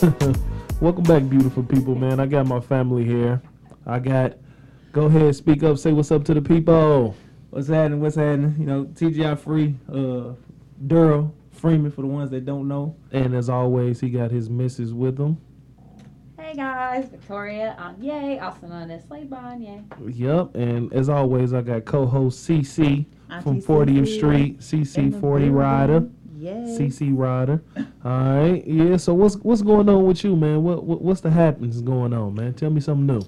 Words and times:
Welcome 0.80 1.04
back, 1.04 1.28
beautiful 1.28 1.62
people, 1.62 1.94
man. 1.94 2.20
I 2.20 2.26
got 2.26 2.46
my 2.46 2.60
family 2.60 3.04
here. 3.04 3.42
I 3.84 3.98
got. 3.98 4.38
Go 4.92 5.04
ahead, 5.06 5.36
speak 5.36 5.62
up, 5.62 5.76
say 5.76 5.92
what's 5.92 6.10
up 6.10 6.24
to 6.24 6.34
the 6.34 6.40
people. 6.40 7.14
What's 7.50 7.68
happening? 7.68 8.00
What's 8.00 8.16
happening? 8.16 8.56
You 8.58 8.64
know, 8.64 8.84
TGI 8.86 9.38
Free, 9.38 9.76
uh, 9.92 10.32
Duro, 10.86 11.34
Freeman 11.50 11.90
for 11.90 12.00
the 12.00 12.06
ones 12.06 12.30
that 12.30 12.46
don't 12.46 12.66
know. 12.66 12.96
And 13.12 13.34
as 13.34 13.50
always, 13.50 14.00
he 14.00 14.08
got 14.08 14.30
his 14.30 14.48
missus 14.48 14.94
with 14.94 15.20
him. 15.20 15.36
Hey 16.38 16.54
guys, 16.54 17.08
Victoria 17.10 17.76
on 17.78 18.02
Yay, 18.02 18.38
also 18.38 18.68
known 18.68 18.90
as 18.90 19.04
Slade 19.04 19.28
Bond 19.28 19.62
Yay. 19.62 19.82
Yup, 20.06 20.54
and 20.54 20.90
as 20.94 21.10
always, 21.10 21.52
I 21.52 21.60
got 21.60 21.84
co-host 21.84 22.48
CC 22.48 23.04
from 23.42 23.56
Auntie 23.56 23.66
40th 23.66 24.16
Street, 24.16 24.60
CC40 24.60 25.52
Rider, 25.52 26.08
building. 26.40 26.66
Yay. 26.66 26.78
CC 26.78 27.16
Rider. 27.16 27.62
All 27.76 27.84
right, 28.04 28.66
yeah. 28.66 28.96
So 28.96 29.14
what's 29.14 29.36
what's 29.36 29.62
going 29.62 29.88
on 29.88 30.06
with 30.06 30.24
you, 30.24 30.36
man? 30.36 30.62
What, 30.62 30.84
what 30.84 31.02
what's 31.02 31.20
the 31.20 31.30
happenings 31.30 31.80
going 31.80 32.12
on, 32.12 32.34
man? 32.34 32.54
Tell 32.54 32.70
me 32.70 32.80
something 32.80 33.06
new. 33.06 33.22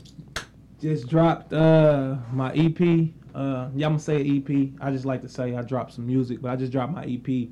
Just 0.81 1.09
dropped 1.09 1.53
uh 1.53 2.17
my 2.33 2.53
EP. 2.55 3.11
Uh, 3.35 3.71
yeah, 3.75 3.87
I'm 3.87 3.93
gonna 3.93 3.99
say 3.99 4.21
EP. 4.21 4.71
I 4.81 4.91
just 4.91 5.05
like 5.05 5.23
to 5.23 5.29
say 5.29 5.57
I 5.57 5.63
dropped 5.63 5.95
some 5.95 6.07
music, 6.07 6.43
but 6.43 6.51
I 6.51 6.57
just 6.57 6.73
dropped 6.73 6.93
my 6.93 7.05
EP. 7.05 7.49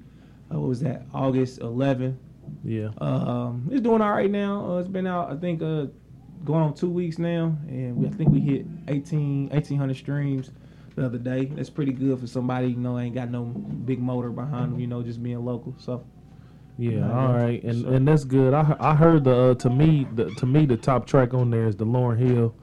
Uh, 0.53 0.59
what 0.59 0.69
was 0.69 0.81
that? 0.81 1.07
August 1.15 1.61
11th. 1.61 2.17
Yeah. 2.65 2.89
Um, 2.99 3.69
it's 3.71 3.81
doing 3.81 4.03
all 4.03 4.11
right 4.11 4.31
now. 4.31 4.73
Uh, 4.73 4.79
it's 4.81 4.89
been 4.89 5.07
out, 5.07 5.31
I 5.31 5.37
think, 5.37 5.63
uh, 5.63 5.87
going 6.45 6.65
on 6.65 6.75
two 6.75 6.91
weeks 6.91 7.19
now, 7.19 7.57
and 7.69 7.97
we, 7.97 8.09
I 8.09 8.11
think 8.11 8.31
we 8.31 8.41
hit 8.41 8.67
18, 8.89 9.51
1800 9.51 9.97
streams 9.97 10.51
the 10.97 11.07
other 11.07 11.19
day. 11.19 11.47
That's 11.47 11.71
pretty 11.71 11.93
good 11.93 12.19
for 12.21 12.27
somebody 12.27 12.69
you 12.69 12.77
know 12.77 12.99
ain't 12.99 13.15
got 13.15 13.31
no 13.31 13.45
big 13.45 14.01
motor 14.01 14.31
behind 14.31 14.73
them. 14.73 14.81
You 14.81 14.87
know, 14.87 15.03
just 15.03 15.23
being 15.23 15.45
local. 15.45 15.75
So 15.79 16.05
Yeah, 16.79 16.93
Yeah, 16.93 17.13
all 17.13 17.33
yeah, 17.33 17.43
right, 17.43 17.63
and 17.63 17.85
and 17.87 18.09
that's 18.09 18.25
good. 18.25 18.55
I 18.55 18.77
I 18.81 18.95
heard 18.95 19.25
the 19.25 19.37
uh, 19.37 19.55
to 19.55 19.71
me 19.71 20.07
the 20.15 20.31
to 20.37 20.47
me 20.47 20.67
the 20.67 20.77
top 20.77 21.07
track 21.07 21.35
on 21.35 21.51
there 21.51 21.67
is 21.67 21.77
the 21.77 21.87
Lauryn 21.87 22.19
Hill 22.19 22.55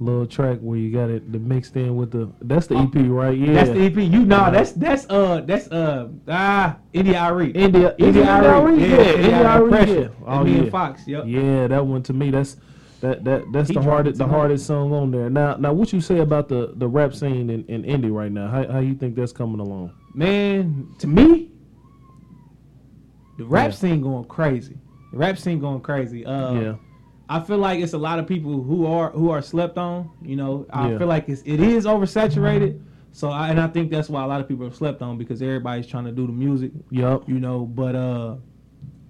little 0.00 0.26
track 0.26 0.58
where 0.60 0.78
you 0.78 0.92
got 0.92 1.10
it 1.10 1.32
the 1.32 1.40
mixed 1.40 1.74
in 1.76 1.96
with 1.96 2.12
the 2.12 2.30
that's 2.42 2.68
the 2.68 2.76
EP 2.76 2.94
right? 3.08 3.36
Yeah, 3.36 3.52
that's 3.52 3.70
the 3.70 3.84
EP. 3.86 3.96
You 3.96 4.24
know, 4.24 4.50
that's 4.50 4.72
that's 4.72 5.06
uh 5.10 5.40
that's 5.44 5.68
uh 5.72 6.08
ah 6.28 6.76
India 6.92 7.18
Arie. 7.20 7.50
India 7.50 7.94
India 7.98 8.24
Arie. 8.24 8.80
Yeah, 8.80 8.96
yeah, 8.96 9.12
India 9.14 9.48
Arie 9.48 9.68
Pressure. 9.68 10.00
yeah. 10.02 10.08
Oh 10.26 10.42
And 10.42 10.44
me 10.44 10.52
yeah, 10.56 10.58
and 10.58 10.70
Fox. 10.70 11.06
Yep. 11.08 11.24
yeah, 11.26 11.66
that 11.66 11.84
one 11.84 12.02
to 12.04 12.12
me 12.12 12.30
that's 12.30 12.56
that 13.00 13.24
that 13.24 13.44
that's 13.52 13.68
He 13.68 13.74
the 13.74 13.82
hardest 13.82 14.18
the 14.18 14.24
tonight. 14.24 14.36
hardest 14.36 14.66
song 14.66 14.92
on 14.92 15.10
there. 15.10 15.30
Now 15.30 15.56
now 15.56 15.72
what 15.72 15.92
you 15.92 16.00
say 16.00 16.18
about 16.18 16.48
the 16.48 16.72
the 16.76 16.88
rap 16.88 17.14
scene 17.14 17.48
in, 17.50 17.64
in 17.66 17.84
Indy 17.84 18.10
right 18.10 18.30
now? 18.32 18.48
How 18.48 18.66
how 18.72 18.78
you 18.80 18.94
think 18.94 19.14
that's 19.14 19.32
coming 19.32 19.60
along? 19.60 19.92
Man, 20.14 20.88
to 20.98 21.06
me, 21.06 21.52
the 23.38 23.44
rap 23.44 23.66
Yeah. 23.70 23.76
scene 23.76 24.00
going 24.00 24.24
crazy. 24.24 24.76
The 25.12 25.18
rap 25.18 25.38
scene 25.38 25.60
going 25.60 25.80
crazy. 25.80 26.24
Uh, 26.26 26.52
yeah, 26.54 26.74
I 27.28 27.40
feel 27.40 27.58
like 27.58 27.80
it's 27.80 27.92
a 27.92 27.98
lot 27.98 28.18
of 28.18 28.26
people 28.26 28.62
who 28.62 28.86
are 28.86 29.10
who 29.10 29.30
are 29.30 29.42
slept 29.42 29.78
on. 29.78 30.10
You 30.22 30.36
know, 30.36 30.66
I 30.70 30.88
Yeah. 30.88 30.98
feel 30.98 31.06
like 31.06 31.28
it's 31.28 31.42
it 31.42 31.60
is 31.60 31.86
oversaturated. 31.86 32.80
So 33.12 33.30
I, 33.30 33.48
and 33.48 33.58
I 33.60 33.68
think 33.68 33.90
that's 33.90 34.08
why 34.08 34.22
a 34.22 34.26
lot 34.26 34.40
of 34.40 34.48
people 34.48 34.66
are 34.66 34.70
slept 34.72 35.02
on 35.02 35.18
because 35.18 35.40
everybody's 35.40 35.86
trying 35.86 36.04
to 36.04 36.12
do 36.12 36.26
the 36.26 36.32
music. 36.32 36.72
yup, 36.90 37.28
You 37.28 37.40
know, 37.40 37.64
but 37.64 37.94
uh, 37.96 38.36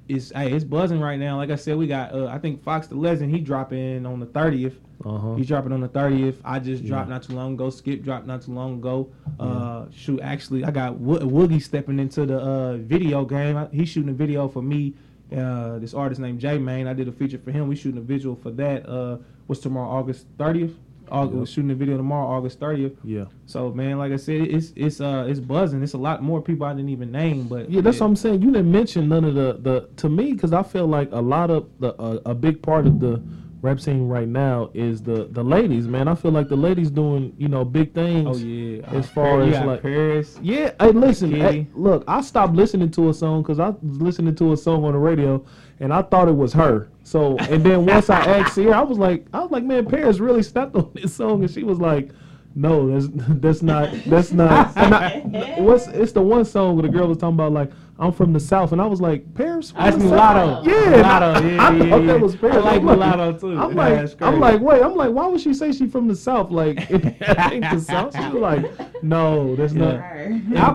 it's 0.08 0.30
hey, 0.32 0.52
it's 0.52 0.64
buzzing 0.64 1.00
right 1.00 1.18
now. 1.18 1.36
Like 1.36 1.50
I 1.50 1.56
said, 1.56 1.76
we 1.76 1.86
got 1.86 2.14
uh, 2.14 2.26
I 2.26 2.38
think 2.38 2.62
Fox 2.62 2.86
the 2.86 2.94
Legend 2.96 3.30
he 3.34 3.40
dropping 3.40 4.06
on 4.06 4.20
the 4.20 4.26
thirtieth. 4.26 4.76
uh 5.04 5.18
huh, 5.18 5.34
He's 5.34 5.46
dropping 5.48 5.72
on 5.72 5.80
the 5.80 5.88
thirtieth. 5.88 6.40
I 6.44 6.58
just 6.58 6.82
Yeah. 6.82 6.88
dropped 6.90 7.08
not 7.10 7.22
too 7.24 7.34
long 7.34 7.54
ago. 7.54 7.70
Skip 7.70 8.02
dropped 8.02 8.26
not 8.26 8.42
too 8.42 8.52
long 8.52 8.74
ago. 8.78 9.10
Uh, 9.38 9.86
shoot, 9.92 10.20
actually, 10.20 10.64
I 10.64 10.70
got 10.70 10.96
Wo- 10.96 11.18
Woogie 11.20 11.62
stepping 11.62 11.98
into 12.00 12.26
the 12.26 12.38
uh, 12.38 12.76
video 12.78 13.24
game. 13.24 13.56
I, 13.56 13.68
he's 13.70 13.88
shooting 13.90 14.10
a 14.10 14.14
video 14.14 14.48
for 14.48 14.62
me. 14.62 14.94
Uh, 15.36 15.78
this 15.78 15.92
artist 15.92 16.20
named 16.20 16.40
J 16.40 16.56
Main. 16.58 16.86
I 16.86 16.94
did 16.94 17.06
a 17.06 17.12
feature 17.12 17.38
for 17.38 17.50
him. 17.50 17.68
We 17.68 17.76
shooting 17.76 17.98
a 17.98 18.02
visual 18.02 18.34
for 18.34 18.50
that. 18.52 18.88
Uh, 18.88 19.18
what's 19.46 19.60
tomorrow? 19.60 19.88
August 19.90 20.26
thirtieth. 20.38 20.74
August. 21.10 21.36
We're 21.38 21.46
shooting 21.46 21.68
the 21.68 21.74
video 21.74 21.96
tomorrow, 21.96 22.26
August 22.26 22.58
thirtieth. 22.60 22.94
yeah. 23.04 23.24
So 23.46 23.70
man, 23.72 23.98
like 23.98 24.12
I 24.12 24.16
said, 24.16 24.42
it's 24.42 24.72
it's 24.76 25.00
uh 25.00 25.26
it's 25.28 25.40
buzzing. 25.40 25.82
It's 25.82 25.94
a 25.94 25.98
lot 25.98 26.22
more 26.22 26.40
people 26.42 26.66
I 26.66 26.72
didn't 26.74 26.90
even 26.90 27.10
name, 27.12 27.48
but 27.48 27.70
Yeah, 27.70 27.80
that's 27.80 28.00
what 28.00 28.06
I'm 28.06 28.16
saying. 28.16 28.42
You 28.42 28.50
didn't 28.52 28.70
mention 28.70 29.08
none 29.08 29.24
of 29.24 29.34
the 29.34 29.58
the 29.60 29.88
to 29.96 30.08
me 30.08 30.32
because 30.32 30.52
I 30.52 30.62
feel 30.62 30.86
like 30.86 31.10
a 31.12 31.20
lot 31.20 31.50
of 31.50 31.68
the 31.80 31.94
uh, 32.00 32.20
a 32.26 32.34
big 32.34 32.62
part 32.62 32.86
of 32.86 33.00
the 33.00 33.22
rap 33.60 33.80
scene 33.80 34.06
right 34.06 34.28
now 34.28 34.70
is 34.72 35.02
the 35.02 35.28
the 35.32 35.42
ladies. 35.42 35.88
Man, 35.88 36.06
I 36.06 36.14
feel 36.14 36.30
like 36.30 36.48
the 36.48 36.56
ladies 36.56 36.90
doing 36.92 37.34
you 37.38 37.48
know 37.48 37.64
big 37.64 37.92
things. 37.92 38.28
Oh 38.28 38.36
yeah, 38.46 38.82
As 38.86 39.06
Uh, 39.06 39.08
far 39.08 39.42
you 39.44 39.52
as, 39.54 39.64
like- 39.66 39.82
Paris. 39.82 40.38
Yeah, 40.42 40.70
hey, 40.80 40.92
listen, 40.92 41.32
hey, 41.32 41.66
look, 41.74 42.04
I 42.06 42.20
stopped 42.20 42.54
listening 42.54 42.90
to 42.92 43.08
a 43.08 43.14
song 43.14 43.42
because 43.42 43.58
I 43.58 43.70
was 43.70 44.00
listening 44.00 44.36
to 44.36 44.52
a 44.52 44.56
song 44.56 44.84
on 44.84 44.92
the 44.92 44.98
radio, 44.98 45.44
and 45.80 45.92
I 45.92 46.02
thought 46.02 46.28
it 46.28 46.36
was 46.36 46.52
her. 46.52 46.88
So, 47.04 47.38
and 47.38 47.64
then 47.64 47.86
once 47.86 48.10
I 48.10 48.20
asked 48.20 48.56
her, 48.56 48.74
I 48.74 48.82
was 48.82 48.98
like, 48.98 49.26
I 49.32 49.40
was 49.40 49.50
like, 49.50 49.64
man, 49.64 49.86
Paris 49.86 50.18
really 50.18 50.42
stepped 50.42 50.74
on 50.76 50.90
this 50.94 51.14
song, 51.14 51.42
and 51.42 51.50
she 51.50 51.62
was 51.62 51.78
like, 51.78 52.10
no, 52.54 52.88
that's 52.90 53.06
that's 53.40 53.62
not 53.62 53.90
that's 54.06 54.32
not. 54.32 54.76
and 54.76 54.94
I, 54.94 55.54
what's 55.60 55.86
it's 55.88 56.12
the 56.12 56.22
one 56.22 56.44
song 56.44 56.76
where 56.76 56.82
the 56.82 56.88
girl 56.88 57.06
was 57.08 57.18
talking 57.18 57.34
about 57.34 57.52
like 57.52 57.70
I'm 58.00 58.12
from 58.12 58.32
the 58.32 58.38
south, 58.38 58.70
and 58.70 58.80
I 58.80 58.86
was 58.86 59.00
like, 59.00 59.34
Paris, 59.34 59.72
from 59.72 59.82
That's 59.82 59.96
the 59.96 60.04
mulatto. 60.04 60.54
South? 60.62 60.66
Yeah, 60.68 60.90
Mulatto. 60.90 61.26
I, 61.26 61.40
Yeah, 61.40 61.62
I 61.62 61.70
yeah, 61.72 61.78
thought 61.90 62.00
yeah. 62.00 62.06
that 62.06 62.20
was 62.20 62.36
Paris. 62.36 62.56
I 62.58 62.60
like 62.60 62.76
I'm 62.78 62.84
mulatto, 62.84 63.32
too. 63.38 63.58
I'm 63.58 63.70
Yeah, 63.70 63.76
like, 63.76 63.94
that's 63.96 64.16
I'm 64.20 64.38
like, 64.38 64.60
wait, 64.60 64.82
I'm 64.84 64.94
like, 64.94 65.10
why 65.10 65.26
would 65.26 65.40
she 65.40 65.52
say 65.52 65.72
she's 65.72 65.90
from 65.90 66.06
the 66.06 66.14
south? 66.14 66.52
Like, 66.52 66.76
it 66.92 67.04
ain't 67.04 67.64
the 67.68 67.80
south. 67.80 68.14
She 68.14 68.22
was 68.22 68.34
like, 68.34 69.02
no, 69.02 69.56
that's 69.56 69.72
not. 69.72 69.96
I, 69.96 70.28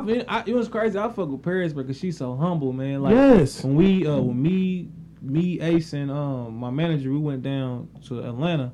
been- 0.05 0.25
I, 0.27 0.43
it 0.45 0.53
was 0.53 0.67
crazy. 0.67 0.99
I 0.99 1.07
fuck 1.13 1.29
with 1.29 1.41
Paris 1.41 1.71
because 1.71 1.97
she's 1.97 2.17
so 2.17 2.35
humble, 2.35 2.73
man. 2.73 3.01
Like 3.01 3.13
Yes. 3.15 3.63
when 3.63 3.75
we, 3.75 4.05
uh, 4.05 4.17
when 4.19 4.41
me, 4.41 4.89
me, 5.21 5.61
Ace, 5.61 5.93
and 5.93 6.11
um, 6.11 6.57
my 6.57 6.71
manager, 6.71 7.09
we 7.09 7.19
went 7.19 7.41
down 7.41 7.87
to 8.07 8.19
Atlanta, 8.19 8.73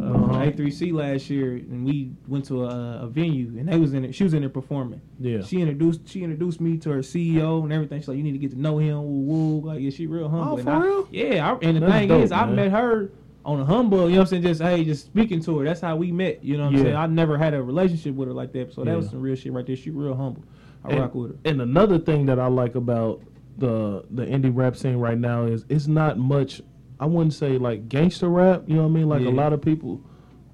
uh, 0.00 0.04
Uh-huh. 0.04 0.38
A3C 0.46 0.92
last 0.92 1.28
year, 1.30 1.54
and 1.56 1.84
we 1.84 2.10
went 2.28 2.44
to 2.46 2.64
a, 2.64 3.02
a 3.02 3.06
venue, 3.08 3.58
and 3.58 3.68
they 3.68 3.78
was 3.78 3.94
in 3.94 4.04
it. 4.04 4.14
She 4.14 4.24
was 4.24 4.34
in 4.34 4.40
there 4.40 4.48
performing. 4.50 5.00
Yeah. 5.20 5.42
She 5.42 5.60
introduced, 5.60 6.08
she 6.08 6.22
introduced 6.22 6.60
me 6.60 6.76
to 6.78 6.90
her 6.90 6.98
CEO 7.00 7.62
and 7.62 7.72
everything. 7.72 8.00
She's 8.00 8.08
like, 8.08 8.16
you 8.16 8.22
need 8.22 8.32
to 8.32 8.38
get 8.38 8.50
to 8.52 8.60
know 8.60 8.78
him. 8.78 9.02
Woo 9.02 9.60
woo. 9.60 9.68
Like, 9.68 9.80
yeah, 9.80 9.90
she 9.90 10.06
real 10.06 10.28
humble. 10.28 10.52
Oh, 10.52 10.56
And 10.56 10.64
for 10.64 10.70
I- 10.72 10.78
real? 10.84 11.08
Yeah. 11.10 11.52
I, 11.52 11.58
and 11.62 11.76
the 11.76 11.80
That's 11.80 11.92
thing 11.92 12.08
dope, 12.08 12.22
is, 12.22 12.32
I 12.32 12.46
met 12.46 12.70
her 12.70 13.10
on 13.44 13.60
a 13.60 13.64
humble. 13.64 14.04
You 14.08 14.16
know 14.16 14.18
what 14.18 14.20
I'm 14.20 14.26
saying? 14.26 14.42
Just 14.42 14.62
hey, 14.62 14.84
just 14.84 15.06
speaking 15.06 15.40
to 15.42 15.58
her. 15.58 15.64
That's 15.64 15.80
how 15.80 15.96
we 15.96 16.12
met. 16.12 16.44
You 16.44 16.56
know 16.58 16.64
what 16.66 16.72
Yeah. 16.74 16.78
I'm 16.78 16.84
saying? 16.86 16.96
I 16.96 17.06
never 17.06 17.36
had 17.36 17.54
a 17.54 17.62
relationship 17.62 18.14
with 18.14 18.28
her 18.28 18.34
like 18.34 18.52
that. 18.52 18.72
So 18.72 18.84
that 18.84 18.96
was 18.96 19.10
some 19.10 19.20
real 19.20 19.34
shit 19.36 19.52
right 19.52 19.66
there. 19.66 19.76
She 19.76 19.90
real 19.90 20.14
humble. 20.14 20.44
I 20.84 20.90
and, 20.90 21.00
rock 21.00 21.14
with 21.14 21.30
her. 21.32 21.36
And 21.44 21.60
another 21.60 21.98
thing 21.98 22.26
that 22.26 22.38
I 22.38 22.46
like 22.46 22.74
about 22.76 23.20
the 23.58 24.04
the 24.10 24.24
indie 24.24 24.50
rap 24.54 24.76
scene 24.76 24.96
right 24.96 25.18
now 25.18 25.44
is 25.44 25.64
it's 25.68 25.86
not 25.86 26.18
much. 26.18 26.62
I 27.02 27.06
wouldn't 27.06 27.34
say 27.34 27.58
like 27.58 27.88
gangster 27.88 28.28
rap. 28.28 28.62
You 28.68 28.76
know 28.76 28.82
what 28.82 28.90
I 28.90 28.92
mean? 28.92 29.08
Like 29.08 29.22
Yeah. 29.22 29.30
a 29.30 29.32
lot 29.42 29.52
of 29.52 29.60
people 29.60 30.00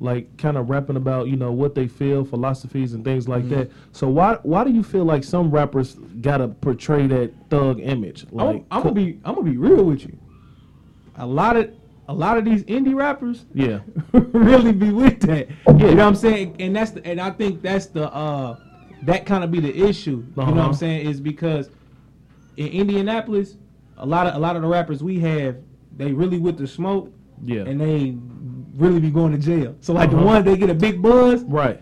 like 0.01 0.35
kind 0.39 0.57
of 0.57 0.71
rapping 0.71 0.97
about 0.97 1.27
you 1.29 1.37
know 1.37 1.53
what 1.53 1.75
they 1.75 1.87
feel, 1.87 2.25
philosophies 2.25 2.95
and 2.95 3.05
things 3.05 3.29
like 3.29 3.45
Mhm. 3.45 3.49
that. 3.51 3.71
So 3.93 4.09
why 4.09 4.39
why 4.45 4.65
do 4.65 4.71
you 4.71 4.83
feel 4.83 5.05
like 5.05 5.25
some 5.25 5.51
rappers 5.51 5.97
gotta 6.23 6.49
portray 6.49 7.07
that 7.09 7.33
thug 7.51 7.81
image? 7.81 8.25
Like 8.33 8.49
I'm, 8.57 8.65
I'm 8.71 8.83
gonna 8.83 8.95
be 8.95 9.19
I'm 9.27 9.35
gonna 9.35 9.51
be 9.51 9.59
real 9.59 9.85
with 9.85 10.05
you. 10.07 10.17
A 11.17 11.27
lot 11.27 11.57
of 11.57 11.71
a 12.09 12.15
lot 12.15 12.39
of 12.39 12.47
these 12.47 12.65
indie 12.65 12.95
rappers 12.95 13.45
yeah 13.53 13.81
really 14.13 14.73
be 14.73 14.91
with 14.91 15.21
that. 15.21 15.49
You 15.67 15.75
know 15.75 15.87
what 15.97 16.01
I'm 16.01 16.15
saying? 16.15 16.57
And 16.61 16.75
that's 16.75 16.93
the, 16.93 17.05
and 17.07 17.21
I 17.21 17.31
think 17.31 17.61
that's 17.61 17.87
the 17.87 18.11
uh 18.15 18.57
that 19.03 19.27
kind 19.27 19.45
of 19.45 19.51
be 19.51 19.61
the 19.61 19.77
issue. 19.87 20.11
You 20.13 20.17
know 20.37 20.45
what 20.45 20.49
Uh-huh. 20.55 20.63
I'm 20.69 20.75
saying? 20.75 21.07
Is 21.07 21.21
because 21.21 21.69
in 22.57 22.69
Indianapolis, 22.69 23.59
a 23.99 24.07
lot 24.07 24.27
of 24.27 24.35
a 24.35 24.39
lot 24.39 24.57
of 24.57 24.63
the 24.63 24.69
rappers 24.69 25.03
we 25.03 25.19
have, 25.21 25.57
they 25.99 26.13
really 26.13 26.39
with 26.39 26.57
the 26.57 26.67
smoke 26.67 27.13
yeah 27.45 27.63
and 27.63 27.81
they 27.81 28.17
really 28.77 29.01
be 29.01 29.11
going 29.11 29.33
to 29.33 29.39
jail. 29.39 29.77
So 29.81 29.93
like 29.93 30.09
Uh-huh. 30.11 30.21
the 30.21 30.25
ones 30.27 30.45
they 30.45 30.57
get 30.57 30.71
a 30.71 30.75
big 30.75 31.03
buzz 31.03 31.43
right 31.45 31.81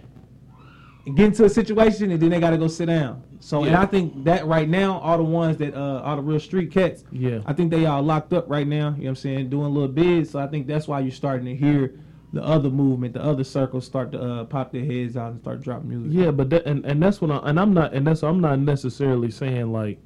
and 1.07 1.17
get 1.17 1.27
into 1.27 1.45
a 1.45 1.49
situation 1.49 2.11
and 2.11 2.21
then 2.21 2.31
they 2.31 2.41
gotta 2.41 2.59
go 2.59 2.67
sit 2.69 2.87
down. 2.87 3.23
So 3.39 3.65
and 3.65 3.77
I 3.77 3.87
think 3.87 4.25
that 4.25 4.47
right 4.47 4.69
now, 4.69 4.99
all 5.01 5.19
the 5.19 5.23
ones 5.25 5.57
that 5.59 5.75
uh 5.75 6.03
all 6.05 6.17
the 6.17 6.23
real 6.23 6.41
street 6.41 6.73
cats, 6.73 7.05
yeah 7.13 7.41
I 7.47 7.53
think 7.53 7.71
they 7.71 7.87
all 7.87 8.03
locked 8.03 8.33
up 8.33 8.49
right 8.49 8.67
now, 8.67 8.89
you 8.91 8.97
know 8.97 9.03
what 9.05 9.09
I'm 9.11 9.17
saying, 9.17 9.51
doing 9.51 9.73
little 9.73 9.89
bids. 9.89 10.31
So 10.31 10.39
I 10.41 10.47
think 10.49 10.67
that's 10.67 10.89
why 10.89 11.01
you're 11.01 11.11
starting 11.13 11.47
to 11.47 11.55
hear 11.55 11.95
the 12.33 12.43
other 12.43 12.71
movement, 12.71 13.15
the 13.15 13.23
other 13.23 13.45
circles 13.45 13.87
start 13.87 14.11
to 14.13 14.21
uh, 14.21 14.45
pop 14.45 14.73
their 14.73 14.85
heads 14.85 15.17
out 15.17 15.31
and 15.33 15.41
start 15.41 15.63
dropping 15.63 15.89
music. 15.91 16.11
Yeah, 16.13 16.31
but 16.33 16.51
that, 16.51 16.67
and 16.67 16.85
and 16.85 17.01
that's 17.03 17.21
what 17.21 17.31
I 17.31 17.37
and 17.49 17.61
I'm 17.61 17.73
not 17.73 17.95
and 17.95 18.07
that's 18.07 18.23
I'm 18.23 18.41
not 18.41 18.59
necessarily 18.59 19.31
saying 19.31 19.71
like 19.73 19.99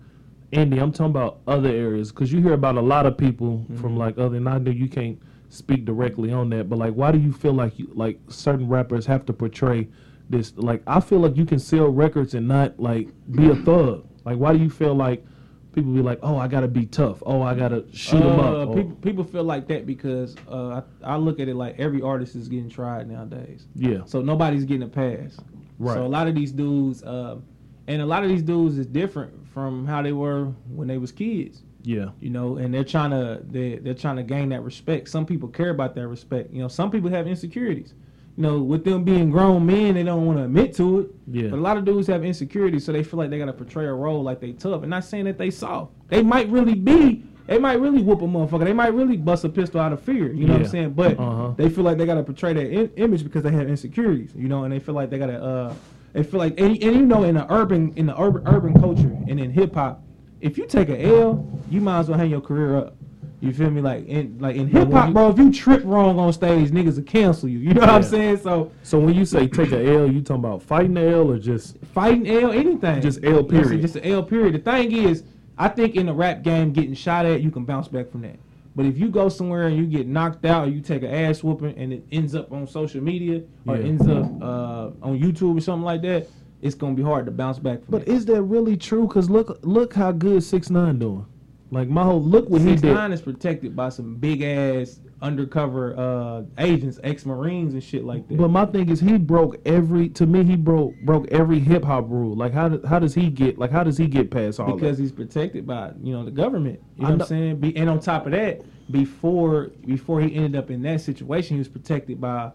Indy. 0.52 0.78
I'm 0.78 0.92
talking 0.92 1.10
about 1.10 1.38
other 1.46 1.68
areas 1.68 2.10
because 2.10 2.32
you 2.32 2.40
hear 2.40 2.54
about 2.54 2.76
a 2.76 2.80
lot 2.80 3.06
of 3.06 3.16
people 3.16 3.64
from 3.76 3.94
Mhm. 3.94 3.98
like 3.98 4.18
other. 4.18 4.36
And 4.36 4.48
I 4.48 4.58
know 4.58 4.70
you 4.70 4.88
can't 4.88 5.18
speak 5.48 5.84
directly 5.84 6.32
on 6.32 6.50
that, 6.50 6.68
but 6.68 6.78
like, 6.78 6.94
why 6.94 7.12
do 7.12 7.18
you 7.18 7.32
feel 7.32 7.52
like 7.52 7.78
you 7.78 7.88
like 7.94 8.18
certain 8.28 8.68
rappers 8.68 9.06
have 9.06 9.24
to 9.26 9.32
portray 9.32 9.88
this? 10.28 10.52
Like, 10.56 10.82
I 10.86 11.00
feel 11.00 11.20
like 11.20 11.36
you 11.36 11.44
can 11.44 11.58
sell 11.58 11.88
records 11.88 12.34
and 12.34 12.48
not 12.48 12.78
like 12.80 13.08
be 13.30 13.48
a 13.48 13.54
thug. 13.56 14.04
Like, 14.24 14.38
why 14.38 14.52
do 14.52 14.58
you 14.58 14.70
feel 14.70 14.94
like 14.94 15.24
people 15.72 15.92
be 15.92 16.02
like, 16.02 16.18
oh, 16.24 16.36
I 16.36 16.48
gotta 16.48 16.66
be 16.66 16.84
tough. 16.84 17.22
Oh, 17.24 17.42
I 17.42 17.54
gotta 17.54 17.84
shoot 17.92 18.18
them 18.18 18.40
Uh, 18.40 18.42
up. 18.42 18.68
or- 18.70 18.74
People, 18.74 18.96
people 19.02 19.24
feel 19.24 19.44
like 19.44 19.68
that 19.68 19.86
because 19.86 20.34
uh, 20.50 20.80
I, 21.04 21.12
I 21.12 21.16
look 21.16 21.38
at 21.38 21.48
it 21.48 21.54
like 21.54 21.78
every 21.78 22.02
artist 22.02 22.34
is 22.34 22.48
getting 22.48 22.68
tried 22.68 23.08
nowadays. 23.08 23.68
yeah, 23.76 24.00
So 24.04 24.20
nobody's 24.20 24.64
getting 24.64 24.82
a 24.82 24.88
pass. 24.88 25.38
Right. 25.78 25.94
So 25.94 26.04
a 26.04 26.08
lot 26.08 26.26
of 26.26 26.34
these 26.34 26.50
dudes, 26.50 27.04
um, 27.04 27.44
and 27.90 28.00
a 28.02 28.06
lot 28.06 28.22
of 28.24 28.28
these 28.30 28.42
dudes 28.42 28.78
is 28.78 28.86
different 28.86 29.32
from 29.54 29.86
how 29.86 30.00
they 30.02 30.12
were 30.12 30.44
when 30.78 30.86
they 30.88 30.98
was 30.98 31.12
kids. 31.12 31.62
Yeah. 31.82 32.10
you 32.20 32.28
know, 32.28 32.58
and 32.58 32.72
they're 32.74 32.84
trying 32.84 33.10
to 33.10 33.40
they 33.56 33.76
they're 33.76 33.94
trying 34.04 34.16
to 34.16 34.22
gain 34.22 34.50
that 34.50 34.62
respect. 34.62 35.08
Some 35.08 35.24
people 35.24 35.48
care 35.48 35.70
about 35.70 35.94
that 35.94 36.08
respect. 36.08 36.52
You 36.52 36.60
know, 36.62 36.68
some 36.68 36.90
people 36.90 37.08
have 37.10 37.26
insecurities. 37.26 37.94
You 38.36 38.42
know, 38.46 38.58
with 38.72 38.84
them 38.84 39.02
being 39.02 39.30
grown 39.30 39.64
men, 39.66 39.94
they 39.94 40.02
don't 40.02 40.24
want 40.26 40.38
to 40.38 40.44
admit 40.44 40.74
to 40.76 41.00
it. 41.00 41.06
Yeah. 41.26 41.48
But 41.50 41.58
a 41.58 41.62
lot 41.68 41.76
of 41.78 41.84
dudes 41.86 42.06
have 42.08 42.22
insecurities, 42.24 42.84
so 42.84 42.92
they 42.92 43.02
feel 43.02 43.18
like 43.18 43.30
they 43.30 43.38
gotta 43.38 43.52
portray 43.54 43.86
a 43.86 43.92
role 43.92 44.22
like 44.22 44.40
they 44.40 44.52
tough. 44.52 44.82
And 44.82 44.90
not 44.90 45.04
saying 45.04 45.24
that 45.24 45.38
they 45.38 45.50
soft. 45.50 45.92
They 46.08 46.22
might 46.22 46.48
really 46.50 46.74
be. 46.74 47.24
They 47.46 47.58
might 47.58 47.80
really 47.80 48.02
whoop 48.02 48.20
a 48.22 48.26
motherfucker. 48.26 48.64
They 48.64 48.72
might 48.82 48.94
really 48.94 49.16
bust 49.16 49.44
a 49.44 49.48
pistol 49.48 49.80
out 49.80 49.92
of 49.92 50.00
fear. 50.00 50.32
You 50.32 50.46
know 50.46 50.52
what 50.54 50.62
I'm 50.62 50.68
saying? 50.68 50.90
But 50.92 51.18
Uh-huh. 51.18 51.54
they 51.56 51.68
feel 51.68 51.82
like 51.82 51.96
they 51.98 52.06
gotta 52.06 52.22
portray 52.22 52.52
that 52.52 52.66
in- 52.70 52.92
image 52.96 53.24
because 53.24 53.42
they 53.42 53.50
have 53.52 53.68
insecurities. 53.68 54.32
You 54.36 54.48
know, 54.48 54.64
and 54.64 54.72
they 54.72 54.78
feel 54.80 54.94
like 54.94 55.08
they 55.10 55.18
gotta. 55.18 55.42
uh 55.42 55.74
They 56.12 56.22
feel 56.22 56.40
like, 56.40 56.58
and, 56.58 56.70
and 56.82 56.96
you 56.96 57.06
know, 57.06 57.22
in 57.22 57.36
the 57.36 57.52
urban, 57.52 57.92
in 57.96 58.06
the 58.06 58.20
urban, 58.20 58.42
urban 58.46 58.80
culture, 58.80 59.16
and 59.28 59.38
in 59.38 59.50
hip 59.50 59.74
hop, 59.74 60.02
if 60.40 60.58
you 60.58 60.66
take 60.66 60.88
a 60.88 61.00
L, 61.00 61.46
you 61.70 61.80
might 61.80 62.00
as 62.00 62.08
well 62.08 62.18
hang 62.18 62.30
your 62.30 62.40
career 62.40 62.76
up. 62.76 62.96
You 63.40 63.54
feel 63.54 63.70
me? 63.70 63.80
Like 63.80 64.06
in 64.06 64.38
like 64.38 64.56
in 64.56 64.68
hip 64.68 64.90
hop, 64.90 65.14
bro. 65.14 65.30
If 65.30 65.38
you 65.38 65.50
trip 65.50 65.82
wrong 65.84 66.18
on 66.18 66.30
stage, 66.32 66.70
niggas 66.70 66.96
will 66.96 67.04
cancel 67.04 67.48
you. 67.48 67.58
You 67.58 67.72
know 67.72 67.80
what 67.80 67.88
I'm 67.90 68.02
saying? 68.02 68.38
So 68.38 68.70
So 68.82 68.98
when 68.98 69.14
you 69.14 69.24
say 69.24 69.46
take 69.48 69.72
a 69.72 69.94
L, 69.94 70.10
you 70.10 70.20
talking 70.20 70.44
about 70.44 70.62
fighting 70.62 70.94
the 70.94 71.08
L 71.08 71.30
or 71.30 71.38
just 71.38 71.78
fighting 71.94 72.28
L, 72.28 72.52
anything. 72.52 73.00
Just 73.00 73.24
L 73.24 73.24
You 73.24 73.30
know 73.30 73.40
what 73.42 73.44
I'm 73.44 73.50
saying? 73.50 73.64
period. 73.64 73.80
Just 73.80 73.96
an 73.96 74.04
L 74.04 74.22
period. 74.22 74.54
The 74.54 74.58
thing 74.58 74.92
is, 74.92 75.22
I 75.56 75.68
think 75.68 75.94
in 75.96 76.06
the 76.06 76.12
rap 76.12 76.42
game, 76.42 76.72
getting 76.72 76.92
shot 76.92 77.24
at, 77.24 77.40
you 77.40 77.50
can 77.50 77.64
bounce 77.64 77.88
back 77.88 78.10
from 78.10 78.22
that. 78.22 78.36
But 78.76 78.86
if 78.86 78.96
you 78.96 79.08
go 79.08 79.28
somewhere 79.28 79.66
and 79.66 79.76
you 79.76 79.86
get 79.86 80.06
knocked 80.06 80.44
out, 80.44 80.68
or 80.68 80.70
you 80.70 80.80
take 80.80 81.02
an 81.02 81.10
ass 81.10 81.42
whooping, 81.42 81.76
and 81.76 81.92
it 81.92 82.04
ends 82.12 82.34
up 82.34 82.52
on 82.52 82.66
social 82.66 83.02
media 83.02 83.42
or 83.66 83.76
Yeah. 83.76 83.84
ends 83.84 84.06
up 84.06 84.24
uh, 84.40 84.90
on 85.02 85.18
YouTube 85.18 85.58
or 85.58 85.60
something 85.60 85.84
like 85.84 86.02
that, 86.02 86.28
it's 86.62 86.74
gonna 86.74 86.94
be 86.94 87.02
hard 87.02 87.26
to 87.26 87.32
bounce 87.32 87.58
back 87.58 87.82
from 87.84 87.90
But 87.90 88.06
that. 88.06 88.12
is 88.12 88.26
that 88.26 88.42
really 88.42 88.76
true? 88.76 89.08
Cause 89.08 89.28
look, 89.28 89.58
look 89.62 89.94
how 89.94 90.12
good 90.12 90.42
Six 90.42 90.70
Nine 90.70 90.98
doing. 90.98 91.26
Like 91.72 91.88
my 91.88 92.02
whole 92.04 92.22
look 92.22 92.48
what 92.48 92.60
he 92.60 92.68
did. 92.70 92.80
Six. 92.80 92.94
Nine 92.94 93.12
is 93.12 93.22
protected 93.22 93.74
by 93.74 93.88
some 93.90 94.16
big 94.16 94.42
ass 94.42 95.00
undercover 95.22 95.98
uh, 95.98 96.42
agents, 96.58 96.98
ex 97.04 97.26
Marines 97.26 97.74
and 97.74 97.82
shit 97.82 98.04
like 98.04 98.26
that. 98.28 98.38
But 98.38 98.48
my 98.48 98.64
thing 98.66 98.88
is, 98.88 99.00
he 99.00 99.18
broke 99.18 99.56
every. 99.66 100.08
To 100.10 100.26
me, 100.26 100.44
he 100.44 100.56
broke 100.56 100.94
broke 101.02 101.28
every 101.28 101.58
hip 101.58 101.84
hop 101.84 102.08
rule. 102.08 102.34
Like 102.34 102.52
how 102.52 102.68
do, 102.68 102.86
how 102.86 102.98
does 102.98 103.14
he 103.14 103.28
get 103.30 103.58
like 103.58 103.70
how 103.70 103.84
does 103.84 103.98
he 103.98 104.06
get 104.06 104.30
past 104.30 104.60
all 104.60 104.74
because 104.74 104.96
that? 104.96 105.02
he's 105.02 105.12
protected 105.12 105.66
by 105.66 105.92
you 106.02 106.12
know 106.12 106.24
the 106.24 106.30
government. 106.30 106.80
You 106.96 107.02
know, 107.02 107.08
know- 107.08 107.14
what 107.16 107.22
I'm 107.22 107.28
saying? 107.28 107.56
Be, 107.60 107.76
and 107.76 107.90
on 107.90 108.00
top 108.00 108.26
of 108.26 108.32
that, 108.32 108.62
before 108.90 109.70
before 109.86 110.20
he 110.20 110.34
ended 110.34 110.56
up 110.56 110.70
in 110.70 110.82
that 110.82 111.00
situation, 111.00 111.56
he 111.56 111.58
was 111.58 111.68
protected 111.68 112.20
by 112.20 112.52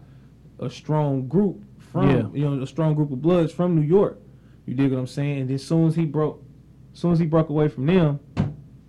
a 0.58 0.70
strong 0.70 1.28
group 1.28 1.62
from 1.78 2.10
Yeah. 2.10 2.26
you 2.32 2.50
know 2.50 2.62
a 2.62 2.66
strong 2.66 2.94
group 2.94 3.12
of 3.12 3.22
bloods 3.22 3.52
from 3.52 3.74
New 3.76 3.82
York. 3.82 4.20
You 4.66 4.74
dig 4.74 4.90
what 4.90 4.98
I'm 4.98 5.06
saying? 5.06 5.42
And 5.42 5.50
then 5.50 5.58
soon 5.58 5.86
as 5.86 5.94
he 5.94 6.04
broke, 6.04 6.42
as 6.92 6.98
soon 6.98 7.12
as 7.12 7.18
he 7.20 7.26
broke 7.26 7.48
away 7.50 7.68
from 7.68 7.86
them, 7.86 8.18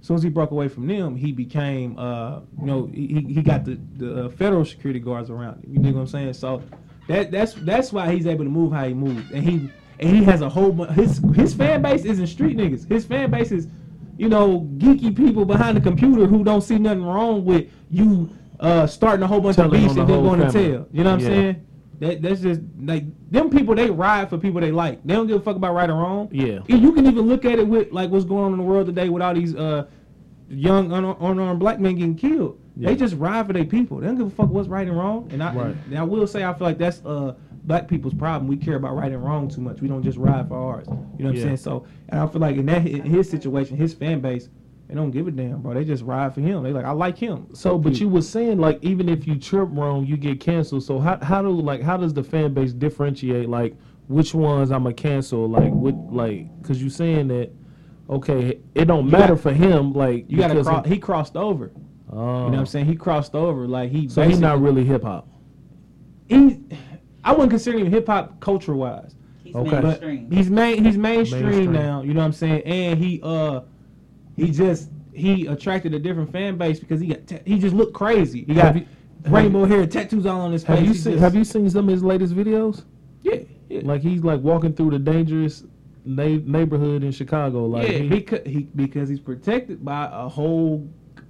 soon 0.07 0.15
as 0.17 0.23
he 0.23 0.29
broke 0.29 0.51
away 0.51 0.67
from 0.69 0.87
them, 0.87 1.15
he 1.15 1.31
became 1.31 1.97
uh 1.99 2.39
you 2.59 2.65
know 2.65 2.85
he 2.93 3.07
he 3.35 3.41
got 3.41 3.65
the 3.65 3.77
the 3.97 4.25
uh, 4.25 4.29
federal 4.29 4.63
security 4.65 4.99
guards 4.99 5.29
around 5.29 5.63
him. 5.63 5.73
You 5.73 5.79
know 5.79 5.91
what 5.91 6.01
I'm 6.01 6.07
saying? 6.07 6.33
So 6.33 6.61
that 7.07 7.31
that's 7.31 7.53
that's 7.53 7.91
why 7.93 8.11
he's 8.13 8.25
able 8.25 8.43
to 8.45 8.49
move 8.49 8.71
how 8.71 8.87
he 8.87 8.93
moves, 8.93 9.29
and 9.31 9.43
he 9.43 9.69
and 9.99 10.09
he 10.15 10.23
has 10.23 10.41
a 10.41 10.49
whole 10.49 10.71
bu- 10.71 10.85
his 10.85 11.21
his 11.35 11.53
fan 11.53 11.81
base 11.81 12.05
isn't 12.05 12.27
street 12.27 12.57
niggas. 12.57 12.87
His 12.87 13.05
fan 13.05 13.29
base 13.31 13.51
is 13.51 13.67
you 14.17 14.29
know 14.29 14.61
geeky 14.77 15.15
people 15.15 15.45
behind 15.45 15.77
the 15.77 15.81
computer 15.81 16.25
who 16.25 16.43
don't 16.43 16.61
see 16.61 16.77
nothing 16.79 17.03
wrong 17.03 17.45
with 17.45 17.69
you 17.91 18.29
uh 18.59 18.87
starting 18.87 19.21
a 19.23 19.27
whole 19.27 19.41
bunch 19.41 19.57
Telling 19.57 19.75
of 19.75 19.81
beefs 19.81 19.95
and 19.95 20.09
then 20.09 20.23
going 20.23 20.39
to 20.39 20.51
tell. 20.51 20.87
You 20.91 21.03
know 21.03 21.11
what 21.11 21.21
Yeah. 21.21 21.27
I'm 21.27 21.33
saying? 21.33 21.63
That 21.99 22.21
that's 22.21 22.41
just 22.41 22.61
like 22.79 23.03
them 23.31 23.49
people. 23.49 23.73
They 23.73 23.89
ride 23.89 24.29
for 24.29 24.37
people 24.37 24.61
they 24.61 24.71
like. 24.71 25.03
They 25.03 25.15
don't 25.15 25.25
give 25.27 25.37
a 25.37 25.43
fuck 25.43 25.55
about 25.55 25.73
right 25.73 25.89
or 25.89 25.93
wrong. 25.95 26.29
Yeah. 26.31 26.59
You 26.67 26.91
can 26.93 27.07
even 27.07 27.27
look 27.27 27.43
at 27.45 27.57
it 27.57 27.67
with 27.67 27.91
like 27.91 28.11
what's 28.11 28.25
going 28.25 28.43
on 28.45 28.51
in 28.53 28.57
the 28.59 28.63
world 28.63 28.85
today 28.85 29.09
with 29.09 29.23
all 29.23 29.33
these 29.33 29.55
uh 29.55 29.87
young 30.49 30.91
unarmed, 30.91 31.17
unarmed 31.21 31.59
black 31.59 31.79
men 31.79 31.95
getting 31.95 32.15
killed. 32.15 32.59
Yeah. 32.75 32.89
They 32.89 32.95
just 32.95 33.15
ride 33.15 33.47
for 33.47 33.53
their 33.53 33.65
people. 33.65 33.97
They 33.99 34.07
don't 34.07 34.17
give 34.17 34.27
a 34.27 34.29
fuck 34.29 34.49
what's 34.49 34.67
right 34.67 34.87
and 34.87 34.97
wrong. 34.97 35.27
And 35.31 35.41
I 35.43 35.53
Right. 35.53 35.75
and 35.89 35.97
I 35.97 36.03
will 36.03 36.27
say 36.27 36.43
I 36.45 36.53
feel 36.53 36.67
like 36.67 36.77
that's 36.77 37.01
uh 37.05 37.35
black 37.63 37.87
people's 37.87 38.13
problem. 38.13 38.47
We 38.47 38.55
care 38.55 38.75
about 38.75 38.95
right 38.95 39.11
and 39.11 39.23
wrong 39.23 39.49
too 39.49 39.61
much. 39.61 39.81
We 39.81 39.87
don't 39.87 40.03
just 40.03 40.17
ride 40.17 40.47
for 40.47 40.55
ours. 40.55 40.87
You 40.87 40.93
know 40.93 41.29
what 41.31 41.35
Yeah. 41.35 41.41
I'm 41.41 41.47
saying? 41.47 41.57
So 41.57 41.85
and 42.09 42.21
I 42.21 42.27
feel 42.27 42.41
like 42.41 42.55
in 42.55 42.65
that 42.67 42.85
in 42.87 43.01
his 43.03 43.29
situation, 43.29 43.75
his 43.77 43.93
fan 43.93 44.21
base, 44.21 44.47
they 44.87 44.95
don't 44.95 45.11
give 45.11 45.27
a 45.27 45.31
damn, 45.31 45.61
bro. 45.61 45.73
They 45.73 45.83
just 45.83 46.03
ride 46.03 46.33
for 46.33 46.39
him. 46.39 46.63
They 46.63 46.71
like 46.71 46.85
I 46.85 46.91
like 46.91 47.17
him. 47.17 47.47
So, 47.53 47.77
but 47.77 47.99
you 47.99 48.07
was 48.07 48.29
saying 48.29 48.59
like 48.59 48.79
even 48.83 49.09
if 49.09 49.27
you 49.27 49.35
trip 49.37 49.67
wrong, 49.71 50.05
you 50.05 50.15
get 50.15 50.39
canceled. 50.39 50.83
So 50.83 50.99
how 50.99 51.17
how 51.21 51.41
do 51.41 51.49
like 51.49 51.81
how 51.81 51.97
does 51.97 52.13
the 52.13 52.23
fan 52.23 52.53
base 52.53 52.71
differentiate 52.73 53.49
like 53.49 53.75
which 54.07 54.33
ones 54.33 54.71
I'm 54.71 54.83
gonna 54.83 54.93
cancel? 54.95 55.49
Like 55.49 55.73
what 55.73 55.95
like 56.13 56.47
because 56.61 56.81
you 56.81 56.89
saying 56.89 57.27
that 57.29 57.51
okay 58.09 58.59
it 58.75 58.85
don't 58.85 59.05
You 59.05 59.11
matter 59.11 59.35
got- 59.35 59.41
for 59.43 59.53
him 59.53 59.93
like 59.93 60.25
you 60.29 60.37
gotta 60.37 60.53
because 60.53 60.67
cross. 60.67 60.85
he- 60.87 60.93
He 60.95 60.99
crossed 60.99 61.35
over. 61.35 61.71
oh. 62.11 62.15
You 62.15 62.21
know 62.21 62.43
what 62.49 62.59
I'm 62.59 62.65
saying? 62.65 62.85
He 62.85 62.95
crossed 62.95 63.35
over. 63.35 63.67
Like 63.67 63.91
he. 63.91 64.07
So 64.09 64.21
he's 64.23 64.39
not 64.39 64.61
really 64.61 64.83
hip 64.85 65.03
hop. 65.03 65.27
he 66.27 66.59
I 67.23 67.31
wouldn't 67.31 67.49
consider 67.49 67.79
him 67.79 67.87
hip 67.91 68.07
hop 68.07 68.39
culture 68.39 68.75
wise. 68.75 69.15
He's 69.43 69.55
Okay. 69.55 69.69
But 69.71 69.83
mainstream. 69.83 70.31
he's 70.31 70.49
main 70.49 70.83
he's 70.85 70.97
mainstream, 70.97 71.43
Mainstream. 71.45 71.71
now, 71.73 72.01
you 72.01 72.13
know 72.13 72.19
what 72.21 72.25
I'm 72.27 72.33
saying? 72.33 72.61
And 72.63 72.99
he 72.99 73.19
uh 73.23 73.61
he 74.35 74.51
just 74.51 74.89
he 75.13 75.47
attracted 75.47 75.93
a 75.93 75.99
different 75.99 76.31
fan 76.31 76.57
base 76.57 76.79
because 76.79 77.01
he 77.01 77.07
got 77.07 77.25
ta- 77.27 77.39
he 77.45 77.57
just 77.57 77.75
looked 77.75 77.93
crazy. 77.93 78.43
He 78.45 78.53
got 78.53 78.65
Have 78.65 78.77
you- 78.77 78.85
have 79.23 79.33
rainbow 79.33 79.65
hair, 79.65 79.85
tattoos 79.87 80.25
all 80.25 80.41
on 80.41 80.51
his 80.53 80.63
face. 80.63 80.77
Have 80.77 80.85
you 80.87 80.93
He 80.93 80.97
seen 80.97 81.11
just- 81.13 81.23
Have 81.23 81.35
you 81.35 81.43
seen 81.43 81.69
some 81.69 81.85
of 81.87 81.91
his 81.91 82.03
latest 82.03 82.33
videos? 82.35 82.83
Yeah, 83.23 83.39
yeah. 83.69 83.81
Like 83.83 84.01
he's 84.01 84.23
like 84.23 84.41
walking 84.41 84.73
through 84.73 84.91
the 84.91 84.99
dangerous 84.99 85.65
na- 86.07 86.41
neighborhood 86.45 87.03
in 87.03 87.11
Chicago. 87.11 87.65
Like 87.65 87.87
yeah, 87.89 87.97
he- 87.99 88.09
because 88.09 88.41
he 88.45 88.59
because 88.75 89.09
he's 89.09 89.19
protected 89.19 89.83
by 89.83 90.09
a 90.11 90.27
whole 90.27 90.87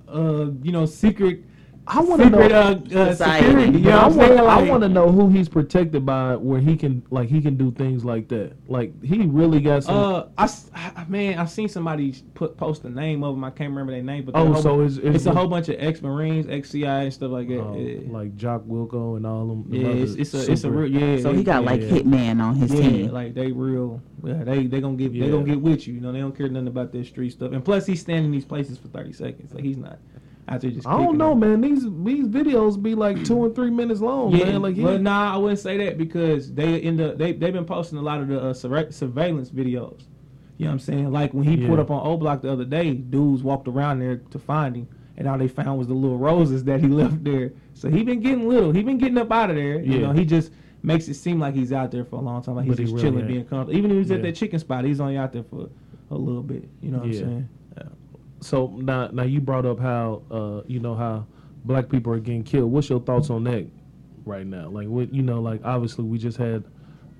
uh 0.08 0.48
you 0.64 0.72
know 0.72 0.86
secret 0.86 1.44
I 1.90 2.02
want 2.02 2.22
to 2.22 2.30
know. 2.30 2.42
secret 2.42 2.52
uh, 2.52 3.00
uh 3.00 3.12
Society. 3.12 3.46
security. 3.48 3.78
You 3.80 3.86
know 3.86 3.98
I 3.98 4.08
want, 4.08 4.16
saying? 4.16 4.44
Like- 4.70 4.82
to 4.82 4.90
know 4.90 5.10
who 5.12 5.30
he's 5.30 5.48
protected 5.48 6.06
by, 6.06 6.36
where 6.36 6.60
he 6.60 6.76
can 6.76 7.02
like 7.10 7.30
he 7.30 7.42
can 7.42 7.56
do 7.56 7.72
things 7.72 8.04
like 8.04 8.28
that. 8.28 8.54
Like 8.68 9.02
he 9.04 9.20
really 9.26 9.62
got 9.62 9.86
some. 9.86 9.96
Uh, 9.96 10.24
I, 10.38 10.44
s- 10.44 10.70
I- 10.76 11.06
man, 11.08 11.40
I 11.40 11.46
seen 11.46 11.70
somebody 11.70 12.14
put 12.34 12.58
post 12.58 12.84
the 12.84 12.90
name 12.90 13.24
of 13.24 13.36
him. 13.36 13.44
I 13.46 13.52
can't 13.52 13.70
remember 13.70 13.94
their 13.94 14.04
name, 14.04 14.26
but 14.26 14.36
Oh, 14.36 14.52
whole 14.52 14.62
so 14.62 14.82
it's- 14.82 14.98
it's 14.98 15.16
it's, 15.16 15.26
a 15.28 15.32
whole 15.34 15.48
bunch 15.48 15.70
of 15.70 15.78
ex 15.80 16.02
Marines, 16.02 16.48
ex 16.50 16.72
CIA, 16.72 17.06
and 17.06 17.14
stuff 17.14 17.32
like 17.32 17.48
that. 17.48 17.54
yeah, 17.78 18.12
like 18.12 18.36
Jock 18.36 18.64
Wilco 18.64 19.16
and 19.16 19.26
all 19.26 19.48
them. 19.48 19.64
them 19.64 19.74
yeah 19.74 19.88
it's, 19.88 20.14
it's 20.16 20.34
a 20.34 20.52
it's 20.52 20.64
a 20.66 20.72
real 20.72 20.92
yeah. 20.92 21.22
so 21.22 21.32
he 21.34 21.44
got 21.44 21.64
like 21.64 21.82
yeah. 21.82 21.88
Hitman 21.88 22.42
on 22.42 22.56
his 22.56 22.74
yeah, 22.74 22.82
team. 22.82 23.12
like 23.12 23.34
they 23.34 23.52
real. 23.54 24.02
Yeah, 24.24 24.44
they 24.44 24.68
they 24.68 24.82
gonna 24.82 24.98
get 24.98 25.14
Yeah. 25.14 25.26
they 25.26 25.32
gonna 25.32 25.46
get 25.46 25.62
with 25.62 25.88
you. 25.88 25.94
You 25.94 26.02
know, 26.02 26.12
they 26.12 26.20
don't 26.20 26.36
care 26.36 26.50
nothing 26.50 26.68
about 26.68 26.92
that 26.92 27.06
street 27.06 27.30
stuff. 27.32 27.54
And 27.54 27.64
plus, 27.64 27.86
he's 27.86 28.02
standing 28.02 28.26
in 28.26 28.32
these 28.32 28.46
places 28.46 28.78
for 28.78 28.90
thirty 28.90 29.14
seconds. 29.14 29.54
Like 29.54 29.64
he's 29.64 29.78
not 29.78 30.00
there 30.48 30.72
just. 30.72 30.88
I 30.88 30.98
don't 30.98 31.18
know, 31.18 31.32
them. 31.32 31.40
man. 31.40 31.62
These 31.62 31.84
these 31.84 32.28
videos 32.28 32.82
be 32.82 32.96
like 32.96 33.24
two 33.26 33.44
and 33.46 33.54
three 33.54 33.70
minutes 33.70 34.00
long, 34.00 34.34
Yeah, 34.36 34.46
man. 34.46 34.62
Like 34.62 34.76
he, 34.76 34.82
well, 34.84 34.98
nah, 34.98 35.34
I 35.34 35.38
wouldn't 35.38 35.60
say 35.60 35.78
that 35.86 35.98
because 35.98 36.54
they 36.54 36.80
end 36.82 37.02
up 37.02 37.18
they 37.18 37.34
they've 37.34 37.54
been 37.54 37.66
posting 37.66 37.98
a 37.98 38.02
lot 38.02 38.22
of 38.22 38.28
the 38.30 38.42
uh, 38.42 38.54
surve- 38.54 38.94
surveillance 38.96 39.50
videos. 39.50 40.04
You 40.58 40.66
know 40.66 40.72
what 40.72 40.74
I'm 40.74 40.80
saying? 40.80 41.12
Like 41.12 41.34
when 41.34 41.44
he 41.44 41.56
Yeah. 41.56 41.68
put 41.68 41.80
up 41.80 41.92
on 41.92 42.06
O 42.08 42.18
Block 42.18 42.42
the 42.42 42.52
other 42.52 42.66
day, 42.66 42.94
dudes 42.94 43.44
walked 43.44 43.68
around 43.68 44.00
there 44.00 44.18
to 44.32 44.40
find 44.40 44.76
him, 44.76 44.88
and 45.18 45.28
all 45.28 45.38
they 45.38 45.48
found 45.50 45.78
was 45.78 45.88
the 45.88 45.94
little 45.94 46.18
roses 46.18 46.64
that 46.64 46.80
he 46.80 46.88
left 47.02 47.24
there. 47.24 47.52
So 47.74 47.90
he 47.90 48.04
been 48.04 48.22
getting 48.22 48.48
little. 48.50 48.72
He 48.72 48.82
been 48.84 48.98
getting 48.98 49.18
up 49.18 49.32
out 49.32 49.50
of 49.50 49.56
there. 49.56 49.80
Yeah. 49.82 49.94
You 49.94 50.00
know, 50.00 50.12
he 50.14 50.26
just 50.26 50.52
makes 50.82 51.08
it 51.10 51.16
seem 51.16 51.40
like 51.40 51.54
he's 51.54 51.74
out 51.74 51.92
there 51.92 52.06
for 52.06 52.16
a 52.16 52.22
long 52.22 52.42
time, 52.42 52.56
like 52.56 52.66
he's 52.66 52.72
But 52.76 52.80
he 52.80 52.86
just 52.86 52.96
really 52.96 53.04
chilling, 53.10 53.20
ain't. 53.20 53.28
being 53.28 53.46
comfortable. 53.46 53.78
Even 53.78 53.92
if 53.92 53.96
he 53.96 54.00
was 54.00 54.10
Yeah. 54.10 54.16
at 54.16 54.22
that 54.24 54.36
chicken 54.36 54.60
spot, 54.60 54.86
he's 54.86 55.00
only 55.02 55.18
out 55.18 55.34
there 55.34 55.44
for 55.44 55.70
a 56.10 56.16
little 56.16 56.42
bit. 56.44 56.68
You 56.82 56.92
know 56.92 57.00
what 57.00 57.08
Yeah. 57.10 57.20
I'm 57.22 57.28
saying? 57.28 57.50
So 58.42 58.68
now 58.78 59.08
now 59.08 59.24
you 59.24 59.40
brought 59.42 59.66
up 59.66 59.80
how 59.80 60.22
uh 60.32 60.62
you 60.68 60.80
know 60.80 60.96
how 60.96 61.26
black 61.66 61.90
people 61.90 62.14
are 62.14 62.20
getting 62.20 62.44
killed. 62.44 62.72
What's 62.72 62.90
your 62.90 63.00
thoughts 63.02 63.30
on 63.30 63.44
that 63.46 63.68
right 64.26 64.46
now? 64.46 64.70
Like 64.70 64.88
what 64.88 65.14
you 65.14 65.22
know, 65.24 65.42
like 65.42 65.62
obviously 65.64 66.04
we 66.06 66.18
just 66.18 66.38
had 66.38 66.64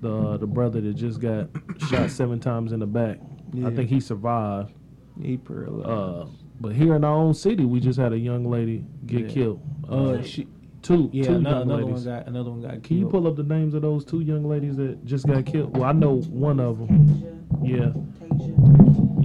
the 0.00 0.14
uh, 0.14 0.36
the 0.36 0.46
brother 0.46 0.80
that 0.80 0.94
just 0.94 1.20
got 1.20 1.48
shot 1.90 2.10
seven 2.10 2.38
times 2.40 2.72
in 2.72 2.80
the 2.80 2.86
back. 2.86 3.18
I 3.64 3.70
think 3.74 3.88
he 3.90 3.98
survived. 4.00 4.72
He 5.20 5.36
paralyzed. 5.36 5.88
Uh, 5.88 6.26
but 6.60 6.72
here 6.74 6.94
in 6.94 7.02
our 7.04 7.14
own 7.14 7.34
city, 7.34 7.64
we 7.64 7.80
just 7.80 7.98
had 7.98 8.12
a 8.12 8.18
young 8.18 8.48
lady 8.50 8.84
get 9.06 9.22
Yeah. 9.22 9.28
killed. 9.28 9.60
uh, 9.88 10.22
she, 10.22 10.46
two, 10.82 11.08
yeah, 11.12 11.24
two 11.24 11.34
another, 11.36 11.58
young 11.58 11.62
another 11.62 11.84
ladies. 11.84 12.06
one 12.06 12.16
got 12.16 12.26
another 12.28 12.50
one 12.50 12.60
got 12.62 12.70
killed. 12.70 12.84
Can 12.84 12.98
you 12.98 13.06
pull 13.08 13.26
up 13.26 13.36
the 13.36 13.42
names 13.42 13.74
of 13.74 13.82
those 13.82 14.04
two 14.04 14.20
young 14.20 14.44
ladies 14.48 14.76
that 14.76 15.04
just 15.04 15.26
got 15.26 15.44
killed? 15.46 15.76
Well, 15.76 15.84
I 15.88 15.92
know 15.92 16.16
one 16.20 16.60
of 16.60 16.78
them. 16.78 17.42
Yeah, 17.64 17.90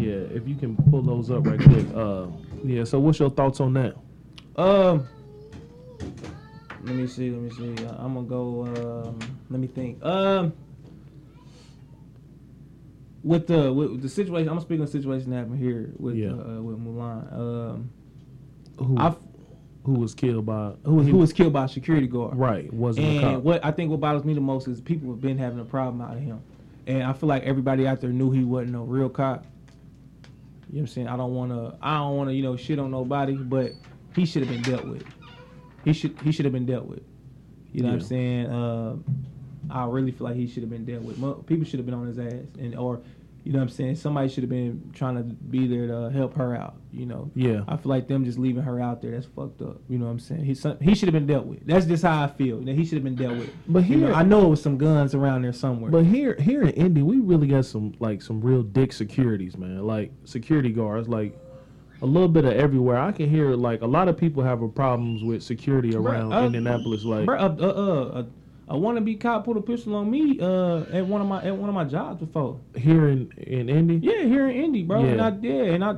yeah. 0.03 0.37
If 0.37 0.47
you 0.47 0.55
can 0.55 0.75
pull 0.89 1.01
those 1.01 1.31
up 1.31 1.45
right 1.45 1.59
quick. 1.59 1.85
Uh, 1.95 2.27
yeah. 2.63 2.83
So, 2.83 2.99
what's 2.99 3.19
your 3.19 3.29
thoughts 3.29 3.59
on 3.59 3.73
that? 3.73 3.95
Um, 4.55 5.07
let 6.83 6.95
me 6.95 7.07
see. 7.07 7.31
Let 7.31 7.41
me 7.41 7.49
see. 7.51 7.85
I'm 7.85 8.13
gonna 8.15 8.23
go. 8.27 8.65
Um, 8.65 9.19
let 9.49 9.59
me 9.59 9.67
think. 9.67 10.03
Um, 10.03 10.53
with 13.23 13.47
the 13.47 13.71
with 13.71 14.01
the 14.01 14.09
situation, 14.09 14.49
I'm 14.49 14.59
speaking 14.59 14.81
of 14.83 14.91
the 14.91 14.97
situation 14.99 15.29
that 15.31 15.37
happened 15.37 15.59
here 15.59 15.91
with 15.97 16.15
Yeah. 16.15 16.31
uh, 16.31 16.61
with 16.61 16.77
Mulan. 16.77 17.33
Um, 17.33 17.89
Who 18.77 18.97
I 18.97 19.15
who 19.85 19.93
was 19.93 20.13
killed 20.13 20.45
by 20.45 20.73
who 20.83 20.95
was 20.95 21.07
who 21.07 21.17
was 21.17 21.33
killed 21.33 21.53
by 21.53 21.65
a 21.65 21.67
security 21.67 22.07
guard. 22.07 22.35
right 22.37 22.71
wasn't 22.73 23.05
a 23.05 23.09
And 23.09 23.21
cop. 23.21 23.43
what 23.43 23.65
I 23.65 23.71
think 23.71 23.91
what 23.91 23.99
bothers 23.99 24.23
me 24.25 24.33
the 24.33 24.41
most 24.41 24.67
is 24.67 24.81
people 24.81 25.09
have 25.11 25.21
been 25.21 25.37
having 25.37 25.59
a 25.59 25.65
problem 25.65 26.01
out 26.01 26.15
of 26.17 26.21
him, 26.23 26.41
and 26.87 27.03
I 27.03 27.13
feel 27.13 27.29
like 27.29 27.43
everybody 27.43 27.87
out 27.87 28.01
there 28.01 28.11
knew 28.11 28.31
he 28.31 28.43
wasn't 28.43 28.71
no 28.73 28.83
real 28.83 29.09
cop. 29.09 29.45
You 30.73 30.79
know 30.79 30.85
what 30.85 30.89
I'm 30.89 30.93
saying? 30.95 31.07
I 31.07 31.17
don't 31.17 31.35
want 31.35 31.51
to. 31.51 31.77
I 31.83 31.97
don't 31.97 32.17
want 32.17 32.29
to. 32.31 32.33
You 32.33 32.41
know, 32.41 32.55
shit 32.57 32.79
on 32.79 32.89
nobody, 32.89 33.35
but 33.35 33.73
he 34.15 34.25
should 34.25 34.41
have 34.41 34.49
been 34.49 34.63
dealt 34.63 34.87
with. 34.87 35.03
He 35.85 35.93
should. 35.93 36.19
He 36.21 36.31
should 36.31 36.45
have 36.45 36.51
been 36.51 36.65
dealt 36.65 36.87
with. 36.87 37.03
You 37.71 37.83
know 37.83 37.89
what 37.89 37.95
I'm 37.95 38.01
saying? 38.01 38.45
Uh, 38.47 38.95
I 39.69 39.85
really 39.85 40.11
feel 40.11 40.25
like 40.25 40.35
he 40.35 40.47
should 40.47 40.63
have 40.63 40.71
been 40.71 40.83
dealt 40.83 41.03
with. 41.03 41.45
People 41.45 41.63
should 41.63 41.77
have 41.77 41.85
been 41.85 41.93
on 41.93 42.07
his 42.07 42.17
ass, 42.17 42.47
and 42.57 42.75
or, 42.75 43.01
you 43.43 43.51
know 43.51 43.59
what 43.59 43.63
I'm 43.63 43.69
saying? 43.69 43.95
Somebody 43.95 44.29
should 44.29 44.43
have 44.43 44.49
been 44.49 44.89
trying 44.93 45.17
to 45.17 45.23
be 45.23 45.67
there 45.67 45.87
to 45.87 46.09
help 46.11 46.35
her 46.35 46.55
out. 46.55 46.75
You 46.91 47.05
know. 47.07 47.31
Yeah. 47.35 47.61
I 47.67 47.75
feel 47.77 47.89
like 47.89 48.07
them 48.07 48.23
just 48.23 48.37
leaving 48.37 48.61
her 48.63 48.79
out 48.79 49.01
there. 49.01 49.11
That's 49.11 49.25
fucked 49.25 49.61
up. 49.61 49.81
You 49.89 49.97
know 49.97 50.05
what 50.05 50.11
I'm 50.11 50.19
saying? 50.19 50.45
He 50.45 50.53
some- 50.53 50.77
he 50.79 50.93
should 50.95 51.07
have 51.07 51.13
been 51.13 51.25
dealt 51.25 51.45
with. 51.47 51.65
That's 51.65 51.85
just 51.85 52.03
how 52.03 52.23
I 52.23 52.27
feel. 52.27 52.59
That 52.61 52.75
he 52.75 52.85
should 52.85 52.95
have 52.95 53.03
been 53.03 53.15
dealt 53.15 53.37
with. 53.37 53.49
But 53.67 53.89
You 53.89 53.97
know, 53.97 54.07
here- 54.07 54.15
I 54.15 54.23
know 54.23 54.45
it 54.45 54.49
was 54.49 54.61
some 54.61 54.77
guns 54.77 55.13
around 55.15 55.41
there 55.41 55.53
somewhere. 55.53 55.89
But 55.91 56.05
here, 56.05 56.35
here 56.39 56.61
in 56.61 56.69
Indy, 56.69 57.01
we 57.01 57.19
really 57.19 57.47
got 57.47 57.65
some 57.65 57.93
like 57.99 58.21
some 58.21 58.39
real 58.41 58.61
dick 58.63 58.93
securities, 58.93 59.57
man. 59.57 59.85
Like 59.85 60.11
security 60.25 60.71
guards, 60.71 61.09
like 61.09 61.35
a 62.01 62.05
little 62.05 62.27
bit 62.29 62.45
of 62.45 62.53
everywhere. 62.53 62.97
I 62.99 63.11
can 63.11 63.27
hear 63.29 63.51
like 63.55 63.81
a 63.81 63.87
lot 63.87 64.07
of 64.07 64.15
people 64.17 64.43
have 64.43 64.59
problems 64.75 65.23
with 65.23 65.41
security 65.41 65.95
around 65.95 66.31
uh, 66.33 66.45
Indianapolis. 66.45 67.03
Like, 67.03 67.27
uh, 67.27 67.31
uh, 67.31 67.65
uh, 67.65 68.23
a, 68.67 68.75
wannabe 68.75 69.19
cop 69.19 69.45
put 69.45 69.57
a 69.57 69.61
pistol 69.61 69.95
on 69.95 70.09
me 70.09 70.39
uh, 70.39 70.81
at 70.91 71.05
one 71.05 71.21
of 71.21 71.27
my 71.27 71.43
at 71.43 71.55
one 71.55 71.69
of 71.69 71.75
my 71.75 71.83
jobs 71.83 72.19
before. 72.19 72.59
here 72.75 73.07
in 73.09 73.31
in 73.37 73.69
Indy, 73.69 73.95
Yeah, 74.01 74.23
here 74.23 74.47
in 74.49 74.55
Indy, 74.55 74.83
bro. 74.83 75.03
And 75.05 75.17
Yeah. 75.17 75.27
I 75.27 75.37
yeah, 75.41 75.73
and 75.73 75.83
I 75.83 75.95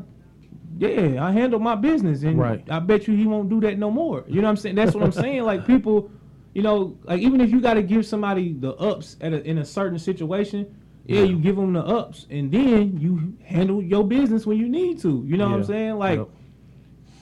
yeah, 0.77 1.25
I 1.25 1.31
handle 1.31 1.59
my 1.59 1.75
business, 1.75 2.23
and 2.23 2.37
Right. 2.39 2.63
I 2.69 2.79
bet 2.79 3.07
you 3.07 3.15
he 3.15 3.25
won't 3.27 3.49
do 3.49 3.61
that 3.61 3.77
no 3.77 3.89
more. 3.91 4.25
You 4.27 4.41
know 4.41 4.47
what 4.47 4.51
I'm 4.51 4.57
saying? 4.57 4.75
That's 4.75 4.93
what 4.93 5.03
I'm 5.03 5.11
saying. 5.11 5.43
Like 5.43 5.65
people, 5.65 6.09
you 6.53 6.63
know, 6.63 6.97
like 7.03 7.21
even 7.21 7.39
if 7.41 7.49
you 7.51 7.61
got 7.61 7.75
to 7.75 7.83
give 7.83 8.05
somebody 8.05 8.53
the 8.53 8.73
ups 8.75 9.15
at 9.21 9.31
a, 9.33 9.41
in 9.43 9.57
a 9.59 9.65
certain 9.65 9.99
situation. 9.99 10.75
Yeah, 11.07 11.19
Yeah. 11.19 11.25
you 11.27 11.37
give 11.37 11.55
them 11.55 11.71
the 11.73 11.85
ups, 11.85 12.25
and 12.31 12.51
then 12.51 12.97
you 12.99 13.37
handle 13.45 13.79
your 13.81 14.03
business 14.03 14.47
when 14.47 14.57
you 14.57 14.67
need 14.67 14.99
to. 15.01 15.23
You 15.27 15.37
know 15.37 15.47
what 15.49 15.57
I'm 15.57 15.63
saying? 15.63 15.97
Like, 15.99 16.17
Yep. 16.17 16.29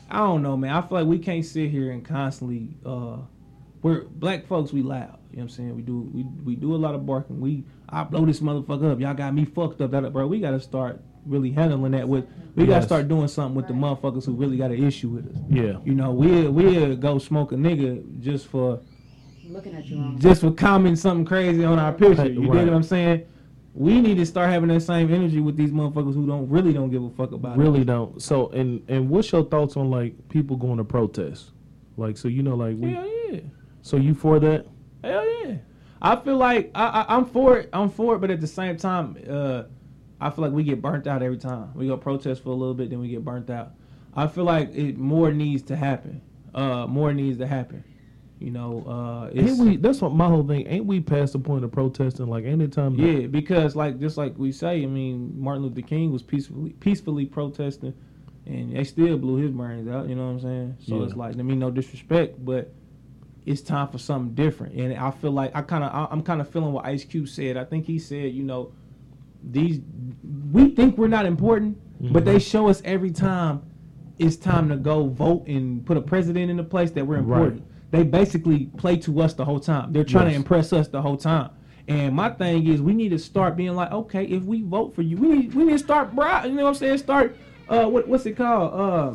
I 0.09 0.17
don't 0.19 0.41
know, 0.41 0.55
man. 0.55 0.71
I 0.73 0.81
feel 0.81 0.99
like 0.99 1.07
we 1.07 1.19
can't 1.19 1.43
sit 1.45 1.69
here 1.69 1.91
and 1.91 2.03
constantly 2.05 2.77
uh 2.85 3.17
we're 3.83 4.05
black 4.05 4.47
folks, 4.47 4.73
we 4.73 4.81
loud. 4.81 5.19
You 5.31 5.37
know 5.37 5.43
what 5.43 5.43
I'm 5.43 5.49
saying? 5.49 5.75
We 5.75 5.81
do 5.83 6.09
we 6.13 6.23
we 6.43 6.55
do 6.55 6.73
a 6.73 6.77
lot 6.77 6.95
of 6.95 7.05
barking. 7.05 7.39
We 7.39 7.63
I 7.89 8.03
blow 8.03 8.25
this 8.25 8.39
motherfucker 8.39 8.91
up. 8.91 8.99
Y'all 8.99 9.13
got 9.13 9.33
me 9.35 9.45
fucked 9.45 9.81
up. 9.81 9.91
That 9.91 10.11
bro, 10.13 10.25
we 10.27 10.39
gotta 10.39 10.59
start 10.59 11.01
really 11.25 11.51
handling 11.51 11.91
that 11.93 12.07
with 12.07 12.25
we 12.55 12.65
gotta 12.65 12.85
start 12.85 13.07
doing 13.07 13.27
something 13.27 13.55
with 13.55 13.67
the 13.67 13.73
motherfuckers 13.73 14.25
who 14.25 14.33
really 14.33 14.57
got 14.57 14.71
an 14.71 14.83
issue 14.83 15.09
with 15.09 15.27
us. 15.27 15.41
yeah, 15.49 15.77
You 15.85 15.93
know, 15.93 16.11
we 16.11 16.47
we 16.47 16.95
go 16.95 17.17
smoke 17.19 17.51
a 17.51 17.55
nigga 17.55 18.19
just 18.19 18.47
for 18.47 18.79
Looking 19.47 19.75
at 19.75 19.85
you 19.85 19.97
wrong. 19.97 20.19
just 20.19 20.41
for 20.41 20.51
commenting 20.51 20.95
something 20.95 21.25
crazy 21.25 21.63
on 21.63 21.77
our 21.79 21.93
picture. 21.93 22.27
You 22.29 22.41
Right. 22.49 22.59
dig 22.59 22.67
what 22.67 22.75
I'm 22.75 22.83
saying? 22.83 23.23
We 23.75 23.99
need 24.01 24.17
to 24.17 24.25
start 24.25 24.51
having 24.51 24.69
that 24.69 24.81
same 24.81 25.11
energy 25.11 25.39
with 25.39 25.57
these 25.57 25.71
motherfuckers 25.71 26.13
who 26.13 26.27
don't 26.27 26.47
really 26.47 26.73
don't 26.73 26.91
give 26.91 27.03
a 27.03 27.09
fuck 27.09 27.31
about 27.31 27.57
it. 27.57 27.59
really 27.59 27.83
don't. 27.83 28.21
So, 28.21 28.49
and 28.49 28.83
and 28.87 29.09
what's 29.09 29.31
your 29.31 29.43
thoughts 29.45 29.75
on 29.77 29.89
like 29.89 30.29
people 30.29 30.57
going 30.57 30.77
to 30.77 30.83
protest? 30.83 31.51
Like, 31.97 32.17
so 32.17 32.27
you 32.27 32.43
know, 32.43 32.55
like 32.55 32.77
we. 32.77 32.91
Hell 32.93 33.09
yeah. 33.31 33.39
So 33.83 33.97
you 33.97 34.15
for 34.15 34.39
that? 34.39 34.65
Hell 35.03 35.25
yeah. 35.45 35.55
I 36.01 36.15
feel 36.15 36.37
like 36.37 36.71
I, 36.73 36.85
I 37.07 37.15
I'm 37.15 37.25
for 37.25 37.57
it. 37.59 37.69
I'm 37.71 37.89
for 37.89 38.15
it, 38.15 38.19
but 38.19 38.31
at 38.31 38.41
the 38.41 38.47
same 38.47 38.77
time, 38.77 39.17
uh, 39.29 39.63
I 40.19 40.29
feel 40.29 40.43
like 40.45 40.53
we 40.53 40.63
get 40.63 40.81
burnt 40.81 41.05
out 41.05 41.21
every 41.21 41.37
time. 41.37 41.71
We 41.75 41.87
go 41.87 41.97
protest 41.97 42.43
for 42.43 42.49
a 42.49 42.53
little 42.55 42.73
bit, 42.73 42.89
then 42.89 42.99
we 42.99 43.09
get 43.09 43.23
burnt 43.23 43.49
out. 43.49 43.73
I 44.15 44.27
feel 44.27 44.45
like 44.45 44.73
it 44.73 44.97
more 44.97 45.31
needs 45.31 45.63
to 45.63 45.75
happen. 45.75 46.21
Uh, 46.55 46.87
more 46.87 47.13
needs 47.13 47.37
to 47.39 47.47
happen. 47.47 47.83
You 48.39 48.51
know, 48.51 48.83
uh, 48.85 49.29
it's, 49.33 49.51
Ain't 49.51 49.59
we? 49.59 49.77
That's 49.77 50.01
what 50.01 50.13
my 50.13 50.27
whole 50.27 50.45
thing. 50.45 50.67
Ain't 50.67 50.85
we 50.85 50.99
past 50.99 51.33
the 51.33 51.39
point 51.39 51.63
of 51.63 51.71
protesting? 51.71 52.27
Like 52.27 52.43
anytime. 52.45 52.95
yeah, 52.95 53.27
because 53.27 53.75
like 53.75 53.99
just 53.99 54.17
like 54.17 54.37
we 54.37 54.51
say, 54.51 54.83
I 54.83 54.85
mean, 54.85 55.33
Martin 55.39 55.63
Luther 55.63 55.81
King 55.81 56.11
was 56.11 56.21
peacefully 56.23 56.71
peacefully 56.71 57.25
protesting, 57.25 57.93
and 58.45 58.75
they 58.75 58.83
still 58.83 59.17
blew 59.17 59.37
his 59.37 59.51
brains 59.51 59.87
out. 59.87 60.09
You 60.09 60.15
know 60.15 60.25
what 60.25 60.33
I'm 60.33 60.39
saying? 60.41 60.77
So 60.85 60.97
Yeah. 60.99 61.05
it's 61.05 61.15
like, 61.15 61.37
I 61.37 61.41
mean, 61.41 61.59
no 61.59 61.71
disrespect, 61.71 62.43
but 62.43 62.73
it's 63.45 63.61
time 63.61 63.87
for 63.89 63.97
something 63.97 64.33
different. 64.35 64.75
And 64.75 64.93
I 64.97 65.11
feel 65.11 65.31
like 65.31 65.51
I 65.55 65.61
kind 65.61 65.83
of, 65.83 66.07
I'm 66.11 66.21
kind 66.21 66.39
of 66.41 66.49
feeling 66.49 66.71
what 66.73 66.85
Ice 66.85 67.03
Cube 67.03 67.27
said. 67.27 67.57
I 67.57 67.65
think 67.65 67.85
he 67.85 67.99
said, 67.99 68.31
you 68.33 68.43
know, 68.43 68.71
these 69.43 69.81
we 70.51 70.69
think 70.69 70.97
we're 70.97 71.07
not 71.09 71.25
important, 71.25 71.77
but 72.13 72.23
Mhm. 72.23 72.25
they 72.25 72.39
show 72.39 72.69
us 72.69 72.81
every 72.85 73.11
time 73.11 73.61
it's 74.17 74.37
time 74.37 74.69
to 74.69 74.77
go 74.77 75.07
vote 75.07 75.45
and 75.47 75.85
put 75.85 75.97
a 75.97 76.01
president 76.01 76.49
in 76.49 76.55
the 76.57 76.63
place 76.63 76.91
that 76.91 77.05
we're 77.05 77.17
important. 77.17 77.63
They 77.91 78.03
basically 78.03 78.65
play 78.77 78.95
to 78.97 79.21
us 79.21 79.33
the 79.33 79.43
whole 79.43 79.59
time. 79.59 79.91
They're 79.91 80.03
trying 80.05 80.29
to 80.29 80.35
impress 80.35 80.71
us 80.71 80.87
the 80.87 81.01
whole 81.01 81.17
time. 81.17 81.49
And 81.87 82.15
my 82.15 82.29
thing 82.29 82.65
is, 82.67 82.81
we 82.81 82.93
need 82.93 83.09
to 83.09 83.19
start 83.19 83.57
being 83.57 83.75
like, 83.75 83.91
okay, 83.91 84.23
if 84.25 84.43
we 84.43 84.61
vote 84.61 84.95
for 84.95 85.01
you, 85.01 85.17
we 85.17 85.27
need 85.27 85.53
we 85.53 85.65
need 85.65 85.73
to 85.73 85.79
start 85.79 86.15
bri 86.15 86.25
You 86.45 86.51
know 86.55 86.63
what 86.63 86.69
I'm 86.69 86.75
saying? 86.75 86.97
Start 86.99 87.35
uh, 87.67 87.85
what 87.87 88.07
what's 88.07 88.25
it 88.25 88.37
called? 88.37 88.73
Uh, 88.73 89.13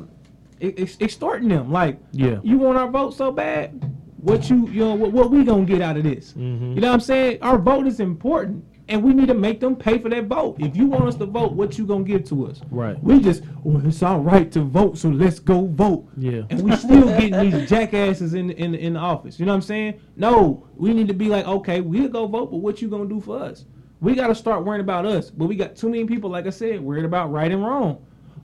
ex- 0.61 1.01
extorting 1.01 1.49
them. 1.49 1.73
Like, 1.73 1.99
Yeah. 2.13 2.41
you 2.43 2.59
want 2.59 2.77
our 2.77 2.91
vote 2.91 3.15
so 3.15 3.33
bad? 3.33 3.81
What 4.21 4.51
you 4.51 4.69
you 4.69 4.81
know 4.85 4.95
what, 4.95 5.13
what 5.13 5.31
we 5.31 5.45
gonna 5.45 5.65
get 5.65 5.81
out 5.81 5.97
of 5.97 6.03
this? 6.05 6.35
Mhm. 6.37 6.75
You 6.75 6.81
know 6.81 6.89
what 6.89 6.95
I'm 6.95 7.01
saying? 7.01 7.39
Our 7.41 7.57
vote 7.59 7.87
is 7.87 8.01
important, 8.01 8.65
and 8.89 9.03
we 9.03 9.15
need 9.15 9.29
to 9.29 9.35
make 9.35 9.61
them 9.61 9.77
pay 9.77 9.99
for 9.99 10.09
that 10.09 10.27
vote. 10.27 10.57
If 10.59 10.77
you 10.77 10.87
want 10.87 11.05
us 11.05 11.15
to 11.17 11.27
vote, 11.27 11.53
what 11.53 11.79
you 11.79 11.87
gonna 11.87 12.03
give 12.05 12.25
to 12.25 12.47
us? 12.47 12.61
Right. 12.71 13.01
We 13.03 13.21
just, 13.21 13.45
well, 13.63 13.85
it's 13.87 14.03
our 14.03 14.19
right 14.19 14.51
to 14.53 14.61
vote, 14.63 14.99
so 14.99 15.09
let's 15.09 15.39
go 15.39 15.67
vote. 15.67 16.09
Yeah. 16.17 16.43
And 16.51 16.63
we 16.63 16.75
still 16.77 17.07
getting 17.07 17.51
these 17.51 17.69
jackasses 17.75 18.35
in 18.35 18.51
in 18.51 18.75
in 18.75 18.95
the 18.95 18.99
office. 19.01 19.39
You 19.39 19.47
know 19.47 19.53
what 19.53 19.57
I'm 19.57 19.63
saying? 19.63 19.95
No, 20.17 20.65
we 20.77 20.93
need 20.93 21.07
to 21.09 21.15
be 21.15 21.29
like, 21.29 21.47
okay, 21.47 21.81
we'll 21.81 22.09
go 22.09 22.27
vote, 22.27 22.51
but 22.51 22.59
what 22.59 22.83
you 22.83 22.89
gonna 22.89 23.07
do 23.09 23.21
for 23.21 23.39
us? 23.39 23.65
We 24.01 24.15
got 24.15 24.29
to 24.29 24.35
start 24.35 24.65
worrying 24.65 24.81
about 24.81 25.07
us. 25.07 25.29
But 25.31 25.47
we 25.47 25.57
got 25.57 25.75
too 25.75 25.89
many 25.89 26.05
people, 26.05 26.31
like 26.31 26.47
I 26.47 26.51
said, 26.51 26.81
worried 26.81 27.05
about 27.05 27.33
right 27.33 27.51
and 27.51 27.65
wrong. 27.65 27.99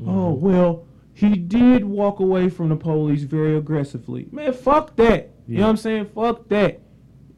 Oh 0.07 0.33
well, 0.33 0.85
he 1.14 1.37
did 1.37 1.85
walk 1.85 2.19
away 2.21 2.49
from 2.49 2.69
the 2.71 2.76
police 2.76 3.23
very 3.23 3.57
aggressively. 3.57 4.26
Man, 4.33 4.52
fuck 4.52 4.97
that. 4.97 5.31
You 5.46 5.58
know 5.58 5.64
what 5.64 5.70
I'm 5.70 5.76
saying? 5.76 6.06
Fuck 6.14 6.48
that. 6.48 6.80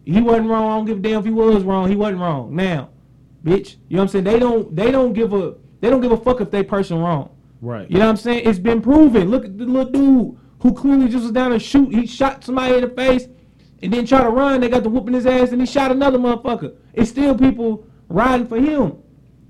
He 0.04 0.20
wasn't 0.20 0.48
wrong. 0.48 0.70
I 0.70 0.76
don't 0.76 0.84
give 0.84 0.98
a 0.98 1.00
damn 1.00 1.18
if 1.20 1.24
he 1.24 1.32
was 1.32 1.64
wrong. 1.64 1.88
He 1.88 1.96
wasn't 1.96 2.20
wrong. 2.20 2.54
Now, 2.54 2.90
bitch, 3.44 3.76
you 3.88 3.96
know 3.96 4.02
what 4.02 4.02
I'm 4.02 4.08
saying? 4.08 4.24
They 4.24 4.38
don't 4.38 4.74
they 4.76 4.90
don't 4.92 5.12
give 5.12 5.32
a 5.32 5.54
they 5.80 5.90
don't 5.90 6.00
give 6.00 6.12
a 6.12 6.16
fuck 6.16 6.40
if 6.40 6.50
they 6.50 6.62
person 6.62 6.98
wrong. 6.98 7.30
Right. 7.60 7.90
You 7.90 7.98
know 7.98 8.04
what 8.04 8.10
I'm 8.10 8.16
saying? 8.16 8.48
It's 8.48 8.58
been 8.58 8.80
proven. 8.80 9.30
Look 9.30 9.44
at 9.44 9.58
the 9.58 9.64
little 9.64 9.90
dude 9.90 10.38
who 10.60 10.72
clearly 10.72 11.08
just 11.08 11.22
was 11.24 11.32
down 11.32 11.50
to 11.50 11.58
shoot. 11.58 11.92
He 11.92 12.06
shot 12.06 12.44
somebody 12.44 12.76
in 12.76 12.80
the 12.82 12.88
face 12.90 13.26
and 13.82 13.92
then 13.92 14.06
try 14.06 14.22
to 14.22 14.30
run. 14.30 14.60
They 14.60 14.68
got 14.68 14.84
the 14.84 14.88
whooping 14.90 15.14
his 15.14 15.26
ass 15.26 15.50
and 15.50 15.60
he 15.60 15.66
shot 15.66 15.90
another 15.90 16.18
motherfucker. 16.18 16.76
It's 16.94 17.10
still 17.10 17.36
people 17.36 17.84
riding 18.08 18.46
for 18.46 18.58
him. 18.58 18.98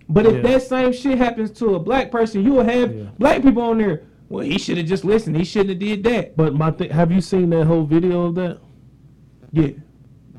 But 0.09 0.25
if 0.25 0.37
Yeah. 0.37 0.43
that 0.53 0.63
same 0.63 0.93
shit 0.93 1.19
happens 1.19 1.51
to 1.59 1.75
a 1.75 1.79
black 1.79 2.11
person, 2.11 2.45
you 2.45 2.53
will 2.53 2.65
have 2.65 2.95
Yeah. 2.95 3.05
black 3.19 3.43
people 3.43 3.63
on 3.63 3.79
there. 3.79 4.03
Well, 4.29 4.45
he 4.45 4.59
should 4.59 4.77
have 4.79 4.87
just 4.87 5.05
listened. 5.05 5.37
He 5.37 5.45
shouldn't 5.45 5.71
have 5.71 5.79
did 5.79 6.03
that. 6.05 6.37
But 6.37 6.55
my 6.55 6.71
thing, 6.73 6.91
have 6.91 7.13
you 7.13 7.21
seen 7.21 7.51
that 7.51 7.65
whole 7.67 7.85
video 7.85 8.27
of 8.27 8.35
that? 8.37 8.59
Yeah. 9.53 9.69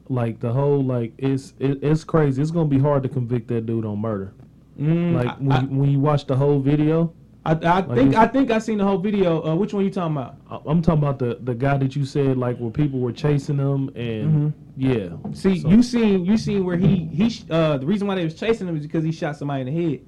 Like 0.10 0.40
the 0.40 0.52
whole 0.54 0.84
like 0.84 1.14
it's 1.18 1.54
it, 1.60 1.80
it's 1.84 2.04
crazy. 2.04 2.42
It's 2.42 2.52
gonna 2.52 2.70
be 2.70 2.80
hard 2.80 3.04
to 3.04 3.10
convict 3.10 3.48
that 3.50 3.66
dude 3.66 3.86
on 3.86 4.00
murder. 4.00 4.34
Mm, 4.80 5.14
Like 5.16 5.28
I, 5.28 5.34
when 5.40 5.62
you, 5.62 5.80
when 5.80 5.90
you 5.92 6.00
watch 6.00 6.28
the 6.28 6.36
whole 6.36 6.60
video, 6.60 7.14
I, 7.46 7.54
I, 7.54 7.78
I 7.80 7.82
think 7.96 8.16
I 8.16 8.28
think 8.28 8.52
I 8.52 8.60
seen 8.60 8.78
the 8.78 8.86
whole 8.86 9.00
video. 9.00 9.44
Uh, 9.46 9.56
which 9.56 9.74
one 9.74 9.84
you 9.84 9.92
talking 9.92 10.16
about? 10.16 10.36
I- 10.50 10.70
I'm 10.70 10.82
talking 10.82 11.04
about 11.04 11.20
the 11.20 11.40
the 11.42 11.54
guy 11.56 11.78
that 11.78 11.94
you 11.96 12.06
said 12.06 12.38
like 12.38 12.58
where 12.58 12.72
people 12.72 13.00
were 13.00 13.12
chasing 13.12 13.58
him 13.58 13.90
and 13.96 14.54
yeah. 14.78 15.10
See, 15.34 15.60
So- 15.60 15.70
you 15.70 15.84
seen 15.84 16.24
you 16.24 16.38
seen 16.38 16.64
where 16.64 16.78
he 16.78 17.06
he 17.08 17.44
uh 17.50 17.78
the 17.78 17.86
reason 17.86 18.08
why 18.08 18.16
they 18.16 18.24
was 18.24 18.36
chasing 18.36 18.68
him 18.68 18.78
is 18.78 18.84
because 18.84 19.04
he 19.04 19.12
shot 19.12 19.36
somebody 19.36 19.62
in 19.62 19.74
the 19.76 19.90
head. 19.92 20.02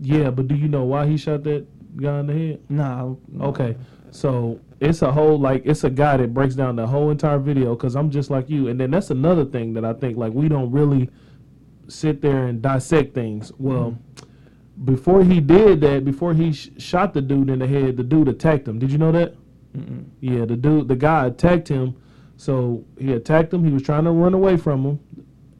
Yeah, 0.00 0.30
but 0.30 0.46
do 0.46 0.54
you 0.54 0.68
know 0.68 0.84
why 0.84 1.06
he 1.08 1.16
shot 1.16 1.42
that 1.44 1.66
guy 1.96 2.20
in 2.20 2.26
the 2.26 2.32
head? 2.32 2.60
Nah. 2.68 3.14
Okay, 3.40 3.76
so 4.10 4.60
it's 4.80 5.02
a 5.02 5.12
whole 5.12 5.38
like 5.38 5.62
it's 5.64 5.84
a 5.84 5.90
guy 5.90 6.16
that 6.16 6.34
breaks 6.34 6.54
down 6.54 6.76
the 6.76 6.86
whole 6.86 7.10
entire 7.10 7.38
video 7.38 7.74
because 7.74 7.96
I'm 7.96 8.10
just 8.10 8.30
like 8.30 8.48
you, 8.48 8.68
and 8.68 8.78
then 8.78 8.90
that's 8.90 9.10
another 9.10 9.44
thing 9.44 9.74
that 9.74 9.84
I 9.84 9.92
think 9.94 10.16
like 10.16 10.32
we 10.32 10.48
don't 10.48 10.70
really 10.70 11.10
sit 11.88 12.20
there 12.20 12.46
and 12.46 12.62
dissect 12.62 13.14
things. 13.14 13.52
Well, 13.58 13.96
mm-hmm. 14.16 14.84
before 14.84 15.24
he 15.24 15.40
did 15.40 15.80
that, 15.80 16.04
before 16.04 16.34
he 16.34 16.52
sh- 16.52 16.70
shot 16.78 17.14
the 17.14 17.20
dude 17.20 17.50
in 17.50 17.58
the 17.58 17.66
head, 17.66 17.96
the 17.96 18.02
dude 18.02 18.28
attacked 18.28 18.68
him. 18.68 18.78
Did 18.78 18.92
you 18.92 18.98
know 18.98 19.12
that? 19.12 19.34
Mm-mm. 19.76 20.06
Yeah, 20.20 20.44
the 20.44 20.56
dude, 20.56 20.88
the 20.88 20.96
guy 20.96 21.26
attacked 21.26 21.68
him. 21.68 21.96
So 22.36 22.84
he 22.98 23.12
attacked 23.12 23.52
him. 23.52 23.64
He 23.64 23.72
was 23.72 23.82
trying 23.82 24.04
to 24.04 24.12
run 24.12 24.32
away 24.32 24.56
from 24.56 24.84
him. 24.84 25.00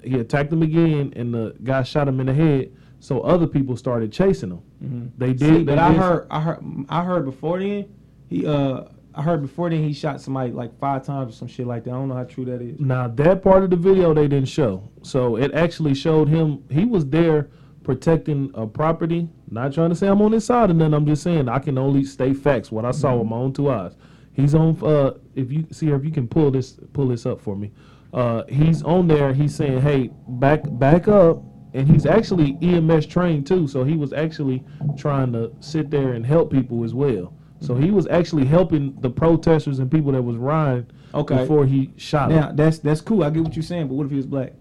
He 0.03 0.19
attacked 0.19 0.53
him 0.53 0.63
again, 0.63 1.13
and 1.17 1.35
the 1.35 1.57
guy 1.65 1.83
shot 1.83 2.07
him 2.07 2.21
in 2.21 2.27
the 2.27 2.35
head. 2.35 2.73
So 3.01 3.21
other 3.23 3.47
people 3.47 3.77
started 3.77 4.13
chasing 4.13 4.51
him. 4.51 4.63
Mhm. 4.85 5.11
They 5.19 5.29
did, 5.33 5.41
See, 5.41 5.47
they 5.59 5.63
but 5.65 5.79
I 5.79 5.91
did- 5.93 6.01
heard, 6.01 6.27
I 6.31 6.41
heard, 6.41 6.65
I 6.89 7.05
heard 7.05 7.25
before 7.25 7.59
then, 7.59 7.87
he, 8.29 8.47
uh, 8.47 8.83
I 9.15 9.23
heard 9.23 9.43
before 9.43 9.69
then 9.71 9.83
he 9.83 9.93
shot 9.93 10.21
somebody 10.21 10.53
like 10.53 10.79
five 10.79 11.05
times 11.05 11.31
or 11.35 11.37
some 11.37 11.49
shit 11.49 11.67
like 11.67 11.83
that. 11.85 11.91
I 11.91 11.95
don't 11.95 12.09
know 12.09 12.15
how 12.15 12.25
true 12.25 12.45
that 12.45 12.63
is. 12.63 12.79
Now 12.79 13.09
that 13.09 13.43
part 13.43 13.65
of 13.65 13.71
the 13.71 13.77
video 13.77 14.15
they 14.15 14.29
didn't 14.29 14.49
show. 14.49 14.83
So 15.03 15.37
it 15.37 15.53
actually 15.55 15.95
showed 15.95 16.29
him 16.29 16.63
he 16.71 16.85
was 16.85 17.05
there 17.07 17.49
protecting 17.83 18.51
a 18.55 18.67
property. 18.67 19.29
Not 19.51 19.73
trying 19.73 19.89
to 19.89 19.97
say 19.97 20.07
I'm 20.07 20.23
on 20.23 20.31
his 20.33 20.45
side 20.45 20.71
and 20.71 20.81
then 20.81 20.95
I'm 20.95 21.07
just 21.07 21.23
saying 21.25 21.49
I 21.49 21.59
can 21.59 21.79
only 21.79 22.05
state 22.05 22.37
facts, 22.37 22.71
what 22.71 22.85
I 22.85 22.93
saw 22.93 23.17
with 23.17 23.27
my 23.27 23.37
own 23.37 23.53
two 23.53 23.71
eyes. 23.71 23.97
He's 24.35 24.55
on 24.55 24.77
uh 24.85 25.13
if 25.35 25.51
you 25.51 25.67
see 25.73 25.89
if 25.89 26.05
you 26.05 26.13
can 26.13 26.29
pull 26.29 26.53
this 26.53 26.79
pull 26.93 27.09
this 27.09 27.27
up 27.27 27.41
for 27.41 27.57
me. 27.57 27.73
Uh 28.13 28.45
he's 28.49 28.83
on 28.85 29.09
there, 29.09 29.33
he's 29.33 29.53
saying, 29.55 29.81
Hey, 29.81 30.11
back 30.29 30.61
back 30.79 31.09
up. 31.09 31.43
And 31.75 31.89
he's 31.89 32.07
actually 32.07 32.57
EMS 32.63 33.07
trained 33.07 33.47
too. 33.47 33.67
So 33.69 33.85
he 33.85 33.97
was 33.97 34.13
actually 34.13 34.65
trying 34.97 35.33
to 35.33 35.53
sit 35.61 35.91
there 35.91 36.13
and 36.15 36.25
help 36.25 36.51
people 36.51 36.85
as 36.85 36.95
well. 36.95 37.33
So 37.61 37.75
he 37.75 37.91
was 37.91 38.07
actually 38.07 38.45
helping 38.45 38.95
the 39.01 39.11
protesters 39.11 39.81
and 39.81 39.91
people 39.91 40.13
that 40.13 40.23
was 40.23 40.37
riding 40.37 40.87
Okay. 41.13 41.39
before 41.39 41.67
he 41.67 41.93
shot 41.97 42.31
Now 42.31 42.51
him. 42.51 42.57
that's 42.57 42.79
that's 42.79 43.01
cool. 43.01 43.25
I 43.25 43.31
get 43.31 43.43
what 43.43 43.57
you're 43.57 43.63
saying, 43.65 43.89
but 43.89 43.95
what 43.95 44.05
if 44.05 44.11
he 44.11 44.17
was 44.17 44.27
black? 44.27 44.53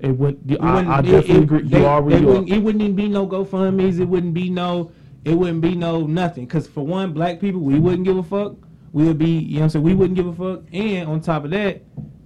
It 0.00 0.10
went. 0.10 0.38
It 0.46 0.60
I, 0.60 0.74
wouldn't- 0.74 0.88
I 0.92 1.00
definitely 1.00 1.34
it- 1.36 1.42
agree. 1.42 1.62
they- 1.62 1.78
you 1.80 1.86
already 1.86 2.24
wouldn't- 2.26 2.50
It 2.50 2.62
wouldn't 2.62 2.82
even 2.82 2.96
be 2.96 3.08
no 3.08 3.26
GoFundmes. 3.26 3.98
It 3.98 4.04
wouldn't 4.04 4.34
be 4.34 4.50
no. 4.50 4.90
It 5.24 5.34
wouldn't 5.38 5.62
be 5.62 5.74
no 5.74 6.06
nothing. 6.06 6.44
Because 6.44 6.66
for 6.66 6.84
one, 6.86 7.12
black 7.14 7.40
people, 7.40 7.60
we 7.62 7.80
wouldn't 7.80 8.04
give 8.04 8.18
a 8.18 8.22
fuck. 8.22 8.56
We 8.92 9.04
would 9.04 9.18
be, 9.18 9.30
you 9.30 9.54
know, 9.54 9.60
what 9.60 9.62
I'm 9.64 9.68
saying 9.70 9.84
we 9.86 9.94
wouldn't 9.94 10.16
give 10.16 10.26
a 10.26 10.32
fuck. 10.34 10.64
And 10.72 11.08
on 11.08 11.20
top 11.20 11.44
of 11.46 11.50
that, 11.52 11.82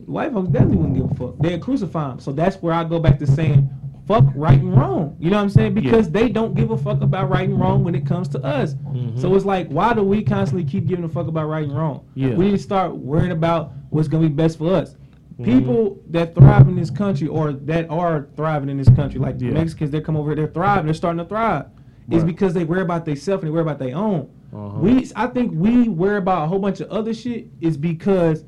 white 0.06 0.32
folks 0.32 0.48
definitely 0.48 0.76
wouldn't 0.78 0.96
give 0.96 1.10
a 1.10 1.14
fuck. 1.14 1.38
They'd 1.38 1.60
crucify 1.60 2.12
him. 2.12 2.18
So 2.18 2.32
that's 2.32 2.56
where 2.60 2.74
I 2.74 2.82
go 2.84 2.98
back 2.98 3.18
to 3.20 3.26
saying, 3.26 3.70
fuck 4.11 4.25
right 4.35 4.59
and 4.59 4.76
wrong. 4.76 5.17
You 5.21 5.31
know 5.31 5.37
what 5.37 5.45
I'm 5.45 5.50
saying? 5.50 5.75
Because 5.75 6.11
they 6.11 6.29
don't 6.29 6.55
give 6.55 6.73
a 6.73 6.76
fuck 6.76 7.00
about 7.00 7.31
right 7.31 7.49
and 7.49 7.61
wrong 7.61 7.85
when 7.85 7.95
it 7.95 8.05
comes 8.05 8.26
to 8.31 8.40
us. 8.45 8.75
Mhm. 8.75 9.17
So 9.21 9.33
it's 9.37 9.45
like, 9.45 9.69
why 9.69 9.95
do 9.95 10.02
we 10.02 10.23
constantly 10.25 10.64
keep 10.69 10.87
giving 10.88 11.05
a 11.05 11.09
fuck 11.09 11.29
about 11.29 11.49
right 11.49 11.62
and 11.62 11.76
wrong? 11.76 12.00
Yeah. 12.17 12.35
We 12.35 12.47
need 12.47 12.50
to 12.52 12.59
start 12.59 12.97
worrying 12.97 13.31
about 13.31 13.71
what's 13.90 14.09
gonna 14.09 14.26
be 14.29 14.35
best 14.35 14.59
for 14.59 14.75
us. 14.75 14.97
Mhm. 15.38 15.45
People 15.45 15.99
that 16.11 16.35
thrive 16.35 16.67
in 16.69 16.75
this 16.75 16.90
country 16.90 17.29
or 17.29 17.52
that 17.52 17.88
are 17.88 18.26
thriving 18.35 18.69
in 18.69 18.79
this 18.79 18.88
country, 18.90 19.21
like 19.21 19.40
Yeah. 19.40 19.52
Mexicans, 19.52 19.93
they 19.93 20.00
come 20.00 20.17
over 20.17 20.31
here, 20.31 20.37
they're 20.37 20.47
thriving, 20.49 20.87
they're 20.87 20.95
starting 20.95 21.19
to 21.19 21.25
thrive. 21.25 21.67
It's 22.09 22.25
because 22.25 22.52
they 22.52 22.64
worry 22.64 22.83
about 22.83 23.05
themselves 23.05 23.45
and 23.45 23.49
they 23.49 23.52
worry 23.52 23.62
about 23.62 23.79
their 23.79 23.95
own. 23.97 24.26
Uh-huh. 24.52 24.81
We, 24.81 25.07
I 25.14 25.29
think 25.29 25.52
we 25.55 25.88
worry 25.88 26.17
about 26.19 26.43
a 26.43 26.47
whole 26.49 26.59
bunch 26.59 26.81
of 26.81 26.88
other 26.90 27.14
shit 27.14 27.47
is 27.61 27.76
because 27.76 28.45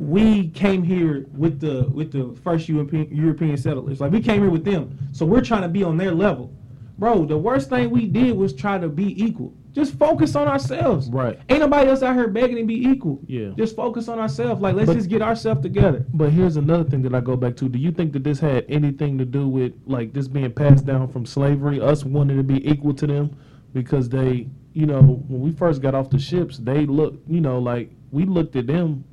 we 0.00 0.48
came 0.48 0.82
here 0.82 1.26
with 1.36 1.60
the 1.60 1.86
with 1.92 2.10
the 2.10 2.34
first 2.42 2.68
European 2.70 3.14
European 3.14 3.56
settlers. 3.58 4.00
Like 4.00 4.12
we 4.12 4.22
came 4.22 4.40
here 4.40 4.50
with 4.50 4.64
them, 4.64 4.96
so 5.12 5.26
we're 5.26 5.42
trying 5.42 5.60
to 5.62 5.68
be 5.68 5.82
on 5.84 5.98
their 5.98 6.12
level. 6.12 6.50
Bro, 6.98 7.26
the 7.26 7.36
worst 7.36 7.68
thing 7.68 7.90
we 7.90 8.06
did 8.06 8.34
was 8.36 8.54
try 8.54 8.78
to 8.78 8.88
be 8.88 9.22
equal. 9.22 9.52
Just 9.72 9.94
focus 9.94 10.34
on 10.36 10.48
ourselves. 10.48 11.08
Right. 11.10 11.38
Ain't 11.48 11.60
nobody 11.60 11.88
else 11.90 12.02
out 12.02 12.14
here 12.16 12.28
begging 12.28 12.56
to 12.56 12.64
be 12.64 12.74
equal. 12.88 13.20
Yeah. 13.26 13.50
Just 13.56 13.76
focus 13.76 14.08
on 14.08 14.18
ourselves. 14.18 14.60
Like 14.62 14.74
let's 14.74 14.86
But- 14.86 14.96
just 14.96 15.10
get 15.10 15.20
ourselves 15.22 15.60
together. 15.60 16.04
But 16.14 16.30
here's 16.30 16.56
another 16.56 16.84
thing 16.84 17.02
that 17.02 17.14
I 17.14 17.20
go 17.20 17.36
back 17.36 17.56
to. 17.56 17.68
Do 17.68 17.78
you 17.78 17.90
think 17.92 18.12
that 18.14 18.24
this 18.24 18.40
had 18.40 18.64
anything 18.70 19.18
to 19.18 19.24
do 19.26 19.46
with 19.48 19.72
like 19.86 20.12
this 20.14 20.28
being 20.28 20.50
passed 20.50 20.86
down 20.86 21.08
from 21.08 21.26
slavery, 21.26 21.78
us 21.80 22.04
wanting 22.06 22.38
to 22.38 22.42
be 22.42 22.66
equal 22.68 22.94
to 22.94 23.06
them? 23.06 23.36
Because 23.74 24.08
they, 24.08 24.48
you 24.72 24.86
know, 24.86 25.00
when 25.28 25.40
we 25.40 25.52
first 25.52 25.80
got 25.82 25.94
off 25.94 26.08
the 26.10 26.18
ships, 26.18 26.56
they 26.58 26.86
looked, 26.86 27.28
you 27.30 27.40
know, 27.40 27.58
like 27.60 27.90
we 28.10 28.24
looked 28.24 28.56
at 28.56 28.66
them, 28.66 29.04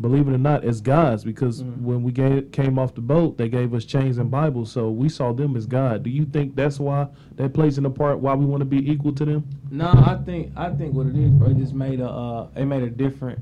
believe 0.00 0.28
it 0.28 0.32
or 0.34 0.38
not, 0.38 0.64
as 0.64 0.80
gods. 0.80 1.24
Because 1.24 1.62
Mhm. 1.62 1.80
when 1.82 2.02
we 2.02 2.12
gave, 2.12 2.50
came 2.52 2.78
off 2.78 2.94
the 2.94 3.00
boat, 3.00 3.38
they 3.38 3.48
gave 3.48 3.72
us 3.74 3.84
chains 3.84 4.18
and 4.18 4.30
Bibles, 4.30 4.70
so 4.70 4.90
we 4.90 5.08
saw 5.08 5.32
them 5.32 5.56
as 5.56 5.66
God. 5.66 6.02
Do 6.02 6.10
you 6.10 6.24
think 6.24 6.54
that's 6.54 6.78
why 6.78 7.08
that 7.36 7.52
plays 7.54 7.78
in 7.78 7.86
a 7.86 7.90
part 7.90 8.20
why 8.20 8.34
we 8.34 8.44
want 8.44 8.60
to 8.60 8.66
be 8.66 8.90
equal 8.90 9.12
to 9.12 9.24
them? 9.24 9.44
No, 9.70 9.86
I 9.88 10.18
think 10.24 10.52
I 10.56 10.70
think 10.70 10.94
what 10.94 11.06
it 11.06 11.16
is, 11.16 11.30
bro, 11.30 11.48
it 11.48 11.56
just 11.56 11.74
made 11.74 12.00
a 12.00 12.08
uh, 12.10 12.48
it 12.56 12.66
made 12.66 12.82
a 12.82 12.90
different 12.90 13.38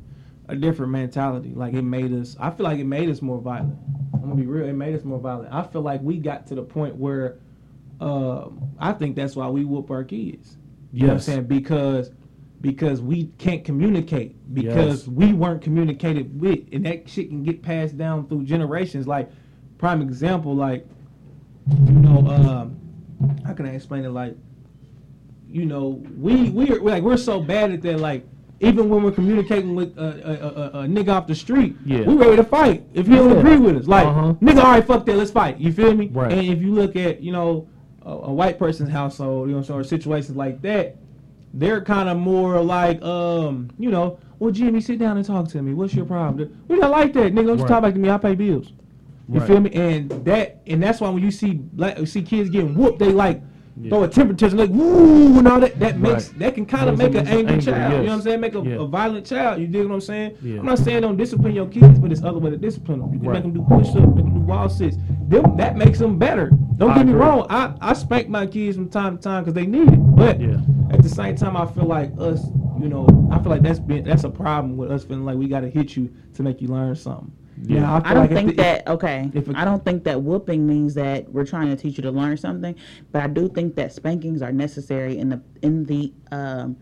a 0.48 0.54
different 0.54 0.92
mentality. 0.92 1.52
Like 1.54 1.74
it 1.74 1.82
made 1.82 2.12
us. 2.12 2.36
I 2.38 2.50
feel 2.50 2.64
like 2.64 2.78
it 2.78 2.86
made 2.86 3.08
us 3.08 3.22
more 3.22 3.38
violent. 3.40 3.78
I'm 4.12 4.20
gonna 4.20 4.34
be 4.36 4.46
real. 4.46 4.66
It 4.66 4.74
made 4.74 4.94
us 4.94 5.04
more 5.04 5.18
violent. 5.18 5.48
I 5.52 5.62
feel 5.62 5.82
like 5.82 6.02
we 6.02 6.18
got 6.18 6.46
to 6.48 6.54
the 6.54 6.62
point 6.62 6.96
where, 6.96 7.36
um, 8.00 8.60
I 8.78 8.92
think 8.92 9.16
that's 9.16 9.36
why 9.36 9.48
we 9.48 9.64
whoop 9.64 9.90
our 9.90 10.04
kids. 10.04 10.56
You 10.92 11.00
know 11.02 11.06
what 11.06 11.10
I'm 11.12 11.16
Yes. 11.16 11.24
saying? 11.26 11.44
Because 11.44 12.10
because 12.64 13.02
we 13.02 13.26
can't 13.36 13.62
communicate 13.62 14.34
because 14.54 15.06
Yes. 15.06 15.08
we 15.08 15.34
weren't 15.34 15.60
communicated 15.60 16.40
with, 16.40 16.60
and 16.72 16.86
that 16.86 17.06
shit 17.06 17.28
can 17.28 17.42
get 17.42 17.60
passed 17.60 17.98
down 17.98 18.26
through 18.26 18.44
generations. 18.44 19.06
Like 19.06 19.30
prime 19.76 20.00
example, 20.00 20.54
like 20.56 20.86
you 21.86 21.92
know, 21.92 22.26
um, 22.26 22.76
how 23.44 23.52
can 23.52 23.66
I 23.66 23.74
explain 23.74 24.06
it? 24.06 24.08
Like 24.08 24.34
you 25.46 25.66
know, 25.66 26.02
we 26.18 26.48
we're 26.48 26.80
like 26.80 27.02
we're 27.02 27.18
so 27.18 27.38
bad 27.38 27.70
at 27.70 27.82
that. 27.82 28.00
Like 28.00 28.26
even 28.60 28.88
when 28.88 29.02
we're 29.02 29.12
communicating 29.12 29.74
with 29.74 29.98
a, 29.98 30.00
a, 30.02 30.78
a, 30.80 30.82
a 30.84 30.86
nigga 30.86 31.10
off 31.10 31.26
the 31.26 31.34
street, 31.34 31.76
Yeah. 31.84 32.00
we 32.06 32.14
ready 32.14 32.36
to 32.36 32.44
fight 32.44 32.82
if 32.94 33.06
he 33.06 33.14
don't 33.14 33.36
agree 33.36 33.58
with 33.58 33.76
us. 33.76 33.86
Like 33.86 34.06
Uh-huh. 34.06 34.32
nigga, 34.40 34.64
all 34.64 34.70
right, 34.72 34.86
fuck 34.86 35.04
that, 35.04 35.16
let's 35.16 35.30
fight. 35.30 35.58
You 35.58 35.70
feel 35.70 35.94
me? 35.94 36.08
Right. 36.08 36.32
And 36.32 36.46
if 36.48 36.62
you 36.62 36.72
look 36.72 36.96
at 36.96 37.20
you 37.20 37.30
know 37.30 37.68
a, 38.06 38.10
a 38.10 38.32
white 38.32 38.58
person's 38.58 38.88
household, 38.88 39.50
you 39.50 39.54
know, 39.60 39.64
or 39.74 39.84
situations 39.84 40.34
like 40.34 40.62
that, 40.62 40.96
they're 41.54 41.80
kind 41.80 42.08
of 42.08 42.18
more 42.18 42.60
like 42.60 43.00
um, 43.02 43.70
you 43.78 43.90
know, 43.90 44.18
well, 44.38 44.50
Jimmy, 44.50 44.80
sit 44.80 44.98
down 44.98 45.16
and 45.16 45.24
talk 45.24 45.48
to 45.48 45.62
me. 45.62 45.72
What's 45.72 45.94
your 45.94 46.04
problem? 46.04 46.50
We 46.68 46.78
don't 46.78 46.90
like 46.90 47.12
that, 47.14 47.32
nigga. 47.32 47.46
Don't 47.46 47.58
you 47.58 47.62
Right. 47.64 47.68
talk 47.68 47.82
back 47.82 47.94
to 47.94 48.00
me. 48.00 48.10
I 48.10 48.18
pay 48.18 48.34
bills. 48.34 48.72
You 49.28 49.40
Right. 49.40 49.46
feel 49.46 49.60
me? 49.60 49.70
And 49.72 50.10
that 50.24 50.60
and 50.66 50.82
that's 50.82 51.00
why 51.00 51.08
when 51.10 51.22
you 51.22 51.30
see 51.30 51.54
black 51.54 51.98
see 52.06 52.22
kids 52.22 52.50
getting 52.50 52.74
whooped, 52.74 52.98
they 52.98 53.10
like 53.10 53.40
Yeah. 53.76 53.88
throw 53.90 54.04
a 54.04 54.08
temper 54.08 54.34
tantrum 54.34 54.60
like 54.60 54.70
woo 54.70 55.36
and 55.38 55.48
all 55.48 55.58
that. 55.58 55.78
That 55.80 55.98
makes 55.98 56.28
Right. 56.30 56.38
that 56.38 56.54
can 56.54 56.64
kind 56.64 56.88
of 56.88 56.96
make 56.96 57.14
an 57.14 57.26
angry 57.26 57.54
angry, 57.54 57.60
child. 57.60 57.92
You 57.92 57.98
know 57.98 58.04
what 58.04 58.12
I'm 58.12 58.20
saying? 58.22 58.40
Make 58.40 58.54
a, 58.54 58.60
Yeah. 58.60 58.74
a 58.82 58.86
violent 58.86 59.26
child. 59.26 59.60
You 59.60 59.66
dig 59.66 59.84
what 59.86 59.94
I'm 59.94 60.00
saying? 60.00 60.32
Yeah. 60.42 60.60
I'm 60.60 60.66
not 60.66 60.78
saying 60.78 61.00
don't 61.02 61.16
discipline 61.16 61.54
your 61.54 61.66
kids, 61.66 61.98
but 61.98 62.12
it's 62.12 62.22
other 62.22 62.38
way 62.38 62.50
to 62.50 62.56
discipline 62.56 63.00
them. 63.00 63.12
You 63.12 63.18
can 63.18 63.28
Right. 63.28 63.34
make 63.44 63.52
them 63.52 63.52
do 63.52 63.62
push 63.68 63.88
ups, 63.88 63.96
make 63.96 64.24
them 64.24 64.34
do 64.34 64.40
wall 64.40 64.68
sits. 64.68 64.96
Them, 65.28 65.56
that 65.56 65.76
makes 65.76 65.98
them 65.98 66.18
better. 66.18 66.50
Don't 66.76 66.90
I 66.90 66.94
get 66.98 67.06
me 67.06 67.12
agree. 67.12 67.24
wrong. 67.24 67.46
I, 67.50 67.72
I 67.80 67.92
spank 67.94 68.28
my 68.28 68.46
kids 68.46 68.76
from 68.76 68.88
time 68.90 69.16
to 69.16 69.22
time 69.22 69.42
because 69.42 69.54
they 69.54 69.66
need 69.66 69.90
it. 69.92 69.98
But 70.16 70.40
Yeah. 70.40 70.58
at 70.90 71.02
the 71.02 71.08
same 71.08 71.34
time, 71.34 71.56
I 71.56 71.66
feel 71.66 71.86
like 71.86 72.12
us, 72.18 72.46
you 72.80 72.88
know, 72.88 73.06
I 73.32 73.38
feel 73.40 73.50
like 73.50 73.62
that's 73.62 73.80
been 73.80 74.04
that's 74.04 74.22
a 74.24 74.30
problem 74.30 74.76
with 74.76 74.92
us 74.92 75.02
feeling 75.04 75.24
like 75.24 75.36
we 75.36 75.48
got 75.48 75.60
to 75.60 75.68
hit 75.70 75.96
you 75.96 76.10
to 76.34 76.42
make 76.44 76.60
you 76.62 76.68
learn 76.68 76.94
something. 76.94 77.32
Yeah. 77.62 77.80
Now, 77.80 78.00
feel 78.00 78.10
I 78.10 78.14
don't 78.14 78.22
like 78.24 78.30
think 78.32 78.50
the- 78.50 78.56
that 78.62 78.88
okay. 78.88 79.30
if 79.34 79.48
a- 79.48 79.58
I 79.58 79.64
don't 79.64 79.84
think 79.84 80.04
that 80.04 80.20
whooping 80.20 80.66
means 80.66 80.94
that 80.94 81.30
we're 81.32 81.44
trying 81.46 81.68
to 81.68 81.76
teach 81.76 81.96
you 81.96 82.02
to 82.02 82.10
learn 82.10 82.36
something, 82.36 82.74
but 83.12 83.22
I 83.22 83.26
do 83.28 83.48
think 83.48 83.74
that 83.76 83.92
spankings 83.92 84.42
are 84.42 84.52
necessary 84.52 85.18
in 85.18 85.28
the 85.28 85.40
in 85.62 85.84
the 85.84 86.12
um, 86.32 86.76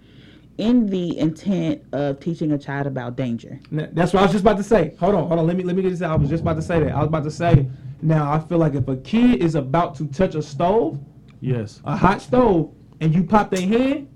in 0.58 0.86
the 0.86 1.18
intent 1.18 1.82
of 1.92 2.20
teaching 2.20 2.52
a 2.52 2.58
child 2.58 2.86
about 2.86 3.16
danger. 3.16 3.58
That's 3.70 4.12
what 4.12 4.20
I 4.20 4.22
was 4.24 4.32
just 4.32 4.42
about 4.44 4.56
to 4.58 4.62
say. 4.62 4.94
Hold 5.00 5.14
on, 5.14 5.26
hold 5.28 5.40
on. 5.40 5.46
Let 5.46 5.56
me 5.56 5.62
let 5.64 5.76
me 5.76 5.82
get 5.82 5.90
this 5.90 6.02
out. 6.02 6.12
I 6.12 6.16
was 6.16 6.28
just 6.30 6.42
about 6.42 6.56
to 6.56 6.62
say 6.62 6.80
that. 6.80 6.92
I 6.92 6.98
was 6.98 7.08
about 7.08 7.24
to 7.24 7.30
say. 7.30 7.68
Now 8.00 8.32
I 8.32 8.38
feel 8.40 8.58
like 8.58 8.74
if 8.74 8.88
a 8.88 8.96
kid 8.96 9.42
is 9.42 9.54
about 9.54 9.94
to 9.96 10.06
touch 10.08 10.34
a 10.34 10.42
stove, 10.42 10.98
Yes. 11.40 11.80
a 11.84 11.96
hot 11.96 12.20
stove, 12.22 12.72
and 13.00 13.14
you 13.14 13.22
pop 13.24 13.50
their 13.50 13.66
hand, 13.66 14.08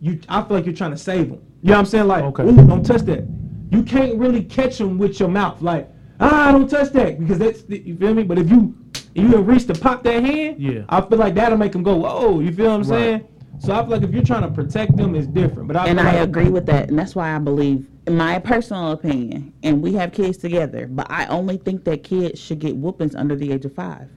you 0.00 0.20
I 0.28 0.42
feel 0.42 0.56
like 0.56 0.66
you're 0.66 0.74
trying 0.74 0.92
to 0.92 0.96
save 0.98 1.30
them. 1.30 1.40
You 1.62 1.68
know 1.70 1.74
what 1.74 1.78
I'm 1.80 1.86
saying? 1.86 2.06
Like, 2.06 2.24
Okay. 2.24 2.42
ooh, 2.44 2.56
don't 2.66 2.84
touch 2.84 3.02
that. 3.02 3.26
You 3.70 3.82
can't 3.82 4.16
really 4.18 4.42
catch 4.42 4.78
them 4.78 4.98
with 4.98 5.20
your 5.20 5.28
mouth. 5.28 5.62
Like, 5.62 5.88
ah, 6.20 6.52
don't 6.52 6.68
touch 6.68 6.90
that 6.92 7.18
because 7.20 7.38
that's 7.38 7.62
you 7.68 7.96
feel 7.96 8.14
me. 8.14 8.22
But 8.24 8.38
if 8.38 8.50
you 8.50 8.74
if 9.14 9.30
you 9.30 9.38
reach 9.38 9.66
to 9.66 9.74
pop 9.74 10.02
that 10.04 10.22
hand, 10.24 10.56
Yeah. 10.60 10.82
I 10.88 11.00
feel 11.00 11.18
like 11.18 11.34
that'll 11.34 11.58
make 11.58 11.72
them 11.72 11.82
go, 11.82 11.96
whoa. 11.96 12.40
You 12.40 12.52
feel 12.52 12.66
what 12.66 12.72
I'm 12.72 12.78
Right. 12.80 12.86
saying? 12.86 13.24
So 13.58 13.74
I 13.74 13.80
feel 13.82 13.90
like 13.90 14.02
if 14.02 14.10
you're 14.12 14.22
trying 14.22 14.42
to 14.42 14.50
protect 14.50 14.96
them, 14.96 15.14
it's 15.14 15.26
different. 15.26 15.68
But 15.68 15.76
I 15.76 15.86
and 15.86 15.98
feel 15.98 16.08
I 16.08 16.12
like- 16.12 16.28
agree 16.28 16.48
with 16.48 16.64
that, 16.66 16.88
and 16.88 16.98
that's 16.98 17.14
why 17.14 17.34
I 17.34 17.38
believe, 17.38 17.86
in 18.06 18.16
my 18.16 18.38
personal 18.38 18.92
opinion, 18.92 19.52
and 19.62 19.82
we 19.82 19.92
have 19.94 20.12
kids 20.12 20.38
together, 20.38 20.88
but 20.90 21.06
I 21.10 21.26
only 21.26 21.58
think 21.58 21.84
that 21.84 22.02
kids 22.02 22.40
should 22.40 22.58
get 22.60 22.76
whoopings 22.76 23.14
under 23.14 23.36
the 23.36 23.52
age 23.52 23.64
of 23.66 23.74
five. 23.74 24.08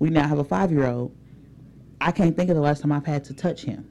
We 0.00 0.10
now 0.10 0.26
have 0.28 0.38
a 0.38 0.44
five 0.44 0.70
year 0.70 0.86
old. 0.86 1.12
I 2.00 2.10
can't 2.10 2.36
think 2.36 2.50
of 2.50 2.56
the 2.56 2.62
last 2.62 2.82
time 2.82 2.92
I've 2.92 3.06
had 3.06 3.24
to 3.24 3.34
touch 3.34 3.62
him. 3.62 3.86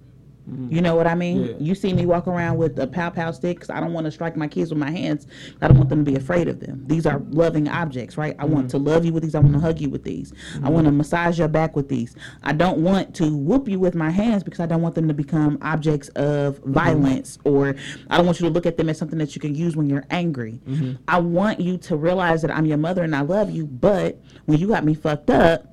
Mm. 0.50 0.72
You 0.72 0.82
know 0.82 0.96
what 0.96 1.08
I 1.08 1.16
mean? 1.16 1.46
Yeah. 1.46 1.54
You 1.60 1.76
see 1.76 1.94
me 1.94 2.06
walk 2.06 2.28
around 2.28 2.58
with 2.58 2.80
a 2.80 2.88
pow 2.88 3.10
pow 3.10 3.32
stick 3.32 3.70
I 3.70 3.80
don't 3.80 3.94
want 3.94 4.06
to 4.06 4.12
strike 4.12 4.36
my 4.36 4.48
kids 4.48 4.70
with 4.70 4.80
my 4.80 4.92
hands. 4.92 5.28
I 5.62 5.68
don't 5.68 5.78
want 5.78 5.90
them 5.90 6.04
to 6.06 6.12
be 6.12 6.18
afraid 6.18 6.48
of 6.48 6.60
them. 6.60 6.84
These 6.88 7.06
are 7.06 7.22
loving 7.30 7.68
objects, 7.68 8.18
right? 8.18 8.36
I 8.40 8.46
want 8.46 8.68
mm. 8.68 8.72
to 8.72 8.78
love 8.78 9.06
you 9.06 9.14
with 9.14 9.24
these. 9.24 9.36
I 9.36 9.40
want 9.40 9.54
to 9.54 9.60
hug 9.60 9.80
you 9.80 9.90
with 9.90 10.04
these. 10.04 10.34
I 10.56 10.70
mm. 10.70 10.72
want 10.72 10.86
to 10.86 10.92
massage 10.92 11.40
your 11.40 11.48
back 11.48 11.76
with 11.76 11.90
these. 11.90 12.16
I 12.44 12.54
don't 12.54 12.80
want 12.80 13.16
to 13.16 13.36
whoop 13.36 13.68
you 13.68 13.80
with 13.80 13.96
my 13.96 14.10
hands 14.10 14.44
because 14.44 14.60
I 14.60 14.66
don't 14.66 14.82
want 14.82 14.96
them 14.96 15.08
to 15.08 15.14
become 15.14 15.58
objects 15.62 16.10
of 16.10 16.60
mm-hmm. 16.60 16.74
violence 16.74 17.38
or 17.44 17.76
I 18.10 18.18
don't 18.18 18.26
want 18.26 18.40
you 18.40 18.48
to 18.48 18.54
look 18.54 18.66
at 18.66 18.78
them 18.78 18.90
as 18.90 18.98
something 18.98 19.20
that 19.20 19.36
you 19.36 19.42
can 19.42 19.56
use 19.56 19.76
when 19.76 19.90
you're 19.90 20.06
angry. 20.10 20.60
Mm-hmm. 20.68 21.02
I 21.08 21.20
want 21.20 21.60
you 21.60 21.78
to 21.78 21.98
realize 21.98 22.42
that 22.42 22.52
I'm 22.52 22.66
your 22.66 22.78
mother 22.78 23.04
and 23.04 23.16
I 23.16 23.22
love 23.22 23.52
you, 23.52 23.66
but 23.66 24.20
when 24.46 24.60
you 24.60 24.68
got 24.68 24.84
me 24.84 24.94
fucked 24.94 25.30
up, 25.30 25.66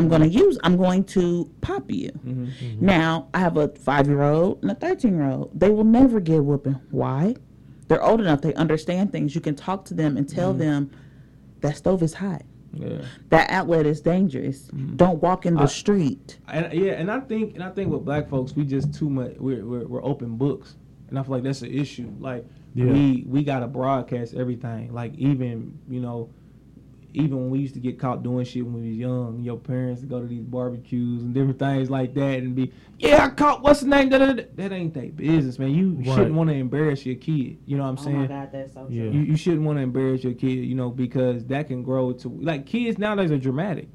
I'm 0.00 0.08
going 0.08 0.22
to 0.22 0.28
use, 0.28 0.58
I'm 0.64 0.78
going 0.78 1.04
to 1.04 1.50
pop 1.60 1.90
you. 1.90 2.08
Mm-hmm, 2.08 2.44
mm-hmm. 2.46 2.86
Now, 2.86 3.28
I 3.34 3.38
have 3.40 3.58
a 3.58 3.68
five 3.68 4.06
year 4.06 4.22
old 4.22 4.62
and 4.62 4.70
a 4.70 4.74
13 4.74 5.14
year 5.14 5.28
old. 5.28 5.50
They 5.60 5.68
will 5.68 5.84
never 5.84 6.20
get 6.20 6.42
whooping. 6.42 6.80
Why? 6.90 7.34
They're 7.88 8.02
old 8.02 8.22
enough, 8.22 8.40
they 8.40 8.54
understand 8.54 9.12
things. 9.12 9.34
You 9.34 9.42
can 9.42 9.54
talk 9.54 9.84
to 9.86 9.94
them 9.94 10.16
and 10.16 10.26
tell 10.26 10.52
mm-hmm. 10.52 10.60
them 10.60 10.90
that 11.60 11.76
stove 11.76 12.02
is 12.02 12.14
hot, 12.14 12.44
Yeah. 12.72 13.02
that 13.28 13.50
outlet 13.50 13.84
is 13.84 14.00
dangerous. 14.00 14.62
Don't 14.96 15.20
walk 15.20 15.44
in 15.44 15.54
the 15.54 15.64
I- 15.64 15.66
street. 15.66 16.38
And 16.48 16.72
yeah, 16.72 16.92
and 16.92 17.10
I 17.10 17.20
think 17.20 17.56
and 17.56 17.62
I 17.62 17.68
think 17.68 17.92
with 17.92 18.06
black 18.06 18.30
folks, 18.30 18.56
we 18.56 18.64
just 18.64 18.94
too 18.94 19.10
much. 19.10 19.34
We're 19.36 19.66
we're, 19.66 19.86
we're 19.86 20.04
open 20.04 20.38
books, 20.38 20.76
and 21.10 21.18
I 21.18 21.22
feel 21.22 21.32
like 21.32 21.42
that's 21.42 21.60
an 21.60 21.74
issue. 21.74 22.10
Like 22.18 22.46
Yeah. 22.74 22.86
we 22.86 23.24
we 23.26 23.44
gotta 23.44 23.66
broadcast 23.66 24.32
everything. 24.32 24.94
Like 24.94 25.14
even 25.16 25.78
you 25.90 26.00
know, 26.00 26.30
even 27.14 27.36
when 27.36 27.50
we 27.50 27.58
used 27.58 27.74
to 27.74 27.80
get 27.80 27.98
caught 27.98 28.22
doing 28.22 28.44
shit 28.44 28.64
when 28.64 28.74
we 28.82 28.88
was 28.88 28.96
young, 28.96 29.40
your 29.40 29.56
parents 29.58 30.02
go 30.02 30.20
to 30.20 30.26
these 30.26 30.42
barbecues 30.42 31.22
and 31.22 31.34
different 31.34 31.58
things 31.58 31.90
like 31.90 32.14
that, 32.14 32.38
and 32.38 32.54
be 32.54 32.72
yeah, 32.98 33.24
I 33.24 33.28
caught 33.30 33.62
what's 33.62 33.80
the 33.80 33.88
name? 33.88 34.08
Da, 34.10 34.18
da, 34.18 34.32
da. 34.34 34.42
That 34.54 34.72
ain't 34.72 34.94
their 34.94 35.06
business, 35.10 35.58
man. 35.58 35.70
You 35.70 35.92
Right. 35.96 36.06
shouldn't 36.06 36.34
want 36.34 36.50
to 36.50 36.56
embarrass 36.56 37.04
your 37.06 37.16
kid. 37.16 37.58
You 37.66 37.76
know 37.76 37.84
what 37.84 37.88
I'm 37.90 37.98
oh 37.98 38.26
saying? 38.28 38.50
that's 38.52 38.74
so 38.74 38.86
Yeah. 38.90 39.04
You, 39.04 39.20
you 39.20 39.36
shouldn't 39.36 39.62
want 39.62 39.78
to 39.78 39.82
embarrass 39.82 40.22
your 40.24 40.34
kid, 40.34 40.46
you 40.64 40.74
know, 40.74 40.90
because 40.90 41.44
that 41.46 41.68
can 41.68 41.82
grow 41.82 42.12
to 42.12 42.28
like 42.28 42.66
kids 42.66 42.98
nowadays 42.98 43.30
are 43.30 43.38
dramatic. 43.38 43.88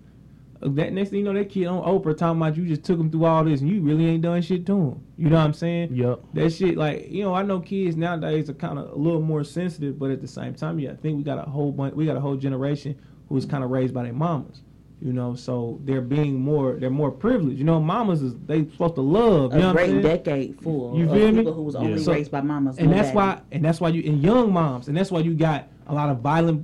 That 0.62 0.94
next 0.94 1.10
thing 1.10 1.20
you 1.20 1.26
know, 1.26 1.34
that 1.34 1.50
kid 1.50 1.66
on 1.68 1.84
Oprah 1.84 2.18
talking 2.18 2.42
about 2.42 2.56
you 2.58 2.66
just 2.66 2.84
took 2.84 3.00
him 3.00 3.12
through 3.12 3.26
all 3.26 3.44
this 3.44 3.62
and 3.62 3.70
you 3.70 3.82
really 3.82 4.08
ain't 4.08 4.22
done 4.24 4.42
shit 4.42 4.66
to 4.68 4.74
him. 4.74 5.04
You 5.18 5.30
know 5.30 5.36
what 5.36 5.44
I'm 5.44 5.54
saying? 5.54 5.94
Yep. 5.94 6.20
That 6.34 6.50
shit, 6.52 6.78
like 6.78 7.12
you 7.12 7.24
know, 7.24 7.34
I 7.34 7.44
know 7.44 7.60
kids 7.60 7.96
nowadays 7.98 8.50
are 8.50 8.54
kind 8.54 8.80
of 8.80 8.92
a 8.92 8.96
little 8.96 9.22
more 9.22 9.44
sensitive, 9.44 10.00
but 10.00 10.12
at 10.12 10.22
the 10.22 10.28
same 10.28 10.54
time, 10.56 10.80
yeah, 10.80 10.92
I 10.92 10.96
think 10.96 11.18
we 11.18 11.24
got 11.24 11.38
a 11.46 11.50
whole 11.50 11.72
bunch, 11.72 11.94
we 11.94 12.06
got 12.06 12.16
a 12.16 12.22
whole 12.22 12.36
generation 12.38 12.96
who 13.28 13.36
was 13.36 13.46
kind 13.46 13.64
of 13.64 13.70
raised 13.70 13.94
by 13.94 14.04
their 14.04 14.14
mamas. 14.14 14.62
You 15.02 15.12
know, 15.12 15.36
so 15.36 15.80
they're 15.84 16.02
being 16.02 16.40
more, 16.40 16.78
they're 16.80 16.90
more 16.90 17.12
privileged. 17.12 17.60
You 17.60 17.66
know, 17.66 17.82
mamas 17.82 18.22
is 18.22 18.34
they 18.46 18.64
supposed 18.70 18.96
to 18.96 19.02
love. 19.02 19.54
You 19.54 19.60
know 19.60 19.72
a 19.72 19.74
what 19.74 19.84
I'm 19.84 19.90
great 19.90 19.90
saying? 19.90 20.02
decade 20.02 20.62
full 20.62 20.98
You 20.98 21.04
of 21.06 21.12
feel 21.12 21.32
me? 21.34 21.38
people 21.40 21.54
who 21.54 21.64
was 21.64 21.76
only 21.76 22.00
So- 22.02 22.14
raised 22.14 22.32
by 22.32 22.40
mamas. 22.42 22.78
and 22.78 22.88
no 22.90 22.94
that's 22.96 23.08
daddy. 23.10 23.18
why 23.18 23.42
and 23.52 23.64
that's 23.66 23.82
why 23.82 23.90
you 23.90 24.10
and 24.10 24.24
young 24.24 24.54
moms 24.54 24.88
and 24.88 24.96
that's 24.96 25.12
why 25.12 25.20
you 25.20 25.34
got 25.34 25.68
a 25.88 25.94
lot 25.94 26.10
of 26.10 26.20
violent 26.22 26.64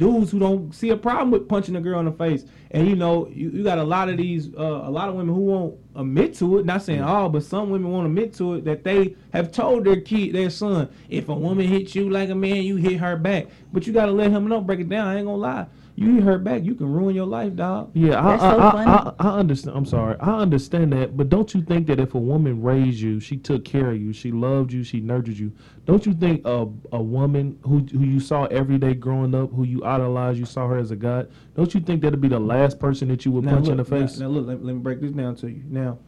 dudes 0.00 0.30
who 0.30 0.38
don't 0.38 0.74
see 0.74 0.88
a 0.88 0.96
problem 0.96 1.30
with 1.30 1.46
punching 1.46 1.76
a 1.76 1.80
girl 1.80 2.00
in 2.00 2.06
the 2.06 2.12
face 2.12 2.44
and 2.70 2.88
you 2.88 2.96
know 2.96 3.28
you, 3.28 3.50
you 3.50 3.62
got 3.62 3.78
a 3.78 3.84
lot 3.84 4.08
of 4.08 4.16
these 4.16 4.48
uh, 4.56 4.82
a 4.84 4.90
lot 4.90 5.10
of 5.10 5.14
women 5.14 5.34
who 5.34 5.42
won't 5.42 5.78
admit 5.94 6.34
to 6.34 6.58
it 6.58 6.64
not 6.64 6.82
saying 6.82 7.02
all 7.02 7.28
but 7.28 7.42
some 7.44 7.68
women 7.68 7.92
won't 7.92 8.06
admit 8.06 8.32
to 8.32 8.54
it 8.54 8.64
that 8.64 8.82
they 8.82 9.14
have 9.34 9.52
told 9.52 9.84
their 9.84 10.00
kid 10.00 10.34
their 10.34 10.48
son 10.48 10.88
if 11.10 11.28
a 11.28 11.34
woman 11.34 11.66
hits 11.66 11.94
you 11.94 12.08
like 12.08 12.30
a 12.30 12.34
man 12.34 12.62
you 12.62 12.76
hit 12.76 12.98
her 12.98 13.14
back 13.14 13.46
but 13.74 13.86
you 13.86 13.92
got 13.92 14.06
to 14.06 14.12
let 14.12 14.30
him 14.30 14.48
know 14.48 14.60
break 14.60 14.80
it 14.80 14.88
down 14.88 15.06
i 15.06 15.16
ain't 15.16 15.26
gonna 15.26 15.36
lie 15.36 15.66
you 15.96 16.14
hit 16.14 16.22
her 16.24 16.38
back 16.38 16.64
you 16.64 16.74
can 16.74 16.90
ruin 16.90 17.14
your 17.14 17.26
life 17.26 17.54
dog 17.54 17.90
Yeah, 17.92 18.20
I, 18.20 18.30
That's 18.30 18.42
I, 18.42 18.50
so 18.52 18.58
I. 18.58 18.84
I, 18.84 19.12
I 19.18 19.38
understand. 19.38 19.76
I'm 19.76 19.84
sorry. 19.84 20.16
I 20.18 20.38
understand 20.38 20.94
that, 20.94 21.14
but 21.14 21.28
don't 21.28 21.52
you 21.52 21.60
think 21.60 21.88
that 21.88 22.00
if 22.00 22.14
a 22.14 22.18
woman 22.18 22.62
raised 22.62 23.00
you, 23.00 23.20
she 23.20 23.36
took 23.36 23.66
care 23.66 23.90
of 23.90 24.00
you, 24.00 24.14
she 24.14 24.32
loved 24.32 24.72
you, 24.72 24.82
she 24.82 25.00
nurtured 25.00 25.36
you, 25.36 25.52
don't 25.90 26.06
you 26.06 26.14
think 26.14 26.42
a 26.46 26.66
a 26.92 27.02
woman 27.02 27.58
who 27.62 27.80
who 27.80 28.04
you 28.04 28.20
saw 28.20 28.44
every 28.46 28.78
day 28.78 28.94
growing 28.94 29.34
up, 29.34 29.50
who 29.52 29.64
you 29.64 29.84
idolized, 29.84 30.38
you 30.38 30.44
saw 30.46 30.68
her 30.68 30.78
as 30.78 30.90
a 30.90 30.96
god, 30.96 31.30
don't 31.56 31.74
you 31.74 31.80
think 31.80 32.02
that'd 32.02 32.20
be 32.20 32.28
the 32.28 32.38
last 32.38 32.78
person 32.78 33.08
that 33.08 33.24
you 33.24 33.32
would 33.32 33.44
punch 33.44 33.68
in 33.68 33.76
the 33.76 33.82
look, 33.82 33.90
now- 33.90 34.06
face? 34.06 34.18
now, 34.18 34.28
look 34.28 34.46
let, 34.46 34.64
let 34.64 34.74
me 34.74 34.80
break 34.80 35.00
this 35.00 35.10
down 35.12 35.34
to 35.36 35.48
you 35.50 35.62
now 35.68 35.98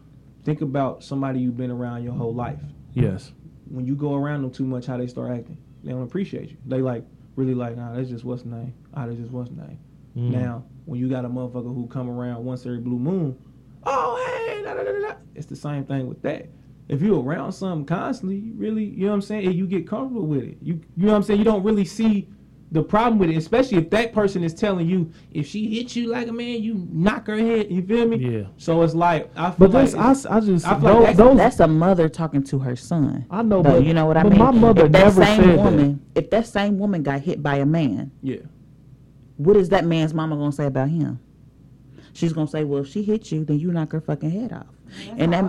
think 0.44 0.60
about 0.60 1.02
somebody 1.04 1.38
you've 1.40 1.56
been 1.56 1.70
around 1.70 2.02
your 2.02 2.12
whole 2.12 2.34
life 2.34 2.58
Yes. 2.94 3.32
when 3.70 3.86
you 3.86 3.94
go 3.94 4.14
around 4.14 4.42
them 4.42 4.50
too 4.50 4.64
much, 4.64 4.86
how 4.86 4.96
they 4.96 5.06
start 5.06 5.30
acting. 5.30 5.56
They 5.84 5.92
don't 5.92 6.02
appreciate 6.02 6.50
you. 6.50 6.56
They 6.66 6.82
like 6.82 7.04
really 7.36 7.54
like, 7.54 7.76
nah, 7.76 7.94
that's 7.94 8.08
just 8.10 8.24
what's 8.24 8.44
name. 8.44 8.74
Ah, 8.94 9.06
that's 9.06 9.18
just 9.18 9.30
what's 9.30 9.50
name. 9.50 9.78
Mm. 10.16 10.30
Now, 10.30 10.64
when 10.84 11.00
you 11.00 11.08
got 11.08 11.24
a 11.24 11.28
motherfucker 11.28 11.74
who 11.74 11.86
come 11.86 12.10
around 12.10 12.44
once 12.44 12.66
every 12.66 12.78
blue 12.80 12.98
moon, 12.98 13.38
oh 13.84 14.44
hey, 14.46 14.62
da, 14.62 14.74
da, 14.74 14.82
da, 14.84 14.92
da, 14.92 15.08
da. 15.08 15.14
it's 15.34 15.46
the 15.46 15.56
same 15.56 15.84
thing 15.84 16.06
with 16.08 16.20
that. 16.22 16.48
If 16.88 17.00
you're 17.00 17.22
around 17.22 17.52
something 17.52 17.86
constantly, 17.86 18.36
you 18.36 18.52
really, 18.54 18.84
you 18.84 19.04
know 19.06 19.08
what 19.08 19.14
I'm 19.14 19.22
saying, 19.22 19.46
and 19.46 19.54
you 19.54 19.66
get 19.66 19.86
comfortable 19.88 20.26
with 20.26 20.42
it. 20.42 20.58
You, 20.60 20.80
you 20.96 21.06
know 21.06 21.12
what 21.12 21.16
I'm 21.18 21.22
saying. 21.22 21.38
You 21.38 21.44
don't 21.44 21.62
really 21.62 21.84
see 21.84 22.28
the 22.70 22.82
problem 22.82 23.18
with 23.18 23.30
it, 23.30 23.36
especially 23.36 23.78
if 23.78 23.90
that 23.90 24.12
person 24.14 24.42
is 24.42 24.52
telling 24.54 24.86
you 24.88 25.10
if 25.30 25.46
she 25.46 25.74
hits 25.76 25.94
you 25.94 26.08
like 26.10 26.26
a 26.28 26.32
man, 26.32 26.62
you 26.62 26.86
knock 26.90 27.26
her 27.28 27.36
head. 27.36 27.70
You 27.70 27.82
feel 27.86 28.06
me? 28.08 28.16
Yeah. 28.16 28.42
So 28.56 28.82
it's 28.82 28.94
like 28.94 29.30
I 29.36 29.50
feel 29.50 29.68
But 29.68 29.70
like 29.72 29.84
that's 29.90 29.94
I, 29.94 29.98
it's- 30.10 30.24
s- 30.24 30.26
I 30.26 30.40
just 30.40 30.66
I 30.66 30.80
feel 30.80 30.88
like 30.94 31.00
that's- 31.00 31.16
those 31.18 31.36
That's 31.36 31.60
a 31.60 31.68
mother 31.68 32.08
talking 32.08 32.42
to 32.44 32.58
her 32.60 32.74
son. 32.76 33.26
I 33.30 33.42
know, 33.42 33.62
Though, 33.62 33.72
but 33.72 33.84
you 33.84 33.94
know 33.94 34.06
what 34.06 34.16
I 34.16 34.22
but 34.24 34.30
mean. 34.30 34.38
My 34.38 34.50
mother 34.50 34.86
if 34.86 34.92
that 34.92 34.98
never 35.04 35.24
same 35.24 35.40
said 35.42 35.56
woman, 35.56 36.04
if 36.14 36.30
that 36.30 36.46
same 36.46 36.78
woman 36.78 37.02
got 37.02 37.20
hit 37.20 37.42
by 37.42 37.56
a 37.56 37.66
man, 37.66 38.10
yeah. 38.22 38.36
what 39.36 39.56
is 39.56 39.68
that 39.70 39.84
man's 39.84 40.12
mama 40.14 40.36
gonna 40.36 40.50
say 40.52 40.66
about 40.66 40.88
him? 40.88 41.20
She's 42.14 42.32
gonna 42.32 42.46
say, 42.48 42.64
"Well, 42.64 42.82
if 42.82 42.88
she 42.88 43.02
hit 43.02 43.32
you, 43.32 43.44
then 43.44 43.58
you 43.58 43.70
knock 43.72 43.92
her 43.92 44.00
fucking 44.00 44.30
head 44.30 44.52
off." 44.52 44.66
and 45.16 45.32
that, 45.32 45.44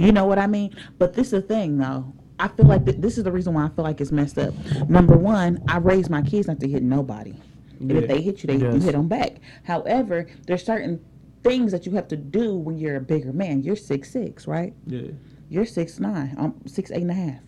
you 0.00 0.12
know 0.12 0.24
what 0.24 0.38
I 0.38 0.46
mean. 0.46 0.74
But 0.98 1.14
this 1.14 1.28
is 1.28 1.32
the 1.32 1.42
thing, 1.42 1.78
though. 1.78 2.12
I 2.38 2.48
feel 2.48 2.66
like 2.66 2.86
th- 2.86 2.96
this 2.98 3.18
is 3.18 3.24
the 3.24 3.32
reason 3.32 3.52
why 3.54 3.66
I 3.66 3.68
feel 3.68 3.84
like 3.84 4.00
it's 4.00 4.12
messed 4.12 4.38
up. 4.38 4.54
Number 4.88 5.16
one, 5.16 5.62
I 5.68 5.76
raised 5.76 6.08
my 6.10 6.22
kids 6.22 6.48
not 6.48 6.58
to 6.60 6.68
hit 6.68 6.82
nobody. 6.82 7.34
And 7.80 7.92
if 7.92 8.08
they 8.08 8.20
hit 8.20 8.42
you, 8.42 8.46
they 8.46 8.56
you 8.56 8.80
hit 8.80 8.92
them 8.92 9.08
back. 9.08 9.36
However, 9.64 10.26
there's 10.46 10.64
certain 10.64 11.00
things 11.42 11.72
that 11.72 11.86
you 11.86 11.92
have 11.92 12.08
to 12.08 12.16
do 12.16 12.54
when 12.54 12.78
you're 12.78 12.96
a 12.96 13.00
bigger 13.00 13.32
man. 13.32 13.62
You're 13.62 13.76
six 13.76 14.10
six, 14.10 14.46
right? 14.46 14.74
Yeah. 14.86 15.08
You're 15.48 15.66
six 15.66 15.98
nine. 15.98 16.34
I'm 16.38 16.66
six 16.66 16.90
eight 16.90 17.02
and 17.02 17.10
a 17.10 17.14
half, 17.14 17.40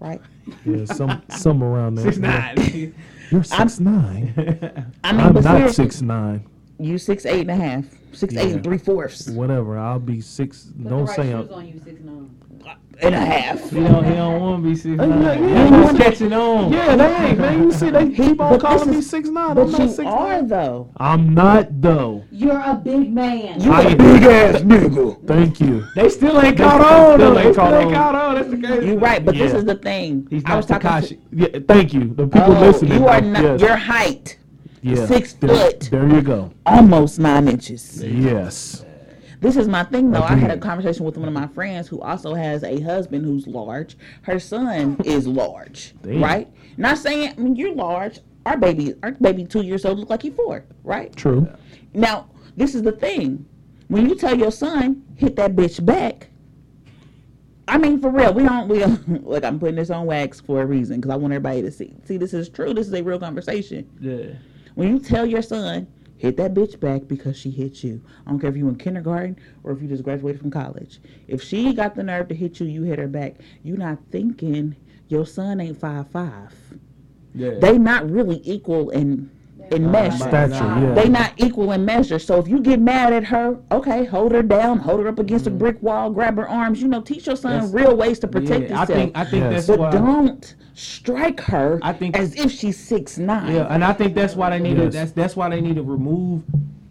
right? 0.00 0.20
Yeah, 0.64 0.84
some 0.84 1.22
some 1.28 1.62
around 1.62 1.96
there. 1.96 2.06
Six 2.06 2.18
nine. 2.18 2.94
You're 3.30 3.44
six 3.44 3.80
nine. 3.80 4.32
I 5.04 5.12
mean, 5.12 5.20
I'm 5.20 5.34
not 5.42 5.70
six 5.70 6.02
nine. 6.02 6.46
You 6.78 6.98
six 6.98 7.24
eight 7.26 7.42
and 7.48 7.50
a 7.50 7.56
half, 7.56 7.84
six 8.12 8.34
eight 8.36 8.48
Yeah. 8.48 8.54
and 8.54 8.64
three 8.64 8.78
fourths 8.78 9.28
Whatever. 9.30 9.78
I'll 9.78 9.98
be 10.00 10.20
six. 10.20 10.64
Put 10.64 10.88
don't 10.88 10.98
the 11.00 11.04
right 11.04 11.16
say 11.16 11.22
shoes 11.32 11.48
I'm. 11.48 11.54
on 11.54 11.66
you, 11.68 11.80
six 11.84 12.00
nine. 12.00 12.30
and 13.00 13.14
a 13.14 13.18
half. 13.20 13.70
He 13.70 13.80
don't, 13.80 14.04
he 14.04 14.12
don't 14.14 14.40
want 14.40 14.62
to 14.62 14.68
be 14.70 14.74
six 14.76 14.98
Uh, 15.00 15.06
nine. 15.06 15.22
yeah, 15.22 15.34
He 15.36 15.52
yeah. 15.52 15.68
just 15.82 15.96
catching 15.98 16.32
on. 16.32 16.72
Yeah, 16.72 16.96
they 16.96 17.14
ain't, 17.28 17.38
man. 17.38 17.62
You 17.64 17.70
see, 17.72 17.90
they 17.90 18.10
keep 18.10 18.40
on 18.40 18.52
but 18.52 18.60
calling 18.60 18.78
this 18.86 18.88
me 18.88 18.98
is- 18.98 19.10
six 19.10 19.28
nine. 19.28 19.54
But 19.54 19.62
I'm 19.66 19.70
not 19.72 19.80
you 19.82 19.88
six 19.88 19.98
are 20.08 20.28
nine. 20.28 20.48
though. 20.48 20.88
I'm 20.96 21.34
not 21.34 21.80
though. 21.80 22.24
You're 22.32 22.60
a 22.60 22.74
big 22.74 23.12
man. 23.12 23.60
You 23.60 23.72
I 23.72 23.82
a 23.82 23.88
am- 23.90 23.98
big 23.98 24.22
ass 24.24 24.60
nigga. 24.62 25.26
Thank 25.28 25.60
you. 25.60 25.84
They 25.94 26.08
still 26.08 26.40
ain't 26.40 26.56
They 26.56 26.64
caught 26.64 26.80
still 26.80 26.94
on. 26.96 27.10
ain't 27.12 27.18
though. 27.20 27.34
They 27.34 27.52
still 27.52 27.74
ain't 27.76 27.92
caught 27.94 28.14
on. 28.16 28.34
That's 28.36 28.48
the 28.50 28.56
crazy. 28.58 28.86
You 28.88 28.98
right, 28.98 29.24
but 29.24 29.34
this 29.36 29.52
Yeah. 29.52 29.58
is 29.58 29.64
the 29.64 29.76
thing. 29.76 30.26
He's 30.30 30.42
I 30.44 30.48
not 30.50 30.56
was 30.56 30.66
talking 30.66 30.90
Tekashi. 30.90 31.18
Yeah, 31.32 31.58
thank 31.68 31.92
you. 31.94 32.04
The 32.14 32.26
people 32.26 32.56
oh, 32.56 32.60
listening. 32.60 32.94
you 33.00 33.06
are 33.06 33.20
not. 33.20 33.42
Yes. 33.42 33.60
Your 33.60 33.76
height, 33.76 34.38
yeah. 34.84 35.06
six 35.06 35.32
There- 35.34 35.48
foot. 35.50 35.80
There 35.90 36.08
you 36.08 36.22
go. 36.22 36.52
almost 36.66 37.18
nine 37.18 37.48
inches. 37.48 38.02
Yes. 38.02 38.84
This 39.40 39.56
is 39.56 39.68
my 39.68 39.84
thing, 39.84 40.10
though. 40.10 40.22
I 40.22 40.36
had 40.36 40.50
a 40.50 40.56
conversation 40.58 41.04
with 41.04 41.18
one 41.18 41.28
of 41.28 41.34
my 41.34 41.46
friends 41.48 41.86
who 41.88 42.00
also 42.00 42.32
has 42.34 42.62
a 42.62 42.80
husband 42.80 43.24
who's 43.26 43.46
large. 43.46 43.96
Her 44.22 44.38
son 44.38 44.96
is 45.04 45.26
large, 45.26 45.94
Damn. 46.02 46.22
right? 46.22 46.48
Not 46.78 46.96
saying 46.98 47.34
I 47.36 47.40
mean, 47.40 47.54
you're 47.56 47.74
large. 47.74 48.20
Our 48.46 48.56
baby, 48.56 48.94
our 49.02 49.12
baby, 49.12 49.44
two 49.44 49.62
years 49.62 49.84
old, 49.84 49.98
look 49.98 50.10
like 50.10 50.22
he's 50.22 50.34
four, 50.34 50.64
right? 50.82 51.14
True. 51.16 51.48
Now, 51.92 52.28
this 52.56 52.74
is 52.74 52.82
the 52.82 52.92
thing. 52.92 53.44
When 53.88 54.08
you 54.08 54.14
tell 54.14 54.34
your 54.36 54.50
son 54.50 55.02
hit 55.16 55.36
that 55.36 55.54
bitch 55.56 55.84
back, 55.84 56.28
I 57.68 57.78
mean, 57.78 58.00
for 58.00 58.10
real, 58.10 58.32
we 58.34 58.42
don't. 58.44 58.68
We 58.68 58.78
don't. 58.80 59.24
Like 59.24 59.44
I'm 59.44 59.58
putting 59.58 59.76
this 59.76 59.90
on 59.90 60.06
wax 60.06 60.40
for 60.40 60.62
a 60.62 60.66
reason 60.66 61.00
because 61.00 61.10
I 61.10 61.16
want 61.16 61.32
everybody 61.32 61.62
to 61.62 61.70
see. 61.70 61.94
See, 62.04 62.16
this 62.18 62.32
is 62.34 62.48
true. 62.48 62.72
This 62.74 62.86
is 62.86 62.92
a 62.94 63.02
real 63.02 63.18
conversation. 63.18 63.88
Yeah. 64.00 64.34
When 64.74 64.88
you 64.88 64.98
tell 64.98 65.26
your 65.26 65.42
son 65.42 65.86
hit 66.16 66.36
that 66.36 66.54
bitch 66.54 66.80
back 66.80 67.02
because 67.06 67.36
she 67.36 67.50
hit 67.50 67.84
you, 67.84 68.02
I 68.26 68.30
don't 68.30 68.40
care 68.40 68.50
if 68.50 68.56
you 68.56 68.68
in 68.68 68.76
kindergarten 68.76 69.38
or 69.62 69.72
if 69.72 69.82
you 69.82 69.88
just 69.88 70.02
graduated 70.02 70.40
from 70.40 70.50
college. 70.50 71.00
If 71.28 71.42
she 71.42 71.72
got 71.74 71.94
the 71.94 72.02
nerve 72.02 72.28
to 72.28 72.34
hit 72.34 72.60
you, 72.60 72.66
you 72.66 72.82
hit 72.82 72.98
her 72.98 73.08
back. 73.08 73.36
You 73.62 73.76
not 73.76 73.98
thinking 74.10 74.76
your 75.08 75.26
son 75.26 75.60
ain't 75.60 75.78
five 75.78 76.08
five. 76.10 76.54
Yeah. 77.34 77.58
They 77.58 77.78
not 77.78 78.08
really 78.08 78.40
equal 78.44 78.90
in 78.90 79.30
in 79.72 79.90
measure. 79.90 80.16
Stature, 80.18 80.54
yeah. 80.54 80.92
They 80.94 81.08
not 81.08 81.32
equal 81.36 81.72
in 81.72 81.84
measure. 81.84 82.18
So 82.18 82.38
if 82.38 82.48
you 82.48 82.60
get 82.60 82.80
mad 82.80 83.12
at 83.12 83.24
her, 83.24 83.58
okay, 83.72 84.04
hold 84.04 84.32
her 84.32 84.42
down, 84.42 84.78
hold 84.78 85.00
her 85.00 85.08
up 85.08 85.18
against 85.18 85.46
a 85.46 85.50
brick 85.50 85.82
wall, 85.82 86.10
grab 86.10 86.36
her 86.36 86.48
arms. 86.48 86.80
You 86.82 86.88
know, 86.88 87.00
teach 87.00 87.26
your 87.26 87.36
son 87.36 87.52
Mm-hmm. 87.60 87.66
That's- 87.72 87.86
real 87.88 87.96
ways 87.96 88.18
to 88.20 88.28
protect 88.28 88.70
yeah, 88.70 88.80
I 88.80 88.84
think 88.86 89.16
I 89.16 89.24
think 89.24 89.42
Yes. 89.44 89.66
that's 89.66 89.78
but 89.78 89.78
why. 89.78 89.90
don't 89.90 90.54
strike 90.74 91.40
her 91.40 91.78
I 91.82 91.92
think- 91.92 92.16
as 92.16 92.34
if 92.36 92.50
she's 92.50 92.78
six 92.78 93.18
nine. 93.18 93.54
Yeah, 93.54 93.66
and 93.70 93.84
I 93.84 93.92
think 93.92 94.14
that's 94.14 94.34
why 94.34 94.50
they 94.50 94.58
need 94.60 94.76
to. 94.76 94.88
That's 94.90 95.12
that's 95.12 95.36
why 95.36 95.48
they 95.48 95.60
need 95.60 95.76
to 95.76 95.82
remove, 95.82 96.42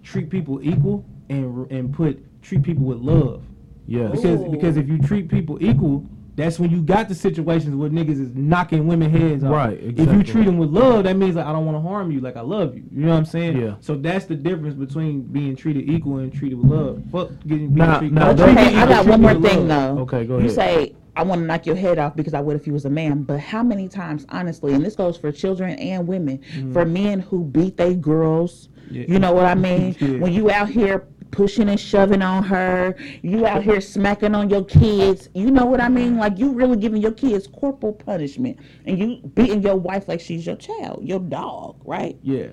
treat 0.03 0.29
people 0.29 0.59
equal, 0.63 1.03
and 1.29 1.69
and 1.71 1.93
put 1.93 2.19
treat 2.41 2.63
people 2.63 2.86
with 2.86 2.99
love. 2.99 3.43
Yes. 3.88 4.12
Because 4.12 4.41
Ooh. 4.41 4.49
because 4.49 4.77
if 4.77 4.88
you 4.88 4.97
treat 4.99 5.29
people 5.29 5.57
equal, 5.62 6.05
that's 6.36 6.60
when 6.60 6.72
you 6.72 6.82
got 6.82 7.10
the 7.10 7.15
situations 7.15 7.76
where 7.76 7.89
niggas 7.89 8.19
is 8.19 8.34
knocking 8.34 8.88
women 8.88 9.12
heads 9.12 9.43
off. 9.43 9.52
Right, 9.52 9.74
Exactly. 9.80 10.04
If 10.04 10.13
you 10.13 10.24
treat 10.24 10.46
them 10.46 10.58
with 10.58 10.69
love, 10.69 11.04
that 11.04 11.15
means 11.15 11.36
like 11.36 11.46
I 11.46 11.52
don't 11.52 11.65
want 11.65 11.78
to 11.78 11.82
harm 11.82 12.12
you, 12.12 12.22
like 12.22 12.38
I 12.38 12.41
love 12.41 12.76
you. 12.76 12.84
You 12.91 13.06
know 13.06 13.12
what 13.12 13.17
I'm 13.17 13.26
saying? 13.26 13.60
Yeah. 13.60 13.76
So 13.82 13.96
that's 13.96 14.26
the 14.26 14.36
difference 14.36 14.76
between 14.76 15.22
being 15.24 15.56
treated 15.56 15.89
equal 15.89 16.17
and 16.17 16.34
treated 16.34 16.58
with 16.58 16.72
love. 16.72 17.04
Fuck 17.12 17.30
getting 17.48 17.74
being 17.74 17.76
Now- 17.76 18.00
treated. 18.00 18.15
now 18.15 18.34
don't 18.34 18.56
that- 18.56 18.67
Okay, 18.67 18.78
I 18.78 18.88
got 18.88 19.06
one 19.06 19.22
more 19.22 19.34
thing 19.36 19.67
love. 19.67 19.96
though. 19.96 20.02
Okay, 20.04 20.26
go 20.26 20.36
ahead. 20.36 20.50
you 20.50 20.56
say 20.56 20.96
I 21.15 21.24
want 21.24 21.41
to 21.41 21.46
knock 21.46 21.65
your 21.65 21.76
head 21.76 22.00
off 22.00 22.15
because 22.15 22.34
I 22.34 22.41
would 22.41 22.56
if 22.56 22.65
you 22.65 22.74
was 22.74 22.86
a 22.86 22.89
man. 22.89 23.24
But 23.24 23.39
how 23.39 23.62
many 23.62 23.88
times, 23.88 24.26
honestly, 24.30 24.74
and 24.74 24.84
this 24.84 24.96
goes 24.96 25.15
for 25.17 25.32
children 25.32 25.78
and 25.78 26.08
women, 26.08 26.39
mm. 26.56 26.74
for 26.74 26.86
men 26.86 27.19
who 27.19 27.43
beat 27.43 27.78
they 27.78 27.96
girls. 27.96 28.69
Yeah. 28.89 29.06
you 29.08 29.17
know 29.17 29.32
what 29.32 29.46
I 29.46 29.56
mean? 29.56 29.96
Yeah. 30.00 30.19
When 30.19 30.34
you 30.34 30.52
out 30.52 30.69
here 30.69 31.08
pushing 31.34 31.67
and 31.67 31.80
shoving 31.80 32.22
on 32.22 32.43
her, 32.43 32.96
you 33.24 33.46
out 33.46 33.63
here 33.63 33.82
smacking 33.82 34.34
on 34.36 34.50
your 34.50 34.63
kids, 34.63 35.28
you 35.34 35.52
know 35.52 35.65
what 35.65 35.82
I 35.82 35.89
mean? 35.89 36.15
Like 36.17 36.38
you 36.38 36.52
really 36.54 36.78
giving 36.78 37.02
your 37.02 37.12
kids 37.12 37.48
corporal 37.48 37.91
punishment, 37.93 38.58
and 38.86 38.98
you 38.98 39.17
beating 39.36 39.62
your 39.62 39.76
wife 39.76 40.08
like 40.08 40.22
she's 40.22 40.46
your 40.46 40.56
child, 40.56 41.04
your 41.04 41.19
dog, 41.19 41.76
right? 41.84 42.17
Yeah. 42.22 42.50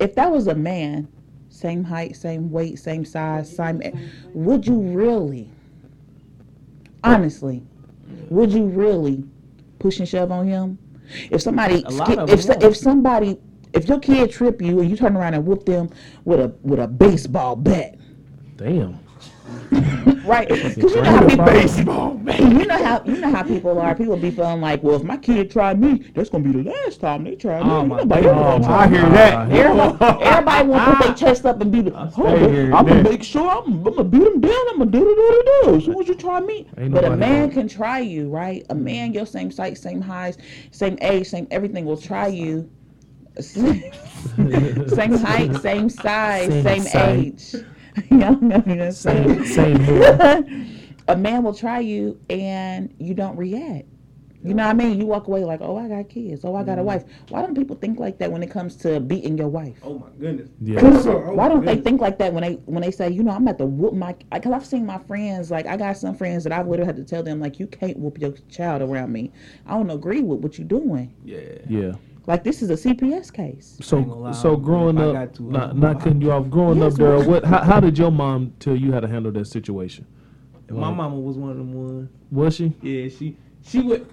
if 0.00 0.14
that 0.16 0.30
was 0.30 0.46
a 0.48 0.54
man, 0.54 1.06
same 1.50 1.84
height, 1.84 2.16
same 2.16 2.50
weight, 2.50 2.78
same 2.78 3.04
size, 3.04 3.54
same, 3.54 3.80
would 4.34 4.66
you 4.66 4.78
really, 4.80 5.48
honestly, 7.04 7.62
would 8.30 8.52
you 8.52 8.64
really 8.66 9.24
push 9.78 9.98
and 10.00 10.08
shove 10.08 10.30
on 10.32 10.46
him? 10.46 10.78
If 11.30 11.42
somebody, 11.42 11.82
A 11.86 11.90
lot 11.90 12.06
skip- 12.08 12.18
of 12.18 12.30
if 12.30 12.42
them 12.46 12.62
if 12.62 12.76
somebody, 12.76 13.38
if 13.72 13.88
your 13.88 14.00
kid 14.00 14.30
trip 14.30 14.60
you 14.60 14.80
and 14.80 14.90
you 14.90 14.96
turn 14.96 15.16
around 15.16 15.34
and 15.34 15.44
whoop 15.46 15.64
them 15.64 15.90
with 16.24 16.40
a 16.40 16.52
with 16.62 16.80
a 16.80 16.88
baseball 16.88 17.54
bat, 17.56 17.95
Damn. 18.56 18.98
right? 20.24 20.48
Because 20.76 20.94
you 20.94 21.02
know 21.02 21.10
how 21.10 21.28
people, 21.28 21.44
Baseball, 21.44 22.20
you 22.38 22.66
know 22.66 22.84
how 22.84 23.02
you 23.04 23.16
know 23.18 23.30
how 23.30 23.42
people 23.42 23.78
are. 23.80 23.94
People 23.94 24.16
be 24.16 24.30
feeling 24.30 24.60
like, 24.60 24.82
well, 24.82 24.96
if 24.96 25.02
my 25.04 25.16
kid 25.16 25.50
tried 25.50 25.80
me, 25.80 26.10
that's 26.14 26.28
gonna 26.30 26.44
be 26.44 26.52
the 26.62 26.70
last 26.70 27.00
time 27.00 27.24
they 27.24 27.36
try 27.36 27.62
me. 27.62 27.70
Oh, 27.70 27.84
my 27.86 27.98
Nobody 27.98 28.22
God. 28.22 28.30
ever 28.30 28.64
gonna 28.64 28.74
Oh, 28.74 28.78
I 28.78 28.88
hear 28.88 29.08
that. 29.10 29.50
Everybody, 29.52 30.22
everybody 30.24 30.68
want 30.68 30.84
to 30.84 30.96
put 30.96 31.06
their 31.06 31.14
chest 31.28 31.46
up 31.46 31.60
and 31.60 31.70
be 31.72 31.80
the. 31.82 31.90
Like, 31.90 32.18
oh, 32.18 32.26
I'm 32.26 32.70
gonna 32.70 33.02
that. 33.02 33.10
make 33.10 33.22
sure 33.22 33.48
I'm, 33.48 33.72
I'm 33.74 33.82
gonna 33.84 34.04
beat 34.04 34.24
them 34.24 34.40
down. 34.40 34.68
I'm 34.70 34.78
gonna 34.78 34.90
do 34.90 35.00
do 35.00 35.14
do 35.14 35.42
do 35.44 35.62
do. 35.70 35.76
As 35.76 35.84
soon 35.84 36.00
as 36.02 36.08
you 36.08 36.14
try 36.14 36.40
me, 36.40 36.66
Ain't 36.78 36.92
but 36.92 37.04
a 37.04 37.16
man 37.16 37.48
gonna- 37.48 37.52
can 37.52 37.68
try 37.68 38.00
you, 38.00 38.28
right? 38.28 38.64
A 38.70 38.74
man, 38.74 39.12
your 39.12 39.26
same 39.26 39.50
height, 39.50 39.78
same 39.78 40.00
highs, 40.00 40.38
same 40.70 40.98
age, 41.02 41.28
same 41.28 41.46
everything 41.50 41.84
will 41.84 41.96
try 41.96 42.26
you. 42.26 42.68
same 43.38 45.12
height, 45.12 45.54
same 45.60 45.88
size, 45.90 46.52
Same 46.64 46.80
same, 46.82 47.18
age. 47.26 47.54
you 48.10 48.16
know 48.18 48.32
what 48.32 48.68
I'm 48.68 48.92
saying? 48.92 49.44
Same, 49.44 49.44
same 49.44 49.80
here. 49.80 50.44
a 51.08 51.16
man 51.16 51.42
will 51.42 51.54
try 51.54 51.80
you 51.80 52.20
and 52.30 52.92
you 52.98 53.14
don't 53.14 53.36
react. 53.36 53.86
You 54.44 54.54
know 54.54 54.64
what 54.64 54.70
I 54.70 54.74
mean? 54.74 55.00
You 55.00 55.06
walk 55.06 55.26
away 55.26 55.44
like, 55.44 55.60
oh, 55.60 55.76
I 55.76 55.88
got 55.88 56.08
kids. 56.08 56.44
Oh, 56.44 56.54
I 56.54 56.62
got 56.62 56.74
a 56.78 56.82
Mm-hmm. 56.82 56.86
wife. 56.86 57.04
Why 57.30 57.42
don't 57.42 57.56
people 57.56 57.74
think 57.74 57.98
like 57.98 58.18
that 58.18 58.30
when 58.30 58.44
it 58.44 58.50
comes 58.50 58.76
to 58.76 59.00
beating 59.00 59.36
your 59.36 59.48
wife? 59.48 59.76
Oh 59.82 59.98
my 59.98 60.06
goodness. 60.20 60.50
Yeah. 60.60 60.78
Oh, 60.82 61.34
Why 61.34 61.48
don't 61.48 61.64
they 61.64 61.74
goodness. 61.74 61.84
think 61.84 62.00
like 62.00 62.18
that 62.18 62.32
when 62.32 62.42
they 62.44 62.52
when 62.66 62.80
they 62.82 62.92
say, 62.92 63.08
you 63.10 63.24
know, 63.24 63.32
I'm 63.32 63.42
about 63.42 63.58
to 63.58 63.66
whoop 63.66 63.94
my? 63.94 64.14
Because 64.32 64.52
I've 64.52 64.64
seen 64.66 64.86
my 64.86 64.98
friends 64.98 65.50
like 65.50 65.66
I 65.66 65.76
got 65.76 65.96
some 65.96 66.14
friends 66.14 66.44
that 66.44 66.52
I've 66.52 66.68
literally 66.68 66.86
had 66.86 66.94
to 66.96 67.02
tell 67.04 67.24
them 67.24 67.40
like, 67.40 67.58
you 67.58 67.66
can't 67.66 67.98
whoop 67.98 68.20
your 68.20 68.32
child 68.48 68.82
around 68.82 69.10
me. 69.12 69.32
I 69.66 69.72
don't 69.72 69.90
agree 69.90 70.20
with 70.20 70.38
what 70.40 70.58
you're 70.58 70.68
doing. 70.68 71.12
Yeah. 71.24 71.40
Yeah. 71.68 71.92
Like 72.26 72.42
this 72.42 72.60
is 72.60 72.70
a 72.70 72.74
CPS 72.74 73.32
case. 73.32 73.78
So 73.80 74.30
so 74.32 74.56
growing 74.56 74.98
up, 74.98 75.34
to, 75.34 75.42
not 75.44 75.70
um, 75.70 75.80
not 75.80 76.00
cutting 76.00 76.20
you 76.20 76.32
off. 76.32 76.50
Growing 76.50 76.80
Yes, 76.80 76.94
up, 76.94 76.98
Daryl, 77.00 77.26
what? 77.26 77.44
How, 77.44 77.62
how 77.62 77.80
did 77.80 77.96
your 77.96 78.10
mom 78.10 78.52
tell 78.58 78.74
you 78.74 78.92
how 78.92 79.00
to 79.00 79.06
handle 79.08 79.30
that 79.32 79.46
situation? 79.46 80.06
My 80.68 80.88
Like, 80.88 80.96
mama 80.96 81.20
was 81.20 81.36
one 81.36 81.50
of 81.50 81.56
them 81.56 81.72
ones. 81.72 82.10
was 82.32 82.56
she? 82.56 82.72
Yeah, 82.82 83.08
she 83.08 83.36
she 83.62 83.80
would 83.80 84.06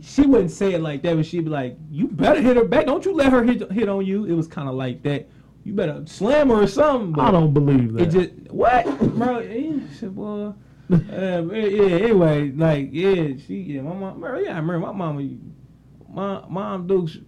she 0.00 0.22
wouldn't 0.26 0.50
say 0.50 0.74
it 0.74 0.80
like 0.80 1.02
that, 1.02 1.14
but 1.16 1.26
she'd 1.26 1.44
be 1.44 1.50
like, 1.50 1.76
"You 1.90 2.08
better 2.08 2.40
hit 2.40 2.56
her 2.56 2.64
back. 2.64 2.86
Don't 2.86 3.04
you 3.04 3.12
let 3.14 3.30
her 3.30 3.44
hit 3.44 3.70
hit 3.70 3.88
on 3.88 4.04
you." 4.04 4.24
It 4.24 4.32
was 4.32 4.48
kind 4.48 4.68
of 4.68 4.74
like 4.74 5.02
that. 5.04 5.28
You 5.62 5.74
better 5.74 6.02
slam 6.06 6.48
her 6.48 6.62
or 6.62 6.66
something. 6.66 7.12
But 7.12 7.22
I 7.26 7.30
don't 7.30 7.52
believe 7.54 7.92
that. 7.94 8.02
It 8.02 8.10
just 8.10 8.30
what, 8.52 8.84
bro? 9.16 9.38
Yeah, 9.40 10.08
boy. 10.08 10.52
Uh, 10.90 11.42
yeah. 11.52 11.96
Anyway, 11.96 12.50
like 12.52 12.88
yeah, 12.90 13.28
she 13.46 13.56
yeah. 13.60 13.82
My 13.82 13.92
mom, 13.92 14.20
bro, 14.20 14.38
yeah. 14.38 14.54
I 14.54 14.58
remember 14.58 14.78
my 14.86 14.92
mama. 14.92 15.28
My 16.12 16.42
mom 16.48 16.86
Dukes. 16.86 17.18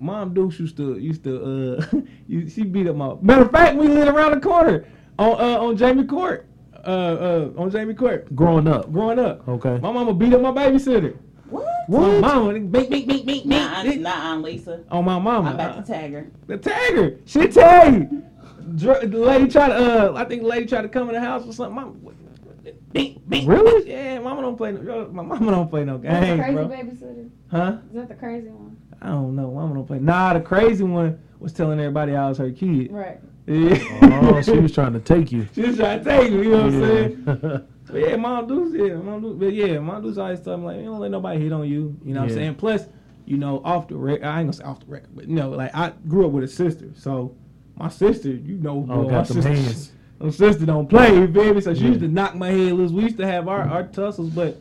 Mom 0.00 0.34
Dukes 0.34 0.58
used 0.58 0.76
to 0.78 0.98
used 0.98 1.22
to 1.24 1.78
uh, 1.82 2.00
she 2.48 2.64
beat 2.64 2.86
up 2.88 2.96
my. 2.96 3.14
Matter 3.20 3.42
of 3.42 3.50
fact, 3.50 3.76
we 3.76 3.88
lived 3.88 4.08
around 4.08 4.32
the 4.32 4.40
corner 4.40 4.84
on 5.18 5.30
uh, 5.40 5.60
on 5.60 5.76
Jamie 5.76 6.04
Court. 6.04 6.46
Uh, 6.84 7.50
uh, 7.56 7.60
on 7.60 7.70
Jamie 7.70 7.94
Court. 7.94 8.34
Growing 8.34 8.66
up. 8.66 8.92
Growing 8.92 9.18
up. 9.20 9.46
Okay. 9.48 9.78
My 9.78 9.92
mama 9.92 10.12
beat 10.12 10.32
up 10.34 10.40
my 10.40 10.50
babysitter. 10.50 11.16
What? 11.48 11.66
My 11.88 12.34
mama, 12.34 12.58
beat, 12.60 12.90
beat, 12.90 13.06
beat, 13.06 13.26
beat, 13.26 13.46
Nah, 13.46 13.82
beat. 13.84 14.00
nah, 14.00 14.34
Lisa. 14.36 14.82
On 14.90 15.04
my 15.04 15.18
mama. 15.18 15.50
I'm 15.50 15.54
about 15.54 15.84
to 15.84 15.92
tag 15.92 16.12
her. 16.12 16.30
The 16.46 16.56
tagger. 16.58 17.20
She 17.26 17.46
tag 17.46 17.94
you. 18.10 18.22
Dr- 18.76 19.08
The 19.10 19.18
lady 19.18 19.48
tried 19.48 19.68
to, 19.68 19.74
uh, 19.74 20.14
I 20.16 20.24
think 20.24 20.42
the 20.42 20.48
lady 20.48 20.66
tried 20.66 20.82
to 20.82 20.88
come 20.88 21.08
in 21.08 21.14
the 21.14 21.20
house 21.20 21.46
or 21.46 21.52
something. 21.52 21.74
Mama, 21.74 21.92
beat, 22.92 23.28
beat. 23.28 23.46
Really? 23.46 23.88
Yeah, 23.90 24.18
mama 24.20 24.42
don't 24.42 24.56
play 24.56 24.72
no, 24.72 25.08
my 25.12 25.22
mama 25.22 25.50
don't 25.50 25.68
play 25.70 25.84
no 25.84 25.98
That's 25.98 26.20
the 26.20 26.26
games, 26.26 26.40
crazy 26.42 26.54
bro. 26.54 26.68
babysitter. 26.68 27.30
Huh? 27.50 27.76
Is 27.88 27.94
that 27.94 28.08
the 28.08 28.14
crazy 28.14 28.48
one? 28.48 28.76
I 29.00 29.08
don't 29.08 29.34
know. 29.34 29.50
Mama 29.50 29.74
don't 29.74 29.86
play. 29.86 29.98
Nah, 29.98 30.32
the 30.34 30.40
crazy 30.40 30.84
one 30.84 31.18
was 31.38 31.52
telling 31.52 31.78
everybody 31.80 32.14
I 32.14 32.28
was 32.28 32.38
her 32.38 32.50
kid. 32.50 32.92
Right. 32.92 33.20
Yeah. 33.46 33.78
Oh, 34.22 34.40
she 34.42 34.52
was 34.58 34.72
trying 34.72 34.92
to 34.92 35.00
take 35.00 35.32
you. 35.32 35.48
She 35.54 35.62
was 35.62 35.76
trying 35.76 36.04
to 36.04 36.04
take 36.04 36.32
me, 36.32 36.44
you 36.44 36.50
know 36.50 36.56
what 36.58 36.66
I'm 36.66 36.80
saying? 36.82 37.24
Yeah. 37.42 37.58
But 37.92 38.00
yeah, 38.08 38.16
Mom 38.16 38.46
Deuce, 38.46 38.72
yeah, 38.74 38.94
Mom 38.94 39.20
Deuce, 39.20 39.36
but 39.38 39.52
yeah, 39.52 39.78
Mom 39.80 40.02
Deuce 40.02 40.16
always 40.16 40.40
tell 40.40 40.56
me 40.56 40.64
like, 40.64 40.76
you 40.78 40.84
don't 40.84 41.00
let 41.00 41.10
nobody 41.10 41.40
hit 41.42 41.52
on 41.52 41.68
you. 41.68 41.94
You 42.04 42.14
know 42.14 42.20
what 42.20 42.30
Yeah. 42.30 42.36
I'm 42.36 42.40
saying? 42.42 42.54
Plus, 42.54 42.86
you 43.26 43.36
know, 43.36 43.60
off 43.64 43.88
the 43.88 43.96
record, 43.96 44.24
I 44.24 44.38
ain't 44.40 44.46
gonna 44.46 44.52
say 44.54 44.64
off 44.64 44.80
the 44.80 44.86
record, 44.86 45.10
but 45.14 45.28
you 45.28 45.34
know, 45.34 45.50
like 45.50 45.74
I 45.74 45.92
grew 46.08 46.24
up 46.24 46.32
with 46.32 46.44
a 46.44 46.48
sister, 46.48 46.90
so 46.94 47.36
my 47.76 47.88
sister, 47.88 48.28
you 48.30 48.56
know, 48.56 48.86
Oh, 48.88 49.02
my 49.02 49.10
got 49.10 49.26
them 49.26 49.42
sister, 49.42 49.50
hands. 49.52 49.92
My 50.22 50.30
sister 50.30 50.66
don't 50.66 50.88
play, 50.88 51.26
me? 51.26 51.60
So 51.60 51.74
she 51.74 51.80
Yeah. 51.82 51.88
used 51.88 52.00
to 52.00 52.08
knock 52.08 52.34
my 52.34 52.48
head 52.50 52.72
loose. 52.72 52.92
We 52.92 53.02
used 53.04 53.18
to 53.18 53.26
have 53.26 53.48
our, 53.48 53.62
our 53.62 53.84
tussles, 53.84 54.30
but 54.30 54.60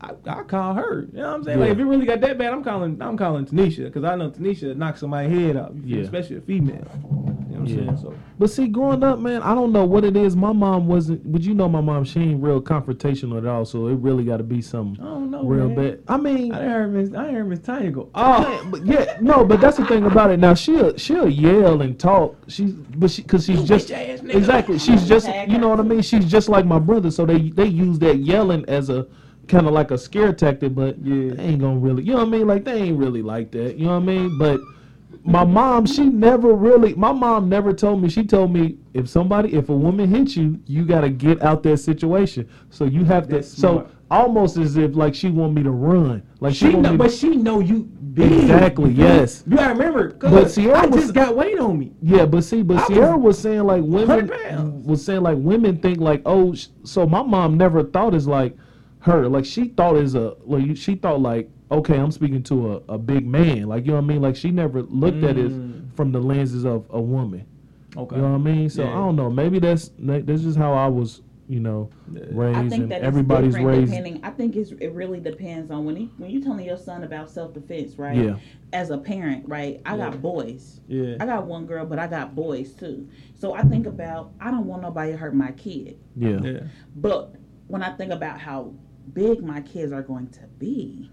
I, 0.00 0.10
I 0.26 0.42
call 0.42 0.74
her. 0.74 1.06
You 1.12 1.18
know 1.18 1.28
what 1.28 1.34
I'm 1.36 1.44
saying? 1.44 1.60
Like 1.60 1.70
if 1.70 1.78
it 1.78 1.84
really 1.84 2.06
got 2.06 2.20
that 2.20 2.36
bad, 2.38 2.52
I'm 2.52 2.62
calling 2.64 3.00
I'm 3.00 3.16
calling 3.16 3.46
Tanisha 3.46 3.84
because 3.84 4.04
I 4.04 4.14
know 4.16 4.30
Tanisha 4.30 4.76
knock 4.76 4.96
somebody's 4.98 5.32
head 5.38 5.56
out, 5.56 5.74
you 5.74 5.80
feel 5.82 5.88
me? 5.88 5.96
Yeah. 5.96 6.02
especially 6.04 6.36
a 6.36 6.40
female. 6.42 7.45
You 7.66 7.76
know 7.76 7.82
what 7.82 7.88
I'm 7.90 7.96
Yeah. 7.96 8.02
saying? 8.02 8.14
So 8.14 8.18
But 8.38 8.50
see, 8.50 8.68
growing 8.68 9.02
up, 9.02 9.18
man, 9.18 9.42
I 9.42 9.54
don't 9.54 9.72
know 9.72 9.84
what 9.86 10.04
it 10.04 10.16
is. 10.16 10.36
My 10.36 10.52
mom 10.52 10.86
wasn't, 10.86 11.30
but 11.30 11.42
you 11.42 11.54
know, 11.54 11.68
my 11.68 11.80
mom, 11.80 12.04
she 12.04 12.20
ain't 12.20 12.42
real 12.42 12.60
confrontational 12.60 13.38
at 13.38 13.46
all. 13.46 13.64
So 13.64 13.88
it 13.88 13.94
really 13.94 14.24
got 14.24 14.38
to 14.38 14.42
be 14.44 14.60
something. 14.62 15.02
I 15.04 15.08
don't 15.08 15.30
know, 15.30 15.42
real 15.44 15.68
man. 15.68 15.74
bad. 15.74 16.02
I 16.08 16.16
mean, 16.16 16.52
I 16.52 16.62
heard 16.62 16.92
Miss 16.92 17.12
I 17.14 17.32
heard 17.32 17.48
Miss 17.48 17.60
Tanya 17.60 17.90
go, 17.90 18.10
Oh, 18.14 18.62
but 18.66 18.86
yeah, 18.86 19.16
no, 19.20 19.44
but 19.44 19.60
that's 19.60 19.76
the 19.78 19.86
thing 19.86 20.04
about 20.04 20.30
it. 20.30 20.38
Now 20.38 20.54
she'll 20.54 20.96
she'll 20.96 21.28
yell 21.28 21.82
and 21.82 21.98
talk. 21.98 22.36
She's 22.48 22.72
but 22.72 23.10
she 23.10 23.22
because 23.22 23.44
she's 23.46 23.60
You 23.60 23.66
just 23.66 23.88
bitch 23.88 24.14
ass 24.14 24.20
nigga. 24.20 24.34
exactly. 24.36 24.78
She's 24.78 25.08
just 25.08 25.28
you 25.48 25.58
know 25.58 25.68
what 25.68 25.80
I 25.80 25.84
mean. 25.84 26.02
She's 26.02 26.26
just 26.26 26.48
like 26.48 26.64
my 26.66 26.78
brother. 26.78 27.10
So 27.10 27.26
they 27.26 27.50
they 27.50 27.66
use 27.66 27.98
that 28.00 28.18
yelling 28.18 28.64
as 28.68 28.90
a 28.90 29.06
kind 29.48 29.66
of 29.66 29.72
like 29.72 29.90
a 29.90 29.98
scare 29.98 30.32
tactic. 30.32 30.74
But 30.74 30.98
Yeah. 30.98 31.34
they 31.34 31.42
ain't 31.42 31.60
gonna 31.60 31.78
really. 31.78 32.02
You 32.04 32.12
know 32.12 32.18
what 32.18 32.28
I 32.28 32.30
mean? 32.30 32.46
Like 32.46 32.64
they 32.64 32.74
ain't 32.82 32.98
really 32.98 33.22
like 33.22 33.50
that. 33.52 33.76
You 33.76 33.86
know 33.86 33.92
what 33.94 34.02
I 34.02 34.06
mean? 34.06 34.38
But 34.38 34.60
my 35.26 35.44
mom, 35.44 35.86
she 35.86 36.04
never 36.06 36.52
really. 36.54 36.94
My 36.94 37.12
mom 37.12 37.48
never 37.48 37.72
told 37.72 38.02
me. 38.02 38.08
She 38.08 38.24
told 38.24 38.52
me 38.52 38.78
if 38.94 39.08
somebody, 39.08 39.54
if 39.54 39.68
a 39.68 39.76
woman 39.76 40.08
hits 40.08 40.36
you, 40.36 40.60
you 40.66 40.84
gotta 40.84 41.10
get 41.10 41.42
out 41.42 41.62
that 41.64 41.78
situation. 41.78 42.48
So 42.70 42.84
you 42.84 43.04
have 43.04 43.28
to. 43.28 43.42
So 43.42 43.88
almost 44.10 44.56
as 44.56 44.76
if 44.76 44.94
like 44.94 45.14
she 45.14 45.30
want 45.30 45.54
me 45.54 45.62
to 45.62 45.70
run. 45.70 46.22
Like 46.40 46.54
she, 46.54 46.70
she 46.70 46.76
know, 46.76 46.96
but 46.96 47.10
to, 47.10 47.16
she 47.16 47.36
know 47.36 47.60
you 47.60 47.80
big. 47.84 48.30
Exactly, 48.32 48.92
yes. 48.92 49.42
You 49.46 49.56
gotta 49.56 49.72
remember, 49.74 50.10
But 50.14 50.50
Sierra 50.50 50.78
I 50.78 50.86
was- 50.86 51.02
just 51.02 51.14
got 51.14 51.36
weight 51.36 51.58
on 51.58 51.78
me. 51.78 51.92
Yeah, 52.02 52.24
but 52.26 52.42
see, 52.44 52.62
but 52.62 52.78
I 52.78 52.86
Sierra 52.86 53.16
was 53.16 53.36
was 53.36 53.38
saying 53.40 53.64
like 53.64 53.82
women 53.84 54.82
was 54.84 55.04
saying 55.04 55.22
like 55.22 55.38
women 55.38 55.78
think 55.78 55.98
like 55.98 56.22
oh, 56.24 56.54
sh- 56.54 56.68
so 56.84 57.06
my 57.06 57.22
mom 57.22 57.56
never 57.56 57.82
thought 57.82 58.14
as 58.14 58.26
like 58.26 58.56
her 59.00 59.28
like 59.28 59.44
she 59.44 59.68
thought 59.68 59.96
as 59.96 60.14
a 60.14 60.36
like 60.44 60.76
she 60.76 60.94
thought 60.94 61.20
like 61.20 61.50
okay, 61.70 61.98
I'm 61.98 62.10
speaking 62.12 62.42
to 62.44 62.72
a, 62.88 62.94
a 62.94 62.98
big 62.98 63.26
man 63.26 63.64
like 63.68 63.84
you 63.84 63.92
know 63.92 63.96
what 63.98 64.04
I 64.04 64.06
mean 64.06 64.22
like 64.22 64.36
she 64.36 64.50
never 64.50 64.82
looked 64.82 65.24
at 65.24 65.36
it 65.36 65.50
Mm. 65.50 65.94
from 65.96 66.12
the 66.12 66.20
lenses 66.20 66.64
of 66.64 66.86
a 66.90 67.00
woman. 67.00 67.44
Okay. 67.96 68.16
You 68.16 68.22
know 68.22 68.28
what 68.32 68.34
I 68.34 68.38
mean? 68.38 68.68
So 68.70 68.84
Yeah. 68.84 68.90
I 68.90 68.94
don't 68.96 69.16
know. 69.16 69.30
Maybe 69.30 69.58
that's 69.58 69.90
that's 69.98 70.42
just 70.42 70.58
how 70.58 70.74
I 70.74 70.86
was, 70.86 71.22
you 71.48 71.60
know, 71.60 71.88
raised, 72.08 72.56
I 72.58 72.68
think 72.68 72.82
and 72.82 72.92
that 72.92 72.98
it's 72.98 73.06
everybody's 73.06 73.54
different 73.54 73.78
raised. 73.78 73.90
depending. 73.92 74.20
I 74.24 74.30
think 74.30 74.54
it's, 74.56 74.72
it 74.72 74.88
really 74.92 75.18
depends 75.20 75.70
on 75.70 75.84
when 75.86 75.96
he, 75.96 76.10
when 76.18 76.28
you 76.30 76.42
telling 76.42 76.66
your 76.66 76.76
son 76.76 77.04
about 77.04 77.30
self 77.30 77.54
defense, 77.54 77.98
right? 77.98 78.16
Yeah. 78.16 78.36
As 78.72 78.90
a 78.90 78.98
parent, 78.98 79.48
right? 79.48 79.80
I 79.86 79.96
Yeah. 79.96 80.10
got 80.10 80.20
boys. 80.20 80.80
Yeah. 80.88 81.16
I 81.20 81.26
got 81.26 81.46
one 81.46 81.64
girl, 81.66 81.86
but 81.86 81.98
I 81.98 82.06
got 82.06 82.34
boys 82.34 82.74
too. 82.74 83.08
So 83.34 83.54
I 83.54 83.62
think 83.62 83.86
about 83.86 84.32
I 84.40 84.50
don't 84.50 84.66
want 84.66 84.82
nobody 84.82 85.12
to 85.12 85.18
hurt 85.18 85.34
my 85.34 85.52
kid. 85.52 85.96
Yeah. 86.16 86.38
Yeah. 86.42 86.60
But 86.96 87.34
when 87.68 87.82
I 87.82 87.96
think 87.96 88.12
about 88.12 88.38
how 88.38 88.74
big 89.14 89.42
my 89.42 89.62
kids 89.62 89.90
are 89.92 90.02
going 90.02 90.28
to 90.30 90.40
be, 90.58 91.10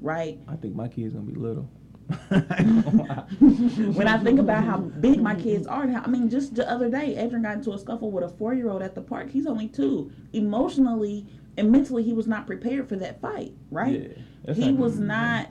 right? 0.00 0.38
I 0.48 0.56
think 0.56 0.74
my 0.74 0.88
kid's 0.88 1.14
gonna 1.14 1.26
be 1.26 1.34
little. 1.34 1.70
when 2.28 4.08
I 4.08 4.18
think 4.22 4.38
about 4.38 4.62
how 4.64 4.76
big 4.78 5.22
my 5.22 5.34
kids 5.34 5.66
are, 5.66 5.88
how, 5.88 6.02
I 6.02 6.08
mean, 6.08 6.28
just 6.28 6.54
the 6.54 6.70
other 6.70 6.90
day, 6.90 7.16
Adrian 7.16 7.42
got 7.42 7.54
into 7.54 7.72
a 7.72 7.78
scuffle 7.78 8.10
with 8.10 8.24
a 8.24 8.28
four 8.28 8.52
year 8.52 8.68
old 8.68 8.82
at 8.82 8.94
the 8.94 9.00
park. 9.00 9.30
He's 9.30 9.46
only 9.46 9.68
two. 9.68 10.12
Emotionally 10.34 11.26
and 11.56 11.70
mentally, 11.70 12.02
he 12.02 12.12
was 12.12 12.26
not 12.26 12.46
prepared 12.46 12.88
for 12.88 12.96
that 12.96 13.20
fight, 13.20 13.54
right? 13.70 14.16
Yeah. 14.46 14.54
He 14.54 14.72
was 14.72 14.98
not. 14.98 15.48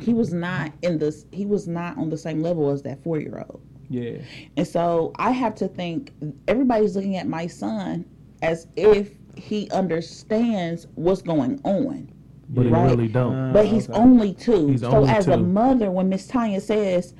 He 0.00 0.12
was 0.12 0.32
not 0.32 0.72
in 0.82 0.98
this. 0.98 1.26
He 1.32 1.46
was 1.46 1.68
not 1.68 1.96
on 1.96 2.10
the 2.10 2.18
same 2.18 2.40
level 2.40 2.70
as 2.70 2.82
that 2.82 3.02
four 3.02 3.20
year 3.20 3.44
old. 3.48 3.62
Yeah. 3.88 4.18
And 4.56 4.66
so 4.66 5.12
I 5.16 5.30
have 5.30 5.54
to 5.56 5.68
think 5.68 6.12
everybody's 6.48 6.96
looking 6.96 7.16
at 7.16 7.28
my 7.28 7.46
son 7.46 8.04
as 8.42 8.66
if 8.76 9.12
he 9.36 9.70
understands 9.70 10.86
what's 10.94 11.22
going 11.22 11.60
on. 11.64 12.10
But 12.48 12.66
he 12.66 12.70
Right. 12.70 12.90
really 12.90 13.08
don't. 13.08 13.34
Uh, 13.34 13.52
But 13.52 13.66
he's 13.66 13.88
okay. 13.90 13.98
only 13.98 14.32
two. 14.32 14.68
He's 14.68 14.80
so 14.80 14.90
only 14.92 15.08
as 15.10 15.26
a 15.28 15.36
mother, 15.36 15.90
when 15.90 16.08
Miss 16.08 16.26
Tanya 16.28 16.60
says, 16.60 17.14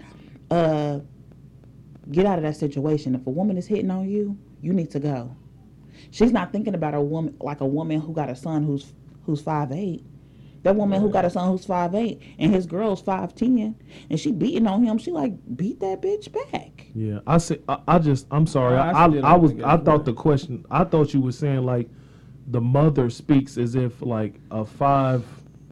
uh, 0.51 1.01
get 2.11 2.27
out 2.27 2.39
of 2.39 2.45
that 2.45 2.57
situation. 2.57 3.15
If 3.15 3.27
a 3.27 3.31
woman 3.31 3.57
is 3.57 3.67
hitting 3.67 3.91
on 3.91 4.09
you, 4.09 4.39
you 4.61 4.73
need 4.73 4.91
to 4.93 5.01
go. 5.01 5.35
She's 6.11 6.33
not 6.33 6.53
thinking 6.53 6.75
about 6.75 6.95
a 6.95 7.01
woman 7.01 7.35
like 7.41 7.61
a 7.61 7.67
woman 7.67 8.01
who 8.01 8.13
got 8.13 8.31
a 8.31 8.37
son 8.37 8.63
who's 8.63 8.93
who's 9.25 9.41
five 9.41 9.73
eight. 9.73 10.05
That 10.63 10.77
woman 10.77 11.01
who 11.01 11.11
got 11.11 11.25
a 11.25 11.31
son 11.31 11.51
who's 11.51 11.65
five 11.65 11.95
eight 11.95 12.21
and 12.39 12.53
his 12.55 12.67
girl's 12.67 13.01
five 13.01 13.35
ten 13.35 13.75
and 14.11 14.19
she 14.21 14.33
beating 14.33 14.67
on 14.67 14.83
him, 14.85 14.99
she 14.99 15.11
like 15.11 15.35
beat 15.57 15.81
that 15.81 16.03
bitch 16.03 16.33
back. 16.33 16.87
Yeah, 16.95 17.21
I 17.27 17.39
see. 17.39 17.59
I, 17.69 17.79
I 17.89 17.99
just, 17.99 18.27
I'm 18.31 18.47
sorry. 18.47 18.77
I 18.77 18.91
I, 18.91 19.07
I, 19.07 19.33
I 19.33 19.37
was, 19.37 19.53
I 19.65 19.77
thought 19.77 20.05
the 20.05 20.13
question. 20.13 20.65
I 20.71 20.85
thought 20.85 21.13
you 21.15 21.21
were 21.21 21.33
saying 21.33 21.65
like, 21.65 21.89
the 22.49 22.61
mother 22.61 23.11
speaks 23.11 23.59
as 23.59 23.75
if 23.75 24.01
like 24.03 24.35
a 24.51 24.65
five, 24.65 25.25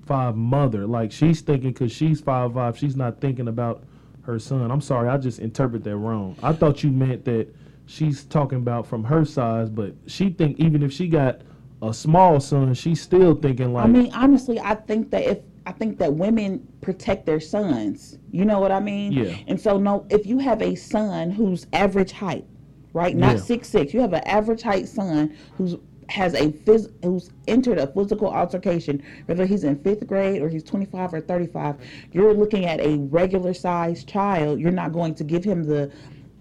five 0.06 0.37
mother. 0.37 0.87
Like 0.87 1.12
she's 1.12 1.40
thinking 1.40 1.72
because 1.72 1.92
she's 1.92 2.20
five 2.20 2.54
five. 2.54 2.76
She's 2.76 2.96
not 2.96 3.20
thinking 3.20 3.48
about 3.48 3.84
her 4.22 4.38
son. 4.38 4.70
I'm 4.70 4.80
sorry. 4.80 5.08
I 5.08 5.16
just 5.18 5.38
interpret 5.38 5.84
that 5.84 5.96
wrong. 5.96 6.37
I 6.42 6.52
thought 6.52 6.82
you 6.82 6.90
meant 6.90 7.24
that 7.26 7.54
she's 7.87 8.24
talking 8.24 8.58
about 8.58 8.87
from 8.87 9.04
her 9.04 9.24
size, 9.24 9.68
but 9.70 9.94
she 10.06 10.30
think 10.30 10.58
even 10.58 10.82
if 10.82 10.92
she 10.92 11.08
got 11.08 11.42
a 11.82 11.92
small 11.92 12.40
son, 12.40 12.72
she's 12.74 13.00
still 13.00 13.34
thinking 13.34 13.72
like 13.72 13.84
I 13.84 13.88
mean, 13.88 14.12
honestly, 14.12 14.58
I 14.58 14.74
think 14.74 15.10
that 15.10 15.24
if 15.24 15.38
I 15.66 15.72
think 15.72 15.98
that 15.98 16.12
women 16.12 16.66
protect 16.80 17.24
their 17.24 17.40
sons, 17.40 18.18
you 18.30 18.44
know 18.44 18.58
what 18.58 18.72
I 18.72 18.80
mean? 18.80 19.12
Yeah. 19.12 19.37
And 19.46 19.58
so, 19.60 19.78
no, 19.78 20.06
if 20.10 20.26
you 20.26 20.38
have 20.38 20.60
a 20.60 20.74
son 20.74 21.30
who's 21.30 21.66
average 21.72 22.12
height, 22.12 22.44
right, 22.92 23.16
not 23.16 23.37
Yeah. 23.37 23.40
six 23.42 23.68
six, 23.68 23.94
you 23.94 24.00
have 24.00 24.12
an 24.12 24.24
average 24.26 24.62
height 24.62 24.88
son 24.88 25.34
who's 25.56 25.76
has 26.08 26.34
a 26.34 26.48
phys- 26.50 26.92
who's 27.02 27.30
entered 27.48 27.78
a 27.78 27.86
physical 27.86 28.28
altercation, 28.28 29.02
whether 29.26 29.46
he's 29.46 29.64
in 29.64 29.78
fifth 29.78 30.06
grade 30.06 30.42
or 30.42 30.48
he's 30.48 30.62
25 30.62 31.14
or 31.14 31.20
35, 31.20 31.76
you're 32.12 32.34
looking 32.34 32.66
at 32.66 32.80
a 32.80 32.98
regular 32.98 33.54
sized 33.54 34.08
child. 34.08 34.60
You're 34.60 34.70
not 34.70 34.92
going 34.92 35.14
to 35.16 35.24
give 35.24 35.44
him 35.44 35.64
the 35.64 35.90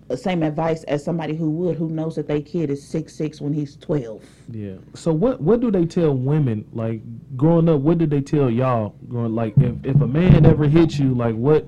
the 0.10 0.18
same 0.18 0.44
advice 0.44 0.84
as 0.84 1.04
somebody 1.04 1.36
who 1.36 1.50
would, 1.50 1.78
who 1.78 1.90
knows 1.90 2.16
that 2.16 2.28
their 2.28 2.42
kid 2.42 2.70
is 2.70 2.86
six 2.86 3.16
six 3.16 3.40
when 3.40 3.54
he's 3.54 3.78
12. 3.78 4.24
Yeah. 4.52 4.76
So 4.94 5.14
what 5.14 5.42
what 5.42 5.62
do 5.62 5.72
they 5.72 5.86
tell 5.86 6.14
women 6.14 6.66
like 6.74 7.02
growing 7.38 7.70
up? 7.70 7.80
What 7.80 7.98
did 7.98 8.10
they 8.10 8.22
tell 8.22 8.50
y'all 8.50 8.96
growing 9.08 9.34
like 9.34 9.54
if 9.58 9.76
if 9.86 10.02
a 10.02 10.08
man 10.08 10.46
ever 10.46 10.66
hits 10.68 11.00
you 11.00 11.14
like 11.14 11.36
what 11.36 11.66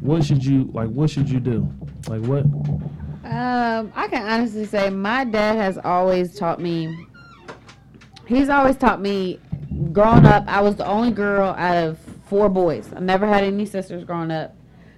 what 0.00 0.24
should 0.24 0.44
you 0.44 0.70
like 0.72 0.88
what 0.88 1.10
should 1.10 1.28
you 1.28 1.40
do? 1.40 1.68
Like 2.08 2.22
what? 2.22 2.44
Um, 3.24 3.92
I 3.94 4.08
can 4.08 4.22
honestly 4.26 4.66
say 4.66 4.90
my 4.90 5.24
dad 5.24 5.56
has 5.56 5.78
always 5.78 6.36
taught 6.36 6.60
me. 6.60 7.06
He's 8.26 8.48
always 8.48 8.76
taught 8.76 9.00
me. 9.00 9.40
Growing 9.92 10.24
up, 10.24 10.44
I 10.46 10.60
was 10.60 10.76
the 10.76 10.86
only 10.86 11.10
girl 11.10 11.54
out 11.58 11.76
of 11.76 11.98
four 12.26 12.48
boys. 12.48 12.88
I 12.94 13.00
never 13.00 13.26
had 13.26 13.44
any 13.44 13.66
sisters 13.66 14.04
growing 14.04 14.30
up. 14.30 14.54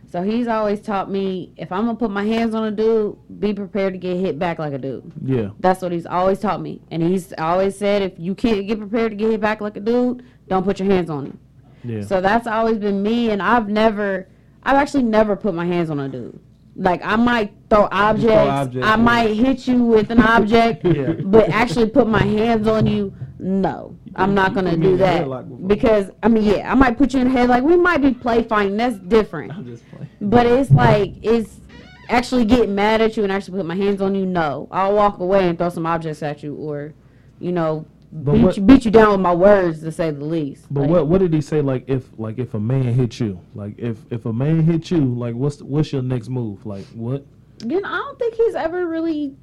So 0.09 0.23
he's 0.23 0.47
always 0.47 0.81
taught 0.81 1.11
me 1.11 1.53
if 1.57 1.73
I'm 1.73 1.87
gonna 1.87 1.99
put 1.99 2.11
my 2.11 2.25
hands 2.25 2.55
on 2.55 2.65
a 2.65 2.71
dude, 2.71 3.17
be 3.41 3.53
prepared 3.53 3.95
to 3.95 3.99
get 3.99 4.17
hit 4.17 4.39
back 4.39 4.59
like 4.59 4.73
a 4.73 4.79
dude. 4.79 5.13
Yeah. 5.23 5.51
That's 5.59 5.83
what 5.83 5.93
he's 5.93 6.07
always 6.07 6.39
taught 6.39 6.61
me. 6.61 6.81
And 6.91 7.03
he's 7.03 7.33
always 7.39 7.77
said 7.77 8.03
if 8.03 8.13
you 8.17 8.35
can't 8.35 8.67
get 8.69 8.79
prepared 8.79 9.13
to 9.13 9.17
get 9.17 9.31
hit 9.31 9.41
back 9.41 9.61
like 9.61 9.77
a 9.77 9.81
dude, 9.81 10.25
don't 10.49 10.63
put 10.65 10.79
your 10.79 10.91
hands 10.91 11.11
on 11.11 11.27
him. 11.27 11.39
Yeah. 11.85 12.03
So 12.03 12.21
that's 12.21 12.47
always 12.47 12.79
been 12.79 13.03
me, 13.03 13.31
and 13.31 13.43
I've 13.43 13.69
never, 13.69 14.29
I've 14.63 14.77
actually 14.77 15.05
never 15.05 15.37
put 15.37 15.55
my 15.55 15.67
hands 15.67 15.91
on 15.91 16.01
a 16.01 16.09
dude. 16.09 16.39
Like 16.79 17.01
I 17.03 17.17
might 17.17 17.55
throw 17.71 17.89
objects, 17.91 18.51
objects, 18.51 18.87
I 18.87 18.91
yeah. 18.91 18.97
might 18.97 19.35
hit 19.35 19.67
you 19.67 19.83
with 19.83 20.11
an 20.11 20.21
object, 20.21 20.85
Yeah. 20.85 21.15
but 21.25 21.49
actually 21.49 21.89
put 21.89 22.07
my 22.07 22.23
hands 22.23 22.69
on 22.69 22.87
you, 22.87 23.15
no, 23.39 23.97
I'm 24.15 24.35
not 24.35 24.55
gonna 24.55 24.77
do 24.77 24.97
that 24.99 25.67
because 25.69 26.11
I 26.23 26.29
mean, 26.29 26.45
yeah, 26.45 26.71
I 26.71 26.75
might 26.75 26.99
put 26.99 27.15
you 27.15 27.21
in 27.21 27.29
the 27.29 27.39
head. 27.39 27.49
Like 27.49 27.63
we 27.63 27.77
might 27.77 27.99
be 27.99 28.13
play 28.13 28.43
fighting, 28.43 28.77
that's 28.77 28.99
different. 28.99 29.53
I'm 29.53 29.65
just 29.65 29.89
playing. 29.91 30.09
But 30.21 30.47
it's 30.47 30.71
like 30.71 31.15
it's 31.23 31.61
actually 32.09 32.45
getting 32.45 32.75
mad 32.75 33.01
at 33.01 33.17
you 33.17 33.23
and 33.23 33.33
actually 33.33 33.59
put 33.59 33.67
my 33.67 33.75
hands 33.75 34.03
on 34.03 34.15
you. 34.15 34.27
No, 34.27 34.69
I'll 34.71 34.95
walk 34.95 35.19
away 35.19 35.49
and 35.49 35.57
throw 35.57 35.71
some 35.71 35.87
objects 35.87 36.23
at 36.23 36.43
you, 36.43 36.55
or 36.55 36.93
you 37.41 37.53
know, 37.53 37.87
But 38.13 38.33
beat 38.35 38.43
what- 38.45 38.57
you 38.57 38.63
beat 38.63 38.85
you 38.85 38.91
down 38.91 39.13
with 39.13 39.21
my 39.21 39.35
words 39.35 39.81
to 39.81 39.93
say 39.93 40.11
the 40.11 40.25
least. 40.25 40.67
But 40.71 40.83
Like, 40.83 40.91
what 40.91 41.07
what 41.09 41.19
did 41.21 41.35
he 41.35 41.41
say 41.41 41.61
like 41.61 41.85
if 41.89 42.09
like 42.19 42.39
if 42.39 42.55
a 42.55 42.61
man 42.61 42.85
hit 42.95 43.19
you 43.21 43.41
like 43.55 43.75
if 43.79 43.99
if 44.11 44.25
a 44.27 44.33
man 44.33 44.63
hit 44.63 44.91
you 44.91 45.05
like 45.05 45.35
what's 45.35 45.61
what's 45.63 45.93
your 45.93 46.03
next 46.03 46.29
move 46.29 46.65
like 46.67 46.85
what 46.95 47.25
Again, 47.63 47.85
I 47.85 47.97
don't 47.97 48.19
think 48.19 48.35
he's 48.35 48.55
ever 48.55 48.87
really 48.87 49.35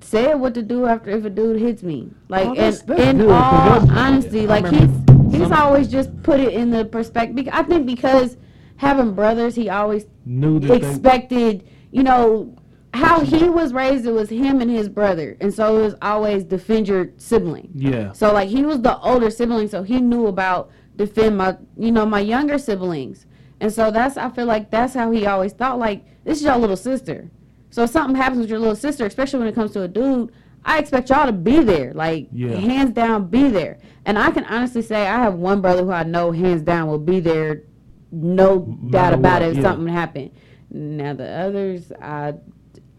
said 0.00 0.34
what 0.34 0.54
to 0.54 0.62
do 0.62 0.86
after 0.86 1.10
if 1.10 1.24
a 1.24 1.30
dude 1.30 1.60
hits 1.60 1.82
me. 1.82 2.10
Like, 2.28 2.48
Oh, 2.48 2.54
that's- 2.54 2.80
in, 2.82 2.86
that's 2.88 3.02
in 3.02 3.16
good, 3.18 3.28
'cause 3.28 3.82
all 3.90 3.98
honesty, 3.98 4.46
like 4.46 4.66
he's 4.66 4.90
he's 5.30 5.50
always 5.50 5.88
just 5.88 6.10
put 6.22 6.40
it 6.40 6.52
in 6.52 6.70
the 6.70 6.84
perspective. 6.84 7.48
I 7.52 7.62
think 7.62 7.86
because 7.86 8.36
having 8.76 9.14
brothers, 9.14 9.54
he 9.54 9.68
always 9.70 10.06
knew 10.26 10.58
that 10.60 10.66
they, 10.68 10.76
expected, 10.76 11.64
you 11.90 12.02
know, 12.02 12.54
how 12.94 13.20
he 13.20 13.48
was 13.48 13.72
raised. 13.72 14.06
It 14.06 14.12
was 14.12 14.28
him 14.28 14.60
and 14.60 14.70
his 14.70 14.88
brother, 14.88 15.36
and 15.40 15.52
so 15.52 15.78
it 15.78 15.82
was 15.82 15.94
always 16.02 16.44
defend 16.44 16.88
your 16.88 17.10
sibling. 17.16 17.70
yeah 17.74 18.12
So 18.12 18.32
like 18.32 18.48
he 18.48 18.64
was 18.64 18.80
the 18.82 18.98
older 18.98 19.30
sibling, 19.30 19.68
so 19.68 19.82
he 19.82 20.00
knew 20.00 20.26
about 20.26 20.70
defend 20.96 21.38
my, 21.38 21.56
you 21.76 21.90
know, 21.90 22.04
my 22.04 22.20
younger 22.20 22.58
siblings. 22.58 23.26
And 23.60 23.72
so 23.72 23.90
that's 23.90 24.16
I 24.16 24.28
feel 24.30 24.46
like 24.46 24.70
that's 24.70 24.94
how 24.94 25.10
he 25.10 25.26
always 25.26 25.52
thought 25.52 25.78
like 25.78 26.04
this 26.24 26.38
is 26.38 26.44
your 26.44 26.56
little 26.56 26.76
sister. 26.76 27.30
So 27.70 27.84
if 27.84 27.90
something 27.90 28.14
happens 28.16 28.40
with 28.40 28.50
your 28.50 28.58
little 28.58 28.76
sister, 28.76 29.06
especially 29.06 29.38
when 29.38 29.48
it 29.48 29.54
comes 29.54 29.72
to 29.72 29.82
a 29.82 29.88
dude, 29.88 30.30
I 30.64 30.78
expect 30.78 31.08
y'all 31.08 31.26
to 31.26 31.32
be 31.32 31.60
there. 31.60 31.94
Like 31.94 32.28
Yeah. 32.32 32.56
hands 32.56 32.90
down 32.92 33.28
be 33.28 33.48
there. 33.48 33.78
And 34.04 34.18
I 34.18 34.30
can 34.30 34.44
honestly 34.44 34.82
say 34.82 35.06
I 35.06 35.22
have 35.22 35.34
one 35.34 35.60
brother 35.62 35.82
who 35.82 35.90
I 35.92 36.02
know 36.02 36.32
hands 36.32 36.62
down 36.62 36.88
will 36.88 36.98
be 36.98 37.20
there 37.20 37.62
no 38.10 38.58
doubt 38.90 39.14
about 39.14 39.40
what, 39.40 39.42
it 39.42 39.50
if 39.52 39.56
yeah. 39.56 39.62
something 39.62 39.88
happened. 39.88 40.32
Now 40.70 41.14
the 41.14 41.28
others 41.30 41.90
I 42.00 42.34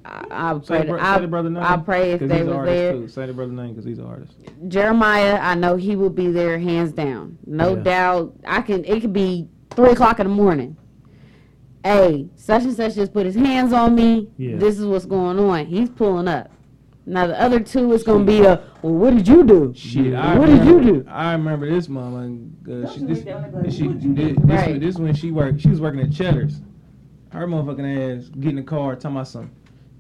I, 0.06 0.26
I 0.32 0.60
Say, 0.62 0.80
pray, 0.80 0.88
bro- 0.89 1.00
I, 1.00 1.16
say 1.16 1.22
the 1.22 1.28
brother 1.28 1.50
name. 1.50 1.63
I 1.63 1.78
pray 1.78 2.12
if 2.12 2.20
'cause 2.20 2.30
they 2.30 2.36
he's 2.39 2.42
an 2.44 2.48
was 2.50 2.56
artist, 2.58 2.76
there. 2.76 2.94
Too. 2.94 3.08
Say 3.08 3.26
the 3.28 3.34
brother 3.34 3.52
name 3.54 3.70
because 3.70 3.86
he's 3.86 4.00
an 4.00 4.06
artist. 4.06 4.34
Jeremiah, 4.68 5.39
I 5.42 5.56
know 5.56 5.76
he 5.78 5.96
will 5.96 6.10
be 6.10 6.28
there 6.30 6.60
hands 6.60 6.92
down. 6.92 7.38
No 7.46 7.76
Yeah. 7.76 7.84
doubt. 7.84 8.36
I 8.46 8.62
can 8.62 8.84
it 8.86 9.00
could 9.02 9.13
be 9.13 9.48
three 9.72 9.92
o'clock 9.92 10.20
in 10.20 10.28
the 10.28 10.34
morning. 10.34 10.76
Hey, 11.84 12.28
such 12.36 12.63
and 12.63 12.74
such 12.74 12.96
just 12.96 13.13
put 13.13 13.26
his 13.26 13.36
hands 13.36 13.74
on 13.74 13.94
me. 13.96 14.30
Yeah. 14.38 14.56
This 14.58 14.80
is 14.80 14.86
what's 14.86 15.06
going 15.06 15.38
on. 15.39 15.66
He's 15.66 15.89
pulling 15.89 16.28
up. 16.28 16.50
Now 17.06 17.28
the 17.28 17.39
other 17.42 17.60
two 17.60 17.92
is 17.92 18.04
gonna 18.04 18.24
be 18.24 18.42
a 18.44 18.62
well 18.82 18.94
what 18.94 19.13
did 19.16 19.28
you 19.28 19.44
do? 19.44 19.74
Shit, 19.76 20.13
I 20.13 20.38
what 20.38 20.48
did 20.48 20.63
you 20.66 20.82
do? 20.82 21.06
I 21.10 21.34
remember 21.34 21.70
this 21.70 21.89
mama. 21.89 22.26
Uh, 22.70 22.89
she, 22.89 23.00
this, 23.06 23.22
this, 23.24 23.76
she, 23.76 23.88
What 23.88 24.16
this, 24.16 24.38
this, 24.38 24.38
Right. 24.46 24.80
this 24.80 24.96
when 24.98 25.13
she 25.13 25.32
worked. 25.32 25.60
She 25.62 25.68
was 25.70 25.82
working 25.82 26.00
at 26.00 26.12
Cheddar's. 26.13 26.62
Her 27.32 27.46
motherfucking 27.48 28.18
ass 28.20 28.30
getting 28.30 28.52
in 28.52 28.56
the 28.58 28.62
car 28.63 28.96
talking 28.96 29.18
about 29.18 29.28
something. 29.28 29.52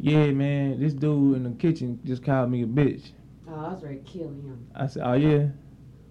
Yeah, 0.03 0.31
man, 0.31 0.81
this 0.81 0.91
dude 0.93 1.37
in 1.37 1.43
the 1.43 1.51
kitchen 1.51 1.97
just 2.03 2.25
called 2.25 2.51
me 2.51 2.63
a 2.63 2.65
bitch. 2.65 3.11
Oh, 3.47 3.53
I 3.53 3.71
was 3.73 3.81
ready 3.83 3.99
to 3.99 4.03
kill 4.03 4.27
him. 4.27 4.67
I 4.75 4.85
said, 4.87 5.03
oh 5.05 5.13
yeah, 5.13 5.45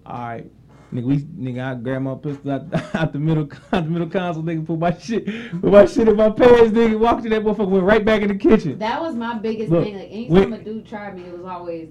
all 0.03 0.17
right. 0.17 0.51
Nigga, 0.91 1.03
we 1.03 1.17
nigga, 1.19 1.63
I 1.63 1.75
grabbed 1.75 2.03
my 2.03 2.15
pistol 2.15 2.51
out, 2.53 2.95
out 2.95 3.13
the 3.13 3.19
middle, 3.19 3.43
out 3.71 3.83
the 3.83 3.89
middle 3.91 4.09
console, 4.09 4.41
nigga, 4.41 4.65
put 4.65 4.79
my 4.79 4.97
shit, 4.97 5.27
put 5.61 5.71
my 5.71 5.85
shit 5.85 6.07
in 6.07 6.15
my 6.15 6.31
pants, 6.31 6.71
nigga, 6.71 6.97
walked 6.97 7.21
to 7.21 7.29
that 7.29 7.43
motherfucker, 7.43 7.67
went 7.69 7.83
right 7.83 8.03
back 8.03 8.23
in 8.23 8.29
the 8.29 8.35
kitchen. 8.35 8.79
That 8.79 8.99
was 8.99 9.13
my 9.13 9.35
biggest 9.37 9.69
Look, 9.69 9.83
thing. 9.83 9.93
Like 9.95 10.09
anytime 10.09 10.33
when- 10.49 10.53
a 10.53 10.63
dude 10.63 10.87
tried 10.87 11.15
me, 11.15 11.25
it 11.25 11.37
was 11.37 11.45
always 11.45 11.89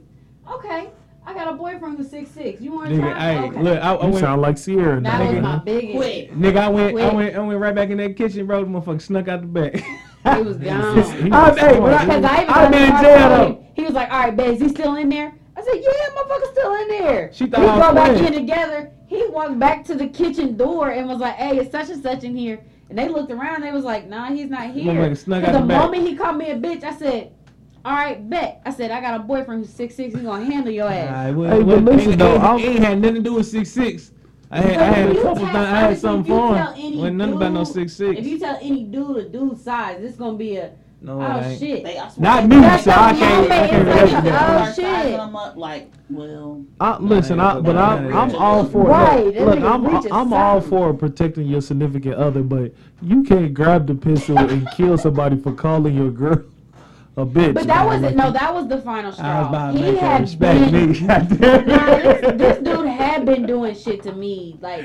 okay. 0.53 0.91
I 1.25 1.35
got 1.35 1.47
a 1.47 1.53
boyfriend 1.53 1.99
who's 1.99 2.11
six 2.11 2.33
six. 2.33 2.61
You 2.61 2.73
want 2.73 2.89
to 2.91 2.97
Nigga, 2.97 3.13
try? 3.13 3.33
hey, 3.33 3.39
okay. 3.49 3.63
look, 3.63 3.79
I, 3.81 3.95
I 3.95 4.05
you 4.07 4.11
went, 4.11 4.19
sound 4.19 4.43
like 4.43 4.59
Sierra 4.59 5.01
that 5.01 5.19
now. 5.21 5.33
was 5.33 5.41
my 5.41 5.59
biggest. 5.59 5.97
Quick. 5.97 6.33
nigga, 6.33 6.57
I 6.57 6.69
went, 6.69 6.99
I 6.99 7.15
went, 7.15 7.37
I 7.37 7.39
went 7.39 7.61
right 7.61 7.75
back 7.77 7.91
in 7.91 7.99
that 7.99 8.17
kitchen, 8.17 8.45
bro. 8.49 8.65
The 8.65 8.71
motherfucker 8.71 9.01
snuck 9.03 9.29
out 9.29 9.41
the 9.43 9.47
back. 9.47 9.85
He 10.25 10.43
was 10.43 10.57
gone. 10.57 10.95
He 10.97 11.31
I, 11.33 11.49
was 11.51 11.59
hey, 11.59 11.79
but 11.81 11.95
I, 11.95 12.05
Because 12.05 12.25
I 12.25 12.43
even 12.43 12.55
I've 12.55 12.71
been 12.73 12.83
in 12.83 13.03
jail 13.03 13.19
car 13.19 13.29
though. 13.29 13.67
He 13.75 13.83
was 13.83 13.93
like, 13.95 14.11
"All 14.13 14.21
right, 14.21 14.37
babe, 14.37 14.55
is 14.55 14.61
he 14.61 14.69
still 14.69 14.95
in 14.97 15.09
there?" 15.09 15.33
I 15.57 15.63
said, 15.63 15.75
"Yeah, 15.75 15.91
motherfucker's 16.15 16.51
still 16.51 16.75
in 16.75 16.89
there." 16.89 17.31
She 17.33 17.45
we 17.45 17.51
thought 17.51 17.61
I 17.61 17.77
was 17.79 17.87
go 17.89 17.95
back 17.95 18.11
playing. 18.17 18.27
in 18.27 18.33
together. 18.33 18.91
He 19.09 19.27
walked 19.29 19.59
back 19.59 19.85
to 19.87 19.95
the 19.95 20.07
kitchen 20.07 20.57
door 20.57 20.91
and 20.91 21.09
was 21.09 21.19
like, 21.19 21.35
"Hey, 21.35 21.59
it's 21.59 21.71
such 21.73 21.91
and 21.91 22.03
such 22.03 22.23
in 22.25 22.37
here." 22.37 22.61
And 22.89 22.99
they 22.99 23.09
looked 23.09 23.33
around. 23.33 23.57
and 23.57 23.65
They 23.65 23.73
was 23.73 23.85
like, 23.85 24.09
"Nah, 24.09 24.27
he's 24.31 24.49
not 24.51 24.71
here." 24.71 24.93
Motherfucker 24.93 25.17
snuck 25.17 25.45
'Cause 25.45 25.55
out 25.55 25.61
the 25.61 25.61
the 25.63 25.67
back. 25.69 25.83
moment 25.83 26.07
he 26.07 26.15
called 26.15 26.37
me 26.37 26.51
a 26.51 26.57
bitch, 26.57 26.85
I 26.85 26.95
said, 26.95 27.33
"All 27.85 27.93
right, 27.93 28.29
bet." 28.31 28.61
I 28.65 28.71
said, 28.71 28.91
"I 28.93 29.01
got 29.01 29.19
a 29.19 29.25
boyfriend 29.25 29.65
who's 29.65 29.75
six 29.75 29.95
six. 29.97 30.15
He's 30.15 30.23
gonna 30.23 30.45
handle 30.45 30.73
your 30.73 30.89
ass." 30.89 31.09
Alright, 31.09 31.35
well, 31.35 31.51
Hey, 31.51 31.63
well, 31.63 31.81
but 31.81 31.95
listen 31.97 32.13
it, 32.13 32.19
though, 32.19 32.37
I'm- 32.37 32.59
it 32.59 32.63
ain't 32.65 32.79
had 32.85 33.01
nothing 33.01 33.17
to 33.17 33.23
do 33.23 33.35
with 33.35 33.47
six 33.47 33.71
six. 33.73 34.13
I 34.53 34.61
had, 34.61 34.77
I 34.77 34.85
had 34.85 35.11
a 35.11 35.15
couple 35.15 35.35
tell- 35.35 35.37
things. 35.37 35.57
I 35.57 35.65
had 35.65 35.85
honestly, 35.85 36.01
something 36.01 36.21
if 36.21 36.29
you 36.29 36.49
for 36.49 36.55
tell 36.55 36.73
him. 36.73 36.85
any 36.87 36.97
Wasn't 36.99 37.17
nothing 37.17 37.35
about 37.35 37.53
no 37.53 37.65
dude- 37.65 37.75
six 37.75 37.93
six. 37.95 38.19
If 38.21 38.27
you 38.27 38.39
tell 38.39 38.59
any 38.61 38.85
dude 38.85 39.17
a 39.17 39.29
dude 39.29 39.59
size, 39.59 40.03
it's 40.03 40.17
gonna 40.17 40.37
be 40.37 40.57
a 40.57 40.73
no, 41.05 41.21
oh 41.21 41.37
it 41.41 41.45
ain't. 41.47 41.59
shit. 41.59 41.83
They, 41.85 41.99
I 41.99 42.09
swear 42.11 42.23
Not 42.25 42.49
me, 42.49 42.57
so 42.79 42.91
I 42.93 43.13
can't. 43.13 43.23
I 43.23 43.35
moment, 43.35 43.49
can't 43.51 43.73
it's 43.73 43.89
relate 43.89 43.97
like, 43.97 44.11
to 44.11 44.19
oh, 44.19 44.23
that. 44.23 44.63
Start 44.63 44.75
sizing 44.77 45.03
shit. 45.11 45.17
them 45.19 45.37
up 45.37 45.57
like, 45.57 45.91
well, 46.11 46.65
I, 46.81 46.99
listen, 46.99 47.41
I, 47.41 47.59
but 47.61 47.77
I'm, 47.77 48.15
I'm 48.17 48.35
all 48.37 48.65
for 48.67 48.85
Right, 48.85 49.25
look, 49.35 49.59
look 49.59 49.65
I'm, 49.65 50.13
I'm 50.13 50.33
all 50.33 50.61
for 50.61 50.95
protecting 50.95 51.49
your 51.49 51.61
significant 51.61 52.15
other, 52.15 52.45
but 52.45 52.73
you 53.01 53.25
can't 53.25 53.53
grab 53.53 53.89
the 53.89 53.97
pistol 53.97 54.39
and 54.39 54.71
kill 54.77 54.97
somebody 54.97 55.37
for 55.41 55.53
calling 55.53 55.97
your 55.97 56.13
girl 56.13 56.45
a 57.17 57.27
bitch. 57.27 57.55
But 57.55 57.67
that 57.67 57.85
wasn't 57.85 58.05
Like, 58.05 58.15
no, 58.17 58.31
that 58.31 58.55
was 58.55 58.69
the 58.69 58.81
final 58.81 59.11
straw. 59.11 59.27
I 59.27 59.41
was 59.41 59.49
about 59.49 59.73
to 59.73 59.79
he 59.93 59.97
had 59.97 60.21
respect 60.21 60.71
been, 60.71 60.93
me. 60.93 61.01
Nah, 61.07 61.19
this, 61.19 62.39
this 62.39 62.59
dude 62.59 62.87
had 63.13 63.27
been 63.27 63.47
doing 63.47 63.75
shit 63.75 64.03
to 64.05 64.13
me 64.13 64.59
like 64.61 64.85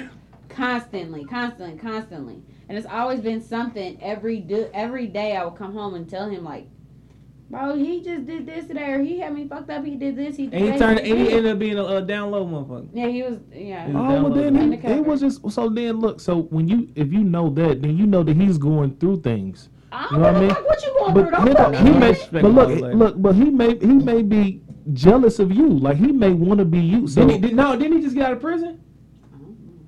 constantly, 0.50 1.26
constantly, 1.26 1.78
constantly, 1.78 2.42
and 2.70 2.78
it's 2.78 2.88
always 2.88 3.20
been 3.22 3.42
something 3.42 3.98
every 4.02 4.40
do, 4.40 4.70
every 4.74 5.08
day. 5.08 5.36
I 5.36 5.46
would 5.46 5.56
come 5.58 5.74
home 5.74 5.94
and 5.96 6.10
tell 6.10 6.30
him 6.30 6.44
like, 6.44 6.68
bro, 7.50 7.76
he 7.76 8.02
just 8.02 8.26
did 8.26 8.46
this 8.46 8.66
today, 8.68 8.92
or 8.92 9.02
he 9.02 9.20
had 9.20 9.34
me 9.34 9.48
fucked 9.48 9.70
up. 9.70 9.86
He 9.86 9.96
did 9.96 10.16
this. 10.16 10.36
He 10.36 10.48
did 10.48 10.54
And 10.56 10.64
he 10.66 10.70
that, 10.72 10.80
turned. 10.80 10.98
did 11.00 11.08
And 11.08 11.20
he 11.20 11.34
ended 11.34 11.52
up 11.54 11.60
being 11.60 11.78
a, 11.78 11.84
a 11.86 12.02
down 12.02 12.32
low 12.32 12.46
motherfucker. 12.46 12.90
Yeah, 12.94 13.08
he 13.08 13.24
was. 13.24 13.40
Yeah. 13.54 13.88
Yeah. 13.88 13.94
Oh, 13.96 14.24
well, 14.24 14.34
then 14.34 14.56
he, 14.74 14.78
it. 14.78 14.86
it 14.86 15.06
was 15.06 15.22
just 15.22 15.50
so. 15.52 15.70
Then 15.70 16.00
look, 16.00 16.20
so 16.20 16.42
when 16.44 16.68
you 16.68 16.90
if 16.96 17.12
you 17.14 17.24
know 17.24 17.50
that, 17.52 17.82
then 17.82 17.98
you 17.98 18.06
know 18.08 18.24
that 18.24 18.36
he's 18.36 18.58
going 18.58 18.96
through 18.98 19.22
things. 19.22 19.70
I 19.92 20.04
You 20.12 20.18
don't 20.18 20.22
know 20.22 20.28
what 20.28 20.36
I 20.36 20.40
give 20.40 20.42
mean? 20.42 20.50
fuck 20.56 20.68
what 20.68 20.84
you 20.84 20.94
going 21.00 21.14
But 21.14 21.46
through. 21.46 21.54
Don't 21.54 21.74
he, 21.76 21.94
he 21.94 22.00
may, 22.00 22.42
but 22.42 22.52
look, 22.52 22.94
look, 22.94 23.22
but 23.22 23.36
he 23.36 23.46
may 23.46 23.78
he 23.78 23.94
may 23.94 24.22
be 24.22 24.62
jealous 24.94 25.40
of 25.40 25.52
you. 25.52 25.68
Like 25.70 25.98
he 25.98 26.12
may 26.12 26.32
want 26.32 26.60
to 26.60 26.66
be 26.66 26.80
you. 26.80 27.08
So 27.08 27.22
Didn't 27.22 27.44
he, 27.44 27.50
did, 27.50 27.56
no, 27.56 27.76
didn't 27.78 27.98
he 27.98 28.04
just 28.04 28.16
get 28.16 28.26
out 28.28 28.34
of 28.34 28.42
prison? 28.42 28.82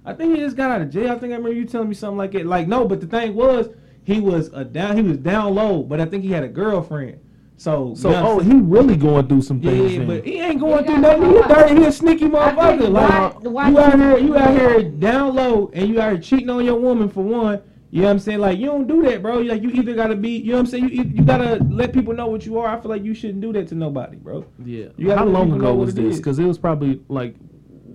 I 0.05 0.13
think 0.13 0.35
he 0.35 0.41
just 0.41 0.55
got 0.55 0.71
out 0.71 0.81
of 0.81 0.89
jail. 0.89 1.11
I 1.11 1.19
think 1.19 1.33
I 1.33 1.35
remember 1.35 1.53
you 1.53 1.65
telling 1.65 1.89
me 1.89 1.95
something 1.95 2.17
like 2.17 2.33
it. 2.35 2.45
Like 2.45 2.67
no, 2.67 2.85
but 2.85 3.01
the 3.01 3.07
thing 3.07 3.35
was, 3.35 3.69
he 4.03 4.19
was 4.19 4.47
a 4.53 4.63
down. 4.65 4.95
He 4.97 5.03
was 5.03 5.17
down 5.17 5.53
low, 5.55 5.83
but 5.83 5.99
I 6.01 6.05
think 6.05 6.23
he 6.23 6.31
had 6.31 6.43
a 6.43 6.47
girlfriend. 6.47 7.19
So, 7.57 7.93
So, 7.93 8.09
Beyonce- 8.09 8.23
oh, 8.25 8.39
he 8.39 8.53
really 8.53 8.95
going 8.95 9.27
through 9.27 9.41
some 9.41 9.59
things. 9.61 9.91
yeah, 9.91 9.97
then. 9.99 10.07
but 10.07 10.25
he 10.25 10.39
ain't 10.39 10.61
going 10.61 10.85
He 10.85 10.91
through 10.91 11.01
nothing. 11.01 11.25
He 11.33 11.41
dirty. 11.41 11.75
He 11.75 11.85
a 11.85 11.91
sneaky 11.91 12.25
motherfucker. 12.29 12.89
Like 12.89 13.43
why- 13.43 13.49
why 13.49 13.69
you 13.69 13.79
out 13.79 13.99
here, 13.99 14.17
you 14.17 14.37
out 14.37 14.57
here 14.57 14.83
down 14.83 15.35
low, 15.35 15.69
and 15.73 15.89
you 15.89 15.99
out 15.99 16.13
here 16.13 16.21
cheating 16.21 16.49
on 16.49 16.63
your 16.63 16.79
woman 16.79 17.09
for 17.09 17.21
one. 17.21 17.61
You 17.91 18.01
know 18.01 18.07
what 18.07 18.11
I'm 18.13 18.19
saying? 18.19 18.39
Like 18.39 18.59
you 18.59 18.67
don't 18.67 18.87
do 18.87 19.01
that, 19.03 19.21
bro. 19.23 19.39
Like 19.39 19.63
you 19.63 19.69
either 19.71 19.95
gotta 19.95 20.15
be, 20.15 20.29
you 20.37 20.51
know 20.51 20.53
what 20.53 20.59
I'm 20.59 20.65
saying? 20.67 20.89
You 20.89 21.03
you 21.03 21.23
gotta 21.23 21.55
let 21.71 21.91
people 21.91 22.13
know 22.13 22.27
what 22.27 22.45
you 22.45 22.59
are. 22.59 22.67
I 22.67 22.79
feel 22.79 22.89
like 22.91 23.03
you 23.03 23.15
shouldn't 23.15 23.41
do 23.41 23.51
that 23.53 23.67
to 23.69 23.75
nobody, 23.75 24.17
bro. 24.17 24.45
yeah. 24.63 24.87
You 24.97 25.11
How 25.11 25.25
long 25.25 25.51
ago 25.53 25.73
was 25.73 25.95
this? 25.95 26.17
Because 26.17 26.37
it 26.37 26.45
was 26.45 26.59
probably 26.59 27.01
like, 27.07 27.35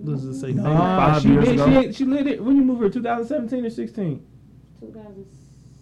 let's 0.03 0.23
just 0.23 0.41
say 0.41 0.47
maybe 0.47 0.61
Nah, 0.63 1.13
five 1.13 1.21
she 1.21 1.29
years 1.29 1.45
been, 1.45 1.59
ago. 1.61 1.81
She, 1.83 1.93
she 1.93 2.05
lit 2.05 2.27
it. 2.27 2.43
When 2.43 2.57
you 2.57 2.61
move 2.63 2.79
her, 2.81 2.89
2017 2.89 3.65
or 3.65 3.69
16? 3.69 4.25
2000. 4.81 5.25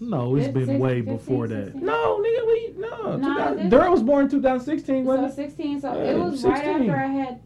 no, 0.01 0.35
it's 0.35 0.47
been 0.47 0.77
way 0.79 0.99
15, 1.01 1.17
before 1.17 1.47
that. 1.47 1.73
No, 1.75 2.19
nigga, 2.21 2.45
we 2.47 2.73
no. 2.77 3.15
Nah, 3.17 3.49
2000 3.49 3.71
Daryl 3.71 3.91
was 3.91 4.03
born 4.03 4.29
2016, 4.29 5.05
So 5.05 5.07
wasn't 5.07 5.31
it? 5.31 5.35
16. 5.35 5.81
So 5.81 5.93
Yeah, 5.95 6.01
it 6.11 6.17
was 6.19 6.43
right 6.43 6.63
after 6.63 6.95
I 6.95 7.07
had 7.07 7.41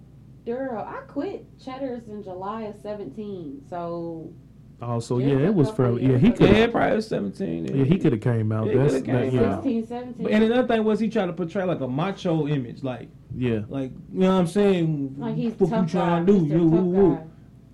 Duro. 0.46 0.84
I 0.84 1.02
quit 1.08 1.46
Cheddar's 1.64 2.08
in 2.10 2.24
July 2.24 2.64
of 2.64 2.76
17. 2.84 3.64
So 3.70 4.34
Oh, 4.80 5.00
so 5.00 5.18
Yeah, 5.18 5.28
yeah, 5.30 5.48
it 5.48 5.56
was 5.56 5.70
a 5.70 5.72
couple 5.72 5.86
fairly. 5.86 6.06
Yeah, 6.12 6.18
he 6.20 6.32
could. 6.32 6.50
Yeah, 6.50 6.58
Yeah, 6.58 6.68
probably 6.68 6.96
was 6.98 7.08
17. 7.08 7.86
he 7.86 7.98
could 7.98 8.12
have 8.12 8.22
came 8.22 8.52
out. 8.52 8.68
He 8.68 8.76
That's 8.76 8.94
coulda 8.94 9.12
that, 9.12 9.34
yeah, 9.34 9.42
out. 9.56 9.64
16, 9.64 9.88
17. 9.88 10.24
But- 10.24 10.32
And 10.32 10.44
another 10.44 10.68
thing 10.68 10.84
was 10.84 11.00
he 11.00 11.10
tried 11.10 11.26
to 11.28 11.34
portray 11.34 11.64
like 11.64 11.82
a 11.82 11.88
macho 11.88 12.48
image, 12.48 12.84
like 12.84 13.10
yeah. 13.36 13.62
like 13.70 13.92
you 14.14 14.20
know 14.20 14.28
what 14.34 14.40
I'm 14.40 14.48
saying? 14.48 15.16
like 15.18 15.36
he's 15.36 15.54
what 15.54 15.70
tough 15.72 15.92
you 15.92 16.00
guy. 16.00 16.06
trying 16.06 16.26
to 16.28 16.34
do? 16.34 16.40
Mr. 16.46 16.50
You, 16.52 16.68
woo, 16.68 16.78
tough 16.78 16.86
woo. 16.86 17.16
guy. 17.16 17.24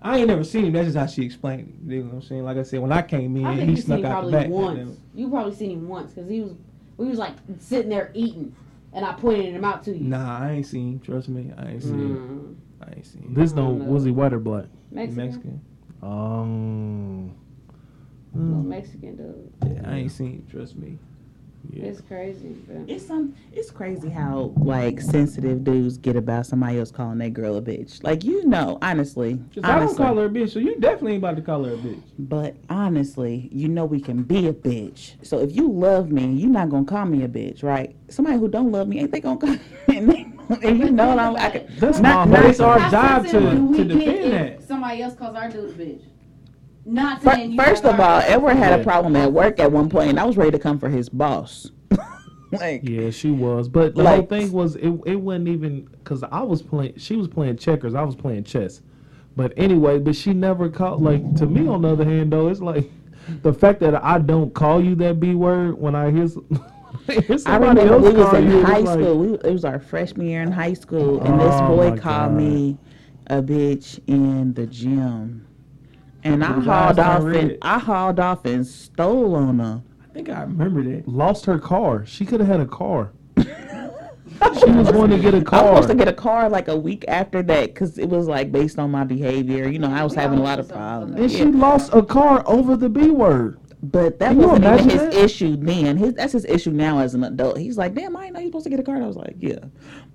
I 0.05 0.17
ain't 0.17 0.27
never 0.27 0.43
seen 0.43 0.65
him. 0.65 0.73
That's 0.73 0.87
just 0.87 0.97
how 0.97 1.05
she 1.05 1.23
explained 1.25 1.77
it. 1.87 1.91
You 1.93 1.99
know 2.03 2.05
what 2.07 2.15
I'm 2.15 2.21
saying? 2.23 2.43
Like 2.43 2.57
I 2.57 2.63
said, 2.63 2.79
when 2.81 2.91
I 2.91 3.01
came 3.01 3.35
in, 3.37 3.45
I 3.45 3.55
think 3.55 3.69
he 3.69 3.75
you 3.75 3.81
snuck 3.81 3.97
seen 3.97 4.05
him 4.05 4.11
out 4.11 4.25
the 4.25 4.31
probably 4.31 4.31
back. 4.31 4.49
once. 4.49 4.97
You 5.15 5.29
probably 5.29 5.55
seen 5.55 5.71
him 5.71 5.87
once 5.89 6.11
because 6.13 6.29
he 6.29 6.41
was 6.41 6.51
we 6.97 7.07
was 7.07 7.17
like 7.19 7.33
sitting 7.59 7.89
there 7.89 8.11
eating, 8.13 8.55
and 8.93 9.05
I 9.05 9.13
pointed 9.13 9.53
him 9.55 9.65
out 9.65 9.83
to 9.83 9.91
you. 9.97 10.03
Nah, 10.05 10.39
I 10.39 10.51
ain't 10.51 10.65
seen. 10.67 10.93
him. 10.93 10.99
Trust 10.99 11.27
me, 11.29 11.51
I 11.57 11.71
ain't 11.71 11.83
seen. 11.83 11.93
Mm, 11.93 12.55
I 12.87 12.95
ain't 12.95 13.05
seen. 13.05 13.23
him. 13.23 13.33
This 13.33 13.51
no 13.53 13.63
don't 13.77 13.87
was 13.87 14.03
he 14.05 14.11
white 14.11 14.31
or 14.33 14.39
black? 14.39 14.65
Mexican. 14.91 15.25
Mexican. 15.25 15.61
Um. 16.03 17.35
Little 18.35 18.63
mm, 18.63 18.65
Mexican 18.65 19.15
dude. 19.15 19.53
Yeah, 19.75 19.89
I 19.89 19.95
ain't 19.97 20.11
seen. 20.11 20.31
him, 20.31 20.47
Trust 20.49 20.75
me. 20.75 20.97
yeah. 21.69 21.85
It's 21.85 22.01
crazy. 22.01 22.55
But 22.67 22.89
It's 22.89 23.05
some. 23.05 23.35
It's 23.51 23.69
crazy 23.69 24.09
how 24.09 24.53
like 24.57 24.99
sensitive 24.99 25.63
dudes 25.63 25.97
get 25.99 26.15
about 26.15 26.47
somebody 26.47 26.79
else 26.79 26.89
calling 26.91 27.19
that 27.19 27.33
girl 27.33 27.57
a 27.57 27.61
bitch. 27.61 28.03
Like 28.03 28.23
you 28.23 28.45
know, 28.47 28.79
honestly, 28.81 29.39
Cause 29.53 29.63
I 29.63 29.79
don't 29.79 29.95
call 29.95 30.15
her 30.15 30.25
a 30.25 30.29
bitch, 30.29 30.51
so 30.51 30.59
you 30.59 30.79
definitely 30.79 31.13
ain't 31.13 31.23
about 31.23 31.35
to 31.35 31.43
call 31.43 31.63
her 31.63 31.73
a 31.73 31.77
bitch. 31.77 32.01
But 32.17 32.55
honestly, 32.69 33.49
you 33.51 33.67
know 33.67 33.85
we 33.85 34.01
can 34.01 34.23
be 34.23 34.47
a 34.47 34.53
bitch. 34.53 35.23
So 35.23 35.39
if 35.39 35.55
you 35.55 35.71
love 35.71 36.11
me, 36.11 36.25
you're 36.33 36.49
not 36.49 36.69
gonna 36.69 36.85
call 36.85 37.05
me 37.05 37.23
a 37.23 37.29
bitch, 37.29 37.63
right? 37.63 37.95
Somebody 38.09 38.39
who 38.39 38.47
don't 38.47 38.71
love 38.71 38.87
me, 38.87 38.99
ain't 38.99 39.11
they 39.11 39.21
gonna 39.21 39.37
call? 39.37 39.57
and, 39.95 40.09
they, 40.09 40.25
and 40.63 40.79
you 40.79 40.91
know, 40.91 41.17
I'm, 41.17 41.35
I 41.35 41.49
can, 41.49 41.67
That's 41.77 41.99
Not- 41.99 42.27
my 42.29 42.37
not- 42.39 42.45
it's 42.49 42.59
our 42.59 42.79
job 42.91 43.23
to, 43.25 43.29
sensitive 43.29 43.51
do 43.57 43.65
we 43.65 43.77
to 43.77 43.83
defend 43.85 44.09
if 44.17 44.31
that. 44.31 44.67
Somebody 44.67 45.01
else 45.01 45.15
calls 45.15 45.35
our 45.35 45.49
dude 45.49 45.69
a 45.69 45.73
bitch. 45.73 46.01
Not 46.85 47.21
Fir- 47.23 47.31
saying 47.35 47.51
you 47.53 47.57
First 47.63 47.85
of 47.85 47.99
all, 47.99 48.19
Edward 48.21 48.55
had 48.55 48.79
a 48.79 48.83
problem 48.83 49.15
at 49.15 49.31
work 49.31 49.59
at 49.59 49.71
one 49.71 49.89
point, 49.89 50.09
and 50.09 50.19
I 50.19 50.25
was 50.25 50.35
ready 50.37 50.51
to 50.51 50.59
come 50.59 50.79
for 50.79 50.89
his 50.89 51.07
boss. 51.09 51.71
like, 52.51 52.81
Yeah, 52.87 53.09
she 53.09 53.31
was, 53.31 53.69
but 53.69 53.95
the 53.95 54.03
Like- 54.03 54.15
whole 54.15 54.25
thing 54.27 54.51
was 54.51 54.75
it. 54.75 54.89
It 55.05 55.15
wasn't 55.15 55.47
even 55.47 55.85
because 55.85 56.23
I 56.23 56.41
was 56.41 56.61
playing. 56.61 56.97
She 56.97 57.15
was 57.15 57.27
playing 57.27 57.57
checkers. 57.57 57.95
I 57.95 58.03
was 58.03 58.15
playing 58.15 58.43
chess. 58.43 58.81
But 59.35 59.53
anyway, 59.57 59.97
but 59.99 60.15
she 60.15 60.33
never 60.33 60.69
called. 60.69 61.01
Like 61.01 61.35
to 61.35 61.45
me, 61.45 61.67
on 61.67 61.81
the 61.83 61.89
other 61.89 62.05
hand, 62.05 62.31
though, 62.33 62.49
it's 62.49 62.59
like 62.61 62.91
the 63.41 63.53
fact 63.53 63.79
that 63.79 64.03
I 64.03 64.19
don't 64.19 64.53
call 64.53 64.83
you 64.83 64.93
that 64.95 65.19
b 65.19 65.33
word 65.35 65.79
when 65.79 65.95
I 65.95 66.11
hear. 66.11 66.25
s- 66.25 66.33
hear 66.49 66.72
I 67.45 67.57
remember 67.57 67.81
else 67.81 68.03
we 68.03 68.13
was 68.13 68.33
in 68.35 68.49
you, 68.51 68.59
it's 68.61 68.69
high 68.69 68.77
like- 68.79 68.99
school. 68.99 69.17
We, 69.19 69.33
it 69.33 69.51
was 69.51 69.65
our 69.65 69.79
freshman 69.79 70.27
year 70.27 70.41
in 70.41 70.51
high 70.51 70.73
school, 70.73 71.21
and 71.21 71.41
oh 71.41 71.45
this 71.45 71.55
Oh, 71.61 71.67
boy 71.75 71.89
called 71.97 72.31
God. 72.31 72.33
me 72.33 72.77
a 73.27 73.41
bitch 73.41 73.99
in 74.07 74.53
the 74.53 74.65
gym. 74.67 75.47
And 76.23 76.43
I 76.43 76.53
hauled 76.59 76.99
off 76.99 77.17
and 77.23 77.25
red. 77.25 77.57
I 77.61 77.79
hauled 77.79 78.19
off 78.19 78.45
and 78.45 78.65
stole 78.65 79.35
on 79.35 79.59
her. 79.59 79.81
I 80.01 80.13
think 80.13 80.29
I 80.29 80.41
remember 80.41 80.81
that. 80.83 81.07
lost 81.07 81.45
her 81.45 81.59
car. 81.59 82.05
She 82.05 82.25
could 82.25 82.39
have 82.39 82.47
had 82.47 82.59
a 82.61 82.65
car. 82.65 83.11
she 83.37 84.71
was 84.71 84.91
going 84.91 85.09
to 85.11 85.19
get 85.19 85.33
a 85.33 85.37
I 85.37 85.39
was 85.41 85.43
car. 85.49 85.67
supposed 85.75 85.89
to 85.89 85.95
get 85.95 86.07
a 86.07 86.13
car 86.13 86.49
like 86.49 86.67
a 86.67 86.75
week 86.77 87.03
after 87.07 87.41
that 87.43 87.73
because 87.73 87.97
it 87.97 88.07
was 88.09 88.27
like 88.27 88.51
based 88.51 88.79
on 88.79 88.89
my 88.91 89.03
behavior. 89.03 89.67
You 89.69 89.79
know, 89.79 89.91
I 89.91 90.03
was 90.03 90.13
having 90.15 90.39
a 90.39 90.43
lot 90.43 90.59
of 90.59 90.69
problems. 90.69 91.15
and 91.19 91.31
Yeah. 91.31 91.37
she 91.37 91.45
lost 91.45 91.93
a 91.93 92.01
car 92.01 92.43
over 92.45 92.75
the 92.77 92.89
b 92.89 93.09
word. 93.09 93.59
But 93.83 94.17
that 94.19 94.29
Can 94.29 94.37
wasn't 94.37 94.63
even 94.65 94.89
his 94.89 95.01
that? 95.01 95.13
issue 95.13 95.57
then. 95.57 95.97
His 95.97 96.13
that's 96.13 96.31
his 96.31 96.45
issue 96.45 96.71
now 96.71 96.99
as 96.99 97.15
an 97.15 97.25
adult. 97.25 97.57
He's 97.57 97.77
like, 97.77 97.93
damn, 97.93 98.15
I 98.15 98.21
didn't 98.23 98.35
know 98.35 98.39
you 98.39 98.47
supposed 98.47 98.63
to 98.63 98.69
get 98.69 98.79
a 98.79 98.83
car. 98.83 98.95
And 98.95 99.03
I 99.03 99.07
was 99.07 99.17
like, 99.17 99.35
yeah. 99.39 99.59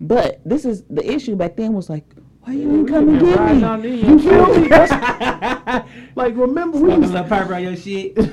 But 0.00 0.40
this 0.46 0.64
is 0.64 0.84
the 0.84 1.04
issue 1.08 1.36
back 1.36 1.56
then 1.56 1.74
was 1.74 1.90
like, 1.90 2.04
why 2.40 2.54
you 2.54 2.62
didn't 2.62 2.86
come 2.86 3.10
and 3.10 3.20
get 3.20 3.80
me? 3.82 4.00
You 4.00 4.18
feel 4.20 4.58
me? 4.58 4.68
That's- 4.68 5.84
like 6.14 6.34
remember 6.34 6.78
we 6.78 6.84
Smoking 6.88 6.96
a 6.96 7.00
was 7.00 7.10
little 7.12 7.28
pipe 7.28 7.50
around 7.50 7.62
your 7.64 7.76
shit. 7.76 8.14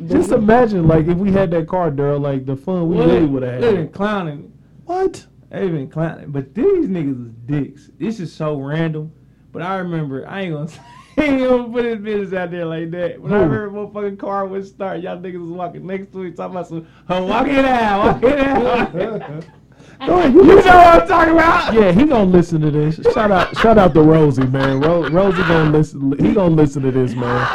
Just 0.08 0.32
imagine, 0.32 0.88
like, 0.88 1.06
if 1.06 1.18
we 1.18 1.30
had 1.30 1.50
that 1.50 1.68
car, 1.68 1.90
Daryl, 1.90 2.20
like 2.20 2.46
the 2.46 2.56
fun 2.56 2.88
we 2.88 2.96
really 2.98 3.26
would 3.26 3.42
have 3.42 3.60
They 3.60 3.74
been 3.74 3.88
clowning. 3.90 4.50
What? 4.86 5.26
They 5.50 5.68
been 5.68 5.90
clowning. 5.90 6.30
But 6.32 6.54
these 6.54 6.88
niggas 6.88 7.26
is 7.28 7.32
dicks. 7.46 7.90
This 7.98 8.18
is 8.18 8.32
so 8.32 8.56
random. 8.58 9.12
But 9.52 9.60
I 9.62 9.76
remember, 9.76 10.26
I 10.26 10.40
ain't 10.42 10.54
gonna 10.54 10.68
say, 10.68 10.80
I 10.80 10.84
ain't 11.18 11.40
gonna 11.40 11.68
put 11.72 11.84
his 11.84 11.98
business 11.98 12.38
out 12.38 12.50
there 12.50 12.66
like 12.66 12.90
that. 12.92 13.20
When 13.20 13.32
I 13.32 13.44
Who? 13.44 13.48
heard 13.50 13.72
motherfucking 13.72 14.18
car 14.18 14.46
would 14.46 14.66
start, 14.66 15.00
y'all 15.00 15.18
niggas 15.18 15.40
was 15.40 15.50
walking 15.50 15.86
next 15.86 16.12
to 16.12 16.24
each 16.24 16.36
talking 16.36 16.56
about 16.56 16.68
some, 16.68 16.86
oh, 17.08 17.24
walk 17.26 17.46
it 17.48 17.64
out, 17.64 18.22
walk 18.22 18.24
it 18.24 18.38
out. 18.38 19.44
You 20.02 20.08
know 20.08 20.16
what 20.16 20.66
I'm 20.66 21.06
talking 21.06 21.34
about? 21.34 21.74
Yeah, 21.74 21.92
he 21.92 22.04
gonna 22.06 22.24
listen 22.24 22.60
to 22.62 22.72
this. 22.72 22.96
Shout 23.14 23.30
out, 23.30 23.56
shout 23.58 23.78
out 23.78 23.94
to 23.94 24.02
Rosie, 24.02 24.46
man. 24.46 24.80
Ro- 24.80 25.08
Rosie 25.08 25.42
gonna 25.42 25.70
listen. 25.70 26.18
He 26.18 26.34
gonna 26.34 26.56
listen 26.56 26.82
to 26.82 26.90
this, 26.90 27.14
man. 27.14 27.46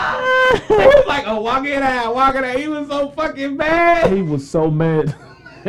he 0.67 0.73
was 0.75 1.05
like, 1.07 1.27
oh, 1.27 1.41
walk 1.41 1.65
it 1.65 1.81
out, 1.81 2.15
walk 2.15 2.35
it 2.35 2.45
out. 2.45 2.57
He 2.57 2.69
was 2.69 2.87
so 2.87 3.09
fucking 3.11 3.57
mad. 3.57 4.13
He 4.13 4.21
was 4.21 4.49
so 4.49 4.71
mad. 4.71 5.13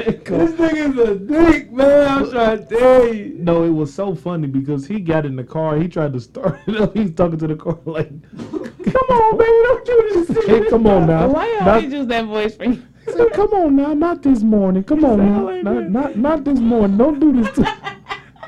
This 0.05 0.53
nigga's 0.53 0.99
a 0.99 1.15
dick, 1.17 1.73
man. 1.73 2.09
I'm 2.09 2.31
trying 2.31 2.67
to 2.67 2.77
tell 2.79 3.13
you. 3.15 3.35
No, 3.39 3.65
it 3.65 3.71
was 3.71 3.93
so 3.93 4.15
funny 4.15 4.47
because 4.47 4.87
he 4.87 5.01
got 5.01 5.27
in 5.27 5.35
the 5.37 5.45
car. 5.45 5.77
He 5.77 5.89
tried 5.89 6.13
to 6.13 6.21
start 6.21 6.59
it 6.67 6.77
up. 6.81 6.97
He's 6.97 7.13
talking 7.13 7.39
to 7.39 7.47
the 7.47 7.57
car 7.57 7.79
like, 7.85 8.11
"Come 8.39 9.09
on, 9.11 9.39
baby, 9.39 9.51
don't 9.65 9.85
do 9.85 10.25
this." 10.25 10.47
Hey, 10.47 10.69
come 10.71 10.87
on 10.87 11.07
now. 11.07 11.29
Why 11.29 11.49
y'all 11.55 11.65
Not- 11.65 11.83
use 11.91 12.07
that 12.07 12.25
voice 12.27 12.57
for 12.57 12.65
you? 12.65 12.83
Said, 13.09 13.33
"Come 13.33 13.53
on 13.55 13.75
now, 13.77 13.95
not 13.95 14.23
this 14.23 14.43
morning. 14.43 14.85
Come 14.85 15.05
on 15.05 15.19
now, 15.19 15.45
like 15.47 15.63
not, 15.65 15.75
that. 15.75 15.91
not 15.91 16.17
not 16.17 16.45
this 16.45 16.59
morning. 16.61 16.97
Don't 16.97 17.19
do 17.19 17.33
this." 17.43 17.51
To- 17.57 17.63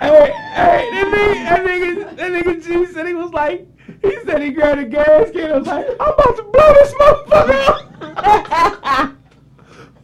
Hey, 0.01 0.33
hey, 0.55 0.89
that 0.93 1.07
nigga, 1.13 1.45
that 1.45 1.61
nigga, 1.67 2.17
that 2.17 2.33
nigga 2.33 2.65
G 2.65 2.87
said 2.91 3.07
he 3.07 3.13
was 3.13 3.33
like, 3.33 3.67
he 4.01 4.17
said 4.25 4.41
he 4.41 4.49
grabbed 4.51 4.81
a 4.81 4.85
gas 4.87 5.31
can 5.31 5.41
and 5.51 5.59
was 5.59 5.67
like, 5.67 5.87
I'm 6.01 6.15
about 6.15 6.37
to 6.37 6.43
blow 6.45 6.73
this 6.73 6.95
motherfucker 6.95 7.69
up. 7.69 9.15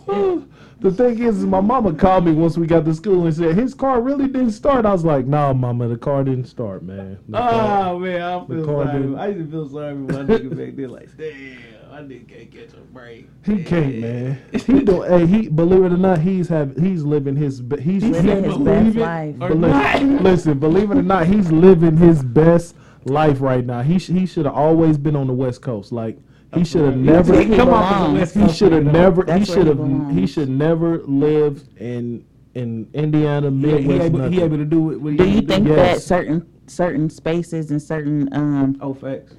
Oh. 0.09 0.45
The 0.91 0.97
thing 0.97 1.19
is, 1.23 1.39
is, 1.39 1.47
my 1.47 1.61
mama 1.61 1.93
called 1.93 2.25
me 2.25 2.33
once 2.33 2.57
we 2.57 2.67
got 2.67 2.85
to 2.85 2.95
school 2.95 3.27
and 3.27 3.35
said 3.35 3.55
his 3.57 3.75
car 3.75 4.01
really 4.01 4.27
didn't 4.27 4.53
start. 4.53 4.87
I 4.87 4.93
was 4.93 5.05
like, 5.05 5.27
"Nah, 5.27 5.53
mama, 5.53 5.89
the 5.89 5.97
car 5.97 6.25
didn't 6.25 6.47
start, 6.47 6.83
man." 6.83 7.19
The 7.29 7.39
ah, 7.39 7.51
car- 7.51 7.95
oh 7.95 7.99
man, 7.99 8.23
I 8.23 8.47
feel 8.47 8.65
sorry. 8.65 8.87
didn't- 9.01 9.19
I 9.19 9.27
used 9.29 9.51
to 9.51 9.51
feel 9.51 9.69
sorry 9.69 9.95
for 9.95 9.99
my 10.13 10.19
nigga 10.25 10.51
back 10.57 10.77
then. 10.77 10.91
Like, 10.91 11.17
damn, 11.17 11.59
I 11.93 12.01
nigga 12.03 12.29
can't 12.29 12.51
catch 12.53 12.75
a 12.75 12.81
break. 12.93 13.29
He 13.45 13.63
can't, 13.65 13.99
man. 14.01 14.39
He 14.53 14.81
do. 14.81 15.03
Hey, 15.03 15.27
he 15.27 15.49
believe 15.49 15.85
it 15.85 15.93
or 15.93 15.97
not, 15.97 16.19
he's 16.21 16.49
have 16.49 16.77
he's 16.77 17.03
living 17.05 17.37
his 17.37 17.63
he's, 17.81 18.03
He's 18.03 18.23
living 18.23 18.45
his 18.45 18.59
best 18.59 18.97
life. 18.97 19.35
or 19.41 19.49
But 19.51 19.59
not. 19.59 19.95
listen, 19.95 20.23
listen, 20.23 20.59
believe 20.59 20.91
it 20.91 20.99
or 20.99 21.03
not, 21.03 21.27
he's 21.27 21.51
living 21.51 21.97
his 21.97 22.23
best 22.23 22.77
life 23.05 23.41
right 23.41 23.65
now. 23.65 23.83
He 23.83 23.99
sh- 23.99 24.09
he 24.09 24.27
should 24.27 24.45
have 24.47 24.55
always 24.55 24.99
been 24.99 25.17
on 25.17 25.27
the 25.27 25.33
West 25.33 25.63
Coast. 25.63 25.93
Like 25.93 26.19
he 26.57 26.65
should 26.65 26.85
have 26.85 26.97
never. 26.97 27.41
He 27.41 27.55
come 27.57 27.69
off 27.71 28.17
as 28.17 28.37
a 28.37 28.47
He 28.47 28.53
should 28.53 28.73
have 28.73 28.85
never. 28.85 29.33
He 29.39 29.45
should 29.45 29.67
have. 29.67 30.11
He 30.13 30.27
should 30.27 30.49
never 30.49 31.03
lived 31.05 31.79
in 31.81 32.25
in 32.55 32.89
Indiana 32.95 33.51
He, 33.51 33.57
Midwest. 33.57 33.87
he, 33.87 33.93
able, 34.07 34.19
nothing. 34.19 34.33
he 34.33 34.41
able 34.43 34.57
to 34.57 34.65
do 34.65 34.91
it. 34.93 35.17
Do 35.17 35.25
you 35.25 35.39
able 35.39 35.41
to 35.43 35.47
think 35.47 35.69
Yes. 35.69 35.77
that 35.97 36.03
certain 36.03 36.47
certain 36.69 37.09
spaces 37.11 37.71
and 37.71 37.81
certain 37.83 38.29
um 38.33 38.77
Oh, 38.81 38.95
facts. 38.95 39.35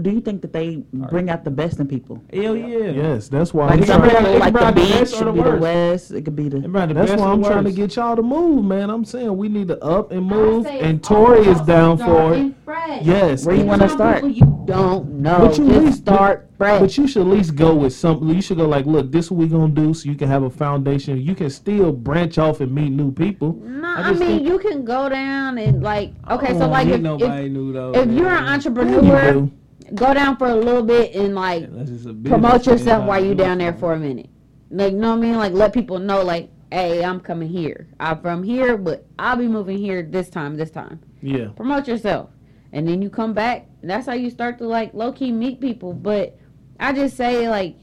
Do 0.00 0.10
you 0.10 0.20
think 0.20 0.40
that 0.42 0.52
they 0.52 0.76
bring 0.92 1.28
out 1.28 1.44
the 1.44 1.50
best 1.50 1.78
in 1.80 1.86
people? 1.86 2.22
Hell 2.32 2.56
yeah. 2.56 2.90
Yes, 2.90 3.28
that's 3.28 3.52
why. 3.52 3.66
Like 3.66 3.72
I'm 3.74 3.78
It's 3.80 3.88
some 3.88 4.00
trying, 4.02 4.12
bring 4.12 4.16
out- 4.16 4.32
people 4.32 4.40
like 4.40 4.52
the 4.54 4.64
out 4.64 4.74
the 4.74 4.80
beach, 4.80 4.92
or 4.92 5.00
it 5.00 5.08
the 5.10 5.24
could 5.24 5.34
be 5.34 5.42
the 5.50 5.56
west, 5.58 6.10
it 6.12 6.22
could 6.24 6.36
be 6.36 6.48
the 6.48 6.60
the 6.60 6.68
that's 6.94 7.12
why 7.20 7.26
I'm 7.30 7.42
trying 7.42 7.64
to 7.64 7.72
get 7.72 7.96
y'all 7.96 8.16
to 8.16 8.22
move, 8.22 8.64
man. 8.64 8.88
I'm 8.90 9.04
saying 9.04 9.36
we 9.36 9.48
need 9.48 9.68
to 9.68 9.82
up 9.84 10.12
and 10.12 10.24
move, 10.26 10.66
and 10.66 10.98
it's 10.98 11.08
Tori 11.08 11.40
is 11.46 11.60
down 11.62 11.98
for 11.98 12.34
it. 12.34 12.54
Yes. 13.02 13.44
Where 13.46 13.54
you 13.54 13.64
wanna 13.64 13.88
start? 13.88 14.24
You 14.24 14.62
don't 14.66 15.08
know. 15.20 15.38
But 15.40 15.58
you 15.58 15.66
Just 15.68 15.80
least- 15.84 15.98
start 15.98 16.48
fresh. 16.56 16.80
But 16.80 16.96
you 16.96 17.06
should 17.06 17.22
at 17.22 17.28
least 17.28 17.54
go 17.54 17.74
with 17.74 17.92
something. 17.92 18.28
You 18.28 18.40
should 18.40 18.56
go 18.56 18.66
like, 18.66 18.86
look, 18.86 19.10
this 19.12 19.26
is 19.26 19.30
what 19.30 19.40
we 19.40 19.48
gonna 19.48 19.72
do, 19.72 19.92
so 19.94 20.08
you 20.08 20.14
can 20.16 20.28
have 20.28 20.42
a 20.44 20.50
foundation. 20.50 21.20
You 21.20 21.34
can 21.34 21.50
still 21.50 21.92
branch 21.92 22.38
off 22.38 22.60
and 22.60 22.72
meet 22.72 22.90
new 22.90 23.10
people. 23.12 23.54
No, 23.62 23.88
I 23.88 23.92
I, 24.08 24.08
mean 24.12 24.18
think- 24.18 24.42
you 24.48 24.58
can 24.58 24.84
go 24.84 25.08
down 25.08 25.58
and 25.58 25.82
like 25.82 26.12
okay, 26.30 26.56
so 26.58 26.68
like 26.68 26.88
if, 26.88 27.00
nobody 27.00 27.46
if 27.46 27.52
new 27.52 27.72
though. 27.72 27.92
if 27.94 28.10
you're 28.10 28.28
an 28.28 28.44
entrepreneur, 28.44 29.26
You 29.26 29.32
do. 29.32 29.50
Go 29.94 30.14
down 30.14 30.36
for 30.36 30.48
a 30.48 30.54
little 30.54 30.82
bit 30.82 31.14
and 31.14 31.34
like 31.34 31.64
Unless 31.64 31.90
it's 31.90 32.04
a 32.04 32.12
business 32.12 32.30
promote 32.30 32.66
yourself 32.66 33.06
while 33.06 33.22
you 33.22 33.34
do 33.34 33.42
down 33.42 33.58
there 33.58 33.74
for 33.74 33.92
a 33.92 33.98
minute. 33.98 34.30
like, 34.70 34.92
you 34.92 34.98
know 34.98 35.10
what 35.10 35.18
I 35.18 35.20
mean? 35.20 35.36
Like, 35.36 35.52
let 35.52 35.72
people 35.72 35.98
know, 35.98 36.22
like, 36.22 36.50
hey, 36.70 37.04
I'm 37.04 37.20
coming 37.20 37.48
here. 37.48 37.88
I'm 38.00 38.20
from 38.20 38.42
here, 38.42 38.76
but 38.76 39.06
I'll 39.18 39.36
be 39.36 39.48
moving 39.48 39.78
here 39.78 40.02
this 40.02 40.30
time, 40.30 40.56
this 40.56 40.70
time. 40.70 41.00
Yeah. 41.20 41.48
Promote 41.56 41.86
yourself. 41.86 42.30
And 42.72 42.88
then 42.88 43.02
you 43.02 43.10
come 43.10 43.34
back. 43.34 43.66
And 43.82 43.90
that's 43.90 44.06
how 44.06 44.14
you 44.14 44.30
start 44.30 44.58
to, 44.58 44.66
like, 44.66 44.94
low 44.94 45.12
key 45.12 45.30
meet 45.30 45.60
people. 45.60 45.92
But 45.92 46.38
I 46.80 46.92
just 46.92 47.16
say, 47.16 47.48
like, 47.48 47.76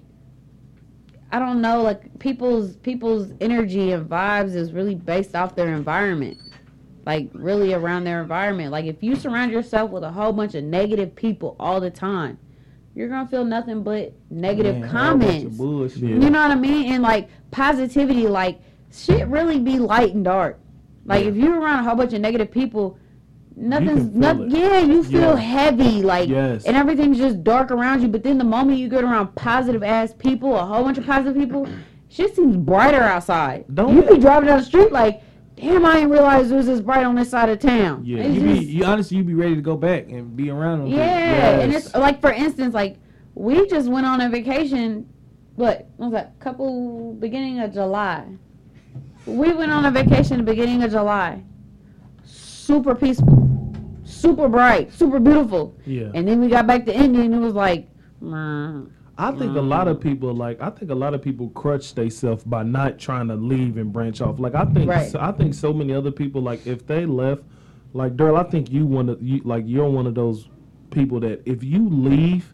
I 1.31 1.37
don't 1.37 1.61
know, 1.61 1.83
like 1.83 2.17
people's 2.19 2.75
people's 2.77 3.31
energy 3.39 3.91
and 3.91 4.09
vibes 4.09 4.55
is 4.55 4.71
really 4.71 4.95
based 4.95 5.35
off 5.35 5.55
their 5.55 5.73
environment. 5.73 6.39
Like 7.09 7.29
really 7.33 7.73
around 7.73 8.03
their 8.03 8.21
environment. 8.21 8.71
Like 8.71 8.85
if 8.85 9.01
you 9.01 9.15
surround 9.15 9.51
yourself 9.51 9.89
with 9.89 10.03
a 10.03 10.11
whole 10.11 10.31
bunch 10.31 10.53
of 10.53 10.63
negative 10.63 11.15
people 11.15 11.55
all 11.59 11.81
the 11.81 11.89
time, 11.89 12.37
you're 12.93 13.07
gonna 13.09 13.27
feel 13.27 13.43
nothing 13.43 13.81
but 13.81 14.13
negative 14.29 14.75
Man, 14.77 14.83
a 14.83 14.87
whole 14.87 15.17
bunch 15.17 15.23
of 15.23 15.29
comments. 15.31 15.57
bullshit. 15.57 16.03
You 16.03 16.29
know 16.29 16.39
what 16.43 16.51
I 16.51 16.55
mean? 16.55 16.93
And 16.93 17.01
like 17.01 17.27
positivity, 17.49 18.27
like 18.27 18.59
shit 18.93 19.27
really 19.27 19.57
be 19.59 19.79
light 19.79 20.13
and 20.13 20.23
dark. 20.23 20.59
Like 21.07 21.23
Yeah. 21.23 21.31
if 21.31 21.35
you're 21.35 21.59
around 21.59 21.79
a 21.79 21.83
whole 21.87 21.95
bunch 21.95 22.13
of 22.13 22.21
negative 22.21 22.51
people, 22.51 22.99
nothing's 23.55 24.13
nothing. 24.15 24.51
yeah, 24.51 24.81
you 24.81 25.03
feel 25.03 25.33
Yeah. 25.33 25.35
heavy, 25.37 26.03
like 26.03 26.29
Yes. 26.29 26.65
and 26.65 26.77
everything's 26.77 27.17
just 27.17 27.43
dark 27.43 27.71
around 27.71 28.03
you. 28.03 28.07
But 28.07 28.21
then 28.23 28.37
the 28.37 28.43
moment 28.43 28.77
you 28.77 28.87
get 28.87 29.03
around 29.03 29.33
positive 29.33 29.81
ass 29.81 30.13
people, 30.19 30.55
a 30.55 30.63
whole 30.63 30.83
bunch 30.83 30.99
of 30.99 31.07
positive 31.07 31.33
people, 31.35 31.67
shit 32.07 32.35
seems 32.35 32.55
brighter 32.55 33.01
outside. 33.01 33.65
Don't 33.73 33.95
you 33.95 34.03
be 34.03 34.19
driving 34.19 34.45
down 34.49 34.59
the 34.59 34.63
street 34.63 34.91
like, 34.91 35.23
damn, 35.59 35.85
I 35.85 35.95
didn't 35.95 36.09
realize 36.11 36.51
it 36.51 36.55
was 36.55 36.67
this 36.67 36.81
bright 36.81 37.03
on 37.05 37.15
this 37.15 37.29
side 37.29 37.49
of 37.49 37.59
town. 37.59 38.03
Yeah. 38.05 38.23
It's 38.23 38.35
You 38.35 38.41
be, 38.41 38.59
you 38.59 38.83
honestly, 38.85 39.17
you 39.17 39.23
be 39.23 39.33
ready 39.33 39.55
to 39.55 39.61
go 39.61 39.75
back 39.77 40.09
and 40.09 40.35
be 40.35 40.49
around 40.49 40.79
them. 40.79 40.87
yeah, 40.87 41.59
and 41.59 41.73
it's 41.73 41.93
like 41.95 42.21
for 42.21 42.31
instance, 42.31 42.73
like 42.73 42.97
we 43.35 43.67
just 43.67 43.89
went 43.89 44.05
on 44.05 44.21
a 44.21 44.29
vacation. 44.29 45.07
What 45.55 45.89
was 45.97 46.11
that? 46.13 46.39
Couple 46.39 47.13
beginning 47.13 47.59
of 47.59 47.73
July. 47.73 48.25
We 49.25 49.51
went 49.53 49.71
on 49.71 49.85
a 49.85 49.91
vacation 49.91 50.37
the 50.37 50.43
beginning 50.43 50.81
of 50.83 50.91
July. 50.91 51.43
Super 52.23 52.95
peaceful, 52.95 53.73
super 54.05 54.47
bright, 54.47 54.93
super 54.93 55.19
beautiful. 55.19 55.75
Yeah. 55.85 56.11
And 56.13 56.27
then 56.27 56.39
we 56.39 56.47
got 56.47 56.65
back 56.67 56.85
to 56.85 56.95
Indy 56.95 57.21
and 57.25 57.33
it 57.33 57.39
was 57.39 57.53
like, 57.53 57.87
mm, 58.23 58.89
I 59.19 59.31
think 59.33 59.55
a 59.57 59.61
lot 59.61 59.87
of 59.87 59.97
mm. 59.97 60.01
people 60.01 60.33
like 60.33 60.61
I 60.61 60.69
think 60.69 60.91
a 60.91 60.95
lot 60.95 61.13
of 61.13 61.21
people 61.21 61.49
crutch 61.49 61.93
themselves 61.93 62.43
by 62.43 62.63
not 62.63 62.97
trying 62.97 63.27
to 63.27 63.35
leave 63.35 63.77
and 63.77 63.91
branch 63.91 64.21
off. 64.21 64.39
Like 64.39 64.55
I 64.55 64.65
think 64.65 64.89
Right. 64.89 65.13
I 65.15 65.31
think 65.33 65.53
so 65.53 65.73
many 65.73 65.93
other 65.93 66.11
people 66.11 66.41
like 66.41 66.65
if 66.65 66.87
they 66.87 67.05
left, 67.05 67.43
like 67.93 68.15
Daryl, 68.15 68.39
I 68.39 68.49
think 68.49 68.71
you 68.71 68.85
one 68.85 69.09
of 69.09 69.21
you 69.21 69.41
like 69.43 69.65
you're 69.67 69.89
one 69.89 70.07
of 70.07 70.15
those 70.15 70.47
people 70.91 71.19
that 71.19 71.41
if 71.45 71.63
you 71.63 71.89
leave, 71.89 72.53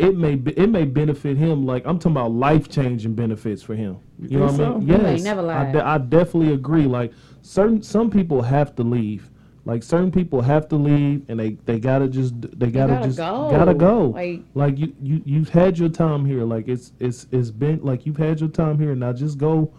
it 0.00 0.16
may 0.16 0.34
be, 0.34 0.52
it 0.58 0.68
may 0.68 0.84
benefit 0.84 1.36
him. 1.36 1.64
Like 1.64 1.86
I'm 1.86 1.98
talking 1.98 2.12
about 2.12 2.32
life 2.32 2.68
changing 2.68 3.14
benefits 3.14 3.62
for 3.62 3.76
him. 3.76 3.98
You, 4.18 4.38
know 4.38 4.46
what 4.46 4.56
think 4.56 4.68
I 4.68 4.78
mean? 4.78 4.88
so? 4.88 5.08
Yes, 5.08 5.22
never 5.22 5.50
I, 5.50 5.72
de- 5.72 5.86
I 5.86 5.98
definitely 5.98 6.52
agree. 6.52 6.86
Like 6.86 7.12
certain 7.42 7.80
some 7.80 8.10
people 8.10 8.42
have 8.42 8.74
to 8.76 8.82
leave. 8.82 9.30
Like 9.64 9.84
certain 9.84 10.10
people 10.10 10.40
have 10.40 10.68
to 10.70 10.76
leave, 10.76 11.24
and 11.28 11.38
they 11.38 11.50
they 11.66 11.78
gotta 11.78 12.08
just 12.08 12.34
they 12.58 12.70
gotta, 12.70 12.94
gotta 12.94 13.06
just 13.06 13.18
go. 13.18 13.48
gotta 13.50 13.74
go. 13.74 14.06
Like- 14.06 14.42
like 14.54 14.78
you 14.78 14.92
you 15.00 15.22
you've 15.24 15.48
had 15.50 15.78
your 15.78 15.88
time 15.88 16.24
here. 16.26 16.42
Like 16.42 16.66
it's 16.66 16.92
it's 16.98 17.26
it's 17.30 17.50
been 17.52 17.80
like 17.82 18.04
you've 18.04 18.16
had 18.16 18.40
your 18.40 18.48
time 18.48 18.78
here. 18.78 18.94
Now 18.96 19.12
just 19.12 19.38
go 19.38 19.72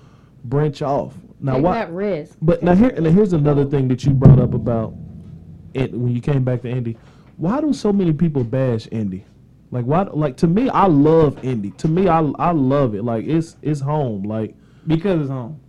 branch 0.46 0.82
off. 0.82 1.16
Now 1.42 1.56
take 1.56 1.64
why? 1.64 1.74
that 1.76 1.92
risk. 1.92 2.38
But 2.42 2.64
now 2.64 2.76
here 2.76 2.90
and 2.96 3.06
here's 3.06 3.34
another 3.34 3.66
thing 3.66 3.90
that 3.90 4.06
you 4.06 4.12
brought 4.12 4.40
up 4.40 4.54
about 4.54 4.94
it 5.74 5.92
when 5.92 6.16
you 6.16 6.22
came 6.22 6.46
back 6.46 6.62
to 6.62 6.70
Indy. 6.70 6.98
Why 7.36 7.60
do 7.60 7.74
so 7.74 7.92
many 7.92 8.14
people 8.14 8.46
bash 8.46 8.88
Indy? 8.92 9.26
Like 9.72 9.84
why? 9.84 10.04
Like 10.04 10.38
to 10.38 10.48
me, 10.48 10.70
I 10.70 10.86
love 10.86 11.44
Indy. 11.44 11.72
To 11.72 11.90
me, 11.90 12.08
I 12.08 12.20
I 12.40 12.52
love 12.52 12.96
it. 12.96 13.04
Like 13.04 13.26
it's 13.26 13.58
it's 13.62 13.82
home. 13.82 14.24
Like 14.24 14.56
because 14.88 15.20
it's 15.20 15.30
home. 15.30 15.60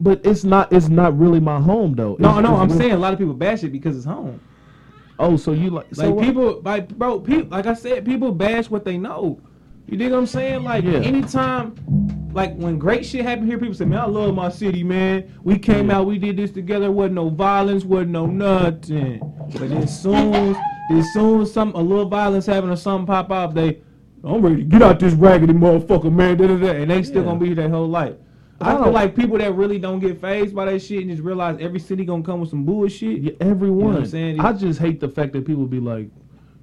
But 0.00 0.20
it's 0.24 0.44
not 0.44 0.72
it's 0.72 0.88
not 0.88 1.18
really 1.18 1.40
my 1.40 1.60
home 1.60 1.94
though. 1.94 2.16
No, 2.18 2.30
It's- 2.30 2.42
no, 2.42 2.52
it's 2.54 2.60
I'm 2.62 2.68
really- 2.68 2.78
saying 2.80 2.92
a 2.92 2.98
lot 2.98 3.12
of 3.12 3.18
people 3.18 3.34
bash 3.34 3.64
it 3.64 3.70
because 3.70 3.96
it's 3.96 4.04
home. 4.06 4.40
Oh, 5.18 5.36
so 5.36 5.52
you 5.52 5.70
like 5.70 5.86
so 5.94 6.06
Like 6.06 6.14
what- 6.14 6.24
people, 6.24 6.60
like 6.64 6.88
bro, 6.98 7.20
people, 7.20 7.48
like 7.50 7.66
I 7.66 7.74
said, 7.74 8.04
people 8.04 8.32
bash 8.32 8.68
what 8.70 8.84
they 8.84 8.98
know. 8.98 9.38
You 9.88 9.96
dig 9.96 10.10
what 10.10 10.18
I'm 10.18 10.26
saying? 10.26 10.64
Like 10.64 10.84
Yeah. 10.84 10.94
anytime, 10.98 11.72
like 12.34 12.56
when 12.56 12.76
great 12.78 13.06
shit 13.06 13.24
happen 13.24 13.46
here, 13.46 13.56
people 13.56 13.72
say, 13.74 13.84
"Man, 13.84 14.00
I 14.00 14.06
love 14.06 14.34
my 14.34 14.48
city, 14.48 14.82
man. 14.82 15.24
We 15.44 15.58
came 15.58 15.88
Yeah. 15.90 15.98
out, 15.98 16.06
we 16.06 16.18
did 16.18 16.36
this 16.36 16.50
together. 16.50 16.90
Wasn't 16.90 17.14
no 17.14 17.28
violence, 17.28 17.84
wasn't 17.84 18.10
no 18.10 18.26
nothing." 18.26 19.20
But 19.52 19.68
then 19.70 19.86
soon, 19.86 20.56
then 20.90 21.04
soon 21.14 21.46
some 21.46 21.72
a 21.74 21.80
little 21.80 22.08
violence 22.08 22.46
happen 22.46 22.68
or 22.68 22.76
something 22.76 23.06
pop 23.06 23.30
off, 23.30 23.54
they, 23.54 23.78
I'm 24.24 24.42
ready 24.42 24.56
to 24.56 24.62
get 24.64 24.82
out 24.82 24.98
this 24.98 25.14
raggedy 25.14 25.52
motherfucker, 25.52 26.12
man. 26.12 26.36
Da, 26.36 26.48
da, 26.48 26.56
da, 26.56 26.70
and 26.72 26.90
they 26.90 27.04
still 27.04 27.22
Yeah. 27.22 27.28
gonna 27.28 27.38
be 27.40 27.46
here 27.46 27.54
their 27.54 27.68
whole 27.70 27.88
life. 27.88 28.14
I 28.60 28.74
I 28.74 28.82
feel 28.82 28.92
like 28.92 29.14
people 29.14 29.38
that 29.38 29.54
really 29.54 29.78
don't 29.78 29.98
get 30.00 30.20
phased 30.20 30.54
by 30.54 30.64
that 30.66 30.80
shit 30.80 31.02
and 31.02 31.10
just 31.10 31.22
realize 31.22 31.58
every 31.60 31.78
city 31.78 32.04
gonna 32.04 32.22
come 32.22 32.40
with 32.40 32.50
some 32.50 32.64
bullshit. 32.64 33.20
Yeah, 33.20 33.32
everyone. 33.40 33.94
what 33.94 33.96
I'm 34.02 34.06
saying? 34.06 34.40
I 34.40 34.52
just 34.52 34.78
hate 34.80 35.00
the 35.00 35.08
fact 35.08 35.32
that 35.34 35.44
people 35.46 35.66
be 35.66 35.80
like, 35.80 36.08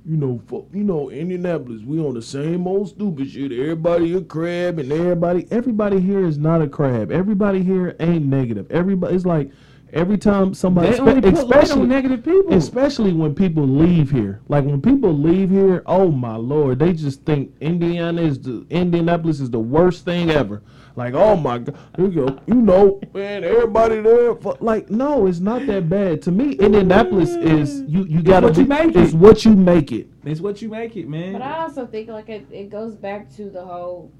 you 0.05 0.17
know, 0.17 0.41
fuck, 0.47 0.65
you 0.73 0.83
know, 0.83 1.09
Indianapolis, 1.11 1.83
we 1.83 1.99
on 1.99 2.13
the 2.15 2.21
same 2.21 2.67
old 2.67 2.89
stupid 2.89 3.29
shit. 3.29 3.51
Everybody 3.51 4.13
a 4.15 4.21
crab, 4.21 4.79
and 4.79 4.91
everybody, 4.91 5.47
everybody 5.51 5.99
here 6.01 6.25
is 6.25 6.37
not 6.37 6.61
a 6.61 6.67
crab. 6.67 7.11
Everybody 7.11 7.63
here 7.63 7.95
ain't 7.99 8.25
negative. 8.25 8.69
Everybody, 8.71 9.15
it's 9.15 9.25
like 9.25 9.51
every 9.93 10.17
time 10.17 10.53
somebody, 10.55 10.89
They 10.89 10.99
only 10.99 11.21
espe- 11.21 11.35
put 11.35 11.47
light 11.47 11.55
on 11.55 11.61
especially, 11.61 11.87
negative 11.87 12.23
people. 12.25 12.53
especially 12.53 13.13
when 13.13 13.35
people 13.35 13.65
leave 13.67 14.09
here. 14.09 14.41
Like 14.49 14.65
when 14.65 14.81
people 14.81 15.13
leave 15.13 15.51
here, 15.51 15.83
oh 15.85 16.09
my 16.11 16.35
lord, 16.37 16.79
they 16.79 16.91
just 16.91 17.21
think 17.21 17.53
Indiana 17.61 18.21
is 18.23 18.39
the 18.41 18.65
Indianapolis 18.71 19.39
is 19.39 19.51
the 19.51 19.59
worst 19.59 20.03
thing 20.05 20.31
ever. 20.31 20.63
Like, 20.95 21.15
oh 21.15 21.35
my 21.35 21.57
god, 21.57 21.75
you 21.97 22.07
go, 22.09 22.39
you 22.45 22.53
know, 22.55 23.01
man, 23.13 23.43
everybody 23.43 23.99
there. 24.01 24.35
fu- 24.35 24.55
Like, 24.59 24.91
no, 24.91 25.25
it's 25.25 25.39
not 25.39 25.65
that 25.65 25.89
bad. 25.89 26.21
To 26.23 26.31
me, 26.31 26.51
Indianapolis 26.53 27.31
is 27.31 27.81
you. 27.87 28.03
You 28.05 28.21
gotta 28.21 28.47
what 28.47 28.57
you 28.57 28.63
be- 28.63 28.69
make 28.69 28.95
It's 28.95 29.13
what 29.13 29.43
you 29.43 29.55
make 29.55 29.91
it. 29.91 30.07
It's 30.23 30.39
what 30.39 30.61
you 30.61 30.69
make 30.69 30.95
it, 30.95 31.07
man. 31.09 31.33
But 31.33 31.41
I 31.41 31.61
also 31.63 31.87
think 31.87 32.09
like 32.09 32.29
it, 32.29 32.45
it 32.51 32.69
goes 32.69 32.95
back 32.95 33.33
to 33.37 33.49
the 33.49 33.63
whole. 33.65 34.11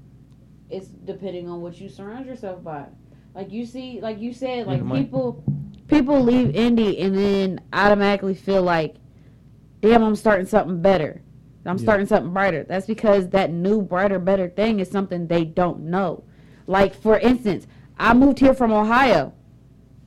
It's 0.68 0.88
depending 0.88 1.48
on 1.48 1.60
what 1.60 1.80
you 1.80 1.88
surround 1.88 2.26
yourself 2.26 2.64
by. 2.64 2.86
Like 3.36 3.52
you 3.52 3.66
see, 3.66 4.00
like 4.00 4.18
you 4.18 4.32
said, 4.32 4.66
like 4.66 4.86
the 4.86 4.94
people. 4.94 5.44
People 5.86 6.22
leave 6.22 6.56
Indy 6.56 6.98
and 6.98 7.14
then 7.16 7.60
automatically 7.72 8.34
feel 8.34 8.62
like, 8.62 8.96
damn, 9.80 10.02
I'm 10.02 10.16
starting 10.16 10.46
something 10.46 10.80
better. 10.80 11.20
I'm 11.66 11.76
Yeah. 11.76 11.82
starting 11.82 12.06
something 12.06 12.32
brighter. 12.32 12.64
That's 12.64 12.86
because 12.86 13.28
that 13.28 13.52
new, 13.52 13.80
brighter, 13.82 14.18
better 14.18 14.48
thing 14.48 14.80
is 14.80 14.90
something 14.90 15.26
they 15.26 15.44
don't 15.44 15.80
know. 15.84 16.24
Like, 16.66 16.94
for 16.94 17.18
instance, 17.18 17.66
I 17.98 18.14
moved 18.14 18.38
here 18.38 18.54
from 18.54 18.72
Ohio. 18.72 19.32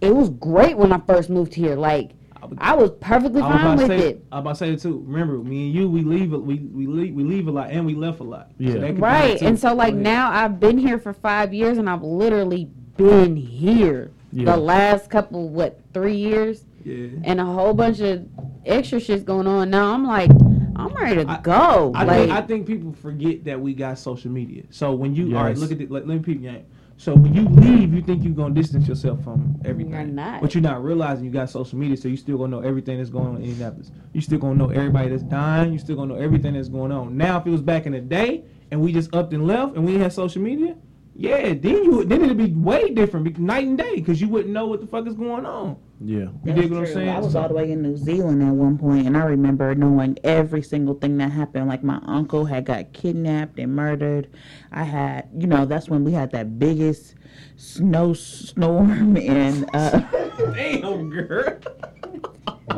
It 0.01 0.15
was 0.15 0.29
great 0.29 0.77
when 0.77 0.91
I 0.91 0.99
first 0.99 1.29
moved 1.29 1.53
here. 1.53 1.75
Like, 1.75 2.11
I 2.59 2.75
was 2.75 2.91
perfectly 3.01 3.41
I 3.41 3.47
was 3.51 3.61
fine 3.61 3.77
with 3.77 3.87
say, 3.87 4.09
it. 4.09 4.25
I'm 4.31 4.39
about 4.39 4.51
to 4.51 4.55
say 4.55 4.71
it 4.73 4.81
too. 4.81 5.03
Remember, 5.05 5.37
me 5.39 5.65
and 5.67 5.75
you, 5.75 5.89
we 5.89 6.01
leave, 6.01 6.33
a- 6.33 6.39
we 6.39 6.59
we 6.59 6.87
leave, 6.87 7.13
we 7.13 7.23
leave 7.23 7.47
a 7.47 7.51
lot, 7.51 7.71
and 7.71 7.85
we 7.85 7.93
left 7.95 8.19
a 8.19 8.23
lot. 8.23 8.51
Yeah. 8.57 8.73
that 8.73 8.81
could 8.87 8.95
be 8.95 9.01
Right. 9.01 9.41
And 9.41 9.59
so, 9.59 9.73
like, 9.73 9.93
now 9.95 10.31
I've 10.31 10.59
been 10.59 10.77
here 10.77 10.97
for 10.99 11.13
five 11.13 11.53
years 11.53 11.77
and 11.77 11.89
I've 11.89 12.03
literally 12.03 12.65
been 12.95 13.35
here 13.35 14.11
Yeah. 14.31 14.45
the 14.45 14.57
last 14.57 15.09
couple, 15.09 15.49
what, 15.49 15.79
three 15.93 16.15
years? 16.15 16.63
yeah. 16.83 17.07
and 17.25 17.41
a 17.41 17.45
whole 17.45 17.73
bunch 17.73 17.99
of 17.99 18.25
extra 18.65 18.99
shit's 19.01 19.23
going 19.23 19.45
on. 19.45 19.69
Now 19.69 19.93
I'm 19.93 20.05
like, 20.05 20.31
I'm 20.77 20.93
ready 20.93 21.23
to 21.25 21.31
I- 21.31 21.41
go. 21.41 21.91
I 21.95 22.03
like, 22.03 22.17
think 22.19 22.31
I 22.31 22.41
think 22.41 22.67
people 22.67 22.93
forget 22.93 23.43
that 23.45 23.59
we 23.59 23.73
got 23.73 23.97
social 23.99 24.31
media. 24.31 24.63
So 24.69 24.93
when 24.93 25.15
you 25.15 25.35
all 25.37 25.43
right, 25.43 25.57
look 25.57 25.71
at 25.71 25.81
it. 25.81 25.91
Let, 25.91 26.07
let 26.07 26.17
me 26.17 26.23
peep 26.23 26.41
your 26.41 26.53
game. 26.53 26.65
So 26.99 27.13
when 27.13 27.31
you 27.33 27.47
leave, 27.47 27.93
you 27.93 28.01
think 28.01 28.23
you're 28.23 28.33
gonna 28.33 28.55
distance 28.55 28.87
yourself 28.87 29.23
from 29.23 29.55
everything. 29.65 29.93
You're 29.93 30.03
not. 30.03 30.41
But 30.41 30.55
you're 30.55 30.63
not 30.63 30.83
realizing 30.83 31.25
you 31.25 31.31
got 31.31 31.47
social 31.49 31.77
media, 31.77 31.95
so 31.95 32.07
you 32.07 32.17
still 32.17 32.37
gonna 32.39 32.57
know 32.57 32.67
everything 32.67 32.97
that's 32.97 33.11
going 33.11 33.27
on 33.27 33.35
in 33.37 33.43
Indianapolis. 33.43 33.91
You 34.13 34.21
still 34.21 34.39
gonna 34.39 34.55
know 34.55 34.69
everybody 34.69 35.09
that's 35.09 35.21
dying. 35.23 35.71
You 35.73 35.77
still 35.79 35.95
gonna 35.95 36.15
know 36.15 36.19
everything 36.19 36.53
that's 36.53 36.69
going 36.69 36.91
on. 36.91 37.15
Now, 37.15 37.39
if 37.39 37.45
it 37.45 37.51
was 37.51 37.61
back 37.61 37.85
in 37.85 37.91
the 37.91 38.01
day 38.01 38.45
and 38.71 38.81
we 38.81 38.91
just 38.91 39.13
upped 39.13 39.31
and 39.33 39.45
left 39.45 39.75
and 39.75 39.85
we 39.85 39.93
didn't 39.93 40.11
social 40.11 40.41
media, 40.41 40.75
yeah, 41.19 41.53
then 41.55 41.83
you 41.83 42.03
then 42.05 42.23
it'd 42.23 42.37
be 42.37 42.53
way 42.53 42.89
different, 42.93 43.25
be 43.25 43.41
night 43.41 43.65
and 43.65 43.75
day, 43.75 43.95
because 43.95 44.21
you 44.21 44.29
wouldn't 44.29 44.53
know 44.53 44.67
what 44.67 44.81
the 44.81 44.87
fuck 44.87 45.07
is 45.07 45.15
going 45.15 45.47
on. 45.47 45.77
Yeah. 45.99 46.15
You 46.17 46.31
That's 46.43 46.61
dig 46.61 46.71
what 46.71 46.81
I'm 46.81 46.85
saying? 46.85 47.09
I 47.09 47.17
was 47.17 47.35
all 47.35 47.47
the 47.47 47.55
way 47.55 47.71
in 47.71 47.81
New 47.81 47.97
Zealand 47.97 48.43
at 48.43 48.53
one 48.53 48.77
point, 48.77 49.07
and 49.07 49.17
I 49.17 49.23
remember 49.23 49.73
knowing 49.73 50.19
every 50.23 50.61
single 50.61 50.93
thing 50.93 51.17
that 51.17 51.31
happened. 51.31 51.67
Like 51.67 51.83
my 51.83 51.99
uncle 52.03 52.45
had 52.45 52.65
got 52.65 52.93
kidnapped 52.93 53.57
and 53.57 53.75
murdered. 53.75 54.29
I 54.71 54.83
had, 54.83 55.27
you 55.35 55.47
know, 55.47 55.65
that's 55.65 55.89
when 55.89 56.03
we 56.03 56.11
had 56.11 56.31
that 56.33 56.59
biggest 56.59 57.15
snowstorm, 57.55 59.17
and 59.17 59.67
uh, 59.73 59.99
Damn, 60.53 61.09
girl. 61.09 61.57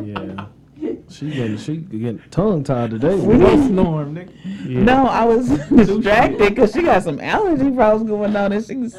Yeah. 0.02 0.46
She 1.10 1.30
getting 1.32 1.58
she 1.58 1.78
getting 1.78 2.22
tongue 2.32 2.64
tied 2.64 2.92
today. 2.92 3.16
We 3.16 3.38
man. 3.38 3.70
Snorm, 3.70 4.14
nigga. 4.14 4.32
Yeah. 4.66 4.84
no, 4.84 5.08
I 5.08 5.26
was 5.26 5.50
distracted 5.70 6.50
because 6.50 6.72
she 6.72 6.82
got 6.84 7.04
some 7.04 7.20
allergy 7.20 7.72
problems 7.72 8.10
going 8.10 8.36
on, 8.36 8.52
and 8.52 8.66
she 8.66 8.76
was. 8.76 8.94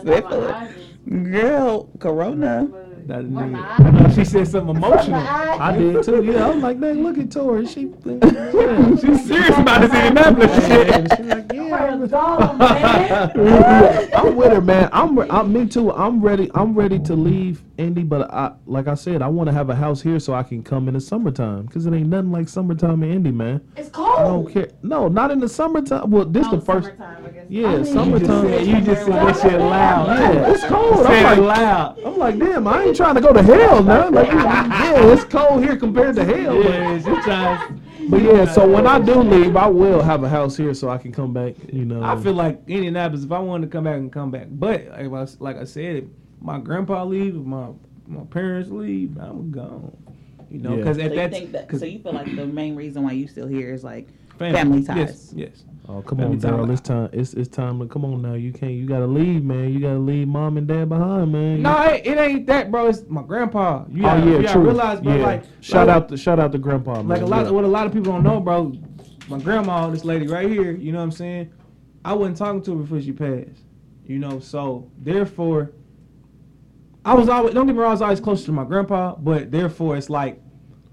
Girl, 1.07 1.91
Corona. 1.99 2.69
That 3.11 3.19
Or 3.19 3.23
nigga- 3.25 3.51
my 3.93 4.07
I 4.07 4.13
she 4.13 4.25
said 4.25 4.47
something 4.47 4.77
emotional. 4.77 5.17
I 5.21 5.77
did 5.77 6.05
too. 6.05 6.23
Yeah, 6.23 6.47
I 6.47 6.51
was 6.55 6.63
like, 6.63 6.79
dang, 6.81 7.03
look 7.03 7.19
at 7.19 7.29
Tori. 7.33 7.67
She, 7.67 7.93
yeah, 8.05 8.97
She's 9.01 9.27
serious 9.27 9.59
about 9.59 9.81
this 9.81 9.93
Indianapolis 9.93 10.67
shit. 10.67 11.13
She's 11.17 11.27
like, 11.27 11.53
yeah. 11.53 11.97
Man. 13.37 14.11
I'm 14.15 14.37
with 14.37 14.53
her, 14.53 14.61
man. 14.61 14.89
I'm, 14.93 15.19
I'm 15.31 15.53
me 15.53 15.67
too. 15.67 15.93
I'm 15.93 16.21
ready. 16.21 16.51
I'm 16.55 16.75
ready 16.75 16.99
to 17.01 17.15
leave 17.15 17.63
Indy, 17.79 18.03
but 18.03 18.33
I, 18.33 18.53
like 18.67 18.87
I 18.89 18.95
said, 18.95 19.23
I 19.23 19.29
want 19.29 19.49
to 19.49 19.53
have 19.53 19.71
a 19.71 19.75
house 19.75 20.01
here 20.03 20.19
so 20.21 20.35
I 20.35 20.43
can 20.43 20.63
come 20.63 20.87
in 20.89 20.95
the 20.95 21.01
summertime 21.01 21.67
because 21.67 21.87
it 21.87 21.95
ain't 21.95 22.09
nothing 22.09 22.31
like 22.33 22.49
summertime 22.49 23.03
in 23.03 23.11
Indy, 23.13 23.31
man. 23.33 23.61
It's 23.77 23.89
cold. 23.91 24.19
I 24.19 24.23
don't 24.25 24.53
care. 24.53 24.69
No, 24.83 25.09
not 25.09 25.31
in 25.31 25.39
the 25.41 25.49
summertime. 25.49 26.11
Well, 26.11 26.25
this 26.27 26.47
Oh, 26.49 26.57
the 26.57 26.61
first. 26.61 26.89
summertime, 26.97 27.47
Yeah, 27.49 27.69
I 27.69 27.71
mean, 27.71 27.79
You 27.79 27.85
just 27.85 27.93
summertime. 27.93 28.43
said, 28.49 28.67
you 28.67 28.81
just 28.81 29.05
said 29.07 29.15
that 29.15 29.37
shit 29.41 29.61
loud. 29.61 30.07
Yeah, 30.09 30.51
it's 30.53 30.65
cold. 30.65 31.07
I'm 31.07 31.23
like, 31.25 31.39
loud. 31.59 31.99
I'm 32.05 32.19
like, 32.19 32.39
damn, 32.39 32.67
I 32.69 32.83
ain't 32.85 32.97
trying 33.01 33.15
to 33.15 33.21
go 33.21 33.33
to 33.33 33.43
hell 33.43 33.83
now. 33.83 34.11
Like, 34.21 34.29
yeah, 34.29 35.13
it's 35.13 35.25
cold 35.25 35.63
here 35.63 35.77
compared 35.77 36.17
to 36.17 36.25
hell. 36.25 36.63
but- 36.63 36.71
Yeah, 36.71 36.99
she 36.99 37.23
trying. 37.23 37.81
But 38.09 38.23
yeah, 38.23 38.45
so 38.45 38.67
when 38.69 38.87
I 38.89 38.99
do 38.99 39.15
leave, 39.23 39.57
I 39.57 39.69
will 39.69 40.03
have 40.03 40.25
a 40.25 40.29
house 40.29 40.57
here 40.57 40.75
so 40.75 40.89
I 40.91 40.99
can 40.99 41.13
come 41.13 41.33
back. 41.33 41.55
You 41.73 41.85
know, 41.85 42.03
I 42.03 42.17
feel 42.21 42.33
like 42.33 42.61
Indianapolis. 42.67 43.25
If 43.25 43.31
I 43.31 43.39
wanted 43.39 43.67
to 43.67 43.71
come 43.73 43.85
back 43.85 43.97
and 43.97 44.13
come 44.13 44.31
back, 44.33 44.47
but 44.51 44.89
like 44.89 45.13
I, 45.13 45.27
like 45.39 45.57
I 45.59 45.65
said, 45.65 45.97
if 45.97 46.05
my 46.41 46.59
grandpa 46.59 47.05
leave, 47.05 47.37
if 47.37 47.43
my 47.43 47.69
my 48.09 48.25
parents 48.25 48.69
leave, 48.71 49.17
I'm 49.19 49.51
gone. 49.53 49.97
You 50.51 50.59
know, 50.59 50.71
Yeah. 50.71 50.77
because 50.79 50.97
So 50.97 51.03
at 51.05 51.11
you 51.13 51.17
that, 51.19 51.31
think 51.31 51.53
that? 51.53 51.71
So 51.79 51.85
you 51.85 52.01
feel 52.01 52.13
like 52.13 52.35
the 52.35 52.47
main 52.47 52.75
reason 52.75 53.05
why 53.05 53.13
you 53.13 53.29
still 53.29 53.47
here 53.47 53.73
is 53.73 53.85
like 53.85 54.09
family 54.39 54.83
ties. 54.83 54.97
Yes, 54.97 55.33
yes. 55.37 55.65
Oh 55.93 56.03
come 56.03 56.21
on, 56.21 56.41
Daryl. 56.41 56.71
It's 56.71 56.81
time. 56.81 57.09
It's 57.13 57.35
it's 57.35 57.49
time 57.49 57.81
to 57.81 57.87
come 57.87 58.05
on 58.05 58.23
now. 58.23 58.35
You 58.35 58.53
can't. 58.53 58.73
You 58.73 58.87
gotta 58.87 59.09
leave, 59.09 59.43
man. 59.43 59.73
You 59.73 59.81
gotta 59.81 59.99
leave 59.99 60.29
mom 60.29 60.57
and 60.57 60.69
dad 60.69 60.89
behind, 60.89 61.33
man. 61.33 61.63
No, 61.63 61.83
it, 61.83 62.07
it 62.07 62.17
ain't 62.17 62.47
that, 62.47 62.71
bro. 62.71 62.87
It's 62.87 63.03
my 63.09 63.23
grandpa. 63.23 63.85
You 63.91 64.03
oh 64.03 64.07
gotta, 64.07 64.21
yeah, 64.21 64.27
you 64.27 64.43
gotta 64.43 64.53
true. 64.53 64.63
realize, 64.63 65.01
bro. 65.01 65.17
yeah. 65.17 65.27
Like 65.27 65.45
shout 65.61 65.89
like, 65.89 65.97
out 65.97 66.09
to 66.11 66.17
shout 66.17 66.39
out 66.39 66.53
to 66.53 66.59
grandpa. 66.59 66.97
Man. 66.97 67.09
like 67.09 67.23
a 67.23 67.27
lot 67.27 67.47
yeah. 67.47 67.51
what 67.51 67.65
a 67.65 67.69
lot 67.69 67.89
of 67.89 67.93
people 67.93 68.13
don't 68.13 68.23
know, 68.23 68.39
bro. 68.39 68.73
My 69.29 69.41
grandma, 69.41 69.91
this 69.91 70.05
lady 70.05 70.29
right 70.29 70.49
here, 70.49 70.71
you 70.71 70.93
know 70.93 70.99
what 70.99 71.05
I'm 71.05 71.11
saying? 71.11 71.53
I 72.05 72.13
wasn't 72.13 72.37
talking 72.37 72.63
to 72.63 72.77
her 72.77 72.83
before 72.83 73.01
she 73.01 73.13
passed. 73.13 73.65
You 74.07 74.21
know, 74.21 74.39
so 74.39 74.89
therefore 74.97 75.73
I 77.05 77.15
was 77.15 77.29
always 77.29 77.53
don't 77.53 77.67
get 77.67 77.75
me 77.75 77.81
wrong, 77.81 77.91
I 77.91 77.95
was 77.95 78.03
always 78.03 78.21
close 78.21 78.45
to 78.45 78.53
my 78.53 78.65
grandpa, 78.65 79.17
but 79.17 79.51
therefore 79.51 79.97
it's 79.97 80.09
like 80.09 80.41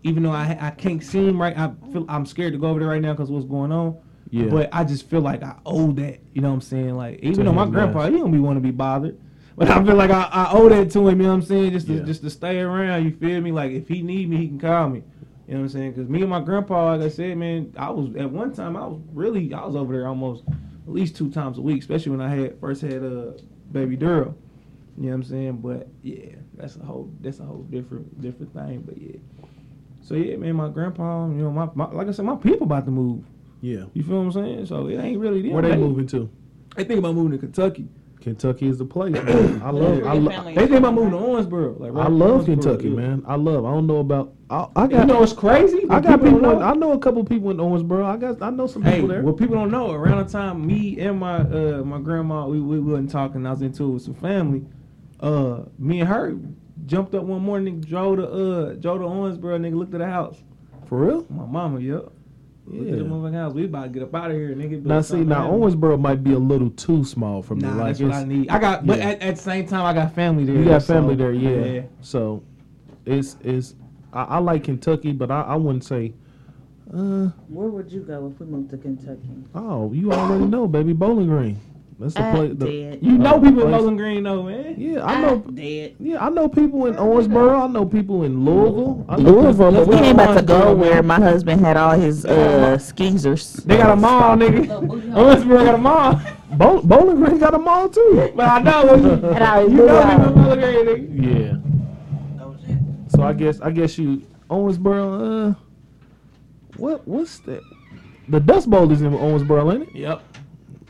even 0.02 0.24
though 0.24 0.32
I 0.32 0.58
I 0.60 0.72
can't 0.72 1.04
see 1.04 1.28
him 1.28 1.39
right, 1.39 1.56
I 1.56 1.72
feel 1.93 2.04
I'm 2.10 2.26
scared 2.26 2.54
to 2.54 2.60
go 2.60 2.70
over 2.70 2.80
there 2.80 2.89
right 2.89 3.02
now 3.02 3.14
because 3.14 3.30
what's 3.30 3.45
going 3.45 3.72
on. 3.72 3.98
Yeah. 4.30 4.47
But 4.49 4.69
I 4.73 4.84
just 4.84 5.09
feel 5.09 5.21
like 5.21 5.43
I 5.43 5.55
owe 5.65 5.91
that. 5.93 6.19
You 6.34 6.41
know 6.41 6.49
what 6.49 6.55
I'm 6.55 6.61
saying? 6.61 6.95
Like 6.95 7.19
even 7.19 7.38
To 7.39 7.43
though 7.45 7.53
my 7.53 7.65
grandpa, 7.65 8.09
he 8.09 8.17
don't 8.17 8.32
be 8.32 8.39
want 8.39 8.57
to 8.57 8.61
be 8.61 8.71
bothered. 8.71 9.17
But 9.55 9.69
I 9.69 9.84
feel 9.84 9.95
like 9.95 10.11
I, 10.11 10.23
I 10.32 10.51
owe 10.51 10.69
that 10.69 10.91
to 10.91 11.07
him, 11.07 11.19
you 11.19 11.23
know 11.25 11.30
what 11.30 11.36
I'm 11.36 11.41
saying? 11.41 11.71
Just 11.71 11.88
to 11.88 11.93
Yeah. 11.95 12.03
just 12.03 12.21
to 12.21 12.30
stay 12.30 12.59
around, 12.59 13.05
you 13.05 13.11
feel 13.11 13.41
me? 13.41 13.51
Like 13.51 13.71
if 13.71 13.88
he 13.88 14.01
need 14.01 14.30
me, 14.30 14.38
he 14.38 14.47
can 14.47 14.59
call 14.59 14.89
me. 14.89 15.03
You 15.47 15.53
know 15.53 15.59
what 15.61 15.63
I'm 15.63 15.69
saying? 15.69 15.91
Because 15.93 16.09
me 16.09 16.21
and 16.21 16.30
my 16.30 16.41
grandpa, 16.41 16.95
like 16.95 17.01
I 17.01 17.09
said, 17.09 17.38
man, 17.38 17.73
I 17.78 17.89
was 17.89 18.13
at 18.15 18.30
one 18.30 18.53
time 18.53 18.75
I 18.75 18.86
was 18.86 18.99
really 19.13 19.53
I 19.53 19.65
was 19.65 19.75
over 19.75 19.93
there 19.93 20.07
almost 20.07 20.43
at 20.47 20.93
least 20.93 21.15
two 21.15 21.30
times 21.32 21.57
a 21.57 21.61
week, 21.61 21.82
especially 21.82 22.11
when 22.11 22.21
I 22.21 22.30
had 22.36 22.59
first 22.59 22.82
had 22.82 23.03
uh 23.03 23.32
baby 23.71 23.97
Daryl. 23.97 24.36
You 24.97 25.03
know 25.03 25.09
what 25.09 25.13
I'm 25.15 25.23
saying? 25.23 25.57
But 25.57 25.88
yeah, 26.03 26.36
that's 26.55 26.75
a 26.75 26.84
whole 26.84 27.11
that's 27.21 27.39
a 27.39 27.43
whole 27.43 27.63
different 27.63 28.21
different 28.21 28.53
thing. 28.53 28.82
But 28.82 28.97
yeah. 28.97 29.17
So 30.01 30.15
yeah, 30.15 30.36
man, 30.38 30.55
my 30.55 30.69
grandpa, 30.69 31.28
you 31.28 31.36
know, 31.43 31.51
my, 31.51 31.69
my 31.75 31.89
like 31.91 32.07
I 32.07 32.11
said, 32.11 32.25
my 32.25 32.36
people 32.36 32.63
about 32.65 32.86
to 32.86 32.91
move. 32.91 33.23
Yeah. 33.62 33.86
You 33.93 34.03
feel 34.03 34.18
what 34.18 34.24
I'm 34.26 34.32
saying? 34.32 34.66
So 34.68 34.88
it 34.88 34.97
ain't 34.99 35.20
really 35.20 35.41
them. 35.41 35.51
Where 35.53 35.62
they 35.62 35.76
moving 35.76 36.08
to? 36.08 36.30
They 36.76 36.84
think 36.84 36.99
about 36.99 37.16
moving 37.16 37.32
to 37.32 37.38
Kentucky. 37.38 37.88
Kentucky 38.22 38.68
is 38.68 38.78
the 38.78 38.86
place. 38.86 39.14
Man. 39.24 39.62
I 39.62 39.70
love. 39.70 40.03
I, 40.05 40.14
Your 40.14 40.24
lo- 40.24 40.43
They 40.43 40.55
think 40.68 40.72
about 40.72 40.93
moving 40.95 41.12
to 41.12 41.18
Owensboro. 41.18 41.80
Like 41.80 41.91
I 41.93 42.08
love 42.10 42.41
Owensboro, 42.41 42.45
Kentucky, 42.45 42.89
yeah. 42.89 42.95
man. 42.95 43.24
I 43.26 43.36
love. 43.36 43.66
I 43.66 43.72
don't 43.72 43.88
know 43.88 43.97
about. 43.97 44.34
I, 44.49 44.68
I 44.76 44.86
You 44.86 45.05
know 45.05 45.24
it's 45.24 45.34
crazy. 45.34 45.86
I 45.89 45.99
got 46.01 46.22
people. 46.22 46.39
don't 46.41 46.58
in, 46.58 46.62
I 46.62 46.74
know 46.74 46.91
a 46.93 46.99
couple 46.99 47.24
people 47.24 47.51
in 47.51 47.58
Owensboro. 47.58 48.03
I 48.05 48.18
got. 48.18 48.41
I 48.41 48.49
know 48.49 48.68
some 48.68 48.82
Hey, 48.82 48.95
people 48.95 49.08
there. 49.10 49.22
Well, 49.22 49.34
people 49.34 49.55
don't 49.55 49.72
know, 49.72 49.91
around 49.91 50.26
the 50.26 50.32
time 50.32 50.66
me 50.66 50.99
and 50.99 51.20
my 51.20 51.38
uh 51.39 51.84
my 51.86 51.99
grandma 51.99 52.47
we, 52.47 52.60
we 52.60 52.80
wasn't 52.80 53.12
talking, 53.12 53.45
I 53.45 53.51
was 53.51 53.62
into 53.62 53.84
it 53.86 53.93
with 53.93 54.03
some 54.03 54.16
family. 54.16 54.66
Uh, 55.20 55.64
me 55.80 56.01
and 56.01 56.10
her 56.10 56.38
jumped 56.86 57.16
up 57.16 57.24
one 57.24 57.41
morning, 57.43 57.80
drove 57.82 58.18
to 58.18 58.28
uh 58.28 58.74
drove 58.74 58.99
to 58.99 59.05
Owensboro, 59.05 59.58
nigga 59.60 59.76
looked 59.76 59.93
at 59.93 59.99
the 59.99 60.05
house. 60.08 60.43
For 60.88 60.97
real? 61.05 61.26
My 61.30 61.45
mama, 61.45 61.80
yep. 61.80 62.10
Looked 62.70 62.91
at 62.91 62.97
the 62.97 63.05
motherfucking 63.05 63.34
house. 63.34 63.53
We 63.53 63.65
about 63.65 63.84
to 63.84 63.89
get 63.89 64.03
up 64.03 64.13
out 64.13 64.30
of 64.30 64.36
here, 64.36 64.49
nigga. 64.49 64.84
Now 64.84 64.99
see, 64.99 65.24
now 65.24 65.49
Owensboro 65.49 65.99
might 65.99 66.22
be 66.22 66.34
a 66.34 66.39
little 66.39 66.70
too 66.72 67.05
small 67.05 67.41
for 67.41 67.55
me. 67.55 67.61
Nah, 67.61 67.76
like 67.76 67.97
that's 67.97 68.01
what 68.01 68.13
I 68.13 68.26
need. 68.26 68.49
I 68.49 68.59
got, 68.59 68.86
but 68.86 68.97
yeah. 68.97 69.09
at, 69.09 69.22
at 69.22 69.36
the 69.38 69.41
same 69.41 69.68
time, 69.68 69.86
I 69.86 69.93
got 69.93 70.13
family 70.13 70.43
there. 70.43 70.55
You 70.55 70.65
got 70.65 70.84
so, 70.84 70.93
family 70.93 71.15
there, 71.15 71.32
yeah. 71.32 71.84
So 72.01 72.43
it's 73.05 73.38
it's 73.41 73.76
I, 74.11 74.24
I 74.24 74.38
like 74.39 74.65
Kentucky, 74.65 75.13
but 75.13 75.32
I, 75.32 75.41
I 75.43 75.55
wouldn't 75.55 75.86
say. 75.86 76.13
Uh 76.93 77.30
Where 77.47 77.70
would 77.70 77.91
you 77.91 78.01
go 78.01 78.32
if 78.34 78.39
we 78.39 78.45
moved 78.45 78.70
to 78.72 78.78
Kentucky? 78.78 79.30
oh, 79.55 79.91
you 79.93 80.11
already 80.11 80.45
know, 80.45 80.68
baby, 80.68 80.93
Bowling 80.93 81.28
Green. 81.28 81.59
That's 82.00 82.14
the 82.14 82.22
place. 82.32 82.50
The, 82.58 82.66
dead. 82.66 83.00
You 83.02 83.18
know 83.18 83.36
Uh, 83.36 83.39
people 83.39 83.48
in 83.64 83.70
place- 83.70 83.82
Bowling 83.82 83.98
Green, 83.98 84.24
though, 84.24 84.43
man. 84.43 84.76
yeah, 84.78 85.04
I 85.04 85.20
know. 85.22 85.38
Dead. 85.39 85.95
Yeah, 86.00 86.24
I 86.24 86.30
know 86.30 86.48
people 86.48 86.86
in 86.86 86.93
Owensboro. 86.95 87.60
I 87.64 87.68
know 87.68 87.86
people 87.86 88.24
in 88.24 88.45
Louisville. 88.45 89.04
I 89.10 89.16
know 89.18 89.32
Louisville, 89.32 89.72
but 89.72 89.88
we 89.88 89.95
Let's 89.95 90.08
ain't 90.08 90.14
about 90.22 90.34
to 90.38 90.43
go 90.43 90.76
where 90.76 91.02
my 91.02 91.16
husband 91.16 91.62
had 91.62 91.76
all 91.76 91.98
his 91.98 92.24
uh 92.26 92.78
skeezers. 92.78 93.54
They 93.66 93.78
got 93.78 93.89
a 93.91 93.95
mall, 93.95 94.38
nigga. 94.38 94.60
Little 94.68 94.82
booty 94.84 95.10
hole. 95.10 95.26
Owensboro 95.26 95.66
got 95.66 95.76
a 95.76 95.78
mall. 95.80 96.22
Bow- 96.52 96.82
Bowling 96.84 97.16
Green 97.24 97.39
got 97.39 97.54
a 97.56 97.58
mall 97.60 97.89
too. 97.89 98.32
But 98.36 98.48
I 98.48 98.60
know, 98.62 98.93
And 98.93 99.26
I 99.43 99.62
you 99.64 99.70
know 99.70 100.02
people 100.04 100.28
in 100.28 100.34
Bowling 100.43 100.60
Green, 100.60 100.86
nigga. 100.86 101.62
Yeah. 102.54 103.08
So 103.10 103.24
I 103.24 103.34
guess 103.34 103.60
I 103.62 103.72
guess 103.72 103.98
you 103.98 104.22
Owensboro. 104.52 105.50
Uh, 105.50 105.54
what 106.78 107.08
what's 107.08 107.39
that? 107.39 107.62
The 108.30 108.39
Dust 108.39 108.70
Bowl 108.70 108.91
is 108.91 109.02
in 109.02 109.12
Owensboro, 109.14 109.74
ain't 109.74 109.84
it? 109.89 109.95
Yep. 109.95 110.22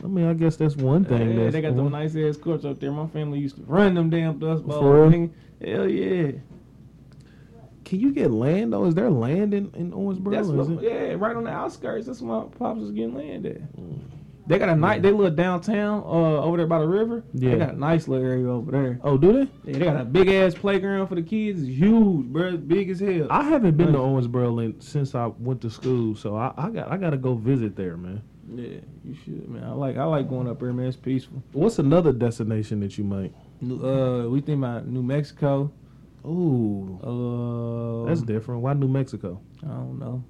I 0.02 0.06
mean, 0.06 0.26
I 0.26 0.34
guess 0.34 0.56
that's 0.56 0.76
one 0.76 1.04
thing. 1.04 1.30
Yeah, 1.30 1.44
that's 1.44 1.52
they 1.54 1.60
got 1.60 1.76
them 1.76 1.90
nice 1.90 2.14
ass 2.16 2.36
courts 2.36 2.64
up 2.64 2.78
there. 2.78 2.92
My 2.92 3.08
family 3.08 3.40
used 3.40 3.56
to 3.56 3.62
run 3.62 3.94
them 3.94 4.10
damn 4.10 4.38
dust 4.38 4.66
balls. 4.66 4.80
For 4.80 5.08
real? 5.08 5.10
nigga. 5.10 5.30
Hell 5.64 5.88
yeah. 5.88 6.32
Can 7.84 8.00
you 8.00 8.12
get 8.12 8.30
land 8.30 8.72
though? 8.72 8.84
Is 8.84 8.94
there 8.94 9.10
land 9.10 9.54
in, 9.54 9.72
in 9.74 9.92
Owensboro? 9.92 10.30
That's 10.30 10.48
what, 10.48 10.82
yeah, 10.82 11.14
right 11.16 11.34
on 11.34 11.44
the 11.44 11.50
outskirts. 11.50 12.06
That's 12.06 12.20
why 12.20 12.44
pops 12.58 12.80
was 12.80 12.90
getting 12.90 13.14
land 13.14 13.44
there. 13.44 13.66
Mm. 13.80 14.00
They 14.46 14.58
got 14.58 14.70
a 14.70 14.76
nice, 14.76 15.02
they 15.02 15.10
live 15.10 15.36
downtown, 15.36 16.02
uh, 16.04 16.42
over 16.42 16.56
there 16.56 16.66
by 16.66 16.78
the 16.78 16.86
river. 16.86 17.22
Yeah. 17.34 17.50
They 17.50 17.58
got 17.58 17.74
a 17.74 17.78
nice 17.78 18.08
little 18.08 18.26
area 18.26 18.48
over 18.48 18.72
there. 18.72 18.98
Oh, 19.02 19.18
do 19.18 19.32
they? 19.32 19.70
Yeah, 19.70 19.78
they 19.78 19.84
got 19.84 20.00
a 20.00 20.04
big 20.04 20.28
ass 20.28 20.54
playground 20.54 21.08
for 21.08 21.16
the 21.16 21.22
kids. 21.22 21.60
It's 21.60 21.68
huge, 21.68 22.26
bro. 22.26 22.54
It's 22.54 22.62
big 22.62 22.88
as 22.88 23.00
hell. 23.00 23.26
I 23.30 23.42
haven't 23.42 23.76
been 23.76 23.92
to 23.92 23.98
Owensboro 23.98 24.82
since 24.82 25.14
I 25.14 25.26
went 25.26 25.60
to 25.62 25.70
school, 25.70 26.14
so 26.14 26.34
I, 26.34 26.54
I 26.56 26.70
got 26.70 26.90
I 26.90 26.96
got 26.96 27.10
to 27.10 27.18
go 27.18 27.34
visit 27.34 27.76
there, 27.76 27.98
man. 27.98 28.22
Yeah, 28.54 28.78
you 29.04 29.14
should, 29.24 29.48
man. 29.48 29.64
I 29.64 29.72
like, 29.72 29.96
I 29.96 30.04
like 30.04 30.28
going 30.28 30.48
up 30.48 30.60
there, 30.60 30.72
man. 30.72 30.86
It's 30.86 30.96
peaceful. 30.96 31.42
What's 31.52 31.78
another 31.78 32.12
destination 32.12 32.80
that 32.80 32.96
you 32.98 33.04
might? 33.04 33.32
Uh, 33.62 34.28
we 34.28 34.40
think 34.40 34.58
about 34.58 34.86
New 34.86 35.02
Mexico. 35.02 35.70
Ooh, 36.24 36.98
Uh, 37.02 38.08
that's 38.08 38.22
different. 38.22 38.62
Why 38.62 38.72
New 38.74 38.88
Mexico? 38.88 39.40
I 39.62 39.68
don't 39.68 39.98
know. 39.98 40.24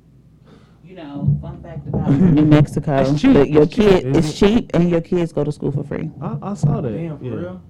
You 0.84 0.94
know, 0.96 1.38
fun 1.42 1.62
fact 1.62 1.86
about 1.86 2.10
New 2.36 2.46
Mexico, 2.46 2.96
It's 3.00 3.20
cheap. 3.20 3.48
your 3.48 3.62
It's 3.64 3.74
cheap. 3.74 3.90
kid 4.02 4.16
it's 4.16 4.38
cheap 4.38 4.70
and 4.74 4.88
your 4.88 5.00
kids 5.02 5.32
go 5.32 5.44
to 5.44 5.52
school 5.52 5.70
for 5.70 5.84
free. 5.84 6.10
I, 6.20 6.38
I 6.40 6.54
saw 6.54 6.80
that. 6.80 6.90
Damn, 6.92 7.18
for 7.18 7.24
yeah. 7.24 7.30
real. 7.34 7.62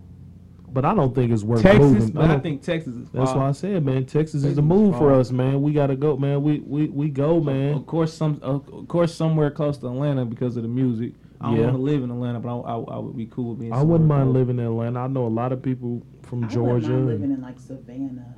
But 0.73 0.85
I 0.85 0.95
don't 0.95 1.15
think 1.15 1.33
it's 1.33 1.43
worth 1.43 1.63
Texas, 1.63 1.81
moving. 1.93 2.11
but 2.11 2.25
I 2.25 2.29
don't- 2.29 2.43
think 2.43 2.63
Texas 2.63 2.95
is. 2.95 3.09
that's 3.11 3.33
why 3.33 3.49
I 3.49 3.53
said, 3.53 3.85
man, 3.85 4.05
Texas 4.05 4.35
is 4.37 4.43
Texas 4.43 4.57
the 4.57 4.63
is 4.63 4.69
move 4.69 4.97
for 4.97 5.13
us, 5.13 5.31
man. 5.33 5.63
We 5.63 5.73
gotta 5.73 5.97
go, 5.97 6.17
man. 6.17 6.43
We 6.43 6.61
we 6.61 6.89
we 6.89 7.09
go, 7.09 7.41
man. 7.41 7.75
Of 7.75 7.87
course, 7.87 8.13
some 8.13 8.39
of 8.43 8.87
course 8.89 9.15
somewhere 9.15 9.51
close 9.51 9.79
to 9.79 9.87
Atlanta 9.87 10.25
because 10.27 10.57
of 10.57 10.63
the 10.63 10.69
music. 10.69 11.15
I 11.41 11.47
don't 11.51 11.57
Yeah. 11.57 11.65
want 11.67 11.77
to 11.77 11.83
live 11.83 12.03
in 12.03 12.11
Atlanta, 12.11 12.41
but 12.41 12.49
I, 12.49 12.59
I, 12.59 12.75
I 12.97 12.99
would 12.99 13.17
be 13.17 13.27
cool 13.27 13.51
with 13.51 13.61
being. 13.61 13.73
I 13.73 13.83
wouldn't 13.83 14.09
mind 14.09 14.25
close. 14.25 14.35
living 14.35 14.59
in 14.59 14.67
Atlanta. 14.67 15.01
I 15.01 15.07
know 15.07 15.27
a 15.27 15.29
lot 15.29 15.53
of 15.53 15.63
people 15.63 16.03
from 16.23 16.39
I 16.41 16.47
wouldn't 16.47 16.53
Georgia. 16.53 16.89
mind 16.91 17.07
living 17.07 17.31
in 17.31 17.41
like 17.41 17.59
Savannah. 17.61 18.35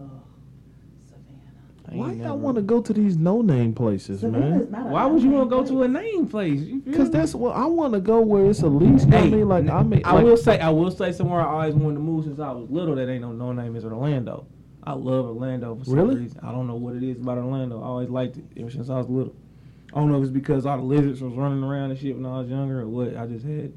Savannah. 0.00 0.02
I 0.02 0.06
ain't 0.06 0.31
Why 1.94 2.08
never- 2.14 2.22
y'all 2.28 2.38
want 2.38 2.56
to 2.56 2.62
go 2.62 2.80
to 2.80 2.92
these 2.92 3.16
no 3.16 3.42
name 3.42 3.74
places, 3.74 4.20
Savannah's 4.20 4.68
man? 4.70 4.90
Why 4.90 5.06
would 5.06 5.22
you 5.22 5.30
want 5.30 5.46
to 5.48 5.50
go 5.50 5.58
place. 5.62 5.70
to 5.70 5.82
a 5.82 5.88
name 5.88 6.26
place? 6.28 6.60
Because 6.84 7.10
that's 7.10 7.34
what 7.34 7.56
I 7.56 7.66
want 7.66 7.92
to 7.94 8.00
go 8.00 8.20
where 8.20 8.46
it's 8.46 8.62
at 8.62 8.72
least. 8.72 9.06
You 9.06 9.10
know 9.10 9.18
what 9.18 9.26
I 9.26 9.30
mean, 9.30 9.48
like 9.48 9.68
I 9.68 9.82
mean, 9.82 10.02
I 10.04 10.14
like, 10.14 10.24
will 10.24 10.36
say, 10.36 10.58
I 10.60 10.70
will 10.70 10.90
say 10.90 11.12
somewhere 11.12 11.40
I 11.40 11.46
always 11.46 11.74
wanted 11.74 11.94
to 11.96 12.00
move 12.00 12.24
since 12.24 12.38
I 12.38 12.50
was 12.52 12.68
little. 12.70 12.94
That 12.96 13.08
ain't 13.08 13.22
no 13.22 13.32
no 13.32 13.52
name 13.52 13.76
is 13.76 13.84
Orlando. 13.84 14.46
I 14.84 14.94
love 14.94 15.26
Orlando 15.26 15.76
for 15.76 15.84
some 15.84 15.94
Really? 15.94 16.16
reason. 16.16 16.40
I 16.42 16.50
don't 16.50 16.66
know 16.66 16.74
what 16.74 16.96
it 16.96 17.04
is 17.04 17.18
about 17.18 17.38
Orlando. 17.38 17.80
I 17.80 17.84
always 17.86 18.08
liked 18.08 18.36
it 18.38 18.44
ever 18.56 18.68
since 18.70 18.90
I 18.90 18.98
was 18.98 19.08
little. 19.08 19.34
I 19.94 20.00
don't 20.00 20.10
know 20.10 20.16
if 20.18 20.22
it's 20.24 20.32
because 20.32 20.66
all 20.66 20.76
the 20.78 20.82
lizards 20.82 21.20
was 21.22 21.34
running 21.34 21.62
around 21.62 21.90
and 21.90 21.98
shit 22.00 22.16
when 22.16 22.26
I 22.26 22.38
was 22.40 22.48
younger 22.48 22.80
or 22.80 22.88
what. 22.88 23.16
I 23.16 23.26
just 23.26 23.44
had. 23.44 23.72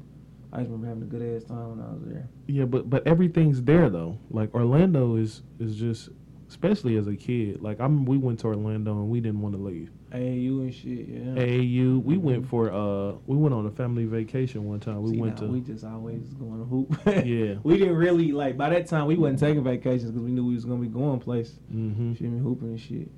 I 0.52 0.60
just 0.60 0.70
remember 0.70 0.86
having 0.88 1.02
a 1.02 1.06
good 1.06 1.36
ass 1.36 1.44
time 1.44 1.70
when 1.76 1.80
I 1.86 1.92
was 1.92 2.02
there. 2.06 2.28
yeah, 2.48 2.64
but 2.64 2.88
but 2.88 3.06
everything's 3.06 3.62
there 3.62 3.90
though. 3.90 4.18
Like 4.30 4.54
Orlando 4.54 5.16
is 5.16 5.42
is 5.60 5.76
just 5.76 6.08
especially 6.48 6.96
as 6.96 7.06
a 7.06 7.16
kid. 7.16 7.62
Like 7.62 7.80
I 7.80 7.84
am 7.84 8.04
we 8.04 8.16
went 8.18 8.40
to 8.40 8.46
Orlando 8.48 8.92
and 8.92 9.08
we 9.08 9.20
didn't 9.20 9.40
want 9.40 9.54
to 9.54 9.60
leave. 9.60 9.90
AAU 10.12 10.60
and 10.60 10.74
shit. 10.74 11.08
Yeah. 11.08 11.42
AAU, 11.42 12.02
we 12.02 12.16
went 12.16 12.46
for 12.46 12.72
uh, 12.72 13.12
we 13.26 13.36
went 13.36 13.54
on 13.54 13.66
a 13.66 13.70
family 13.70 14.04
vacation 14.04 14.64
one 14.64 14.80
time. 14.80 15.02
We 15.02 15.10
See, 15.10 15.18
went 15.18 15.40
nah, 15.40 15.46
to 15.48 15.52
We 15.52 15.60
just 15.60 15.84
always 15.84 16.22
going 16.34 16.58
to 16.60 16.64
hoop. 16.64 16.96
Yeah. 17.26 17.56
We 17.62 17.76
didn't 17.78 17.96
really 17.96 18.32
like. 18.32 18.56
By 18.56 18.70
that 18.70 18.86
time, 18.86 19.06
we 19.06 19.16
wasn't 19.16 19.40
taking 19.40 19.64
vacations 19.64 20.10
because 20.10 20.22
we 20.22 20.30
knew 20.30 20.46
we 20.46 20.54
was 20.54 20.64
gonna 20.64 20.80
be 20.80 20.86
going 20.88 21.20
places. 21.20 21.58
hmm 21.70 22.14
Shit, 22.14 22.22
me 22.30 22.38
hooping 22.38 22.68
and 22.68 22.80
shit. 22.80 23.10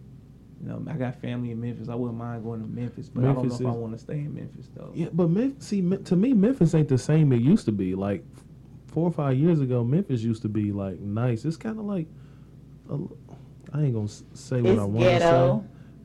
You 0.60 0.70
know, 0.70 0.82
I 0.88 0.94
got 0.94 1.20
family 1.20 1.52
in 1.52 1.60
Memphis. 1.60 1.88
I 1.88 1.94
wouldn't 1.94 2.18
mind 2.18 2.42
going 2.42 2.60
to 2.60 2.66
Memphis, 2.66 3.08
but 3.08 3.22
Memphis 3.22 3.30
I 3.30 3.34
don't 3.42 3.48
know 3.48 3.54
if 3.54 3.60
is- 3.60 3.66
I 3.66 3.70
want 3.80 3.92
to 3.92 3.98
stay 3.98 4.14
in 4.14 4.34
Memphis 4.34 4.68
though. 4.74 4.90
Yeah, 4.92 5.06
but 5.12 5.30
Memphis, 5.30 5.66
see, 5.68 5.82
to 5.82 6.16
me, 6.16 6.32
Memphis 6.32 6.74
ain't 6.74 6.88
the 6.88 6.98
same 6.98 7.32
it 7.32 7.40
used 7.42 7.66
to 7.66 7.72
be. 7.72 7.94
Like 7.94 8.24
four 8.88 9.04
or 9.06 9.12
five 9.12 9.36
years 9.38 9.60
ago, 9.60 9.84
Memphis 9.84 10.22
used 10.22 10.42
to 10.42 10.48
be 10.48 10.72
like 10.72 10.98
nice. 10.98 11.44
It's 11.44 11.56
kind 11.56 11.78
of 11.78 11.84
like, 11.84 12.08
I 12.90 13.82
ain't 13.82 13.94
gonna 13.94 14.08
say 14.08 14.62
what 14.62 14.72
It's 14.72 14.80
I 14.80 14.84
want 14.84 15.04
to 15.04 15.20
say. 15.20 15.60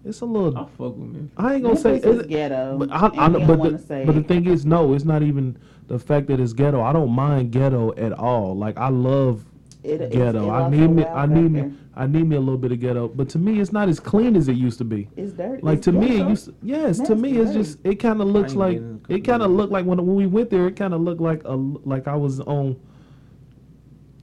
It's 0.06 0.20
a 0.20 0.26
little. 0.26 0.58
I 0.58 0.66
fuck 0.66 0.98
with 0.98 0.98
Memphis. 0.98 1.32
I 1.38 1.54
ain't 1.54 1.64
gonna 1.64 1.78
say. 1.78 1.92
Memphis 1.94 2.16
is 2.16 2.20
it- 2.24 2.30
ghetto. 2.30 2.78
But 2.78 2.92
I, 2.92 3.08
and 3.08 3.38
I, 3.38 3.46
but 3.46 3.60
wanna 3.60 3.72
the, 3.72 3.78
say 3.80 4.04
but 4.06 4.16
the 4.16 4.24
thing 4.24 4.48
is, 4.48 4.66
no, 4.66 4.94
it's 4.94 5.06
not 5.06 5.24
even 5.24 5.58
the 5.88 5.98
fact 5.98 6.28
that 6.28 6.40
it's 6.40 6.52
ghetto. 6.54 6.82
I 6.82 6.92
don't 6.92 7.12
mind 7.12 7.52
ghetto 7.52 7.94
at 7.96 8.12
all. 8.12 8.56
Like 8.56 8.78
I 8.78 8.90
love 8.90 9.46
It- 9.82 10.12
ghetto. 10.12 10.48
it 10.50 10.52
I 10.52 10.70
need 10.70 10.90
me. 10.90 11.06
I 11.06 11.26
need 11.26 11.52
me. 11.52 11.74
I 11.96 12.08
need 12.08 12.28
me 12.28 12.36
a 12.36 12.40
little 12.40 12.58
bit 12.58 12.72
of 12.72 12.80
ghetto. 12.82 13.08
But 13.08 13.30
to 13.30 13.38
me, 13.40 13.62
it's 13.62 13.72
not 13.72 13.88
as 13.88 14.00
clean 14.00 14.36
as 14.36 14.48
it 14.50 14.56
used 14.58 14.80
to 14.80 14.84
be. 14.84 15.08
It's 15.16 15.32
dirty. 15.32 15.62
Like 15.62 15.78
It's 15.78 15.86
to 15.86 15.92
me, 15.92 16.20
it 16.20 16.28
used 16.28 16.46
to, 16.46 16.56
yes. 16.64 17.00
To 17.00 17.16
me, 17.16 17.38
it's 17.38 17.54
just 17.54 17.78
it 17.86 17.96
kind 17.96 18.20
of 18.20 18.28
looks 18.28 18.56
like 18.56 18.78
been 18.80 18.84
in 18.84 18.96
a 18.96 19.00
couple 19.00 19.16
it 19.16 19.20
kind 19.22 19.44
of 19.44 19.52
looked 19.52 19.72
like 19.72 19.86
when 19.86 20.00
when 20.06 20.16
we 20.16 20.26
went 20.26 20.50
there, 20.50 20.68
it 20.68 20.76
kind 20.76 20.94
of 20.94 21.00
looked 21.02 21.22
like 21.22 21.44
a 21.46 21.54
like 21.56 22.08
I 22.10 22.16
was 22.16 22.42
on 22.42 22.76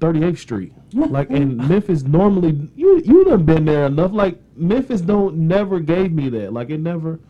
38th 0.00 0.38
Street. 0.38 0.72
Like 0.92 1.30
in 1.30 1.56
Memphis, 1.56 2.02
normally 2.02 2.68
you 2.74 3.00
you 3.04 3.24
done 3.24 3.44
been 3.44 3.64
there 3.64 3.86
enough. 3.86 4.12
Like 4.12 4.40
Memphis 4.56 5.00
don't 5.00 5.36
never 5.36 5.78
gave 5.78 6.12
me 6.12 6.28
that. 6.30 6.52
Like 6.52 6.70
it 6.70 6.80
never, 6.80 7.20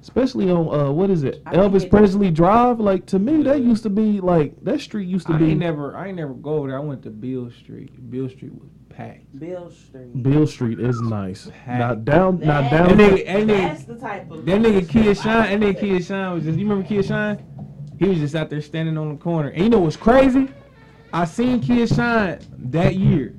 especially 0.00 0.50
on 0.50 0.68
uh 0.72 0.90
what 0.92 1.10
is 1.10 1.24
it 1.24 1.42
I 1.44 1.54
Elvis 1.54 1.84
it- 1.84 1.90
Presley 1.90 2.30
Drive. 2.30 2.80
Like 2.80 3.04
to 3.06 3.18
me, 3.18 3.42
that 3.42 3.60
used 3.60 3.82
to 3.82 3.90
be 3.90 4.20
like 4.20 4.54
that 4.64 4.80
street 4.80 5.08
used 5.08 5.26
to 5.26 5.34
I 5.34 5.38
be 5.38 5.50
ain't 5.50 5.60
never, 5.60 5.96
I 5.96 6.08
ain't 6.08 6.16
never 6.16 6.32
go 6.32 6.54
over 6.54 6.68
there. 6.68 6.78
I 6.78 6.80
went 6.80 7.02
to 7.02 7.10
Beale 7.10 7.50
Street. 7.50 8.10
Beale 8.10 8.28
Street 8.30 8.54
was 8.54 8.68
packed. 8.88 9.38
Beale 9.38 9.70
Street. 9.70 10.22
Beale 10.22 10.46
Street 10.46 10.80
is 10.80 11.00
nice. 11.02 11.50
Packed. 11.64 11.78
Now 11.78 11.94
down, 11.96 12.38
now 12.40 12.62
That- 12.62 12.70
down. 12.70 12.96
That 12.96 12.96
nigga- 12.96 13.26
that 13.26 13.36
nigga- 13.46 13.46
That's 13.48 13.84
the 13.84 13.96
type 13.96 14.30
of 14.30 14.46
That 14.46 14.60
nigga 14.62 14.88
Kia 14.88 15.14
Shine, 15.14 15.60
that 15.60 15.66
nigga 15.76 15.80
Kia 15.80 16.00
Shine 16.00 16.34
was 16.34 16.44
just, 16.44 16.58
you 16.58 16.64
remember 16.66 16.88
Kia 16.88 17.02
Shine? 17.02 17.44
He 17.98 18.08
was 18.08 18.18
just 18.18 18.34
out 18.34 18.48
there 18.48 18.60
standing 18.62 18.96
on 18.96 19.08
the 19.10 19.16
corner. 19.16 19.48
And 19.48 19.64
you 19.64 19.68
know 19.70 19.80
what's 19.80 19.96
crazy? 19.96 20.48
I 21.16 21.24
seen 21.24 21.60
Kia 21.60 21.86
Shine 21.86 22.40
that 22.58 22.96
year. 22.96 23.34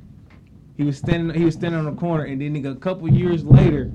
He 0.78 0.84
was 0.84 0.98
standing, 0.98 1.38
he 1.38 1.46
was 1.46 1.54
standing 1.54 1.78
on 1.78 1.86
the 1.86 1.92
corner, 1.92 2.24
and 2.24 2.42
then 2.42 2.56
nigga, 2.56 2.72
a 2.72 2.76
couple 2.76 3.08
years 3.08 3.44
later, 3.46 3.86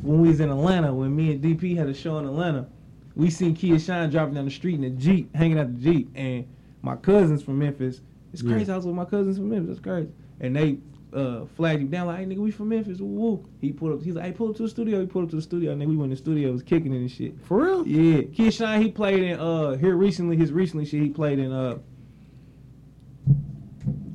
when 0.00 0.22
we 0.22 0.28
was 0.28 0.40
in 0.40 0.48
Atlanta, 0.48 0.94
when 0.94 1.14
me 1.14 1.32
and 1.32 1.42
DP 1.44 1.76
had 1.76 1.86
a 1.86 1.92
show 1.92 2.16
in 2.16 2.24
Atlanta, 2.24 2.66
we 3.14 3.28
seen 3.28 3.54
Kia 3.54 3.78
Shine 3.78 4.08
driving 4.08 4.32
down 4.32 4.46
the 4.46 4.50
street 4.50 4.76
in 4.76 4.84
a 4.84 4.90
Jeep, 4.90 5.34
hanging 5.36 5.58
out 5.58 5.66
the 5.74 5.78
Jeep, 5.82 6.08
and 6.14 6.46
my 6.80 6.96
cousins 6.96 7.42
from 7.42 7.58
Memphis. 7.58 8.00
It's 8.32 8.40
Yeah. 8.42 8.52
crazy. 8.54 8.72
I 8.72 8.76
was 8.76 8.86
with 8.86 8.94
my 8.94 9.04
cousins 9.04 9.36
from 9.36 9.50
Memphis. 9.50 9.68
That's 9.68 9.80
crazy. 9.80 10.08
And 10.40 10.56
they 10.56 10.78
uh, 11.12 11.44
flagged 11.56 11.82
him 11.82 11.88
down 11.88 12.06
like, 12.06 12.18
"Hey 12.20 12.24
nigga, 12.24 12.38
we 12.38 12.50
from 12.50 12.70
Memphis." 12.70 13.00
Woo 13.00 13.06
woo. 13.06 13.44
He 13.60 13.70
pulled 13.70 13.92
up. 13.92 14.02
He's 14.02 14.14
like, 14.14 14.24
"Hey, 14.24 14.32
pull 14.32 14.48
up 14.48 14.56
to 14.56 14.62
the 14.62 14.68
studio." 14.70 15.00
He 15.00 15.06
pulled 15.06 15.24
up 15.24 15.30
to 15.30 15.36
the 15.36 15.42
studio, 15.42 15.72
and 15.72 15.80
then 15.80 15.90
we 15.90 15.96
went 15.96 16.06
in 16.06 16.10
the 16.10 16.16
studio, 16.16 16.52
was 16.52 16.62
kicking 16.62 16.94
it 16.94 16.98
and 16.98 17.10
shit. 17.10 17.34
For 17.42 17.64
real? 17.64 17.86
Yeah, 17.86 18.22
Kia 18.32 18.50
Shine, 18.50 18.80
he 18.80 18.90
played 18.90 19.22
in 19.22 19.38
uh 19.38 19.76
here 19.76 19.94
recently. 19.94 20.36
His 20.38 20.52
recently 20.52 20.86
shit, 20.86 21.02
he 21.02 21.10
played 21.10 21.38
in 21.38 21.52
uh 21.52 21.78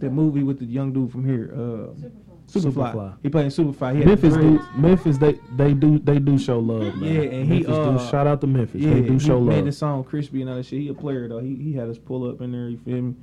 the 0.02 0.10
movie 0.10 0.44
with 0.44 0.60
the 0.60 0.66
young 0.66 0.92
dude 0.94 1.12
from 1.12 1.26
here, 1.26 1.54
uh 1.54 2.10
Superfly. 2.52 2.94
Superfly. 2.94 3.18
He 3.24 3.30
played 3.30 3.46
in 3.46 3.52
Superfly. 3.52 3.98
He 3.98 4.06
Memphis, 4.06 4.34
the 4.34 4.42
do. 4.42 4.60
Memphis, 4.76 5.18
they 5.18 5.40
they 5.56 5.74
do 5.74 6.00
they 6.00 6.20
do 6.20 6.38
show 6.38 6.60
love, 6.60 6.96
man. 6.98 7.14
Yeah, 7.14 7.22
and 7.22 7.46
he, 7.46 7.60
Memphis 7.62 7.76
uh, 7.76 7.92
do, 7.92 8.10
shout 8.10 8.28
out 8.28 8.42
to 8.42 8.48
Memphis. 8.48 8.82
Yeah, 8.82 8.94
they 8.94 9.02
do 9.02 9.14
he 9.14 9.20
show 9.20 9.40
made 9.40 9.66
the 9.66 9.72
song 9.72 10.04
"Krispy" 10.04 10.42
and 10.42 10.50
all 10.50 10.58
that 10.58 10.66
shit. 10.66 10.82
He 10.82 10.90
a 10.90 10.94
player 10.94 11.30
though. 11.30 11.40
He 11.40 11.56
he 11.56 11.74
had 11.74 11.88
us 11.88 11.98
pull 11.98 12.30
up 12.30 12.42
in 12.42 12.52
there. 12.52 12.68
You 12.68 12.78
feel 12.78 13.02
me? 13.02 13.16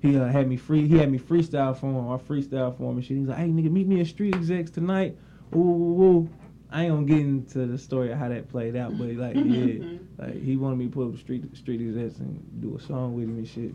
He 0.00 0.16
uh, 0.16 0.26
had 0.26 0.46
me 0.48 0.56
free. 0.56 0.86
He 0.86 0.98
had 0.98 1.10
me 1.10 1.18
freestyle 1.18 1.76
for 1.76 1.86
him. 1.86 2.10
I 2.10 2.16
freestyle 2.16 2.76
for 2.76 2.90
him 2.90 2.98
and 2.98 3.04
shit. 3.04 3.16
He's 3.16 3.28
like, 3.28 3.38
"Hey 3.38 3.48
nigga, 3.48 3.70
meet 3.70 3.88
me 3.88 4.00
at 4.00 4.06
Street 4.06 4.34
Execs 4.36 4.70
tonight." 4.70 5.16
Ooh, 5.54 5.58
ooh, 5.58 6.02
ooh. 6.02 6.30
I 6.70 6.84
ain't 6.84 6.92
gonna 6.92 7.06
get 7.06 7.18
into 7.18 7.66
the 7.66 7.78
story 7.78 8.12
of 8.12 8.18
how 8.18 8.28
that 8.28 8.48
played 8.48 8.76
out, 8.76 8.98
but 8.98 9.08
like, 9.14 9.36
yeah, 9.36 9.98
like 10.18 10.42
he 10.42 10.56
wanted 10.56 10.76
me 10.76 10.86
to 10.86 10.90
pull 10.90 11.08
up 11.08 11.12
to 11.12 11.18
Street 11.18 11.56
Street 11.56 11.80
Execs 11.80 12.18
and 12.18 12.60
do 12.60 12.76
a 12.76 12.80
song 12.80 13.14
with 13.14 13.24
him 13.24 13.38
and 13.38 13.48
shit. 13.48 13.74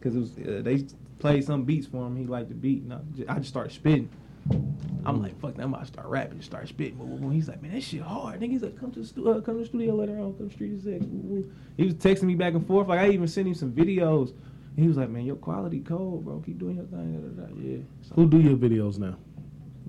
Cause 0.00 0.14
it 0.14 0.20
was 0.20 0.38
uh, 0.38 0.62
they 0.62 0.84
played 1.18 1.44
some 1.44 1.64
beats 1.64 1.86
for 1.86 2.06
him. 2.06 2.16
He 2.16 2.24
liked 2.26 2.48
the 2.48 2.54
beat, 2.54 2.82
and 2.82 2.92
I 2.92 2.98
just, 3.14 3.30
I 3.30 3.34
just 3.38 3.48
started 3.48 3.72
spitting. 3.72 4.08
I'm 5.04 5.20
like, 5.22 5.38
fuck 5.40 5.54
that, 5.56 5.62
I'm 5.62 5.74
about 5.74 5.82
to 5.86 5.92
start 5.92 6.06
rapping, 6.06 6.40
start 6.42 6.68
spitting. 6.68 7.30
He's 7.32 7.48
like, 7.48 7.60
man, 7.62 7.72
that 7.74 7.82
shit 7.82 8.00
hard. 8.00 8.40
Nigga, 8.40 8.50
he's 8.50 8.62
like, 8.62 8.78
come 8.78 8.90
to 8.92 9.00
the 9.00 9.06
stu- 9.06 9.28
uh, 9.28 9.40
come 9.40 9.56
to 9.56 9.60
the 9.60 9.66
studio 9.66 9.94
later 9.94 10.18
on, 10.18 10.34
come 10.34 10.48
to 10.48 10.54
Street 10.54 10.72
woo. 10.84 11.50
He 11.76 11.84
was 11.84 11.94
texting 11.94 12.22
me 12.24 12.34
back 12.34 12.54
and 12.54 12.66
forth. 12.66 12.88
Like 12.88 13.00
I 13.00 13.10
even 13.10 13.28
sent 13.28 13.46
him 13.48 13.54
some 13.54 13.72
videos. 13.72 14.30
And 14.30 14.78
he 14.84 14.88
was 14.88 14.96
like, 14.96 15.10
man, 15.10 15.24
your 15.24 15.36
quality 15.36 15.80
cold, 15.80 16.24
bro. 16.24 16.40
Keep 16.40 16.58
doing 16.58 16.76
your 16.76 16.86
thing. 16.86 17.36
Da, 17.36 17.42
da, 17.42 17.48
da. 17.48 17.60
Yeah. 17.60 17.78
So, 18.02 18.14
Who 18.14 18.28
do 18.28 18.38
your 18.40 18.56
videos 18.56 18.98
now? 18.98 19.16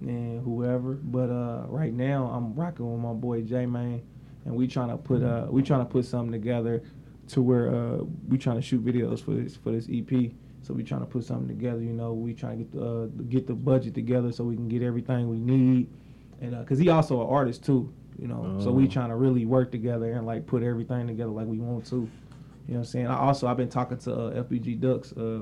and 0.02 0.42
whoever. 0.44 0.94
But 0.94 1.30
uh, 1.30 1.66
right 1.68 1.94
now 1.94 2.26
I'm 2.26 2.54
rocking 2.56 2.92
with 2.92 3.02
my 3.02 3.14
boy 3.14 3.42
J 3.42 3.66
Man, 3.66 4.02
and 4.46 4.56
we 4.56 4.68
trying 4.68 4.90
to 4.90 4.98
put 4.98 5.24
uh 5.24 5.48
we 5.50 5.62
trying 5.62 5.82
to 5.82 5.92
put 5.92 6.06
something 6.06 6.32
together 6.32 6.82
to 7.30 7.42
where 7.42 7.74
uh 7.74 8.04
we 8.28 8.38
trying 8.38 8.56
to 8.56 8.62
shoot 8.62 8.84
videos 8.84 9.24
for 9.24 9.32
this 9.32 9.56
for 9.56 9.72
this 9.72 9.88
EP. 9.92 10.32
So 10.70 10.76
we 10.76 10.84
trying 10.84 11.00
to 11.02 11.08
put 11.08 11.24
something 11.24 11.48
together. 11.48 11.82
You 11.82 11.94
know, 11.94 12.14
we 12.14 12.36
trying 12.36 12.60
to 12.60 12.64
get 12.64 12.72
the 12.74 12.86
uh, 12.86 13.06
get 13.28 13.48
the 13.48 13.56
budget 13.56 13.96
together 13.96 14.32
so 14.32 14.44
we 14.44 14.56
can 14.56 14.68
get 14.68 14.84
everything 14.84 15.28
we 15.28 15.40
need, 15.40 15.90
and 16.42 16.54
uh, 16.54 16.64
cause 16.64 16.78
he 16.78 16.90
also 16.90 17.20
an 17.22 17.28
artist 17.28 17.66
too. 17.66 17.92
You 18.20 18.28
know, 18.28 18.56
so 18.60 18.70
we 18.72 18.84
Oh. 18.84 18.88
trying 18.88 19.10
to 19.10 19.16
really 19.16 19.48
work 19.48 19.72
together 19.72 20.12
and 20.12 20.28
like 20.28 20.46
put 20.46 20.62
everything 20.62 21.08
together 21.08 21.32
like 21.32 21.48
we 21.48 21.58
want 21.58 21.88
to. 21.88 21.96
You 21.96 22.02
know 22.02 22.10
what 22.68 22.78
I'm 22.78 22.86
saying? 22.86 23.08
I 23.08 23.18
also 23.18 23.48
I've 23.48 23.58
been 23.58 23.68
talking 23.70 23.98
to 23.98 24.14
uh, 24.14 24.44
FBG 24.44 24.80
Duck's, 24.80 25.12
uh, 25.14 25.40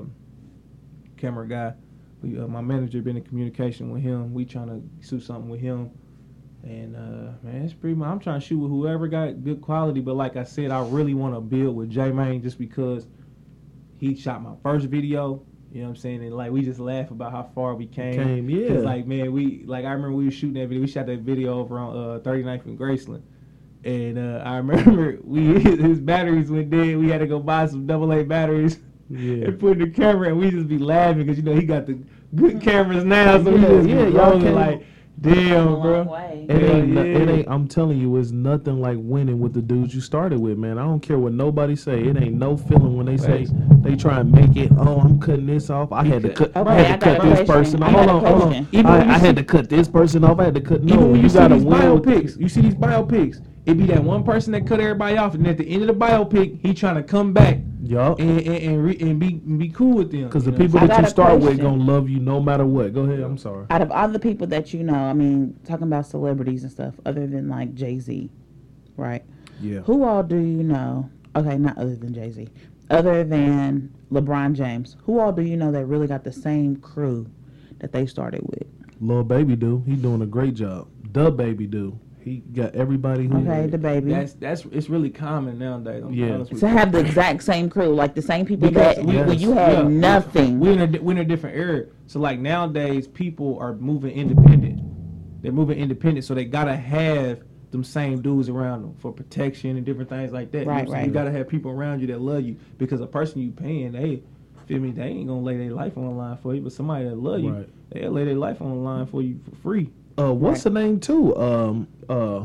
camera 1.18 1.46
guy. 1.46 1.74
We, 2.22 2.38
uh, 2.38 2.46
my 2.46 2.62
manager 2.62 3.02
been 3.02 3.18
in 3.18 3.22
communication 3.22 3.90
with 3.90 4.00
him. 4.00 4.32
We 4.32 4.46
trying 4.46 4.68
to 4.68 5.06
shoot 5.06 5.20
something 5.22 5.50
with 5.50 5.60
him, 5.60 5.90
and 6.62 6.96
uh, 6.96 7.32
man, 7.42 7.64
it's 7.66 7.74
pretty 7.74 7.96
much. 7.96 8.08
I'm 8.08 8.18
trying 8.18 8.40
to 8.40 8.46
shoot 8.46 8.56
with 8.60 8.70
whoever 8.70 9.06
got 9.08 9.44
good 9.44 9.60
quality. 9.60 10.00
But 10.00 10.14
like 10.16 10.36
I 10.36 10.44
said, 10.44 10.70
I 10.70 10.80
really 10.88 11.12
want 11.12 11.34
to 11.34 11.40
build 11.42 11.76
with 11.76 11.90
J 11.90 12.12
Main 12.12 12.40
just 12.42 12.58
because 12.58 13.06
he 13.98 14.14
shot 14.14 14.42
my 14.42 14.52
first 14.62 14.86
video. 14.86 15.42
You 15.72 15.82
know 15.82 15.88
what 15.88 15.96
I'm 15.96 15.96
saying? 15.96 16.22
And 16.24 16.34
like 16.34 16.50
we 16.50 16.62
just 16.62 16.80
laugh 16.80 17.10
about 17.10 17.30
how 17.32 17.50
far 17.54 17.74
we 17.74 17.86
came. 17.86 18.14
Came, 18.14 18.48
yeah. 18.50 18.68
'Cause, 18.68 18.84
like 18.84 19.06
man, 19.06 19.32
we 19.32 19.64
like 19.66 19.84
I 19.84 19.90
remember 19.92 20.16
we 20.16 20.24
were 20.24 20.30
shooting 20.30 20.54
that 20.54 20.68
video. 20.68 20.80
We 20.80 20.86
shot 20.88 21.06
that 21.06 21.20
video 21.20 21.58
over 21.58 21.78
on 21.78 21.96
uh, 21.96 22.18
39th 22.20 22.64
and 22.64 22.78
Graceland. 22.78 23.22
And 23.84 24.18
uh, 24.18 24.42
I 24.44 24.56
remember 24.62 25.18
we 25.22 25.60
his 25.60 26.00
batteries 26.00 26.50
went 26.50 26.70
dead. 26.70 26.96
We 26.96 27.10
had 27.10 27.18
to 27.18 27.26
go 27.26 27.38
buy 27.38 27.66
some 27.66 27.86
double 27.86 28.12
A 28.12 28.22
batteries 28.24 28.78
Yeah. 29.10 29.46
and 29.46 29.60
put 29.60 29.72
in 29.72 29.80
the 29.80 29.90
camera, 29.90 30.28
and 30.28 30.38
we 30.38 30.50
just 30.50 30.68
be 30.68 30.78
laughing 30.78 31.18
because 31.26 31.36
you 31.36 31.44
know 31.44 31.54
he 31.54 31.64
got 31.66 31.86
the 31.86 31.98
good 32.34 32.60
cameras 32.62 33.04
now, 33.04 33.42
so 33.42 33.52
we 33.52 33.60
just 33.60 33.88
yeah, 33.88 34.04
rolling 34.08 34.54
like, 34.54 34.84
damn, 35.20 35.72
long 35.72 35.82
bro. 35.82 36.02
way. 36.04 36.46
It 36.48 36.62
ain't, 36.62 36.88
no- 36.88 37.02
it 37.04 37.28
ain't. 37.28 37.48
I'm 37.48 37.66
telling 37.68 37.98
you, 37.98 38.16
it's 38.16 38.30
nothing 38.30 38.80
like 38.80 38.96
winning 39.00 39.38
with 39.40 39.52
the 39.54 39.62
dudes 39.62 39.94
you 39.94 40.00
started 40.00 40.38
with, 40.40 40.58
man. 40.58 40.78
I 40.78 40.82
don't 40.82 41.00
care 41.00 41.18
what 41.18 41.32
nobody 41.32 41.76
say. 41.76 42.02
It 42.04 42.16
ain't 42.16 42.34
no 42.34 42.56
feeling 42.56 42.96
when 42.96 43.06
they 43.06 43.16
say 43.16 43.46
they 43.80 43.96
try 43.96 44.20
and 44.20 44.30
make 44.32 44.56
it. 44.56 44.70
Oh, 44.78 45.00
I'm 45.00 45.20
cutting 45.20 45.46
this 45.46 45.70
off. 45.70 45.92
I 45.92 46.04
had 46.04 46.22
to 46.22 46.30
cut. 46.30 46.56
Okay, 46.56 46.70
I 46.70 46.74
had 46.82 47.00
to 47.00 47.06
got 47.06 47.20
cut 47.20 47.28
this 47.36 47.48
question. 47.48 47.80
person. 47.80 47.82
Off. 47.82 47.92
Hold 47.92 48.08
on, 48.10 48.24
hold 48.24 48.42
on. 48.54 48.68
Even 48.72 48.86
I, 48.86 49.14
I 49.14 49.18
see- 49.18 49.26
had 49.26 49.36
to 49.36 49.44
cut 49.44 49.68
this 49.68 49.88
person 49.88 50.24
off. 50.24 50.38
I 50.40 50.44
had 50.44 50.54
to 50.54 50.60
cut. 50.60 50.82
No, 50.82 50.94
Even 50.94 51.06
when 51.10 51.16
you, 51.16 51.22
you 51.22 51.28
see 51.28 51.38
gotta 51.38 51.54
these 51.54 51.64
win 51.64 51.80
biopics, 51.80 52.38
you 52.40 52.48
see 52.48 52.60
these 52.60 52.74
biopics. 52.74 53.44
It 53.66 53.74
be 53.76 53.84
that 53.86 54.02
one 54.02 54.24
person 54.24 54.52
that 54.52 54.66
cut 54.66 54.80
everybody 54.80 55.18
off, 55.18 55.34
and 55.34 55.46
at 55.46 55.58
the 55.58 55.68
end 55.68 55.82
of 55.82 55.88
the 55.88 55.94
biopic, 56.06 56.58
he 56.62 56.72
trying 56.72 56.94
to 56.94 57.02
come 57.02 57.34
back 57.34 57.58
Yup. 57.88 58.18
and 58.18 58.38
and, 58.40 58.48
and, 58.48 58.84
re, 58.84 58.98
and 59.00 59.18
be 59.18 59.28
and 59.28 59.58
be 59.58 59.70
cool 59.70 59.96
with 59.96 60.12
them. 60.12 60.24
Because 60.24 60.44
the 60.44 60.50
know? 60.50 60.58
people 60.58 60.80
that 60.80 60.98
you 60.98 61.04
a 61.06 61.08
start 61.08 61.34
with 61.34 61.44
question. 61.44 61.64
gonna 61.64 61.82
love 61.82 62.08
you 62.08 62.18
no 62.20 62.38
matter 62.38 62.66
what. 62.66 62.92
Go 62.92 63.02
ahead. 63.02 63.20
I'm 63.20 63.38
sorry. 63.38 63.66
Out 63.70 63.80
of 63.80 63.90
all 63.90 64.08
the 64.08 64.18
people 64.18 64.46
that 64.48 64.74
you 64.74 64.82
know, 64.82 64.94
I 64.94 65.14
mean, 65.14 65.58
talking 65.64 65.84
about 65.84 66.06
celebrities 66.06 66.64
and 66.64 66.70
stuff, 66.70 66.94
other 67.06 67.26
than 67.26 67.48
like 67.48 67.74
Jay 67.74 67.98
Z, 67.98 68.30
right? 68.96 69.24
Yeah. 69.60 69.80
Who 69.80 70.04
all 70.04 70.22
do 70.22 70.36
you 70.36 70.62
know? 70.62 71.08
Okay, 71.34 71.56
not 71.56 71.78
other 71.78 71.96
than 71.96 72.12
Jay 72.12 72.30
Z, 72.30 72.48
other 72.90 73.24
than 73.24 73.94
LeBron 74.12 74.52
James. 74.52 74.96
Who 75.04 75.18
all 75.18 75.32
do 75.32 75.42
you 75.42 75.56
know 75.56 75.72
that 75.72 75.86
really 75.86 76.06
got 76.06 76.24
the 76.24 76.32
same 76.32 76.76
crew 76.76 77.26
that 77.78 77.92
they 77.92 78.04
started 78.04 78.42
with? 78.42 78.66
Lil 79.00 79.24
baby 79.24 79.56
do. 79.56 79.82
He 79.86 79.94
doing 79.94 80.20
a 80.20 80.26
great 80.26 80.54
job. 80.54 80.88
The 81.12 81.30
baby 81.30 81.66
do. 81.66 81.98
He 82.28 82.36
got 82.52 82.74
everybody 82.74 83.26
who. 83.26 83.38
Okay, 83.38 83.66
the 83.66 83.78
baby. 83.78 84.10
That's 84.12 84.34
that's 84.34 84.64
it's 84.66 84.88
really 84.88 85.10
common 85.10 85.58
nowadays. 85.58 86.02
I'm 86.04 86.12
Yeah. 86.12 86.34
honest 86.34 86.50
with 86.52 86.60
to 86.60 86.66
you. 86.68 86.76
have 86.76 86.92
the 86.92 87.00
exact 87.00 87.42
same 87.42 87.70
crew, 87.70 87.94
like 87.94 88.14
the 88.14 88.22
same 88.22 88.44
people 88.46 88.68
Because 88.68 88.96
that 88.96 89.04
we- 89.04 89.16
when 89.16 89.38
you 89.38 89.52
had 89.52 89.72
Yeah. 89.84 89.88
nothing. 89.88 90.60
We're 90.60 90.72
in 90.80 90.94
a 90.94 90.98
we're 91.00 91.12
in 91.12 91.18
a 91.18 91.24
different 91.24 91.56
era. 91.56 91.86
So 92.06 92.20
like 92.20 92.38
nowadays, 92.38 93.06
people 93.08 93.58
are 93.60 93.74
moving 93.76 94.12
independent. 94.12 94.80
They're 95.42 95.52
moving 95.52 95.78
independent, 95.78 96.24
so 96.24 96.34
they 96.34 96.44
gotta 96.44 96.76
have 96.76 97.40
them 97.70 97.84
same 97.84 98.22
dudes 98.22 98.48
around 98.48 98.82
them 98.82 98.94
for 98.98 99.12
protection 99.12 99.76
and 99.76 99.84
different 99.84 100.08
things 100.08 100.32
like 100.32 100.50
that. 100.52 100.60
You 100.60 100.64
know 100.64 100.70
Right, 100.72 100.86
what 100.88 100.94
right. 100.94 101.06
You 101.06 101.12
gotta 101.12 101.30
have 101.30 101.48
people 101.48 101.70
around 101.70 102.00
you 102.00 102.06
that 102.08 102.20
love 102.20 102.42
you 102.42 102.56
because 102.78 103.00
a 103.00 103.06
person 103.06 103.40
you 103.40 103.50
paying, 103.50 103.92
they 103.92 104.22
Feel 104.66 104.80
me? 104.80 104.90
They 104.90 105.04
ain't 105.04 105.26
gonna 105.28 105.40
lay 105.40 105.56
their 105.56 105.70
life 105.72 105.96
on 105.96 106.04
the 106.04 106.10
line 106.10 106.36
for 106.42 106.54
you, 106.54 106.60
but 106.60 106.72
somebody 106.72 107.06
that 107.06 107.16
love 107.16 107.40
you, 107.40 107.52
Right. 107.54 107.68
they'll 107.90 108.10
lay 108.12 108.24
their 108.26 108.34
life 108.34 108.60
on 108.60 108.68
the 108.68 108.76
line 108.76 109.06
for 109.06 109.22
you 109.22 109.36
for 109.48 109.56
free. 109.56 109.88
Uh, 110.18 110.32
what's 110.32 110.64
the 110.64 110.70
name 110.70 110.98
too? 110.98 111.36
Um, 111.36 111.86
uh, 112.08 112.44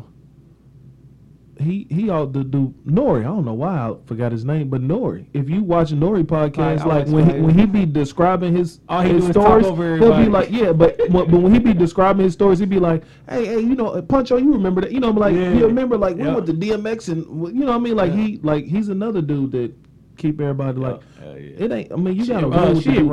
he 1.59 1.87
he 1.89 2.09
ought 2.09 2.33
to 2.33 2.43
do 2.43 2.73
Nori. 2.85 3.21
I 3.21 3.23
don't 3.23 3.45
know 3.45 3.53
why 3.53 3.69
I 3.89 3.95
forgot 4.05 4.31
his 4.31 4.43
name, 4.43 4.69
but 4.69 4.81
Nori. 4.81 5.25
If 5.33 5.49
you 5.49 5.63
watch 5.63 5.91
Nori 5.91 6.23
podcast, 6.23 6.81
I 6.81 6.85
like 6.85 7.07
when 7.07 7.29
he, 7.29 7.39
when 7.41 7.57
he 7.57 7.65
be 7.65 7.85
describing 7.85 8.55
his 8.55 8.79
All 8.89 9.01
his 9.01 9.25
do 9.25 9.31
stories, 9.31 9.65
he'll 9.65 10.17
be 10.17 10.29
like, 10.29 10.49
yeah, 10.51 10.71
but 10.71 10.97
when, 11.09 11.29
but 11.31 11.39
when 11.41 11.53
he 11.53 11.59
be 11.59 11.73
describing 11.73 12.23
his 12.25 12.33
stories, 12.33 12.59
he'd 12.59 12.69
be 12.69 12.79
like, 12.79 13.03
hey, 13.29 13.45
hey, 13.45 13.59
you 13.59 13.75
know, 13.75 14.01
Puncho, 14.01 14.39
you 14.41 14.51
remember 14.51 14.81
that? 14.81 14.91
You 14.91 14.99
know, 14.99 15.09
I'm 15.09 15.15
like 15.15 15.35
Yeah. 15.35 15.53
you 15.53 15.65
remember 15.65 15.97
like 15.97 16.15
we 16.17 16.23
Yeah. 16.23 16.33
went 16.35 16.47
to 16.47 16.53
DMX 16.53 17.09
and 17.09 17.25
you 17.55 17.65
know 17.65 17.67
what 17.71 17.75
I 17.75 17.79
mean? 17.79 17.95
Like 17.95 18.11
Yeah. 18.11 18.17
he 18.23 18.39
like 18.43 18.65
he's 18.65 18.89
another 18.89 19.21
dude 19.21 19.51
that 19.53 19.71
keep 20.17 20.41
everybody 20.41 20.77
like. 20.79 21.01
It 21.23 21.71
ain't. 21.71 21.91
I 21.91 21.95
mean, 21.95 22.15
you 22.15 22.25
gotta 22.25 22.47
uh, 22.47 22.75
shit, 22.79 22.95
dude. 22.95 23.09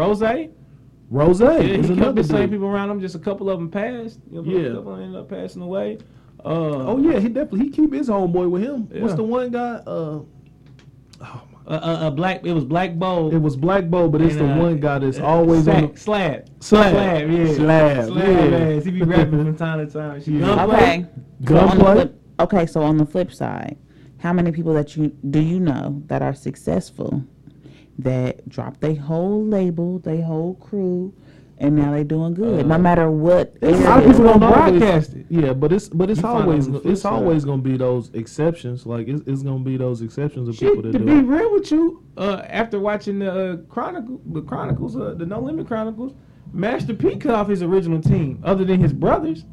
Rose. 1.11 1.41
Yeah, 1.41 1.49
Rose 1.49 1.65
he 1.65 1.73
is 1.75 1.99
kept 1.99 2.15
the 2.15 2.25
same 2.25 2.43
dude. 2.43 2.51
people 2.53 2.67
around 2.69 2.91
him. 2.91 3.01
Just 3.01 3.15
a 3.17 3.19
couple 3.19 3.51
of 3.51 3.59
them 3.59 3.71
passed. 3.71 4.21
You 4.31 4.43
know, 4.43 4.51
Yeah. 4.51 4.69
a 4.71 4.75
couple 4.77 4.95
ended 4.97 5.17
up 5.21 5.29
passing 5.29 5.63
away. 5.63 5.99
Uh, 6.45 6.49
Oh 6.89 6.99
yeah, 6.99 7.19
he 7.19 7.29
definitely 7.29 7.65
he 7.67 7.71
keep 7.71 7.93
his 7.93 8.09
homeboy 8.09 8.49
with 8.51 8.63
him. 8.63 8.89
What's 9.01 9.15
the 9.15 9.23
one 9.25 9.51
guy? 9.51 9.83
Uh, 9.87 10.21
oh 10.21 10.27
my 11.21 11.31
uh, 11.67 11.79
uh, 11.79 12.07
uh, 12.07 12.11
black. 12.11 12.45
It 12.47 12.53
was 12.53 12.65
Black 12.65 12.95
Bo. 12.95 13.31
It 13.31 13.37
was 13.39 13.57
Black 13.57 13.89
Bo, 13.91 14.09
but 14.09 14.21
it's 14.23 14.37
And, 14.37 14.49
the 14.49 14.55
uh, 14.55 14.59
one 14.59 14.81
guy 14.81 14.99
that's 15.01 15.19
uh, 15.19 15.25
always 15.25 15.65
Slab, 15.65 15.85
on 15.85 15.93
the 15.93 15.99
slab. 16.01 16.49
slab. 16.61 16.93
Slab, 16.95 17.31
yeah. 17.31 17.55
Slab, 17.55 18.07
Slab, 18.07 18.27
yeah. 18.29 18.49
man. 18.51 18.81
He 18.81 18.91
be 18.91 19.03
rapping 19.03 19.45
from 19.45 19.57
time 19.57 19.87
to 19.87 19.93
time. 19.93 20.23
She 20.23 20.39
Yeah. 20.39 20.47
gunplay. 20.57 20.77
Okay. 20.77 21.07
So 21.07 21.19
on 21.21 21.39
the 21.39 21.45
Gunplay. 21.45 21.93
flip, 21.95 22.21
okay, 22.41 22.67
so 22.67 22.83
on 22.83 22.97
the 22.97 23.07
flip 23.07 23.33
side, 23.33 23.77
how 24.19 24.33
many 24.33 24.51
people 24.53 24.73
that 24.75 24.97
you 24.97 25.09
do 25.31 25.41
you 25.41 25.61
know 25.61 26.03
that 26.07 26.23
are 26.23 26.35
successful 26.35 27.23
that 28.03 28.49
dropped 28.49 28.81
their 28.81 28.95
whole 28.95 29.45
label, 29.45 29.99
their 30.01 30.23
whole 30.23 30.55
crew, 30.55 31.13
and 31.59 31.77
now 31.77 31.91
they're 31.91 32.05
doing 32.05 32.33
good, 32.35 32.67
no 32.67 32.75
Uh, 32.77 32.79
matter 32.79 33.11
what. 33.11 33.55
A 33.63 33.71
lot 33.71 33.99
of 34.03 34.07
people 34.11 34.25
don't 34.25 34.39
broadcast 34.41 34.79
broadcast 34.79 35.15
it. 35.15 35.27
Yeah, 35.29 35.53
but 35.53 35.73
it's 35.73 35.89
but 35.89 36.09
it's 36.11 36.23
You 36.23 36.29
always 36.29 36.69
on 36.69 36.81
it's 36.85 37.05
always 37.05 37.45
gonna 37.45 37.61
be 37.63 37.77
those 37.77 38.11
exceptions. 38.15 38.87
Like 38.87 39.09
it's, 39.09 39.23
it's 39.27 39.43
gonna 39.43 39.63
be 39.65 39.77
those 39.77 40.01
exceptions 40.01 40.49
of 40.49 40.55
Shit, 40.57 40.69
people 40.71 40.83
that 40.85 40.93
to 40.93 40.99
do. 40.99 41.05
be 41.05 41.13
it. 41.13 41.23
real 41.23 41.53
with 41.53 41.71
you, 41.71 42.03
uh, 42.17 42.43
after 42.49 42.81
watching 42.81 43.19
the 43.19 43.31
uh, 43.33 43.57
Chronicle, 43.69 44.21
the 44.33 44.41
Chronicles, 44.43 44.97
uh, 44.97 45.15
the 45.17 45.27
No 45.27 45.41
Limit 45.41 45.67
Chronicles, 45.67 46.15
Master 46.53 46.95
P 46.95 47.17
cut 47.17 47.35
off 47.35 47.49
his 47.49 47.63
original 47.63 48.01
team, 48.01 48.41
other 48.43 48.65
than 48.65 48.81
his 48.81 48.93
brothers. 48.93 49.45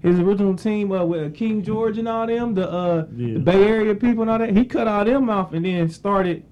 His 0.00 0.20
original 0.20 0.54
team 0.54 0.92
uh, 0.92 1.04
with 1.04 1.34
King 1.34 1.60
George 1.60 1.98
and 1.98 2.06
all 2.06 2.24
them, 2.28 2.54
the, 2.54 2.70
uh, 2.70 3.06
Yeah. 3.16 3.34
the 3.34 3.40
Bay 3.40 3.64
Area 3.66 3.96
people 3.96 4.22
and 4.22 4.30
all 4.30 4.38
that. 4.38 4.56
He 4.56 4.64
cut 4.64 4.86
all 4.86 5.04
them 5.04 5.28
off 5.28 5.52
and 5.52 5.64
then 5.64 5.88
started 5.88 6.44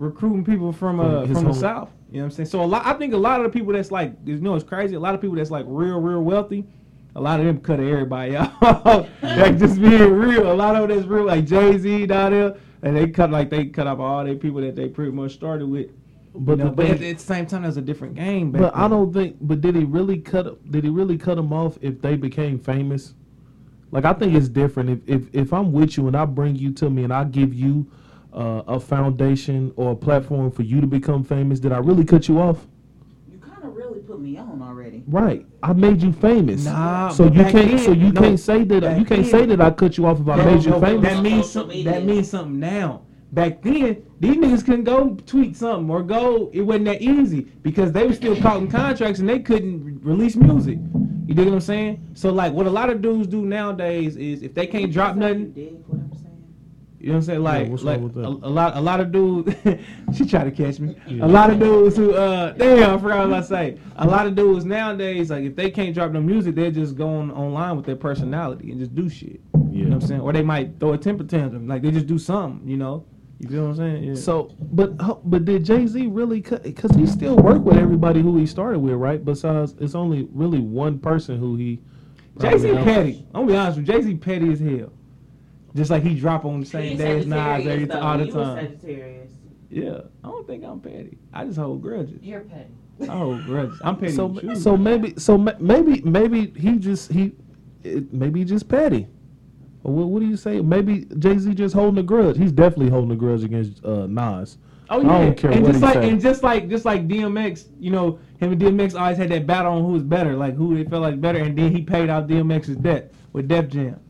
recruiting 0.00 0.44
people 0.44 0.72
from 0.72 0.98
uh, 0.98 1.26
From 1.26 1.34
from 1.34 1.44
the 1.44 1.52
south. 1.52 1.90
You 2.10 2.16
know 2.16 2.22
what 2.22 2.24
I'm 2.24 2.30
saying? 2.32 2.48
So 2.48 2.64
a 2.64 2.64
lot, 2.64 2.84
I 2.84 2.94
think 2.94 3.12
a 3.12 3.18
lot 3.18 3.40
of 3.40 3.44
the 3.44 3.56
people 3.56 3.72
that's 3.72 3.92
like, 3.92 4.14
you 4.24 4.40
know, 4.40 4.56
it's 4.56 4.64
crazy. 4.64 4.96
A 4.96 5.00
lot 5.00 5.14
of 5.14 5.20
people 5.20 5.36
that's 5.36 5.50
like 5.50 5.64
real, 5.68 6.00
real 6.00 6.22
wealthy. 6.22 6.66
A 7.14 7.20
lot 7.20 7.38
of 7.38 7.46
them 7.46 7.60
cut 7.60 7.78
everybody 7.78 8.36
out. 8.36 8.60
like 9.22 9.58
just 9.58 9.80
being 9.80 10.12
real. 10.12 10.50
A 10.50 10.54
lot 10.54 10.74
of 10.74 10.88
them 10.88 10.96
that's 10.96 11.08
real, 11.08 11.24
like 11.24 11.44
Jay 11.44 11.76
Z 11.78 12.06
down 12.06 12.32
there, 12.32 12.56
and 12.82 12.96
they 12.96 13.08
cut 13.08 13.30
like 13.30 13.50
they 13.50 13.66
cut 13.66 13.86
off 13.86 14.00
all 14.00 14.24
their 14.24 14.36
people 14.36 14.60
that 14.62 14.74
they 14.74 14.88
pretty 14.88 15.12
much 15.12 15.32
started 15.34 15.66
with. 15.66 15.90
But 16.34 16.58
you 16.58 16.64
know, 16.64 16.70
the 16.70 16.76
but 16.76 16.86
at, 16.86 17.02
at 17.02 17.18
the 17.18 17.24
same 17.24 17.46
time, 17.46 17.62
there's 17.62 17.76
a 17.76 17.82
different 17.82 18.14
game. 18.14 18.52
But 18.52 18.74
I 18.74 18.88
don't 18.88 19.12
think. 19.12 19.36
But 19.40 19.60
did 19.60 19.76
he 19.76 19.84
really 19.84 20.18
cut? 20.18 20.70
Did 20.70 20.84
he 20.84 20.90
really 20.90 21.18
cut 21.18 21.34
them 21.34 21.52
off 21.52 21.78
if 21.80 22.00
they 22.00 22.16
became 22.16 22.58
famous? 22.58 23.14
Like 23.90 24.04
I 24.04 24.12
think 24.12 24.34
it's 24.34 24.48
different. 24.48 24.90
If 24.90 25.08
if 25.08 25.34
if 25.34 25.52
I'm 25.52 25.72
with 25.72 25.96
you 25.96 26.06
and 26.06 26.16
I 26.16 26.24
bring 26.24 26.56
you 26.56 26.72
to 26.74 26.88
me 26.88 27.04
and 27.04 27.12
I 27.12 27.24
give 27.24 27.52
you 27.52 27.90
uh, 28.32 28.62
a 28.66 28.78
foundation 28.80 29.72
or 29.76 29.92
a 29.92 29.96
platform 29.96 30.50
for 30.50 30.62
you 30.62 30.80
to 30.80 30.86
become 30.86 31.24
famous, 31.24 31.60
did 31.60 31.72
I 31.72 31.78
really 31.78 32.04
cut 32.04 32.28
you 32.28 32.40
off? 32.40 32.66
You 33.30 33.38
kind 33.38 33.64
of 33.64 33.74
really 33.74 34.00
put 34.00 34.20
me 34.20 34.36
on 34.38 34.62
already. 34.62 35.02
Right. 35.06 35.46
I 35.62 35.72
made 35.72 36.02
you 36.02 36.12
famous. 36.12 36.64
Nah, 36.64 37.08
So 37.10 37.24
you 37.24 37.30
can't. 37.44 37.52
then- 37.70 37.78
so 37.78 37.92
you 37.92 38.12
no, 38.12 38.20
can't 38.20 38.40
say 38.40 38.64
that. 38.64 38.98
You 38.98 39.04
can't 39.04 39.22
then- 39.22 39.30
say 39.30 39.46
that 39.46 39.60
I 39.60 39.70
cut 39.70 39.96
you 39.98 40.06
off 40.06 40.20
if 40.20 40.28
I 40.28 40.36
No, 40.36 40.44
made 40.44 40.64
you 40.64 40.70
no, 40.70 40.80
famous. 40.80 41.02
That 41.12 41.22
means 41.22 41.50
something. 41.50 41.84
That 41.84 42.04
means 42.04 42.28
something 42.30 42.58
now. 42.60 43.02
Back 43.32 43.62
then, 43.62 44.02
these 44.18 44.36
niggas 44.36 44.64
couldn't 44.64 44.84
go 44.84 45.16
tweet 45.24 45.56
something 45.56 45.88
or 45.88 46.02
go. 46.02 46.50
It 46.52 46.62
wasn't 46.62 46.86
that 46.86 47.00
easy 47.00 47.42
because 47.62 47.92
they 47.92 48.04
were 48.04 48.12
still 48.12 48.34
caught 48.36 48.56
in 48.60 48.66
contracts 48.68 49.20
and 49.20 49.28
they 49.28 49.38
couldn't 49.38 50.00
release 50.02 50.34
music. 50.34 50.78
You 51.26 51.34
dig 51.34 51.46
what 51.46 51.54
I'm 51.54 51.60
saying? 51.60 52.08
So 52.14 52.32
like, 52.32 52.52
what 52.52 52.66
a 52.66 52.70
lot 52.70 52.90
of 52.90 53.00
dudes 53.00 53.28
do 53.28 53.42
nowadays 53.46 54.16
is 54.16 54.42
if 54.42 54.52
they 54.52 54.66
can't 54.66 54.92
drop 54.92 55.14
nothing, 55.14 55.52
Dig 55.52 55.74
what 55.86 56.00
I'm 56.00 56.12
saying? 56.12 56.26
You 57.00 57.06
know 57.06 57.14
what 57.14 57.18
I'm 57.20 57.24
saying? 57.24 57.42
Like, 57.42 57.68
what's 57.68 57.82
like 57.82 57.98
a, 57.98 58.04
a 58.04 58.52
lot, 58.52 58.76
a 58.76 58.80
lot 58.80 59.00
of 59.00 59.10
dudes. 59.10 59.54
she 60.14 60.26
tried 60.26 60.44
to 60.44 60.50
catch 60.50 60.78
me. 60.78 60.94
Yeah. 61.06 61.24
A 61.24 61.28
lot 61.28 61.48
of 61.48 61.58
dudes 61.58 61.96
who, 61.96 62.12
uh, 62.12 62.52
damn, 62.52 62.94
I 62.94 62.98
forgot 63.00 63.26
what 63.26 63.38
I 63.38 63.40
say. 63.40 63.78
A 63.96 64.06
lot 64.06 64.26
of 64.26 64.34
dudes 64.34 64.66
nowadays, 64.66 65.30
like, 65.30 65.44
if 65.44 65.56
they 65.56 65.70
can't 65.70 65.94
drop 65.94 66.12
no 66.12 66.20
music, 66.20 66.54
they're 66.54 66.70
just 66.70 66.96
going 66.96 67.30
online 67.30 67.76
with 67.76 67.86
their 67.86 67.96
personality 67.96 68.70
and 68.70 68.78
just 68.78 68.94
do 68.94 69.08
shit. 69.08 69.40
You 69.70 69.84
know 69.86 69.96
what 69.96 70.02
I'm 70.02 70.08
saying? 70.08 70.20
Or 70.20 70.34
they 70.34 70.42
might 70.42 70.78
throw 70.78 70.92
a 70.92 70.98
temper 70.98 71.24
tantrum, 71.24 71.66
like 71.66 71.80
they 71.80 71.90
just 71.90 72.06
do 72.06 72.18
something. 72.18 72.68
You 72.68 72.76
know? 72.76 73.06
You 73.38 73.48
feel 73.48 73.62
what 73.62 73.70
I'm 73.70 73.76
saying? 73.76 74.04
Yeah. 74.04 74.14
So, 74.16 74.54
but 74.60 74.98
but 75.30 75.46
did 75.46 75.64
Jay 75.64 75.86
Z 75.86 76.06
really 76.08 76.42
cut? 76.42 76.64
Because 76.64 76.90
he 76.94 77.06
still 77.06 77.36
worked 77.36 77.62
with 77.62 77.78
everybody 77.78 78.20
who 78.20 78.36
he 78.36 78.44
started 78.44 78.80
with, 78.80 78.94
right? 78.94 79.24
Besides, 79.24 79.74
it's 79.80 79.94
only 79.94 80.28
really 80.32 80.58
one 80.58 80.98
person 80.98 81.38
who 81.38 81.56
he. 81.56 81.80
Jay 82.38 82.58
Z 82.58 82.70
petty. 82.84 83.26
I'm 83.34 83.46
gonna 83.46 83.46
be 83.46 83.56
honest 83.56 83.78
with 83.78 83.88
you. 83.88 83.94
Jay 83.94 84.02
Z 84.02 84.14
petty 84.16 84.52
as 84.52 84.60
hell. 84.60 84.92
Just 85.74 85.90
like 85.90 86.02
he 86.02 86.14
drop 86.14 86.44
on 86.44 86.60
the 86.60 86.66
same 86.66 86.96
day 86.96 87.18
as 87.18 87.26
Nas 87.26 87.66
every 87.66 87.84
though. 87.84 88.00
all 88.00 88.18
the 88.18 88.26
You 88.26 88.32
time. 88.32 88.56
Sagittarius. 88.56 89.30
Yeah, 89.70 90.00
I 90.24 90.28
don't 90.28 90.46
think 90.46 90.64
I'm 90.64 90.80
petty. 90.80 91.18
I 91.32 91.44
just 91.44 91.58
hold 91.58 91.80
grudges. 91.80 92.18
You're 92.22 92.40
petty. 92.40 92.70
I 93.02 93.16
hold 93.16 93.44
grudges. 93.44 93.80
I'm 93.84 93.96
petty. 93.96 94.12
So, 94.12 94.38
you. 94.40 94.56
so 94.56 94.76
maybe, 94.76 95.14
so 95.16 95.38
maybe, 95.38 96.00
maybe 96.02 96.52
he 96.58 96.76
just 96.78 97.12
he, 97.12 97.32
it, 97.84 98.12
maybe 98.12 98.40
he 98.40 98.44
just 98.44 98.68
petty. 98.68 99.06
Or 99.84 99.94
what, 99.94 100.08
what 100.08 100.20
do 100.20 100.26
you 100.26 100.36
say? 100.36 100.60
Maybe 100.60 101.06
Jay 101.18 101.38
Z 101.38 101.54
just 101.54 101.74
holding 101.74 101.98
a 101.98 102.02
grudge. 102.02 102.36
He's 102.36 102.52
definitely 102.52 102.90
holding 102.90 103.12
a 103.12 103.16
grudge 103.16 103.44
against 103.44 103.84
uh, 103.84 104.06
Nas. 104.08 104.58
Oh 104.92 105.00
I 105.00 105.02
yeah, 105.04 105.24
don't 105.26 105.36
care 105.36 105.50
and 105.52 105.62
what 105.62 105.68
just 105.72 105.78
he 105.80 105.86
like 105.86 105.94
say. 106.02 106.10
and 106.10 106.20
just 106.20 106.42
like 106.42 106.68
just 106.68 106.84
like 106.84 107.06
DMX, 107.06 107.68
you 107.78 107.92
know, 107.92 108.18
him 108.40 108.50
and 108.52 108.60
DMX 108.60 108.98
always 109.00 109.16
had 109.18 109.28
that 109.28 109.46
battle 109.46 109.74
on 109.74 109.82
who 109.84 109.92
was 109.92 110.02
better, 110.02 110.34
like 110.34 110.56
who 110.56 110.74
they 110.76 110.82
felt 110.90 111.02
like 111.02 111.20
better, 111.20 111.38
and 111.38 111.56
then 111.56 111.72
he 111.74 111.82
paid 111.82 112.10
out 112.10 112.26
DMX's 112.26 112.76
debt 112.76 113.12
with 113.32 113.46
Def 113.46 113.68
Jam. 113.68 114.00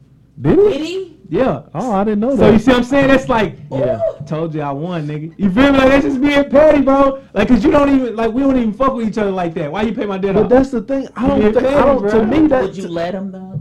Did 0.41 0.59
he? 0.59 0.65
Did 0.79 0.81
he? 0.87 1.20
Yeah. 1.31 1.63
Oh, 1.75 1.93
I 1.93 2.03
didn't 2.03 2.19
know 2.21 2.35
that. 2.35 2.39
So 2.39 2.51
you 2.51 2.59
see 2.59 2.71
what 2.73 2.79
I'm 2.79 2.85
saying? 2.85 3.07
That's 3.07 3.29
like, 3.29 3.57
Yeah. 3.71 4.01
told 4.27 4.53
you 4.53 4.63
I 4.63 4.73
won, 4.73 5.07
nigga. 5.07 5.33
You 5.39 5.49
feel 5.53 5.71
me? 5.73 5.79
Like 5.79 5.89
that's 5.91 6.05
just 6.05 6.21
being 6.21 6.51
petty, 6.51 6.83
bro. 6.83 7.23
Like, 7.33 7.47
cause 7.47 7.63
you 7.65 7.71
don't 7.71 7.89
even 7.95 8.17
like 8.17 8.33
we 8.33 8.43
don't 8.43 8.57
even 8.57 8.73
fuck 8.73 8.95
with 8.95 9.07
each 9.09 9.17
other 9.17 9.31
like 9.31 9.55
that. 9.55 9.71
Why 9.71 9.83
you 9.83 9.93
pay 9.95 10.07
my 10.07 10.19
debt 10.19 10.35
but 10.35 10.45
off? 10.45 10.51
that's 10.51 10.71
the 10.71 10.83
thing. 10.83 11.07
I 11.15 11.29
don't 11.29 11.41
Yeah, 11.41 11.53
think. 11.53 11.57
I 11.59 11.71
petty, 11.71 11.85
don't. 11.87 12.03
To 12.03 12.09
bro. 12.11 12.25
me, 12.27 12.47
that. 12.49 12.63
Would 12.65 12.77
you 12.77 12.89
let 12.89 13.15
him 13.15 13.31
though? 13.31 13.61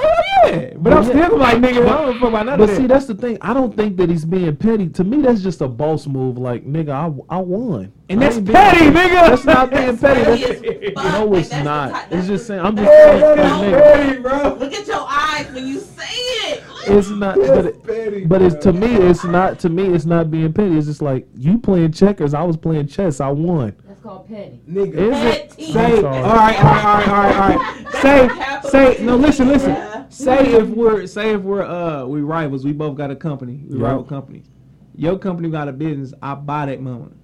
Oh 0.00 0.48
yeah, 0.48 0.72
but 0.76 0.92
I'm 0.92 1.02
Yeah. 1.04 1.08
still 1.26 1.38
like, 1.38 1.58
nigga, 1.58 1.86
I 1.88 2.02
don't 2.02 2.18
fuck 2.20 2.28
about 2.30 2.46
none 2.46 2.58
But 2.58 2.70
of 2.70 2.76
see, 2.76 2.82
that. 2.82 2.88
that's 2.88 3.06
the 3.06 3.14
thing. 3.14 3.38
I 3.40 3.52
don't 3.54 3.76
think 3.76 3.96
that 3.98 4.08
he's 4.10 4.24
being 4.24 4.54
petty. 4.56 4.88
To 4.90 5.04
me, 5.04 5.22
that's 5.22 5.42
just 5.42 5.60
a 5.60 5.68
boss 5.68 6.06
move. 6.06 6.38
Like, 6.38 6.64
nigga, 6.66 6.90
I, 6.90 7.36
I 7.36 7.38
won. 7.40 7.92
And 8.08 8.20
I 8.20 8.24
that's 8.24 8.36
ain't 8.36 8.46
being 8.46 8.56
petty, 8.56 8.84
nigga. 8.86 9.28
That's 9.28 9.44
not 9.44 9.70
being 9.70 9.98
petty. 9.98 10.24
Petty 10.24 10.40
That's, 10.42 10.62
as 10.62 10.92
fuck. 10.94 11.12
no, 11.12 11.24
Like, 11.26 11.40
it's 11.40 11.48
that's 11.50 11.64
not. 11.64 11.90
type- 11.92 12.12
It's 12.12 12.26
just 12.26 12.46
saying. 12.46 12.60
I'm 12.60 12.76
just 12.76 12.90
Yeah, 12.90 13.18
saying. 13.20 13.36
that's 13.36 13.96
petty, 13.96 14.20
bro. 14.22 14.54
Look 14.58 14.72
at 14.72 14.86
your 14.86 15.06
eyes 15.08 15.46
when 15.52 15.66
you 15.66 15.80
say 15.80 16.04
it. 16.04 16.62
It's 16.86 17.08
not. 17.10 17.36
But, 17.36 17.66
it, 17.66 17.82
petty, 17.86 18.24
but 18.24 18.40
it's 18.40 18.54
to 18.64 18.72
me. 18.72 18.94
It's 18.94 19.24
not. 19.24 19.58
To 19.60 19.68
me, 19.68 19.88
it's 19.92 20.06
not 20.06 20.30
being 20.30 20.52
petty. 20.52 20.76
It's 20.78 20.86
just 20.86 21.02
like 21.02 21.26
you 21.36 21.58
playing 21.58 21.92
checkers. 21.92 22.32
I 22.32 22.42
was 22.44 22.56
playing 22.56 22.86
chess. 22.86 23.20
I 23.20 23.28
won. 23.28 23.74
That's 23.98 24.02
called 24.14 24.28
petty. 24.28 24.60
nigga. 24.68 24.94
Is 24.94 25.34
it? 25.34 25.50
Petty. 25.50 25.72
Say, 25.72 25.98
I'm 25.98 26.04
all 26.06 26.12
sorry. 26.12 26.22
right, 26.22 26.58
all 26.58 26.64
right, 26.64 26.84
all 26.84 26.94
right, 26.94 27.08
all 27.08 27.48
right, 27.48 27.54
all 27.56 27.56
right. 27.56 28.62
Say, 28.70 28.94
say, 28.96 29.04
no, 29.04 29.16
listen, 29.16 29.48
listen. 29.48 29.70
Yeah. 29.70 30.08
Say 30.08 30.52
if 30.54 30.68
we're, 30.68 31.06
say 31.06 31.34
if 31.34 31.40
we're, 31.42 31.62
uh, 31.62 32.04
we 32.06 32.20
rivals, 32.20 32.64
we 32.64 32.72
both 32.72 32.96
got 32.96 33.10
a 33.10 33.16
company, 33.16 33.64
we 33.68 33.78
Yeah. 33.78 33.86
rival 33.86 34.04
companies. 34.04 34.46
Your 34.94 35.18
company 35.18 35.48
got 35.50 35.68
a 35.68 35.72
business, 35.72 36.12
I 36.22 36.34
buy 36.34 36.66
that 36.66 36.80
moment. 36.80 37.16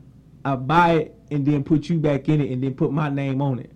I 0.45 0.57
buy 0.57 0.93
it 0.95 1.19
and 1.31 1.47
then 1.47 1.63
put 1.65 1.89
you 1.89 1.99
back 1.99 2.29
in 2.29 2.41
it 2.41 2.51
and 2.51 2.63
then 2.63 2.75
put 2.75 2.93
my 2.93 3.09
name 3.09 3.41
on 3.41 3.59
it. 3.61 3.71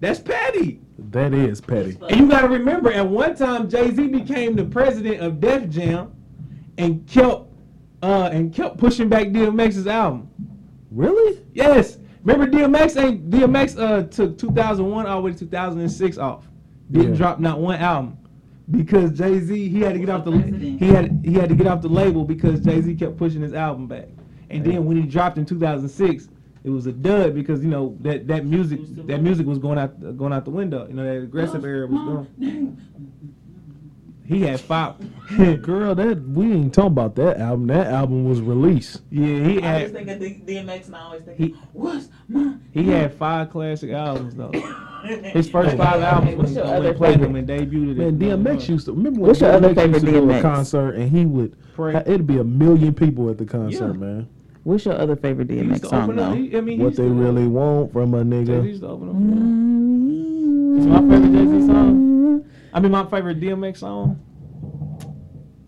That's 0.00 0.18
petty. 0.18 0.80
That 1.10 1.34
is 1.34 1.60
petty. 1.60 1.98
And 2.08 2.20
you 2.20 2.28
gotta 2.28 2.48
remember, 2.48 2.90
at 2.92 3.06
one 3.06 3.36
time, 3.36 3.68
Jay 3.68 3.92
Z 3.94 4.06
became 4.08 4.56
the 4.56 4.64
president 4.64 5.20
of 5.20 5.40
Def 5.40 5.68
Jam, 5.68 6.12
and 6.78 7.06
kept, 7.06 7.42
uh, 8.02 8.30
and 8.32 8.52
kept 8.54 8.78
pushing 8.78 9.08
back 9.08 9.28
DMX's 9.28 9.86
album. 9.86 10.28
Really? 10.90 11.44
Yes. 11.52 11.97
Remember 12.28 12.58
DMX 12.58 13.02
ain't 13.02 13.30
DMX 13.30 13.78
uh 13.78 14.02
took 14.04 14.36
2001 14.36 15.06
all 15.06 15.16
the 15.16 15.22
way 15.22 15.32
to 15.32 15.38
2006 15.38 16.18
off. 16.18 16.44
Didn't 16.90 17.12
Yeah. 17.12 17.16
drop 17.16 17.40
not 17.40 17.58
one 17.58 17.76
album 17.76 18.18
because 18.70 19.12
Jay 19.12 19.38
Z 19.40 19.68
he 19.68 19.80
had 19.80 19.94
to 19.94 19.98
get 19.98 20.10
off 20.10 20.26
the 20.26 20.32
President. 20.32 20.78
he 20.78 20.88
had 20.88 21.20
he 21.24 21.32
had 21.32 21.48
to 21.48 21.54
get 21.54 21.66
off 21.66 21.80
the 21.80 21.88
label 21.88 22.24
because 22.24 22.60
Jay 22.60 22.82
Z 22.82 22.94
kept 22.96 23.16
pushing 23.16 23.40
his 23.40 23.54
album 23.54 23.86
back. 23.86 24.08
And 24.50 24.64
Yeah. 24.66 24.72
then 24.72 24.84
when 24.84 24.98
he 24.98 25.04
dropped 25.04 25.38
in 25.38 25.46
2006, 25.46 26.28
it 26.64 26.70
was 26.70 26.86
a 26.86 26.92
dud 26.92 27.34
because 27.34 27.62
you 27.64 27.70
know 27.70 27.96
that 28.00 28.26
that 28.26 28.44
music 28.44 28.80
that 29.06 29.22
music 29.22 29.46
was 29.46 29.58
going 29.58 29.78
out 29.78 30.18
going 30.18 30.34
out 30.34 30.44
the 30.44 30.50
window. 30.50 30.86
You 30.86 30.94
know 30.94 31.04
that 31.04 31.22
aggressive 31.22 31.64
era 31.64 31.86
was 31.86 31.98
gone. 31.98 32.76
He 34.28 34.42
had 34.42 34.60
five. 34.60 34.94
Girl, 35.62 35.94
that 35.94 36.20
we 36.28 36.52
ain't 36.52 36.74
talking 36.74 36.88
about 36.92 37.14
that 37.14 37.38
album. 37.38 37.66
That 37.68 37.86
album 37.86 38.28
was 38.28 38.42
released. 38.42 39.00
yeah, 39.10 39.24
he 39.26 39.62
I 39.62 39.72
always 39.76 39.82
had 39.84 39.92
think 39.94 40.08
of 40.10 40.20
D- 40.20 40.42
DMX 40.46 40.86
and 40.86 40.96
I 40.96 41.00
always 41.00 41.22
think, 41.22 41.38
He- 41.38 41.54
what's 41.72 42.08
my 42.28 42.54
he 42.72 42.90
had 42.90 43.14
five 43.14 43.48
classic 43.50 43.90
albums 43.90 44.34
though. 44.34 44.50
His 45.04 45.48
first 45.48 45.76
five 45.78 46.02
albums 46.02 46.36
What's 46.36 46.48
when 46.50 46.56
your 46.58 46.66
he 46.66 46.70
other 46.72 46.84
went 46.88 46.96
platinum 46.98 47.36
and 47.36 47.48
debuted 47.48 47.98
it. 47.98 48.18
Man, 48.18 48.18
DMX 48.44 48.68
used 48.68 48.84
to 48.86 48.92
remember 48.92 49.20
when 49.20 49.28
What's 49.28 49.40
your 49.40 49.52
other 49.52 49.70
DMX 49.70 49.74
favorite 49.76 49.92
used 50.02 50.04
to 50.06 50.12
go 50.12 50.26
to 50.28 50.38
a 50.38 50.42
concert 50.42 50.94
and 50.96 51.10
he 51.10 51.24
would 51.24 51.56
Pray. 51.74 51.96
it'd 51.96 52.26
be 52.26 52.38
a 52.38 52.44
million 52.44 52.92
people 52.92 53.30
at 53.30 53.38
the 53.38 53.46
concert, 53.46 53.92
Yeah. 53.94 53.98
man. 53.98 54.28
What's 54.64 54.84
your 54.84 54.98
other 55.00 55.16
favorite 55.16 55.48
DMX 55.48 55.88
song 55.88 56.14
though? 56.16 56.32
He, 56.34 56.54
I 56.54 56.60
mean, 56.60 56.82
What 56.82 56.96
they 56.96 57.04
really 57.06 57.46
want 57.46 57.92
from 57.94 58.12
a 58.12 58.18
He 58.18 58.24
nigga. 58.24 58.62
used 58.64 58.82
to 58.82 58.88
open 58.88 59.08
up. 59.08 60.78
It's 60.78 60.86
my 60.86 61.00
favorite 61.00 61.32
Jay 61.32 61.46
Z 61.60 61.66
song. 61.66 62.07
I 62.78 62.80
mean, 62.80 62.92
my 62.92 63.04
favorite 63.10 63.40
DMX 63.40 63.78
song. 63.78 64.20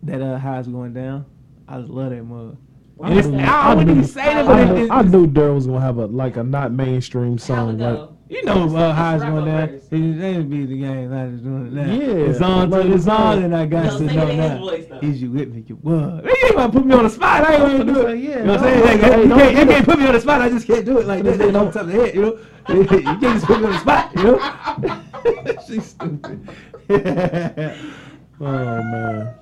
That 0.05 0.23
uh, 0.23 0.39
how 0.39 0.61
it's 0.61 0.69
going 0.69 0.93
down. 0.95 1.27
I 1.67 1.79
just 1.81 1.91
love 1.91 2.11
that 2.11 2.23
mug. 2.23 2.57
And 3.03 3.19
it's, 3.19 3.27
knew- 3.27 3.39
I 3.41 3.73
I 3.73 3.75
wouldn't 3.75 3.87
knew- 3.89 4.03
even 4.03 4.05
say 4.09 4.25
that, 4.27 4.45
I 4.45 4.47
but 4.47 4.73
knew, 4.75 4.85
it, 4.85 4.91
I 4.93 5.03
knew 5.03 5.27
Daryl 5.27 5.55
was 5.57 5.67
gonna 5.67 5.81
have 5.81 5.97
a 5.99 6.07
like 6.07 6.37
a 6.37 6.45
not 6.45 6.71
mainstream 6.71 7.37
song. 7.37 7.79
Like, 7.79 8.11
you 8.29 8.45
know 8.45 8.77
uh, 8.77 8.93
how 8.93 9.17
it's 9.17 9.25
going 9.25 9.45
down. 9.45 9.69
verse. 9.71 9.83
It 9.91 9.97
ain't 10.23 10.49
be 10.51 10.67
the 10.67 10.79
game. 10.79 11.13
I 11.13 11.27
just 11.31 11.43
doing 11.43 11.67
it 11.67 11.73
now. 11.73 11.93
Yeah. 11.93 12.31
it's 12.31 12.41
on 12.41 12.71
Like 12.71 12.83
to 12.83 12.87
it's 12.93 12.97
it's 12.99 13.09
on, 13.09 13.39
on. 13.39 13.43
and 13.43 13.57
I 13.57 13.67
got 13.67 13.85
No, 13.87 13.91
to 13.91 13.97
sing 13.99 14.07
know 14.17 14.29
it 14.29 14.89
now. 14.91 14.99
Is 15.01 15.21
you 15.21 15.33
with 15.33 15.53
me? 15.53 15.65
You 15.67 15.75
what? 15.77 16.25
You 16.25 16.37
ain't 16.45 16.55
gonna 16.55 16.73
put 16.73 16.87
me 16.87 16.95
on 16.95 17.03
the 17.03 17.11
spot. 17.11 17.45
I 17.45 17.55
ain't 17.57 17.79
gonna 17.79 17.93
do 17.93 18.07
it. 18.07 18.19
Yeah, 18.21 18.39
you 18.39 18.45
know 18.45 18.53
what 18.53 18.61
I'm 18.61 18.65
saying? 18.67 18.85
Like, 18.85 19.01
hey, 19.01 19.23
you, 19.25 19.29
can't, 19.35 19.59
you 19.59 19.67
can't 19.67 19.85
put 19.85 19.99
me 19.99 20.07
on 20.07 20.13
the 20.13 20.21
spot. 20.21 20.43
I 20.43 20.49
just 20.49 20.67
can't 20.69 20.85
do 20.85 20.99
it 20.99 21.07
like 21.07 21.25
that. 21.25 21.39
They 21.39 21.51
don't 21.51 21.73
tell 21.73 21.85
the 21.85 21.93
head, 21.93 22.15
you 22.15 22.23
know. 22.23 22.39
you 22.69 22.85
can't 22.87 23.21
just 23.21 23.47
put 23.47 23.59
me 23.61 23.67
on 23.67 23.73
the 23.73 23.79
spot, 23.81 24.13
you 24.17 24.23
know. 24.23 25.57
She's 25.67 25.87
stupid. 25.87 26.49
oh 28.41 28.82
man. 28.82 29.34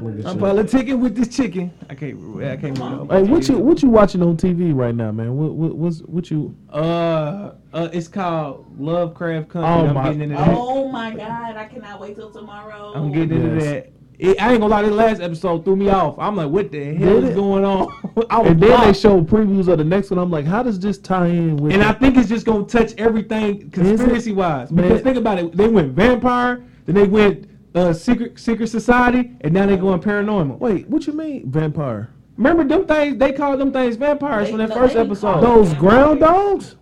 Look 0.00 0.18
at 0.18 0.26
I'm 0.26 0.38
you. 0.38 0.44
politicking 0.44 0.98
with 0.98 1.16
this 1.16 1.34
chicken. 1.34 1.72
I 1.88 1.94
can't. 1.94 2.18
I 2.42 2.56
can't 2.56 2.78
remember. 2.78 3.14
Hey, 3.14 3.22
what 3.22 3.48
you 3.48 3.58
what 3.58 3.82
you 3.82 3.88
watching 3.88 4.22
on 4.22 4.36
TV 4.36 4.74
right 4.74 4.94
now, 4.94 5.12
man? 5.12 5.36
What 5.36 5.54
what 5.54 5.76
what's, 5.76 6.00
what 6.00 6.30
you? 6.30 6.54
Uh, 6.70 7.52
uh, 7.72 7.88
it's 7.92 8.08
called 8.08 8.66
Lovecraft 8.78 9.48
Country. 9.48 9.70
Oh, 9.70 9.86
I'm 9.88 9.94
my- 9.94 10.04
getting 10.04 10.22
into 10.22 10.36
that. 10.36 10.48
Oh 10.56 10.88
my 10.88 11.14
god, 11.14 11.56
I 11.56 11.66
cannot 11.66 12.00
wait 12.00 12.16
till 12.16 12.30
tomorrow. 12.30 12.92
I'm 12.94 13.12
getting 13.12 13.42
into 13.42 13.64
that. 13.64 13.92
It, 14.18 14.40
I 14.40 14.52
ain't 14.52 14.60
gonna 14.60 14.68
lie, 14.70 14.82
this 14.82 14.92
last 14.92 15.20
episode 15.20 15.64
threw 15.64 15.74
me 15.74 15.88
off. 15.88 16.16
I'm 16.18 16.36
like, 16.36 16.48
what 16.48 16.70
the 16.70 16.94
hell 16.94 17.14
Did 17.20 17.24
is 17.24 17.30
it? 17.30 17.34
going 17.34 17.64
on? 17.64 17.88
I 18.30 18.38
was 18.38 18.50
And 18.50 18.60
then 18.62 18.70
they 18.70 18.76
blocked. 18.76 18.98
show 18.98 19.20
previews 19.22 19.68
of 19.68 19.78
the 19.78 19.84
next 19.84 20.10
one. 20.10 20.18
I'm 20.18 20.30
like, 20.30 20.44
how 20.44 20.62
does 20.62 20.78
this 20.78 20.98
tie 20.98 21.26
in 21.26 21.56
with? 21.56 21.72
And 21.72 21.82
the- 21.82 21.88
I 21.88 21.92
think 21.92 22.16
it's 22.16 22.28
just 22.28 22.46
gonna 22.46 22.64
touch 22.64 22.92
everything 22.98 23.70
conspiracy 23.70 24.32
wise. 24.32 24.70
Man. 24.70 24.86
Because 24.88 25.02
think 25.02 25.16
about 25.16 25.38
it, 25.38 25.56
they 25.56 25.66
went 25.68 25.92
vampire, 25.92 26.62
then 26.86 26.94
they 26.94 27.06
went 27.06 27.48
uh, 27.74 27.92
secret 27.92 28.38
secret 28.38 28.68
society, 28.68 29.32
and 29.40 29.52
now 29.54 29.66
they 29.66 29.76
going 29.76 30.00
paranormal. 30.00 30.58
wait, 30.58 30.86
what 30.88 31.06
you 31.06 31.14
mean 31.14 31.50
vampire? 31.50 32.10
Remember 32.36 32.64
them 32.64 32.86
things? 32.86 33.18
They 33.18 33.32
called 33.32 33.58
them 33.60 33.72
things 33.72 33.96
vampires 33.96 34.46
They- 34.46 34.50
from 34.52 34.58
that 34.58 34.68
no, 34.68 34.74
first 34.76 34.94
episode. 34.94 35.40
call 35.40 35.40
Those 35.64 35.74
ground 35.74 36.20
dogs? 36.20 36.76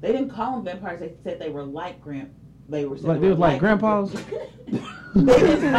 They 0.00 0.12
didn't 0.12 0.30
call 0.30 0.56
them 0.56 0.64
vampires. 0.64 1.00
They 1.00 1.14
said 1.24 1.40
they 1.40 1.48
were 1.50 1.64
like 1.64 2.00
grand. 2.00 2.32
They 2.68 2.84
were 2.84 2.96
Like 2.96 3.20
they 3.20 3.28
was 3.28 3.38
like 3.38 3.60
grandpas? 3.60 4.12
they 4.66 5.38
didn't 5.38 5.62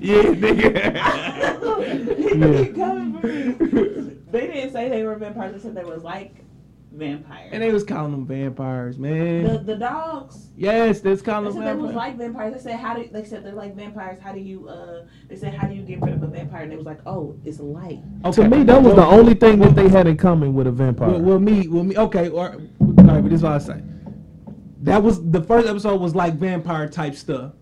yeah, 0.00 0.22
nigga. 0.34 0.94
They 4.30 4.46
didn't 4.46 4.72
say 4.72 4.90
they 4.90 5.04
were 5.04 5.16
vampires. 5.16 5.54
They 5.54 5.58
said 5.58 5.74
they 5.74 5.84
was 5.84 6.02
like 6.02 6.44
vampires. 6.92 7.48
and 7.52 7.62
they 7.62 7.72
was 7.72 7.82
calling 7.82 8.10
them 8.12 8.26
vampires, 8.26 8.98
man. 8.98 9.64
the 9.64 9.74
dogs. 9.76 10.48
yes, 10.54 11.00
that's 11.00 11.22
They 11.22 11.32
calling 11.32 11.50
said 11.52 11.62
them 11.62 11.64
they 11.64 11.72
was 11.82 11.92
vampires. 11.92 11.96
like 11.96 12.16
vampires. 12.18 12.52
They 12.52 12.60
said 12.70 12.78
how 12.78 12.94
do 12.94 13.08
they 13.10 13.24
said 13.24 13.42
they're 13.42 13.54
like 13.54 13.74
vampires. 13.74 14.20
How 14.20 14.32
do 14.32 14.40
you 14.40 14.68
uh? 14.68 15.06
They 15.28 15.36
said 15.36 15.54
how 15.54 15.66
do 15.66 15.72
you 15.74 15.80
get 15.80 16.02
rid 16.02 16.12
of 16.12 16.22
a 16.22 16.26
vampire? 16.26 16.60
And 16.62 16.70
they 16.72 16.76
was 16.76 16.84
like 16.84 17.00
oh 17.06 17.38
it's 17.42 17.58
light. 17.58 18.02
Okay. 18.26 18.42
To 18.42 18.48
me, 18.50 18.64
that 18.64 18.82
was 18.82 18.94
the 18.96 19.06
only 19.06 19.32
thing 19.32 19.60
that 19.60 19.74
they 19.74 19.88
had 19.88 20.06
in 20.06 20.18
common 20.18 20.52
with 20.52 20.66
a 20.66 20.72
vampire. 20.72 21.08
Well, 21.12 21.20
well, 21.20 21.38
me, 21.38 21.68
well, 21.68 21.84
me. 21.84 21.96
Okay, 21.96 22.28
or 22.28 22.58
all 23.08 23.14
right, 23.14 23.22
but 23.22 23.30
this 23.30 23.38
is 23.38 23.42
what 23.42 23.52
I 23.52 23.58
say. 23.58 23.82
That 24.82 25.02
was 25.02 25.28
the 25.30 25.42
first 25.42 25.66
episode 25.66 26.00
was 26.00 26.14
like 26.14 26.34
vampire 26.34 26.88
type 26.88 27.14
stuff. 27.14 27.52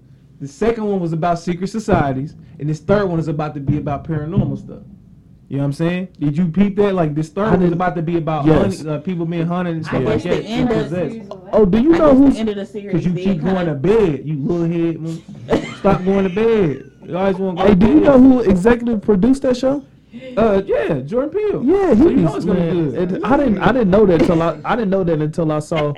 The 0.41 0.49
second 0.49 0.85
one 0.85 1.01
was 1.01 1.13
about 1.13 1.39
secret 1.39 1.69
societies, 1.69 2.35
and 2.59 2.69
this 2.69 2.81
third 2.81 3.07
one 3.07 3.19
is 3.19 3.29
about 3.29 3.55
to 3.55 3.61
be 3.61 3.79
about 3.79 4.05
paranormal 4.05 4.59
stuff. 4.59 4.83
You 5.49 5.59
know 5.59 5.63
what 5.63 5.67
I'm 5.67 5.73
saying? 5.75 6.09
Did 6.19 6.37
you 6.37 6.49
peep 6.49 6.75
that? 6.77 6.93
Like 6.95 7.15
this 7.15 7.29
third 7.29 7.53
one 7.53 7.63
is 7.63 7.73
about 7.73 7.95
to 7.97 8.03
be 8.03 8.17
about 8.17 8.45
Yes. 8.47 8.79
hunting, 8.79 8.89
uh, 8.89 8.99
people 8.99 9.25
being 9.25 9.47
hunted 9.47 9.77
and 9.77 9.87
stuff 9.87 10.03
guess 10.03 10.09
like 10.09 10.23
the 10.25 10.29
that. 10.43 10.45
end 10.45 10.71
of- 10.71 10.77
Possessed. 10.83 11.33
oh, 11.53 11.65
do 11.65 11.81
you 11.81 11.95
I 11.95 11.99
know 11.99 12.15
who's? 12.17 12.35
the 12.35 12.41
end 12.41 12.49
of 12.51 12.57
the 12.57 12.67
series? 12.67 12.93
Cause 12.93 13.07
you 13.07 13.13
keep 13.15 13.25
kinda- 13.41 13.53
going 13.53 13.67
to 13.67 13.75
bed, 13.75 14.23
you 14.27 14.37
little 14.39 14.67
head. 14.67 15.67
Stop 15.79 16.05
going 16.05 16.29
to 16.29 16.35
bed. 16.35 16.91
You 17.09 17.17
always 17.17 17.37
want 17.37 17.59
to 17.59 17.63
go 17.63 17.69
Hey, 17.69 17.75
do 17.77 17.87
you 17.87 18.01
know 18.01 18.19
who 18.19 18.41
executive 18.41 19.01
produced 19.03 19.43
that 19.43 19.57
show? 19.57 19.85
Uh, 20.37 20.63
yeah, 20.67 21.01
Jordan 21.01 21.31
Peele. 21.31 21.65
Yeah, 21.65 21.95
he 21.95 22.03
So 22.03 22.09
you 22.09 22.17
know 22.17 22.37
it's 22.37 22.45
gonna 22.45 22.61
be 22.61 22.71
good. 22.91 23.13
it- 23.13 23.25
I 23.25 23.37
didn't 23.37 23.59
I 23.59 23.73
didn't 23.73 23.91
know 23.91 24.07
that 24.07 24.21
till 24.23 24.43
I 24.43 24.59
I 24.65 24.77
didn't 24.77 24.91
know 24.91 25.05
that 25.05 25.21
until 25.21 25.51
I 25.53 25.59
saw 25.61 25.93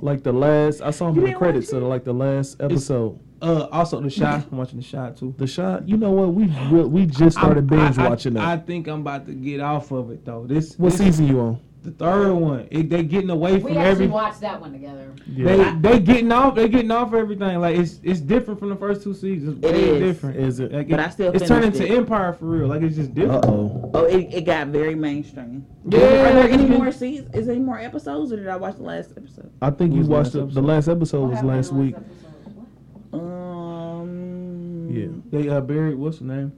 like 0.00 0.22
the 0.22 0.32
last 0.32 0.80
I 0.82 0.90
saw 0.90 1.08
him 1.08 1.14
You 1.16 1.20
in 1.20 1.24
the 1.24 1.30
didn't 1.30 1.38
credits 1.38 1.72
of 1.72 1.82
like 1.84 2.04
the 2.04 2.12
last 2.14 2.60
episode. 2.60 3.18
Uh, 3.42 3.66
also 3.72 4.00
the 4.00 4.08
shot. 4.08 4.46
I'm 4.50 4.56
watching 4.58 4.78
the 4.78 4.84
shot 4.84 5.16
too. 5.18 5.34
The 5.36 5.46
shot, 5.46 5.86
you 5.86 5.96
know 5.98 6.12
what? 6.12 6.32
We 6.32 6.44
re- 6.70 6.84
we 6.86 7.04
just 7.06 7.36
started 7.36 7.70
I'm- 7.70 7.80
binge 7.86 7.98
I- 7.98 8.06
I- 8.06 8.08
watching 8.08 8.36
I 8.38 8.56
that. 8.56 8.66
think 8.66 8.86
I'm 8.88 9.00
about 9.00 9.26
to 9.26 9.32
get 9.32 9.60
off 9.60 9.90
of 9.90 10.10
it 10.10 10.24
though. 10.24 10.46
This 10.46 10.78
what 10.78 10.92
this- 10.92 11.00
season 11.00 11.26
you 11.28 11.40
on? 11.40 11.58
The 11.84 11.90
third 11.90 12.32
one. 12.32 12.66
It, 12.70 12.88
they 12.88 13.02
getting 13.02 13.28
away 13.28 13.60
from 13.60 13.72
We 13.72 13.76
actually 13.76 13.90
every. 14.04 14.06
watched 14.06 14.40
that 14.40 14.58
one 14.58 14.72
together. 14.72 15.12
Yeah. 15.26 15.76
They 15.80 15.90
they 15.96 16.00
getting 16.00 16.32
off. 16.32 16.54
They 16.54 16.66
getting 16.66 16.90
off 16.90 17.12
everything. 17.12 17.60
Like 17.60 17.76
it's 17.76 18.00
it's 18.02 18.20
different 18.20 18.58
from 18.58 18.70
the 18.70 18.76
first 18.76 19.02
two 19.02 19.12
seasons. 19.12 19.58
It's 19.62 19.66
It 19.66 19.72
way 19.74 19.90
is. 19.90 20.00
different. 20.14 20.36
Is 20.38 20.60
it? 20.60 20.72
Like 20.72 20.88
But 20.88 21.00
I 21.00 21.10
still 21.10 21.30
it's 21.36 21.46
turning 21.46 21.72
finished 21.72 21.90
to. 21.92 21.96
Empire 21.98 22.32
for 22.32 22.46
real. 22.46 22.68
Like 22.68 22.80
it's 22.80 22.96
just 22.96 23.14
different. 23.14 23.44
Uh 23.44 23.50
different. 23.50 23.84
oh. 23.84 23.90
Oh, 23.92 24.04
it, 24.06 24.32
it 24.32 24.46
got 24.46 24.68
very 24.68 24.94
mainstream. 24.94 25.66
Yeah, 25.86 25.98
Are 26.00 26.32
there 26.32 26.48
any 26.48 26.64
been- 26.66 26.78
more 26.78 26.90
seasons? 26.90 27.34
Is 27.34 27.46
there 27.46 27.54
any 27.54 27.62
more 27.64 27.78
episodes, 27.78 28.32
or 28.32 28.36
did 28.36 28.48
I 28.48 28.56
watch 28.56 28.76
the 28.76 28.82
last 28.84 29.12
episode? 29.16 29.52
I 29.60 29.68
think 29.70 29.92
you 29.92 29.98
was 29.98 30.08
the 30.08 30.14
watched 30.14 30.34
last 30.34 30.54
the, 30.54 30.60
the 30.60 30.66
last 30.66 30.88
episode 30.88 31.28
was 31.30 31.42
last 31.42 31.70
week. 31.74 31.96
episode? 31.96 33.20
Um. 33.20 34.88
Yeah. 34.90 35.08
They 35.30 35.48
uh 35.50 35.60
buried 35.60 35.96
what's 35.96 36.18
the 36.20 36.24
name? 36.24 36.52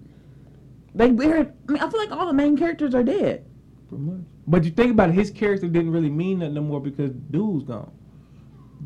They 0.95 1.11
buried. 1.11 1.53
I 1.69 1.73
mean, 1.73 1.83
I 1.83 1.91
feel 1.91 1.99
like 2.01 2.13
all 2.13 2.27
the 2.27 2.33
main 2.33 2.57
characters 2.57 2.95
are 2.95 3.03
dead. 3.03 3.45
Pretty 3.89 4.05
much. 4.05 4.21
But 4.49 4.65
you 4.65 4.71
think 4.71 4.93
about 4.93 5.11
it, 5.11 5.15
his 5.15 5.31
character 5.31 5.67
didn't 5.69 5.91
really 5.93 6.11
mean 6.11 6.39
nothing 6.39 6.55
no 6.55 6.61
more 6.63 6.81
because 6.81 7.11
dude's 7.31 7.65
gone. 7.65 7.91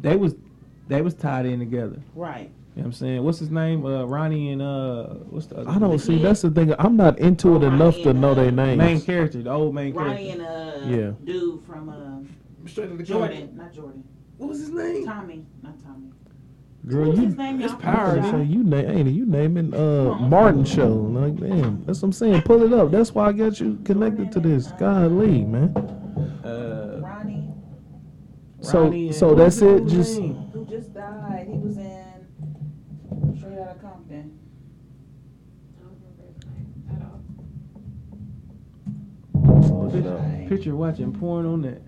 They 0.00 0.16
was 0.16 0.34
they 0.88 1.02
was 1.02 1.14
tied 1.14 1.46
in 1.46 1.58
together. 1.58 2.00
Right. 2.14 2.50
You 2.76 2.82
know 2.82 2.82
what 2.82 2.84
I'm 2.86 2.92
saying? 2.92 3.24
What's 3.24 3.38
his 3.40 3.50
name? 3.50 3.84
Uh, 3.84 4.04
Ronnie 4.04 4.52
and 4.52 4.62
uh, 4.62 5.04
what's 5.28 5.46
the 5.46 5.58
other 5.58 5.70
I 5.70 5.78
don't 5.78 5.90
dude? 5.90 6.00
see. 6.00 6.18
That's 6.22 6.40
the 6.42 6.50
thing. 6.50 6.72
I'm 6.78 6.96
not 6.96 7.18
into 7.18 7.56
it 7.56 7.64
Oh, 7.64 7.66
enough 7.66 7.96
to 7.96 8.11
and, 8.11 8.20
know 8.20 8.30
uh, 8.30 8.34
their 8.34 8.50
names. 8.52 8.78
main 8.78 9.00
character, 9.00 9.42
the 9.42 9.50
old 9.50 9.74
main 9.74 9.92
Ronnie 9.92 10.28
character. 10.28 10.44
and 10.86 10.94
uh, 10.94 10.96
Yeah. 10.96 11.11
dude 11.24 11.62
from 11.64 11.88
uh, 11.88 12.68
Straight 12.68 12.90
to 12.90 12.96
the 12.96 13.02
Jordan, 13.02 13.50
not 13.56 13.72
Jordan. 13.72 14.04
What 14.38 14.48
was 14.50 14.61
his 14.61 14.70
name? 14.70 15.04
Tommy, 15.04 15.44
not 15.62 15.82
Tommy. 15.82 16.11
Girl, 16.86 17.06
What's 17.08 17.18
you. 17.18 17.26
his 17.26 17.36
name? 17.36 17.60
it's 17.60 17.74
power, 17.74 18.12
I 18.18 18.20
dude. 18.20 18.30
say 18.30 18.42
you 18.44 18.64
name 18.64 18.88
ain't 18.90 19.08
it? 19.08 19.10
You 19.12 19.26
naming 19.26 19.74
uh 19.74 20.14
Martin 20.18 20.64
show 20.64 20.88
like 20.88 21.36
damn. 21.36 21.84
That's 21.84 22.00
what 22.00 22.06
I'm 22.08 22.12
saying. 22.12 22.42
Pull 22.42 22.62
it 22.62 22.72
up. 22.72 22.90
That's 22.90 23.14
why 23.14 23.26
I 23.28 23.32
got 23.32 23.60
you 23.60 23.78
connected 23.84 24.32
to 24.32 24.40
this. 24.40 24.72
Golly, 24.78 25.44
man. 25.44 25.76
Uh, 26.42 27.00
Ronnie, 27.02 27.50
So 28.62 28.84
Ronnie 28.84 29.06
and- 29.08 29.14
so 29.14 29.34
that's 29.34 29.60
it. 29.60 29.82
his 29.84 29.92
Just 29.92 30.18
name? 30.20 30.34
who 30.54 30.64
just 30.64 30.94
died. 30.94 31.48
He 31.50 31.58
was 31.58 31.76
in 31.76 33.36
Straight 33.38 33.58
Outta 33.58 33.78
Compton. 33.80 34.38
I 35.78 35.82
don't 35.82 35.98
remember 36.00 36.24
his 36.34 36.44
name 36.46 36.72
at 36.90 37.02
all. 39.68 39.84
look 39.84 39.94
it 39.94 40.06
up. 40.06 40.18
Died. 40.18 40.48
Picture 40.48 40.74
watching 40.74 41.12
porn 41.12 41.44
on 41.44 41.60
that. 41.62 41.82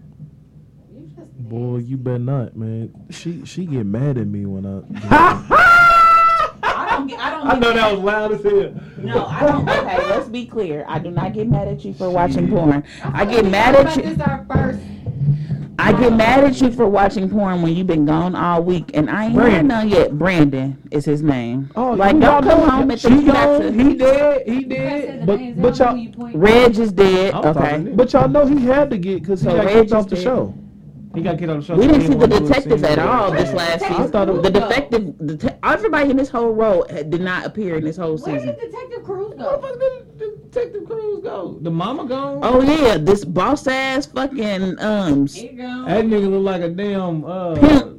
You 1.53 1.59
Boy, 1.59 1.77
you 1.79 1.97
better 1.99 2.19
not, 2.19 2.57
man. 2.57 2.91
She 3.11 3.45
she 3.45 3.67
get 3.67 3.85
mad 3.85 4.17
at 4.17 4.27
me 4.27 4.47
when 4.47 4.65
I. 4.65 4.81
I 6.63 6.97
don't 6.97 7.07
get. 7.07 7.19
I 7.21 7.31
don't. 7.31 7.47
I 7.47 7.53
know 7.59 7.75
mad- 7.75 7.77
that 7.77 7.93
was 7.93 8.01
loud 8.01 8.33
as 8.33 8.43
hell. 8.43 8.75
No, 8.97 9.27
I 9.27 9.41
don't. 9.47 9.69
Okay, 9.69 10.09
let's 10.09 10.29
be 10.29 10.47
clear. 10.47 10.85
I 10.89 10.99
do 10.99 11.11
not 11.11 11.35
get 11.35 11.49
mad 11.51 11.69
at 11.69 11.85
you 11.85 11.93
for 11.93 12.09
watching 12.09 12.49
porn. 12.49 12.83
I 13.05 13.27
get 13.27 13.45
mad 13.45 13.75
at 13.75 13.95
you. 13.97 14.03
This 14.03 14.19
our 14.21 14.47
first. 14.51 14.81
I 15.79 15.93
get 15.93 16.13
mad 16.15 16.45
at 16.45 16.59
you 16.61 16.71
for 16.71 16.87
watching 16.89 17.29
porn 17.29 17.61
when 17.61 17.75
you've 17.77 17.87
been 17.87 18.05
gone 18.07 18.35
all 18.35 18.63
week 18.63 18.91
and 18.95 19.11
I 19.11 19.25
ain't 19.27 19.33
had 19.35 19.41
Brandon. 19.41 19.67
none 19.67 19.89
yet. 19.91 20.17
Brandon 20.19 20.81
is 20.91 21.05
his 21.05 21.23
name. 21.23 21.71
Oh, 21.77 21.93
like 21.93 22.15
you 22.15 22.21
don't 22.21 22.45
y'all 22.45 22.51
come 22.51 22.61
know- 22.61 22.71
home 22.71 22.91
and 22.93 23.01
she 23.01 23.09
think 23.09 23.27
got 23.27 23.61
gone. 23.63 23.79
He 23.79 23.95
dead. 23.95 24.43
He 24.47 24.55
You 24.55 24.67
dead. 24.67 25.27
But- 25.27 25.61
but 25.61 25.79
y'all- 25.79 25.89
know 25.89 25.97
who 25.97 26.03
you 26.03 26.11
point 26.13 26.37
Reg 26.37 26.79
is 26.79 26.93
dead. 26.93 27.35
I'm 27.35 27.45
Okay. 27.57 27.79
But 27.95 28.13
y'all 28.13 28.29
know 28.29 28.47
he 28.47 28.65
had 28.65 28.91
to 28.91 28.99
get 28.99 29.23
because 29.23 29.41
he 29.41 29.49
So 29.49 29.57
got 29.57 29.65
Reg 29.67 29.75
kicked 29.75 29.93
off 29.93 30.09
the 30.09 30.15
dead. 30.15 30.25
show. 30.25 30.55
He 31.15 31.21
got 31.21 31.39
kicked 31.39 31.51
off 31.51 31.59
the 31.59 31.65
show. 31.65 31.77
We 31.77 31.87
didn't 31.87 32.03
see 32.03 32.09
the 32.09 32.17
wanna 32.17 32.39
do 32.41 32.45
a 32.45 32.49
detective 32.49 32.85
at 32.85 32.99
all 32.99 33.31
this 33.31 33.53
last 33.53 33.83
I 33.83 33.89
season. 33.89 34.09
thought 34.11 34.29
it 34.29 34.33
the 34.35 34.41
was- 34.41 34.51
defective, 34.51 35.15
det- 35.39 35.59
everybody 35.63 36.11
in 36.11 36.17
this 36.17 36.31
whole 36.31 36.53
role 36.53 36.87
had- 36.89 37.11
did 37.11 37.21
not 37.21 37.45
appear 37.45 37.77
in 37.77 37.85
this 37.85 37.97
whole 37.99 38.17
Where 38.17 38.39
season. 38.39 38.55
did 38.57 38.71
Detective 38.71 39.03
Cruz 39.05 39.35
Where 39.37 39.57
the 39.57 39.59
fuck 39.63 39.79
did 40.19 40.51
Detective 40.51 40.85
Cruz 40.87 41.21
go? 41.23 41.59
The 41.61 41.71
mama 41.71 42.07
gone? 42.07 42.41
Oh 42.43 42.63
yeah, 42.63 42.97
this 42.97 43.25
boss 43.25 43.67
ass 43.67 44.07
fucking 44.07 44.79
um. 44.81 45.27
Here 45.27 45.53
you. 45.53 45.59
That 45.87 46.05
nigga 46.07 46.31
look 46.31 46.43
like 46.45 46.63
a 46.63 46.69
damn 46.71 47.25
uh 47.25 47.55
Pimp. 47.57 47.99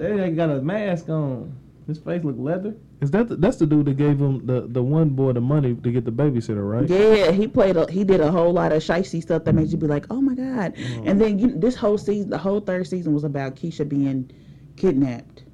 They 0.00 0.30
got 0.30 0.50
a 0.50 0.60
mask 0.60 1.08
on. 1.08 1.52
His 1.88 1.96
face 1.96 2.22
look 2.22 2.36
leather. 2.38 2.76
Is 3.00 3.10
that 3.12 3.28
the, 3.28 3.36
that's 3.36 3.56
the 3.56 3.66
dude 3.66 3.86
that 3.86 3.96
gave 3.96 4.20
him 4.20 4.44
the, 4.44 4.66
the 4.68 4.82
one 4.82 5.08
boy 5.08 5.32
the 5.32 5.40
money 5.40 5.74
to 5.74 5.90
get 5.90 6.04
the 6.04 6.12
babysitter, 6.12 6.70
right? 6.70 6.86
Yeah, 6.86 7.30
he 7.30 7.48
played. 7.48 7.78
A, 7.78 7.90
he 7.90 8.04
did 8.04 8.20
a 8.20 8.30
whole 8.30 8.52
lot 8.52 8.72
of 8.72 8.82
shicey 8.82 9.22
stuff 9.22 9.44
that 9.44 9.54
makes 9.54 9.72
you 9.72 9.78
be 9.78 9.86
like, 9.86 10.04
"Oh 10.10 10.20
my 10.20 10.34
god!" 10.34 10.74
Uh-huh. 10.78 11.02
And 11.06 11.18
then 11.18 11.38
you, 11.38 11.58
this 11.58 11.74
whole 11.74 11.96
season, 11.96 12.28
the 12.28 12.36
whole 12.36 12.60
third 12.60 12.86
season 12.86 13.14
was 13.14 13.24
about 13.24 13.56
Keisha 13.56 13.88
being 13.88 14.30
kidnapped. 14.76 15.44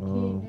Oh. 0.00 0.46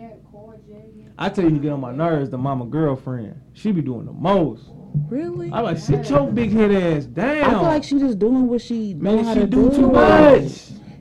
I 1.17 1.29
tell 1.29 1.45
you, 1.45 1.51
you 1.51 1.59
get 1.59 1.71
on 1.71 1.79
my 1.79 1.91
nerves. 1.91 2.29
The 2.29 2.37
mama 2.37 2.65
girlfriend. 2.65 3.39
She 3.53 3.71
be 3.71 3.81
doing 3.81 4.05
the 4.05 4.13
most. 4.13 4.65
Really? 5.09 5.51
I 5.51 5.61
like 5.61 5.79
sit 5.79 6.09
your 6.11 6.31
big 6.31 6.51
head 6.51 6.71
ass 6.71 7.05
down. 7.05 7.43
I 7.43 7.49
feel 7.49 7.63
like 7.63 7.83
she 7.83 7.97
just 7.97 8.19
doing 8.19 8.47
what 8.47 8.61
she 8.61 8.93
know 8.93 9.15
man, 9.15 9.25
how 9.25 9.33
she 9.33 9.39
to 9.39 9.47
do 9.47 9.69
do. 9.69 9.75
too 9.77 9.91
much. 9.91 10.51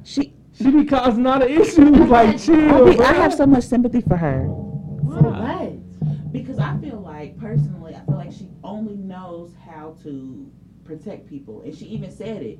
She, 0.05 0.35
She 0.63 0.71
be 0.71 0.85
causing 0.85 1.27
all 1.27 1.39
the 1.41 1.51
issues. 1.51 1.79
Like 2.13 2.41
chill. 2.41 2.89
I, 2.89 2.93
be, 2.93 3.01
I 3.01 3.13
have 3.15 3.35
so 3.35 3.47
much 3.47 3.65
sympathy 3.65 4.01
for 4.03 4.17
her 4.17 4.45
For 5.03 5.23
what? 5.23 6.33
because 6.33 6.59
I 6.59 6.77
feel 6.79 7.01
like 7.01 7.39
personally, 7.39 7.95
I 7.95 8.05
feel 8.05 8.17
like 8.17 8.33
she 8.33 8.51
only 8.63 8.97
knows 8.97 9.53
how 9.65 9.97
to 10.03 10.51
protect 10.85 11.29
people, 11.29 11.63
and 11.63 11.75
she 11.75 11.85
even 11.87 12.11
said 12.11 12.43
it. 12.43 12.59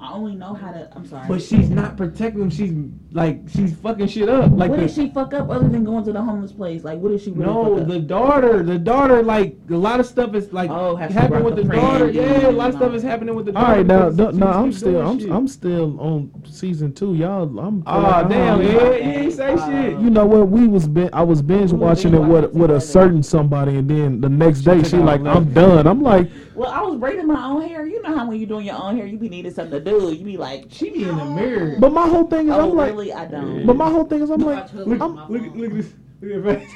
I 0.00 0.12
only 0.12 0.34
know 0.34 0.54
how 0.54 0.70
to. 0.72 0.88
I'm 0.94 1.06
sorry. 1.06 1.26
But 1.28 1.40
she's 1.42 1.70
not 1.70 1.96
protecting 1.96 2.40
them. 2.40 2.50
She's 2.50 2.72
like 3.12 3.40
she's 3.48 3.74
fucking 3.76 4.08
shit 4.08 4.28
up. 4.28 4.50
Like 4.52 4.70
what 4.70 4.80
the, 4.80 4.86
did 4.86 4.94
she 4.94 5.08
fuck 5.10 5.32
up 5.34 5.48
other 5.50 5.68
than 5.68 5.84
going 5.84 6.04
to 6.04 6.12
the 6.12 6.20
homeless 6.20 6.52
place? 6.52 6.84
Like, 6.84 6.98
what 6.98 7.10
did 7.10 7.20
she 7.20 7.30
really 7.30 7.46
No, 7.46 7.74
fuck 7.76 7.82
up? 7.82 7.88
the 7.88 8.00
daughter, 8.00 8.62
the 8.62 8.78
daughter, 8.78 9.22
like 9.22 9.56
a 9.70 9.76
lot 9.76 10.00
of 10.00 10.06
stuff 10.06 10.34
is 10.34 10.52
like 10.52 10.70
Oh, 10.70 10.96
have 10.96 11.10
happening 11.10 11.44
with 11.44 11.56
the, 11.56 11.62
the 11.62 11.74
daughter. 11.74 11.98
friend 12.12 12.14
Yeah, 12.14 12.48
a 12.48 12.50
lot 12.50 12.70
of 12.70 12.76
stuff 12.76 12.92
is 12.94 13.02
happening 13.02 13.34
with 13.34 13.46
the 13.46 13.52
daughter. 13.52 13.72
right, 13.72 13.86
now, 13.86 14.08
no, 14.10 14.30
no, 14.30 14.46
I'm 14.46 14.72
still, 14.72 15.00
I'm, 15.06 15.18
shit. 15.18 15.30
I'm 15.30 15.48
still 15.48 15.98
on 16.00 16.42
season 16.46 16.92
two, 16.92 17.14
y'all. 17.14 17.58
I'm. 17.58 17.82
Oh 17.86 18.26
damn, 18.28 18.62
yeah. 18.62 18.68
yeah, 18.72 18.90
you 18.96 19.02
ain't 19.20 19.32
say 19.32 19.52
Uh, 19.54 19.66
shit. 19.70 20.00
You 20.00 20.10
know 20.10 20.26
what? 20.26 20.48
We 20.48 20.66
was 20.66 20.88
bin- 20.88 21.10
I 21.12 21.22
was 21.22 21.40
binge 21.40 21.72
We 21.72 21.78
watching 21.78 22.14
it 22.14 22.20
with 22.20 22.52
with 22.52 22.70
a 22.70 22.80
certain 22.80 23.22
somebody, 23.22 23.76
and 23.76 23.88
then 23.88 24.20
the 24.20 24.28
next 24.28 24.62
day 24.62 24.82
she 24.82 24.96
like. 24.96 25.20
I'm 25.24 25.52
done. 25.54 25.86
I'm 25.86 26.02
like, 26.02 26.30
Well, 26.54 26.70
I 26.70 26.80
was 26.82 26.98
braiding 26.98 27.26
my 27.26 27.46
own 27.46 27.62
hair. 27.66 27.86
You 27.86 28.02
know 28.02 28.16
how 28.16 28.26
when 28.28 28.38
you're 28.38 28.48
doing 28.48 28.66
your 28.66 28.76
own 28.82 28.96
hair, 28.96 29.06
you 29.06 29.18
be 29.18 29.28
needing 29.28 29.52
something 29.52 29.82
to 29.82 29.90
do. 29.90 30.12
You 30.12 30.24
be 30.24 30.36
like, 30.36 30.66
She 30.70 30.90
be 30.90 31.04
in 31.08 31.16
the 31.16 31.24
mirror. 31.24 31.76
but 31.78 31.92
my 31.92 32.06
whole 32.08 32.26
thing 32.26 32.48
is, 32.48 32.54
oh, 32.54 32.70
I'm 32.70 32.76
like, 32.76 32.90
really? 32.90 33.12
I 33.12 33.24
don't. 33.26 33.66
but 33.66 33.76
my 33.76 33.90
whole 33.90 34.04
thing 34.04 34.22
is, 34.22 34.30
I'm 34.30 34.40
like, 34.40 34.72
Look, 34.74 35.00
I'm- 35.00 35.16
look, 35.28 35.54
look 35.54 35.70
at 35.70 35.76
this. 35.76 35.92
Look 36.20 36.30
at 36.30 36.44
her 36.44 36.60
face. 36.60 36.70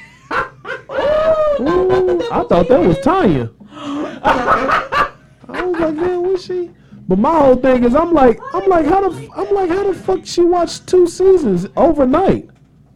Ooh, 1.61 2.21
I 2.31 2.43
thought 2.47 2.67
that 2.69 2.79
was 2.79 2.97
Tanya. 2.99 3.49
I 3.71 5.61
was 5.65 5.79
like, 5.79 5.93
man, 5.95 6.21
was 6.23 6.43
she? 6.45 6.71
But 7.07 7.17
my 7.19 7.37
whole 7.39 7.55
thing 7.55 7.83
is, 7.83 7.95
I'm 7.95 8.13
like, 8.13 8.39
I'm 8.53 8.67
like, 8.69 8.85
how 8.85 9.09
the, 9.09 9.29
I'm 9.35 9.53
like, 9.53 9.69
how 9.69 9.83
the 9.91 9.93
fuck 9.97 10.21
she 10.25 10.41
watched 10.41 10.87
two 10.87 11.07
seasons 11.07 11.67
overnight? 11.75 12.49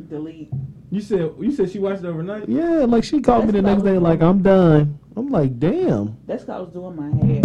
Delete. 0.08 0.50
You 0.92 1.02
said 1.02 1.32
you 1.40 1.52
said 1.52 1.72
she 1.72 1.80
watched 1.80 2.04
it 2.04 2.08
overnight. 2.08 2.48
Yeah, 2.48 2.86
like 2.86 3.04
she 3.04 3.20
called 3.22 3.46
me 3.48 3.52
the 3.54 3.64
next 3.64 3.82
day, 3.82 3.98
like, 3.98 4.22
I'm 4.22 4.44
done. 4.44 5.00
I'm 5.18 5.30
like, 5.30 5.58
damn. 5.60 6.16
That's 6.28 6.44
'cause 6.44 6.50
I 6.56 6.60
was 6.60 6.70
doing 6.70 6.96
my 6.96 7.10
hair. 7.26 7.42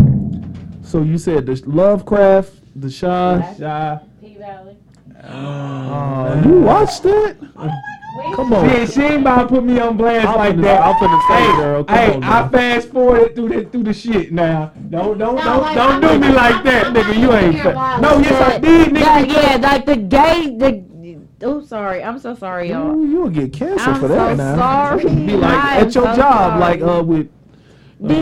So 0.82 1.02
you 1.02 1.18
said 1.18 1.46
the 1.46 1.62
Lovecraft, 1.66 2.52
the 2.80 2.88
Chi. 2.88 3.56
Chi. 3.58 4.00
P 4.20 4.36
Valley. 4.38 4.76
Oh, 5.24 6.42
you 6.46 6.60
watched 6.60 7.02
that? 7.02 7.36
Come 8.34 8.52
on. 8.52 8.86
She, 8.86 8.92
she 8.92 9.02
ain't 9.02 9.20
about 9.20 9.42
to 9.42 9.48
put 9.48 9.64
me 9.64 9.78
on 9.78 9.96
blast 9.96 10.26
I'm 10.26 10.36
like 10.36 10.54
finna- 10.56 10.62
that. 10.62 10.80
I'm 10.80 10.94
finna 10.94 11.28
say, 11.28 11.50
hey, 11.52 11.56
girl, 11.56 11.84
come 11.84 11.96
hey, 11.96 12.14
on 12.16 12.24
I 12.24 12.48
fast 12.48 12.88
forwarded 12.88 13.34
through 13.36 13.48
the 13.50 13.64
through 13.70 13.82
the 13.84 13.92
shit 13.92 14.32
now. 14.32 14.72
Don't 14.88 15.18
don't 15.18 15.36
No, 15.36 15.42
don't, 15.44 15.60
like, 15.62 15.74
don't 15.76 15.90
I'm 15.92 16.00
do 16.00 16.06
not- 16.06 16.20
me 16.20 16.28
like 16.34 16.54
I'm- 16.54 16.64
that, 16.64 16.86
I'm 16.86 16.94
nigga. 16.94 17.20
You 17.20 17.32
ain't. 17.34 17.62
Fa- 17.62 17.98
no, 18.00 18.18
yes 18.18 18.54
I 18.54 18.58
did, 18.58 18.88
nigga. 18.88 19.00
Yeah, 19.00 19.18
yeah, 19.50 19.56
like 19.56 19.86
the 19.86 19.96
gay, 19.96 20.56
the. 20.56 20.88
Oh, 21.42 21.60
sorry. 21.64 22.02
I'm 22.02 22.18
so 22.18 22.34
sorry, 22.34 22.70
y'all. 22.70 22.90
Ooh, 22.96 23.06
you'll 23.06 23.30
get 23.30 23.52
canceled 23.52 23.94
I'm 23.96 24.00
for 24.00 24.08
that 24.08 24.30
so 24.30 24.34
now. 24.36 24.56
sorry. 24.56 25.04
Be 25.04 25.36
like 25.36 25.64
I 25.64 25.76
am 25.76 25.86
at 25.86 25.94
your 25.94 26.04
so 26.06 26.16
job, 26.16 26.16
sorry. 26.16 26.60
like 26.60 26.80
uh 26.82 27.02
with. 27.04 27.28
The 28.00 28.14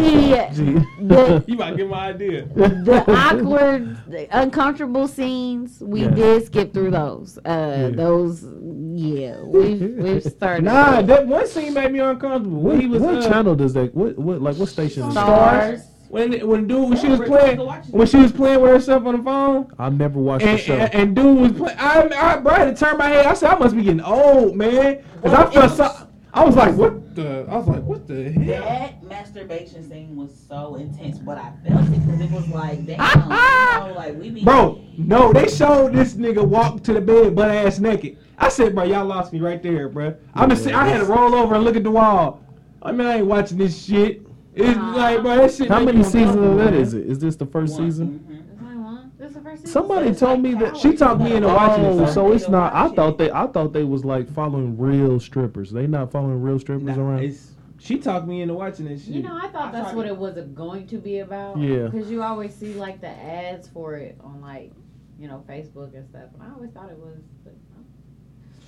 Gee. 0.54 1.06
the 1.06 1.44
You 1.46 1.56
might 1.56 1.76
get 1.76 1.88
my 1.88 2.08
idea. 2.08 2.46
the 2.54 3.04
awkward, 3.08 3.98
uncomfortable 4.30 5.06
scenes. 5.06 5.80
We 5.80 6.02
Yeah. 6.02 6.08
did 6.10 6.46
skip 6.46 6.72
through 6.72 6.92
those. 6.92 7.38
Uh, 7.44 7.76
Yeah. 7.78 7.88
those. 7.90 8.44
Yeah, 8.94 9.36
we've 9.42 9.80
we've 9.98 10.22
started. 10.36 10.64
Nah, 10.64 11.02
that 11.02 11.26
one 11.26 11.46
scene 11.46 11.74
made 11.74 11.92
me 11.92 11.98
uncomfortable. 11.98 12.60
What, 12.62 12.80
he 12.80 12.86
was 12.86 13.02
what 13.02 13.16
uh, 13.16 13.28
channel 13.28 13.54
does 13.54 13.74
that? 13.74 13.94
What 13.94 14.18
what 14.18 14.40
like 14.40 14.56
what 14.56 14.68
station? 14.70 15.02
Is 15.08 15.14
that? 15.14 15.24
Stars. 15.26 15.80
when 16.08 16.32
when 16.48 16.66
dude 16.66 16.88
when 16.88 16.96
she 16.98 17.08
was 17.08 17.20
playing 17.20 17.56
go 17.58 17.64
watch 17.66 17.86
it. 17.86 17.94
when 17.94 18.06
she 18.06 18.16
was 18.16 18.32
playing 18.32 18.62
with 18.62 18.70
herself 18.70 19.04
on 19.04 19.16
the 19.18 19.22
phone. 19.22 19.70
I 19.78 19.90
never 19.90 20.18
watched 20.18 20.46
And, 20.46 20.58
the 20.58 20.62
show. 20.62 20.74
and, 20.76 20.94
and 20.94 21.14
dude 21.16 21.38
was 21.38 21.52
playing. 21.52 21.78
I, 21.78 22.08
I, 22.16 22.36
bro, 22.38 22.52
I 22.54 22.58
had 22.60 22.76
to 22.76 22.84
turn 22.84 22.96
my 22.96 23.08
head. 23.08 23.26
I 23.26 23.34
said, 23.34 23.50
I 23.50 23.58
must 23.58 23.76
be 23.76 23.82
getting 23.82 24.00
old, 24.00 24.56
man. 24.56 25.04
Because 25.20 25.34
I 25.34 25.50
felt 25.52 25.72
it 25.72 25.76
so. 25.76 26.05
Was- 26.44 26.56
I 26.56 26.66
was 26.68 26.68
like, 26.68 26.76
what 26.76 27.14
the? 27.14 27.46
I 27.48 27.56
was 27.56 27.66
like, 27.66 27.82
what 27.82 28.06
the 28.06 28.30
hell? 28.30 28.62
That 28.64 29.02
masturbation 29.02 29.88
scene 29.88 30.16
was 30.16 30.30
so 30.48 30.74
intense, 30.76 31.18
but 31.18 31.38
I 31.38 31.52
felt 31.66 31.86
it 31.86 31.90
because 32.06 32.20
it 32.20 32.30
was 32.30 32.48
like, 32.48 32.86
damn, 32.86 32.98
you 33.22 33.28
know, 33.28 33.94
like 33.96 34.18
we 34.20 34.30
be. 34.30 34.44
Bro, 34.44 34.82
no, 34.98 35.32
they 35.32 35.48
showed 35.48 35.92
this 35.94 36.14
nigga 36.14 36.44
walk 36.46 36.82
to 36.84 36.92
the 36.92 37.00
bed 37.00 37.34
butt 37.34 37.50
ass 37.50 37.78
naked. 37.78 38.18
I 38.38 38.48
said, 38.50 38.74
bro, 38.74 38.84
y'all 38.84 39.06
lost 39.06 39.32
me 39.32 39.40
right 39.40 39.62
there, 39.62 39.88
bro. 39.88 40.14
I'm 40.34 40.50
just, 40.50 40.66
I 40.66 40.86
had 40.86 40.98
to 40.98 41.06
roll 41.06 41.34
over 41.34 41.54
and 41.54 41.64
look 41.64 41.74
at 41.76 41.84
the 41.84 41.90
wall. 41.90 42.42
I 42.82 42.92
mean, 42.92 43.06
I 43.06 43.16
ain't 43.16 43.26
watching 43.26 43.56
this 43.58 43.84
shit. 43.84 44.22
It's 44.54 44.76
Nah. 44.76 44.94
like, 44.96 45.22
bro, 45.22 45.36
that 45.36 45.52
shit. 45.54 45.68
How 45.68 45.80
many 45.80 46.02
seasons 46.02 46.36
of 46.36 46.42
uncomfortable, 46.42 46.56
that 46.64 46.72
man. 46.72 46.80
is 46.82 46.94
it? 46.94 47.06
Is 47.06 47.18
this 47.18 47.36
the 47.36 47.46
first 47.46 47.74
One. 47.78 47.90
season? 47.90 48.20
Mhm. 48.30 48.35
There's 49.62 49.76
only 49.76 49.88
one. 49.88 50.04
This 50.04 50.16
is 50.16 50.20
the 50.20 50.20
first 50.20 50.20
season. 50.20 50.20
Somebody 50.20 50.20
it's 50.20 50.20
told 50.20 50.30
like 50.32 50.40
me 50.42 50.54
that. 50.54 50.76
She 50.76 50.96
talked 50.96 51.20
me 51.20 51.32
into 51.36 51.48
oh, 51.48 51.54
watching 51.54 51.84
it. 51.84 51.88
Oh, 51.88 52.04
son. 52.06 52.12
so 52.14 52.32
it's 52.32 52.48
not. 52.48 52.74
I 52.74 52.88
thought 52.94 53.18
they. 53.18 53.30
I 53.30 53.46
thought 53.46 53.72
they 53.72 53.84
was 53.84 54.04
like 54.04 54.28
following 54.32 54.76
real 54.78 55.18
strippers. 55.20 55.70
They 55.70 55.86
not 55.86 56.10
following 56.12 56.40
real 56.42 56.58
strippers 56.58 56.96
Nah, 56.96 57.02
around. 57.02 57.24
it's, 57.24 57.52
she 57.78 57.98
talked 57.98 58.26
me 58.26 58.40
into 58.42 58.54
watching 58.54 58.86
this 58.86 59.04
shit. 59.04 59.14
You 59.14 59.22
know, 59.22 59.36
I 59.40 59.48
thought 59.48 59.68
I 59.74 59.80
that's 59.80 59.94
what 59.94 60.06
it. 60.06 60.10
it 60.10 60.16
was 60.16 60.34
going 60.54 60.86
to 60.88 60.98
be 60.98 61.18
about. 61.20 61.58
Yeah. 61.58 61.88
Because 61.88 62.10
you 62.10 62.22
always 62.22 62.54
see 62.54 62.74
like 62.74 63.00
the 63.00 63.08
ads 63.08 63.68
for 63.68 63.96
it 63.96 64.16
on 64.24 64.40
like, 64.40 64.72
you 65.18 65.28
know, 65.28 65.44
Facebook 65.48 65.94
and 65.94 66.08
stuff. 66.08 66.28
And 66.34 66.42
I 66.42 66.52
always 66.54 66.70
thought 66.70 66.90
it 66.90 66.96
was, 66.98 67.18
but 67.44 67.54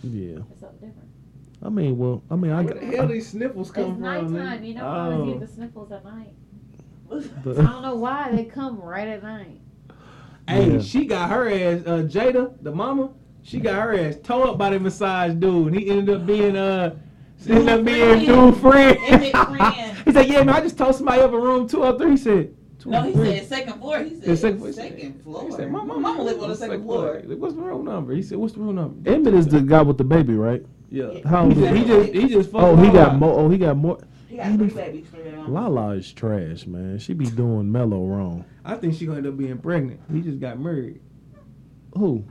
no, 0.04 0.10
Yeah. 0.10 0.38
it's 0.50 0.60
something 0.60 0.88
different. 0.88 1.08
I 1.60 1.70
mean, 1.70 1.98
well, 1.98 2.22
I 2.30 2.36
mean, 2.36 2.52
I. 2.52 2.62
Where 2.62 2.74
the 2.74 2.86
hell 2.96 3.08
these 3.08 3.28
sniffles 3.28 3.68
It's 3.68 3.74
come 3.76 3.94
from? 3.94 4.02
nighttime. 4.02 4.32
man? 4.32 4.64
You 4.64 4.74
know, 4.74 4.86
I 4.86 5.00
always 5.06 5.18
Oh. 5.20 5.26
get 5.32 5.40
the 5.40 5.46
sniffles 5.54 5.90
at 5.90 6.04
night. 6.04 6.32
Oh. 7.10 7.18
I 7.18 7.52
don't 7.62 7.82
know 7.82 7.94
why 7.96 8.30
they 8.30 8.44
come 8.44 8.78
right 8.80 9.08
at 9.08 9.22
night. 9.22 9.60
Hey, 10.48 10.72
Yeah. 10.72 10.80
she 10.80 11.04
got 11.04 11.28
her 11.30 11.46
ass, 11.48 11.82
uh, 11.86 12.02
Jada, 12.08 12.52
the 12.62 12.72
mama, 12.72 13.10
she 13.42 13.60
got 13.60 13.82
her 13.82 13.94
ass 13.94 14.16
towed 14.22 14.48
up 14.48 14.58
by 14.58 14.70
the 14.70 14.80
massage 14.80 15.34
dude. 15.34 15.68
And 15.68 15.76
he 15.76 15.90
ended 15.90 16.14
up 16.14 16.26
being, 16.26 16.56
uh, 16.56 16.94
ended 17.46 17.68
up 17.68 17.84
being 17.84 18.20
dude 18.24 18.56
friend. 18.56 18.98
Friend. 18.98 19.96
he 20.06 20.12
said, 20.12 20.26
yeah, 20.28 20.42
man, 20.42 20.48
I 20.54 20.60
just 20.62 20.78
told 20.78 20.94
somebody 20.94 21.20
up 21.20 21.32
in 21.32 21.36
room 21.40 21.68
two 21.68 21.82
or 21.84 21.92
203. 21.98 22.10
He 22.10 22.16
said, 22.16 22.54
No, 22.86 23.02
he 23.02 23.12
203. 23.12 23.38
said 23.38 23.48
second 23.48 23.72
floor. 23.80 23.98
He 24.00 24.14
The 24.14 24.36
said 24.36 24.38
second 24.38 24.72
second, 24.72 25.22
floor. 25.22 25.40
floor. 25.42 25.50
He 25.50 25.56
said, 25.56 25.70
my 25.70 25.78
my 25.80 25.84
mama, 25.84 26.00
mama 26.00 26.22
live 26.22 26.42
on 26.42 26.48
the 26.48 26.56
second 26.56 26.82
floor. 26.82 27.20
Like, 27.26 27.38
What's 27.38 27.54
the 27.54 27.60
room 27.60 27.84
number? 27.84 28.14
He 28.14 28.22
said, 28.22 28.38
what's 28.38 28.54
the 28.54 28.60
room 28.60 28.76
number? 28.76 29.10
Emmett 29.10 29.34
is 29.34 29.46
the 29.46 29.60
guy 29.60 29.82
with 29.82 29.98
the 29.98 30.04
baby, 30.04 30.34
right? 30.34 30.64
Yeah. 30.90 31.10
How 31.28 31.46
He 31.48 31.54
old 31.54 31.54
just, 31.56 31.72
is 31.72 31.78
he 31.78 31.84
just, 31.84 32.12
he 32.14 32.28
just 32.28 32.50
fucked 32.50 32.64
Oh, 32.64 32.76
he 32.76 32.90
got 32.90 33.16
more. 33.18 33.38
Oh, 33.38 33.48
he 33.50 33.58
got 33.58 33.76
more. 33.76 33.98
He 34.44 34.50
got 34.50 34.58
three 34.58 34.68
babies. 34.68 35.06
Lala 35.48 35.90
is 35.96 36.12
trash, 36.12 36.66
man. 36.66 36.98
She 36.98 37.12
be 37.14 37.26
doing 37.26 37.70
Melo 37.72 38.04
wrong. 38.04 38.44
I 38.64 38.76
think 38.76 38.94
she 38.94 39.06
gonna 39.06 39.18
end 39.18 39.26
up 39.26 39.36
being 39.36 39.58
pregnant. 39.58 40.00
He 40.12 40.20
just 40.20 40.38
got 40.40 40.58
married. 40.60 41.00
Who? 41.96 42.24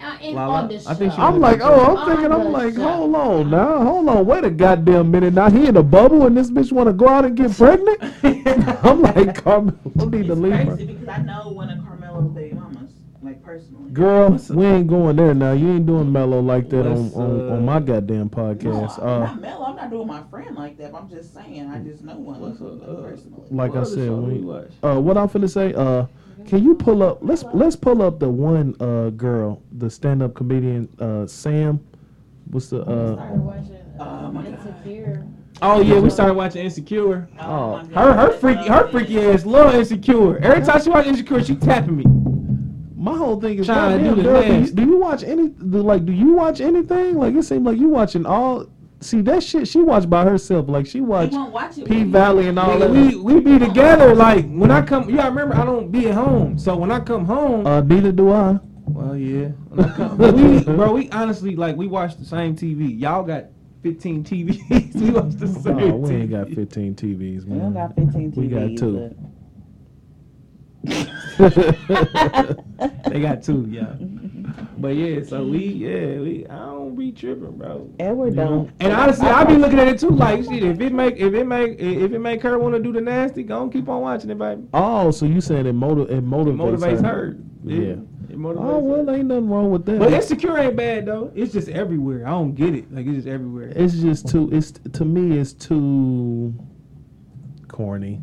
Uh, 0.00 0.16
Lala, 0.32 0.54
on 0.62 0.68
the 0.68 0.78
show. 0.80 0.90
I 0.90 0.94
think 0.94 1.12
she- 1.12 1.18
I'm 1.18 1.40
like, 1.40 1.60
oh, 1.60 1.96
I'm 1.96 2.08
thinking, 2.08 2.32
I'm 2.32 2.52
like, 2.52 2.74
show. 2.74 2.82
hold 2.82 3.14
on 3.16 3.50
now, 3.50 3.82
hold 3.82 4.08
on, 4.08 4.26
wait 4.26 4.44
a 4.44 4.50
goddamn 4.50 5.10
minute. 5.10 5.34
Now 5.34 5.50
he 5.50 5.66
in 5.66 5.76
a 5.76 5.82
bubble 5.82 6.24
and 6.26 6.36
this 6.36 6.50
bitch 6.52 6.70
want 6.70 6.86
to 6.88 6.92
go 6.92 7.08
out 7.08 7.24
and 7.24 7.36
get 7.36 7.50
pregnant. 7.56 7.98
I'm 8.84 9.02
like, 9.02 9.42
Carmelo 9.42 9.76
need 10.08 10.26
to 10.28 10.32
It's 10.32 10.40
leave 10.40 10.52
her. 10.54 10.76
because 10.76 11.08
I 11.08 11.18
know 11.18 11.48
one 11.48 11.68
of 11.70 11.84
Carmelo's 11.84 12.30
baby 12.32 12.54
mamas, 12.54 12.92
like 13.22 13.42
personally. 13.58 13.92
Girl, 13.92 14.30
we 14.50 14.66
ain't 14.66 14.86
going 14.86 15.16
there 15.16 15.34
now. 15.34 15.52
You 15.52 15.70
ain't 15.72 15.86
doing 15.86 16.12
Melo 16.12 16.40
like 16.40 16.68
that 16.70 16.86
on, 16.86 17.12
on, 17.14 17.50
on 17.50 17.64
my 17.64 17.80
goddamn 17.80 18.18
No, 18.18 18.28
podcast. 18.28 18.98
I'm 19.02 19.08
Uh, 19.08 19.18
not 19.26 19.40
Melo. 19.40 19.64
I'm 19.64 19.76
not 19.76 19.90
doing 19.90 20.06
my 20.06 20.22
friend 20.24 20.56
like 20.56 20.76
that. 20.78 20.92
But 20.92 21.02
I'm 21.02 21.10
just 21.10 21.34
saying. 21.34 21.66
I 21.68 21.78
just 21.80 22.02
know 22.02 22.16
one 22.18 22.40
What's 22.40 22.60
like, 22.60 22.70
up, 22.82 22.88
uh, 22.88 23.02
personally. 23.02 23.42
like 23.50 23.70
I 23.70 23.74
What 23.74 23.86
other 23.86 23.94
said, 23.94 24.10
we, 24.12 24.38
we 24.38 24.62
uh, 24.82 25.00
what 25.00 25.16
I'm 25.16 25.28
finna 25.28 25.50
say, 25.50 25.74
uh, 25.74 26.06
can 26.46 26.62
you 26.62 26.74
pull 26.74 27.02
up? 27.02 27.18
Let's 27.22 27.44
let's 27.52 27.76
pull 27.76 28.02
up 28.02 28.18
the 28.20 28.28
one 28.28 28.74
uh 28.80 29.10
girl, 29.10 29.62
the 29.72 29.90
stand 29.90 30.22
up 30.22 30.34
comedian 30.34 30.88
uh 30.98 31.26
Sam. 31.26 31.80
What's 32.50 32.68
the 32.68 32.82
uh? 32.82 33.16
watching 33.16 33.76
Oh 34.00 34.04
uh, 34.04 34.30
my 34.32 34.46
Insecure. 34.46 35.26
Oh 35.60 35.80
yeah, 35.80 35.98
we 35.98 36.08
started 36.08 36.34
watching 36.34 36.64
Insecure. 36.64 37.28
Oh, 37.40 37.78
Her 37.94 38.12
her 38.12 38.32
freaky 38.32 38.68
her 38.68 38.88
freaky 38.88 39.20
ass 39.20 39.44
love 39.44 39.74
Insecure. 39.74 40.38
Every 40.38 40.64
time 40.64 40.80
she 40.82 40.88
watch 40.90 41.06
Insecure, 41.06 41.42
she 41.42 41.56
tapping 41.56 41.96
me. 41.96 42.04
My 43.12 43.18
whole 43.18 43.40
thing 43.40 43.58
is, 43.58 43.66
Trying 43.66 43.98
to 43.98 44.04
do 44.10 44.14
the 44.16 44.22
girl, 44.22 44.42
do, 44.42 44.54
you, 44.54 44.70
do 44.70 44.82
you 44.82 44.96
watch 44.98 45.22
any? 45.22 45.48
Do, 45.48 45.82
like, 45.82 46.04
do 46.04 46.12
you 46.12 46.32
watch 46.34 46.60
anything? 46.60 47.16
Like, 47.16 47.34
it 47.34 47.42
seems 47.44 47.64
like 47.64 47.78
you 47.78 47.88
watching 47.88 48.26
all. 48.26 48.66
See 49.00 49.20
that 49.22 49.44
shit 49.44 49.68
she 49.68 49.80
watched 49.80 50.10
by 50.10 50.24
herself. 50.24 50.68
Like 50.68 50.84
she 50.84 50.98
He 50.98 51.00
watched 51.02 51.32
watch 51.32 51.78
it. 51.78 51.86
P 51.86 52.02
Valley 52.02 52.48
and 52.48 52.58
all 52.58 52.70
Nigga, 52.70 52.80
that. 52.80 52.90
we 52.90 53.14
we 53.14 53.40
be 53.40 53.56
together. 53.56 54.12
Like 54.26 54.44
when 54.50 54.72
I 54.72 54.82
come, 54.82 55.08
you 55.08 55.14
gotta 55.16 55.30
remember 55.30 55.54
I 55.54 55.64
don't 55.64 55.92
be 55.92 56.08
at 56.08 56.14
home. 56.16 56.58
So 56.58 56.76
when 56.76 56.90
I 56.90 56.98
come 56.98 57.24
home, 57.24 57.64
uh, 57.64 57.80
neither 57.80 58.10
do 58.10 58.32
I. 58.32 58.58
Well, 58.86 59.16
yeah. 59.16 59.50
When 59.68 59.84
I 59.84 59.94
come- 59.94 60.18
we, 60.18 60.64
bro, 60.64 60.92
we 60.92 61.08
honestly 61.10 61.54
like 61.54 61.76
we 61.76 61.86
watch 61.86 62.16
the 62.18 62.24
same 62.24 62.56
TV. 62.56 62.98
Y'all 63.00 63.22
got 63.22 63.44
15 63.84 64.24
TVs. 64.24 64.94
we 65.00 65.10
watch 65.10 65.34
the 65.34 65.46
same. 65.46 65.78
Oh, 65.78 65.96
we 65.98 66.14
ain't 66.16 66.30
TV. 66.30 66.48
got 66.48 66.48
15 66.48 66.94
TVs, 66.96 67.46
man. 67.46 67.54
We 67.56 67.58
don't 67.60 67.74
got 67.74 67.94
15 67.94 68.32
TVs. 68.32 68.36
We 68.36 68.48
got 68.48 68.78
two. 68.80 69.14
They 73.08 73.20
got 73.20 73.42
two, 73.42 73.66
yeah. 73.70 73.94
But 74.78 74.94
yeah, 74.94 75.24
so 75.24 75.44
we, 75.44 75.66
yeah, 75.66 76.20
we. 76.20 76.46
I 76.48 76.56
don't 76.56 76.94
be 76.94 77.10
tripping, 77.10 77.56
bro. 77.58 77.90
but 77.96 78.04
Edward 78.04 78.36
don't. 78.36 78.70
And 78.78 78.92
honestly, 78.92 79.26
I 79.26 79.42
be 79.44 79.56
looking 79.56 79.78
at 79.80 79.88
it 79.88 79.98
too, 79.98 80.10
like 80.10 80.44
shit. 80.44 80.62
If 80.62 80.80
it 80.80 80.92
make, 80.92 81.16
if 81.16 81.34
it 81.34 81.44
make, 81.46 81.80
if 81.80 82.12
it 82.12 82.18
make 82.20 82.42
her 82.42 82.58
want 82.60 82.76
to 82.76 82.80
do 82.82 82.92
the 82.92 83.00
nasty, 83.00 83.42
go 83.42 83.58
on, 83.62 83.70
keep 83.72 83.88
on 83.88 84.00
watching 84.02 84.30
it, 84.30 84.38
baby. 84.38 84.62
Oh, 84.72 85.10
so 85.10 85.26
you 85.26 85.40
saying 85.40 85.66
it, 85.66 85.72
motiv- 85.72 86.10
it 86.10 86.18
It 86.18 86.24
motivates, 86.24 86.56
motivates 86.78 87.02
her? 87.04 87.08
her. 87.12 87.36
Yeah. 87.64 87.78
It 88.30 88.38
motivates 88.38 88.64
Oh 88.70 88.78
well, 88.78 89.04
her. 89.06 89.14
ain't 89.16 89.26
nothing 89.26 89.48
wrong 89.50 89.70
with 89.72 89.84
that. 89.86 89.98
But 89.98 90.12
insecure 90.12 90.56
ain't 90.58 90.76
bad 90.76 91.06
though. 91.06 91.32
It's 91.34 91.52
just 91.52 91.68
everywhere. 91.68 92.24
I 92.26 92.30
don't 92.30 92.54
get 92.54 92.74
it. 92.74 92.92
Like 92.92 93.06
it's 93.06 93.16
just 93.16 93.28
everywhere. 93.28 93.72
It's 93.74 93.94
just 93.94 94.28
too. 94.28 94.48
It's 94.52 94.70
to 94.70 95.04
me. 95.04 95.38
It's 95.38 95.52
too 95.54 96.54
corny. 97.66 98.20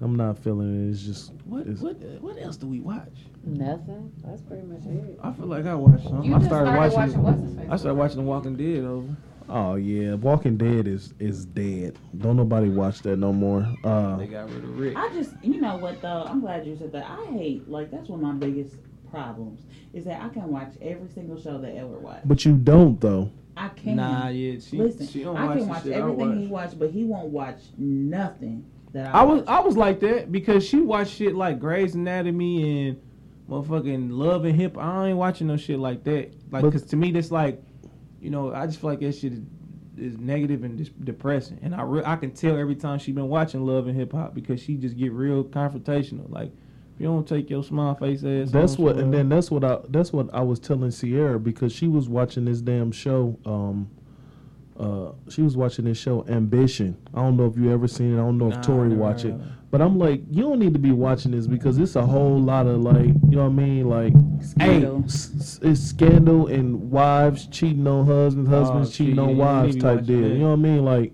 I'm 0.00 0.14
not 0.16 0.38
feeling 0.38 0.86
it. 0.88 0.90
It's 0.92 1.02
just. 1.02 1.32
What 1.44 1.62
it's- 1.62 1.80
what 1.80 1.96
what 2.20 2.40
else 2.40 2.56
do 2.56 2.66
we 2.66 2.80
watch? 2.80 3.12
Nothing. 3.44 4.12
That's 4.24 4.42
pretty 4.42 4.66
much 4.66 4.84
it. 4.86 5.18
I 5.22 5.32
feel 5.32 5.46
like 5.46 5.66
I 5.66 5.74
watched 5.74 6.04
some. 6.04 6.22
You 6.22 6.34
I 6.34 6.38
just 6.38 6.48
started, 6.50 6.70
started 6.72 6.96
watching. 6.96 6.98
watching 6.98 7.22
what's 7.22 7.40
his 7.42 7.54
face? 7.56 7.66
I 7.70 7.76
started 7.76 7.94
watching 7.98 8.16
The 8.18 8.22
Walking 8.22 8.56
Dead 8.56 8.84
over. 8.84 9.16
Oh 9.48 9.74
yeah, 9.76 10.14
Walking 10.14 10.56
Dead 10.58 10.86
is 10.86 11.14
is 11.18 11.46
dead. 11.46 11.98
Don't 12.18 12.36
nobody 12.36 12.68
watch 12.68 13.00
that 13.02 13.16
no 13.16 13.32
more. 13.32 13.66
Uh, 13.82 14.16
They 14.18 14.26
got 14.26 14.50
rid 14.50 14.62
of 14.62 14.78
Rick. 14.78 14.96
I 14.96 15.08
just, 15.14 15.32
you 15.42 15.60
know 15.60 15.76
what 15.78 16.02
though? 16.02 16.24
I'm 16.28 16.40
glad 16.40 16.66
you 16.66 16.76
said 16.76 16.92
that. 16.92 17.06
I 17.08 17.24
hate, 17.32 17.66
like, 17.68 17.90
that's 17.90 18.08
one 18.10 18.20
of 18.22 18.26
my 18.26 18.34
biggest 18.34 18.76
problems 19.10 19.62
is 19.94 20.04
that 20.04 20.20
I 20.22 20.28
can 20.28 20.48
watch 20.50 20.74
every 20.82 21.08
single 21.08 21.40
show 21.40 21.56
that 21.58 21.74
Edward 21.74 22.02
watched. 22.02 22.28
but 22.28 22.44
you 22.44 22.52
don't 22.56 23.00
though. 23.00 23.30
I 23.56 23.68
can't. 23.70 23.96
Nah, 23.96 24.28
yeah, 24.28 24.60
she 24.60 24.76
Listen, 24.76 25.06
she 25.08 25.24
don't 25.24 25.36
I 25.36 25.46
watch 25.46 25.58
can 25.58 25.68
watch 25.68 25.82
shit 25.84 25.92
I 25.94 25.96
everything 25.96 26.40
he 26.42 26.46
watched, 26.46 26.78
but 26.78 26.90
he 26.90 27.04
won't 27.04 27.28
watch 27.30 27.60
nothing 27.78 28.66
that 28.92 29.14
I, 29.14 29.20
I 29.20 29.22
was. 29.24 29.42
I 29.46 29.60
was 29.60 29.76
like 29.76 30.00
that 30.00 30.30
because 30.32 30.66
she 30.66 30.80
watched 30.80 31.14
shit 31.14 31.34
like 31.34 31.58
Grey's 31.60 31.94
Anatomy 31.94 32.88
and 32.88 33.00
motherfucking 33.48 34.08
Love 34.10 34.44
and 34.44 34.54
Hip. 34.58 34.76
I 34.78 35.08
ain't 35.08 35.18
watching 35.18 35.46
no 35.46 35.56
shit 35.56 35.78
like 35.78 36.04
that. 36.04 36.32
Like, 36.50 36.62
But- 36.62 36.72
cause 36.72 36.82
to 36.84 36.96
me 36.96 37.10
that's 37.12 37.30
like, 37.30 37.62
you 38.20 38.30
know, 38.30 38.52
I 38.52 38.66
just 38.66 38.80
feel 38.80 38.90
like 38.90 39.00
that 39.00 39.12
shit 39.12 39.32
is, 39.32 39.40
is 39.96 40.18
negative 40.18 40.64
and 40.64 40.76
dis- 40.76 40.90
depressing. 40.90 41.58
And 41.62 41.74
I 41.74 41.82
re- 41.82 42.02
I 42.04 42.16
can 42.16 42.30
tell 42.32 42.56
every 42.56 42.76
time 42.76 42.98
she 42.98 43.12
been 43.12 43.28
watching 43.28 43.64
Love 43.64 43.86
and 43.88 43.96
Hip 43.98 44.12
Hop 44.12 44.34
because 44.34 44.60
she 44.62 44.76
just 44.76 44.96
get 44.96 45.12
real 45.12 45.44
confrontational. 45.44 46.30
Like, 46.30 46.52
if 46.94 47.00
you 47.02 47.06
don't 47.06 47.26
take 47.28 47.48
your 47.48 47.62
smile 47.62 47.94
face 47.94 48.24
ass. 48.24 48.50
That's 48.50 48.76
on 48.76 48.84
what, 48.84 48.90
and 48.92 49.00
somewhere- 49.02 49.18
then 49.18 49.28
that's 49.28 49.50
what 49.50 49.64
I 49.64 49.78
that's 49.88 50.12
what 50.12 50.32
I 50.34 50.40
was 50.42 50.58
telling 50.58 50.90
Sierra 50.90 51.38
because 51.38 51.72
she 51.72 51.86
was 51.88 52.08
watching 52.08 52.44
this 52.44 52.60
damn 52.60 52.90
show. 52.92 53.38
Um, 53.46 53.88
uh, 54.78 55.12
she 55.28 55.42
was 55.42 55.56
watching 55.56 55.84
this 55.86 55.98
show 55.98 56.24
Ambition. 56.28 56.96
I 57.14 57.22
don't 57.22 57.36
know 57.36 57.46
if 57.46 57.56
you 57.56 57.72
ever 57.72 57.88
seen 57.88 58.12
it. 58.12 58.14
I 58.14 58.18
don't 58.18 58.38
know 58.38 58.48
Nah, 58.48 58.58
if 58.60 58.64
Tori 58.66 58.88
never 58.88 59.00
watch 59.00 59.24
it, 59.24 59.34
it. 59.34 59.40
but 59.70 59.80
I'm 59.82 59.98
like, 59.98 60.22
you 60.30 60.42
don't 60.42 60.58
need 60.60 60.72
to 60.74 60.78
be 60.78 60.92
watching 60.92 61.32
this 61.32 61.46
because 61.46 61.78
it's 61.78 61.96
a 61.96 62.06
whole 62.06 62.38
lot 62.40 62.66
of 62.66 62.80
like, 62.82 63.06
you 63.06 63.36
know 63.36 63.44
what 63.48 63.60
I 63.62 63.64
mean, 63.66 63.88
like. 63.88 64.12
Scandal. 64.40 65.02
s- 65.04 65.32
s- 65.36 65.60
it's 65.62 65.80
scandal 65.80 66.46
and 66.46 66.90
wives 66.90 67.46
cheating 67.48 67.86
on 67.88 68.06
husbands, 68.06 68.48
husbands 68.48 68.90
Oh, 68.90 68.92
cheating 68.92 69.14
shit, 69.16 69.24
on 69.24 69.36
wives 69.36 69.76
type 69.76 70.04
deal. 70.04 70.20
that. 70.22 70.28
You 70.28 70.38
know 70.38 70.46
what 70.50 70.52
I 70.52 70.56
mean? 70.56 70.84
Like, 70.84 71.12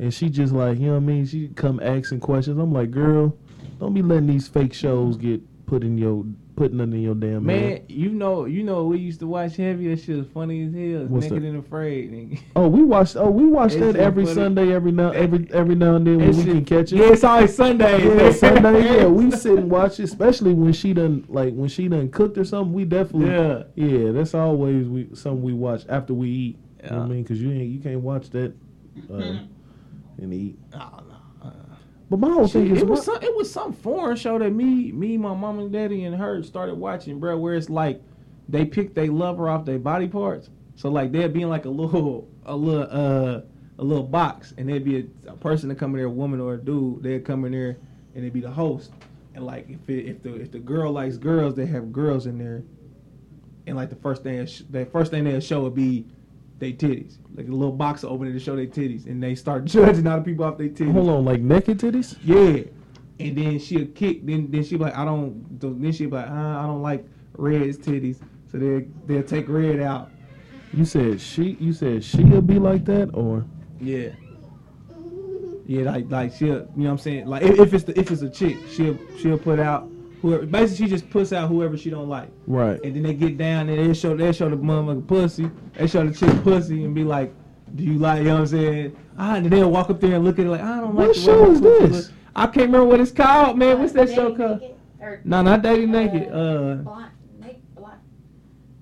and 0.00 0.12
she 0.12 0.28
just 0.28 0.52
like, 0.52 0.78
you 0.80 0.86
know 0.86 0.92
what 0.94 0.96
I 0.98 1.00
mean? 1.06 1.24
She 1.26 1.48
come 1.48 1.78
asking 1.80 2.18
questions. 2.20 2.58
I'm 2.58 2.72
like, 2.72 2.90
girl, 2.90 3.36
don't 3.78 3.94
be 3.94 4.02
letting 4.02 4.26
these 4.26 4.48
fake 4.48 4.74
shows 4.74 5.16
get 5.16 5.40
put 5.66 5.84
in 5.84 5.96
your 5.96 6.24
putting 6.56 6.80
under 6.80 6.96
your 6.96 7.14
damn 7.14 7.44
Man, 7.44 7.58
head. 7.70 7.84
you 7.88 8.10
know, 8.10 8.44
you 8.44 8.62
know, 8.62 8.84
we 8.84 8.98
used 8.98 9.20
to 9.20 9.26
watch 9.26 9.56
heavy. 9.56 9.88
That 9.88 10.00
shit 10.02 10.16
was 10.16 10.26
funny 10.28 10.64
as 10.64 10.72
hell. 10.72 11.06
What's 11.06 11.24
Naked 11.26 11.42
that? 11.42 11.48
and 11.48 11.58
afraid. 11.58 12.12
nigga. 12.12 12.40
Oh, 12.56 12.68
we 12.68 12.82
watched. 12.82 13.16
Oh, 13.16 13.30
we 13.30 13.46
watched 13.46 13.78
that 13.80 13.96
every 13.96 14.24
funny. 14.24 14.34
Sunday, 14.34 14.72
every 14.72 14.92
now, 14.92 15.10
every 15.10 15.48
every 15.52 15.74
now 15.74 15.96
and 15.96 16.06
then 16.06 16.18
when 16.18 16.36
we 16.36 16.44
can 16.44 16.64
catch 16.64 16.92
it. 16.92 16.96
Yeah, 16.96 17.12
it's 17.12 17.24
always 17.24 17.54
Sundays. 17.54 18.04
Yeah. 18.04 18.32
Sunday. 18.32 18.96
Yeah, 18.98 19.06
we 19.08 19.30
sit 19.30 19.58
and 19.58 19.70
watch 19.70 19.98
it, 20.00 20.04
especially 20.04 20.54
when 20.54 20.72
she 20.72 20.92
done 20.92 21.24
like 21.28 21.54
when 21.54 21.68
she 21.68 21.88
done 21.88 22.10
cooked 22.10 22.38
or 22.38 22.44
something. 22.44 22.72
We 22.72 22.84
definitely. 22.84 23.30
Yeah. 23.30 23.64
Yeah, 23.74 24.12
that's 24.12 24.34
always 24.34 24.86
we 24.86 25.08
something 25.14 25.42
we 25.42 25.52
watch 25.54 25.84
after 25.88 26.14
we 26.14 26.28
eat. 26.28 26.58
You 26.84 26.90
know 26.90 27.02
I 27.02 27.06
mean? 27.06 27.22
Because 27.22 27.40
you 27.40 27.50
ain't 27.50 27.70
you 27.70 27.80
can't 27.80 28.00
watch 28.00 28.30
that 28.30 28.54
uh, 29.10 29.16
and 30.18 30.34
eat. 30.34 30.58
Oh, 30.74 31.00
no. 31.08 31.13
But 32.10 32.20
my 32.20 32.30
whole 32.30 32.46
thing 32.46 32.70
is 32.70 32.82
it 32.82 32.86
was 32.86 33.06
what- 33.06 33.20
some 33.20 33.22
it 33.22 33.34
was 33.36 33.50
some 33.50 33.72
foreign 33.72 34.16
show 34.16 34.38
that 34.38 34.50
me 34.50 34.92
me 34.92 35.16
my 35.16 35.34
mom 35.34 35.58
and 35.58 35.72
daddy 35.72 36.04
and 36.04 36.14
her 36.16 36.42
started 36.42 36.74
watching, 36.76 37.18
bro. 37.18 37.36
Where 37.38 37.54
it's 37.54 37.70
like 37.70 38.02
they 38.48 38.64
pick 38.64 38.94
their 38.94 39.10
lover 39.10 39.48
off 39.48 39.64
their 39.64 39.78
body 39.78 40.08
parts. 40.08 40.50
So 40.76 40.90
like 40.90 41.12
they'd 41.12 41.32
be 41.32 41.42
in 41.42 41.48
like 41.48 41.64
a 41.64 41.70
little 41.70 42.28
a 42.44 42.54
little 42.54 42.88
uh 42.90 43.40
a 43.78 43.82
little 43.84 44.04
box, 44.04 44.54
and 44.56 44.68
there'd 44.68 44.84
be 44.84 44.98
a, 45.26 45.30
a 45.32 45.36
person 45.36 45.68
to 45.68 45.74
come 45.74 45.92
in 45.92 45.96
there, 45.96 46.06
a 46.06 46.10
woman 46.10 46.40
or 46.40 46.54
a 46.54 46.58
dude. 46.58 47.02
They'd 47.02 47.24
come 47.24 47.44
in 47.44 47.52
there, 47.52 47.76
and 48.14 48.22
they'd 48.22 48.32
be 48.32 48.40
the 48.40 48.50
host. 48.50 48.92
And 49.34 49.44
like 49.44 49.68
if 49.68 49.88
it, 49.88 50.06
if 50.06 50.22
the 50.22 50.34
if 50.36 50.52
the 50.52 50.60
girl 50.60 50.92
likes 50.92 51.16
girls, 51.16 51.54
they 51.54 51.66
have 51.66 51.92
girls 51.92 52.26
in 52.26 52.38
there. 52.38 52.62
And 53.66 53.76
like 53.76 53.88
the 53.88 53.96
first 53.96 54.22
thing 54.22 54.46
the 54.70 54.84
first 54.86 55.10
thing 55.10 55.24
they'll 55.24 55.40
show 55.40 55.62
would 55.62 55.74
be 55.74 56.04
they 56.64 56.72
titties, 56.72 57.18
like 57.34 57.46
a 57.48 57.50
little 57.50 57.74
box 57.74 58.04
opening 58.04 58.32
to 58.32 58.40
show 58.40 58.56
their 58.56 58.66
titties, 58.66 59.06
and 59.06 59.22
they 59.22 59.34
start 59.34 59.64
judging 59.66 60.06
other 60.06 60.22
people 60.22 60.44
off 60.44 60.58
their 60.58 60.68
titties. 60.68 60.92
hold 60.92 61.08
on, 61.10 61.24
like 61.24 61.40
naked 61.40 61.78
titties. 61.78 62.16
Yeah. 62.24 62.64
And 63.20 63.38
then 63.38 63.58
she'll 63.58 63.86
kick. 63.88 64.26
Then 64.26 64.50
then 64.50 64.64
she'll 64.64 64.78
be 64.78 64.84
like, 64.86 64.96
I 64.96 65.04
don't. 65.04 65.60
Then 65.60 65.92
she'll 65.92 66.10
be 66.10 66.16
like, 66.16 66.28
uh, 66.28 66.32
I 66.32 66.62
don't 66.66 66.82
like 66.82 67.06
Red's 67.36 67.78
titties. 67.78 68.20
So 68.50 68.58
they 68.58 68.86
they'll 69.06 69.22
take 69.22 69.48
Red 69.48 69.80
out. 69.80 70.10
You 70.72 70.84
said 70.84 71.20
she. 71.20 71.56
You 71.60 71.72
said 71.72 72.02
she'll 72.02 72.40
be 72.40 72.58
like 72.58 72.84
that, 72.86 73.10
or 73.14 73.44
Yeah. 73.80 74.10
Yeah, 75.66 75.92
like 75.92 76.10
like 76.10 76.32
she'll. 76.34 76.48
You 76.48 76.56
know 76.56 76.84
what 76.84 76.90
I'm 76.90 76.98
saying? 76.98 77.26
Like 77.26 77.42
if, 77.42 77.58
if 77.58 77.74
it's 77.74 77.84
the, 77.84 77.98
if 77.98 78.10
it's 78.10 78.22
a 78.22 78.30
chick, 78.30 78.56
she'll 78.70 78.98
she'll 79.18 79.38
put 79.38 79.60
out 79.60 79.88
whoever. 80.24 80.46
Basically, 80.46 80.86
she 80.86 80.90
just 80.90 81.08
puts 81.10 81.32
out 81.32 81.48
whoever 81.48 81.76
she 81.76 81.90
don't 81.90 82.08
like. 82.08 82.30
right? 82.46 82.82
And 82.82 82.96
then 82.96 83.02
they 83.02 83.12
get 83.14 83.36
down 83.36 83.68
and 83.68 83.78
they 83.90 83.94
show 83.94 84.16
they 84.16 84.32
show 84.32 84.48
the 84.48 84.56
motherfucking 84.56 85.06
pussy. 85.06 85.50
They 85.74 85.86
show 85.86 86.06
the 86.06 86.14
chick 86.14 86.42
pussy 86.42 86.84
and 86.84 86.94
be 86.94 87.04
like, 87.04 87.32
Do 87.74 87.84
you 87.84 87.98
like? 87.98 88.18
You 88.20 88.24
know 88.24 88.34
what 88.34 88.40
I'm 88.40 88.46
saying? 88.46 88.96
Ah, 89.18 89.34
and 89.36 89.46
they'll 89.46 89.70
walk 89.70 89.90
up 89.90 90.00
there 90.00 90.14
and 90.14 90.24
look 90.24 90.38
at 90.38 90.46
it 90.46 90.48
like, 90.48 90.62
I 90.62 90.80
don't 90.80 90.94
like. 90.94 91.08
What 91.08 91.14
the 91.14 91.20
show 91.20 91.46
my 91.46 91.52
is 91.52 91.60
this? 91.60 91.90
look." 92.08 92.14
I 92.36 92.46
can't 92.46 92.66
remember 92.66 92.86
what 92.86 93.00
it's 93.00 93.12
called, 93.12 93.58
man. 93.58 93.78
What's 93.78 93.92
that 93.92 94.08
show 94.10 94.34
called? 94.34 94.60
Naked? 94.60 94.76
Or, 95.00 95.20
No, 95.24 95.42
not 95.42 95.62
Dating 95.62 95.90
Naked. 95.92 96.28
Uh, 96.32 96.74
Blind, 96.76 97.10
naked, 97.40 97.74
blind. 97.76 98.00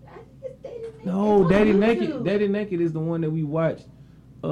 I 0.09 0.15
think 0.15 0.27
it's 0.43 0.63
Dating 0.63 0.83
Naked. 0.83 1.05
no, 1.07 1.49
Dating 1.49 1.81
Naked. 1.81 2.25
Dating 2.25 2.53
Naked 2.53 2.81
is 2.81 2.93
the 2.95 3.01
one 3.01 3.21
that 3.21 3.31
we 3.31 3.43
watched. 3.43 3.89
Uh, 4.45 4.49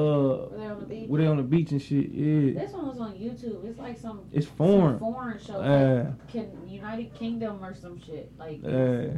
Where 0.47 0.59
they 0.59 0.67
on 0.67 0.79
the 0.81 0.87
beach. 0.87 1.09
where 1.09 1.21
they 1.23 1.27
on 1.29 1.37
the 1.39 1.43
beach 1.43 1.71
and 1.73 1.83
shit. 1.83 2.11
Yeah, 2.13 2.61
This 2.63 2.73
one 2.73 2.87
was 2.87 3.01
on 3.01 3.13
YouTube. 3.15 3.65
It's 3.65 3.79
like 3.79 3.99
some 3.99 4.21
it's 4.33 4.47
some 4.47 4.57
foreign. 4.57 4.99
foreign 5.01 5.39
show. 5.45 5.55
Uh, 5.55 6.05
like 6.05 6.29
Can, 6.29 6.47
United 6.69 7.13
Kingdom 7.15 7.65
or 7.65 7.75
some 7.75 8.01
shit. 8.01 8.31
Like 8.39 8.61
uh, 8.65 9.17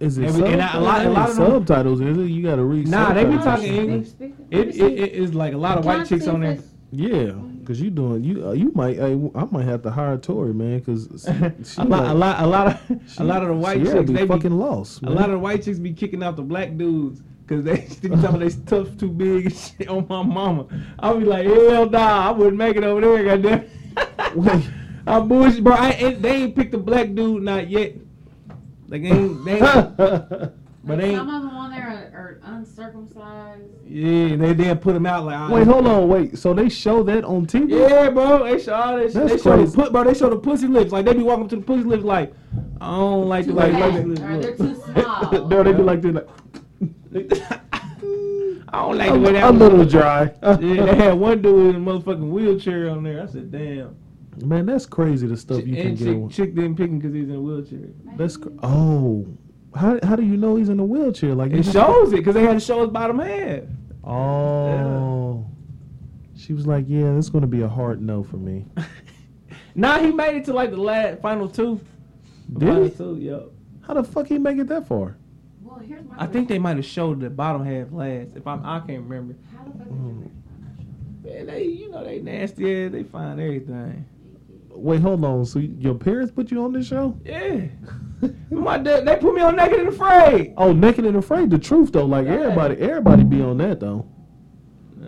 Is 0.00 0.18
it 0.18 0.26
And 0.28 0.42
we- 0.42 0.52
and 0.52 0.62
I- 0.62 0.76
a 0.76 0.80
lot- 0.80 1.06
a 1.06 1.10
lot 1.10 1.30
of 1.30 1.36
them- 1.36 1.46
subtitles? 1.66 2.00
Is 2.00 2.16
it? 2.18 2.22
You 2.30 2.42
got 2.42 2.56
to 2.56 2.64
read. 2.64 2.86
Nah, 2.88 3.12
they 3.14 3.24
be 3.24 3.36
talking 3.38 3.74
English. 3.74 4.08
speak- 4.10 4.34
it, 4.50 4.68
it, 4.76 4.98
it 4.98 5.12
is 5.12 5.34
like 5.34 5.54
a 5.54 5.58
lot 5.58 5.78
of 5.78 5.84
Can 5.84 5.98
white 5.98 6.06
chicks 6.08 6.26
on 6.28 6.40
there. 6.42 6.52
it's- 6.52 6.68
Yeah, 6.92 7.32
because 7.60 7.80
you 7.80 7.90
doing 7.90 8.22
you. 8.22 8.46
Uh, 8.48 8.52
you 8.52 8.70
might. 8.76 9.00
I, 9.00 9.12
I 9.34 9.44
might 9.50 9.64
have 9.64 9.82
to 9.82 9.90
hire 9.90 10.16
Tori, 10.18 10.54
man, 10.54 10.78
because 10.78 11.26
a 11.78 11.84
lot, 11.84 12.06
a 12.06 12.14
lot, 12.14 12.40
a 12.42 12.46
lot 12.46 12.66
of, 12.68 13.18
a 13.18 13.24
lot 13.24 13.42
of 13.42 13.48
the 13.48 13.54
white 13.54 13.82
Sierra 13.82 13.98
chicks, 13.98 14.10
be 14.10 14.16
they 14.18 14.26
fucking 14.28 14.50
be, 14.50 14.56
lost. 14.56 15.02
a 15.02 15.10
lot 15.10 15.24
of 15.24 15.32
the 15.32 15.38
white 15.40 15.62
chicks 15.64 15.80
be 15.80 15.92
kicking 15.92 16.22
out 16.22 16.36
the 16.36 16.42
black 16.42 16.76
dudes 16.76 17.20
because 17.46 17.64
they 17.64 17.76
they 18.02 18.08
be 18.08 18.22
talking 18.22 18.40
they 18.40 18.50
tough 18.66 18.96
too 18.96 19.08
big 19.10 19.46
and 19.46 19.54
shit 19.56 19.88
on 19.88 20.06
my 20.08 20.22
mama. 20.22 20.66
I 20.98 21.12
be 21.14 21.24
like, 21.24 21.46
hell 21.46 21.88
nah, 21.88 22.28
I 22.28 22.30
wouldn't 22.30 22.56
make 22.56 22.76
it 22.76 22.84
over 22.84 23.00
there, 23.00 23.24
goddamn. 23.36 23.64
Wait. 24.34 24.64
I'm 25.06 25.28
bullshit, 25.28 25.62
bro. 25.62 25.74
I 25.74 25.90
ain't, 25.90 26.22
they 26.22 26.30
ain't 26.44 26.56
picked 26.56 26.72
a 26.74 26.78
black 26.78 27.14
dude 27.14 27.42
not 27.42 27.68
yet. 27.68 27.94
Like 28.88 29.02
they 29.02 29.08
ain't, 29.08 29.44
they 29.44 29.52
ain't, 29.60 29.96
but 29.96 30.54
Like, 30.84 30.98
they 30.98 31.14
some 31.14 31.28
of 31.28 31.42
them 31.42 31.50
on 31.50 31.70
there 31.70 31.82
are, 32.14 32.18
are 32.18 32.40
uncircumcised. 32.44 33.62
Yeah, 33.86 34.36
they 34.36 34.54
didn't 34.54 34.78
put 34.78 34.94
them 34.94 35.04
out 35.04 35.24
like. 35.26 35.50
Wait, 35.50 35.66
hold 35.66 35.86
on, 35.86 36.08
wait. 36.08 36.38
So 36.38 36.54
they 36.54 36.68
show 36.70 37.02
that 37.02 37.24
on 37.24 37.46
TV? 37.46 37.70
Yeah, 37.70 38.08
bro. 38.10 38.44
They 38.44 38.62
show 38.62 38.74
all 38.74 38.96
that 38.96 39.04
shit. 39.04 39.14
That's 39.14 39.32
They 39.32 39.38
show 39.38 39.50
the 39.50 39.56
crazy. 39.64 39.76
put, 39.76 39.92
bro. 39.92 40.04
They 40.04 40.14
show 40.14 40.30
the 40.30 40.36
pussy 40.38 40.66
lips. 40.68 40.90
Like 40.92 41.04
they 41.04 41.12
be 41.12 41.22
walking 41.22 41.48
to 41.48 41.56
the 41.56 41.62
pussy 41.62 41.84
lips 41.84 42.04
like, 42.04 42.32
I 42.80 42.86
don't 42.96 43.28
like 43.28 43.44
the 43.46 43.52
Too 43.52 43.58
way 43.58 43.72
like- 43.72 43.82
fat, 43.82 43.92
pussy 43.92 44.10
or 44.12 44.14
they're 44.16 44.36
look. 44.40 44.56
too 44.56 44.74
small. 44.92 45.48
no, 45.48 45.62
they 45.62 45.72
be 45.72 45.82
like 45.82 46.00
this, 46.02 46.14
like 46.14 46.28
I 48.72 48.82
don't 48.82 48.98
like 48.98 49.10
a, 49.10 49.12
the 49.14 49.18
way 49.20 49.32
that 49.32 49.44
a 49.48 49.52
was- 49.52 49.60
little 49.60 49.84
dry. 49.84 50.32
Yeah, 50.42 50.56
they 50.86 50.94
had 50.96 51.12
one 51.14 51.40
dude 51.42 51.74
in 51.74 51.76
a 51.76 51.84
motherfucking 51.84 52.28
wheelchair 52.30 52.90
on 52.90 53.02
there. 53.04 53.22
I 53.22 53.26
said, 53.26 53.50
damn. 53.52 53.96
Man, 54.44 54.66
that's 54.66 54.84
crazy. 54.86 55.26
The 55.28 55.36
stuff 55.36 55.64
you 55.64 55.76
can 55.76 55.94
get. 55.94 56.30
chick, 56.32 56.54
didn't 56.56 56.74
pick 56.76 56.90
him 56.90 56.98
because 56.98 57.14
he's 57.14 57.28
in 57.28 57.36
a 57.36 57.40
wheelchair. 57.40 57.88
That's 58.16 58.36
cr- 58.36 58.48
oh. 58.64 59.26
How 59.76 59.98
how 60.02 60.16
do 60.16 60.22
you 60.24 60.36
know 60.36 60.56
he's 60.56 60.68
in 60.70 60.80
a 60.80 60.84
wheelchair? 60.84 61.34
Like 61.34 61.52
It 61.52 61.64
shows 61.64 62.12
it 62.12 62.16
because 62.16 62.34
they 62.34 62.42
had 62.42 62.54
to 62.54 62.60
show 62.60 62.80
his 62.82 62.90
bottom 62.90 63.18
half. 63.20 63.62
Oh. 64.02 65.46
She 66.36 66.52
was 66.52 66.66
like, 66.66 66.84
"Yeah, 66.88 67.12
that's 67.14 67.28
going 67.30 67.42
to 67.42 67.48
be 67.48 67.62
a 67.62 67.68
hard 67.68 68.02
no 68.02 68.22
for 68.22 68.36
me." 68.36 68.66
Nah, 69.76 69.98
he 69.98 70.12
made 70.12 70.36
it 70.36 70.44
to 70.44 70.52
like 70.52 70.70
the 70.70 70.76
last 70.76 71.20
final 71.20 71.48
two. 71.48 71.80
Did 72.52 72.68
final 72.68 72.84
he? 72.84 72.90
two, 72.90 73.16
yo. 73.16 73.50
How 73.80 73.94
the 73.94 74.04
fuck 74.04 74.28
he 74.28 74.38
make 74.38 74.56
it 74.58 74.68
that 74.68 74.86
far? 74.86 75.16
Well, 75.74 75.84
here's 75.84 76.04
my 76.06 76.14
I 76.18 76.26
think 76.26 76.48
they 76.48 76.58
might 76.58 76.76
have 76.76 76.84
showed 76.84 77.20
the 77.20 77.30
bottom 77.30 77.64
half 77.64 77.90
last. 77.92 78.28
If 78.36 78.46
I'm, 78.46 78.64
I 78.64 78.80
can't 78.80 79.02
remember. 79.08 79.34
How 79.56 79.64
the 79.64 79.70
fuck 79.78 79.88
Mm. 79.88 80.30
Man, 81.24 81.46
they, 81.46 81.64
you 81.64 81.90
know, 81.90 82.04
they 82.04 82.20
nasty. 82.20 82.84
ass. 82.84 82.92
They 82.92 83.02
find 83.02 83.40
everything. 83.40 84.04
Wait, 84.70 85.00
hold 85.00 85.24
on. 85.24 85.44
So 85.46 85.58
your 85.58 85.94
parents 85.94 86.30
put 86.32 86.50
you 86.50 86.62
on 86.64 86.72
this 86.74 86.86
show? 86.86 87.18
Yeah. 87.24 87.62
My 88.50 88.76
dad, 88.78 89.06
they 89.06 89.16
put 89.16 89.34
me 89.34 89.40
on 89.40 89.56
Naked 89.56 89.78
and 89.80 89.88
Afraid. 89.88 90.54
Oh, 90.56 90.72
naked 90.72 91.04
and 91.06 91.16
afraid. 91.16 91.50
The 91.50 91.58
truth 91.58 91.92
though, 91.92 92.04
like 92.06 92.26
Yeah. 92.26 92.34
everybody, 92.34 92.76
everybody 92.76 93.24
be 93.24 93.40
on 93.42 93.56
that 93.58 93.80
though. 93.80 94.06
Uh, 95.02 95.06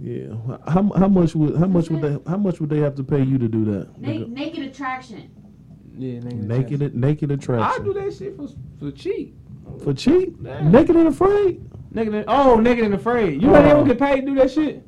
Yeah. 0.00 0.34
How, 0.66 0.90
how 0.96 1.08
much 1.08 1.34
would 1.34 1.56
how 1.56 1.66
much 1.66 1.90
would 1.90 2.00
they 2.02 2.18
how 2.30 2.36
much 2.36 2.60
would 2.60 2.70
they 2.70 2.78
have 2.80 2.94
to 2.96 3.04
pay 3.04 3.22
you 3.22 3.38
to 3.38 3.48
do 3.48 3.64
that? 3.66 3.98
Na- 4.00 4.26
naked 4.28 4.64
attraction. 4.64 5.30
Yeah, 5.98 6.20
naked. 6.20 6.44
naked 6.48 6.94
naked 6.94 7.48
I 7.50 7.78
do 7.78 7.92
that 7.94 8.14
shit 8.16 8.36
for 8.36 8.48
for 8.78 8.90
cheap. 8.92 9.34
for 9.82 9.92
cheap. 9.94 10.36
Yeah. 10.42 10.68
Naked 10.68 10.96
and 10.96 11.08
afraid. 11.08 11.60
Naked 11.90 12.14
and, 12.14 12.24
oh, 12.28 12.56
naked 12.60 12.84
and 12.84 12.94
afraid. 12.94 13.40
You 13.42 13.48
know 13.48 13.62
they 13.62 13.70
Oh. 13.72 13.76
don't 13.78 13.86
get 13.88 13.98
paid 13.98 14.20
to 14.20 14.26
do 14.26 14.34
that 14.36 14.50
shit. 14.50 14.84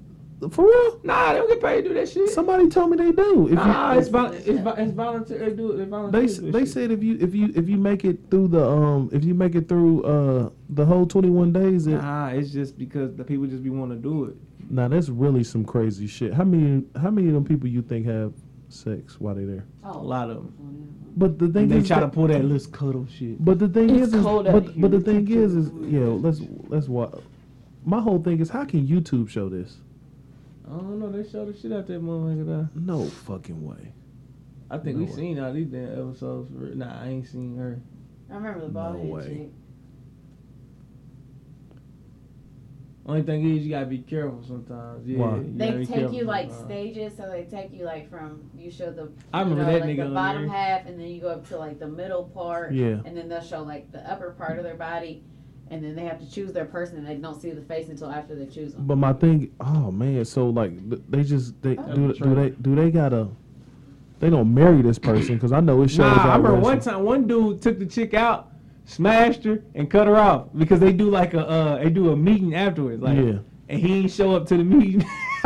For 0.50 0.64
real? 0.64 1.00
Nah, 1.04 1.32
they 1.34 1.38
don't 1.38 1.48
get 1.50 1.60
paid 1.60 1.82
to 1.82 1.88
do 1.88 1.94
that 1.96 2.08
shit. 2.08 2.30
Somebody 2.30 2.66
told 2.70 2.90
me 2.90 2.96
they 2.96 3.12
do. 3.12 3.48
If 3.48 3.54
Nah, 3.56 3.92
you, 3.92 3.98
it's 4.00 4.08
vol- 4.08 4.32
it's, 4.32 4.46
vo- 4.60 4.70
it's 4.70 4.92
voluntary. 4.92 5.50
They 5.50 5.54
do 5.56 5.72
it. 5.72 5.76
They 5.76 5.84
they 5.84 5.90
volunteer. 5.90 6.26
do 6.26 6.50
they 6.52 6.60
that 6.60 6.66
said 6.68 6.90
if 6.90 7.02
you 7.02 7.18
if 7.20 7.34
you 7.34 7.52
if 7.54 7.68
you 7.68 7.76
make 7.76 8.06
it 8.06 8.18
through 8.30 8.48
the 8.48 8.66
um 8.66 9.10
if 9.12 9.22
you 9.22 9.34
make 9.34 9.54
it 9.54 9.68
through 9.68 10.02
uh 10.04 10.48
the 10.70 10.86
whole 10.86 11.04
twenty 11.06 11.28
one 11.28 11.52
days, 11.52 11.84
shit. 11.84 11.94
it, 11.94 11.96
Nah, 11.98 12.28
it's 12.28 12.50
just 12.52 12.78
because 12.78 13.14
the 13.16 13.24
people 13.24 13.46
just 13.46 13.62
be 13.62 13.68
want 13.68 13.90
to 13.92 13.98
do 13.98 14.24
it. 14.24 14.36
now 14.70 14.88
that's 14.88 15.10
really 15.10 15.44
some 15.44 15.62
crazy 15.62 16.06
shit. 16.06 16.32
How 16.32 16.44
many 16.44 16.84
how 16.98 17.10
many 17.10 17.28
of 17.28 17.34
them 17.34 17.44
people 17.44 17.68
you 17.68 17.82
think 17.82 18.06
have 18.06 18.32
sex 18.70 19.20
while 19.20 19.34
they 19.34 19.44
there? 19.44 19.64
Oh. 19.84 19.90
A 19.90 19.98
Oh, 19.98 20.02
lot 20.02 20.30
of 20.30 20.36
them. 20.36 20.54
Oh, 20.60 21.12
but 21.16 21.38
the 21.38 21.48
thing 21.48 21.68
They 21.68 21.76
is, 21.78 21.82
they 21.88 21.88
try 21.88 22.00
to 22.00 22.08
pull 22.08 22.28
that 22.28 22.44
little 22.44 22.70
cuddle 22.72 23.06
shit. 23.06 23.44
But 23.44 23.58
the 23.58 23.68
thing 23.68 23.90
It's 23.90 24.08
is, 24.08 24.14
is 24.14 24.22
cold 24.22 24.46
out 24.46 24.52
but, 24.64 24.80
but 24.80 24.90
the 24.92 25.00
thing 25.00 25.28
is, 25.28 25.54
is 25.54 25.70
yeah. 25.82 26.00
Let's 26.06 26.40
let's 26.68 26.88
what. 26.88 27.22
My 27.84 28.00
whole 28.00 28.22
thing 28.22 28.40
is, 28.40 28.50
how 28.50 28.64
can 28.64 28.86
YouTube 28.86 29.28
show 29.28 29.48
this? 29.48 29.78
I 30.66 30.70
don't 30.70 31.00
know. 31.00 31.10
They 31.10 31.28
show 31.28 31.44
the 31.44 31.58
shit 31.58 31.72
out 31.72 31.86
that 31.88 32.02
motherfucker. 32.02 32.46
Though. 32.46 32.68
No 32.74 33.04
fucking 33.08 33.64
way. 33.66 33.92
I 34.70 34.78
think 34.78 34.96
No 34.98 35.04
we 35.04 35.10
way. 35.10 35.16
seen 35.16 35.38
all 35.40 35.52
these 35.52 35.66
damn 35.66 35.92
episodes. 36.10 36.50
For, 36.54 36.74
nah, 36.76 37.02
I 37.02 37.08
ain't 37.08 37.26
seen 37.26 37.56
her. 37.56 37.80
I 38.30 38.34
remember 38.34 38.60
the 38.60 38.66
No 38.68 38.72
bald 38.72 38.96
head 39.00 39.10
way. 39.10 39.24
chick. 39.24 39.50
Only 43.10 43.22
thing 43.22 43.56
is, 43.56 43.64
you 43.64 43.70
gotta 43.70 43.86
be 43.86 43.98
careful 43.98 44.40
sometimes. 44.46 45.04
Yeah, 45.04 45.18
Why? 45.18 45.36
you 45.38 45.52
They 45.56 45.70
take 45.84 45.88
careful 45.88 46.14
you 46.14 46.24
like 46.24 46.48
sometimes. 46.48 46.66
stages, 46.70 47.16
so 47.16 47.28
they 47.28 47.42
take 47.42 47.72
you 47.72 47.84
like 47.84 48.08
from 48.08 48.40
you 48.56 48.70
show 48.70 48.92
the 48.92 49.10
I 49.34 49.42
you 49.42 49.48
remember 49.50 49.64
know, 49.64 49.78
that 49.78 49.80
like 49.86 49.96
nigga 49.96 50.08
the 50.08 50.14
bottom 50.14 50.42
there. 50.46 50.50
half, 50.56 50.86
and 50.86 50.98
then 51.00 51.08
you 51.08 51.20
go 51.20 51.28
up 51.30 51.48
to 51.48 51.58
like 51.58 51.80
the 51.80 51.88
middle 51.88 52.24
part, 52.24 52.72
Yeah. 52.72 53.00
and 53.04 53.16
then 53.16 53.28
they'll 53.28 53.40
show 53.42 53.62
like 53.64 53.90
the 53.90 53.98
upper 54.10 54.30
part 54.30 54.58
of 54.58 54.64
their 54.64 54.76
body, 54.76 55.24
and 55.70 55.82
then 55.82 55.96
they 55.96 56.04
have 56.04 56.20
to 56.20 56.30
choose 56.30 56.52
their 56.52 56.66
person, 56.66 56.98
and 56.98 57.06
they 57.06 57.16
don't 57.16 57.40
see 57.40 57.50
the 57.50 57.62
face 57.62 57.88
until 57.88 58.10
after 58.12 58.36
they 58.36 58.46
choose 58.46 58.74
them. 58.74 58.86
But 58.86 58.96
my 58.96 59.12
thing, 59.12 59.50
oh 59.60 59.90
man, 59.90 60.24
so 60.24 60.48
like 60.48 60.72
they 61.10 61.24
just 61.24 61.60
they 61.62 61.76
Oh. 61.78 61.92
do 61.94 62.12
do 62.14 62.34
they 62.36 62.50
do 62.50 62.76
they 62.76 62.92
gotta 62.92 63.26
they 64.20 64.30
gonna 64.30 64.44
marry 64.44 64.82
this 64.82 65.00
person 65.00 65.34
because 65.34 65.50
I 65.50 65.58
know 65.58 65.82
it 65.82 65.88
shows. 65.88 65.98
Nah, 65.98 66.34
I 66.34 66.36
remember 66.36 66.60
one 66.60 66.78
time 66.78 67.02
one 67.02 67.26
dude 67.26 67.60
took 67.60 67.80
the 67.80 67.86
chick 67.86 68.14
out, 68.14 68.49
smashed 68.84 69.44
her, 69.44 69.62
and 69.74 69.90
cut 69.90 70.06
her 70.06 70.16
off 70.16 70.48
because 70.56 70.80
they 70.80 70.92
do 70.92 71.10
like 71.10 71.34
a 71.34 71.46
uh, 71.48 71.78
they 71.78 71.90
do 71.90 72.10
a 72.10 72.16
meeting 72.16 72.54
afterwards. 72.54 73.02
Like, 73.02 73.16
Yeah. 73.16 73.38
and 73.68 73.80
he 73.80 74.00
ain't 74.00 74.10
show 74.10 74.34
up 74.34 74.46
to 74.48 74.56
the 74.56 74.64
meeting, 74.64 75.04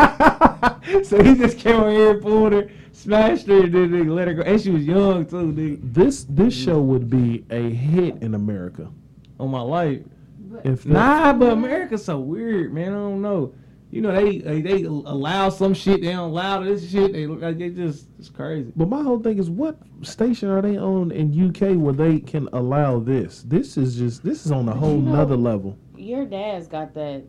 so 1.05 1.23
he 1.23 1.35
just 1.35 1.59
came 1.59 1.77
over 1.77 1.91
here, 1.91 2.21
pulled 2.21 2.53
her, 2.53 2.71
smashed 2.93 3.47
her, 3.49 3.65
and 3.65 3.73
then 3.75 3.91
they 3.91 4.03
let 4.05 4.29
her 4.29 4.35
go. 4.35 4.43
And 4.43 4.61
she 4.61 4.71
was 4.71 4.85
young 4.87 5.27
too, 5.27 5.53
nigga. 5.53 5.79
This 5.95 6.25
this 6.29 6.55
show 6.55 6.81
would 6.81 7.09
be 7.11 7.45
a 7.51 7.71
hit 7.71 8.23
in 8.23 8.35
America 8.35 8.91
On 9.39 9.51
my 9.51 9.61
life. 9.61 10.01
But 10.51 10.67
if 10.67 10.87
Nah, 10.87 11.33
but 11.33 11.53
America's 11.53 12.05
so 12.05 12.19
weird, 12.21 12.73
man. 12.73 12.93
I 12.93 12.97
don't 12.97 13.23
know. 13.23 13.55
You 13.95 14.01
know 14.01 14.11
they 14.13 14.39
they, 14.39 14.61
they 14.61 14.83
allow 14.83 15.51
some 15.51 15.73
shit, 15.73 16.01
they 16.01 16.09
don't 16.11 16.31
allow 16.31 16.61
this 16.65 16.91
shit. 16.91 17.13
They 17.13 17.29
like 17.29 17.59
they 17.59 17.71
just 17.71 18.09
it's 18.19 18.29
crazy. 18.29 18.73
But 18.75 18.89
my 18.89 19.01
whole 19.05 19.21
thing 19.21 19.39
is, 19.39 19.49
what 19.49 19.77
station 20.03 20.49
are 20.49 20.61
they 20.61 20.77
on 20.77 21.13
in 21.13 21.31
UK 21.33 21.77
where 21.77 21.93
they 21.93 22.19
can 22.19 22.49
allow 22.53 22.99
this? 22.99 23.43
This 23.45 23.77
is 23.77 23.95
just 23.97 24.25
this 24.25 24.47
is 24.47 24.51
on 24.51 24.69
a 24.69 24.75
whole 24.75 24.97
you 24.97 25.03
know- 25.03 25.13
nother 25.13 25.37
level. 25.37 25.79
your 25.97 26.25
dad's 26.25 26.67
got 26.67 26.93
that. 26.95 27.23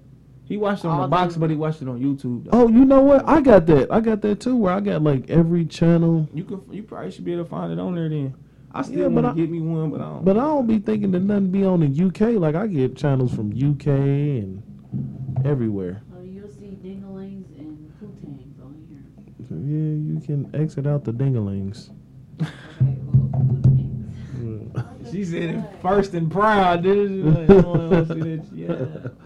He 0.45 0.57
watched 0.57 0.85
it 0.85 0.87
on 0.87 1.01
the 1.03 1.07
box, 1.07 1.35
them- 1.35 1.41
but 1.41 1.49
he 1.51 1.55
watched 1.55 1.83
it 1.83 1.87
on 1.87 1.99
YouTube. 1.99 2.45
Though. 2.45 2.49
Oh, 2.63 2.67
you 2.67 2.83
know 2.83 3.01
what? 3.01 3.27
I 3.29 3.41
got 3.41 3.67
that. 3.67 3.91
I 3.91 3.99
got 3.99 4.21
that 4.21 4.39
too. 4.39 4.55
Where 4.55 4.73
I 4.73 4.79
got 4.79 5.03
like 5.03 5.29
every 5.29 5.65
channel. 5.65 6.27
You 6.33 6.45
could 6.45 6.61
you 6.71 6.81
probably 6.81 7.11
should 7.11 7.25
be 7.25 7.33
able 7.33 7.43
to 7.43 7.49
find 7.49 7.71
it 7.73 7.77
on 7.79 7.93
there 7.93 8.09
then. 8.09 8.33
I 8.71 8.81
still 8.81 8.97
Yeah, 8.97 9.03
but 9.09 9.13
want 9.23 9.25
I- 9.27 9.29
to 9.33 9.35
get 9.35 9.51
me 9.51 9.61
one, 9.61 9.91
but 9.91 10.01
I 10.01 10.05
don't. 10.05 10.25
But 10.25 10.37
I 10.37 10.41
don't 10.41 10.65
be 10.65 10.79
thinking 10.79 11.11
that 11.11 11.19
nothing 11.21 11.51
be 11.51 11.63
on 11.63 11.83
in 11.83 11.93
UK. 11.95 12.39
Like 12.39 12.55
I 12.55 12.65
get 12.65 12.95
channels 12.97 13.35
from 13.35 13.51
UK 13.53 13.87
and 13.87 14.63
everywhere. 15.45 16.01
Oh, 16.15 16.21
you'll 16.23 16.47
see 16.47 16.77
dinglings 16.83 17.45
and 17.57 17.91
pootangs 17.99 18.61
on 18.63 18.75
here. 18.87 19.03
So, 19.49 19.54
yeah, 19.65 20.13
you 20.13 20.21
can 20.23 20.49
exit 20.53 20.85
out 20.85 21.03
the 21.03 21.11
dinglings. 21.11 21.89
Okay, 22.39 22.51
well, 24.75 24.95
she 25.11 25.25
said 25.25 25.55
it 25.55 25.63
first 25.81 26.13
and 26.13 26.31
proud, 26.31 26.83
dude. 26.83 27.09
She 27.09 27.29
like, 27.29 27.49
I 27.49 27.61
don't 27.61 27.65
wanna 27.65 28.05
see 28.05 28.13
that 28.13 28.45
shit. 28.49 28.69
Yeah. 28.69 29.09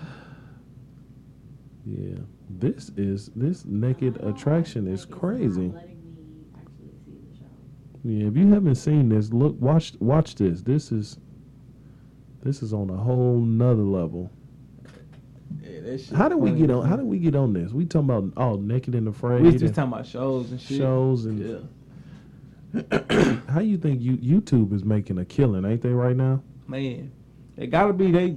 Yeah, 1.85 2.17
this 2.49 2.91
is 2.97 3.31
this 3.35 3.65
naked 3.65 4.17
attraction 4.23 4.87
is 4.87 5.05
crazy. 5.05 5.69
Letting 5.69 5.71
me 5.71 6.43
actually 6.55 6.91
see 7.03 7.17
the 7.31 7.37
show. 7.37 7.45
Yeah, 8.03 8.27
if 8.27 8.37
you 8.37 8.53
haven't 8.53 8.75
seen 8.75 9.09
this, 9.09 9.33
look, 9.33 9.59
watch, 9.59 9.93
watch 9.99 10.35
this. 10.35 10.61
This 10.61 10.91
is, 10.91 11.17
this 12.43 12.61
is 12.61 12.73
on 12.73 12.91
a 12.91 12.97
whole 12.97 13.39
nother 13.39 13.81
level. 13.81 14.29
Yeah, 15.61 15.97
How 16.15 16.29
did 16.29 16.37
we 16.37 16.51
get 16.51 16.69
on? 16.71 16.87
How 16.87 16.95
did 16.95 17.05
we 17.05 17.19
get 17.19 17.35
on 17.35 17.53
this? 17.53 17.71
We 17.71 17.85
talking 17.85 18.09
about 18.09 18.31
all 18.37 18.57
naked 18.57 18.95
and 18.95 19.07
afraid. 19.07 19.41
We 19.41 19.51
just 19.57 19.73
talking 19.73 19.93
about 19.93 20.05
shows 20.05 20.51
and 20.51 20.61
shit. 20.61 20.77
shows 20.77 21.25
and 21.25 21.39
Yeah. 21.39 21.59
how 23.47 23.61
you 23.61 23.77
think 23.77 24.01
you 24.01 24.17
YouTube 24.17 24.73
is 24.73 24.83
making 24.83 25.17
a 25.17 25.25
killing? 25.25 25.65
Ain't 25.65 25.81
they 25.81 25.89
right 25.89 26.15
now? 26.15 26.41
Man, 26.67 27.11
it 27.57 27.67
gotta 27.67 27.93
be 27.93 28.11
they 28.11 28.35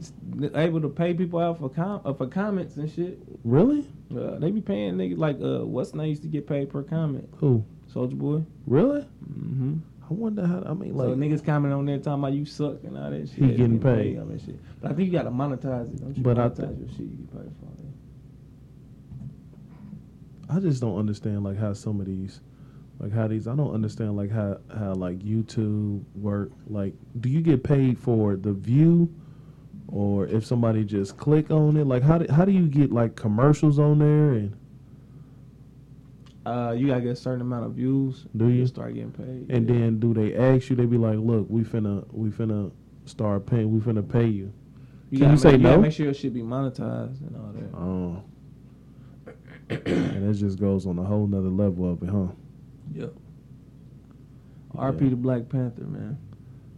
able 0.54 0.80
to 0.80 0.88
pay 0.88 1.12
people 1.12 1.38
out 1.38 1.58
for 1.58 1.68
com- 1.68 2.00
uh, 2.04 2.14
for 2.14 2.26
comments 2.26 2.76
and 2.76 2.90
shit. 2.90 3.18
Really? 3.44 3.86
Uh, 4.14 4.38
they 4.38 4.50
be 4.50 4.62
paying 4.62 4.94
niggas 4.94 5.18
like 5.18 5.36
uh, 5.42 5.66
what's 5.66 5.94
name 5.94 6.08
used 6.08 6.22
to 6.22 6.28
get 6.28 6.46
paid 6.46 6.70
per 6.70 6.82
comment. 6.82 7.28
Who? 7.38 7.62
Soulja 7.92 8.16
Boy. 8.16 8.42
Really? 8.66 9.02
Mm-hmm. 9.02 9.74
I 10.10 10.14
wonder 10.14 10.46
how. 10.46 10.62
I 10.66 10.74
mean, 10.74 10.94
like 10.94 11.06
so 11.06 11.10
like, 11.12 11.18
niggas 11.18 11.44
comment 11.44 11.72
on 11.72 11.86
there 11.86 11.98
talking 11.98 12.22
about 12.22 12.32
you 12.34 12.44
suck 12.44 12.82
and 12.84 12.98
all 12.98 13.10
that 13.10 13.28
shit. 13.28 13.38
He 13.38 13.48
getting 13.54 13.80
paid. 13.80 14.18
on 14.18 14.28
that 14.30 14.40
shit. 14.40 14.58
But 14.80 14.90
I 14.90 14.94
think 14.94 15.06
you 15.10 15.12
gotta 15.18 15.30
monetize 15.30 15.92
it. 15.92 16.00
Don't 16.00 16.16
you 16.16 16.22
But 16.22 16.38
I 16.38 16.48
monetize 16.48 16.56
thi- 16.56 16.80
your 16.80 16.88
shit, 16.88 16.98
you 17.00 17.06
get 17.16 17.32
paid 17.32 17.52
for 17.60 17.66
it. 17.66 17.92
I 20.50 20.60
just 20.60 20.80
don't 20.80 20.98
understand 20.98 21.44
like 21.44 21.56
how 21.56 21.72
some 21.72 21.98
of 22.00 22.06
these, 22.06 22.40
like 22.98 23.12
how 23.12 23.26
these. 23.28 23.48
I 23.48 23.54
don't 23.54 23.72
understand 23.72 24.16
like 24.16 24.30
how 24.30 24.58
how 24.76 24.92
like 24.94 25.18
YouTube 25.20 26.04
work. 26.14 26.50
Like, 26.66 26.94
do 27.20 27.28
you 27.30 27.40
get 27.40 27.62
paid 27.64 27.98
for 27.98 28.36
the 28.36 28.52
view, 28.52 29.08
or 29.88 30.26
if 30.26 30.44
somebody 30.44 30.84
just 30.84 31.16
click 31.16 31.50
on 31.50 31.76
it? 31.78 31.86
Like, 31.86 32.02
how 32.02 32.18
do 32.18 32.30
how 32.30 32.44
do 32.44 32.52
you 32.52 32.66
get 32.66 32.92
like 32.92 33.16
commercials 33.16 33.78
on 33.78 33.98
there? 34.00 34.32
And 34.32 34.56
Uh, 36.44 36.74
you 36.76 36.88
gotta 36.88 37.00
get 37.00 37.10
a 37.10 37.16
certain 37.16 37.40
amount 37.40 37.64
of 37.66 37.72
views. 37.72 38.26
Do 38.36 38.48
you? 38.48 38.66
start 38.66 38.94
getting 38.94 39.12
paid? 39.12 39.46
and 39.48 39.68
Yeah. 39.68 39.74
then 39.78 40.00
do 40.00 40.12
they 40.12 40.34
ask 40.36 40.68
you? 40.70 40.76
They 40.76 40.86
be 40.86 40.98
like, 40.98 41.18
look, 41.18 41.46
we 41.48 41.62
finna 41.62 42.04
we 42.12 42.30
finna 42.30 42.72
start 43.04 43.46
paying. 43.46 43.70
We 43.72 43.80
finna 43.80 44.06
pay 44.08 44.26
you. 44.26 44.52
you 45.10 45.20
can 45.20 45.30
you 45.32 45.36
say 45.36 45.52
make, 45.52 45.62
gotta 45.62 45.76
no? 45.76 45.82
make 45.82 45.92
sure 45.92 46.06
your 46.06 46.14
shit 46.14 46.34
be 46.34 46.42
monetized 46.42 47.20
and 47.20 47.36
all 47.36 47.52
that. 47.52 47.76
Oh. 47.76 48.22
and 49.70 50.28
it 50.30 50.34
just 50.34 50.58
goes 50.58 50.86
on 50.86 50.98
a 50.98 51.04
whole 51.04 51.26
nother 51.26 51.48
level 51.48 51.90
of 51.92 52.02
it, 52.02 52.08
huh? 52.08 52.26
Yep. 52.94 53.12
Yeah. 54.74 54.80
RP 54.80 55.10
the 55.10 55.16
Black 55.16 55.48
Panther, 55.48 55.84
man. 55.84 56.18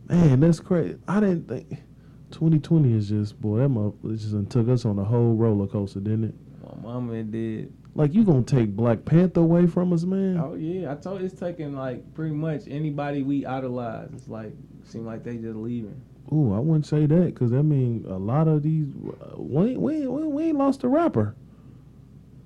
Man, 0.09 0.41
that's 0.41 0.61
crazy. 0.61 0.99
I 1.09 1.21
didn't 1.21 1.49
think 1.49 1.71
2020 2.33 2.93
is 2.93 3.09
just 3.09 3.41
boy 3.41 3.59
that 3.61 3.69
mo- 3.71 3.95
it 4.05 4.17
just 4.17 4.51
took 4.51 4.69
us 4.69 4.85
on 4.85 4.99
a 4.99 5.05
whole 5.05 5.35
roller 5.35 5.67
coaster, 5.67 6.01
didn't 6.01 6.25
it? 6.25 6.35
My 6.63 6.83
mama 6.83 7.23
did. 7.23 7.73
Like 7.97 8.13
you 8.13 8.25
gonna 8.25 8.43
take 8.43 8.71
Black 8.71 9.05
Panther 9.05 9.41
away 9.41 9.67
from 9.67 9.93
us, 9.93 10.03
man? 10.05 10.39
Oh 10.43 10.55
yeah, 10.55 10.91
I 10.91 10.97
told 10.97 11.21
you 11.21 11.27
it's 11.27 11.39
taking 11.39 11.77
like 11.77 12.13
pretty 12.15 12.35
much 12.35 12.63
anybody 12.69 13.23
we 13.23 13.47
idolize. 13.47 14.11
It's 14.13 14.29
like 14.29 14.53
seem 14.85 15.07
like 15.07 15.23
they 15.23 15.37
just 15.37 15.57
leaving. 15.57 16.01
Ooh, 16.33 16.55
I 16.55 16.59
wouldn't 16.59 16.87
say 16.87 17.07
that 17.07 17.27
because 17.27 17.53
I 17.53 17.63
mean 17.63 18.05
a 18.09 18.17
lot 18.19 18.49
of 18.49 18.63
these 18.63 18.89
uh, 19.21 19.35
we 19.41 19.71
ain't, 19.73 19.81
we 19.81 19.95
ain't, 19.97 20.11
we 20.11 20.23
ain't- 20.23 20.31
we 20.33 20.43
ain't 20.45 20.59
lost 20.59 20.83
a 20.83 20.89
rapper. 20.89 21.37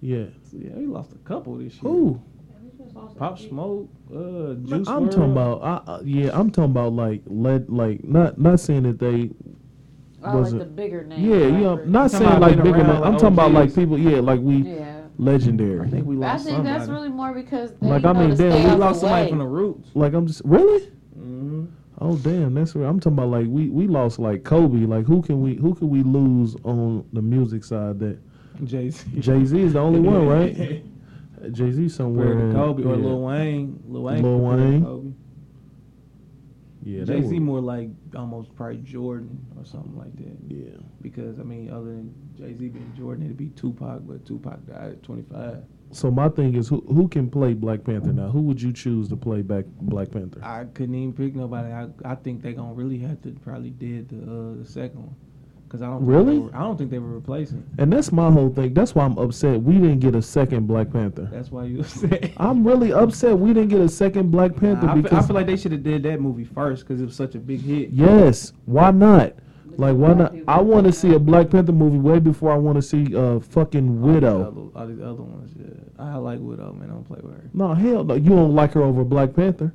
Yeah. 0.01 0.27
So, 0.51 0.59
yeah, 0.59 0.73
we 0.75 0.87
lost 0.87 1.13
a 1.13 1.19
couple 1.29 1.57
this 1.57 1.75
year. 1.75 1.83
Who? 1.83 2.21
Pop 3.17 3.39
Smoke, 3.39 3.89
uh, 4.11 4.55
Juice. 4.55 4.89
I'm 4.89 5.05
Juice 5.07 5.15
talking 5.15 5.31
about. 5.33 5.63
I, 5.63 5.91
uh, 5.93 6.01
yeah, 6.05 6.31
I'm 6.33 6.51
talking 6.51 6.71
about 6.73 6.93
like 6.93 7.23
let 7.27 7.71
like 7.71 8.03
not 8.05 8.39
not 8.39 8.61
saying 8.61 8.83
that 8.85 8.99
they. 8.99 9.31
Oh, 10.21 10.27
like 10.27 10.35
wasn't- 10.35 10.59
the 10.61 10.67
bigger 10.67 11.05
name. 11.05 11.25
Yeah, 11.25 11.37
you 11.47 11.51
know, 11.53 11.77
rappers. 11.77 11.91
not 11.91 12.11
saying 12.11 12.41
like 12.41 12.57
bigger. 12.63 12.79
around 12.81 12.91
I'm 13.05 13.13
like 13.13 13.21
talking 13.21 13.29
about 13.29 13.53
like 13.53 13.75
people. 13.75 13.99
Yeah, 13.99 14.21
like 14.21 14.41
we 14.41 14.57
Yeah. 14.59 14.98
Legendary. 15.19 15.87
I 15.87 15.91
think 15.91 16.07
we 16.07 16.17
But 16.17 16.27
I 16.27 16.37
think 16.39 16.57
somebody. 16.57 16.79
that's 16.79 16.89
really 16.91 17.09
more 17.09 17.33
because 17.35 17.73
they 17.81 17.89
Like, 17.89 18.03
know 18.03 18.11
I 18.11 18.13
mean, 18.15 18.31
to 18.31 18.37
damn, 18.37 18.65
we 18.65 18.71
lost 18.79 19.01
the 19.01 19.07
somebody 19.07 19.25
way. 19.25 19.29
from 19.31 19.39
the 19.39 19.47
roots. 19.47 19.91
Like 19.95 20.15
I'm 20.15 20.27
just 20.27 20.43
really. 20.45 20.87
hmm 21.15 21.65
Oh 22.01 22.17
damn, 22.17 22.55
that's 22.55 22.75
right. 22.77 22.89
I'm 22.89 23.01
talking 23.01 23.19
about 23.19 23.29
like 23.31 23.47
we 23.49 23.69
we 23.71 23.89
lost 23.89 24.19
like 24.21 24.45
Kobe. 24.45 24.87
Like 24.87 25.05
who 25.05 25.21
can 25.21 25.41
we 25.43 25.55
who 25.57 25.75
can 25.75 25.91
we 25.91 26.03
lose 26.05 26.55
on 26.65 27.05
the 27.13 27.21
music 27.23 27.65
side 27.65 27.99
that 27.99 28.19
Jay 28.65 28.91
Z. 28.91 29.05
Jay 29.19 29.45
Z 29.45 29.61
is 29.61 29.73
the 29.73 29.81
only 29.81 29.99
one, 30.01 30.27
right? 30.29 30.55
Jay 31.53 31.71
Z 31.73 31.89
somewhere. 31.89 32.39
In- 32.39 32.53
Kobe 32.53 32.85
or 32.85 32.95
yeah. 32.97 33.03
Lil 33.05 33.21
Wayne. 33.23 33.83
Lil 33.89 34.03
Wayne. 34.03 34.23
Lil 34.23 34.39
compared 34.39 34.59
to 34.59 34.87
Wayne. 34.87 35.08
Yeah, 36.89 37.05
Jay 37.05 37.23
Z 37.23 37.39
more 37.39 37.61
like 37.61 37.91
almost 38.17 38.55
probably 38.57 38.79
Jordan 38.79 39.39
or 39.59 39.65
something 39.67 39.95
like 39.95 40.17
that. 40.17 40.39
Yeah. 40.49 40.79
Because 41.03 41.39
I 41.39 41.43
mean, 41.43 41.71
other 41.71 41.85
than 41.85 42.15
Jay 42.35 42.55
Z 42.57 42.69
being 42.69 42.95
Jordan, 42.97 43.27
it'd 43.27 43.37
be 43.37 43.51
Tupac, 43.51 44.01
but 44.07 44.25
Tupac 44.25 44.67
died 44.67 44.93
at 44.93 45.03
25. 45.03 45.65
So 45.91 46.11
my 46.11 46.31
thing 46.31 46.55
is, 46.55 46.67
who 46.67 46.81
who 46.89 47.07
can 47.09 47.29
play 47.29 47.53
Black 47.53 47.85
Panther 47.85 48.15
now? 48.15 48.31
Who 48.31 48.41
would 48.43 48.63
you 48.63 48.73
choose 48.73 49.09
to 49.11 49.17
play 49.17 49.43
back 49.43 49.67
Black 49.83 50.11
Panther? 50.11 50.41
I 50.43 50.65
couldn't 50.65 50.95
even 50.95 51.13
pick 51.13 51.35
nobody. 51.35 51.71
I, 51.71 51.89
I 52.07 52.15
think 52.15 52.41
they 52.41 52.55
gonna 52.55 52.73
really 52.73 52.99
have 53.01 53.21
to 53.23 53.33
probably 53.33 53.71
did 53.71 54.09
the 54.09 54.23
uh, 54.23 54.55
the 54.63 54.65
second 54.65 55.03
one. 55.03 55.17
Cause 55.69 55.83
I 55.83 55.87
don't 55.87 56.07
Really? 56.07 56.39
were- 56.39 56.51
I 56.57 56.61
don't 56.61 56.79
think 56.79 56.91
they 56.91 56.99
were 56.99 57.09
replacing. 57.13 57.63
And 57.77 57.93
that's 57.93 58.11
my 58.11 58.31
whole 58.31 58.49
thing. 58.49 58.73
That's 58.73 58.95
why 58.95 59.05
I'm 59.05 59.19
upset 59.19 59.63
we 59.63 59.75
didn't 59.75 59.99
get 59.99 60.15
a 60.15 60.23
second 60.23 60.67
Black 60.67 60.91
Panther. 60.91 61.29
That's 61.31 61.51
why 61.51 61.65
you 61.65 61.83
said. 61.83 62.33
I'm 62.39 62.67
really 62.67 62.93
upset 62.95 63.39
we 63.39 63.53
didn't 63.53 63.69
get 63.69 63.81
a 63.83 63.89
second 63.89 64.31
Black 64.31 64.57
Panther 64.57 64.87
I, 64.89 64.95
feel, 64.95 64.99
I 64.99 65.03
because 65.03 65.27
feel 65.27 65.37
like 65.37 65.47
they 65.47 65.57
should 65.59 65.73
have 65.73 65.83
did 65.83 66.03
that 66.05 66.21
movie 66.23 66.45
first 66.45 66.85
because 66.87 67.03
it 67.03 67.05
was 67.05 67.15
such 67.17 67.35
a 67.35 67.39
big 67.39 67.61
hit. 67.61 67.91
yes, 67.91 68.55
why 68.65 68.91
not? 68.93 69.35
Like 69.77 69.95
why 69.97 70.15
not? 70.15 70.35
I 70.49 70.61
want 70.61 70.87
to 70.87 70.93
see 70.93 71.13
a 71.13 71.19
Black 71.19 71.51
Panther 71.51 71.73
movie 71.73 71.99
way 71.99 72.19
before 72.19 72.51
I 72.51 72.57
want 72.57 72.77
to 72.77 72.83
see 72.83 73.15
uh 73.15 73.39
fucking 73.39 73.89
All 73.89 74.07
these 74.07 74.15
Widow. 74.15 74.41
other- 74.41 74.81
All 74.81 74.87
these 74.89 75.01
other 75.01 75.23
ones, 75.23 75.53
yeah. 75.55 75.67
I 76.03 76.17
like 76.17 76.41
Widow, 76.41 76.73
man. 76.73 76.89
I 76.91 76.95
don't 76.95 77.05
play 77.05 77.21
with 77.23 77.35
her. 77.35 77.51
No 77.53 77.75
hell 77.75 78.05
no, 78.05 78.15
you 78.15 78.31
don't 78.31 78.55
like 78.55 78.73
her 78.73 78.83
over 78.83 79.05
Black 79.05 79.35
Panther? 79.35 79.75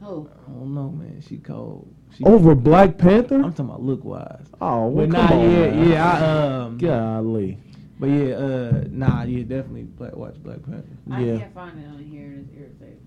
Who? 0.00 0.28
I 0.48 0.50
don't 0.52 0.74
know, 0.74 0.90
man. 0.90 1.20
She 1.20 1.36
cold. 1.36 1.94
She, 2.16 2.24
Over 2.24 2.54
Black 2.54 2.96
Panther? 2.96 3.36
I'm 3.36 3.52
talking 3.52 3.64
about 3.66 3.82
look 3.82 4.04
wise. 4.04 4.46
Oh, 4.60 4.86
well, 4.88 5.06
But 5.06 5.16
come 5.16 5.26
nah, 5.30 5.34
on, 5.42 5.50
yeah, 5.50 5.70
man. 5.70 5.88
yeah. 5.88 6.12
I 6.12 6.64
um. 6.66 6.78
Golly. 6.78 7.58
But 7.98 8.06
yeah, 8.08 8.34
uh, 8.34 8.84
nah, 8.90 9.22
yeah, 9.22 9.42
definitely 9.44 9.84
black, 9.84 10.14
watch 10.16 10.34
Black 10.42 10.62
Panther. 10.64 10.84
I 11.10 11.20
Yeah. 11.24 11.38
can't 11.38 11.54
find 11.54 11.78
it 11.78 11.86
on 11.88 11.98
here. 12.04 12.24
and 12.26 12.48
It's 12.50 12.58
irritating. 12.58 13.00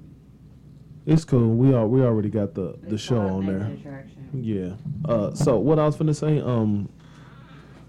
It's 1.05 1.23
cool. 1.25 1.55
We 1.55 1.73
are 1.73 1.87
we 1.87 2.01
already 2.01 2.29
got 2.29 2.53
the 2.53 2.75
the 2.87 2.97
show 2.97 3.19
on 3.19 3.45
there. 3.45 3.57
attraction. 3.79 4.29
Yeah. 4.33 4.73
Uh, 5.05 5.33
so 5.33 5.57
what 5.57 5.79
I 5.79 5.85
was 5.85 5.95
gonna 5.95 6.13
say, 6.13 6.39
um, 6.41 6.89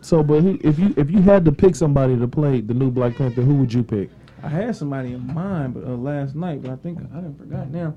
so 0.00 0.22
but 0.22 0.42
who, 0.42 0.58
if 0.62 0.78
you 0.78 0.94
if 0.96 1.10
you 1.10 1.20
had 1.22 1.44
to 1.46 1.52
pick 1.52 1.74
somebody 1.74 2.16
to 2.16 2.28
play 2.28 2.60
the 2.60 2.74
new 2.74 2.90
Black 2.92 3.16
Panther, 3.16 3.42
who 3.42 3.54
would 3.56 3.72
you 3.72 3.82
pick? 3.82 4.10
I 4.42 4.48
had 4.48 4.76
somebody 4.76 5.14
in 5.14 5.34
mind, 5.34 5.74
but 5.74 5.82
uh, 5.84 5.96
last 5.96 6.36
night, 6.36 6.62
but 6.62 6.70
I 6.70 6.76
think 6.76 6.98
I 7.12 7.16
didn't 7.16 7.38
forgot 7.38 7.70
now. 7.70 7.94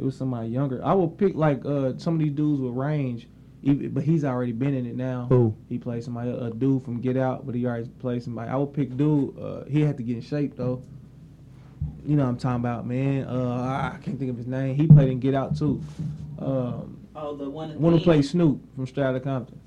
It 0.00 0.04
was 0.04 0.16
somebody 0.16 0.48
younger. 0.48 0.80
I 0.82 0.94
would 0.94 1.18
pick 1.18 1.34
like 1.36 1.64
uh 1.66 1.92
some 1.98 2.14
of 2.14 2.20
these 2.20 2.32
dudes 2.32 2.58
with 2.62 2.72
range, 2.74 3.28
even, 3.62 3.90
but 3.90 4.02
he's 4.02 4.24
already 4.24 4.52
been 4.52 4.72
in 4.74 4.86
it 4.86 4.96
now. 4.96 5.26
Who? 5.28 5.54
He 5.68 5.76
played 5.76 6.02
somebody, 6.02 6.30
a 6.30 6.48
dude 6.50 6.82
from 6.84 7.02
Get 7.02 7.18
Out, 7.18 7.44
but 7.44 7.54
he 7.54 7.66
already 7.66 7.88
played 7.98 8.22
somebody. 8.22 8.50
I 8.50 8.56
would 8.56 8.72
pick 8.72 8.96
dude. 8.96 9.38
Uh, 9.38 9.64
he 9.64 9.82
had 9.82 9.98
to 9.98 10.02
get 10.02 10.16
in 10.16 10.22
shape 10.22 10.56
though. 10.56 10.82
You 12.06 12.16
know 12.16 12.22
what 12.24 12.30
I'm 12.30 12.36
talking 12.38 12.60
about, 12.60 12.86
man. 12.86 13.24
Uh, 13.24 13.92
I 13.94 13.98
can't 14.02 14.18
think 14.18 14.30
of 14.30 14.38
his 14.38 14.46
name. 14.46 14.74
He 14.74 14.86
played 14.86 15.08
in 15.10 15.20
Get 15.20 15.34
Out 15.34 15.56
too. 15.56 15.82
Um, 16.38 16.96
Oh, 17.14 17.36
the 17.36 17.50
one. 17.50 17.78
one 17.78 17.92
who 17.92 18.00
played 18.00 18.24
Snoop 18.24 18.60
from 18.74 18.86
Straight 18.86 19.04
Outta 19.04 19.20
Compton. 19.20 19.58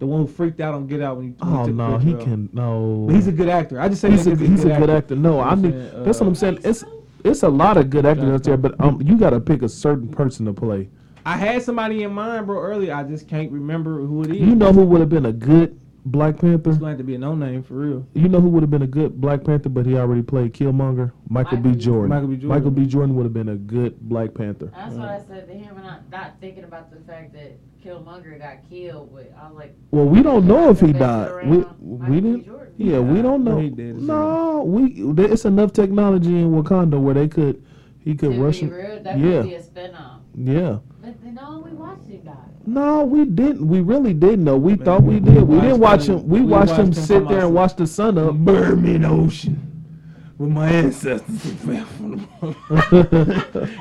The 0.00 0.06
one 0.06 0.22
who 0.22 0.26
freaked 0.26 0.60
out 0.60 0.74
on 0.74 0.86
Get 0.88 1.00
Out 1.00 1.16
when 1.18 1.26
he. 1.26 1.30
when 1.38 1.52
he 1.52 1.58
Oh 1.60 1.66
took 1.66 1.74
no, 1.76 1.98
he 1.98 2.12
of 2.12 2.18
him. 2.20 2.24
can 2.24 2.48
no. 2.52 3.04
But 3.06 3.14
he's 3.14 3.28
a 3.28 3.32
good 3.32 3.48
actor. 3.48 3.80
I 3.80 3.88
just 3.88 4.00
say 4.00 4.10
he's 4.10 4.24
that 4.24 4.32
a 4.32 4.36
'cause 4.36 4.48
he's 4.48 4.64
a 4.64 4.76
good 4.78 4.90
actor. 4.90 5.14
No, 5.14 5.38
I 5.38 5.50
I'm 5.50 5.62
mean 5.62 5.72
saying, 5.72 6.04
that's 6.04 6.18
what 6.20 6.26
I'm 6.26 6.32
uh, 6.32 6.36
saying. 6.36 6.58
It's 6.64 6.84
it's 7.26 7.42
a 7.42 7.48
lot 7.48 7.76
of 7.76 7.90
good 7.90 8.06
actors 8.06 8.30
out 8.30 8.44
there, 8.44 8.56
but 8.56 8.80
um, 8.80 9.00
you 9.02 9.16
got 9.16 9.30
to 9.30 9.40
pick 9.40 9.62
a 9.62 9.68
certain 9.68 10.08
person 10.08 10.46
to 10.46 10.52
play. 10.52 10.88
I 11.24 11.36
had 11.36 11.62
somebody 11.62 12.04
in 12.04 12.12
mind, 12.12 12.46
bro, 12.46 12.60
earlier. 12.60 12.94
I 12.94 13.02
just 13.02 13.28
can't 13.28 13.50
remember 13.50 14.00
who 14.00 14.22
it 14.22 14.30
is. 14.30 14.38
You 14.38 14.54
know 14.54 14.72
who 14.72 14.84
would 14.84 15.00
have 15.00 15.08
been 15.08 15.26
a 15.26 15.32
good 15.32 15.78
Black 16.06 16.38
Panther? 16.38 16.70
it's 16.70 16.78
going 16.78 16.96
to 16.98 17.04
be 17.04 17.16
a 17.16 17.18
no 17.18 17.34
name 17.34 17.62
for 17.62 17.74
real. 17.74 18.06
You 18.14 18.28
know 18.28 18.40
who 18.40 18.48
would 18.50 18.62
have 18.62 18.70
been 18.70 18.82
a 18.82 18.86
good 18.86 19.20
Black 19.20 19.42
Panther, 19.44 19.68
but 19.68 19.84
he 19.84 19.96
already 19.96 20.22
played 20.22 20.54
Killmonger? 20.54 21.10
Michael 21.28 21.58
B. 21.58 21.62
Michael 21.64 21.72
B. 21.72 21.78
Jordan. 21.78 22.08
Michael 22.10 22.28
B. 22.28 22.34
Jordan. 22.36 22.48
Michael 22.48 22.70
B. 22.70 22.86
Jordan 22.86 23.16
would 23.16 23.24
have 23.24 23.32
been 23.34 23.48
a 23.48 23.56
good 23.56 24.00
Black 24.00 24.32
Panther. 24.32 24.70
That's 24.74 24.94
what 24.94 25.08
I 25.08 25.18
said 25.26 25.48
to 25.48 25.54
him, 25.54 25.74
and 25.76 25.84
not 25.84 26.08
not 26.10 26.40
thinking 26.40 26.64
about 26.64 26.90
the 26.92 27.00
fact 27.00 27.32
that 27.32 27.58
Killmonger 27.84 28.38
got 28.38 28.68
killed. 28.70 29.10
But 29.12 29.32
I 29.40 29.48
was 29.48 29.56
like, 29.56 29.74
Well, 29.90 30.06
we 30.06 30.22
don't 30.22 30.46
know 30.46 30.70
if 30.70 30.80
he 30.80 30.92
died. 30.92 31.46
We 31.48 31.64
we 31.80 32.20
didn't. 32.20 32.44
Jordan. 32.44 32.74
Yeah, 32.76 33.00
we 33.00 33.20
don't 33.22 33.42
know. 33.42 33.60
did. 33.60 33.96
No, 34.02 34.62
we 34.64 35.02
there- 35.12 35.32
it's 35.32 35.44
enough 35.44 35.72
technology 35.72 36.38
in 36.38 36.52
Wakanda 36.52 37.00
where 37.00 37.14
they 37.14 37.26
could 37.28 37.64
he 37.98 38.14
could 38.14 38.32
to 38.34 38.40
rush 38.40 38.60
be 38.60 38.66
real, 38.68 39.02
that 39.02 39.18
Yeah. 39.18 39.42
could 39.42 39.48
be 39.50 39.54
a 39.56 39.62
spinoff. 39.62 40.20
Yeah. 40.36 40.78
But 41.06 41.22
then, 41.22 41.34
no, 41.36 41.62
we 41.64 41.70
watched 41.70 42.06
him 42.08 42.20
die. 42.22 42.32
No, 42.66 43.04
we 43.04 43.24
didn't. 43.26 43.68
We 43.68 43.80
really 43.80 44.12
didn't 44.12 44.42
know. 44.42 44.56
We 44.56 44.74
Man, 44.74 44.84
thought 44.84 45.02
we 45.04 45.14
we 45.14 45.20
did. 45.20 45.42
We 45.44 45.60
didn't 45.60 45.78
watch 45.78 45.98
watched 46.00 46.08
him- 46.08 46.18
him. 46.18 46.28
We, 46.28 46.40
we 46.40 46.46
watched, 46.46 46.70
watched 46.70 46.80
him 46.80 46.86
him 46.86 46.92
sit 46.94 47.28
there 47.28 47.40
and 47.42 47.54
watch 47.54 47.76
the 47.76 47.86
sun 47.86 48.18
up. 48.18 48.34
Burn 48.34 48.82
me 48.82 48.96
in 48.96 49.02
the 49.02 49.08
ocean 49.08 49.62
with 50.36 50.50
my 50.50 50.68
ancestors 50.68 51.42
who 51.44 51.50
fell 51.74 51.84
from 51.86 52.10
the 52.16 52.26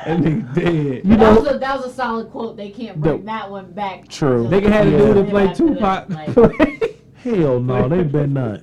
That 0.05 0.19
nigga 0.19 0.53
dead. 0.53 0.65
You 0.75 1.01
that, 1.03 1.17
know- 1.19 1.39
was 1.41 1.51
a, 1.55 1.57
that 1.57 1.77
was 1.77 1.85
a 1.87 1.93
solid 1.95 2.29
quote. 2.29 2.57
They 2.57 2.69
can't 2.69 3.01
bring 3.01 3.25
that 3.25 3.49
one 3.49 3.71
back. 3.71 4.07
True. 4.07 4.47
Nigga 4.47 4.67
had 4.67 4.85
a 4.87 4.91
Yeah. 4.91 4.97
dude 4.99 5.17
that 5.17 5.29
played 5.29 5.49
After 5.49 5.67
Tupac. 5.67 6.09
like- 6.11 7.01
Hell 7.15 7.59
no, 7.59 7.89
they 7.89 8.03
better 8.03 8.27
not. 8.27 8.59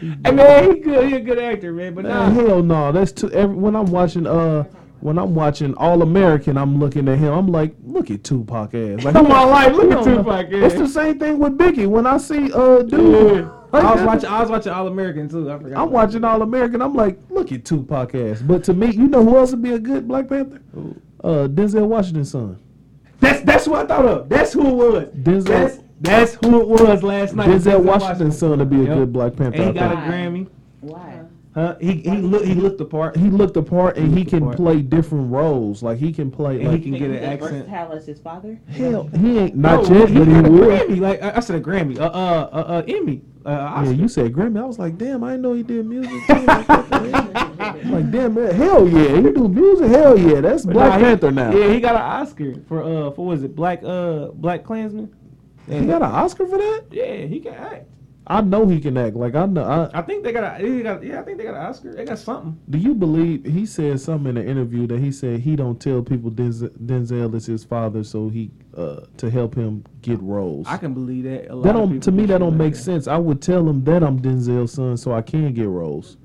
hey 0.00 0.32
man, 0.32 0.74
he 0.74 0.80
good. 0.80 1.08
He 1.08 1.14
a 1.14 1.20
good 1.20 1.38
actor, 1.38 1.72
man. 1.72 1.94
But 1.94 2.06
Man, 2.06 2.12
nah, 2.12 2.42
hell 2.42 2.60
no. 2.60 2.90
That's 2.90 3.12
too. 3.12 3.30
Every, 3.30 3.54
when 3.54 3.76
I'm 3.76 3.86
watching 3.86 4.26
uh. 4.26 4.64
When 5.04 5.18
I'm 5.18 5.34
watching 5.34 5.74
All 5.74 6.00
American, 6.00 6.56
I'm 6.56 6.78
looking 6.80 7.06
at 7.10 7.18
him. 7.18 7.30
I'm 7.30 7.48
like, 7.48 7.74
look 7.84 8.10
at 8.10 8.24
Tupac 8.24 8.72
ass. 8.74 9.04
Like, 9.04 9.12
Come 9.12 9.30
on, 9.30 9.50
like, 9.50 9.70
look 9.74 9.90
at. 9.92 10.02
Tupac 10.02 10.46
ass. 10.46 10.52
It's 10.52 10.74
the 10.76 10.88
same 10.88 11.18
thing 11.18 11.38
with 11.38 11.58
Biggie. 11.58 11.86
When 11.86 12.06
I 12.06 12.16
see 12.16 12.50
uh 12.54 12.78
dude, 12.80 13.36
Yeah. 13.36 13.50
like 13.70 13.84
I 13.84 13.94
was 13.96 14.02
watching. 14.02 14.30
I 14.30 14.40
was 14.40 14.48
watching 14.48 14.72
All 14.72 14.86
American 14.86 15.28
too. 15.28 15.50
I 15.52 15.58
forgot. 15.58 15.78
I'm 15.82 15.90
watching 15.90 16.24
All 16.24 16.40
American. 16.40 16.80
I'm 16.80 16.94
like, 16.94 17.18
look 17.28 17.52
at 17.52 17.66
Tupac 17.66 18.14
ass. 18.14 18.40
But 18.40 18.64
to 18.64 18.72
me, 18.72 18.92
you 18.92 19.06
know 19.08 19.22
who 19.22 19.36
else 19.36 19.50
would 19.50 19.60
be 19.62 19.74
a 19.74 19.78
good 19.78 20.08
Black 20.08 20.26
Panther? 20.26 20.62
Who? 20.72 20.96
Uh, 21.22 21.48
Denzel 21.48 21.86
Washington's 21.86 22.30
son. 22.30 22.58
That's 23.20 23.42
that's 23.42 23.68
what 23.68 23.84
I 23.84 23.86
thought 23.86 24.06
of. 24.06 24.28
That's 24.30 24.54
who 24.54 24.66
it 24.68 24.74
was. 24.94 25.04
Denzel- 25.22 25.44
That's, 25.44 25.78
that's 26.00 26.34
who 26.36 26.62
it 26.62 26.66
was 26.66 27.02
last 27.02 27.34
night. 27.34 27.50
Denzel 27.50 27.82
Washington's 27.84 28.38
son 28.38 28.58
would 28.58 28.70
be 28.70 28.76
a 28.76 28.84
Yep. 28.84 28.94
good 28.96 29.12
Black 29.12 29.36
Panther. 29.36 29.56
And 29.64 29.66
he 29.66 29.72
got 29.78 29.92
a. 29.92 29.96
Grammy. 29.96 30.46
Why? 30.80 31.20
Huh? 31.54 31.76
He 31.80 31.92
he 31.98 32.10
look 32.16 32.44
he 32.44 32.54
looked 32.54 32.78
the 32.78 32.84
part. 32.84 33.16
He 33.16 33.30
looked 33.30 33.54
the 33.54 33.62
part, 33.62 33.96
and 33.96 34.12
He 34.12 34.20
he 34.20 34.24
can 34.24 34.50
play 34.54 34.82
different 34.82 35.30
roles. 35.30 35.84
Like 35.84 35.98
he 35.98 36.12
can 36.12 36.28
play. 36.28 36.56
And 36.60 36.68
Like, 36.68 36.82
he 36.82 36.90
can 36.90 36.98
get 36.98 37.10
an 37.10 37.18
accent. 37.22 37.68
Versatile 37.68 37.92
as 37.92 38.06
his 38.06 38.18
father. 38.18 38.58
hell, 38.66 39.08
he 39.16 39.38
ain't 39.38 39.54
not 39.54 39.88
No, 39.88 39.98
yet, 39.98 40.08
but 40.12 40.26
he 40.26 40.32
got 40.34 40.46
a 40.46 40.50
will. 40.50 40.66
Grammy. 40.68 40.98
Like 41.00 41.22
I, 41.22 41.36
I 41.36 41.40
said, 41.40 41.54
a 41.56 41.60
Grammy. 41.60 41.96
Uh 42.00 42.06
uh 42.06 42.48
uh, 42.52 42.56
uh 42.56 42.82
Emmy. 42.88 43.22
Uh, 43.46 43.82
Yeah, 43.84 43.90
you 43.90 44.08
said 44.08 44.32
Grammy. 44.32 44.58
I 44.60 44.64
was 44.64 44.80
like, 44.80 44.98
damn, 44.98 45.22
I 45.22 45.30
didn't 45.32 45.42
know 45.42 45.52
he 45.52 45.62
did 45.62 45.86
music. 45.86 46.26
too. 46.26 46.34
Like, 46.34 48.10
damn, 48.10 48.34
man, 48.34 48.54
hell 48.54 48.88
yeah, 48.88 49.16
he 49.16 49.22
do 49.30 49.46
music. 49.48 49.88
Hell 49.90 50.18
yeah, 50.18 50.40
that's 50.40 50.64
But 50.64 50.72
Black 50.72 50.88
nah, 50.92 50.98
he- 50.98 51.04
Panther 51.04 51.30
now. 51.30 51.54
Yeah, 51.54 51.72
he 51.72 51.78
got 51.78 51.94
an 51.94 52.00
Oscar 52.02 52.54
for 52.66 52.82
uh 52.82 53.10
for 53.12 53.26
what 53.26 53.34
was 53.34 53.44
it 53.44 53.54
Black 53.54 53.80
uh 53.84 54.30
BlacKkKlansman. 54.32 55.08
He 55.68 55.86
got 55.86 56.02
an 56.02 56.10
Oscar 56.10 56.46
for 56.46 56.58
that. 56.58 56.84
Yeah, 56.90 57.16
he 57.26 57.38
can 57.40 57.54
act. 57.54 57.86
I 58.26 58.40
know 58.40 58.66
he 58.66 58.80
can 58.80 58.96
act. 58.96 59.16
Like 59.16 59.34
I 59.34 59.44
know. 59.44 59.64
I, 59.64 59.98
I 59.98 60.02
think 60.02 60.24
they 60.24 60.32
got 60.32 60.58
a 60.60 60.66
he 60.66 60.82
got 60.82 61.02
yeah 61.04 61.20
I 61.20 61.22
think 61.24 61.36
they 61.36 61.44
got 61.44 61.54
an 61.54 61.66
Oscar. 61.66 61.92
They 61.94 62.04
got 62.06 62.18
something. 62.18 62.58
do 62.70 62.78
you 62.78 62.94
believe 62.94 63.44
he 63.44 63.66
said 63.66 64.00
something 64.00 64.30
in 64.30 64.36
an 64.38 64.48
interview 64.48 64.86
that 64.86 64.98
he 64.98 65.12
said 65.12 65.40
he 65.40 65.56
don't 65.56 65.78
tell 65.78 66.00
people 66.02 66.30
Denzel, 66.30 66.70
Denzel 66.78 67.34
is 67.34 67.44
his 67.44 67.64
father, 67.64 68.02
so 68.02 68.30
he 68.30 68.50
uh 68.76 69.00
to 69.18 69.30
help 69.30 69.54
him 69.54 69.84
get 70.00 70.20
roles. 70.22 70.66
I 70.68 70.78
can 70.78 70.94
believe 70.94 71.24
that. 71.24 71.50
A 71.50 71.54
lot 71.54 71.64
that 71.64 71.72
don't 71.74 71.88
people 71.88 72.00
to 72.00 72.12
me 72.12 72.24
that 72.26 72.38
don't 72.38 72.50
like 72.52 72.58
make 72.58 72.74
that. 72.74 72.80
sense. 72.80 73.06
I 73.08 73.18
would 73.18 73.42
tell 73.42 73.68
him 73.68 73.84
that 73.84 74.02
I'm 74.02 74.18
Denzel's 74.20 74.72
son, 74.72 74.96
so 74.96 75.12
I 75.12 75.20
can 75.20 75.52
get 75.52 75.68
roles. 75.68 76.16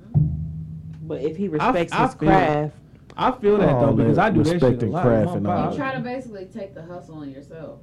But 1.01 1.21
if 1.21 1.35
he 1.37 1.47
respects 1.49 1.91
I 1.91 2.03
his 2.05 2.13
feel 2.15 2.29
craft, 2.29 2.75
I 3.17 3.31
feel 3.31 3.57
that 3.57 3.75
Oh, 3.75 3.87
though 3.87 3.93
because 3.93 4.15
that 4.15 4.25
I 4.27 4.29
do 4.29 4.43
that 4.43 4.59
shit 4.61 4.83
a 4.83 4.85
lot. 4.85 5.03
craft 5.05 5.31
and 5.31 5.43
my 5.43 5.53
all 5.53 5.61
power. 5.63 5.71
You 5.71 5.77
try 5.77 5.93
to 5.95 5.99
basically 5.99 6.45
take 6.45 6.73
the 6.75 6.83
hustle 6.83 7.15
on 7.15 7.29
yourself. 7.31 7.79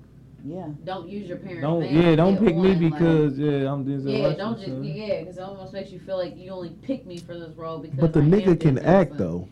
Yeah. 0.46 0.68
Don't 0.84 1.08
use 1.08 1.28
your 1.28 1.38
parents' 1.38 1.62
Don't 1.62 1.82
yeah, 1.90 2.14
don't 2.16 2.34
get 2.34 2.44
pick 2.44 2.56
me 2.56 2.60
one, 2.60 2.68
like- 2.90 2.92
because 2.92 3.38
yeah, 3.38 3.72
I'm 3.72 3.84
Denzel. 3.84 4.12
yeah, 4.12 4.18
Washington, 4.22 4.38
don't 4.38 4.56
just 4.56 4.66
son. 4.70 4.84
yeah, 4.84 5.20
because 5.20 5.38
it 5.38 5.42
almost 5.42 5.72
makes 5.72 5.90
you 5.90 5.98
feel 6.00 6.16
like 6.16 6.36
you 6.36 6.50
only 6.50 6.70
pick 6.82 7.06
me 7.06 7.18
for 7.18 7.34
this 7.38 7.56
role 7.56 7.78
because. 7.78 7.98
But 7.98 8.12
the 8.12 8.20
I 8.20 8.24
nigga 8.24 8.58
can 8.60 8.76
Denzel's 8.76 8.86
act 8.86 9.10
son. 9.12 9.18
though. 9.18 9.48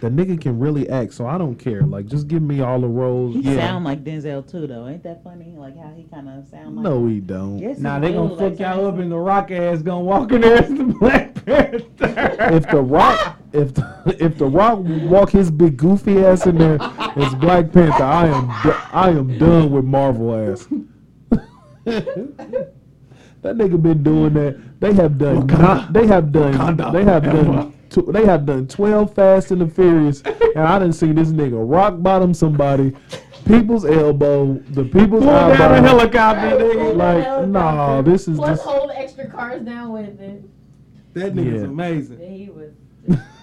The 0.00 0.10
nigga 0.10 0.38
can 0.38 0.58
really 0.58 0.86
act, 0.90 1.14
so 1.14 1.26
I 1.26 1.38
don't 1.38 1.56
care. 1.56 1.80
Like, 1.80 2.04
just 2.04 2.28
give 2.28 2.42
me 2.42 2.60
all 2.60 2.78
the 2.82 2.86
roles. 2.86 3.34
He 3.34 3.40
yeah. 3.40 3.56
sound 3.56 3.86
like 3.86 4.04
Denzel 4.04 4.46
too, 4.46 4.66
though. 4.66 4.86
Ain't 4.88 5.02
that 5.04 5.24
funny? 5.24 5.54
Like 5.56 5.74
how 5.78 5.90
he 5.96 6.02
kind 6.04 6.28
of 6.28 6.46
sound 6.48 6.76
like. 6.76 6.82
no, 6.84 7.06
he 7.06 7.20
don't. 7.20 7.58
Yes, 7.58 7.78
Nah, 7.78 7.98
they 7.98 8.12
gonna 8.12 8.34
like 8.34 8.50
fuck 8.52 8.58
y'all 8.60 8.72
up 8.72 8.76
somebody- 8.96 9.02
and 9.04 9.12
the 9.12 9.16
rock 9.18 9.50
ass 9.50 9.80
gonna 9.80 10.04
walk 10.04 10.32
in 10.32 10.42
there 10.42 10.58
as 10.62 10.68
the 10.68 10.84
Black 10.84 11.34
Panther. 11.46 11.82
if 11.98 12.68
the 12.68 12.82
Rock, 12.82 13.35
if 13.56 13.74
the, 13.74 14.16
if 14.24 14.38
the 14.38 14.46
Rock 14.46 14.80
walk 14.82 15.30
his 15.30 15.50
big 15.50 15.76
goofy 15.76 16.24
ass 16.24 16.46
in 16.46 16.58
there 16.58 16.78
as 16.80 17.34
Black 17.36 17.72
Panther, 17.72 18.02
I 18.04 18.26
am 18.28 18.46
do- 18.62 18.76
I 18.92 19.08
am 19.10 19.38
done 19.38 19.70
with 19.70 19.84
Marvel 19.84 20.34
ass. 20.34 20.66
that 21.84 23.56
nigga 23.56 23.80
been 23.82 24.02
doing 24.02 24.34
that. 24.34 24.58
They 24.80 24.92
have 24.94 25.18
done. 25.18 25.46
Wakanda. 25.48 25.92
They 25.92 26.06
have 26.06 26.32
done. 26.32 26.54
Wakanda 26.54 26.92
They 26.92 27.04
have 27.04 27.22
done. 27.24 27.72
tw- 27.90 28.12
They 28.12 28.24
have 28.26 28.44
done 28.46 28.66
twelve 28.68 29.14
Fast 29.14 29.50
and 29.50 29.60
the 29.60 29.66
Furious, 29.68 30.22
and 30.22 30.58
I 30.64 30.78
didn't 30.78 30.94
see 30.94 31.12
this 31.12 31.28
nigga 31.28 31.58
rock 31.58 31.94
bottom 32.02 32.34
somebody, 32.34 32.94
people's 33.46 33.84
elbow, 33.84 34.54
the 34.70 34.84
people's 34.84 35.24
Pull 35.24 35.32
down 35.32 35.50
a 35.50 35.54
eyebrow. 35.54 35.82
helicopter, 35.82 36.56
nigga. 36.58 36.96
Like, 36.96 37.48
nah, 37.48 38.02
this 38.02 38.28
is 38.28 38.36
Plus 38.38 38.58
just 38.58 38.68
hold 38.68 38.90
extra 38.94 39.28
cars 39.30 39.62
down 39.62 39.92
with 39.92 40.20
it. 40.20 40.42
That 41.14 41.34
nigga's 41.34 41.62
Yeah. 41.62 41.68
amazing. 41.68 42.18
He 42.18 42.50
was 42.50 42.70
impeccable. 42.70 42.85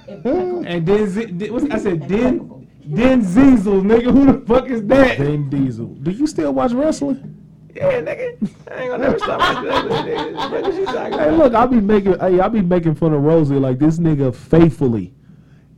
And 0.08 0.86
then, 0.86 1.08
Z- 1.08 1.50
what's, 1.50 1.66
I 1.72 1.78
said, 1.78 2.08
Den, 2.08 2.20
Impeccable. 2.40 2.66
Den 2.94 3.22
Ziesel, 3.22 3.82
nigga. 3.82 4.12
Who 4.12 4.26
the 4.34 4.46
fuck 4.46 4.68
is 4.70 4.86
that? 4.88 5.18
Vin 5.18 5.50
Diesel. 5.50 5.86
Do 5.88 6.12
you 6.12 6.28
still 6.28 6.54
watch 6.54 6.72
wrestling? 6.74 7.40
Yeah, 7.74 8.02
nigga. 8.02 8.52
I 8.72 8.82
ain't 8.82 8.92
gonna 8.92 8.98
never 9.04 9.18
stop 9.20 9.40
watching 9.40 9.64
that 9.70 9.86
nigga. 10.06 10.52
What 10.52 10.68
is 10.68 10.78
you 10.78 10.86
talking 10.86 11.14
Hey, 11.18 11.28
about? 11.30 11.38
look, 11.38 11.54
I'll 11.56 11.68
be 11.68 11.80
making, 11.82 12.20
hey, 12.20 12.40
I'll 12.40 12.50
be 12.50 12.62
making 12.62 12.96
fun 12.96 13.14
of 13.14 13.22
Rosie 13.24 13.56
like 13.56 13.80
this 13.80 13.98
nigga 14.00 14.36
faithfully. 14.36 15.14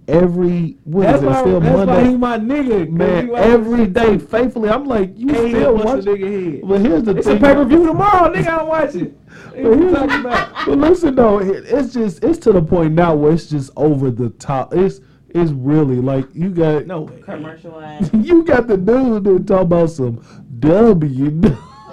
Every 0.07 0.77
what 0.83 1.03
That's 1.03 1.17
is 1.17 1.23
it? 1.23 1.25
why, 1.25 1.41
Still 1.41 1.59
that's 1.61 1.75
why 1.77 1.85
Monday, 1.85 2.09
he 2.11 2.17
my 2.17 2.37
nigga. 2.37 2.85
'cause 2.85 2.89
man. 2.91 3.29
Every 3.35 3.87
day 3.87 4.17
faithfully. 4.19 4.69
I'm 4.69 4.85
like, 4.85 5.13
you 5.15 5.29
Hey, 5.33 5.49
still 5.51 5.73
what's 5.73 5.85
watch? 5.85 6.03
the 6.05 6.11
nigga 6.11 6.53
head? 6.53 6.61
But 6.69 6.81
here's 6.81 7.03
the 7.03 7.17
It's 7.17 7.27
a 7.27 7.31
pay 7.37 7.53
per 7.55 7.65
view 7.65 7.87
tomorrow, 7.87 8.31
nigga. 8.31 8.59
I'm 8.61 8.67
watching. 8.67 9.15
What 9.55 9.79
you 9.79 9.89
talking 9.91 10.19
about? 10.19 10.49
But 10.67 10.77
listen 10.77 11.15
though, 11.15 11.39
it- 11.39 11.65
it's 11.67 11.93
just 11.93 12.23
it's 12.23 12.37
to 12.39 12.51
the 12.53 12.61
point 12.61 12.93
now 12.93 13.15
where 13.15 13.31
it's 13.33 13.47
just 13.47 13.71
over 13.77 14.11
the 14.11 14.29
top. 14.31 14.73
It's 14.75 15.01
it's 15.29 15.51
really 15.51 15.97
like 15.97 16.27
you 16.33 16.49
got 16.49 16.85
No 16.85 17.01
way. 17.01 17.21
Commercialized. 17.21 18.13
you 18.25 18.43
got 18.43 18.67
the 18.67 18.77
dude 18.77 19.23
that 19.23 19.47
talk 19.47 19.61
about 19.63 19.89
some 19.89 20.21
W 20.59 21.31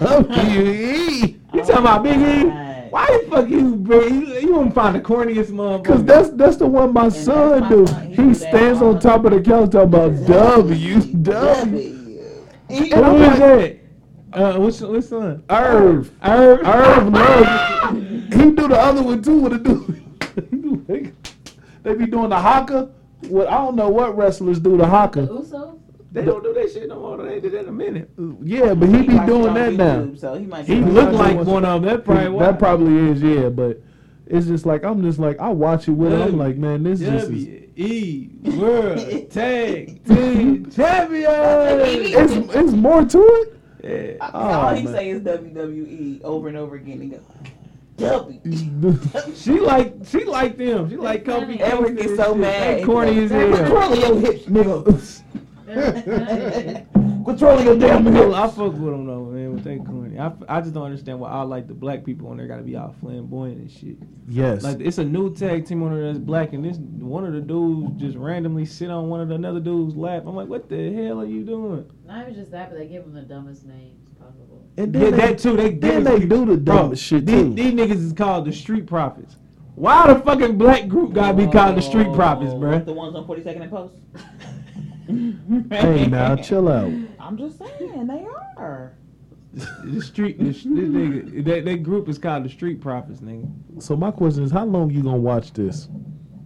W 0.01 0.63
E. 0.63 1.37
You 1.55 1.61
talking 1.61 1.77
about 1.77 2.03
Big 2.03 2.19
E? 2.19 2.45
Oh 2.51 2.72
God. 2.93 3.09
Why 3.09 3.19
the 3.24 3.31
fuck 3.31 3.48
you, 3.48 3.77
bro? 3.77 4.06
You, 4.06 4.27
you 4.39 4.52
won't 4.55 4.74
find 4.74 4.94
the 4.97 5.01
corniest 5.01 5.51
motherfucker. 5.51 5.85
Cause 5.85 6.05
that's 6.05 6.31
that's 6.31 6.56
the 6.56 6.66
one 6.66 6.93
my 6.93 7.09
son 7.09 7.60
my 7.60 7.69
do. 7.69 7.86
He 7.86 8.09
He 8.10 8.16
do 8.16 8.28
that 8.28 8.36
stands 8.36 8.82
on 8.82 9.01
top 9.01 9.24
of 9.24 9.32
the 9.32 9.40
couch 9.40 9.70
talking 9.73 9.89
about 9.94 10.27
W 10.27 11.01
W. 11.01 11.93
Who 12.69 12.85
And 12.85 12.94
I'm 12.94 13.16
is 13.16 13.39
like, 13.39 13.39
that? 13.39 13.78
Uh, 14.32 14.59
what's 14.59 14.81
what's 14.81 15.09
son? 15.09 15.43
Irv. 15.51 16.10
Irv. 16.23 16.66
Irv 16.66 17.09
love. 17.12 17.98
He 18.32 18.51
do 18.51 18.66
the 18.66 18.77
other 18.78 19.02
one 19.02 19.23
too 19.23 19.39
with 19.40 19.52
the 19.52 19.59
do? 19.59 21.12
they 21.82 21.94
be 21.94 22.06
doing 22.06 22.31
the 22.31 22.39
haka. 22.39 22.90
What 23.28 23.48
I 23.48 23.56
don't 23.59 23.77
know 23.77 23.90
what 23.90 24.16
wrestlers 24.16 24.59
do 24.59 24.73
the 24.73 24.78
The 24.78 24.86
haka. 24.86 25.27
Usos? 25.27 25.82
They 26.13 26.25
don't 26.25 26.43
do 26.43 26.53
that 26.53 26.71
shit 26.73 26.89
no 26.89 27.01
more. 27.01 27.17
They 27.25 27.41
did 27.41 27.53
that 27.53 27.61
in 27.63 27.69
a 27.69 27.73
minute. 27.73 28.11
Yeah, 28.43 28.75
but 28.75 28.89
he 28.91 28.99
be 28.99 29.19
doing 29.27 29.55
that 29.55 29.73
now. 29.73 30.11
So 30.17 30.35
he 30.35 30.45
might 30.47 30.67
He 30.67 30.75
be- 30.77 30.83
looked 30.91 31.13
like 31.15 31.39
one 31.39 31.65
of 31.65 31.83
them. 31.83 31.91
That 31.91 32.05
probably 32.05 32.29
why. 32.29 32.45
That 32.47 32.59
probably 32.59 33.11
is, 33.11 33.23
yeah. 33.23 33.49
But 33.49 33.81
it's 34.27 34.47
just 34.47 34.67
like 34.67 34.85
I'm 34.85 35.03
just 35.03 35.19
like 35.19 35.41
I 35.41 35.49
watch 35.49 35.89
it 35.89 35.93
with. 35.93 36.13
it. 36.13 36.21
I'm 36.21 36.37
like, 36.37 36.57
man, 36.57 36.83
this 36.83 37.01
just 37.01 37.31
is. 37.31 37.45
W 37.47 37.59
E 37.77 38.29
World 38.59 38.99
Tag 39.31 40.05
Team 40.07 40.71
Champion. 40.71 41.31
It's 41.33 42.55
it's 42.55 42.73
more 42.73 43.05
to 43.07 43.19
it. 43.83 44.19
Yeah. 44.21 44.31
all 44.35 44.71
Oh, 44.71 44.75
he 44.75 44.85
man. 44.85 44.93
say 44.93 45.11
is 45.11 45.23
WWE 45.23 46.23
over 46.23 46.49
and 46.49 46.57
over 46.59 46.77
again. 46.77 47.01
He 47.01 47.09
go, 47.09 47.21
W. 47.97 48.99
She 49.35 49.59
like 49.61 49.95
she 50.07 50.25
like 50.25 50.57
them. 50.59 50.91
She 50.91 50.97
like 50.97 51.25
Kofi. 51.25 51.59
Eric 51.61 51.97
Kingston 51.99 52.11
is 52.13 52.17
so 52.19 52.33
shit. 52.33 52.37
mad. 52.37 52.79
They 52.79 52.85
corny 52.85 53.19
as 53.25 53.31
hell. 53.31 53.57
Control 53.57 53.97
your 53.97 54.21
hips, 54.21 54.45
nigga. 54.45 55.23
Controlling 57.24 57.65
your 57.66 57.78
damn 57.78 58.05
Well, 58.05 58.35
I 58.35 58.47
fuck 58.49 58.73
with 58.73 58.81
them 58.82 59.07
though, 59.07 59.24
man. 59.27 59.55
With 59.55 59.65
they 59.65 59.77
corny, 59.78 60.19
I, 60.19 60.32
I 60.49 60.61
just 60.61 60.74
don't 60.74 60.85
understand 60.85 61.20
why 61.20 61.31
I 61.31 61.43
like 61.43 61.69
the 61.69 61.74
black 61.74 62.05
people 62.05 62.28
on 62.28 62.36
there 62.36 62.47
gotta 62.49 62.62
be 62.62 62.74
all 62.77 62.94
flamboyant 63.01 63.59
and 63.59 63.70
shit. 63.70 63.97
Yes. 64.28 64.62
Like 64.62 64.81
it's 64.81 64.99
a 64.99 65.05
new 65.05 65.32
tag 65.35 65.66
team 65.66 65.82
on 65.85 65.94
there 65.94 66.07
that's 66.07 66.19
black, 66.19 66.53
and 66.53 66.65
this 66.65 66.78
one 66.78 67.24
of 67.24 67.32
the 67.32 67.40
dudes 67.40 68.01
just 68.01 68.16
randomly 68.16 68.65
sit 68.66 68.90
on 68.90 69.09
one 69.09 69.20
of 69.20 69.28
the 69.28 69.36
another 69.36 69.61
dude's 69.61 69.94
lap. 69.94 70.24
I'm 70.27 70.35
like, 70.35 70.49
what 70.49 70.69
the 70.69 70.93
hell 70.93 71.20
are 71.20 71.27
you 71.27 71.44
doing? 71.44 71.89
Not 72.07 72.23
even 72.23 72.35
just 72.35 72.51
that, 72.51 72.70
but 72.70 72.78
they 72.78 72.86
give 72.89 73.05
them 73.05 73.15
the 73.15 73.23
dumbest 73.23 73.65
names 73.66 74.09
possible. 74.19 74.66
and 74.77 74.93
Yeah, 74.93 75.01
then 75.11 75.16
that 75.19 75.39
too. 75.39 75.57
They 75.57 75.70
then 75.74 76.03
give 76.03 76.05
they 76.05 76.27
do 76.27 76.44
the 76.47 76.57
Bro, 76.57 76.77
dumbest 76.77 77.05
shit 77.05 77.24
these, 77.24 77.36
too. 77.43 77.55
these 77.55 77.73
niggas 77.73 78.05
is 78.05 78.12
called 78.12 78.47
the 78.47 78.53
Street 78.53 78.86
Profits. 78.86 79.36
Why 79.77 80.12
the 80.12 80.20
fucking 80.20 80.59
black 80.59 80.89
group 80.89 81.12
gotta 81.15 81.35
be 81.36 81.47
called 81.47 81.77
the 81.77 81.82
Street 81.82 82.12
Profits, 82.15 82.53
bruh? 82.53 82.85
The 82.85 82.93
ones 82.93 83.15
on 83.15 83.27
42nd 83.27 83.62
and 83.62 83.70
Post. 83.70 83.94
Hey, 85.07 86.07
now 86.07 86.37
chill 86.37 86.69
out. 86.69 86.93
I'm 87.19 87.37
just 87.37 87.59
saying 87.59 88.07
they 88.07 88.27
are. 88.57 88.95
The 89.53 90.01
street, 90.01 90.39
the, 90.39 90.45
this 90.45 90.65
nigga, 90.65 91.45
that, 91.45 91.65
that 91.66 91.83
group 91.83 92.09
is 92.09 92.16
called 92.16 92.45
the 92.45 92.49
Street 92.49 92.81
Profits, 92.81 93.20
nigga. 93.20 93.83
So 93.83 93.97
my 93.97 94.11
question 94.11 94.45
is, 94.45 94.51
how 94.51 94.65
long 94.65 94.91
you 94.91 95.03
gonna 95.03 95.19
watch 95.19 95.53
this? 95.53 95.89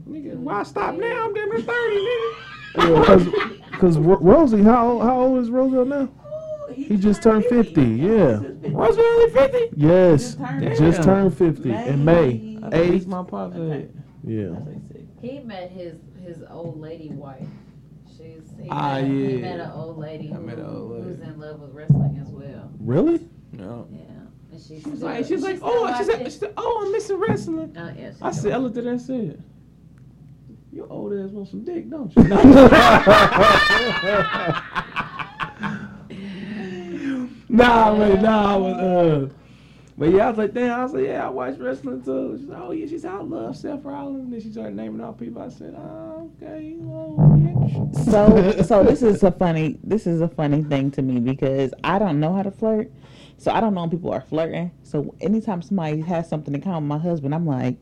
Nigga, 0.08 0.34
why 0.36 0.62
stop 0.64 0.96
now? 0.96 1.26
I'm 1.26 1.34
damn 1.34 1.48
near 1.48 1.60
thirty, 1.60 1.96
nigga. 1.96 2.34
Because 2.76 3.24
because 3.70 3.98
Rosie, 3.98 4.62
how 4.62 4.88
old, 4.88 5.02
how 5.02 5.20
old 5.20 5.38
is 5.38 5.50
Rosie 5.50 5.88
now? 5.88 6.08
He 6.72 6.96
just 6.96 7.22
turned 7.22 7.44
50, 7.46 7.80
yeah. 7.82 8.38
Was 8.70 8.96
really 8.96 9.32
fifty? 9.32 9.70
Yes, 9.76 10.34
Just 10.34 10.38
turned 10.38 10.76
just 10.76 11.02
turned 11.02 11.38
fifty 11.38 11.70
in 11.72 12.04
May. 12.04 12.58
I 12.62 12.68
Eight. 12.72 13.06
my 13.06 13.22
pop 13.22 13.54
Okay. 13.54 13.88
Yeah. 14.24 14.56
He 15.22 15.38
met 15.40 15.70
his 15.70 15.98
his 16.22 16.42
old 16.50 16.80
lady 16.80 17.10
wife. 17.10 17.46
She's 18.26 18.50
he, 18.62 18.68
Ah, 18.70 18.94
met, 18.94 19.04
he 19.06 19.34
yeah. 19.36 19.40
met 19.40 19.60
an 19.60 19.70
old 19.72 19.98
lady 19.98 20.30
I 20.32 20.36
who, 20.36 20.40
met 20.42 20.58
an 20.58 20.66
old 20.66 20.90
lady. 20.90 21.02
who's 21.04 21.20
in 21.20 21.38
love 21.38 21.60
with 21.60 21.70
wrestling 21.72 22.18
as 22.20 22.28
well. 22.28 22.70
Really? 22.80 23.28
No. 23.52 23.86
Yeah, 23.90 24.00
and 24.50 24.60
she's 24.60 24.82
She 24.82 24.90
was 24.90 24.98
still- 24.98 25.08
like, 25.08 25.24
she 25.26 25.34
was 25.34 25.42
like, 25.42 25.56
still 25.58 25.68
oh, 25.70 25.96
she 25.98 26.04
said, 26.04 26.18
watches- 26.18 26.32
she 26.34 26.38
said, 26.40 26.52
oh, 26.56 26.82
I'm 26.84 26.92
missing 26.92 27.16
wrestling. 27.18 27.76
Oh 27.78 27.92
yeah, 27.96 28.10
she 28.10 28.16
I 28.22 28.30
said, 28.32 28.52
I 28.52 28.56
looked 28.56 28.76
at 28.78 28.84
her 28.84 28.90
and 28.90 29.00
said, 29.00 29.42
your 30.72 30.90
old 30.92 31.12
ass 31.12 31.30
want 31.30 31.48
some 31.48 31.64
dick, 31.64 31.88
don't 31.88 32.14
you? 32.16 32.22
nah, 37.48 37.94
man, 37.96 38.22
nah, 38.22 38.54
I 38.54 38.56
was, 38.56 38.76
uh, 38.76 39.28
but 39.98 40.10
yeah, 40.10 40.26
I 40.26 40.28
was 40.28 40.38
like, 40.38 40.52
damn, 40.52 40.78
I 40.78 40.82
was 40.82 40.92
like, 40.92 41.04
yeah, 41.04 41.26
I 41.26 41.30
watch 41.30 41.58
wrestling 41.58 42.02
too. 42.02 42.36
She 42.38 42.46
said, 42.46 42.56
oh 42.58 42.70
yeah, 42.72 42.86
she 42.86 42.98
said, 42.98 43.12
I 43.12 43.20
love 43.20 43.56
Seth 43.56 43.82
Rollins. 43.82 44.24
And 44.24 44.32
then 44.32 44.40
she 44.40 44.52
started 44.52 44.76
naming 44.76 45.00
all 45.00 45.14
people. 45.14 45.40
I 45.40 45.48
said, 45.48 45.74
oh, 45.74 46.30
okay. 46.42 46.76
So, 48.04 48.62
so 48.62 48.84
this 48.84 49.02
is 49.02 49.22
a 49.22 49.30
funny, 49.32 49.78
this 49.82 50.06
is 50.06 50.20
a 50.20 50.28
funny 50.28 50.62
thing 50.62 50.90
to 50.92 51.02
me 51.02 51.20
because 51.20 51.72
I 51.82 51.98
don't 51.98 52.20
know 52.20 52.34
how 52.34 52.42
to 52.42 52.50
flirt. 52.50 52.90
So 53.38 53.50
I 53.52 53.60
don't 53.60 53.74
know 53.74 53.82
when 53.82 53.90
people 53.90 54.12
are 54.12 54.20
flirting. 54.20 54.70
So 54.82 55.14
anytime 55.20 55.62
somebody 55.62 56.00
has 56.00 56.28
something 56.28 56.54
in 56.54 56.60
common 56.60 56.88
with 56.88 56.98
my 57.02 57.08
husband, 57.08 57.34
I'm 57.34 57.46
like, 57.46 57.76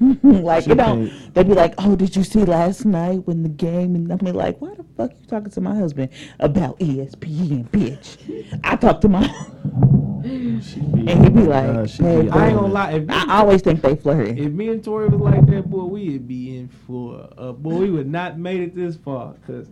like 0.22 0.64
She 0.64 0.70
you 0.70 0.76
know, 0.76 0.84
can't- 0.84 1.34
they'd 1.34 1.48
be 1.48 1.54
like, 1.54 1.74
"Oh, 1.78 1.96
did 1.96 2.14
you 2.16 2.22
see 2.24 2.44
last 2.44 2.84
night 2.84 3.26
when 3.26 3.42
the 3.42 3.48
game?" 3.48 3.94
And 3.94 4.10
I'm 4.12 4.18
like, 4.18 4.60
"Why 4.60 4.74
the 4.74 4.84
fuck 4.96 5.12
you 5.18 5.26
talking 5.26 5.50
to 5.50 5.60
my 5.60 5.74
husband 5.74 6.10
about 6.38 6.78
ESPN, 6.80 7.68
bitch?" 7.70 8.60
I 8.64 8.76
talk 8.76 9.00
to 9.02 9.08
my, 9.08 9.22
She 10.62 10.80
be, 10.80 11.08
and 11.08 11.22
he'd 11.24 11.34
be 11.34 11.42
like, 11.42 11.68
uh, 11.68 11.86
"Hey, 11.86 12.22
be 12.22 12.30
I 12.30 12.48
ain't 12.48 12.56
gonna 12.56 12.66
lie. 12.72 12.92
If, 12.92 13.10
I 13.10 13.38
always 13.40 13.62
think 13.62 13.80
they 13.80 13.94
flirting." 13.96 14.38
if 14.38 14.52
me 14.52 14.68
and 14.68 14.82
Tori 14.82 15.08
was 15.08 15.20
like 15.20 15.46
that, 15.46 15.70
boy, 15.70 15.84
we'd 15.84 16.26
be 16.26 16.56
in 16.58 16.68
for 16.68 17.28
uh, 17.38 17.52
boy. 17.52 17.76
We 17.76 17.90
would 17.90 18.08
not 18.08 18.38
made 18.38 18.60
it 18.60 18.74
this 18.74 18.96
far 18.96 19.34
because 19.34 19.68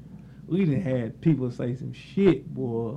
we 0.47 0.65
didn't 0.65 0.83
had 0.83 1.21
people 1.21 1.51
say 1.51 1.75
some 1.75 1.93
shit, 1.93 2.47
boy. 2.55 2.97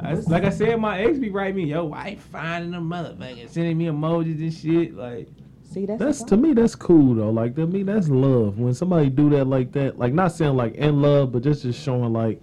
I, 0.00 0.12
like 0.14 0.44
I 0.44 0.50
said, 0.50 0.78
my 0.78 1.00
ex 1.00 1.18
be 1.18 1.30
writing 1.30 1.56
me, 1.56 1.64
yo, 1.64 1.84
wife 1.86 2.20
finding 2.30 2.74
a 2.74 2.80
motherfucker, 2.80 3.48
sending 3.48 3.78
me 3.78 3.86
emojis 3.86 4.38
and 4.40 4.52
shit. 4.52 4.94
Like, 4.94 5.28
See, 5.72 5.84
that's, 5.84 5.98
That's 5.98 6.22
to 6.24 6.36
me. 6.36 6.52
That's 6.54 6.74
cool 6.74 7.14
though. 7.14 7.30
Like 7.30 7.54
to 7.56 7.66
me, 7.66 7.82
that's 7.82 8.08
love. 8.08 8.58
When 8.58 8.72
somebody 8.72 9.10
do 9.10 9.28
that 9.30 9.46
like 9.46 9.72
that, 9.72 9.98
like 9.98 10.12
not 10.14 10.28
saying 10.32 10.56
like 10.56 10.74
in 10.76 11.02
love, 11.02 11.32
but 11.32 11.42
just 11.42 11.62
just 11.62 11.82
showing 11.82 12.12
like 12.12 12.40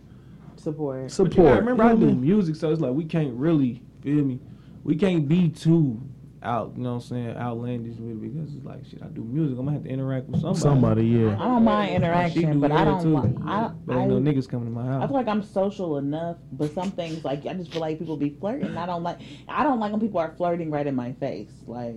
support. 0.56 1.10
support. 1.10 1.38
you 1.38 1.44
gotta 1.44 1.60
remember, 1.62 1.84
You 1.84 1.90
I 1.90 1.94
do 1.94 2.06
mean? 2.08 2.22
music, 2.22 2.56
so 2.56 2.72
it's 2.72 2.82
like 2.82 2.94
we 2.94 3.06
can't 3.06 3.34
really 3.34 3.82
feel 4.02 4.24
me. 4.24 4.40
We 4.84 4.96
can't 4.96 5.28
be 5.28 5.50
too 5.50 6.02
out, 6.44 6.74
you 6.76 6.84
know 6.84 6.96
what 6.96 6.96
I'm 6.96 7.08
saying, 7.08 7.38
outlandish 7.38 7.98
with 7.98 8.12
it 8.12 8.22
because 8.22 8.54
it's 8.54 8.66
like 8.66 8.86
shit. 8.86 9.02
I 9.02 9.08
do 9.08 9.24
music. 9.24 9.58
I'm 9.58 9.66
gonna 9.66 9.78
have 9.78 9.84
to 9.86 9.90
interact 9.90 10.28
with 10.28 10.42
somebody. 10.42 10.60
Somebody, 10.60 11.06
yeah. 11.06 11.36
I 11.40 11.46
don't 11.46 11.64
mind 11.64 11.96
interaction, 11.96 12.54
do 12.54 12.60
but 12.60 12.72
I 12.72 12.84
don't. 12.84 13.02
too. 13.02 13.42
I, 13.48 13.72
But 13.86 13.98
ain't 13.98 14.10
no 14.10 14.20
niggas 14.20 14.50
coming 14.50 14.66
to 14.68 14.72
my 14.72 14.86
house. 14.86 15.04
I 15.04 15.08
feel 15.08 15.16
like 15.16 15.28
I'm 15.30 15.42
social 15.42 15.98
enough, 15.98 16.38
but 16.52 16.74
some 16.74 16.92
things 16.92 17.24
like 17.24 17.46
I 17.46 17.54
just 17.54 17.72
feel 17.72 17.82
like 17.82 17.98
people 17.98 18.18
be 18.18 18.36
flirting. 18.40 18.78
I 18.78 18.86
don't 18.86 19.04
like. 19.04 19.20
I 19.48 19.64
don't 19.64 19.80
like 19.80 19.92
when 19.92 20.02
people 20.02 20.20
are 20.20 20.34
flirting 20.36 20.70
right 20.70 20.86
in 20.86 20.96
my 20.96 21.14
face. 21.14 21.52
Like 21.66 21.96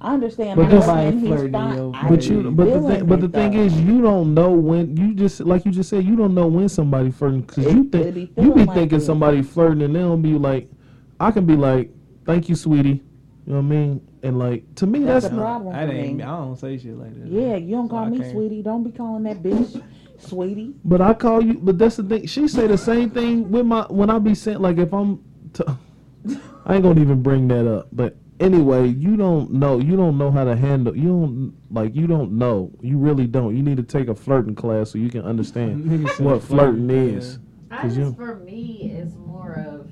I 0.00 0.14
understand. 0.14 0.56
But 0.56 0.64
my 0.64 0.68
this- 0.70 0.84
flirting 0.84 1.26
in 1.26 1.52
fine. 1.52 1.76
your 1.76 1.92
I 1.96 2.08
But 2.08 2.26
you, 2.26 2.50
but 2.52 2.64
the 2.66 2.80
thing, 2.88 3.06
but 3.06 3.20
the 3.20 3.28
thing 3.28 3.52
though. 3.52 3.62
is, 3.62 3.80
you 3.80 4.00
don't 4.00 4.32
know 4.34 4.50
when 4.52 4.96
you 4.96 5.14
just 5.14 5.40
like 5.40 5.64
you 5.64 5.72
just 5.72 5.90
said, 5.90 6.04
you 6.04 6.14
don't 6.16 6.34
know 6.34 6.46
when 6.46 6.68
somebody 6.68 7.10
flirting 7.10 7.42
because 7.42 7.64
you 7.72 7.84
think 7.88 8.14
be 8.14 8.30
you 8.40 8.52
be 8.54 8.64
like 8.64 8.74
thinking 8.76 8.98
it. 8.98 9.02
somebody 9.02 9.42
flirting 9.42 9.82
and 9.82 9.94
they'll 9.96 10.16
be 10.16 10.34
like, 10.38 10.70
I 11.18 11.30
can 11.32 11.46
be 11.46 11.56
like, 11.56 11.90
thank 12.24 12.48
you, 12.48 12.54
sweetie. 12.54 13.02
You 13.46 13.54
know 13.54 13.56
what 13.56 13.58
I 13.58 13.62
mean? 13.62 14.08
And 14.22 14.38
like 14.38 14.72
to 14.76 14.86
me, 14.86 15.00
That's 15.00 15.24
that's, 15.24 15.34
a 15.34 15.38
problem 15.38 15.74
I 15.74 15.86
for 15.86 15.92
ain't. 15.92 16.18
me. 16.18 16.22
I 16.22 16.26
don't 16.36 16.56
say 16.56 16.76
shit 16.78 16.96
like 16.96 17.14
that. 17.20 17.28
Yeah, 17.28 17.56
you 17.56 17.74
don't 17.76 17.86
So 17.88 17.94
call 17.96 18.04
I 18.04 18.08
me 18.10 18.18
can't- 18.20 18.30
sweetie. 18.32 18.62
Don't 18.62 18.84
be 18.84 18.90
calling 18.92 19.22
that 19.24 19.42
bitch 19.42 19.82
sweetie. 20.18 20.74
But 20.84 21.00
I 21.00 21.14
call 21.14 21.42
you. 21.42 21.54
But 21.54 21.78
that's 21.78 21.96
the 21.96 22.02
thing. 22.04 22.26
She 22.26 22.46
say 22.48 22.66
the 22.66 22.78
same 22.78 23.10
thing 23.10 23.50
with 23.50 23.66
my 23.66 23.82
when 23.88 24.10
I 24.10 24.18
be 24.20 24.34
sent. 24.34 24.60
like 24.60 24.78
if 24.78 24.92
I'm. 24.92 25.22
T- 25.54 25.64
I 26.66 26.74
ain't 26.74 26.82
gonna 26.82 27.00
even 27.00 27.22
bring 27.22 27.48
that 27.48 27.66
up. 27.66 27.88
But 27.92 28.16
anyway, 28.40 28.88
you 28.88 29.16
don't 29.16 29.52
know. 29.52 29.78
You 29.78 29.96
don't 29.96 30.18
know 30.18 30.30
how 30.30 30.44
to 30.44 30.56
handle. 30.56 30.96
You 30.96 31.08
don't 31.08 31.54
like. 31.70 31.94
You 31.94 32.06
don't 32.06 32.32
know. 32.32 32.70
You 32.80 32.98
really 32.98 33.26
don't. 33.26 33.56
You 33.56 33.62
need 33.62 33.76
to 33.78 33.82
take 33.82 34.08
a 34.08 34.14
flirting 34.14 34.54
class 34.54 34.90
so 34.90 34.98
you 34.98 35.10
can 35.10 35.22
understand 35.22 36.08
what 36.18 36.42
flirting 36.42 36.90
is. 36.90 37.38
I 37.70 37.82
'Cause 37.82 37.96
just 37.96 38.10
you- 38.10 38.14
for 38.16 38.36
me, 38.36 38.92
it's 38.94 39.14
more 39.16 39.52
of 39.66 39.90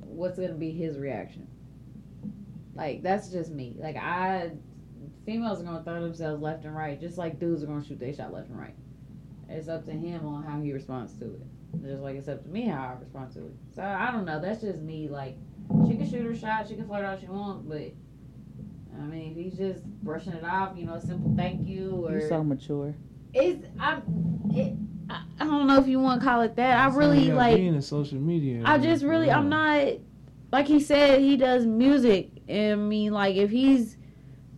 what's 0.00 0.38
gonna 0.38 0.54
be 0.54 0.70
his 0.70 0.98
reaction. 0.98 1.46
Like 2.74 3.02
that's 3.02 3.28
just 3.30 3.50
me. 3.50 3.74
Like 3.78 3.96
I, 3.96 4.52
females 5.26 5.60
are 5.60 5.64
gonna 5.64 5.82
throw 5.82 6.00
themselves 6.00 6.40
left 6.42 6.64
and 6.64 6.76
right, 6.76 7.00
just 7.00 7.18
like 7.18 7.38
dudes 7.40 7.62
are 7.62 7.66
gonna 7.66 7.84
shoot 7.84 7.98
their 7.98 8.12
shot 8.12 8.32
left 8.32 8.50
and 8.50 8.58
right. 8.58 8.74
It's 9.48 9.68
up 9.68 9.84
to 9.86 9.92
him 9.92 10.26
on 10.26 10.42
how 10.42 10.60
he 10.60 10.72
responds 10.72 11.14
to 11.14 11.24
it. 11.24 11.42
Just 11.82 12.02
like 12.02 12.16
it's 12.16 12.28
up 12.28 12.42
to 12.44 12.48
me 12.48 12.62
how 12.66 12.94
I 12.96 13.00
respond 13.00 13.32
to 13.32 13.40
it. 13.46 13.54
So 13.74 13.82
I 13.82 14.10
don't 14.12 14.24
know. 14.24 14.40
That's 14.40 14.60
just 14.60 14.78
me. 14.78 15.08
Like 15.08 15.36
she 15.88 15.96
can 15.96 16.08
shoot 16.10 16.24
her 16.24 16.34
shot, 16.34 16.68
she 16.68 16.74
can 16.74 16.86
flirt 16.86 17.04
all 17.04 17.18
she 17.18 17.26
wants, 17.26 17.64
but 17.68 17.92
I 19.00 19.04
mean, 19.06 19.32
if 19.32 19.36
he's 19.36 19.56
just 19.56 19.84
brushing 20.02 20.32
it 20.32 20.44
off, 20.44 20.76
you 20.76 20.86
know, 20.86 20.94
a 20.94 21.00
simple 21.00 21.32
thank 21.36 21.66
you 21.66 22.04
or 22.06 22.12
You're 22.18 22.28
so 22.28 22.42
mature. 22.42 22.94
it's 23.32 23.64
I, 23.78 24.00
it, 24.54 24.74
I 25.10 25.22
I 25.40 25.44
don't 25.44 25.66
know 25.66 25.78
if 25.78 25.86
you 25.86 26.00
want 26.00 26.20
to 26.20 26.26
call 26.26 26.40
it 26.42 26.56
that. 26.56 26.78
I 26.78 26.94
really 26.94 27.28
Yeah, 27.28 27.34
like. 27.34 27.56
being 27.56 27.74
in 27.74 27.82
social 27.82 28.18
media. 28.18 28.62
I 28.64 28.78
just 28.78 29.04
really, 29.04 29.30
I'm 29.30 29.48
not. 29.48 29.86
Like 30.50 30.66
he 30.66 30.80
said, 30.80 31.20
he 31.20 31.36
does 31.36 31.66
music. 31.66 32.30
And 32.48 32.72
I 32.72 32.76
mean, 32.84 33.12
like 33.12 33.36
if 33.36 33.50
he's, 33.50 33.96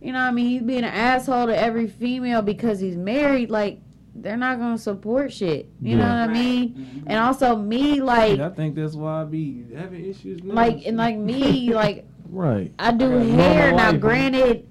you 0.01 0.11
know, 0.13 0.19
what 0.19 0.25
I 0.29 0.31
mean, 0.31 0.47
he's 0.47 0.61
being 0.63 0.79
an 0.79 0.85
asshole 0.85 1.47
to 1.47 1.57
every 1.57 1.87
female 1.87 2.41
because 2.41 2.79
he's 2.79 2.95
married. 2.97 3.49
Like 3.51 3.81
they're 4.15 4.37
not 4.37 4.59
gonna 4.59 4.77
support 4.77 5.31
shit. 5.31 5.69
You 5.81 5.95
know 5.95 6.03
what 6.03 6.11
I 6.11 6.27
mean? 6.27 6.69
Mm-hmm. 6.69 7.07
And 7.07 7.19
also 7.19 7.55
me, 7.55 8.01
like, 8.01 8.39
I 8.39 8.49
think 8.49 8.75
that's 8.75 8.93
why 8.93 9.21
I 9.21 9.25
be 9.25 9.65
having 9.75 10.05
issues. 10.05 10.43
Now. 10.43 10.53
like 10.53 10.85
and 10.85 10.97
like 10.97 11.17
me, 11.17 11.73
like 11.73 12.05
Right. 12.31 12.73
I 12.79 12.91
do 12.91 13.19
I 13.19 13.23
hair. 13.23 13.71
Now, 13.73 13.91
life, 13.91 13.99
granted, 13.99 14.67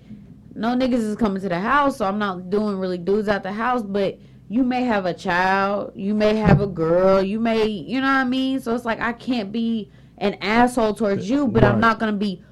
no 0.54 0.68
niggas 0.68 0.94
is 0.94 1.16
coming 1.16 1.42
to 1.42 1.48
the 1.48 1.60
house, 1.60 1.98
so 1.98 2.06
I'm 2.06 2.18
not 2.18 2.48
doing 2.48 2.78
really 2.78 2.96
dudes 2.98 3.28
out 3.28 3.42
the 3.42 3.52
house. 3.52 3.82
But 3.82 4.18
you 4.48 4.62
may 4.62 4.82
have 4.84 5.04
a 5.04 5.12
child, 5.12 5.92
you 5.94 6.14
may 6.14 6.36
have 6.36 6.60
a 6.62 6.66
girl, 6.66 7.22
you 7.22 7.38
may, 7.38 7.66
you 7.66 8.00
know 8.00 8.06
what 8.06 8.14
I 8.14 8.24
mean. 8.24 8.60
So 8.60 8.74
it's 8.74 8.86
like 8.86 9.00
I 9.00 9.12
can't 9.12 9.52
be 9.52 9.90
an 10.18 10.34
asshole 10.40 10.94
towards 10.94 11.28
you, 11.28 11.46
but 11.46 11.62
I'm 11.62 11.80
not 11.80 11.98
gonna 11.98 12.12
be 12.12 12.42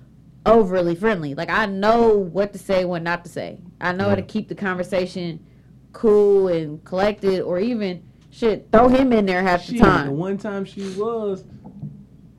overly 0.44 0.94
friendly. 0.94 1.34
Like 1.34 1.50
I 1.50 1.64
know 1.64 2.12
what 2.12 2.52
to 2.52 2.58
say, 2.58 2.84
what 2.84 3.02
not 3.02 3.24
to 3.24 3.30
say. 3.30 3.58
I 3.80 3.92
know 3.92 4.10
how 4.10 4.14
to 4.14 4.22
keep 4.22 4.48
the 4.48 4.54
conversation 4.54 5.44
cool 5.92 6.48
and 6.48 6.84
collected, 6.84 7.40
or 7.42 7.58
even 7.58 8.02
shit, 8.30 8.68
throw 8.72 8.88
him 8.88 9.12
in 9.12 9.26
there 9.26 9.42
half 9.42 9.60
the 9.66 9.72
Shit, 9.74 9.82
The 9.82 9.84
time. 9.88 10.16
one 10.16 10.38
time 10.38 10.64
she 10.64 10.82
was, 10.94 11.44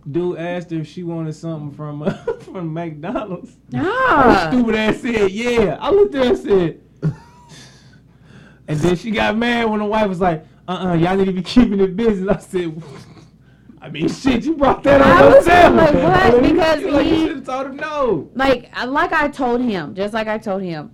dude 0.09 0.37
asked 0.37 0.71
her 0.71 0.77
if 0.79 0.87
she 0.87 1.03
wanted 1.03 1.33
something 1.33 1.71
from 1.71 2.01
uh, 2.03 2.11
from 2.39 2.73
McDonald's. 2.73 3.57
Ah, 3.75 4.47
stupid 4.51 4.75
ass 4.75 4.97
said, 5.01 5.31
"Yeah." 5.31 5.77
I 5.79 5.89
looked 5.91 6.15
at 6.15 6.23
her 6.25 6.29
and 6.31 6.37
said, 6.37 6.81
and 8.67 8.79
then 8.79 8.95
she 8.95 9.11
got 9.11 9.35
mad 9.37 9.65
when 9.69 9.79
the 9.79 9.85
wife 9.85 10.07
was 10.07 10.21
like, 10.21 10.45
"Uh, 10.67 10.71
uh-uh, 10.71 10.87
uh, 10.89 10.93
you 10.93 11.07
all 11.07 11.15
need 11.17 11.25
to 11.25 11.33
be 11.33 11.41
keeping 11.41 11.79
it 11.79 11.95
business." 11.95 12.29
I 12.29 12.39
said. 12.39 12.83
I 13.81 13.87
mean, 13.89 14.09
shit, 14.09 14.43
you 14.43 14.57
brought 14.57 14.83
that 14.83 15.01
I 15.01 15.25
on 15.25 15.25
was 15.31 15.35
yourself. 15.47 15.75
like, 15.75 15.93
what? 15.93 16.41
Because 16.51 16.83
like, 16.83 17.05
you 17.07 17.13
he- 17.13 17.27
should 17.27 17.35
have 17.37 17.45
told 17.45 17.67
him 17.67 17.75
no. 17.77 18.29
like 18.35 18.69
like 18.87 19.13
I 19.13 19.29
told 19.29 19.61
him, 19.61 19.95
just 19.95 20.13
like 20.13 20.27
I 20.27 20.37
told 20.37 20.61
him, 20.63 20.91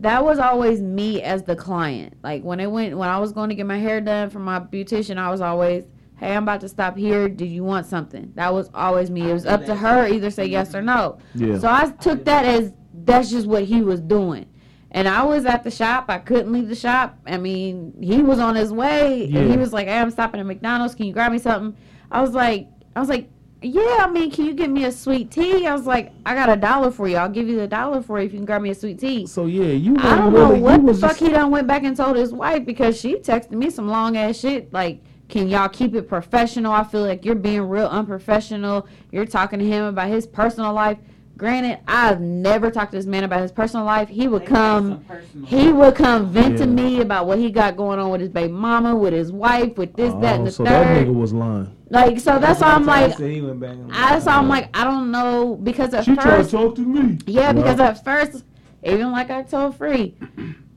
that 0.00 0.24
was 0.24 0.38
always 0.38 0.80
me 0.80 1.22
as 1.22 1.42
the 1.44 1.54
client. 1.56 2.14
Like 2.22 2.42
when 2.42 2.60
it 2.60 2.70
went 2.70 2.96
when 2.96 3.08
I 3.08 3.18
was 3.18 3.32
going 3.32 3.48
to 3.50 3.54
get 3.54 3.66
my 3.66 3.78
hair 3.78 4.00
done 4.00 4.30
from 4.30 4.42
my 4.44 4.58
beautician, 4.58 5.18
I 5.18 5.30
was 5.30 5.40
always, 5.40 5.84
"Hey, 6.16 6.34
I'm 6.34 6.42
about 6.44 6.60
to 6.62 6.68
stop 6.68 6.96
here. 6.96 7.28
Do 7.28 7.44
you 7.44 7.64
want 7.64 7.86
something?" 7.86 8.32
That 8.34 8.52
was 8.52 8.70
always 8.74 9.10
me. 9.10 9.30
It 9.30 9.32
was 9.32 9.46
up 9.46 9.64
to 9.66 9.74
her 9.74 10.06
either 10.08 10.30
say 10.30 10.46
yes 10.46 10.74
or 10.74 10.82
no. 10.82 11.18
Yeah. 11.34 11.58
So 11.58 11.68
I 11.70 11.90
took 11.90 12.24
that 12.24 12.44
as 12.44 12.72
that's 12.92 13.30
just 13.30 13.46
what 13.46 13.64
he 13.64 13.82
was 13.82 14.00
doing. 14.00 14.46
And 14.92 15.06
I 15.06 15.22
was 15.22 15.44
at 15.46 15.62
the 15.62 15.70
shop. 15.70 16.06
I 16.08 16.18
couldn't 16.18 16.52
leave 16.52 16.68
the 16.68 16.74
shop. 16.74 17.16
I 17.26 17.36
mean, 17.36 17.94
he 18.02 18.22
was 18.22 18.40
on 18.40 18.56
his 18.56 18.72
way, 18.72 19.24
and 19.24 19.32
Yeah. 19.32 19.48
he 19.48 19.56
was 19.56 19.72
like, 19.72 19.86
"Hey, 19.86 19.98
I'm 19.98 20.10
stopping 20.10 20.40
at 20.40 20.46
McDonald's. 20.46 20.94
Can 20.94 21.06
you 21.06 21.12
grab 21.12 21.30
me 21.30 21.38
something?" 21.38 21.76
I 22.10 22.20
was 22.20 22.32
like, 22.32 22.68
"I 22.96 23.00
was 23.00 23.08
like, 23.08 23.30
yeah. 23.62 23.98
I 24.00 24.10
mean, 24.10 24.30
can 24.30 24.46
you 24.46 24.54
give 24.54 24.70
me 24.70 24.84
a 24.84 24.92
sweet 24.92 25.30
tea?" 25.30 25.66
I 25.66 25.74
was 25.74 25.86
like, 25.86 26.12
"I 26.24 26.34
got 26.34 26.48
a 26.48 26.56
dollar 26.56 26.90
for 26.90 27.08
you. 27.08 27.16
I'll 27.16 27.28
give 27.28 27.48
you 27.48 27.56
the 27.56 27.66
dollar 27.66 28.02
for 28.02 28.18
you 28.18 28.26
if 28.26 28.32
you 28.32 28.38
can 28.38 28.46
grab 28.46 28.62
me 28.62 28.70
a 28.70 28.74
sweet 28.74 28.98
tea." 28.98 29.26
So 29.26 29.46
yeah, 29.46 29.64
you 29.64 29.96
I 29.98 30.16
don't 30.16 30.32
wasn't 30.32 30.62
know 30.62 30.62
what 30.62 30.86
the 30.86 30.94
fuck 30.94 31.10
just, 31.10 31.20
he 31.20 31.28
done 31.28 31.50
went 31.50 31.66
back 31.66 31.84
and 31.84 31.96
told 31.96 32.16
his 32.16 32.32
wife 32.32 32.64
because 32.64 32.98
she 32.98 33.16
texted 33.16 33.52
me 33.52 33.70
some 33.70 33.88
long 33.88 34.16
ass 34.16 34.38
shit 34.38 34.72
like, 34.72 35.00
"Can 35.28 35.48
y'all 35.48 35.68
keep 35.68 35.94
it 35.94 36.08
professional?" 36.08 36.72
I 36.72 36.84
feel 36.84 37.02
like 37.02 37.24
you're 37.24 37.34
being 37.34 37.62
real 37.62 37.86
unprofessional. 37.86 38.86
You're 39.10 39.26
talking 39.26 39.58
to 39.58 39.66
him 39.66 39.84
about 39.84 40.08
his 40.08 40.26
personal 40.26 40.72
life. 40.72 40.98
Granted, 41.40 41.78
I've 41.88 42.20
never 42.20 42.70
talked 42.70 42.90
to 42.92 42.98
this 42.98 43.06
man 43.06 43.24
about 43.24 43.40
his 43.40 43.50
personal 43.50 43.86
life. 43.86 44.10
He 44.10 44.28
would 44.28 44.44
come. 44.44 45.02
He 45.46 45.72
would 45.72 45.94
come 45.94 46.30
vent 46.30 46.58
to 46.58 46.66
me 46.66 47.00
about 47.00 47.26
what 47.26 47.38
he 47.38 47.50
got 47.50 47.78
going 47.78 47.98
on 47.98 48.10
with 48.10 48.20
his 48.20 48.28
baby 48.28 48.52
mama, 48.52 48.94
with 48.94 49.14
his 49.14 49.32
wife, 49.32 49.78
with 49.78 49.94
this, 49.96 50.12
that, 50.20 50.34
and 50.34 50.42
Oh, 50.42 50.44
the 50.44 50.50
so 50.52 50.64
that 50.64 50.86
nigga 51.06 51.14
was 51.14 51.32
lying. 51.32 51.74
Like, 51.88 52.20
so 52.20 52.38
that's 52.38 52.60
why 52.60 52.72
I'm 52.74 52.84
why 52.84 52.98
I 52.98 53.06
like, 53.06 53.16
said 53.16 53.30
he 53.30 53.40
went 53.40 53.58
back 53.58 53.70
and- 53.70 53.90
I, 53.90 54.18
so 54.18 54.30
I'm 54.32 54.48
like, 54.50 54.68
I 54.76 54.84
don't 54.84 55.10
know 55.10 55.56
because 55.56 55.94
at 55.94 56.04
She 56.04 56.14
tried 56.14 56.24
to 56.24 56.30
first, 56.30 56.50
talk 56.50 56.74
to 56.74 56.82
me. 56.82 57.16
yeah, 57.26 57.54
because 57.54 57.78
Yeah. 57.78 57.86
at 57.88 58.04
first, 58.04 58.44
even 58.84 59.10
like 59.10 59.30
I 59.30 59.42
told 59.42 59.76
Free, 59.78 60.14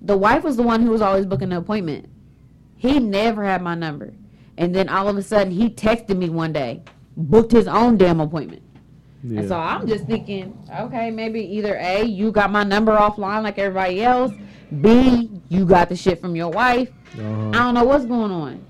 the 0.02 0.16
wife 0.18 0.46
was 0.46 0.56
the 0.56 0.64
one 0.64 0.82
who 0.82 0.92
was 0.92 1.02
always 1.02 1.26
booking 1.26 1.50
the 1.50 1.58
appointment. 1.58 2.06
He 2.78 3.00
never 3.00 3.44
had 3.44 3.62
my 3.62 3.76
number, 3.76 4.14
and 4.58 4.74
then 4.74 4.88
all 4.88 5.10
of 5.10 5.18
a 5.18 5.22
sudden, 5.22 5.52
he 5.52 5.70
texted 5.70 6.16
me 6.16 6.30
one 6.30 6.54
day, 6.54 6.84
booked 7.18 7.52
his 7.52 7.68
own 7.68 7.98
damn 7.98 8.22
appointment. 8.22 8.62
Yeah. 9.24 9.40
And 9.40 9.48
so 9.48 9.58
I'm 9.58 9.88
just 9.88 10.06
thinking, 10.06 10.58
okay, 10.80 11.10
maybe 11.10 11.40
either 11.40 11.76
A, 11.76 12.04
you 12.04 12.32
got 12.32 12.52
my 12.52 12.64
number 12.64 12.92
offline 12.92 13.44
like 13.44 13.58
everybody 13.58 14.04
else. 14.04 14.34
B, 14.82 15.30
you 15.50 15.66
got 15.66 15.88
the 15.90 15.96
shit 15.96 16.20
from 16.20 16.36
your 16.36 16.50
wife. 16.50 16.90
I 17.16 17.22
uh-huh. 17.22 17.52
don't 17.52 17.74
know 17.74 17.84
what's 17.86 18.06
going 18.06 18.32
on. 18.32 18.66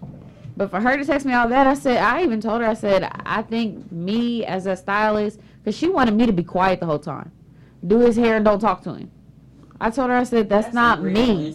But 0.55 0.69
for 0.69 0.79
her 0.79 0.95
to 0.95 1.03
text 1.03 1.25
me 1.25 1.33
all 1.33 1.49
that, 1.49 1.65
I 1.65 1.73
said, 1.73 1.97
I 1.97 2.21
even 2.23 2.39
told 2.39 2.61
her, 2.61 2.67
I 2.67 2.75
said, 2.75 3.09
I 3.25 3.41
think 3.41 3.91
me 3.91 4.45
as 4.45 4.67
a 4.67 4.75
stylist, 4.75 5.39
because 5.63 5.75
she 5.75 5.89
wanted 5.89 6.13
me 6.13 6.27
to 6.27 6.33
be 6.33 6.43
quiet 6.43 6.79
the 6.79 6.85
whole 6.85 6.99
time, 6.99 7.31
do 7.87 7.99
his 7.99 8.15
hair 8.15 8.35
and 8.35 8.45
don't 8.45 8.59
talk 8.59 8.83
to 8.83 8.93
him. 8.93 9.09
I 9.85 9.89
told 9.89 10.09
her, 10.09 10.15
I 10.15 10.23
said, 10.23 10.47
that's, 10.47 10.73
not 10.73 11.03
me. 11.03 11.51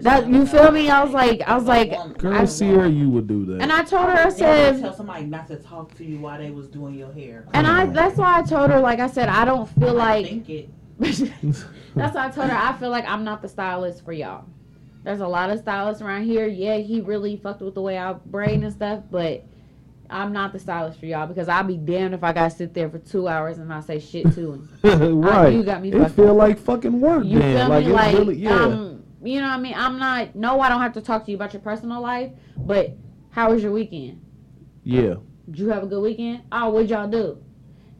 That 0.00 0.26
you 0.28 0.46
feel 0.46 0.70
me? 0.70 0.88
I 0.88 1.04
was 1.04 1.12
like, 1.12 1.42
I 1.42 1.54
was 1.54 1.64
like, 1.64 1.90
Girl, 2.18 2.34
I- 2.34 2.44
Sierra, 2.46 2.88
you 2.88 3.10
would 3.10 3.26
do 3.26 3.44
that. 3.46 3.60
and 3.60 3.70
I 3.70 3.82
told 3.84 4.06
her, 4.06 4.16
I 4.16 4.30
said 4.30 4.80
tell 4.80 4.90
said, 4.92 4.96
somebody 4.96 5.24
not 5.26 5.46
to 5.48 5.56
talk 5.56 5.94
to 5.96 6.04
you 6.04 6.18
while 6.18 6.38
they 6.38 6.50
was 6.50 6.68
doing 6.68 6.94
your 6.94 7.12
hair. 7.12 7.46
and 7.52 7.66
I, 7.66 7.84
that's 7.86 8.16
why 8.16 8.38
I 8.38 8.42
told 8.42 8.70
her, 8.70 8.80
like 8.80 8.98
I 8.98 9.08
said, 9.08 9.28
I 9.28 9.44
don't 9.44 9.68
feel 9.78 10.00
I 10.00 10.20
like. 10.20 10.26
think 10.26 10.48
it. 10.48 10.70
That's 10.98 12.14
why 12.14 12.26
I 12.26 12.30
told 12.30 12.48
her 12.48 12.56
I 12.56 12.72
feel 12.78 12.88
like 12.88 13.04
I'm 13.06 13.22
not 13.22 13.42
the 13.42 13.48
stylist 13.48 14.02
for 14.04 14.12
y'all. 14.12 14.46
There's 15.04 15.20
a 15.20 15.28
lot 15.28 15.50
of 15.50 15.58
stylists 15.58 16.02
around 16.02 16.24
here. 16.24 16.46
Yeah, 16.46 16.78
he 16.78 17.02
really 17.02 17.36
fucked 17.36 17.60
with 17.60 17.74
the 17.74 17.82
way 17.82 17.98
I 17.98 18.14
braid 18.14 18.62
and 18.62 18.72
stuff, 18.72 19.02
but 19.10 19.44
I'm 20.10 20.32
not 20.32 20.52
the 20.52 20.58
stylist 20.58 20.98
for 21.00 21.06
y'all 21.06 21.26
because 21.26 21.48
I'll 21.48 21.64
be 21.64 21.76
damned 21.76 22.14
if 22.14 22.22
I 22.24 22.32
gotta 22.32 22.54
sit 22.54 22.74
there 22.74 22.88
for 22.88 22.98
two 22.98 23.28
hours 23.28 23.58
and 23.58 23.68
not 23.68 23.84
say 23.84 23.98
shit 23.98 24.32
to 24.34 24.52
him. 24.52 24.68
right. 25.22 25.52
you 25.52 25.62
got 25.62 25.82
me 25.82 25.92
It 25.92 26.08
feel 26.12 26.30
up. 26.30 26.36
like 26.36 26.58
fucking 26.58 27.00
work 27.00 27.24
You 27.24 27.38
then. 27.38 27.56
feel 27.56 27.68
like 27.68 27.86
me? 27.86 27.92
Like, 27.92 28.14
really 28.14 28.36
yeah. 28.36 28.50
um, 28.64 29.02
you 29.22 29.40
know 29.40 29.48
what 29.48 29.54
I 29.58 29.60
mean? 29.60 29.74
I'm 29.76 29.98
not. 29.98 30.34
No, 30.36 30.60
I 30.60 30.68
don't 30.68 30.80
have 30.80 30.92
to 30.94 31.00
talk 31.00 31.24
to 31.24 31.30
you 31.30 31.36
about 31.36 31.52
your 31.52 31.62
personal 31.62 32.00
life. 32.00 32.30
But 32.56 32.96
how 33.30 33.52
was 33.52 33.62
your 33.62 33.72
weekend? 33.72 34.22
yeah. 34.84 35.14
Did 35.46 35.58
you 35.60 35.68
have 35.68 35.84
a 35.84 35.86
good 35.86 36.00
weekend? 36.02 36.42
Oh, 36.50 36.70
what'd 36.70 36.90
y'all 36.90 37.06
do? 37.08 37.38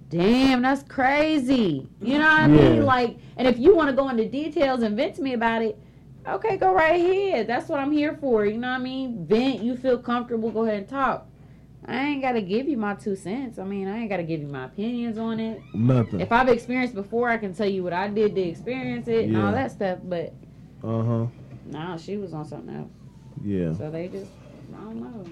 Damn, 0.08 0.62
that's 0.62 0.82
crazy. 0.82 1.88
You 2.00 2.18
know 2.18 2.24
what 2.24 2.40
I 2.40 2.46
mean? 2.48 2.76
Yeah. 2.76 2.82
Like, 2.82 3.18
and 3.36 3.46
if 3.46 3.58
you 3.58 3.74
want 3.74 3.88
to 3.88 3.94
go 3.94 4.08
into 4.08 4.28
details 4.28 4.82
and 4.82 4.96
vent 4.96 5.14
to 5.16 5.22
me 5.22 5.32
about 5.34 5.62
it, 5.62 5.78
okay, 6.26 6.56
go 6.56 6.72
right 6.74 6.94
ahead. 7.00 7.46
That's 7.46 7.68
what 7.68 7.78
I'm 7.78 7.92
here 7.92 8.16
for. 8.20 8.46
You 8.46 8.58
know 8.58 8.68
what 8.68 8.80
I 8.80 8.82
mean? 8.82 9.26
Vent, 9.26 9.62
you 9.62 9.76
feel 9.76 9.98
comfortable, 9.98 10.50
go 10.50 10.64
ahead 10.64 10.78
and 10.78 10.88
talk. 10.88 11.28
I 11.88 12.04
ain't 12.04 12.20
got 12.22 12.32
to 12.32 12.42
give 12.42 12.68
you 12.68 12.76
my 12.76 12.94
two 12.94 13.14
cents. 13.14 13.58
I 13.58 13.64
mean, 13.64 13.86
I 13.86 13.98
ain't 13.98 14.10
got 14.10 14.16
to 14.16 14.24
give 14.24 14.40
you 14.40 14.48
my 14.48 14.64
opinions 14.64 15.18
on 15.18 15.38
it. 15.38 15.60
Nothing. 15.72 16.20
If 16.20 16.32
I've 16.32 16.48
experienced 16.48 16.94
before, 16.94 17.28
I 17.28 17.36
can 17.38 17.54
tell 17.54 17.68
you 17.68 17.84
what 17.84 17.92
I 17.92 18.08
did 18.08 18.34
to 18.34 18.40
experience 18.40 19.06
it 19.08 19.26
and 19.26 19.36
all 19.36 19.52
that 19.52 19.70
stuff. 19.70 20.00
But 20.02 20.34
Uh 20.82 21.02
huh. 21.02 21.26
nah, 21.66 21.96
she 21.96 22.16
was 22.16 22.32
on 22.34 22.44
something 22.44 22.74
else. 22.74 22.90
Yeah. 23.44 23.72
So 23.74 23.90
they 23.90 24.08
just, 24.08 24.30
I 24.74 24.80
don't 24.82 25.00
know. 25.00 25.24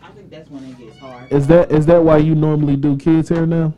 I 0.00 0.10
think 0.12 0.30
that's 0.30 0.48
when 0.50 0.62
it 0.64 0.78
gets 0.78 0.98
hard. 0.98 1.32
Is 1.32 1.46
that 1.48 1.72
is 1.72 1.86
that 1.86 2.02
why 2.02 2.18
you 2.18 2.34
normally 2.34 2.76
do 2.76 2.96
kids 2.96 3.28
hair 3.28 3.46
now? 3.46 3.74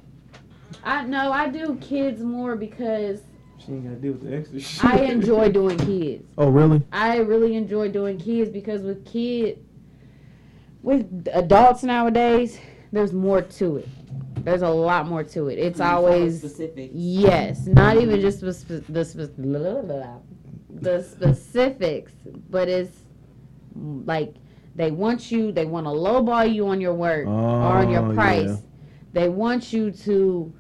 I 0.85 1.05
know 1.05 1.33
I 1.33 1.49
do 1.49 1.77
kids 1.81 2.21
more 2.21 2.57
because 2.57 3.23
She 3.59 3.73
ain't 3.73 3.85
gotta 3.85 3.97
deal 3.97 4.13
with 4.13 4.23
the 4.29 4.37
extra 4.37 4.61
shit. 4.61 4.85
I 4.85 4.99
enjoy 5.05 5.51
doing 5.51 5.79
kids. 5.79 6.25
Oh 6.37 6.49
really? 6.51 6.83
I 6.93 7.19
really 7.19 7.55
enjoy 7.55 7.89
doing 7.91 8.19
kids 8.19 8.51
because 8.51 8.83
with 8.83 9.07
kid, 9.07 9.65
with 10.83 11.29
adults 11.33 11.83
nowadays, 11.83 12.59
there's 12.93 13.13
more 13.13 13.43
to 13.43 13.77
it. 13.79 13.89
There's 14.45 14.63
a 14.63 14.69
lot 14.69 15.07
more 15.07 15.23
to 15.25 15.49
it. 15.49 15.59
It's 15.59 15.81
mm, 15.81 15.87
always 15.87 16.39
specific. 16.39 16.91
yes, 16.95 17.67
not 17.67 17.99
even 17.99 18.21
just 18.21 18.41
the 18.41 18.53
spe- 18.55 18.87
the, 18.89 19.05
spe- 19.05 19.37
blah, 19.37 19.59
blah, 19.59 19.83
blah, 19.83 20.17
the 20.71 21.03
specifics, 21.03 22.13
but 22.49 22.69
it's 22.69 22.97
mm, 23.79 24.07
like 24.07 24.35
they 24.75 24.91
want 24.91 25.31
you. 25.31 25.53
They 25.53 25.67
want 25.67 25.87
to 25.87 25.91
lowball 25.91 26.53
you 26.53 26.69
on 26.69 26.81
your 26.81 26.95
work 26.95 27.27
or 27.27 27.31
on 27.77 27.91
your 27.91 28.07
Oh, 28.11 28.15
price. 28.15 28.49
yeah. 28.49 28.57
They 29.13 29.29
want 29.29 29.73
you 29.73 29.91
to 29.91 30.53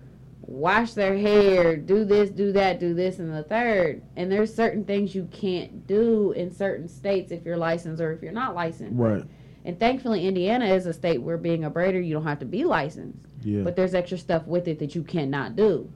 wash 0.43 0.95
their 0.95 1.17
hair, 1.17 1.77
do 1.77 2.05
this, 2.05 2.29
do 2.31 2.51
that, 2.53 2.81
do 2.81 2.93
this, 2.93 3.21
and 3.21 3.33
the 3.33 3.45
third. 3.45 4.03
And 4.17 4.31
there's 4.31 4.53
certain 4.53 4.85
things 4.85 5.15
you 5.15 5.29
can't 5.31 5.87
do 5.87 6.33
in 6.33 6.51
certain 6.51 6.89
states 6.89 7.31
if 7.31 7.45
you're 7.45 7.57
licensed 7.57 8.03
or 8.03 8.13
if 8.13 8.21
you're 8.21 8.33
not 8.33 8.55
licensed. 8.57 8.95
Right. 8.99 9.25
And 9.65 9.79
thankfully, 9.79 10.27
Indiana 10.27 10.67
is 10.67 10.87
a 10.87 10.93
state 10.93 11.21
where 11.21 11.37
being 11.37 11.65
a 11.65 11.71
braider, 11.71 12.05
you 12.05 12.15
don't 12.15 12.25
have 12.25 12.39
to 12.39 12.47
be 12.47 12.65
licensed. 12.65 13.19
Yeah. 13.43 13.63
But 13.63 13.77
there's 13.77 13.95
extra 13.95 14.17
stuff 14.19 14.47
with 14.47 14.67
it 14.69 14.79
that 14.79 14.95
you 14.95 15.03
cannot 15.03 15.55
do. 15.57 15.91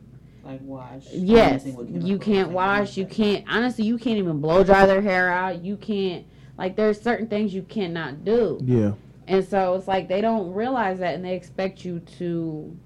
Like 0.45 0.61
wash. 0.62 1.07
Yes, 1.11 1.65
you 1.66 2.19
can't 2.19 2.51
wash. 2.51 2.99
You 2.99 3.07
can't. 3.07 3.45
Honestly, 3.49 3.86
you 3.86 3.97
can't 3.97 4.19
even 4.19 4.41
blow 4.41 4.62
dry 4.62 4.85
their 4.85 5.01
hair 5.01 5.31
out. 5.31 5.65
You 5.65 5.77
can't. 5.78 6.27
Like, 6.59 6.77
there's 6.77 7.01
certain 7.01 7.27
things 7.27 7.55
you 7.55 7.62
cannot 7.62 8.24
do. 8.24 8.59
yeah. 8.62 8.93
And 9.27 9.43
so 9.43 9.74
it's 9.74 9.89
like 9.89 10.07
they 10.07 10.20
don't 10.20 10.53
realize 10.53 10.99
that 10.99 11.15
and 11.15 11.24
they 11.24 11.35
expect 11.35 11.82
you 11.82 12.01
to 12.19 12.77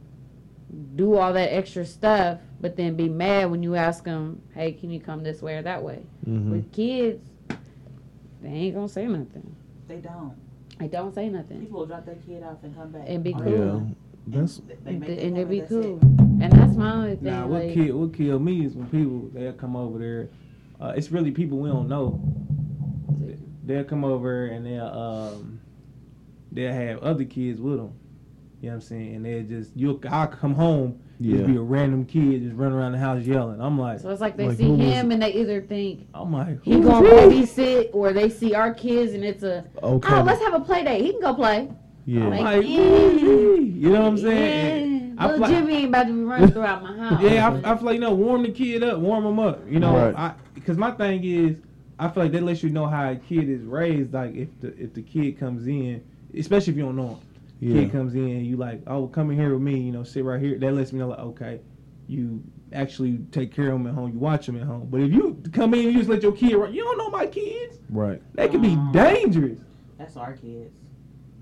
do 0.94 1.16
all 1.16 1.32
that 1.32 1.52
extra 1.52 1.84
stuff, 1.84 2.38
but 2.60 2.76
then 2.76 2.94
be 2.94 3.08
mad 3.08 3.50
when 3.50 3.60
you 3.64 3.74
ask 3.74 4.04
them, 4.04 4.40
hey, 4.54 4.70
can 4.70 4.88
you 4.90 5.00
come 5.00 5.24
this 5.24 5.42
way 5.42 5.56
or 5.56 5.62
that 5.62 5.82
way? 5.82 6.04
hmm 6.24 6.52
With 6.52 6.72
kids, 6.72 7.20
they 8.40 8.48
ain't 8.48 8.74
gonna 8.76 8.88
say 8.88 9.06
nothing. 9.06 9.56
They 9.88 9.96
don't. 9.96 10.34
They 10.78 10.88
don't 10.88 11.14
say 11.14 11.28
nothing. 11.28 11.60
People 11.60 11.80
will 11.80 11.86
drop 11.86 12.06
their 12.06 12.16
kid 12.16 12.42
off 12.42 12.58
and 12.62 12.74
come 12.76 12.92
back. 12.92 13.04
And 13.06 13.22
be 13.24 13.32
cool. 13.32 13.48
Yeah. 13.48 13.58
and 13.60 13.96
That's 14.26 14.60
they 14.84 14.92
make 14.92 15.08
their 15.08 15.26
and 15.26 15.36
they 15.36 15.44
payment, 15.44 15.50
be 15.50 15.60
cool. 15.62 15.96
it. 15.98 16.02
And 16.42 16.52
that's 16.52 16.76
my 16.76 16.92
only 16.92 17.16
thing. 17.16 17.24
Nah, 17.24 17.46
what 17.46 17.64
like, 17.64 17.74
kill 17.74 17.96
what 17.98 18.14
kill 18.14 18.38
me 18.38 18.64
is 18.64 18.74
when 18.74 18.86
people 18.88 19.28
they'll 19.32 19.52
come 19.52 19.74
over 19.76 19.98
there. 19.98 20.28
Uh, 20.80 20.92
it's 20.96 21.10
really 21.10 21.32
people 21.32 21.58
we 21.58 21.68
don't 21.68 21.88
know. 21.88 22.20
They'll 23.64 23.84
come 23.84 24.04
over 24.04 24.46
and 24.46 24.64
they'll 24.64 24.86
um 24.86 25.60
they'll 26.52 26.72
have 26.72 26.98
other 27.02 27.24
kids 27.24 27.60
with 27.60 27.78
them. 27.78 27.92
You 28.60 28.70
know 28.70 28.76
what 28.76 28.82
I'm 28.82 28.88
saying? 28.88 29.16
And 29.16 29.24
they'll 29.24 29.42
just 29.44 29.76
you 29.76 30.00
I 30.08 30.26
come 30.26 30.54
home, 30.54 31.00
yeah. 31.20 31.36
just 31.38 31.46
be 31.48 31.56
a 31.56 31.60
random 31.60 32.04
kid 32.04 32.42
just 32.42 32.54
running 32.56 32.76
around 32.78 32.92
the 32.92 32.98
house 32.98 33.24
yelling. 33.24 33.60
I'm 33.60 33.78
like, 33.78 34.00
So 34.00 34.10
it's 34.10 34.20
like 34.20 34.36
they 34.36 34.48
Like, 34.48 34.56
see 34.58 34.76
him 34.76 35.10
and 35.10 35.22
they 35.22 35.32
either 35.34 35.60
think 35.62 36.06
I'm 36.14 36.32
like, 36.32 36.62
he 36.62 36.80
gonna 36.80 37.08
this? 37.08 37.54
babysit 37.56 37.90
or 37.92 38.12
they 38.12 38.28
see 38.28 38.54
our 38.54 38.72
kids 38.74 39.12
and 39.14 39.24
it's 39.24 39.42
a 39.42 39.64
Okay. 39.82 40.14
oh 40.14 40.22
let's 40.22 40.40
have 40.42 40.54
a 40.54 40.60
play 40.60 40.84
date. 40.84 41.02
He 41.04 41.12
can 41.12 41.20
go 41.20 41.34
play. 41.34 41.70
yeah. 42.06 42.22
I'm 42.24 42.30
Like, 42.30 42.40
like, 42.42 42.66
yeah. 42.66 42.76
who 42.78 43.54
is 43.54 43.60
he? 43.60 43.64
You 43.78 43.90
know 43.92 44.00
what 44.00 44.08
I'm 44.08 44.18
saying? 44.18 45.14
Yeah, 45.18 45.26
little 45.26 45.38
fly- 45.38 45.48
Jimmy 45.50 45.74
ain't 45.74 45.88
about 45.88 46.06
to 46.06 46.12
be 46.12 46.22
running 46.22 46.50
throughout 46.52 46.82
my 46.82 46.96
house. 47.08 47.22
Yeah, 47.22 47.48
I, 47.64 47.72
I 47.72 47.76
feel 47.76 47.86
like 47.86 47.94
you 47.94 48.00
know, 48.00 48.14
warm 48.14 48.42
the 48.44 48.50
kid 48.52 48.82
up, 48.84 48.98
warm 48.98 49.24
him 49.26 49.38
up. 49.38 49.60
You 49.68 49.80
know, 49.80 49.94
Right. 49.96 50.14
I 50.16 50.34
because 50.54 50.76
my 50.78 50.90
thing 50.92 51.24
is, 51.24 51.56
I 51.98 52.08
feel 52.08 52.22
like 52.24 52.32
that 52.32 52.42
lets 52.44 52.62
you 52.62 52.70
know 52.70 52.86
how 52.86 53.10
a 53.10 53.16
kid 53.16 53.48
is 53.48 53.62
raised. 53.62 54.12
Like 54.14 54.34
if 54.36 54.48
the 54.60 54.68
if 54.80 54.94
the 54.94 55.02
kid 55.02 55.38
comes 55.38 55.66
in, 55.66 56.02
especially 56.36 56.72
if 56.72 56.76
you 56.76 56.84
don't 56.84 56.96
know 56.96 57.08
him, 57.08 57.16
Yeah. 57.60 57.74
kid 57.82 57.92
comes 57.92 58.14
in, 58.14 58.44
you 58.44 58.56
like, 58.56 58.82
oh, 58.86 59.06
come 59.08 59.30
in 59.30 59.36
here 59.38 59.52
with 59.52 59.62
me. 59.62 59.78
You 59.80 59.92
know, 59.92 60.04
sit 60.04 60.24
right 60.24 60.40
here. 60.40 60.58
That 60.58 60.72
lets 60.72 60.92
me 60.92 61.00
know 61.00 61.08
like, 61.08 61.18
okay, 61.18 61.60
you 62.06 62.42
actually 62.72 63.18
take 63.32 63.52
care 63.52 63.66
of 63.68 63.72
them 63.72 63.86
at 63.86 63.94
home. 63.94 64.12
You 64.12 64.18
watch 64.18 64.46
them 64.46 64.56
at 64.60 64.62
home. 64.66 64.86
But 64.90 65.00
if 65.00 65.12
you 65.12 65.42
come 65.52 65.74
in 65.74 65.80
and 65.86 65.92
you 65.92 65.98
just 65.98 66.08
let 66.10 66.22
your 66.22 66.32
kid, 66.32 66.54
run, 66.54 66.72
you 66.72 66.84
don't 66.84 66.98
know 66.98 67.10
my 67.10 67.26
kids. 67.26 67.78
Right. 67.90 68.22
They 68.34 68.48
can 68.48 68.60
be 68.62 68.76
Oh. 68.78 68.90
dangerous. 68.92 69.58
That's 69.98 70.16
our 70.16 70.34
kids. 70.34 70.72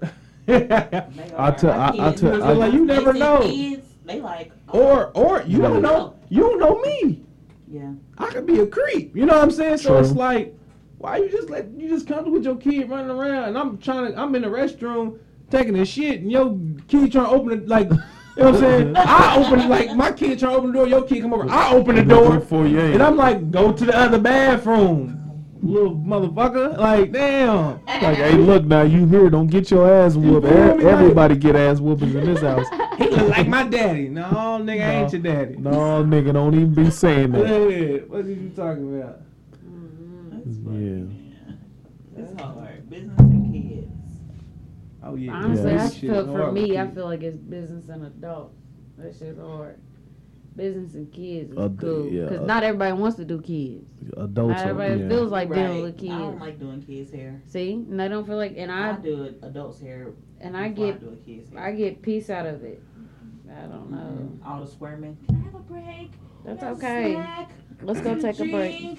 or 0.03 0.11
They 0.47 0.69
I 0.71 1.11
are 1.35 1.55
tell- 1.57 1.71
our 1.73 1.93
I- 1.93 2.09
I 2.09 2.13
tell- 2.15 2.43
I- 2.43 2.53
like, 2.53 2.73
you 2.73 2.85
never 2.87 3.13
know. 3.13 3.41
Kids, 3.43 3.87
they 4.05 4.21
like. 4.21 4.53
oh, 4.73 5.11
or 5.15 5.43
you 5.43 5.61
don't 5.61 5.83
know 5.83 6.15
you 6.29 6.41
don't 6.41 6.59
know 6.61 6.81
me. 6.81 7.23
Yeah. 7.69 7.93
I 8.19 8.27
could 8.31 8.47
be 8.47 8.61
a 8.61 8.67
creep. 8.67 9.15
You 9.17 9.27
know 9.27 9.35
what 9.35 9.43
I'm 9.43 9.51
saying? 9.51 9.79
So 9.79 9.99
it's 9.99 10.13
like, 10.13 10.57
why 10.99 11.19
you 11.19 11.29
just 11.29 11.51
let 11.51 11.69
you 11.77 11.89
just 11.89 12.07
come 12.07 12.31
with 12.33 12.45
your 12.45 12.57
kid 12.57 12.89
running 12.89 13.11
around 13.11 13.49
and 13.49 13.59
I'm 13.59 13.77
trying 13.79 14.13
to 14.13 14.19
I'm 14.19 14.35
in 14.37 14.43
the 14.43 14.49
restroom 14.49 15.19
taking 15.51 15.79
a 15.79 15.85
shit 15.85 16.21
and 16.21 16.31
your 16.33 16.59
kid 16.89 17.13
trying 17.13 17.27
to 17.27 17.31
open 17.31 17.53
it 17.53 17.69
like 17.69 17.91
you 17.91 17.97
know 18.43 18.51
what 18.51 18.55
I'm 18.57 18.61
saying? 18.61 18.93
I 18.97 19.37
open 19.45 19.61
it 19.61 19.69
like 19.69 19.95
my 19.97 20.13
kid 20.13 20.39
trying 20.39 20.53
to 20.53 20.59
open 20.59 20.73
the 20.73 20.79
door, 20.79 20.87
your 20.89 21.03
kid 21.05 21.23
come 21.23 21.33
over, 21.33 21.49
I 21.51 21.73
open 21.73 21.97
the 21.97 22.05
door 22.05 22.41
for 22.41 22.67
you. 22.67 22.81
and 22.81 23.03
I'm 23.03 23.17
like, 23.17 23.51
go 23.51 23.73
to 23.73 23.85
the 23.85 23.97
other 23.97 24.19
bathroom. 24.19 25.13
Little 25.63 25.97
motherfucker. 25.97 26.77
Like, 26.77 27.13
damn. 27.13 27.83
like, 27.87 28.19
hey, 28.19 28.35
look 28.35 28.65
now, 28.67 28.83
you 28.83 29.07
here? 29.07 29.31
Don't 29.31 29.47
get 29.47 29.71
your 29.71 29.91
ass 29.91 30.15
whooped. 30.15 30.47
feel 30.47 30.75
E- 30.75 30.77
me? 30.77 30.85
Everybody 30.85 31.35
get 31.35 31.57
ass 31.57 31.81
whoopings 31.81 32.15
in 32.15 32.27
this 32.27 32.43
house. 32.43 32.67
He 32.99 33.09
look 33.11 33.29
like 33.29 33.47
my 33.49 33.63
daddy. 33.65 34.09
No, 34.09 34.23
nigga, 34.63 34.81
I 34.87 34.91
ain't 35.03 35.13
your 35.13 35.21
daddy. 35.23 35.57
No, 35.57 36.03
nigga, 36.05 36.33
don't 36.35 36.55
even 36.55 36.73
be 36.75 36.91
saying 36.91 37.33
that. 37.33 37.41
Yeah, 37.71 37.99
what 38.07 38.25
are 38.25 38.29
you 38.31 38.51
talking 38.57 39.01
about? 39.01 39.21
Mm-hmm. 39.65 40.31
That's 40.45 40.59
funny, 40.65 40.85
Yeah. 40.85 40.93
man. 40.93 41.59
It's 42.17 42.41
hard. 42.41 42.89
Business 42.91 43.19
and 43.19 43.33
kids. 43.43 43.46
Oh 45.07 45.15
yeah. 45.15 45.33
Honestly, 45.33 45.73
Yeah. 45.73 45.81
I 45.83 45.85
this 45.85 45.95
shit 45.95 46.11
feel 46.11 46.19
is 46.21 46.27
for 46.27 46.53
me, 46.53 46.79
I 46.79 46.87
feel 46.91 47.05
like 47.05 47.23
it's 47.23 47.37
business 47.39 47.89
and 47.89 48.05
adults. 48.07 48.57
That 48.99 49.15
shit's 49.15 49.39
hard. 49.39 49.79
Business 50.57 50.95
and 50.95 51.13
kids 51.13 51.53
is 51.53 51.59
Ad- 51.59 51.77
cool 51.79 52.09
yeah, 52.11 52.23
because 52.25 52.41
uh, 52.41 52.47
not 52.47 52.63
everybody 52.63 52.93
wants 52.95 53.17
to 53.19 53.27
do 53.27 53.43
kids. 53.43 53.85
Adults. 54.17 54.55
Not 54.57 54.67
Are, 54.67 54.71
everybody 54.71 55.03
yeah. 55.03 55.09
feels 55.09 55.31
like 55.31 55.53
dealing 55.53 55.83
with 55.83 55.99
kids. 55.99 56.13
I 56.15 56.19
don't 56.19 56.41
like 56.41 56.59
doing 56.59 56.83
kids' 56.83 57.13
hair. 57.13 57.43
See, 57.47 57.73
and 57.73 58.01
I 58.01 58.09
don't 58.09 58.27
feel 58.27 58.39
like, 58.39 58.55
and 58.57 58.73
I, 58.73 58.93
I 58.93 58.97
do 58.97 59.25
it 59.25 59.39
adults' 59.43 59.81
hair. 59.81 60.13
and 60.41 60.57
I 60.57 60.71
before 60.71 60.93
get 60.93 61.01
do 61.01 61.09
a 61.11 61.17
kid's 61.17 61.51
hair. 61.51 61.61
I 61.63 61.73
get 61.73 62.01
peace 62.01 62.31
out 62.31 62.47
of 62.47 62.65
it. 62.65 62.83
I 63.51 63.67
don't 63.67 63.91
know. 63.91 63.99
Mhm. 63.99 64.47
All 64.47 64.61
the 64.65 64.67
squirming. 64.67 65.19
Can 65.29 65.41
I 65.41 65.45
have 65.45 65.55
a 65.55 65.59
break? 65.59 66.11
That's 66.47 66.59
Can 66.61 66.69
I 66.69 66.71
a 66.71 66.75
okay. 66.75 67.13
snack? 67.15 67.51
Let's 67.83 68.01
go 68.01 68.15
take 68.19 68.41
a 68.41 68.45
break. 68.51 68.99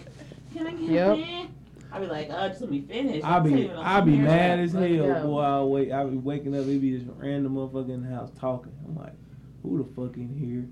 Can 0.53 0.67
I 0.67 0.71
get 0.73 0.89
Yep. 0.89 1.17
a 1.17 1.47
drink? 1.89 1.93
I 1.93 1.99
be 1.99 2.07
like, 2.07 2.29
uh, 2.29 2.49
just 2.49 2.61
let 2.61 2.71
me 2.71 2.81
finish. 2.81 3.23
I 3.23 3.37
I'm 3.37 3.43
be 3.43 3.49
saving 3.51 3.71
I 3.77 3.97
some 3.99 4.05
be 4.05 4.17
mad 4.17 4.59
as 4.59 4.73
hell, 4.73 4.81
go. 4.81 5.21
boy. 5.23 5.41
I 5.41 5.61
wake 5.63 5.91
I 5.91 6.03
be 6.05 6.17
waking 6.17 6.55
up, 6.55 6.65
it 6.67 6.79
be 6.81 6.97
just 6.97 7.09
random 7.17 7.55
motherfucker 7.55 7.89
in 7.93 8.03
the 8.09 8.15
house 8.15 8.31
talking. 8.39 8.73
I'm 8.85 8.95
like, 8.95 9.13
who 9.63 9.77
the 9.77 9.83
fuck 9.95 10.15
in 10.17 10.35
here? 10.37 10.67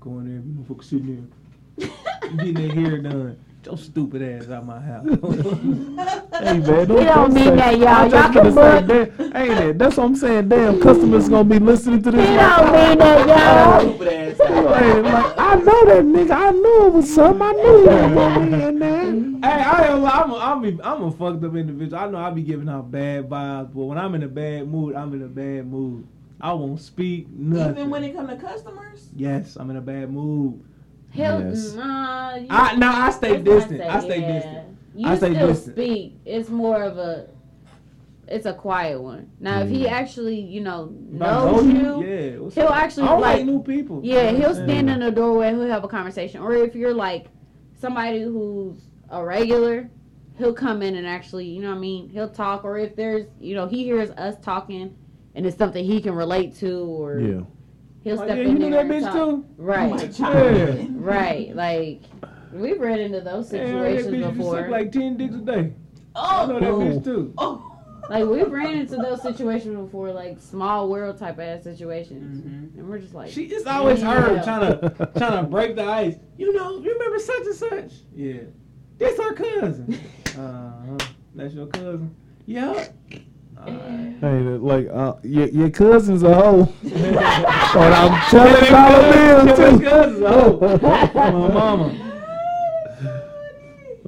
Going 0.00 0.26
there, 0.26 0.40
motherfucker 0.42 0.84
sitting 0.84 1.30
there, 1.78 1.88
getting 2.36 2.54
their 2.54 2.74
hair 2.74 2.98
done. 2.98 3.44
Your 3.66 3.76
stupid 3.76 4.22
ass 4.22 4.48
out 4.48 4.64
my 4.64 4.78
house. 4.78 5.04
Hey 5.04 5.18
man, 5.18 6.62
don't, 6.62 6.88
We 6.98 7.04
don't 7.04 7.32
mean 7.34 7.44
say- 7.46 7.56
that, 7.56 7.78
y'all. 7.78 8.08
Y'all 8.08 8.32
can 8.32 8.54
say, 8.54 8.82
damn, 8.86 9.36
ain't 9.36 9.60
it? 9.60 9.78
That's 9.78 9.96
what 9.96 10.04
I'm 10.04 10.14
saying. 10.14 10.48
Damn, 10.48 10.80
customers 10.80 11.28
gonna 11.28 11.42
be 11.48 11.58
listening 11.58 12.00
to 12.02 12.12
this. 12.12 12.28
We 12.30 12.36
like, 12.36 12.56
don't 12.58 12.72
mean 12.72 12.98
that, 12.98 13.26
y'all. 13.28 13.80
Stupid 13.80 14.08
ass. 14.08 14.38
Hey, 14.38 15.00
like, 15.00 15.34
I 15.38 15.54
know 15.56 15.84
that 15.86 16.04
nigga. 16.04 16.30
I 16.30 16.50
knew 16.52 16.86
it 16.86 16.92
was 16.92 17.12
something. 17.12 17.42
I 17.42 17.52
knew 17.54 17.78
he 17.78 17.86
was 17.88 18.12
gonna 18.14 18.46
be 18.56 18.62
in 18.62 18.78
there. 18.78 19.50
Hey, 19.50 19.62
I 19.64 19.92
ain't 19.92 20.00
lie, 20.02 20.10
I'm 20.10 20.30
a, 20.30 20.36
I'm, 20.36 20.64
a, 20.64 20.82
I'm 20.84 21.02
a 21.02 21.10
fucked 21.10 21.42
up 21.42 21.56
individual. 21.56 22.00
I 22.00 22.08
know 22.08 22.18
I 22.18 22.30
be 22.30 22.42
giving 22.42 22.68
out 22.68 22.88
bad 22.92 23.28
vibes, 23.28 23.74
but 23.74 23.80
when 23.84 23.98
I'm 23.98 24.14
in 24.14 24.22
a 24.22 24.28
bad 24.28 24.68
mood, 24.68 24.94
I'm 24.94 25.12
in 25.14 25.22
a 25.22 25.26
bad 25.26 25.66
mood. 25.66 26.06
I 26.40 26.52
won't 26.52 26.80
speak 26.80 27.28
nothing. 27.30 27.72
Even 27.78 27.90
when 27.90 28.04
it 28.04 28.14
come 28.14 28.28
to 28.28 28.36
customers. 28.36 29.08
yes, 29.16 29.56
I'm 29.56 29.70
in 29.70 29.76
a 29.76 29.80
bad 29.80 30.12
mood. 30.12 30.62
He'll, 31.16 31.40
Yes. 31.40 31.74
nah, 31.74 32.34
you- 32.36 32.46
I 32.50 32.76
now 32.76 33.06
I 33.06 33.10
stay 33.10 33.40
distant. 33.42 33.80
I 33.80 34.00
stay 34.00 34.20
yeah. 34.20 34.32
distant. 34.32 34.78
You 34.94 35.08
I 35.08 35.16
stay 35.16 35.34
still 35.34 35.48
distant. 35.48 35.76
speak. 35.76 36.18
It's 36.24 36.48
more 36.48 36.82
of 36.82 36.98
a, 36.98 37.28
it's 38.28 38.46
a 38.46 38.52
quiet 38.52 39.00
one. 39.00 39.30
Now, 39.40 39.60
if 39.60 39.68
he 39.68 39.86
actually, 39.88 40.40
you 40.40 40.60
know, 40.60 40.92
I 41.14 41.16
know 41.16 41.60
knows 41.60 41.66
you, 41.66 42.04
yeah. 42.04 42.50
he'll 42.54 42.72
actually 42.72 43.06
like, 43.08 43.20
like 43.20 43.44
new 43.46 43.62
people. 43.62 44.00
Yeah, 44.04 44.30
he'll 44.32 44.54
stand 44.54 44.70
saying? 44.70 44.88
in 44.88 45.00
the 45.00 45.10
doorway. 45.10 45.50
He'll 45.50 45.68
have 45.68 45.84
a 45.84 45.88
conversation. 45.88 46.40
Or 46.40 46.54
if 46.54 46.74
you're 46.74 46.94
like 46.94 47.26
somebody 47.78 48.22
who's 48.22 48.78
a 49.10 49.24
regular, 49.24 49.88
he'll 50.38 50.54
come 50.54 50.82
in 50.82 50.96
and 50.96 51.06
actually, 51.06 51.46
you 51.46 51.62
know 51.62 51.70
what 51.70 51.76
I 51.76 51.80
mean? 51.80 52.08
He'll 52.10 52.28
talk. 52.30 52.64
Or 52.64 52.78
if 52.78 52.96
there's, 52.96 53.26
you 53.40 53.54
know, 53.54 53.66
he 53.66 53.84
hears 53.84 54.10
us 54.10 54.34
talking 54.42 54.94
and 55.34 55.46
it's 55.46 55.56
something 55.56 55.84
he 55.84 56.00
can 56.00 56.14
relate 56.14 56.56
to, 56.56 56.80
or 56.84 57.20
Yeah. 57.20 57.40
He'll 58.06 58.20
Oh, 58.20 58.24
yeah, 58.26 58.34
in 58.34 58.38
you 58.38 58.44
there 58.44 58.54
knew 58.54 58.70
that 58.70 58.80
and 58.82 58.90
bitch 58.90 59.02
talk. 59.02 59.14
too? 59.14 59.44
Right, 59.56 59.90
My 59.90 60.02
Yeah. 60.54 60.86
right. 60.92 61.56
Like 61.56 62.02
we've 62.52 62.80
ran 62.80 63.00
into 63.00 63.20
those 63.20 63.52
Yeah, 63.52 63.64
that 63.64 63.68
situations 63.68 64.06
bitch 64.24 64.36
before. 64.36 64.60
suck 64.60 64.70
like 64.70 64.92
ten 64.92 65.16
dicks 65.16 65.34
a 65.34 65.38
day. 65.38 65.72
I 66.14 66.46
know 66.46 66.56
Oh. 66.56 66.60
that 66.60 66.68
Oh. 66.70 66.78
bitch 66.78 67.04
too. 67.04 67.34
Oh. 67.38 67.72
Like 68.08 68.24
we've 68.26 68.48
ran 68.52 68.74
into 68.76 68.94
those 68.98 69.20
situations 69.20 69.74
before, 69.76 70.12
like 70.12 70.38
small 70.40 70.88
world 70.88 71.18
type 71.18 71.40
ass 71.40 71.64
situations, 71.64 72.40
Mhm. 72.40 72.78
and 72.78 72.88
we're 72.88 73.00
just 73.00 73.14
like, 73.14 73.30
She 73.30 73.46
is 73.46 73.66
always 73.66 74.00
her 74.00 74.40
trying 74.44 74.60
to 74.78 75.10
trying 75.16 75.42
to 75.44 75.50
break 75.50 75.74
the 75.74 75.82
ice. 75.84 76.14
You 76.38 76.52
know, 76.52 76.78
you 76.78 76.92
remember 76.92 77.18
such 77.18 77.44
and 77.46 77.54
such? 77.56 77.92
Yeah. 78.14 78.42
This 78.98 79.18
our 79.18 79.32
cousin. 79.34 79.98
Uh-huh. 80.38 80.98
That's 81.34 81.54
your 81.54 81.66
cousin? 81.66 82.14
Yeah. 82.44 82.88
Alright. 83.58 84.16
Hey, 84.20 84.40
like, 84.40 84.88
uh, 84.88 85.14
your, 85.22 85.48
your 85.48 85.70
cousin's 85.70 86.22
a 86.22 86.34
hoe. 86.34 86.64
but 86.82 87.92
I'm 87.92 88.30
telling 88.30 88.70
dollar 88.70 89.12
bills 89.12 89.58
Tell 89.58 89.70
his 89.70 89.80
too. 89.80 89.84
cousins 89.86 90.20
a 90.22 90.32
hoe. 90.32 91.10
My 91.14 91.30
mama. 91.30 92.02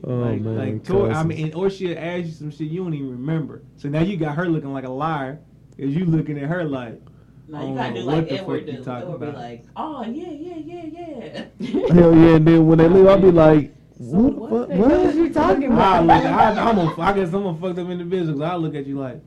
Oh 0.05 0.15
like, 0.15 0.41
man, 0.41 0.57
like 0.57 0.85
Tor- 0.85 1.13
I 1.13 1.23
mean, 1.23 1.53
or 1.55 1.69
she'll 1.69 1.99
ask 1.99 2.25
you 2.27 2.33
some 2.33 2.51
shit 2.51 2.69
you 2.69 2.83
don't 2.83 2.95
even 2.95 3.11
remember. 3.11 3.63
So 3.77 3.89
now 3.89 4.01
you 4.01 4.17
got 4.17 4.37
her 4.37 4.49
looking 4.49 4.73
like 4.73 4.85
a 4.85 4.89
liar, 4.91 5.39
cause 5.77 5.89
you 5.91 6.05
looking 6.07 6.39
at 6.39 6.49
her 6.49 6.65
like, 6.65 7.01
No, 7.49 7.69
you 7.69 7.75
gotta 7.75 7.95
do 7.95 8.07
what 8.07 8.15
like 8.17 8.29
the 8.29 8.39
Edward 8.41 8.61
fuck 8.61 8.67
you 8.69 8.79
do. 8.79 8.85
talking 8.85 9.03
Edward 9.09 9.21
be 9.21 9.27
about. 9.27 9.41
like, 9.41 9.65
oh 9.77 10.05
yeah, 10.05 10.31
yeah, 10.31 10.57
yeah, 10.57 11.45
yeah. 11.59 11.93
Hell 11.93 12.15
yeah, 12.17 12.37
and 12.37 12.47
then 12.47 12.67
when 12.67 12.79
they 12.79 12.89
leave, 12.89 13.07
I'll 13.07 13.21
be 13.21 13.31
like, 13.33 13.75
what? 13.99 14.35
what 14.35 14.51
What? 14.51 14.69
the 14.71 14.77
what 14.77 14.89
what? 14.91 15.01
are 15.07 15.13
you 15.13 15.33
talking 15.33 15.73
I 15.73 15.99
about? 15.99 16.07
look, 16.07 16.25
I, 16.33 16.71
I'm 16.71 16.79
a, 16.79 17.01
I 17.01 17.13
guess 17.13 17.33
I'm 17.35 17.47
a 17.47 17.55
fucked 17.59 17.79
up 17.81 17.89
individual. 17.89 18.39
'cause 18.39 18.43
I 18.51 18.55
look 18.55 18.75
at 18.77 18.87
you 18.87 18.99
like, 18.99 19.21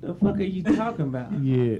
The 0.00 0.14
fuck 0.14 0.36
are 0.38 0.42
you 0.42 0.62
talking 0.62 1.06
about? 1.06 1.32
Yeah. 1.42 1.78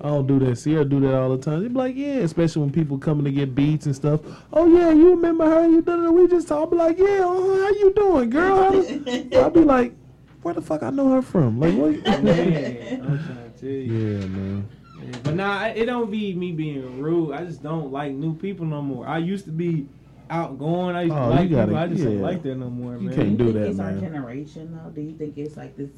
I 0.00 0.08
don't 0.08 0.26
do 0.26 0.38
that. 0.40 0.56
Sierra 0.56 0.84
do 0.84 0.98
that 1.00 1.14
all 1.14 1.36
the 1.36 1.42
time. 1.42 1.62
They 1.62 1.68
be 1.68 1.74
like, 1.74 1.94
yeah, 1.94 2.16
especially 2.16 2.62
when 2.62 2.72
people 2.72 2.98
coming 2.98 3.24
to 3.24 3.30
get 3.30 3.54
beats 3.54 3.86
and 3.86 3.94
stuff. 3.94 4.20
Oh 4.52 4.66
yeah, 4.66 4.90
you 4.90 5.10
remember 5.10 5.44
her? 5.48 5.68
You 5.68 5.80
done 5.82 6.04
it? 6.06 6.10
We 6.10 6.26
just 6.26 6.48
talk. 6.48 6.68
I 6.68 6.70
be 6.70 6.76
like, 6.76 6.98
yeah, 6.98 7.20
uh-huh, 7.24 7.62
how 7.62 7.68
you 7.70 7.92
doing, 7.94 8.30
girl? 8.30 8.56
How 8.62 8.70
does- 8.70 8.90
I 8.90 9.48
be 9.50 9.60
like, 9.64 9.94
where 10.42 10.54
the 10.54 10.60
fuck 10.62 10.82
I 10.82 10.90
know 10.90 11.10
her 11.12 11.22
from? 11.22 11.60
Like 11.60 11.74
what? 11.74 11.92
Man, 12.24 13.02
I'm 13.02 13.24
trying 13.24 13.52
to 13.52 13.60
tell 13.60 13.68
you. 13.68 13.92
yeah, 13.92 14.26
man. 14.26 14.68
Yeah, 15.02 15.18
But 15.22 15.34
nah, 15.34 15.66
it 15.66 15.84
don't 15.86 16.10
be 16.10 16.34
me 16.34 16.50
being 16.52 17.00
rude. 17.00 17.32
I 17.32 17.44
just 17.44 17.62
don't 17.62 17.92
like 17.92 18.12
new 18.12 18.34
people 18.34 18.66
no 18.66 18.82
more. 18.82 19.06
I 19.06 19.18
used 19.18 19.44
to 19.44 19.52
be 19.52 19.86
outgoing. 20.30 20.96
I 20.96 21.02
used 21.02 21.14
to 21.14 21.22
Oh, 21.22 21.28
like 21.28 21.50
you 21.50 21.56
gotta- 21.56 21.66
people. 21.68 21.76
I 21.82 21.86
just 21.86 22.02
don't 22.04 22.20
like 22.22 22.42
that 22.42 22.54
no 22.56 22.70
more, 22.70 22.94
You 22.96 23.08
man. 23.10 23.14
can't 23.16 23.36
do 23.38 23.44
do 23.44 23.44
you 23.44 23.52
think 23.52 23.64
that, 23.64 23.70
it's 23.70 23.80
our 23.80 24.00
generation 24.00 24.76
though? 24.82 24.90
Do 24.90 25.00
you 25.02 25.12
think 25.12 25.38
it's 25.38 25.56
like 25.56 25.76
this? 25.76 25.90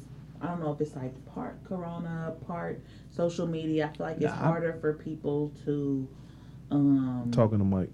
I 0.43 0.47
don't 0.47 0.59
know 0.59 0.71
if 0.73 0.81
it's 0.81 0.95
like 0.95 1.13
part 1.33 1.63
Corona, 1.63 2.33
part 2.45 2.83
social 3.09 3.47
media. 3.47 3.89
I 3.93 3.97
feel 3.97 4.05
like 4.07 4.15
it's 4.17 4.25
Nah, 4.25 4.31
I- 4.31 4.47
harder 4.47 4.73
for 4.81 4.93
people 4.93 5.51
to. 5.65 6.07
Um, 6.71 7.29
Talking 7.31 7.59
to 7.59 7.63
Mike. 7.63 7.89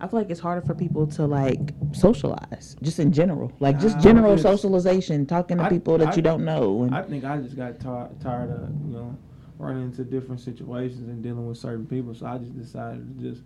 I 0.00 0.06
feel 0.08 0.18
like 0.20 0.30
it's 0.30 0.40
harder 0.40 0.62
for 0.66 0.74
people 0.74 1.06
to 1.08 1.26
like 1.26 1.74
socialize, 1.92 2.76
just 2.82 2.98
in 2.98 3.12
general, 3.12 3.52
like 3.60 3.78
just 3.78 3.96
Nah, 3.96 4.02
general 4.02 4.38
socialization, 4.38 5.26
talking 5.26 5.58
to 5.58 5.64
I- 5.64 5.68
people 5.68 5.98
that 5.98 6.08
I- 6.08 6.16
you 6.16 6.22
don't 6.22 6.44
know. 6.44 6.84
And, 6.84 6.94
I 6.94 7.02
think 7.02 7.24
I 7.24 7.36
just 7.38 7.56
got 7.56 7.78
tar- 7.78 8.08
tired 8.20 8.50
of 8.50 8.70
you 8.86 8.94
know 8.94 9.14
running 9.58 9.82
into 9.84 10.04
different 10.04 10.40
situations 10.40 11.06
and 11.08 11.22
dealing 11.22 11.46
with 11.46 11.58
certain 11.58 11.84
people. 11.84 12.14
So 12.14 12.24
I 12.26 12.38
just 12.38 12.56
decided 12.56 13.18
to 13.18 13.30
just 13.30 13.42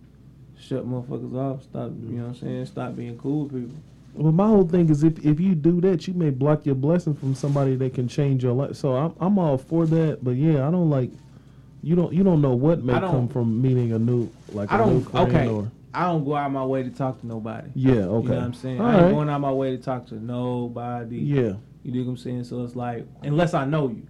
shut 0.56 0.86
motherfuckers 0.88 1.34
off. 1.34 1.64
Stop. 1.64 1.90
You 2.00 2.10
know 2.18 2.22
what 2.22 2.28
I'm 2.28 2.34
saying? 2.36 2.66
Stop 2.66 2.94
being 2.94 3.18
cool 3.18 3.46
with 3.46 3.52
people. 3.68 3.82
Well, 4.14 4.32
my 4.32 4.46
whole 4.46 4.66
thing 4.66 4.88
is 4.90 5.02
if 5.02 5.24
if 5.24 5.40
you 5.40 5.54
do 5.54 5.80
that, 5.82 6.06
you 6.06 6.14
may 6.14 6.30
block 6.30 6.64
your 6.66 6.74
blessing 6.76 7.14
from 7.14 7.34
somebody 7.34 7.74
that 7.76 7.94
can 7.94 8.06
change 8.08 8.42
your 8.44 8.52
life. 8.52 8.76
So 8.76 8.94
I'm 8.94 9.14
I'm 9.20 9.38
all 9.38 9.58
for 9.58 9.86
that. 9.86 10.22
But 10.22 10.32
yeah, 10.32 10.66
I 10.66 10.70
don't 10.70 10.88
like. 10.90 11.10
You 11.82 11.96
don't 11.96 12.12
you 12.14 12.22
don't 12.24 12.40
know 12.40 12.54
what 12.54 12.82
may 12.82 12.94
I 12.94 13.00
don't- 13.00 13.10
come 13.10 13.28
from 13.28 13.60
meeting 13.60 13.92
a 13.92 13.98
new 13.98 14.30
like 14.52 14.72
I 14.72 14.82
a 14.82 14.86
new 14.86 15.00
don't. 15.00 15.10
friend 15.10 15.28
Okay. 15.36 15.48
or 15.48 15.70
I 15.92 16.06
don't 16.06 16.24
go 16.24 16.34
out 16.34 16.50
my 16.50 16.64
way 16.64 16.82
to 16.82 16.90
talk 16.90 17.20
to 17.20 17.26
nobody. 17.26 17.68
yeah 17.74 17.92
okay. 17.92 18.00
You 18.00 18.08
know 18.08 18.18
what 18.20 18.30
I'm 18.44 18.54
saying? 18.54 18.80
All 18.80 18.86
I 18.86 18.92
ain't 18.94 19.02
right. 19.02 19.10
going 19.12 19.28
out 19.28 19.40
my 19.40 19.52
way 19.52 19.76
to 19.76 19.82
talk 19.82 20.06
to 20.06 20.14
nobody. 20.14 21.18
Yeah. 21.18 21.52
You 21.82 21.92
dig 21.92 22.06
what 22.06 22.12
I'm 22.12 22.16
saying? 22.16 22.44
So 22.44 22.64
it's 22.64 22.74
like, 22.74 23.06
unless 23.22 23.52
I 23.54 23.64
know 23.66 23.88
you. 23.90 24.06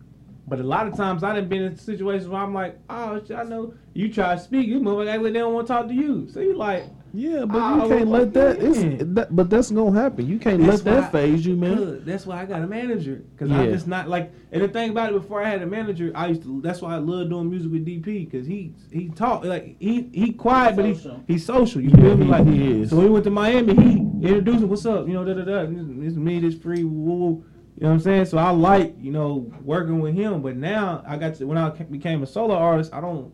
But 0.47 0.61
a 0.61 0.63
lot 0.63 0.87
of 0.87 0.97
times 0.97 1.25
I 1.25 1.35
done 1.35 1.49
been 1.49 1.63
in 1.63 1.77
situations 1.77 2.29
where 2.29 2.41
I'm 2.41 2.55
like, 2.55 2.79
oh, 2.89 3.21
shit, 3.27 3.37
I 3.37 3.43
know 3.43 3.75
you 3.95 4.13
try 4.13 4.35
to 4.35 4.41
speak, 4.41 4.67
you 4.69 4.77
act 5.09 5.23
like 5.23 5.33
they 5.33 5.39
don't 5.41 5.53
want 5.55 5.67
to 5.67 5.73
talk 5.73 5.89
to 5.89 5.95
you. 5.95 6.29
So 6.31 6.41
you 6.41 6.55
like, 6.57 6.85
Yeah, 7.17 7.45
but 7.45 7.59
Oh, 7.63 7.83
you 7.89 7.97
can't 7.97 8.11
let 8.11 8.33
that. 8.35 8.57
It's, 8.61 8.81
that. 9.15 9.29
But 9.37 9.49
that's 9.49 9.71
gonna 9.71 9.99
happen. 9.99 10.27
You 10.27 10.39
can't 10.41 10.61
That's 10.61 10.85
let 10.85 10.93
that 10.93 11.03
why- 11.15 11.21
phase 11.21 11.47
you, 11.47 11.55
man. 11.55 11.77
good. 11.77 12.05
That's 12.05 12.27
why 12.27 12.43
I 12.43 12.45
got 12.45 12.61
a 12.63 12.67
manager. 12.67 13.23
Because 13.31 13.53
I'm 13.53 13.71
just 13.71 13.87
not 13.87 14.09
like, 14.09 14.33
and 14.51 14.61
the 14.61 14.67
thing 14.69 14.91
about 14.91 15.11
it, 15.11 15.21
before 15.21 15.41
I 15.41 15.49
had 15.49 15.63
a 15.63 15.67
manager, 15.67 16.11
I 16.15 16.27
used 16.27 16.43
to, 16.43 16.61
that's 16.61 16.83
why 16.83 16.95
I 16.95 16.99
love 16.99 17.29
doing 17.31 17.49
music 17.49 17.71
with 17.71 17.87
DP. 17.87 18.29
Because 18.29 18.49
he, 18.49 18.75
he 18.91 19.11
talk, 19.11 19.45
like, 19.45 19.77
he, 19.79 20.11
he 20.13 20.33
quiet, 20.33 20.75
but 20.75 20.87
he, 20.87 20.95
Social. 20.95 21.25
he's 21.29 21.47
social. 21.47 21.81
You 21.81 21.91
Yeah, 21.91 21.97
feel 22.03 22.17
me? 22.17 22.27
Like, 22.27 22.47
he 22.49 22.81
is. 22.83 22.91
So 22.91 22.97
when 22.97 23.07
we 23.07 23.13
went 23.13 23.25
to 23.25 23.31
Miami, 23.31 23.75
he 23.75 23.99
introduced 24.27 24.61
me, 24.61 24.67
what's 24.67 24.85
up? 24.85 25.07
You 25.07 25.13
know, 25.15 25.25
da 25.25 25.35
da 25.35 25.45
da. 25.45 25.67
This 25.67 26.15
me, 26.17 26.41
this 26.41 26.57
free, 26.57 26.83
woo 26.83 26.91
woo. 26.91 27.45
You 27.77 27.83
know 27.83 27.89
what 27.89 27.95
I'm 27.95 28.01
saying? 28.01 28.25
So 28.27 28.39
I 28.39 28.51
like, 28.51 28.95
you 29.01 29.13
know, 29.13 29.53
working 29.63 30.01
with 30.01 30.15
him. 30.15 30.43
But 30.43 30.57
now 30.57 31.05
I 31.07 31.17
got 31.17 31.37
to 31.37 31.47
when 31.47 31.59
I 31.59 31.71
became 31.71 32.23
a 32.25 32.27
solo 32.27 32.55
artist, 32.57 32.93
I 32.93 33.01
don't, 33.01 33.33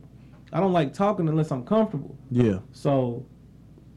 I 0.53 0.61
don't 0.61 0.73
like 0.73 0.93
talking 0.93 1.29
unless 1.29 1.51
I'm 1.51 1.65
comfortable. 1.65 2.17
Yeah. 2.31 2.59
So 2.73 3.27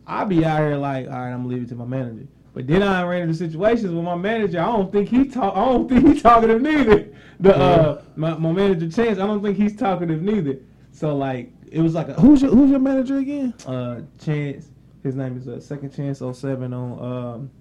I 0.05 0.23
be 0.25 0.45
out 0.45 0.59
here 0.59 0.75
like, 0.75 1.07
all 1.07 1.13
right, 1.13 1.31
I'm 1.31 1.43
gonna 1.43 1.53
leave 1.53 1.63
it 1.63 1.69
to 1.69 1.75
my 1.75 1.85
manager. 1.85 2.27
But 2.53 2.67
then 2.67 2.83
I 2.83 3.03
ran 3.03 3.23
into 3.23 3.33
situations 3.33 3.91
with 3.91 4.03
my 4.03 4.15
manager. 4.15 4.59
I 4.59 4.65
don't 4.65 4.91
think 4.91 5.09
he 5.09 5.25
talk. 5.25 5.55
I 5.55 5.65
don't 5.65 5.89
think 5.89 6.07
he 6.07 6.19
talkative 6.21 6.61
neither. 6.61 7.09
The 7.39 7.55
uh, 7.57 8.01
my, 8.15 8.35
my 8.35 8.51
manager 8.51 8.89
Chance. 8.89 9.17
I 9.17 9.25
don't 9.25 9.41
think 9.41 9.57
he's 9.57 9.75
talkative 9.75 10.21
neither. 10.21 10.59
So 10.91 11.15
like, 11.15 11.51
it 11.71 11.81
was 11.81 11.95
like 11.95 12.09
a 12.09 12.13
Who's 12.13 12.41
your 12.41 12.51
Who's 12.51 12.69
your 12.69 12.79
manager 12.79 13.17
again? 13.17 13.53
uh 13.65 14.01
Chance. 14.23 14.69
His 15.01 15.15
name 15.15 15.35
is 15.37 15.47
uh, 15.47 15.59
Second 15.59 15.95
Chance 15.95 16.19
07 16.19 16.73
on 16.73 16.91
um 17.03 17.51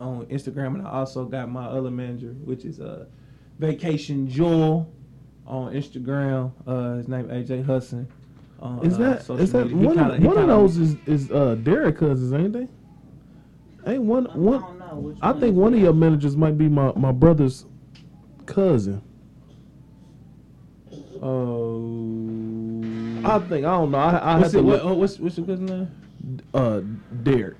on 0.00 0.26
Instagram, 0.26 0.74
and 0.74 0.86
I 0.86 0.90
also 0.90 1.24
got 1.24 1.50
my 1.50 1.66
other 1.66 1.90
manager, 1.90 2.34
which 2.44 2.64
is 2.64 2.80
uh 2.80 3.06
Vacation 3.58 4.28
Joel 4.28 4.92
on 5.46 5.72
Instagram. 5.72 6.52
Uh, 6.66 6.96
his 6.96 7.08
name 7.08 7.26
AJ 7.28 7.64
Hudson. 7.66 8.08
On, 8.64 8.84
Is 8.84 8.94
uh, 8.94 8.98
that 8.98 9.22
social 9.22 9.40
is 9.42 9.52
that 9.52 9.66
media. 9.70 9.86
One 9.86 9.96
kinda- 9.96 10.14
of 10.14 10.22
one 10.24 10.36
of 10.36 10.38
kinda- 10.42 10.54
those 10.54 10.76
is 10.78 10.96
is 11.06 11.30
uh 11.30 11.54
Derek 11.56 11.98
cousins, 11.98 12.32
ain't 12.32 12.52
they? 12.54 12.68
Ain't 13.86 14.02
one 14.02 14.26
I 14.26 14.36
one. 14.36 14.60
don't 14.60 14.78
know. 14.78 14.94
Which 15.00 15.18
I 15.20 15.30
one 15.32 15.40
think 15.40 15.56
one 15.56 15.74
of 15.74 15.80
your 15.80 15.92
managers 15.92 16.36
might 16.36 16.56
be 16.58 16.68
my 16.68 16.92
my 16.96 17.12
brother's 17.12 17.66
cousin. 18.46 19.02
Oh. 21.22 21.80
I 23.26 23.38
think 23.40 23.64
I 23.64 23.70
don't 23.76 23.90
know. 23.90 23.98
I, 23.98 24.08
I 24.08 24.32
have 24.32 24.40
what's, 24.40 24.52
to 24.52 24.58
it, 24.58 24.62
what, 24.62 24.80
oh, 24.82 24.94
what's 24.94 25.18
what's 25.18 25.36
your 25.38 25.46
cousin 25.46 25.66
name? 25.66 25.88
Uh, 26.52 26.80
Derek. 27.22 27.56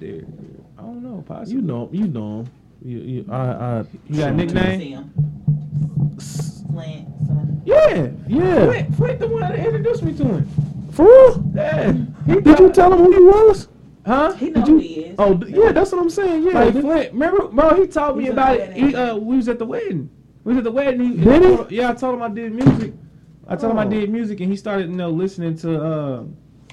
There. 0.00 0.22
I 0.78 0.82
don't 0.82 1.02
know. 1.02 1.24
Possibly. 1.26 1.54
You 1.54 1.62
know 1.62 1.86
him. 1.88 1.94
You 1.94 2.08
know 2.08 2.40
him. 2.40 2.46
You, 2.84 2.98
you, 2.98 3.26
I, 3.30 3.36
I. 3.38 3.84
You 4.08 4.16
got 4.20 4.30
a 4.30 4.34
nickname? 4.34 5.10
See 6.82 6.90
him. 6.90 7.06
Flint, 7.06 7.26
son. 7.26 7.62
Yeah. 7.64 8.10
Yeah. 8.26 8.64
Flint, 8.66 8.94
Flint 8.96 9.18
the 9.20 9.28
one 9.28 9.40
that 9.42 9.54
introduced 9.58 10.02
me 10.02 10.12
to 10.14 10.24
him. 10.24 10.90
For 10.92 11.04
real? 11.04 11.44
Yeah. 11.54 11.92
He 12.26 12.40
Did 12.40 12.58
you 12.58 12.72
tell 12.72 12.92
him 12.92 12.98
who 12.98 13.12
you 13.14 13.26
was? 13.26 13.68
Huh? 14.06 14.32
He 14.34 14.50
know 14.50 14.60
Did 14.60 14.68
who 14.68 14.74
you- 14.74 14.80
he 14.80 14.94
is. 15.06 15.14
Oh, 15.18 15.40
yeah. 15.46 15.72
That's 15.72 15.92
what 15.92 16.00
I'm 16.02 16.10
saying. 16.10 16.42
Yeah. 16.44 16.52
Like 16.52 16.72
Flint, 16.72 17.12
remember, 17.12 17.48
bro? 17.48 17.74
He 17.80 17.86
told 17.86 18.18
me 18.18 18.28
about 18.28 18.56
it. 18.58 18.72
He, 18.76 18.94
uh, 18.94 19.16
we 19.16 19.36
was 19.36 19.48
at 19.48 19.58
the 19.58 19.64
wedding. 19.66 20.10
We 20.44 20.52
was 20.52 20.58
at 20.58 20.64
the 20.64 20.70
wedding. 20.72 21.00
He, 21.00 21.16
Did 21.24 21.42
he? 21.42 21.56
told- 21.56 21.70
Yeah, 21.72 21.90
I 21.90 21.94
told 21.94 22.14
him 22.14 22.22
I 22.22 22.28
did 22.28 22.52
music. 22.54 22.92
I 23.48 23.56
told 23.56 23.72
him 23.72 23.78
I 23.78 23.86
Oh. 23.86 23.90
did 23.90 24.10
music, 24.10 24.40
and 24.40 24.50
he 24.50 24.56
started, 24.56 24.88
you 24.90 24.96
know, 24.96 25.10
listening 25.10 25.56
to. 25.58 25.82
Uh, 25.82 26.22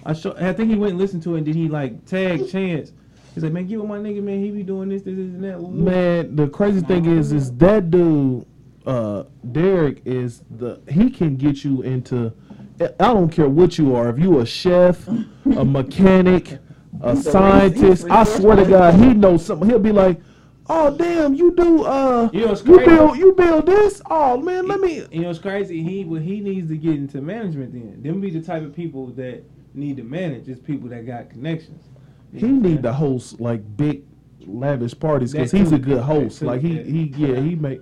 I 0.06 0.14
show. 0.14 0.34
I 0.40 0.52
think 0.53 0.69
he 0.72 0.76
went 0.78 0.91
and 0.91 0.99
listened 0.99 1.22
to 1.23 1.36
it, 1.36 1.40
and 1.40 1.48
then 1.48 1.53
he 1.53 1.68
like 1.69 2.06
tagged 2.06 2.49
Chance. 2.49 2.91
He's 3.34 3.44
like, 3.44 3.53
man, 3.53 3.65
give 3.68 3.80
him 3.80 3.88
my 3.88 3.98
nigga, 3.98 4.22
man. 4.22 4.44
He 4.44 4.52
be 4.52 4.64
doing 4.64 4.90
this, 4.90 5.03
this, 5.03 5.15
this, 5.15 5.26
and 5.26 5.44
that. 5.44 5.60
Woo, 5.60 5.68
woo." 5.68 5.84
Man, 5.84 6.36
the 6.36 6.48
crazy 6.49 6.82
thing 6.82 7.06
is, 7.06 7.32
is 7.32 7.52
that 7.57 7.90
dude, 7.91 8.45
uh, 8.86 9.24
Derek 9.52 10.02
is 10.06 10.41
the 10.49 10.82
he 10.90 11.10
can 11.10 11.38
get 11.38 11.64
you 11.64 11.82
into. 11.82 12.34
I 12.80 13.14
don't 13.14 13.30
care 13.30 13.48
what 13.48 13.78
you 13.78 13.95
are. 13.95 14.10
If 14.10 14.18
you 14.18 14.40
a 14.40 14.45
chef, 14.45 15.08
a 15.08 15.64
mechanic, 15.64 16.58
a 17.02 17.16
He's 17.16 17.30
scientist, 17.32 18.06
racist 18.06 18.12
I 18.12 18.24
swear 18.24 18.56
to 18.56 18.66
God, 18.66 18.95
he 18.95 19.14
knows 19.14 19.45
something. 19.45 19.70
He'll 19.70 19.78
be 19.78 19.91
like, 19.91 20.20
"Oh 20.68 20.95
damn, 20.98 21.36
you 21.36 21.56
do 21.56 21.84
uh, 21.84 22.30
You 22.34 22.48
know 22.48 22.56
you 22.56 22.86
build 22.86 23.18
you 23.18 23.34
build 23.34 23.68
this? 23.68 24.02
Oh 24.10 24.38
man, 24.38 24.68
let 24.68 24.80
me." 24.80 25.06
You 25.12 25.22
know, 25.22 25.30
it's 25.30 25.40
crazy. 25.40 25.84
He 25.84 26.06
well, 26.06 26.22
he 26.22 26.40
needs 26.40 26.70
to 26.70 26.78
get 26.78 26.95
into 26.95 27.22
management. 27.22 27.74
Then 27.74 28.02
them 28.02 28.20
be 28.20 28.32
the 28.32 28.41
type 28.41 28.64
of 28.64 28.76
people 28.76 29.08
that 29.12 29.44
need 29.76 29.98
to 29.98 30.03
manage. 30.03 30.48
It's 30.48 30.60
people 30.60 30.90
that 30.90 31.06
got 31.06 31.30
connections. 31.30 31.86
He 32.34 32.48
need 32.48 32.82
to 32.84 32.94
host 32.94 33.40
like 33.40 33.78
big, 33.78 34.06
lavish 34.48 34.98
parties 34.98 35.34
because 35.34 35.52
he's 35.52 35.72
a 35.72 35.80
good 35.80 36.02
host. 36.02 36.41
Like 36.41 36.62
he 36.62 36.82
he 36.82 37.14
yeah 37.16 37.40
he 37.40 37.56
make 37.56 37.82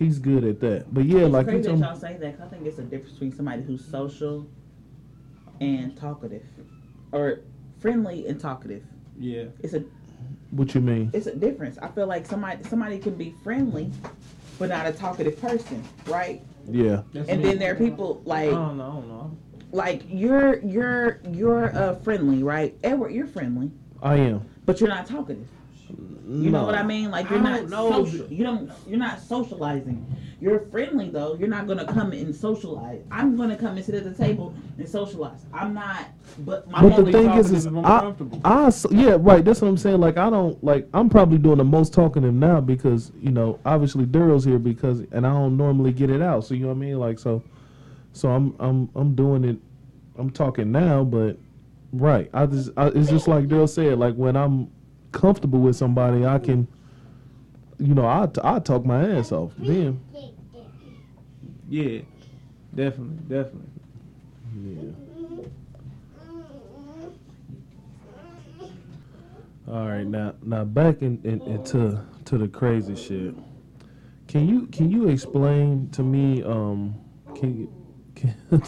he's 0.00 0.18
good 0.18 0.42
at 0.42 0.58
that. 0.60 0.92
But 0.92 1.04
yeah, 1.04 1.20
It's 1.20 1.32
like 1.32 1.46
you 1.46 1.52
crazy 1.52 1.68
told 1.68 1.80
that 1.82 1.86
y'all 1.86 1.94
say 1.96 2.16
that 2.16 2.36
'cause 2.38 2.46
I 2.46 2.48
think 2.50 2.66
it's 2.66 2.78
a 2.78 2.82
difference 2.82 3.12
between 3.12 3.32
somebody 3.32 3.62
who's 3.62 3.84
social 3.84 4.48
and 5.60 5.96
talkative, 5.96 6.42
or 7.12 7.40
friendly 7.78 8.26
and 8.26 8.40
talkative. 8.40 8.82
Yeah. 9.18 9.44
It's 9.60 9.74
a 9.74 9.84
what 10.50 10.74
you 10.74 10.80
mean? 10.80 11.10
it's 11.12 11.26
a 11.28 11.36
difference. 11.36 11.78
I 11.78 11.88
feel 11.88 12.06
like 12.08 12.26
somebody 12.26 12.64
somebody 12.64 12.98
can 12.98 13.14
be 13.14 13.34
friendly, 13.44 13.92
but 14.58 14.70
not 14.70 14.86
a 14.86 14.92
talkative 14.92 15.40
person, 15.40 15.82
right? 16.08 16.42
Yeah. 16.68 17.02
That's 17.12 17.28
And 17.28 17.40
me. 17.42 17.48
then 17.50 17.58
there 17.58 17.72
are 17.72 17.76
people 17.76 18.20
I 18.26 18.28
like 18.28 18.50
don't 18.50 18.76
know. 18.78 18.84
I 18.84 18.94
don't 18.94 19.08
know. 19.08 19.36
like 19.72 20.02
you're 20.08 20.58
you're 20.64 21.20
you're 21.30 21.76
uh 21.76 21.94
friendly, 21.96 22.42
right? 22.42 22.76
Edward, 22.82 23.12
you're 23.12 23.26
friendly, 23.26 23.70
I 24.02 24.16
am. 24.16 24.42
but 24.64 24.80
you're 24.80 24.88
not 24.88 25.06
talkative. 25.06 25.46
You 26.28 26.50
know 26.50 26.64
what 26.64 26.74
I 26.76 26.82
mean? 26.84 27.10
Like 27.10 27.28
you're 27.28 27.40
I 27.40 27.58
not 27.60 27.68
know. 27.68 27.90
social. 28.04 28.26
You 28.28 28.44
don't. 28.44 28.70
You're 28.86 28.98
not 28.98 29.20
socializing. 29.20 30.06
You're 30.40 30.60
friendly 30.70 31.10
though. 31.10 31.34
You're 31.34 31.48
not 31.48 31.66
gonna 31.66 31.84
come 31.92 32.12
and 32.12 32.34
socialize. 32.34 33.02
I'm 33.10 33.36
gonna 33.36 33.56
come 33.56 33.76
and 33.76 33.84
sit 33.84 33.94
at 33.96 34.04
the 34.04 34.14
table 34.14 34.54
and 34.78 34.88
socialize. 34.88 35.40
I'm 35.52 35.74
not. 35.74 36.06
But 36.38 36.70
my 36.70 36.82
But 36.82 37.04
the 37.04 37.12
thing 37.12 37.30
is, 37.32 37.50
is 37.50 37.66
I'm 37.66 37.84
I, 37.84 38.00
comfortable. 38.00 38.40
I, 38.44 38.66
s- 38.66 38.86
yeah, 38.90 39.16
right. 39.18 39.44
That's 39.44 39.60
what 39.60 39.68
I'm 39.68 39.76
saying. 39.76 40.00
Like, 40.00 40.16
I 40.18 40.30
don't 40.30 40.62
like. 40.62 40.88
I'm 40.94 41.10
probably 41.10 41.38
doing 41.38 41.58
the 41.58 41.64
most 41.64 41.92
talking 41.92 42.22
to 42.22 42.28
him 42.28 42.38
now 42.38 42.60
because 42.60 43.10
you 43.20 43.32
know, 43.32 43.58
obviously 43.66 44.06
Daryl's 44.06 44.44
here 44.44 44.58
because, 44.58 45.00
and 45.12 45.26
I 45.26 45.32
don't 45.32 45.56
normally 45.56 45.92
get 45.92 46.10
it 46.10 46.22
out. 46.22 46.44
So 46.44 46.54
you 46.54 46.60
know 46.62 46.68
what 46.68 46.74
I 46.76 46.78
mean? 46.78 46.98
Like, 46.98 47.18
so, 47.18 47.42
so 48.12 48.30
I'm, 48.30 48.54
I'm, 48.60 48.88
I'm 48.94 49.14
doing 49.14 49.44
it. 49.44 49.58
I'm 50.16 50.30
talking 50.30 50.70
now, 50.70 51.02
but 51.04 51.36
right. 51.92 52.30
I 52.32 52.46
just, 52.46 52.70
I, 52.76 52.86
it's 52.88 53.10
just 53.10 53.26
like 53.28 53.46
Daryl 53.46 53.68
said. 53.68 53.98
Like 53.98 54.14
when 54.14 54.36
I'm 54.36 54.70
comfortable 55.12 55.60
with 55.60 55.76
somebody, 55.76 56.24
I 56.24 56.38
can, 56.38 56.66
you 57.78 57.94
know, 57.94 58.06
I, 58.06 58.28
I 58.42 58.58
talk 58.58 58.84
my 58.84 59.16
ass 59.16 59.32
off. 59.32 59.52
Then, 59.58 60.00
Yeah. 61.68 62.00
Definitely. 62.74 63.16
Definitely. 63.28 63.68
yeah. 64.64 64.92
All 69.68 69.86
right, 69.86 70.06
now 70.06 70.34
now 70.42 70.64
back 70.64 71.00
in, 71.00 71.20
in, 71.22 71.40
into 71.42 72.04
to 72.24 72.38
the 72.38 72.48
crazy 72.48 72.96
shit. 72.96 73.34
Can 74.26 74.48
you 74.48 74.66
can 74.66 74.90
you 74.90 75.08
explain 75.08 75.88
to 75.90 76.02
me? 76.02 76.42
Um, 76.42 76.94
can 77.36 77.56
you 77.56 77.72
can, 78.16 78.34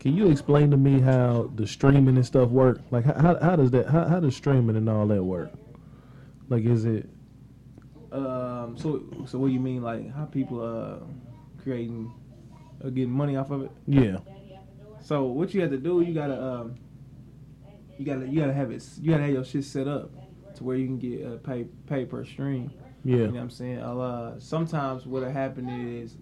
can 0.00 0.16
you 0.16 0.30
explain 0.30 0.70
to 0.70 0.76
me 0.78 1.00
how 1.00 1.50
the 1.56 1.66
streaming 1.66 2.16
and 2.16 2.24
stuff 2.24 2.48
work? 2.48 2.80
Like 2.90 3.04
how 3.04 3.14
how, 3.20 3.38
how 3.40 3.56
does 3.56 3.70
that 3.72 3.86
how, 3.88 4.06
how 4.06 4.20
does 4.20 4.34
streaming 4.34 4.76
and 4.76 4.88
all 4.88 5.06
that 5.08 5.22
work? 5.22 5.52
Like 6.48 6.64
is 6.64 6.84
it 6.84 7.08
Um, 8.12 8.76
so 8.76 9.02
so 9.26 9.38
what 9.38 9.48
do 9.48 9.52
you 9.52 9.60
mean 9.60 9.82
like 9.82 10.12
how 10.14 10.24
people 10.26 10.60
uh 10.62 11.04
creating 11.62 12.12
uh, 12.84 12.88
getting 12.90 13.10
money 13.10 13.36
off 13.36 13.50
of 13.50 13.62
it? 13.62 13.70
yeah 13.86 14.18
So 15.02 15.24
what 15.24 15.54
you 15.54 15.60
have 15.62 15.70
to 15.70 15.78
do, 15.78 16.00
you 16.02 16.14
gotta 16.14 16.40
um, 16.42 16.74
you 17.98 18.04
gotta 18.06 18.26
you 18.28 18.40
gotta 18.40 18.52
have 18.52 18.70
it 18.70 18.82
you 19.00 19.10
gotta 19.10 19.24
have 19.24 19.32
your 19.32 19.44
shit 19.44 19.64
set 19.64 19.88
up 19.88 20.10
to 20.56 20.64
where 20.64 20.76
you 20.76 20.86
can 20.86 20.98
get 20.98 21.26
uh, 21.26 21.36
pay 21.38 21.64
pay 21.86 22.04
per 22.04 22.24
stream. 22.24 22.70
yeah 23.04 23.16
You 23.16 23.26
know 23.26 23.32
what 23.32 23.40
I'm 23.40 23.50
saying? 23.50 23.78
A 23.78 23.92
lot, 23.94 24.42
sometimes 24.42 25.04
what'll 25.06 25.30
happen 25.30 25.68
is 25.68 26.16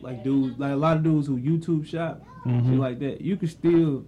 like 0.00 0.22
dudes 0.24 0.58
like 0.58 0.72
a 0.72 0.76
lot 0.76 0.96
of 0.96 1.02
dudes 1.04 1.26
who 1.28 1.38
YouTube 1.38 1.86
shop 1.86 2.22
shit 2.44 2.52
Mhm. 2.52 2.78
like 2.78 2.98
that. 2.98 3.20
You 3.20 3.36
can 3.36 3.48
still 3.48 4.04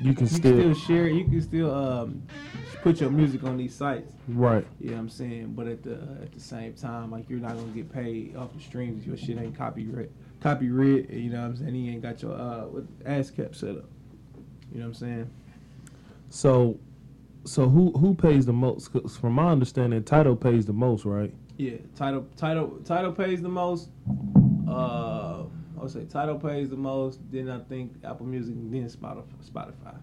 you 0.00 0.12
can 0.14 0.26
you 0.26 0.26
still, 0.26 0.40
can 0.40 0.74
still 0.74 0.74
share 0.74 1.06
it. 1.08 1.14
You 1.14 1.24
can 1.24 1.42
still 1.42 1.74
um, 1.74 2.22
put 2.92 3.00
your 3.00 3.10
music 3.10 3.44
on 3.44 3.56
these 3.56 3.74
sites. 3.74 4.12
right 4.28 4.66
You 4.80 4.88
know 4.90 4.94
what 4.94 5.00
I'm 5.00 5.08
saying? 5.10 5.54
But 5.56 5.66
at 5.68 5.82
the 5.82 5.94
at 6.22 6.32
the 6.32 6.40
same 6.40 6.74
time, 6.74 7.10
like 7.10 7.28
you're 7.30 7.40
not 7.40 7.54
gonna 7.56 7.72
get 7.72 7.92
paid 7.92 8.36
off 8.36 8.52
the 8.54 8.60
streams. 8.60 9.00
If 9.02 9.06
your 9.06 9.16
shit 9.16 9.38
ain't 9.38 9.56
copyright 9.56 10.10
copyright. 10.40 11.10
You 11.10 11.30
know 11.30 11.40
what 11.40 11.46
I'm 11.48 11.56
saying? 11.56 11.74
You 11.74 11.92
ain't 11.92 12.02
got 12.02 12.22
your 12.22 12.32
uh 12.34 12.66
with 12.66 13.04
ASCAP 13.04 13.54
set 13.54 13.70
up. 13.70 13.84
You 14.72 14.80
know 14.80 14.80
what 14.80 14.86
I'm 14.86 14.94
saying? 14.94 15.30
so 16.30 16.78
so 17.44 17.68
who 17.68 17.92
who 17.92 18.14
pays 18.14 18.44
the 18.46 18.52
most? 18.52 18.88
'Cause 18.88 19.16
from 19.16 19.32
my 19.34 19.50
understanding, 19.50 20.02
Tidal 20.04 20.36
pays 20.36 20.66
the 20.66 20.72
most, 20.74 21.04
right? 21.06 21.32
Yeah, 21.56 21.76
Tidal 21.96 22.26
Tidal 22.36 22.78
Tidal 22.84 23.12
pays 23.12 23.40
the 23.42 23.48
most. 23.48 23.90
Uh, 24.68 25.44
I 25.76 25.80
would 25.80 25.90
say 25.90 26.04
Tidal 26.04 26.38
pays 26.38 26.68
the 26.68 26.76
most. 26.76 27.20
Then 27.32 27.48
I 27.48 27.60
think 27.60 27.94
Apple 28.04 28.26
Music, 28.26 28.54
and 28.54 28.72
then 28.72 28.84
Spotify. 28.88 29.24
Spotify. 29.48 29.96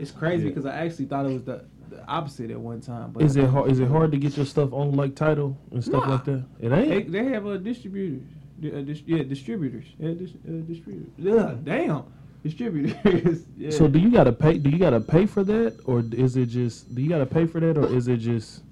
It's 0.00 0.10
crazy 0.10 0.48
because 0.48 0.66
I 0.66 0.76
actually 0.76 1.04
thought 1.06 1.26
it 1.26 1.32
was 1.32 1.44
the, 1.44 1.64
the 1.90 2.04
opposite 2.06 2.50
at 2.50 2.58
one 2.58 2.80
time. 2.80 3.12
But 3.12 3.22
Is 3.22 3.36
it 3.36 3.46
hard? 3.48 3.70
Is 3.70 3.80
it 3.80 3.88
hard 3.88 4.12
to 4.12 4.18
get 4.18 4.36
your 4.36 4.46
stuff 4.46 4.72
on 4.72 4.92
like 4.92 5.14
Tidal 5.14 5.56
and 5.72 5.82
stuff 5.84 6.04
Nah. 6.06 6.12
like 6.14 6.24
that? 6.24 6.44
It 6.60 6.68
They, 6.70 6.92
ain't. 6.92 7.12
they 7.12 7.24
have 7.26 7.46
a 7.46 7.58
distributor. 7.58 8.24
Uh, 8.62 8.80
dis- 8.82 9.02
yeah, 9.06 9.22
distributors. 9.22 9.86
Yeah, 9.98 10.12
dis- 10.14 10.32
uh, 10.46 10.52
distributors. 10.66 11.12
Yeah, 11.18 11.54
damn, 11.64 12.04
distributors. 12.42 13.42
yeah. 13.56 13.70
So 13.70 13.88
do 13.88 13.98
you 13.98 14.10
gotta 14.10 14.32
pay? 14.32 14.58
Do 14.58 14.70
you 14.70 14.78
gotta 14.78 15.00
pay 15.00 15.26
for 15.26 15.44
that, 15.44 15.78
or 15.84 16.02
is 16.12 16.36
it 16.36 16.46
just? 16.46 16.94
Do 16.94 17.00
you 17.02 17.08
gotta 17.08 17.26
pay 17.26 17.46
for 17.46 17.60
that, 17.60 17.76
or 17.78 17.86
is 17.94 18.08
it 18.08 18.18
just? 18.18 18.62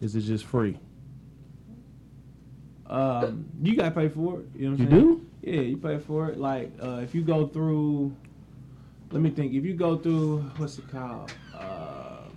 Is 0.00 0.14
it 0.16 0.20
just 0.22 0.44
free? 0.44 0.78
um, 2.86 3.44
you 3.62 3.76
gotta 3.76 3.90
pay 3.90 4.08
for 4.08 4.40
it. 4.40 4.46
You 4.54 4.70
know 4.70 4.76
what 4.76 4.80
I'm 4.82 4.90
saying? 4.90 5.02
do? 5.02 5.26
Yeah, 5.42 5.60
you 5.60 5.76
pay 5.76 5.98
for 5.98 6.28
it. 6.30 6.38
Like 6.38 6.72
uh, 6.82 7.00
if 7.02 7.14
you 7.14 7.22
go 7.22 7.46
through, 7.46 8.14
let 9.10 9.22
me 9.22 9.30
think. 9.30 9.52
If 9.54 9.64
you 9.64 9.74
go 9.74 9.96
through, 9.96 10.40
what's 10.56 10.78
it 10.78 10.88
called? 10.90 11.32
Um, 11.58 12.32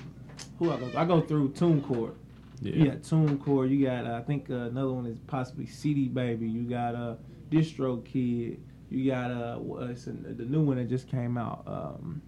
who 0.59 0.71
I 0.71 0.77
go? 0.79 0.91
I 0.95 1.05
go 1.05 1.21
through 1.21 1.49
TuneCore. 1.49 2.13
You 2.61 2.85
got 2.85 3.01
TuneCore. 3.01 3.69
You 3.69 3.85
got 3.85 4.05
uh, 4.05 4.13
I 4.15 4.21
think 4.21 4.49
uh, 4.49 4.53
another 4.55 4.91
one 4.93 5.05
is 5.07 5.17
possibly 5.27 5.65
CD 5.65 6.07
Baby. 6.07 6.47
You 6.47 6.63
got 6.63 6.93
a 6.95 6.97
uh, 6.97 7.15
DistroKid. 7.49 8.59
You 8.89 9.09
got 9.11 9.31
uh, 9.31 9.57
wh- 9.57 9.89
it's 9.89 10.07
a, 10.07 10.11
the 10.11 10.45
new 10.45 10.61
one 10.61 10.77
that 10.77 10.89
just 10.89 11.07
came 11.09 11.37
out. 11.37 11.63
Um, 11.65 12.21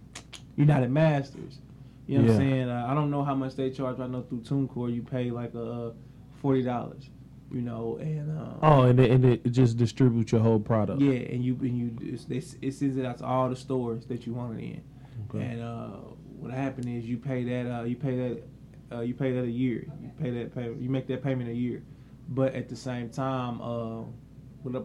United 0.56 0.90
Masters. 0.90 1.58
You 2.06 2.18
know 2.18 2.24
what 2.24 2.32
I'm 2.32 2.38
saying? 2.38 2.68
Uh, 2.68 2.86
I 2.88 2.94
don't 2.94 3.10
know 3.10 3.24
how 3.24 3.34
much 3.34 3.54
they 3.56 3.70
charge. 3.70 3.98
I 4.00 4.06
know 4.06 4.22
through 4.22 4.40
TuneCore 4.40 4.94
you 4.94 5.02
pay 5.02 5.30
like 5.30 5.54
uh, 5.54 5.90
forty 6.40 6.62
dollars. 6.62 7.08
You 7.54 7.60
know, 7.60 7.98
and 8.00 8.36
uh, 8.36 8.54
Oh, 8.62 8.82
and 8.82 8.98
it, 8.98 9.12
and 9.12 9.24
it 9.24 9.52
just 9.52 9.76
distributes 9.76 10.32
your 10.32 10.40
whole 10.40 10.58
product. 10.58 11.00
yeah, 11.00 11.12
and 11.12 11.44
you 11.44 11.54
and 11.60 11.78
you 11.78 11.96
it's, 12.02 12.26
it's, 12.28 12.56
it 12.60 12.74
sends 12.74 12.96
it 12.96 13.06
out 13.06 13.18
to 13.18 13.24
all 13.24 13.48
the 13.48 13.54
stores 13.54 14.06
that 14.06 14.26
you 14.26 14.34
want 14.34 14.58
it 14.58 14.64
in. 14.64 14.82
Okay. 15.30 15.44
And 15.44 15.62
uh, 15.62 15.86
what 16.40 16.52
happened 16.52 16.88
is 16.88 17.04
you 17.04 17.16
pay 17.16 17.44
that 17.44 17.72
uh, 17.72 17.84
you 17.84 17.94
pay 17.94 18.16
that 18.16 18.42
uh, 18.96 19.00
you 19.02 19.14
pay 19.14 19.30
that 19.34 19.44
a 19.44 19.50
year. 19.50 19.86
You 20.02 20.10
pay 20.20 20.30
that 20.30 20.52
pay, 20.52 20.64
you 20.64 20.90
make 20.90 21.06
that 21.06 21.22
payment 21.22 21.48
a 21.48 21.54
year. 21.54 21.84
But 22.28 22.56
at 22.56 22.68
the 22.68 22.74
same 22.74 23.08
time, 23.08 23.60
uh, 23.62 24.02
what 24.64 24.74
I, 24.74 24.84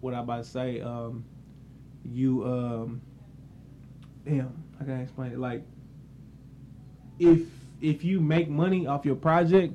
what 0.00 0.14
I 0.14 0.18
about 0.18 0.42
to 0.42 0.50
say, 0.50 0.80
um, 0.80 1.24
you 2.04 2.44
um, 2.44 3.00
damn, 4.26 4.52
I 4.80 4.92
explain 4.94 5.30
it? 5.30 5.38
Like 5.38 5.62
if 7.20 7.42
if 7.80 8.02
you 8.02 8.18
make 8.18 8.48
money 8.48 8.88
off 8.88 9.04
your 9.04 9.14
project, 9.14 9.74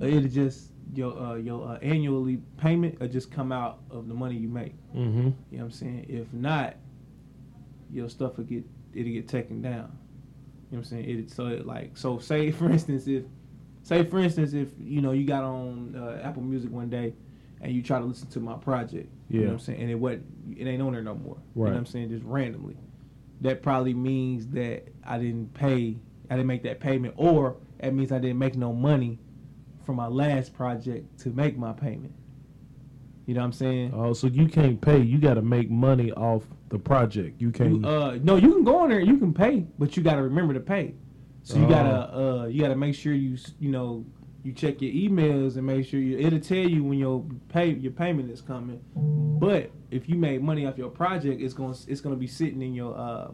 it'll 0.00 0.28
just 0.28 0.72
your 0.94 1.18
uh, 1.18 1.34
your 1.34 1.68
uh, 1.68 1.78
annually 1.82 2.38
payment 2.58 3.00
will 3.00 3.08
just 3.08 3.30
come 3.30 3.52
out 3.52 3.80
of 3.90 4.08
the 4.08 4.14
money 4.14 4.36
you 4.36 4.48
make. 4.48 4.74
Mm-hmm. 4.94 5.18
You 5.18 5.22
know 5.24 5.32
what 5.50 5.62
I'm 5.64 5.70
saying? 5.70 6.06
If 6.08 6.32
not, 6.32 6.76
your 7.90 8.08
stuff 8.08 8.36
will 8.36 8.44
get 8.44 8.64
it'll 8.94 9.12
get 9.12 9.28
taken 9.28 9.62
down. 9.62 9.98
You 10.70 10.78
know 10.78 10.78
what 10.78 10.78
I'm 10.78 10.84
saying? 10.84 11.04
It 11.18 11.30
so 11.30 11.46
it 11.46 11.66
like 11.66 11.96
so 11.96 12.18
say 12.18 12.50
for 12.52 12.70
instance 12.70 13.06
if 13.06 13.24
say 13.82 14.04
for 14.04 14.18
instance 14.18 14.52
if 14.52 14.68
you 14.78 15.00
know 15.00 15.12
you 15.12 15.24
got 15.24 15.44
on 15.44 15.94
uh, 15.96 16.20
Apple 16.22 16.42
Music 16.42 16.70
one 16.70 16.88
day 16.88 17.14
and 17.60 17.72
you 17.72 17.82
try 17.82 17.98
to 17.98 18.04
listen 18.04 18.28
to 18.28 18.40
my 18.40 18.54
project, 18.54 19.08
Yeah. 19.28 19.34
you 19.34 19.40
know 19.40 19.46
what 19.46 19.52
I'm 19.54 19.58
saying, 19.60 19.80
and 19.80 19.90
it 19.90 19.94
what 19.94 20.20
it 20.56 20.66
ain't 20.66 20.82
on 20.82 20.92
there 20.92 21.02
no 21.02 21.14
more. 21.14 21.36
Right. 21.36 21.42
You 21.54 21.64
know 21.64 21.70
what 21.72 21.76
I'm 21.78 21.86
saying? 21.86 22.10
Just 22.10 22.24
randomly. 22.24 22.76
That 23.42 23.62
probably 23.62 23.94
means 23.94 24.46
that 24.48 24.88
I 25.04 25.18
didn't 25.18 25.52
pay 25.54 25.96
I 26.30 26.34
didn't 26.36 26.46
make 26.48 26.62
that 26.64 26.80
payment 26.80 27.14
or 27.16 27.56
that 27.80 27.92
means 27.94 28.10
I 28.12 28.18
didn't 28.18 28.38
make 28.38 28.56
no 28.56 28.72
money 28.72 29.18
from 29.86 29.96
my 29.96 30.08
last 30.08 30.52
project 30.52 31.18
to 31.20 31.30
make 31.30 31.56
my 31.56 31.72
payment. 31.72 32.12
You 33.24 33.34
know 33.34 33.40
what 33.40 33.46
I'm 33.46 33.52
saying? 33.52 33.92
Oh, 33.94 34.12
so 34.12 34.26
you 34.26 34.46
can't 34.48 34.80
pay. 34.80 34.98
You 35.00 35.18
got 35.18 35.34
to 35.34 35.42
make 35.42 35.70
money 35.70 36.12
off 36.12 36.42
the 36.68 36.78
project. 36.78 37.40
You 37.40 37.50
can't. 37.52 37.80
You, 37.82 37.88
uh, 37.88 38.18
no, 38.22 38.36
you 38.36 38.52
can 38.52 38.64
go 38.64 38.80
on 38.80 38.90
there. 38.90 39.00
You 39.00 39.16
can 39.16 39.32
pay, 39.32 39.66
but 39.78 39.96
you 39.96 40.02
got 40.02 40.16
to 40.16 40.22
remember 40.22 40.52
to 40.54 40.60
pay. 40.60 40.94
So 41.44 41.56
you 41.58 41.64
Oh. 41.66 41.68
gotta 41.68 42.18
uh, 42.18 42.46
you 42.46 42.60
gotta 42.60 42.74
make 42.74 42.96
sure 42.96 43.12
you 43.14 43.38
you 43.60 43.70
know 43.70 44.04
you 44.42 44.52
check 44.52 44.82
your 44.82 44.92
emails 44.92 45.54
and 45.56 45.64
make 45.64 45.86
sure 45.86 46.00
you 46.00 46.18
it'll 46.18 46.40
tell 46.40 46.56
you 46.58 46.82
when 46.82 46.98
your 46.98 47.24
pay 47.48 47.70
your 47.72 47.92
payment 47.92 48.32
is 48.32 48.40
coming. 48.42 48.80
But 49.38 49.70
if 49.92 50.08
you 50.08 50.16
made 50.16 50.42
money 50.42 50.66
off 50.66 50.76
your 50.76 50.88
project, 50.90 51.40
it's 51.40 51.54
gonna 51.54 51.76
it's 51.86 52.00
gonna 52.00 52.16
be 52.16 52.26
sitting 52.26 52.62
in 52.62 52.74
your 52.74 52.98
uh, 52.98 53.30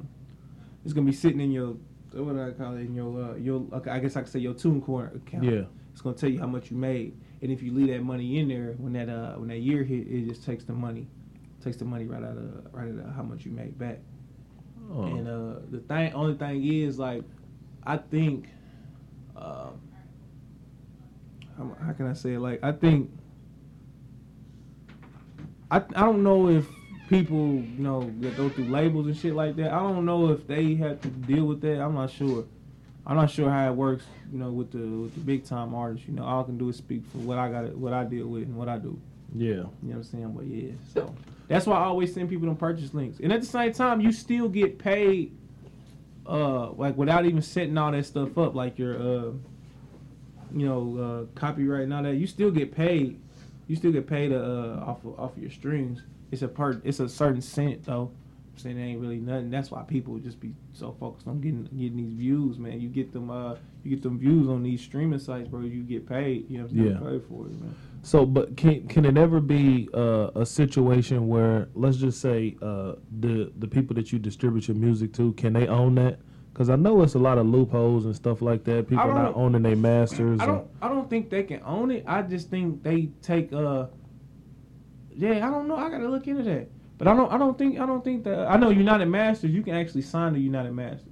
it's 0.85 0.93
gonna 0.93 1.07
be 1.07 1.12
sitting 1.12 1.41
in 1.41 1.53
your 1.53 1.69
what 2.12 2.35
do 2.35 2.43
I 2.43 2.51
call 2.51 2.74
it 2.77 2.81
in 2.81 2.95
your 2.95 3.23
uh, 3.33 3.35
your 3.37 3.65
I 3.91 3.99
guess 3.99 4.15
I 4.16 4.20
could 4.20 4.31
say 4.31 4.41
your 4.41 4.53
TuneCore 4.53 5.16
account. 5.16 5.45
yeah. 5.45 5.62
It's 5.93 6.01
gonna 6.01 6.16
tell 6.16 6.31
you 6.31 6.40
how 6.40 6.47
much 6.47 6.70
you 6.70 6.77
made, 6.77 7.16
and 7.43 7.52
if 7.52 7.62
you 7.62 7.73
leave 7.73 7.89
that 7.89 8.02
money 8.02 8.39
in 8.39 8.48
there 8.48 8.74
when 8.78 8.93
that 8.94 9.09
uh 9.09 9.35
when 9.35 9.48
that 9.48 9.59
year 9.59 9.85
hit, 9.85 10.06
it 10.09 10.28
just 10.28 10.44
takes 10.44 10.64
the 10.64 10.73
money, 10.73 11.06
takes 11.62 11.77
the 11.77 11.85
money 11.85 12.06
right 12.06 12.23
out 12.23 12.36
of 12.36 12.73
right 12.73 12.89
out 12.89 13.06
of 13.06 13.14
how 13.14 13.23
much 13.23 13.44
you 13.44 13.52
made 13.52 13.78
back. 13.78 13.98
Oh. 14.94 15.05
And 15.05 15.28
uh, 15.28 15.60
the 15.70 15.78
thing, 15.81 16.12
only 16.12 16.35
thing 16.35 16.66
is 16.66 16.98
like, 16.98 17.23
I 17.85 17.97
think, 17.97 18.48
um, 19.36 19.81
how, 21.56 21.77
how 21.86 21.93
can 21.93 22.09
I 22.09 22.12
say 22.14 22.35
it? 22.35 22.40
Like, 22.40 22.62
I 22.62 22.73
think, 22.73 23.10
I 25.70 25.77
I 25.77 26.01
don't 26.01 26.23
know 26.23 26.48
if 26.48 26.66
people 27.09 27.55
you 27.77 27.82
know 27.82 28.10
that 28.20 28.36
go 28.36 28.48
through 28.48 28.64
labels 28.64 29.06
and 29.06 29.16
shit 29.16 29.35
like 29.35 29.56
that. 29.56 29.73
I 29.73 29.78
don't 29.78 30.05
know 30.05 30.31
if 30.31 30.47
they 30.47 30.74
have 30.77 31.01
to 31.02 31.09
deal 31.09 31.44
with 31.44 31.60
that. 31.62 31.81
I'm 31.81 31.94
not 31.94 32.10
sure. 32.10 32.44
I'm 33.07 33.16
not 33.16 33.31
sure 33.31 33.51
how 33.51 33.69
it 33.69 33.74
works. 33.74 34.05
You 34.33 34.39
know, 34.39 34.51
with 34.51 34.70
the 34.70 34.79
with 34.79 35.15
the 35.15 35.20
big 35.20 35.45
time 35.45 35.74
artists. 35.74 36.07
You 36.09 36.15
know, 36.15 36.24
all 36.24 36.43
I 36.43 36.45
can 36.45 36.59
do 36.59 36.69
is 36.69 36.77
speak 36.77 37.05
for 37.11 37.19
what 37.19 37.39
I 37.39 37.51
got, 37.51 37.74
what 37.77 37.93
I 37.93 38.05
deal 38.05 38.27
with, 38.29 38.45
and 38.45 38.57
what 38.57 38.69
I 38.69 38.79
do. 38.79 38.99
yeah. 39.35 39.49
You 39.49 39.55
know 39.55 39.69
what 39.83 39.97
I'm 39.97 40.05
saying? 40.05 40.33
But 40.33 40.47
yeah, 40.47 40.73
so 40.93 41.15
that's 41.49 41.66
why 41.66 41.77
I 41.77 41.85
always 41.85 42.15
send 42.15 42.29
people 42.31 42.47
them 42.47 42.57
purchase 42.57 42.95
links. 42.95 43.19
And 43.20 43.33
at 43.33 43.41
the 43.41 43.47
same 43.47 43.73
time, 43.73 44.01
you 44.01 44.12
still 44.12 44.49
get 44.49 44.79
paid, 44.79 45.37
uh, 46.27 46.70
like 46.70 46.97
without 46.97 47.27
even 47.27 47.43
setting 47.43 47.77
all 47.77 47.91
that 47.93 48.07
stuff 48.07 48.39
up, 48.39 48.55
like 48.55 48.79
your, 48.79 48.95
uh, 48.97 49.33
you 50.55 50.66
know, 50.66 51.29
uh, 51.35 51.39
copyright 51.39 51.85
and 51.85 51.93
all 51.93 52.03
that. 52.05 52.15
You 52.15 52.27
still 52.27 52.51
get 52.51 52.74
paid. 52.74 53.20
You 53.66 53.77
still 53.77 53.93
get 53.93 54.07
paid 54.07 54.33
uh, 54.33 54.83
off 54.87 55.05
of, 55.05 55.19
off 55.19 55.37
of 55.37 55.43
your 55.43 55.51
streams. 55.51 56.03
It's 56.31 56.43
a 56.43 56.49
part. 56.49 56.81
it's 56.85 57.01
a 57.01 57.09
certain 57.09 57.43
cent 57.43 57.85
though. 57.85 58.11
Saying 58.57 58.79
it 58.79 58.83
ain't 58.85 59.01
really 59.01 59.19
nothing. 59.19 59.51
That's 59.51 59.70
why 59.70 59.83
people 59.83 60.19
just 60.19 60.39
be 60.39 60.55
so 60.73 60.95
focused 61.01 61.27
on 61.27 61.41
getting 61.41 61.65
getting 61.77 61.97
these 61.97 62.12
views, 62.12 62.59
man. 62.59 62.81
You 62.81 62.89
get 62.89 63.11
them, 63.12 63.31
uh, 63.31 63.55
you 63.83 63.91
get 63.91 64.03
them 64.03 64.19
views 64.19 64.47
on 64.47 64.62
these 64.62 64.81
streaming 64.83 65.19
sites, 65.19 65.49
bro. 65.49 65.61
You 65.62 65.83
get 65.83 66.07
paid. 66.07 66.51
You 66.51 66.59
know 66.59 66.65
what 66.65 66.73
I'm 66.73 66.79
saying? 66.79 66.91
Yeah. 67.03 67.11
Paid 67.11 67.23
for 67.29 67.47
it, 67.47 67.61
man. 67.61 67.74
So, 68.03 68.27
but 68.27 68.57
can 68.57 68.87
can 68.89 69.05
it 69.07 69.16
ever 69.16 69.41
be 69.41 69.89
uh, 69.95 70.31
a 70.35 70.45
situation 70.45 71.29
where 71.29 71.69
let's 71.74 71.97
just 71.97 72.20
say 72.20 72.57
uh, 72.61 72.95
the 73.20 73.51
the 73.59 73.66
people 73.66 73.97
that 73.97 74.12
you 74.12 74.19
distribute 74.19 74.69
your 74.69 74.77
music 74.77 75.12
to 75.15 75.33
can 75.33 75.55
they 75.55 75.66
own 75.66 75.95
that? 75.95 76.19
Because 76.53 76.69
I 76.69 76.77
know 76.77 77.01
it's 77.03 77.15
a 77.15 77.19
lot 77.19 77.39
of 77.39 77.47
loopholes 77.47 78.05
and 78.05 78.15
stuff 78.15 78.43
like 78.43 78.65
that. 78.65 78.87
People 78.87 79.07
don't- 79.07 79.35
owning 79.35 79.62
their 79.62 79.77
masters. 79.77 80.41
I 80.41 80.47
don't. 80.47 80.69
I 80.83 80.89
don't 80.89 81.09
think 81.09 81.31
they 81.31 81.45
can 81.45 81.62
own 81.65 81.91
it. 81.91 82.05
I 82.07 82.20
just 82.20 82.51
think 82.51 82.83
they 82.83 83.09
take. 83.23 83.51
Uh, 83.53 83.87
yeah, 85.15 85.47
I 85.47 85.51
don't 85.51 85.69
know. 85.69 85.77
I 85.77 85.89
gotta 85.89 86.09
look 86.09 86.27
into 86.27 86.43
that. 86.43 86.69
But 87.03 87.11
I 87.11 87.16
don't. 87.16 87.33
I 87.33 87.37
don't 87.39 87.59
think. 87.59 87.81
I 87.81 87.85
don't 87.87 88.05
think 88.05 88.23
that. 88.24 88.47
I 88.49 88.57
know 88.57 88.70
United 88.70 89.07
Masters. 89.07 89.51
You 89.51 89.62
can 89.65 89.74
actually 89.74 90.03
sign 90.03 90.35
to 90.35 90.39
United 90.39 90.70
Masters. 90.73 91.09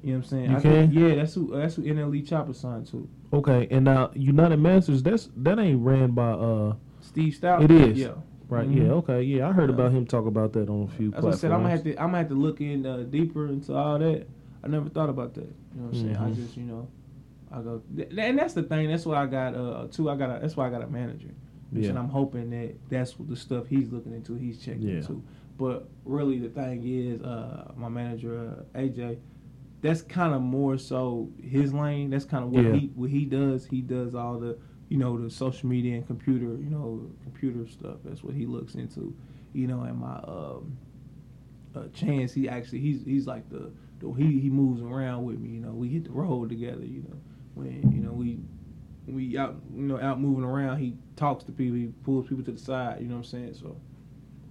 You 0.00 0.12
know 0.12 0.18
what 0.18 0.24
I'm 0.26 0.30
saying? 0.30 0.50
You 0.50 0.56
I 0.56 0.60
think- 0.60 0.94
yeah, 0.94 1.14
that's 1.16 1.34
who 1.34 1.50
that's 1.56 1.74
who 1.74 1.82
NLE 1.82 2.24
Chopper 2.28 2.52
signed 2.54 2.86
to. 2.88 3.08
Okay, 3.32 3.66
and 3.72 3.84
now 3.84 4.12
United 4.14 4.58
Masters, 4.58 5.02
that's 5.02 5.28
that 5.38 5.58
ain't 5.58 5.80
ran 5.84 6.12
by 6.12 6.30
uh 6.30 6.74
Steve 7.00 7.32
Stoute. 7.34 7.64
It 7.64 7.70
is. 7.72 7.98
Yeah. 7.98 8.10
right. 8.48 8.68
Mhm. 8.68 8.76
Yeah, 8.76 8.92
okay, 8.92 9.22
yeah, 9.22 9.48
I 9.48 9.52
heard 9.52 9.70
Yeah. 9.70 9.74
about 9.74 9.90
him 9.90 10.06
talk 10.06 10.26
about 10.26 10.52
that 10.52 10.68
on 10.68 10.84
a 10.84 10.86
few 10.96 11.10
what 11.10 11.24
I 11.24 11.36
said. 11.36 11.50
I'm 11.50 11.62
gonna 11.62 11.70
have 11.70 11.82
to. 11.82 11.90
I'm 12.00 12.06
gonna 12.08 12.18
have 12.18 12.28
to 12.28 12.34
look 12.34 12.60
in 12.60 12.86
uh, 12.86 12.98
deeper 12.98 13.48
into 13.48 13.74
all 13.74 13.98
that. 13.98 14.26
I 14.62 14.68
never 14.68 14.88
thought 14.88 15.08
about 15.08 15.34
that. 15.34 15.40
You 15.74 15.80
know 15.80 15.86
what 15.88 15.94
I'm 15.96 16.00
saying? 16.00 16.16
I 16.16 16.30
Mhm. 16.30 16.34
just, 16.36 16.56
you 16.56 16.62
know, 16.62 16.86
I 17.50 17.60
go, 17.60 17.82
th- 17.96 18.08
and 18.16 18.38
that's 18.38 18.54
the 18.54 18.62
thing. 18.62 18.88
That's 18.88 19.04
why 19.04 19.20
I 19.20 19.26
got 19.26 19.56
uh 19.56 19.86
two. 19.90 20.08
I 20.10 20.16
got. 20.16 20.30
A, 20.36 20.40
that's 20.40 20.56
why 20.56 20.68
I 20.68 20.70
got 20.70 20.82
a 20.82 20.86
manager. 20.86 21.30
Yeah. 21.72 21.90
And 21.90 21.98
I'm 21.98 22.08
hoping 22.08 22.50
that 22.50 22.74
that's 22.90 23.18
what 23.18 23.28
the 23.28 23.36
stuff 23.36 23.66
he's 23.66 23.90
looking 23.90 24.12
into. 24.12 24.34
He's 24.34 24.58
checking 24.58 24.82
Yeah. 24.82 24.96
into. 24.96 25.22
But 25.58 25.88
really, 26.04 26.38
the 26.38 26.48
thing 26.48 26.82
is, 26.84 27.22
uh, 27.22 27.72
my 27.76 27.88
manager 27.88 28.56
uh, 28.74 28.78
AJ. 28.78 29.18
That's 29.80 30.00
kind 30.02 30.32
of 30.32 30.42
more 30.42 30.78
so 30.78 31.28
his 31.42 31.74
lane. 31.74 32.10
That's 32.10 32.24
kind 32.24 32.44
of 32.44 32.50
what 32.50 32.64
Yeah. 32.64 32.72
he 32.74 32.86
what 32.94 33.10
he 33.10 33.24
does. 33.24 33.66
He 33.66 33.80
does 33.80 34.14
all 34.14 34.38
the 34.38 34.56
you 34.88 34.98
know 34.98 35.18
the 35.20 35.30
social 35.30 35.68
media 35.68 35.94
and 35.96 36.06
computer 36.06 36.44
you 36.46 36.70
know 36.70 37.10
computer 37.24 37.66
stuff. 37.66 37.96
That's 38.04 38.22
what 38.22 38.34
he 38.34 38.46
looks 38.46 38.74
into. 38.76 39.14
You 39.52 39.66
know, 39.66 39.82
and 39.82 39.98
my 39.98 40.16
um, 40.24 40.76
uh, 41.74 41.88
chance 41.94 42.32
he 42.32 42.48
actually 42.48 42.80
he's 42.80 43.02
he's 43.04 43.26
like 43.26 43.48
the, 43.50 43.70
the 44.00 44.10
he 44.12 44.38
he 44.40 44.50
moves 44.50 44.80
around 44.82 45.24
with 45.24 45.38
me 45.40 45.48
you 45.50 45.60
know 45.60 45.70
we 45.72 45.88
hit 45.88 46.04
the 46.04 46.10
road 46.10 46.48
together 46.50 46.84
you 46.84 47.00
know 47.02 47.16
when 47.54 47.90
you 47.92 48.02
know 48.02 48.12
we 48.12 48.38
we 49.06 49.36
out 49.36 49.56
you 49.74 49.82
know 49.82 50.00
out 50.00 50.20
moving 50.20 50.44
around 50.44 50.78
he 50.78 50.94
talks 51.16 51.42
to 51.44 51.52
people 51.52 51.76
he 51.76 51.86
pulls 52.04 52.26
people 52.28 52.44
to 52.44 52.52
the 52.52 52.58
side 52.58 53.00
you 53.00 53.06
know 53.08 53.14
what 53.16 53.18
i'm 53.20 53.24
saying 53.24 53.54
so 53.54 53.76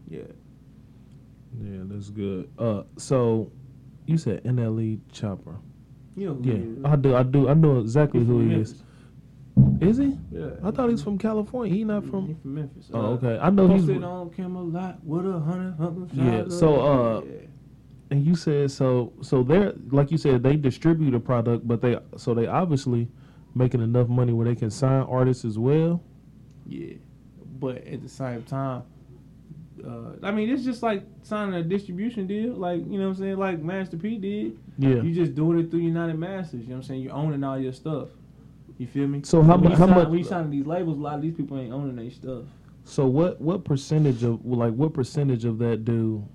yeah 0.10 0.22
Yeah, 1.62 1.82
that's 1.86 2.10
good. 2.10 2.50
Uh, 2.58 2.84
so 2.98 3.52
you 4.06 4.18
said 4.18 4.44
NLE 4.44 5.00
Chopper. 5.12 5.56
you 6.16 6.28
know 6.30 6.38
Yeah, 6.42 6.54
is. 6.56 6.86
I 6.86 6.96
do. 6.96 7.16
I 7.16 7.24
do. 7.24 7.50
I 7.50 7.54
know 7.54 7.80
exactly 7.80 8.24
who 8.24 8.40
he 8.40 8.46
Memphis. 8.48 8.72
is. 8.72 8.84
Is 9.82 9.98
he? 9.98 10.18
yeah 10.32 10.50
I 10.64 10.72
thought 10.72 10.90
he's 10.90 11.04
from 11.04 11.18
California. 11.18 11.74
He 11.74 11.84
not 11.84 12.06
from. 12.06 12.28
he 12.28 12.34
from. 12.42 12.56
memphis 12.56 12.90
Oh, 12.94 13.00
Uh, 13.00 13.10
okay. 13.16 13.38
I 13.42 13.50
know 13.50 13.68
he's. 13.68 13.86
posted 13.86 14.04
on 14.04 14.30
Camelot 14.32 15.04
with 15.04 15.26
a 15.26 15.40
hundred 15.40 15.74
hundred 15.76 16.14
Yeah, 16.14 16.46
so, 16.50 16.80
uh, 16.82 17.22
yeah. 17.26 17.32
And 18.12 18.26
you 18.26 18.36
said 18.36 18.72
so. 18.72 19.14
So 19.22 19.44
they're 19.44 19.74
like 19.92 20.10
you 20.12 20.18
said 20.18 20.42
they 20.44 20.56
distribute 20.56 21.14
a 21.14 21.20
product, 21.20 21.68
but 21.68 21.82
they 21.82 21.98
so 22.18 22.34
they 22.34 22.48
obviously 22.48 23.08
making 23.56 23.82
enough 23.82 24.08
money 24.08 24.34
where 24.34 24.46
they 24.48 24.56
can 24.56 24.70
sign 24.70 25.02
artists 25.04 25.46
as 25.46 25.58
well. 25.60 26.02
Yeah, 26.66 26.94
but 27.60 27.86
at 27.88 28.02
the 28.02 28.10
same 28.10 28.44
time, 28.44 28.84
uh, 29.86 30.12
I 30.24 30.32
mean, 30.32 30.50
it's 30.50 30.64
just 30.64 30.84
like 30.84 31.04
signing 31.24 31.56
a 31.56 31.64
distribution 31.64 32.28
deal, 32.28 32.54
like 32.54 32.80
you 32.86 32.98
know 33.00 33.06
what 33.10 33.16
I'm 33.16 33.16
saying, 33.16 33.38
like 33.38 33.62
Master 33.62 33.98
P 33.98 34.18
did. 34.18 34.58
Yeah. 34.78 35.02
You 35.02 35.14
just 35.14 35.36
doing 35.36 35.60
it 35.60 35.72
through 35.72 35.80
United 35.82 36.18
Masters. 36.18 36.62
You 36.62 36.70
know 36.70 36.76
what 36.76 36.78
I'm 36.78 36.84
saying? 36.84 37.02
You're 37.02 37.14
owning 37.14 37.44
all 37.44 37.60
your 37.60 37.74
stuff. 37.74 38.10
You 38.78 38.88
feel 38.88 39.08
me? 39.08 39.22
So 39.24 39.42
how 39.44 39.56
When 39.56 39.64
mu- 39.66 39.70
you 39.72 39.76
how 39.76 39.86
sign- 39.88 39.96
much- 39.96 40.08
When 40.10 40.18
you 40.20 40.24
signing 40.24 40.52
these 40.52 40.66
labels, 40.66 40.98
a 40.98 41.02
lot 41.02 41.16
of 41.16 41.22
these 41.22 41.34
people 41.36 41.58
ain't 41.60 41.74
owning 41.74 41.96
their 41.96 42.10
stuff. 42.12 42.44
So 42.84 43.06
what 43.06 43.40
what 43.42 43.64
percentage 43.64 44.24
of 44.24 44.44
like 44.46 44.74
what 44.74 44.94
percentage 44.94 45.46
of 45.46 45.60
that 45.60 45.84
do 45.86 46.28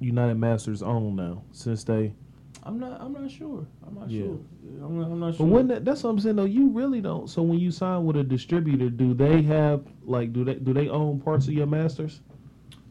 United 0.00 0.36
Masters 0.36 0.82
own 0.82 1.16
now 1.16 1.42
since 1.52 1.82
they? 1.84 2.12
I'm 2.62 2.78
not. 2.78 3.00
I'm 3.00 3.12
not 3.12 3.30
sure. 3.30 3.66
I'm 3.86 3.94
not 3.94 4.10
Yeah. 4.10 4.24
sure. 4.26 4.38
I'm 4.84 4.98
not, 5.00 5.06
I'm 5.10 5.20
not 5.20 5.38
But 5.38 5.44
when 5.44 5.68
that, 5.68 5.84
that's 5.84 6.02
what 6.04 6.10
I'm 6.10 6.18
saying 6.20 6.36
though, 6.36 6.44
you 6.44 6.68
really 6.68 7.00
don't. 7.00 7.28
So 7.28 7.42
when 7.42 7.58
you 7.58 7.70
sign 7.70 8.04
with 8.04 8.16
a 8.16 8.22
distributor, 8.24 8.90
do 8.90 9.14
they 9.14 9.42
have 9.42 9.82
like 10.04 10.32
do 10.32 10.44
they 10.44 10.54
do 10.54 10.72
they 10.74 10.88
own 10.88 11.20
parts 11.20 11.46
of 11.48 11.54
your 11.54 11.66
masters? 11.66 12.20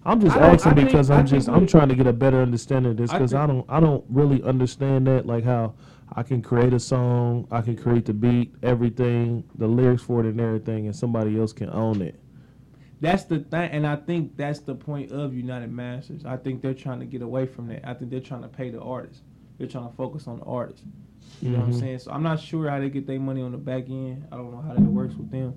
I'm 0.05 0.19
just 0.21 0.35
I 0.37 0.53
asking 0.53 0.71
I 0.71 0.75
think- 0.75 0.87
because 0.87 1.09
I 1.11 1.17
I'm 1.19 1.27
think 1.27 1.37
just 1.37 1.49
I'm 1.49 1.67
trying 1.67 1.89
to 1.89 1.95
get 1.95 2.07
a 2.07 2.13
better 2.13 2.41
understanding 2.41 2.91
of 2.91 2.97
this 2.97 3.11
because 3.11 3.33
I, 3.33 3.45
think- 3.45 3.67
don't 3.67 3.75
I 3.77 3.79
don't 3.79 4.03
really 4.09 4.41
understand 4.43 5.05
that 5.07 5.25
like 5.27 5.43
how 5.43 5.75
I 6.15 6.23
can 6.23 6.41
create 6.41 6.73
a 6.73 6.79
song, 6.79 7.47
I 7.51 7.61
can 7.61 7.75
create 7.75 8.05
the 8.05 8.13
beat, 8.13 8.55
everything, 8.63 9.43
the 9.55 9.67
lyrics 9.67 10.01
for 10.01 10.21
it 10.21 10.25
and 10.25 10.41
everything, 10.41 10.87
and 10.87 10.95
somebody 10.95 11.39
else 11.39 11.53
can 11.53 11.69
own 11.69 12.01
it. 12.01 12.19
That's 13.01 13.23
the 13.25 13.39
thing, 13.39 13.69
and 13.71 13.85
I 13.87 13.95
think 13.97 14.35
that's 14.35 14.59
the 14.59 14.73
point 14.75 15.11
of 15.11 15.33
United 15.35 15.71
Masters. 15.71 16.25
I 16.25 16.35
think 16.37 16.61
they're 16.61 16.73
trying 16.73 16.99
to 16.99 17.05
get 17.05 17.21
away 17.21 17.45
from 17.45 17.67
that. 17.67 17.87
I 17.87 17.93
think 17.93 18.09
they're 18.09 18.19
trying 18.19 18.41
to 18.41 18.47
pay 18.49 18.71
the 18.71 18.81
artist. 18.81 19.21
They're 19.59 19.67
trying 19.67 19.89
to 19.89 19.95
focus 19.95 20.25
on 20.27 20.39
the 20.39 20.45
artist. 20.45 20.83
You 21.41 21.49
know 21.49 21.59
what 21.59 21.65
I'm 21.65 21.71
Mhm. 21.71 21.79
saying? 21.79 21.99
So 21.99 22.11
I'm 22.11 22.23
not 22.23 22.39
sure 22.39 22.69
how 22.69 22.79
they 22.79 22.89
get 22.89 23.05
their 23.05 23.19
money 23.19 23.41
on 23.41 23.51
the 23.51 23.57
back 23.57 23.89
end. 23.89 24.25
I 24.31 24.37
don't 24.37 24.51
know 24.51 24.61
how 24.61 24.73
that 24.73 24.81
works 24.81 25.15
with 25.15 25.29
them, 25.29 25.53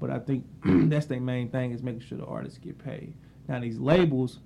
but 0.00 0.10
I 0.10 0.18
think 0.18 0.44
that's 0.64 1.06
their 1.06 1.20
main 1.20 1.48
thing 1.50 1.72
is 1.72 1.82
making 1.82 2.00
sure 2.00 2.18
the 2.18 2.24
artists 2.26 2.58
get 2.58 2.78
paid. 2.78 3.14
Now 3.48 3.60
these 3.60 3.78
labels, 3.78 4.40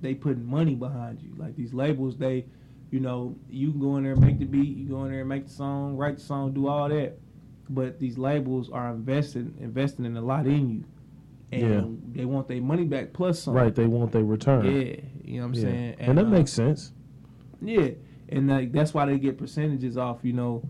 they 0.00 0.14
putting 0.14 0.44
money 0.44 0.74
behind 0.74 1.22
you. 1.22 1.30
Like 1.36 1.56
these 1.56 1.72
labels, 1.72 2.16
they, 2.16 2.46
you 2.90 3.00
know, 3.00 3.36
you 3.48 3.70
can 3.70 3.80
go 3.80 3.96
in 3.96 4.02
there 4.04 4.12
and 4.12 4.20
make 4.20 4.38
the 4.38 4.46
beat, 4.46 4.76
you 4.76 4.88
go 4.88 5.04
in 5.04 5.10
there 5.10 5.20
and 5.20 5.28
make 5.28 5.46
the 5.46 5.52
song, 5.52 5.96
write 5.96 6.16
the 6.16 6.22
song, 6.22 6.52
do 6.52 6.66
all 6.66 6.88
that. 6.88 7.18
But 7.68 8.00
these 8.00 8.18
labels 8.18 8.68
are 8.70 8.90
investing 8.90 9.54
investing 9.60 10.04
in 10.04 10.16
a 10.16 10.20
lot 10.20 10.46
in 10.46 10.70
you, 10.70 10.84
and 11.52 12.02
they 12.14 12.24
want 12.24 12.48
their 12.48 12.60
money 12.60 12.84
back 12.84 13.12
plus 13.12 13.40
some. 13.40 13.54
Right, 13.54 13.72
they 13.74 13.86
want 13.86 14.10
their 14.10 14.24
return. 14.24 14.64
Yeah, 14.64 14.96
you 15.22 15.36
know 15.40 15.46
what 15.46 15.48
I'm 15.48 15.54
Yeah. 15.54 15.62
saying. 15.62 15.94
And, 16.00 16.18
that 16.18 16.26
uh, 16.26 16.28
makes 16.30 16.52
sense. 16.52 16.92
Yeah, 17.62 17.90
and 18.28 18.48
like 18.48 18.72
that's 18.72 18.94
why 18.94 19.06
they 19.06 19.18
get 19.18 19.38
percentages 19.38 19.96
off. 19.96 20.20
You 20.22 20.32
know, 20.32 20.62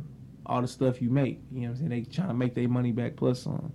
all 0.47 0.63
the 0.63 0.69
stuff 0.69 1.01
you 1.01 1.11
make. 1.11 1.41
You 1.53 1.61
know 1.61 1.69
what 1.69 1.73
I'm 1.73 1.77
saying? 1.77 1.91
They 1.91 2.03
trying 2.03 2.29
to 2.29 2.35
make 2.35 2.55
their 2.55 2.69
money 2.69 2.93
back 2.93 3.17
plus 3.17 3.43
some. 3.43 3.73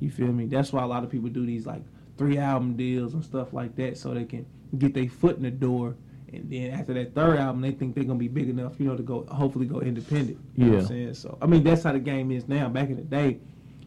You 0.00 0.10
feel 0.10 0.32
me? 0.32 0.46
That's 0.46 0.72
why 0.72 0.82
a 0.82 0.86
lot 0.86 1.04
of 1.04 1.10
people 1.10 1.28
do 1.28 1.46
these 1.46 1.66
like 1.66 1.82
three 2.16 2.38
album 2.38 2.76
deals 2.76 3.14
and 3.14 3.24
stuff 3.24 3.52
like 3.52 3.74
that, 3.76 3.98
so 3.98 4.14
they 4.14 4.24
can 4.24 4.46
get 4.78 4.94
their 4.94 5.08
foot 5.08 5.36
in 5.36 5.42
the 5.42 5.50
door. 5.50 5.96
And 6.32 6.50
then 6.50 6.72
after 6.72 6.92
that 6.94 7.14
third 7.14 7.38
album, 7.38 7.62
they 7.62 7.70
think 7.70 7.94
they're 7.94 8.04
gonna 8.04 8.18
be 8.18 8.28
big 8.28 8.48
enough, 8.48 8.78
you 8.78 8.86
know, 8.86 8.96
to 8.96 9.02
go 9.02 9.24
hopefully 9.26 9.66
go 9.66 9.80
independent. 9.80 10.38
You 10.56 10.64
know 10.64 10.72
what 10.72 10.80
I'm 10.82 10.86
saying? 10.86 11.14
So 11.14 11.38
I 11.40 11.46
mean, 11.46 11.62
that's 11.62 11.84
how 11.84 11.92
the 11.92 12.00
game 12.00 12.30
is 12.30 12.48
now. 12.48 12.68
Back 12.68 12.88
in 12.90 12.96
the 12.96 13.02
day, 13.02 13.38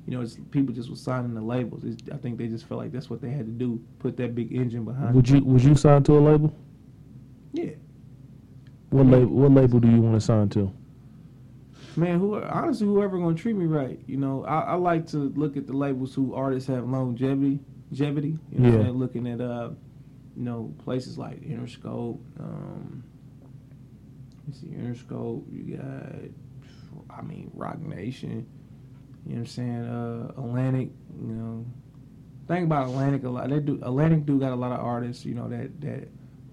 you 0.06 0.16
know, 0.16 0.22
it's, 0.22 0.38
people 0.52 0.74
just 0.74 0.90
was 0.90 1.02
signing 1.02 1.34
the 1.34 1.42
labels. 1.42 1.84
It's, 1.84 2.02
I 2.12 2.18
think 2.18 2.38
they 2.38 2.48
just 2.48 2.66
felt 2.66 2.80
like 2.80 2.94
that's 2.94 3.10
what 3.10 3.22
they 3.22 3.30
had 3.30 3.46
to 3.46 3.52
do, 3.52 3.82
put 4.00 4.16
that 4.18 4.34
big 4.34 4.54
engine 4.54 4.86
behind. 4.86 5.14
Would 5.14 5.30
you 5.30 5.44
would 5.44 5.62
you 5.62 5.76
sign 5.76 6.04
to 6.04 6.18
a 6.18 6.20
label? 6.20 6.56
Yeah. 7.52 7.72
What 8.90 9.06
label 9.08 9.28
what 9.28 9.52
label 9.52 9.80
do 9.80 9.90
you 9.90 10.02
want 10.02 10.16
to 10.16 10.22
sign 10.22 10.50
to? 10.50 10.72
Man, 11.96 12.20
who 12.20 12.42
honestly, 12.42 12.86
whoever 12.88 13.18
gonna 13.18 13.36
treat 13.36 13.56
me 13.56 13.66
right, 13.66 14.00
you 14.08 14.18
know, 14.18 14.46
I, 14.46 14.60
I 14.62 14.74
like 14.76 15.08
to 15.08 15.18
look 15.18 15.58
at 15.58 15.66
the 15.68 15.74
labels 15.74 16.14
who 16.14 16.34
artists 16.36 16.70
have 16.70 16.88
longevity, 16.88 17.60
longevity. 17.92 18.38
You 18.52 18.60
know, 18.60 18.70
what 18.70 18.76
I'm 18.76 18.80
Yeah. 18.80 18.86
saying? 18.86 18.98
looking 18.98 19.28
at 19.28 19.42
uh, 19.42 19.70
you 20.36 20.44
know, 20.44 20.74
places 20.86 21.18
like 21.18 21.42
Interscope. 21.42 22.20
Um, 22.40 23.04
let's 24.46 24.62
see, 24.62 24.68
Interscope. 24.68 25.44
You 25.52 25.78
got, 25.78 27.18
I 27.18 27.22
mean, 27.24 27.50
Roc 27.56 27.80
Nation. 27.80 28.46
You 29.26 29.32
know 29.34 29.36
what 29.36 29.40
I'm 29.40 29.46
saying? 29.48 29.86
Uh, 29.86 30.32
Atlantic. 30.38 30.90
You 31.20 31.34
know, 31.34 31.66
think 32.48 32.66
about 32.66 32.90
Atlantic 32.90 33.24
a 33.24 33.30
lot. 33.30 33.50
They 33.50 33.60
do 33.60 33.80
Atlantic 33.82 34.26
do 34.28 34.40
got 34.40 34.52
a 34.52 34.56
lot 34.56 34.72
of 34.72 34.80
artists. 34.86 35.26
You 35.26 35.34
know 35.34 35.50
that 35.50 35.82
that 35.82 36.08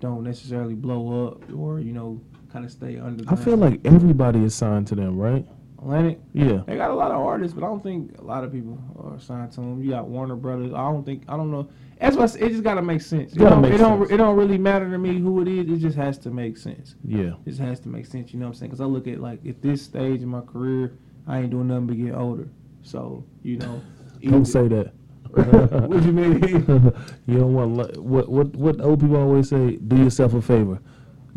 don't 0.04 0.24
necessarily 0.24 0.74
blow 0.74 1.26
up 1.26 1.50
or 1.52 1.80
you 1.80 1.92
know 1.92 2.20
kind 2.52 2.64
of 2.64 2.70
stay 2.70 2.98
under. 2.98 3.24
I 3.28 3.36
feel 3.36 3.56
like 3.56 3.80
everybody 3.84 4.44
is 4.44 4.54
signed 4.54 4.86
to 4.88 4.94
them, 4.94 5.18
right? 5.18 5.44
Atlantic. 5.78 6.18
Yeah. 6.32 6.62
They 6.66 6.76
got 6.76 6.90
a 6.90 6.94
lot 6.94 7.10
of 7.10 7.20
artists, 7.20 7.54
but 7.54 7.62
I 7.62 7.66
don't 7.68 7.82
think 7.82 8.18
a 8.18 8.22
lot 8.22 8.42
of 8.42 8.52
people 8.52 8.78
are 8.98 9.18
signed 9.20 9.52
to 9.52 9.60
them. 9.60 9.82
You 9.82 9.90
got 9.90 10.06
Warner 10.06 10.36
Brothers. 10.36 10.72
I 10.72 10.78
don't 10.90 11.04
think. 11.04 11.24
I 11.28 11.36
don't 11.36 11.50
know. 11.50 11.68
That's 12.00 12.16
what 12.16 12.34
it 12.36 12.48
just 12.48 12.62
got 12.62 12.74
to 12.74 12.82
make 12.82 13.00
sense. 13.00 13.32
It, 13.32 13.38
Gotta 13.38 13.50
don't, 13.50 13.62
make 13.62 13.72
it 13.74 13.78
don't. 13.78 14.10
It 14.10 14.16
don't 14.16 14.36
really 14.36 14.58
matter 14.58 14.90
to 14.90 14.98
me 14.98 15.18
who 15.18 15.42
it 15.42 15.48
is. 15.48 15.70
It 15.70 15.78
just 15.78 15.96
has 15.96 16.18
to 16.18 16.30
make 16.30 16.56
sense. 16.56 16.94
Yeah. 17.04 17.34
It 17.44 17.50
just 17.50 17.60
has 17.60 17.80
to 17.80 17.88
make 17.88 18.06
sense. 18.06 18.32
You 18.32 18.40
know 18.40 18.46
what 18.46 18.50
I'm 18.52 18.54
saying? 18.54 18.70
Because 18.70 18.80
I 18.80 18.86
look 18.86 19.06
at 19.06 19.20
like 19.20 19.44
at 19.46 19.60
this 19.62 19.82
stage 19.82 20.22
in 20.22 20.28
my 20.28 20.40
career, 20.40 20.96
I 21.26 21.40
ain't 21.40 21.50
doing 21.50 21.68
nothing 21.68 21.86
but 21.86 21.96
get 21.98 22.14
older. 22.14 22.48
So 22.82 23.24
you 23.42 23.58
know. 23.58 23.82
Don't 24.22 24.34
either- 24.34 24.44
say 24.44 24.68
that. 24.68 24.92
what 25.88 26.00
do 26.00 26.06
you 26.06 26.12
mean? 26.12 26.42
you 27.26 27.38
don't 27.38 27.54
want 27.54 27.98
what 27.98 28.28
what 28.28 28.54
what 28.56 28.80
old 28.80 29.00
people 29.00 29.16
always 29.16 29.48
say. 29.48 29.76
Do 29.76 29.96
yourself 29.96 30.34
a 30.34 30.42
favor. 30.42 30.80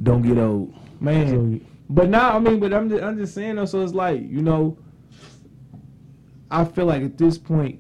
Don't 0.04 0.22
get 0.22 0.38
old. 0.38 0.74
Man. 1.00 1.60
So, 1.60 1.66
But 1.90 2.10
now, 2.10 2.36
I 2.36 2.40
mean, 2.40 2.60
but 2.60 2.74
I'm 2.74 2.90
just, 2.90 3.04
I'm 3.04 3.18
just 3.18 3.34
saying 3.34 3.56
though. 3.56 3.66
So 3.66 3.82
it's 3.82 3.94
like 3.94 4.22
you 4.22 4.42
know, 4.42 4.78
I 6.52 6.66
feel 6.66 6.86
like 6.86 7.02
at 7.02 7.18
this 7.18 7.38
point, 7.38 7.80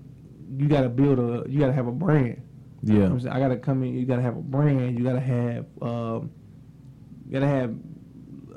you 0.57 0.67
got 0.67 0.81
to 0.81 0.89
build 0.89 1.19
a, 1.19 1.49
you 1.49 1.59
got 1.59 1.67
to 1.67 1.73
have 1.73 1.87
a 1.87 1.91
brand. 1.91 2.41
You 2.83 2.99
know 2.99 3.17
yeah. 3.17 3.33
I 3.33 3.39
gotta 3.39 3.57
come 3.57 3.83
in. 3.83 3.95
You 3.95 4.05
gotta 4.05 4.21
have 4.21 4.37
a 4.37 4.41
brand. 4.41 4.97
You 4.97 5.03
gotta 5.03 5.19
have, 5.19 5.65
um, 5.81 6.31
you 7.25 7.33
gotta 7.33 7.47
have 7.47 7.75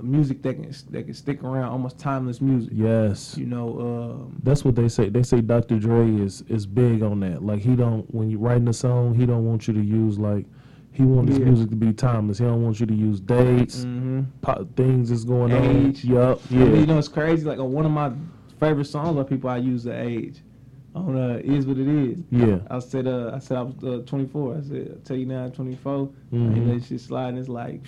music 0.02 0.42
that 0.42 0.54
can 0.54 0.70
that 0.90 1.04
can 1.04 1.14
stick 1.14 1.42
around, 1.42 1.70
almost 1.70 1.98
timeless 1.98 2.40
music. 2.40 2.72
Yes. 2.74 3.36
You 3.36 3.46
know, 3.46 3.80
um, 3.80 4.40
That's 4.42 4.64
what 4.64 4.74
they 4.74 4.88
say. 4.88 5.08
They 5.08 5.22
say 5.22 5.40
Dr. 5.40 5.78
Dre 5.78 6.08
is 6.08 6.42
is 6.48 6.66
big 6.66 7.02
on 7.02 7.20
that. 7.20 7.42
Like 7.44 7.60
he 7.60 7.76
don't 7.76 8.12
when 8.14 8.30
you're 8.30 8.40
writing 8.40 8.68
a 8.68 8.72
song, 8.72 9.14
he 9.14 9.26
don't 9.26 9.44
want 9.46 9.68
you 9.68 9.74
to 9.74 9.80
use 9.82 10.18
like 10.18 10.46
he 10.92 11.04
wants 11.04 11.30
his 11.32 11.40
music 11.40 11.70
to 11.70 11.76
be 11.76 11.92
timeless. 11.92 12.38
He 12.38 12.44
don't 12.44 12.62
want 12.62 12.80
you 12.80 12.86
to 12.86 12.94
use 12.94 13.20
dates, 13.20 13.84
mhm. 13.84 14.26
po- 14.42 14.66
things 14.76 15.10
that's 15.10 15.24
going 15.24 15.52
on. 15.52 15.64
Age. 15.64 16.04
on. 16.04 16.10
Yup. 16.10 16.40
I 16.50 16.54
mean, 16.54 16.76
you 16.80 16.86
know, 16.86 16.98
it's 16.98 17.08
crazy. 17.08 17.44
Like 17.44 17.58
on 17.58 17.72
one 17.72 17.86
of 17.86 17.92
my 17.92 18.12
favorite 18.58 18.86
songs 18.86 19.16
by 19.16 19.22
people, 19.22 19.50
I 19.50 19.58
use 19.58 19.84
the 19.84 19.98
age. 19.98 20.42
On 20.92 21.16
uh, 21.16 21.40
is 21.44 21.66
what 21.66 21.78
it 21.78 21.86
is. 21.86 22.18
Yeah. 22.32 22.58
I 22.68 22.80
said, 22.80 23.06
uh, 23.06 23.30
I 23.32 23.38
said 23.38 23.58
I 23.58 23.62
was 23.62 23.74
uh, 23.84 24.02
24. 24.06 24.56
I 24.56 24.60
said, 24.62 24.98
I 25.00 25.06
tell 25.06 25.16
you 25.16 25.26
now, 25.26 25.44
I'm 25.44 25.52
24. 25.52 26.08
Mhm. 26.08 26.12
And 26.32 26.70
that 26.70 26.84
shit 26.84 27.00
sliding. 27.00 27.38
It's 27.38 27.48
like, 27.48 27.82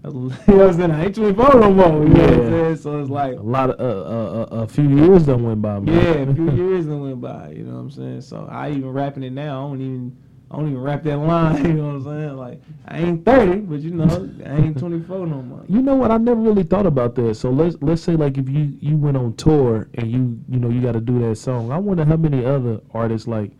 you 0.04 0.10
know 0.12 0.28
what 0.28 0.50
I'm 0.68 0.72
saying? 0.74 0.90
I 0.92 1.04
ain't 1.06 1.14
24 1.16 1.54
no 1.60 1.72
more. 1.72 1.86
You 2.04 2.08
know 2.08 2.20
what 2.22 2.30
I'm 2.32 2.40
Yeah. 2.42 2.48
saying? 2.50 2.76
So 2.76 3.00
it's 3.00 3.10
like, 3.10 3.36
A 3.38 3.42
lot 3.42 3.70
of 3.70 3.80
uh, 3.80 4.08
uh, 4.08 4.42
uh, 4.60 4.62
a 4.62 4.68
few 4.68 4.88
years 4.88 5.26
done 5.26 5.42
went 5.42 5.60
by, 5.60 5.80
man. 5.80 5.86
yeah, 5.94 6.30
a 6.30 6.34
few 6.34 6.50
years 6.52 6.86
done 6.86 7.00
went 7.02 7.20
by. 7.20 7.50
You 7.50 7.64
know 7.64 7.74
what 7.74 7.80
I'm 7.80 7.90
saying? 7.90 8.20
So 8.20 8.46
I 8.50 8.70
even 8.70 8.90
rapping 8.90 9.24
it 9.24 9.32
now. 9.32 9.66
I 9.66 9.68
don't 9.68 9.80
even. 9.80 10.16
I 10.48 10.54
don't 10.58 10.68
even 10.68 10.80
rap 10.80 11.02
that 11.02 11.16
line, 11.16 11.56
you 11.66 11.72
know 11.72 11.86
what 11.88 11.94
I'm 11.94 12.04
saying? 12.04 12.36
Like, 12.36 12.62
I 12.86 12.98
ain't 13.00 13.24
30, 13.24 13.62
but 13.62 13.80
you 13.80 13.90
know, 13.90 14.30
I 14.46 14.54
ain't 14.58 14.78
24 14.78 15.26
no 15.26 15.42
more. 15.42 15.64
You 15.66 15.82
know 15.82 15.96
what? 15.96 16.12
I 16.12 16.18
never 16.18 16.40
really 16.40 16.62
thought 16.62 16.86
about 16.86 17.16
that. 17.16 17.34
So 17.34 17.50
let's 17.50 17.74
let's 17.80 18.00
say 18.00 18.14
like 18.14 18.38
if 18.38 18.48
you 18.48 18.76
you 18.80 18.96
went 18.96 19.16
on 19.16 19.34
tour 19.34 19.88
and 19.94 20.08
you 20.08 20.38
you 20.48 20.60
know 20.60 20.68
you 20.68 20.80
got 20.80 20.92
to 20.92 21.00
do 21.00 21.18
that 21.28 21.34
song. 21.34 21.72
I 21.72 21.78
wonder 21.78 22.04
how 22.04 22.16
many 22.16 22.44
other 22.44 22.80
artists 22.94 23.26
like 23.26 23.50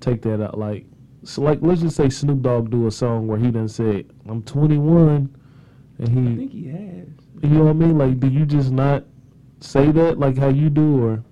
take 0.00 0.22
that 0.22 0.42
out. 0.42 0.56
Like 0.58 0.86
so 1.24 1.42
like 1.42 1.58
let's 1.60 1.82
just 1.82 1.94
say 1.94 2.08
Snoop 2.08 2.40
Dogg 2.40 2.70
do 2.70 2.86
a 2.86 2.90
song 2.90 3.26
where 3.26 3.38
he 3.38 3.50
done 3.50 3.68
said 3.68 4.06
I'm 4.26 4.42
21 4.44 5.28
and 6.04 6.18
I 6.28 6.30
he 6.30 6.36
think 6.36 6.52
he 6.52 6.66
has. 6.68 7.08
you 7.42 7.48
know 7.50 7.64
what 7.64 7.70
I 7.70 7.72
mean? 7.74 7.98
Like 7.98 8.20
do 8.20 8.28
you 8.28 8.44
just 8.46 8.70
not 8.72 9.04
say 9.60 9.90
that 9.92 10.18
like 10.18 10.36
how 10.38 10.48
you 10.48 10.70
do 10.70 11.02
or 11.04 11.22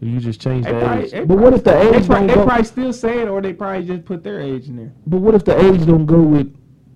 do 0.00 0.06
you 0.08 0.20
just 0.20 0.40
change 0.40 0.64
They 0.64 0.72
the 0.72 0.80
probably- 0.80 1.04
age? 1.12 1.26
But 1.28 1.38
what 1.38 1.52
if 1.54 1.64
the 1.64 1.70
They, 1.72 1.80
age 1.96 2.06
probably, 2.06 2.06
don't 2.06 2.26
they 2.28 2.34
go? 2.34 2.44
probably 2.46 2.64
still 2.64 2.92
say 2.92 3.20
it, 3.22 3.28
or 3.28 3.42
they 3.42 3.52
probably 3.52 3.84
just 3.86 4.04
put 4.04 4.22
their 4.22 4.40
age 4.40 4.68
in 4.68 4.76
there. 4.76 4.92
But 5.06 5.18
what 5.20 5.34
if 5.34 5.44
the 5.44 5.58
age 5.58 5.84
don't 5.86 6.06
go 6.06 6.20
with 6.22 6.54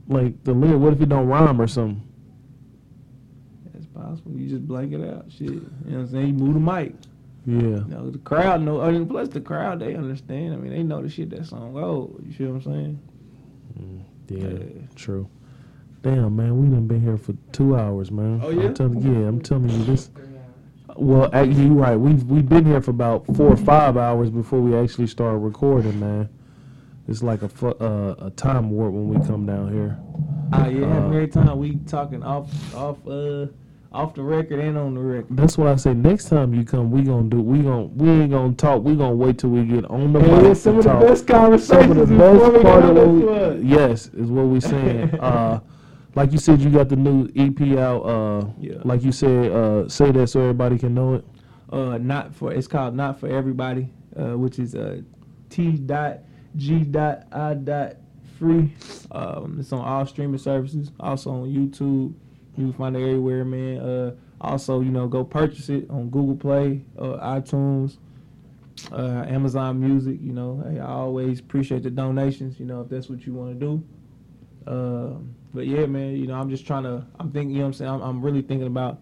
like 0.08 0.42
the 0.44 0.52
lyric? 0.52 0.80
What 0.80 0.92
if 0.92 1.00
it 1.00 1.08
don't 1.08 1.26
rhyme 1.26 1.60
or 1.60 1.66
something? 1.66 2.00
That's 3.72 3.86
possible. 3.86 4.32
You 4.36 4.48
just 4.48 4.66
blank 4.68 4.92
it 4.92 5.02
out. 5.08 5.26
Shit. 5.32 5.40
You 5.50 5.54
know 5.56 5.62
what 5.84 5.98
I'm 5.98 6.08
saying? 6.10 6.26
You 6.28 6.34
move 6.34 6.54
the 6.54 6.60
mic. 6.60 6.94
Yeah. 7.44 7.56
You 7.60 7.84
know, 7.88 8.10
the 8.10 8.18
crowd 8.18 8.62
know. 8.62 8.80
I 8.80 8.92
mean, 8.92 9.06
plus 9.08 9.28
the 9.28 9.40
crowd, 9.40 9.80
they 9.80 9.96
understand. 9.96 10.54
I 10.54 10.56
mean, 10.58 10.70
they 10.72 10.84
know 10.84 11.02
the 11.02 11.08
shit 11.08 11.30
that 11.30 11.46
song 11.46 11.72
go. 11.74 12.16
You 12.24 12.32
feel 12.32 12.52
what 12.52 12.64
I'm 12.66 12.72
saying? 12.72 13.00
Mm, 13.80 14.02
yeah, 14.28 14.48
Yeah. 14.48 14.86
true. 14.94 15.28
Damn, 16.02 16.34
man, 16.34 16.60
we 16.60 16.68
done 16.68 16.88
been 16.88 17.00
here 17.00 17.16
for 17.16 17.32
two 17.52 17.76
hours, 17.76 18.10
man. 18.10 18.40
Oh, 18.42 18.50
yeah? 18.50 18.64
I'm 18.64 18.74
telling, 18.74 19.00
yeah, 19.02 19.28
I'm 19.28 19.40
telling 19.40 19.70
you 19.70 19.84
this. 19.84 20.10
Well, 20.96 21.30
actually, 21.32 21.64
you're 21.66 21.74
right. 21.74 21.96
We've 21.96 22.22
we've 22.24 22.48
been 22.48 22.66
here 22.66 22.80
for 22.82 22.90
about 22.90 23.24
four 23.36 23.52
or 23.52 23.56
five 23.56 23.96
hours 23.96 24.28
before 24.28 24.60
we 24.60 24.76
actually 24.76 25.06
start 25.06 25.40
recording, 25.40 25.98
man. 26.00 26.28
It's 27.08 27.22
like 27.22 27.42
a 27.42 27.48
fu- 27.48 27.68
uh, 27.68 28.16
a 28.18 28.30
time 28.30 28.70
warp 28.70 28.92
when 28.92 29.08
we 29.08 29.26
come 29.26 29.46
down 29.46 29.72
here. 29.72 29.96
Ah, 30.52 30.66
yeah. 30.66 30.86
Uh, 30.86 31.06
every 31.06 31.28
time 31.28 31.58
we 31.58 31.76
talking 31.86 32.22
off, 32.22 32.50
off, 32.74 32.98
uh, 33.06 33.46
off 33.92 34.14
the 34.14 34.22
record 34.22 34.60
and 34.60 34.76
on 34.76 34.94
the 34.94 35.00
record. 35.00 35.34
That's 35.36 35.56
what 35.56 35.68
I 35.68 35.76
say. 35.76 35.94
Next 35.94 36.28
time 36.28 36.52
you 36.52 36.64
come, 36.64 36.90
we 36.90 37.02
gonna 37.02 37.28
do. 37.28 37.40
We 37.40 37.60
gonna 37.62 37.84
we 37.86 38.10
ain't 38.10 38.30
gonna 38.32 38.52
talk. 38.52 38.82
We 38.82 38.94
gonna 38.94 39.14
wait 39.14 39.38
till 39.38 39.50
we 39.50 39.64
get 39.64 39.84
on 39.86 40.12
the 40.12 40.20
Yeah, 40.20 40.42
mic. 40.42 40.56
some 40.56 40.82
to 40.82 40.90
of 40.90 41.00
the 41.00 41.06
best 41.06 41.26
conversations. 41.26 41.68
Some 41.68 41.90
of 41.92 41.96
the 42.08 42.14
before 42.14 42.32
best 42.38 42.46
we 42.52 42.52
get 42.58 42.62
part 42.64 42.84
of 42.84 42.96
what 42.96 43.56
we, 43.56 43.62
yes 43.62 44.08
is 44.08 44.30
what 44.30 44.46
we 44.46 44.60
saying. 44.60 45.14
uh, 45.20 45.60
like 46.14 46.32
you 46.32 46.38
said, 46.38 46.60
you 46.60 46.70
got 46.70 46.88
the 46.88 46.96
new 46.96 47.28
EP 47.36 47.60
out. 47.78 48.00
Uh, 48.02 48.46
Yeah. 48.60 48.74
Like 48.84 49.02
you 49.02 49.12
said, 49.12 49.50
uh, 49.52 49.88
say 49.88 50.10
that 50.12 50.28
so 50.28 50.40
everybody 50.40 50.78
can 50.78 50.94
know 50.94 51.14
it. 51.14 51.24
uh 51.72 51.96
not 51.98 52.34
for 52.34 52.52
it's 52.52 52.68
called 52.68 52.94
not 52.94 53.18
for 53.18 53.28
everybody 53.28 53.88
uh 54.20 54.36
which 54.36 54.58
is 54.58 54.74
uh 54.74 55.00
t 55.48 55.72
dot 55.78 56.18
g 56.54 56.80
dot 56.84 57.26
i 57.32 57.54
dot 57.54 57.94
free 58.38 58.74
um 59.10 59.56
it's 59.58 59.72
on 59.72 59.80
all 59.80 60.04
streaming 60.04 60.36
services 60.36 60.90
also 61.00 61.30
on 61.30 61.48
youtube 61.48 62.12
you 62.56 62.64
can 62.66 62.72
find 62.74 62.94
it 62.94 63.00
everywhere 63.00 63.42
man 63.42 63.78
uh 63.78 64.10
also 64.42 64.82
you 64.82 64.90
know 64.90 65.06
go 65.08 65.24
purchase 65.24 65.70
it 65.70 65.88
on 65.88 66.10
google 66.10 66.36
play 66.36 66.84
uh 66.98 67.16
itunes 67.38 67.96
uh 68.92 69.24
amazon 69.28 69.80
music 69.80 70.18
you 70.20 70.32
know 70.34 70.62
hey, 70.68 70.78
i 70.78 70.86
always 70.86 71.40
appreciate 71.40 71.82
the 71.82 71.90
donations 71.90 72.60
you 72.60 72.66
know 72.66 72.82
if 72.82 72.88
that's 72.90 73.08
what 73.08 73.24
you 73.24 73.32
want 73.32 73.48
to 73.58 73.66
do 73.66 73.82
um 74.66 75.34
but 75.54 75.66
yeah 75.66 75.86
man 75.86 76.16
you 76.16 76.26
know 76.26 76.34
i'm 76.34 76.50
just 76.50 76.66
trying 76.66 76.82
to 76.82 77.04
i'm 77.20 77.30
thinking 77.30 77.50
you 77.50 77.56
know 77.58 77.62
what 77.64 77.68
i'm 77.68 77.72
saying 77.74 77.90
i'm, 77.90 78.00
I'm 78.02 78.22
really 78.22 78.42
thinking 78.42 78.66
about 78.66 78.98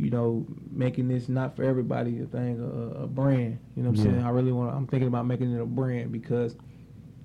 you 0.00 0.08
know, 0.08 0.46
making 0.72 1.08
this 1.08 1.28
not 1.28 1.54
for 1.54 1.62
everybody 1.62 2.22
a 2.22 2.24
thing, 2.24 2.58
a, 2.58 3.02
a 3.02 3.06
brand. 3.06 3.58
You 3.76 3.82
know 3.82 3.90
what 3.90 3.98
I'm 3.98 4.06
Yeah. 4.06 4.12
saying? 4.12 4.24
I 4.24 4.30
really 4.30 4.50
want. 4.50 4.74
I'm 4.74 4.86
thinking 4.86 5.08
about 5.08 5.26
making 5.26 5.52
it 5.54 5.60
a 5.60 5.66
brand 5.66 6.10
because, 6.10 6.56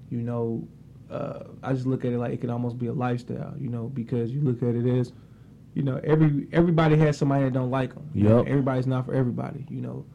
you 0.10 0.18
know, 0.22 0.68
uh, 1.10 1.44
I 1.64 1.72
just 1.72 1.86
look 1.86 2.04
at 2.04 2.12
it 2.12 2.18
like 2.18 2.34
it 2.34 2.42
could 2.42 2.50
almost 2.50 2.78
be 2.78 2.88
a 2.88 2.94
lifestyle. 2.94 3.54
You 3.58 3.70
know, 3.70 3.86
because 3.88 4.32
you 4.32 4.42
look 4.42 4.62
at 4.62 4.76
it 4.76 4.86
as, 5.00 5.14
you 5.74 5.84
know, 5.84 6.02
every 6.04 6.50
everybody 6.52 6.98
has 6.98 7.18
somebody 7.18 7.46
that 7.46 7.54
don't 7.54 7.72
like 7.72 7.94
them. 7.94 8.10
Yep. 8.14 8.46
Everybody's 8.48 8.88
not 8.88 9.06
for 9.06 9.14
everybody. 9.14 9.66
You 9.70 9.80
know, 9.80 10.06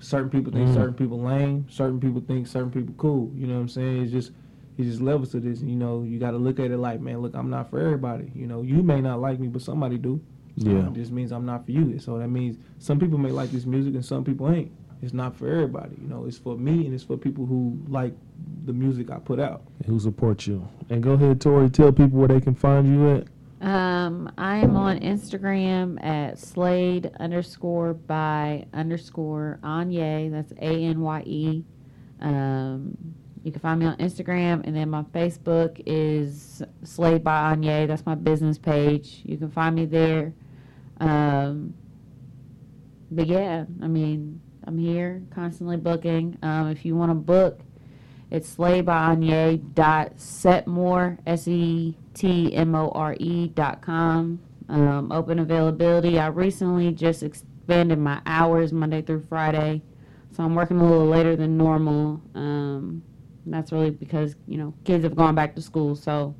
certain 0.00 0.28
people 0.28 0.52
think 0.52 0.68
Mm. 0.68 0.74
certain 0.74 0.94
people 0.94 1.22
lame. 1.22 1.64
Certain 1.70 1.98
people 1.98 2.20
think 2.20 2.46
certain 2.46 2.70
people 2.70 2.92
cool. 2.98 3.32
You 3.34 3.46
know 3.46 3.54
what 3.54 3.60
I'm 3.60 3.68
saying? 3.70 4.02
It's 4.02 4.12
just. 4.12 4.32
It's 4.80 4.88
just 4.88 5.02
levels 5.02 5.30
to 5.32 5.40
this, 5.40 5.60
you 5.60 5.76
know. 5.76 6.02
You 6.02 6.18
got 6.18 6.30
to 6.30 6.38
look 6.38 6.58
at 6.58 6.70
it 6.70 6.78
like, 6.78 7.00
man, 7.00 7.20
look, 7.20 7.34
I'm 7.34 7.50
not 7.50 7.68
for 7.68 7.78
everybody. 7.78 8.32
You 8.34 8.46
know, 8.46 8.62
you 8.62 8.82
may 8.82 9.00
not 9.00 9.20
like 9.20 9.38
me, 9.38 9.48
but 9.48 9.60
somebody 9.60 9.98
do. 9.98 10.22
Yeah. 10.56 10.86
It 10.88 10.94
just 10.94 11.12
means 11.12 11.32
I'm 11.32 11.44
not 11.44 11.66
for 11.66 11.72
you. 11.72 11.98
So 11.98 12.18
that 12.18 12.28
means 12.28 12.56
some 12.78 12.98
people 12.98 13.18
may 13.18 13.30
like 13.30 13.50
this 13.50 13.66
music 13.66 13.94
and 13.94 14.04
some 14.04 14.24
people 14.24 14.50
ain't. 14.50 14.72
It's 15.02 15.12
not 15.12 15.36
for 15.36 15.48
everybody. 15.48 15.96
You 16.00 16.08
know, 16.08 16.24
it's 16.26 16.38
for 16.38 16.56
me 16.56 16.86
and 16.86 16.94
it's 16.94 17.04
for 17.04 17.16
people 17.16 17.46
who 17.46 17.78
like 17.88 18.14
the 18.64 18.72
music 18.72 19.10
I 19.10 19.18
put 19.18 19.40
out. 19.40 19.62
Who 19.86 19.98
support 19.98 20.46
you? 20.46 20.66
And 20.90 21.02
go 21.02 21.12
ahead, 21.12 21.40
Tori. 21.40 21.70
Tell 21.70 21.92
people 21.92 22.18
where 22.18 22.28
they 22.28 22.40
can 22.40 22.54
find 22.54 22.86
you 22.88 23.16
at. 23.16 23.26
Um, 23.66 24.32
I 24.38 24.56
am 24.58 24.76
on 24.76 25.00
Instagram 25.00 26.02
at 26.04 26.38
Slade 26.38 27.10
underscore 27.20 27.94
by 27.94 28.66
underscore 28.72 29.58
Anye. 29.62 30.30
That's 30.30 30.52
A 30.52 30.84
N 30.84 31.00
Y 31.00 31.22
E. 31.26 31.64
Um, 32.20 32.96
you 33.42 33.52
can 33.52 33.60
find 33.60 33.80
me 33.80 33.86
on 33.86 33.96
Instagram, 33.96 34.66
and 34.66 34.76
then 34.76 34.90
my 34.90 35.02
Facebook 35.02 35.80
is 35.86 36.62
Slade 36.84 37.24
by 37.24 37.54
Anye. 37.54 37.86
That's 37.86 38.04
my 38.04 38.14
business 38.14 38.58
page. 38.58 39.22
You 39.24 39.38
can 39.38 39.50
find 39.50 39.74
me 39.74 39.86
there. 39.86 40.34
Um, 40.98 41.74
but 43.10 43.26
yeah, 43.26 43.64
I 43.82 43.86
mean, 43.86 44.40
I'm 44.64 44.78
here 44.78 45.22
constantly 45.30 45.78
booking. 45.78 46.36
Um, 46.42 46.68
if 46.68 46.84
you 46.84 46.94
want 46.94 47.10
to 47.10 47.14
book, 47.14 47.60
it's 48.30 48.48
Slade 48.48 48.84
by 48.84 49.14
Anye 49.14 49.74
dot 49.74 50.16
setmore 50.16 51.18
S 51.26 51.48
E 51.48 51.96
T 52.14 52.54
M 52.54 52.74
O 52.74 52.90
R 52.90 53.16
E 53.18 53.48
dot 53.48 53.80
com. 53.80 54.40
Um, 54.68 55.10
open 55.10 55.38
availability. 55.38 56.18
I 56.18 56.26
recently 56.26 56.92
just 56.92 57.22
expanded 57.22 57.98
my 57.98 58.20
hours 58.26 58.72
Monday 58.72 59.02
through 59.02 59.24
Friday, 59.28 59.82
so 60.30 60.44
I'm 60.44 60.54
working 60.54 60.78
a 60.78 60.88
little 60.88 61.08
later 61.08 61.34
than 61.34 61.56
normal. 61.56 62.20
Um, 62.34 63.02
and 63.50 63.58
that's 63.58 63.72
really 63.72 63.90
because 63.90 64.36
you 64.46 64.58
know 64.58 64.72
kids 64.84 65.02
have 65.02 65.16
gone 65.16 65.34
back 65.34 65.56
to 65.56 65.62
school. 65.62 65.96
So, 65.96 66.36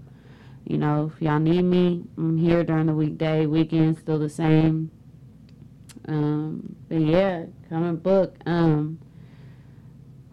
you 0.65 0.78
know, 0.78 1.11
if 1.12 1.20
y'all 1.20 1.41
need 1.41 1.62
me, 1.62 2.05
I'm 2.16 2.39
here 2.39 2.62
during 2.62 2.87
the 2.87 2.95
weekday. 2.95 3.47
Weekends 3.47 3.99
still 3.99 4.20
the 4.20 4.28
same. 4.28 4.93
Um, 6.07 6.77
but 6.89 7.01
yeah, 7.01 7.47
come 7.69 7.82
and 7.85 8.01
book. 8.01 8.37
Um, 8.47 9.01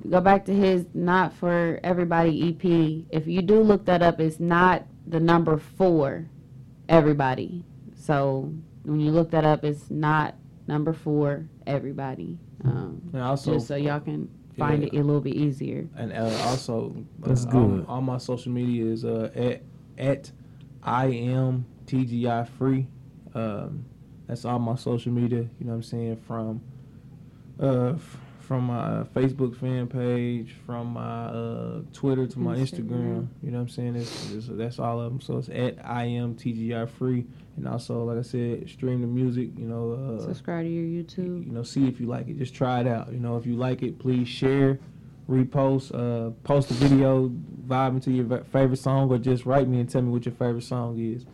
go 0.07 0.21
back 0.21 0.45
to 0.45 0.53
his 0.53 0.85
not 0.93 1.33
for 1.33 1.79
everybody 1.83 2.49
EP. 2.49 3.05
If 3.09 3.25
you 3.25 3.41
do 3.41 3.59
look 3.63 3.85
that 3.85 4.03
up, 4.03 4.19
it's 4.19 4.39
not 4.39 4.85
the 5.07 5.19
number 5.19 5.57
four, 5.57 6.29
everybody. 6.87 7.63
So 7.95 8.53
when 8.83 8.99
you 8.99 9.09
look 9.09 9.31
that 9.31 9.45
up, 9.45 9.63
it's 9.63 9.89
not 9.89 10.35
number 10.67 10.93
four 10.93 11.49
everybody. 11.65 12.37
Um, 12.63 13.01
And 13.13 13.23
also, 13.23 13.55
just 13.55 13.67
so 13.67 13.75
y'all 13.75 13.99
can 13.99 14.29
find 14.57 14.81
Yeah. 14.83 14.89
it 14.93 14.99
a 14.99 15.03
little 15.03 15.21
bit 15.21 15.35
easier. 15.35 15.87
and 15.95 16.11
uh, 16.13 16.25
also, 16.45 16.95
That's 17.19 17.45
uh, 17.45 17.49
good. 17.49 17.85
All, 17.87 17.95
all 17.95 18.01
my 18.01 18.17
social 18.17 18.51
media 18.51 18.85
is 18.85 19.05
uh, 19.05 19.29
at 19.35 19.61
at 19.97 20.31
I 20.83 21.05
am 21.07 21.65
TGI 21.85 22.47
free. 22.49 22.87
Um, 23.33 23.85
that's 24.27 24.45
all 24.45 24.59
my 24.59 24.75
social 24.75 25.11
media. 25.11 25.39
You 25.59 25.65
know 25.65 25.71
what 25.71 25.75
I'm 25.77 25.83
saying 25.83 26.17
from 26.27 26.61
uh, 27.61 27.93
f- 27.93 28.17
from 28.39 28.63
my 28.65 29.03
Facebook 29.13 29.55
fan 29.57 29.87
page, 29.87 30.55
from 30.65 30.93
my 30.93 31.25
uh, 31.25 31.81
Twitter 31.91 32.25
to 32.27 32.39
my 32.39 32.55
Instagram. 32.55 32.87
Instagram. 32.87 33.27
You 33.43 33.51
know 33.51 33.57
what 33.57 33.61
I'm 33.63 33.69
saying? 33.69 33.95
It's, 33.97 34.31
it's, 34.31 34.47
that's 34.49 34.79
all 34.79 35.01
of 35.01 35.11
them. 35.11 35.19
So 35.21 35.37
it's 35.37 35.49
at 35.49 35.83
I 35.85 36.05
am 36.05 36.33
TGI 36.35 36.89
free, 36.89 37.25
and 37.57 37.67
also 37.67 38.03
like 38.03 38.17
I 38.17 38.21
said, 38.21 38.69
stream 38.69 39.01
the 39.01 39.07
music. 39.07 39.49
You 39.57 39.65
know, 39.65 40.17
uh, 40.19 40.21
Subscribe 40.23 40.63
to 40.65 40.69
your 40.69 41.03
YouTube. 41.03 41.45
you 41.45 41.51
know, 41.51 41.63
see 41.63 41.87
if 41.87 41.99
you 41.99 42.05
like 42.07 42.27
it. 42.29 42.37
Just 42.37 42.53
try 42.55 42.79
it 42.81 42.87
out. 42.87 43.11
You 43.11 43.19
know, 43.19 43.35
if 43.37 43.45
you 43.45 43.55
like 43.55 43.83
it, 43.83 43.99
please 43.99 44.27
share, 44.29 44.79
repost, 45.29 45.91
uh, 45.93 46.31
post 46.43 46.71
a 46.71 46.75
video, 46.75 47.29
vibe 47.67 47.95
into 47.95 48.11
your 48.11 48.43
favorite 48.45 48.77
song, 48.79 49.09
or 49.11 49.17
just 49.17 49.45
write 49.45 49.67
me 49.67 49.79
and 49.79 49.89
tell 49.89 50.01
me 50.01 50.09
what 50.09 50.25
your 50.25 50.35
favorite 50.35 50.63
song 50.63 50.97
is. 50.99 51.25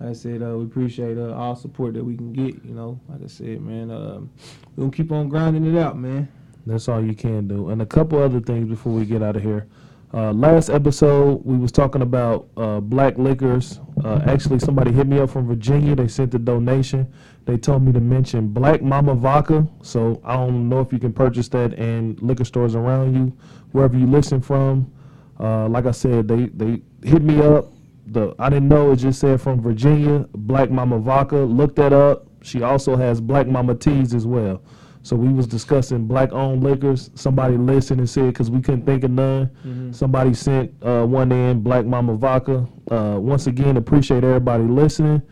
Like 0.00 0.10
I 0.10 0.12
said, 0.14 0.42
uh, 0.42 0.56
we 0.58 0.64
appreciate 0.64 1.16
uh, 1.16 1.32
all 1.34 1.56
support 1.56 1.94
that 1.94 2.04
we 2.04 2.16
can 2.16 2.32
get. 2.32 2.62
You 2.64 2.74
know, 2.74 3.00
like 3.08 3.22
I 3.22 3.28
said, 3.28 3.60
man, 3.60 3.90
um, 3.90 4.30
we 4.76 4.82
gonna 4.82 4.92
keep 4.92 5.12
on 5.12 5.28
grinding 5.28 5.64
it 5.74 5.78
out, 5.80 5.96
man. 5.98 6.28
That's 6.66 6.88
all 6.88 7.02
you 7.04 7.14
can 7.14 7.46
do. 7.46 7.68
And 7.70 7.80
a 7.80 7.86
couple 7.86 8.20
other 8.20 8.40
things 8.40 8.68
before 8.68 8.92
we 8.92 9.04
get 9.06 9.22
out 9.22 9.36
of 9.36 9.42
here. 9.42 9.68
Uh, 10.16 10.32
last 10.32 10.70
episode, 10.70 11.42
we 11.44 11.58
was 11.58 11.70
talking 11.70 12.00
about 12.00 12.48
uh, 12.56 12.80
black 12.80 13.18
liquors. 13.18 13.80
Uh, 14.02 14.18
actually, 14.24 14.58
somebody 14.58 14.90
hit 14.90 15.06
me 15.06 15.18
up 15.18 15.28
from 15.28 15.46
Virginia. 15.46 15.94
They 15.94 16.08
sent 16.08 16.32
a 16.32 16.38
donation. 16.38 17.12
They 17.44 17.58
told 17.58 17.82
me 17.82 17.92
to 17.92 18.00
mention 18.00 18.48
Black 18.48 18.80
Mama 18.80 19.14
Vodka. 19.14 19.68
So 19.82 20.18
I 20.24 20.32
don't 20.32 20.70
know 20.70 20.80
if 20.80 20.90
you 20.90 20.98
can 20.98 21.12
purchase 21.12 21.48
that 21.50 21.74
in 21.74 22.16
liquor 22.22 22.46
stores 22.46 22.74
around 22.74 23.14
you, 23.14 23.36
wherever 23.72 23.94
you 23.98 24.06
listen 24.06 24.40
from. 24.40 24.90
Uh, 25.38 25.68
like 25.68 25.84
I 25.84 25.90
said, 25.90 26.28
they 26.28 26.46
they 26.46 26.80
hit 27.06 27.20
me 27.20 27.42
up 27.42 27.66
the 28.06 28.34
I 28.38 28.48
didn't 28.48 28.68
know 28.68 28.92
it 28.92 28.96
just 28.96 29.20
said 29.20 29.38
from 29.42 29.60
Virginia, 29.60 30.26
Black 30.32 30.70
Mama 30.70 30.98
Vodka. 30.98 31.36
Look 31.36 31.76
that 31.76 31.92
up. 31.92 32.26
She 32.40 32.62
also 32.62 32.96
has 32.96 33.20
Black 33.20 33.48
Mama 33.48 33.74
Teas 33.74 34.14
as 34.14 34.26
well. 34.26 34.62
So 35.06 35.14
we 35.14 35.32
was 35.32 35.46
discussing 35.46 36.06
black 36.08 36.32
owned 36.32 36.64
liquors. 36.64 37.10
Somebody 37.14 37.56
listened 37.56 38.00
and 38.00 38.10
said 38.10 38.26
because 38.32 38.50
we 38.50 38.60
couldn't 38.60 38.86
think 38.86 39.04
of 39.04 39.12
none. 39.12 39.48
Mhm. 39.64 39.94
Somebody 39.94 40.34
sent 40.34 40.72
uh, 40.82 41.04
one 41.06 41.30
in 41.30 41.60
Black 41.60 41.86
Mama 41.86 42.14
Vodka. 42.14 42.66
Uh, 42.90 43.16
once 43.20 43.46
again, 43.46 43.76
appreciate 43.76 44.24
everybody 44.24 44.64
listening. 44.64 45.22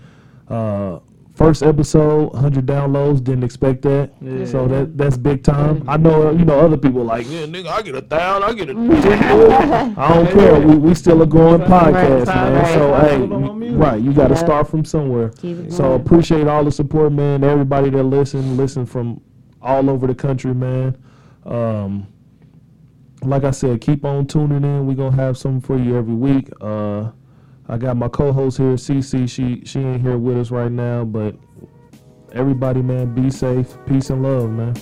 Uh, 0.48 1.00
first 1.34 1.64
episode, 1.64 2.32
100 2.34 2.64
downloads. 2.66 3.24
Didn't 3.24 3.42
expect 3.42 3.82
that. 3.82 4.12
Yeah. 4.22 4.44
So 4.44 4.68
that 4.68 4.96
that's 4.96 5.16
big 5.16 5.42
time. 5.42 5.82
I 5.88 5.96
know 5.96 6.28
uh, 6.28 6.30
you 6.30 6.44
know 6.44 6.60
other 6.60 6.76
people 6.76 7.02
like 7.02 7.26
yeah, 7.28 7.44
nigga, 7.46 7.66
I 7.66 7.82
get 7.82 7.96
a 7.96 8.00
thousand, 8.00 8.44
I 8.48 8.52
get 8.52 8.70
a. 8.70 8.74
10. 9.08 9.98
I 9.98 10.14
don't 10.14 10.30
care. 10.30 10.60
We 10.60 10.76
we 10.76 10.94
still 10.94 11.20
a 11.22 11.26
growing 11.26 11.62
podcast, 11.62 12.26
man. 12.26 12.52
right. 12.52 12.74
So 12.74 12.94
hey, 12.94 13.70
right, 13.70 14.00
you 14.00 14.12
got 14.12 14.28
to 14.28 14.34
Yeah. 14.34 14.40
start 14.40 14.68
from 14.68 14.84
somewhere. 14.84 15.32
So 15.68 15.94
appreciate 15.94 16.46
all 16.46 16.62
the 16.62 16.70
support, 16.70 17.12
man. 17.12 17.42
Everybody 17.42 17.90
that 17.90 18.04
listen, 18.04 18.56
listen 18.56 18.86
from 18.86 19.20
all 19.64 19.90
over 19.90 20.06
the 20.06 20.14
country, 20.14 20.54
man. 20.54 20.96
Um, 21.44 22.06
like 23.22 23.44
I 23.44 23.50
said, 23.50 23.80
keep 23.80 24.04
on 24.04 24.26
tuning 24.26 24.62
in. 24.62 24.86
We're 24.86 24.94
gonna 24.94 25.16
have 25.16 25.36
something 25.36 25.60
for 25.60 25.78
you 25.78 25.96
every 25.96 26.14
week. 26.14 26.50
Uh, 26.60 27.10
I 27.68 27.78
got 27.78 27.96
my 27.96 28.08
co-host 28.08 28.58
here, 28.58 28.74
CC. 28.74 29.28
She 29.28 29.64
she 29.64 29.80
ain't 29.80 30.02
here 30.02 30.18
with 30.18 30.36
us 30.36 30.50
right 30.50 30.70
now, 30.70 31.04
but 31.04 31.34
everybody, 32.32 32.82
man, 32.82 33.14
be 33.14 33.30
safe, 33.30 33.76
peace 33.86 34.10
and 34.10 34.22
love, 34.22 34.50
man. 34.50 34.74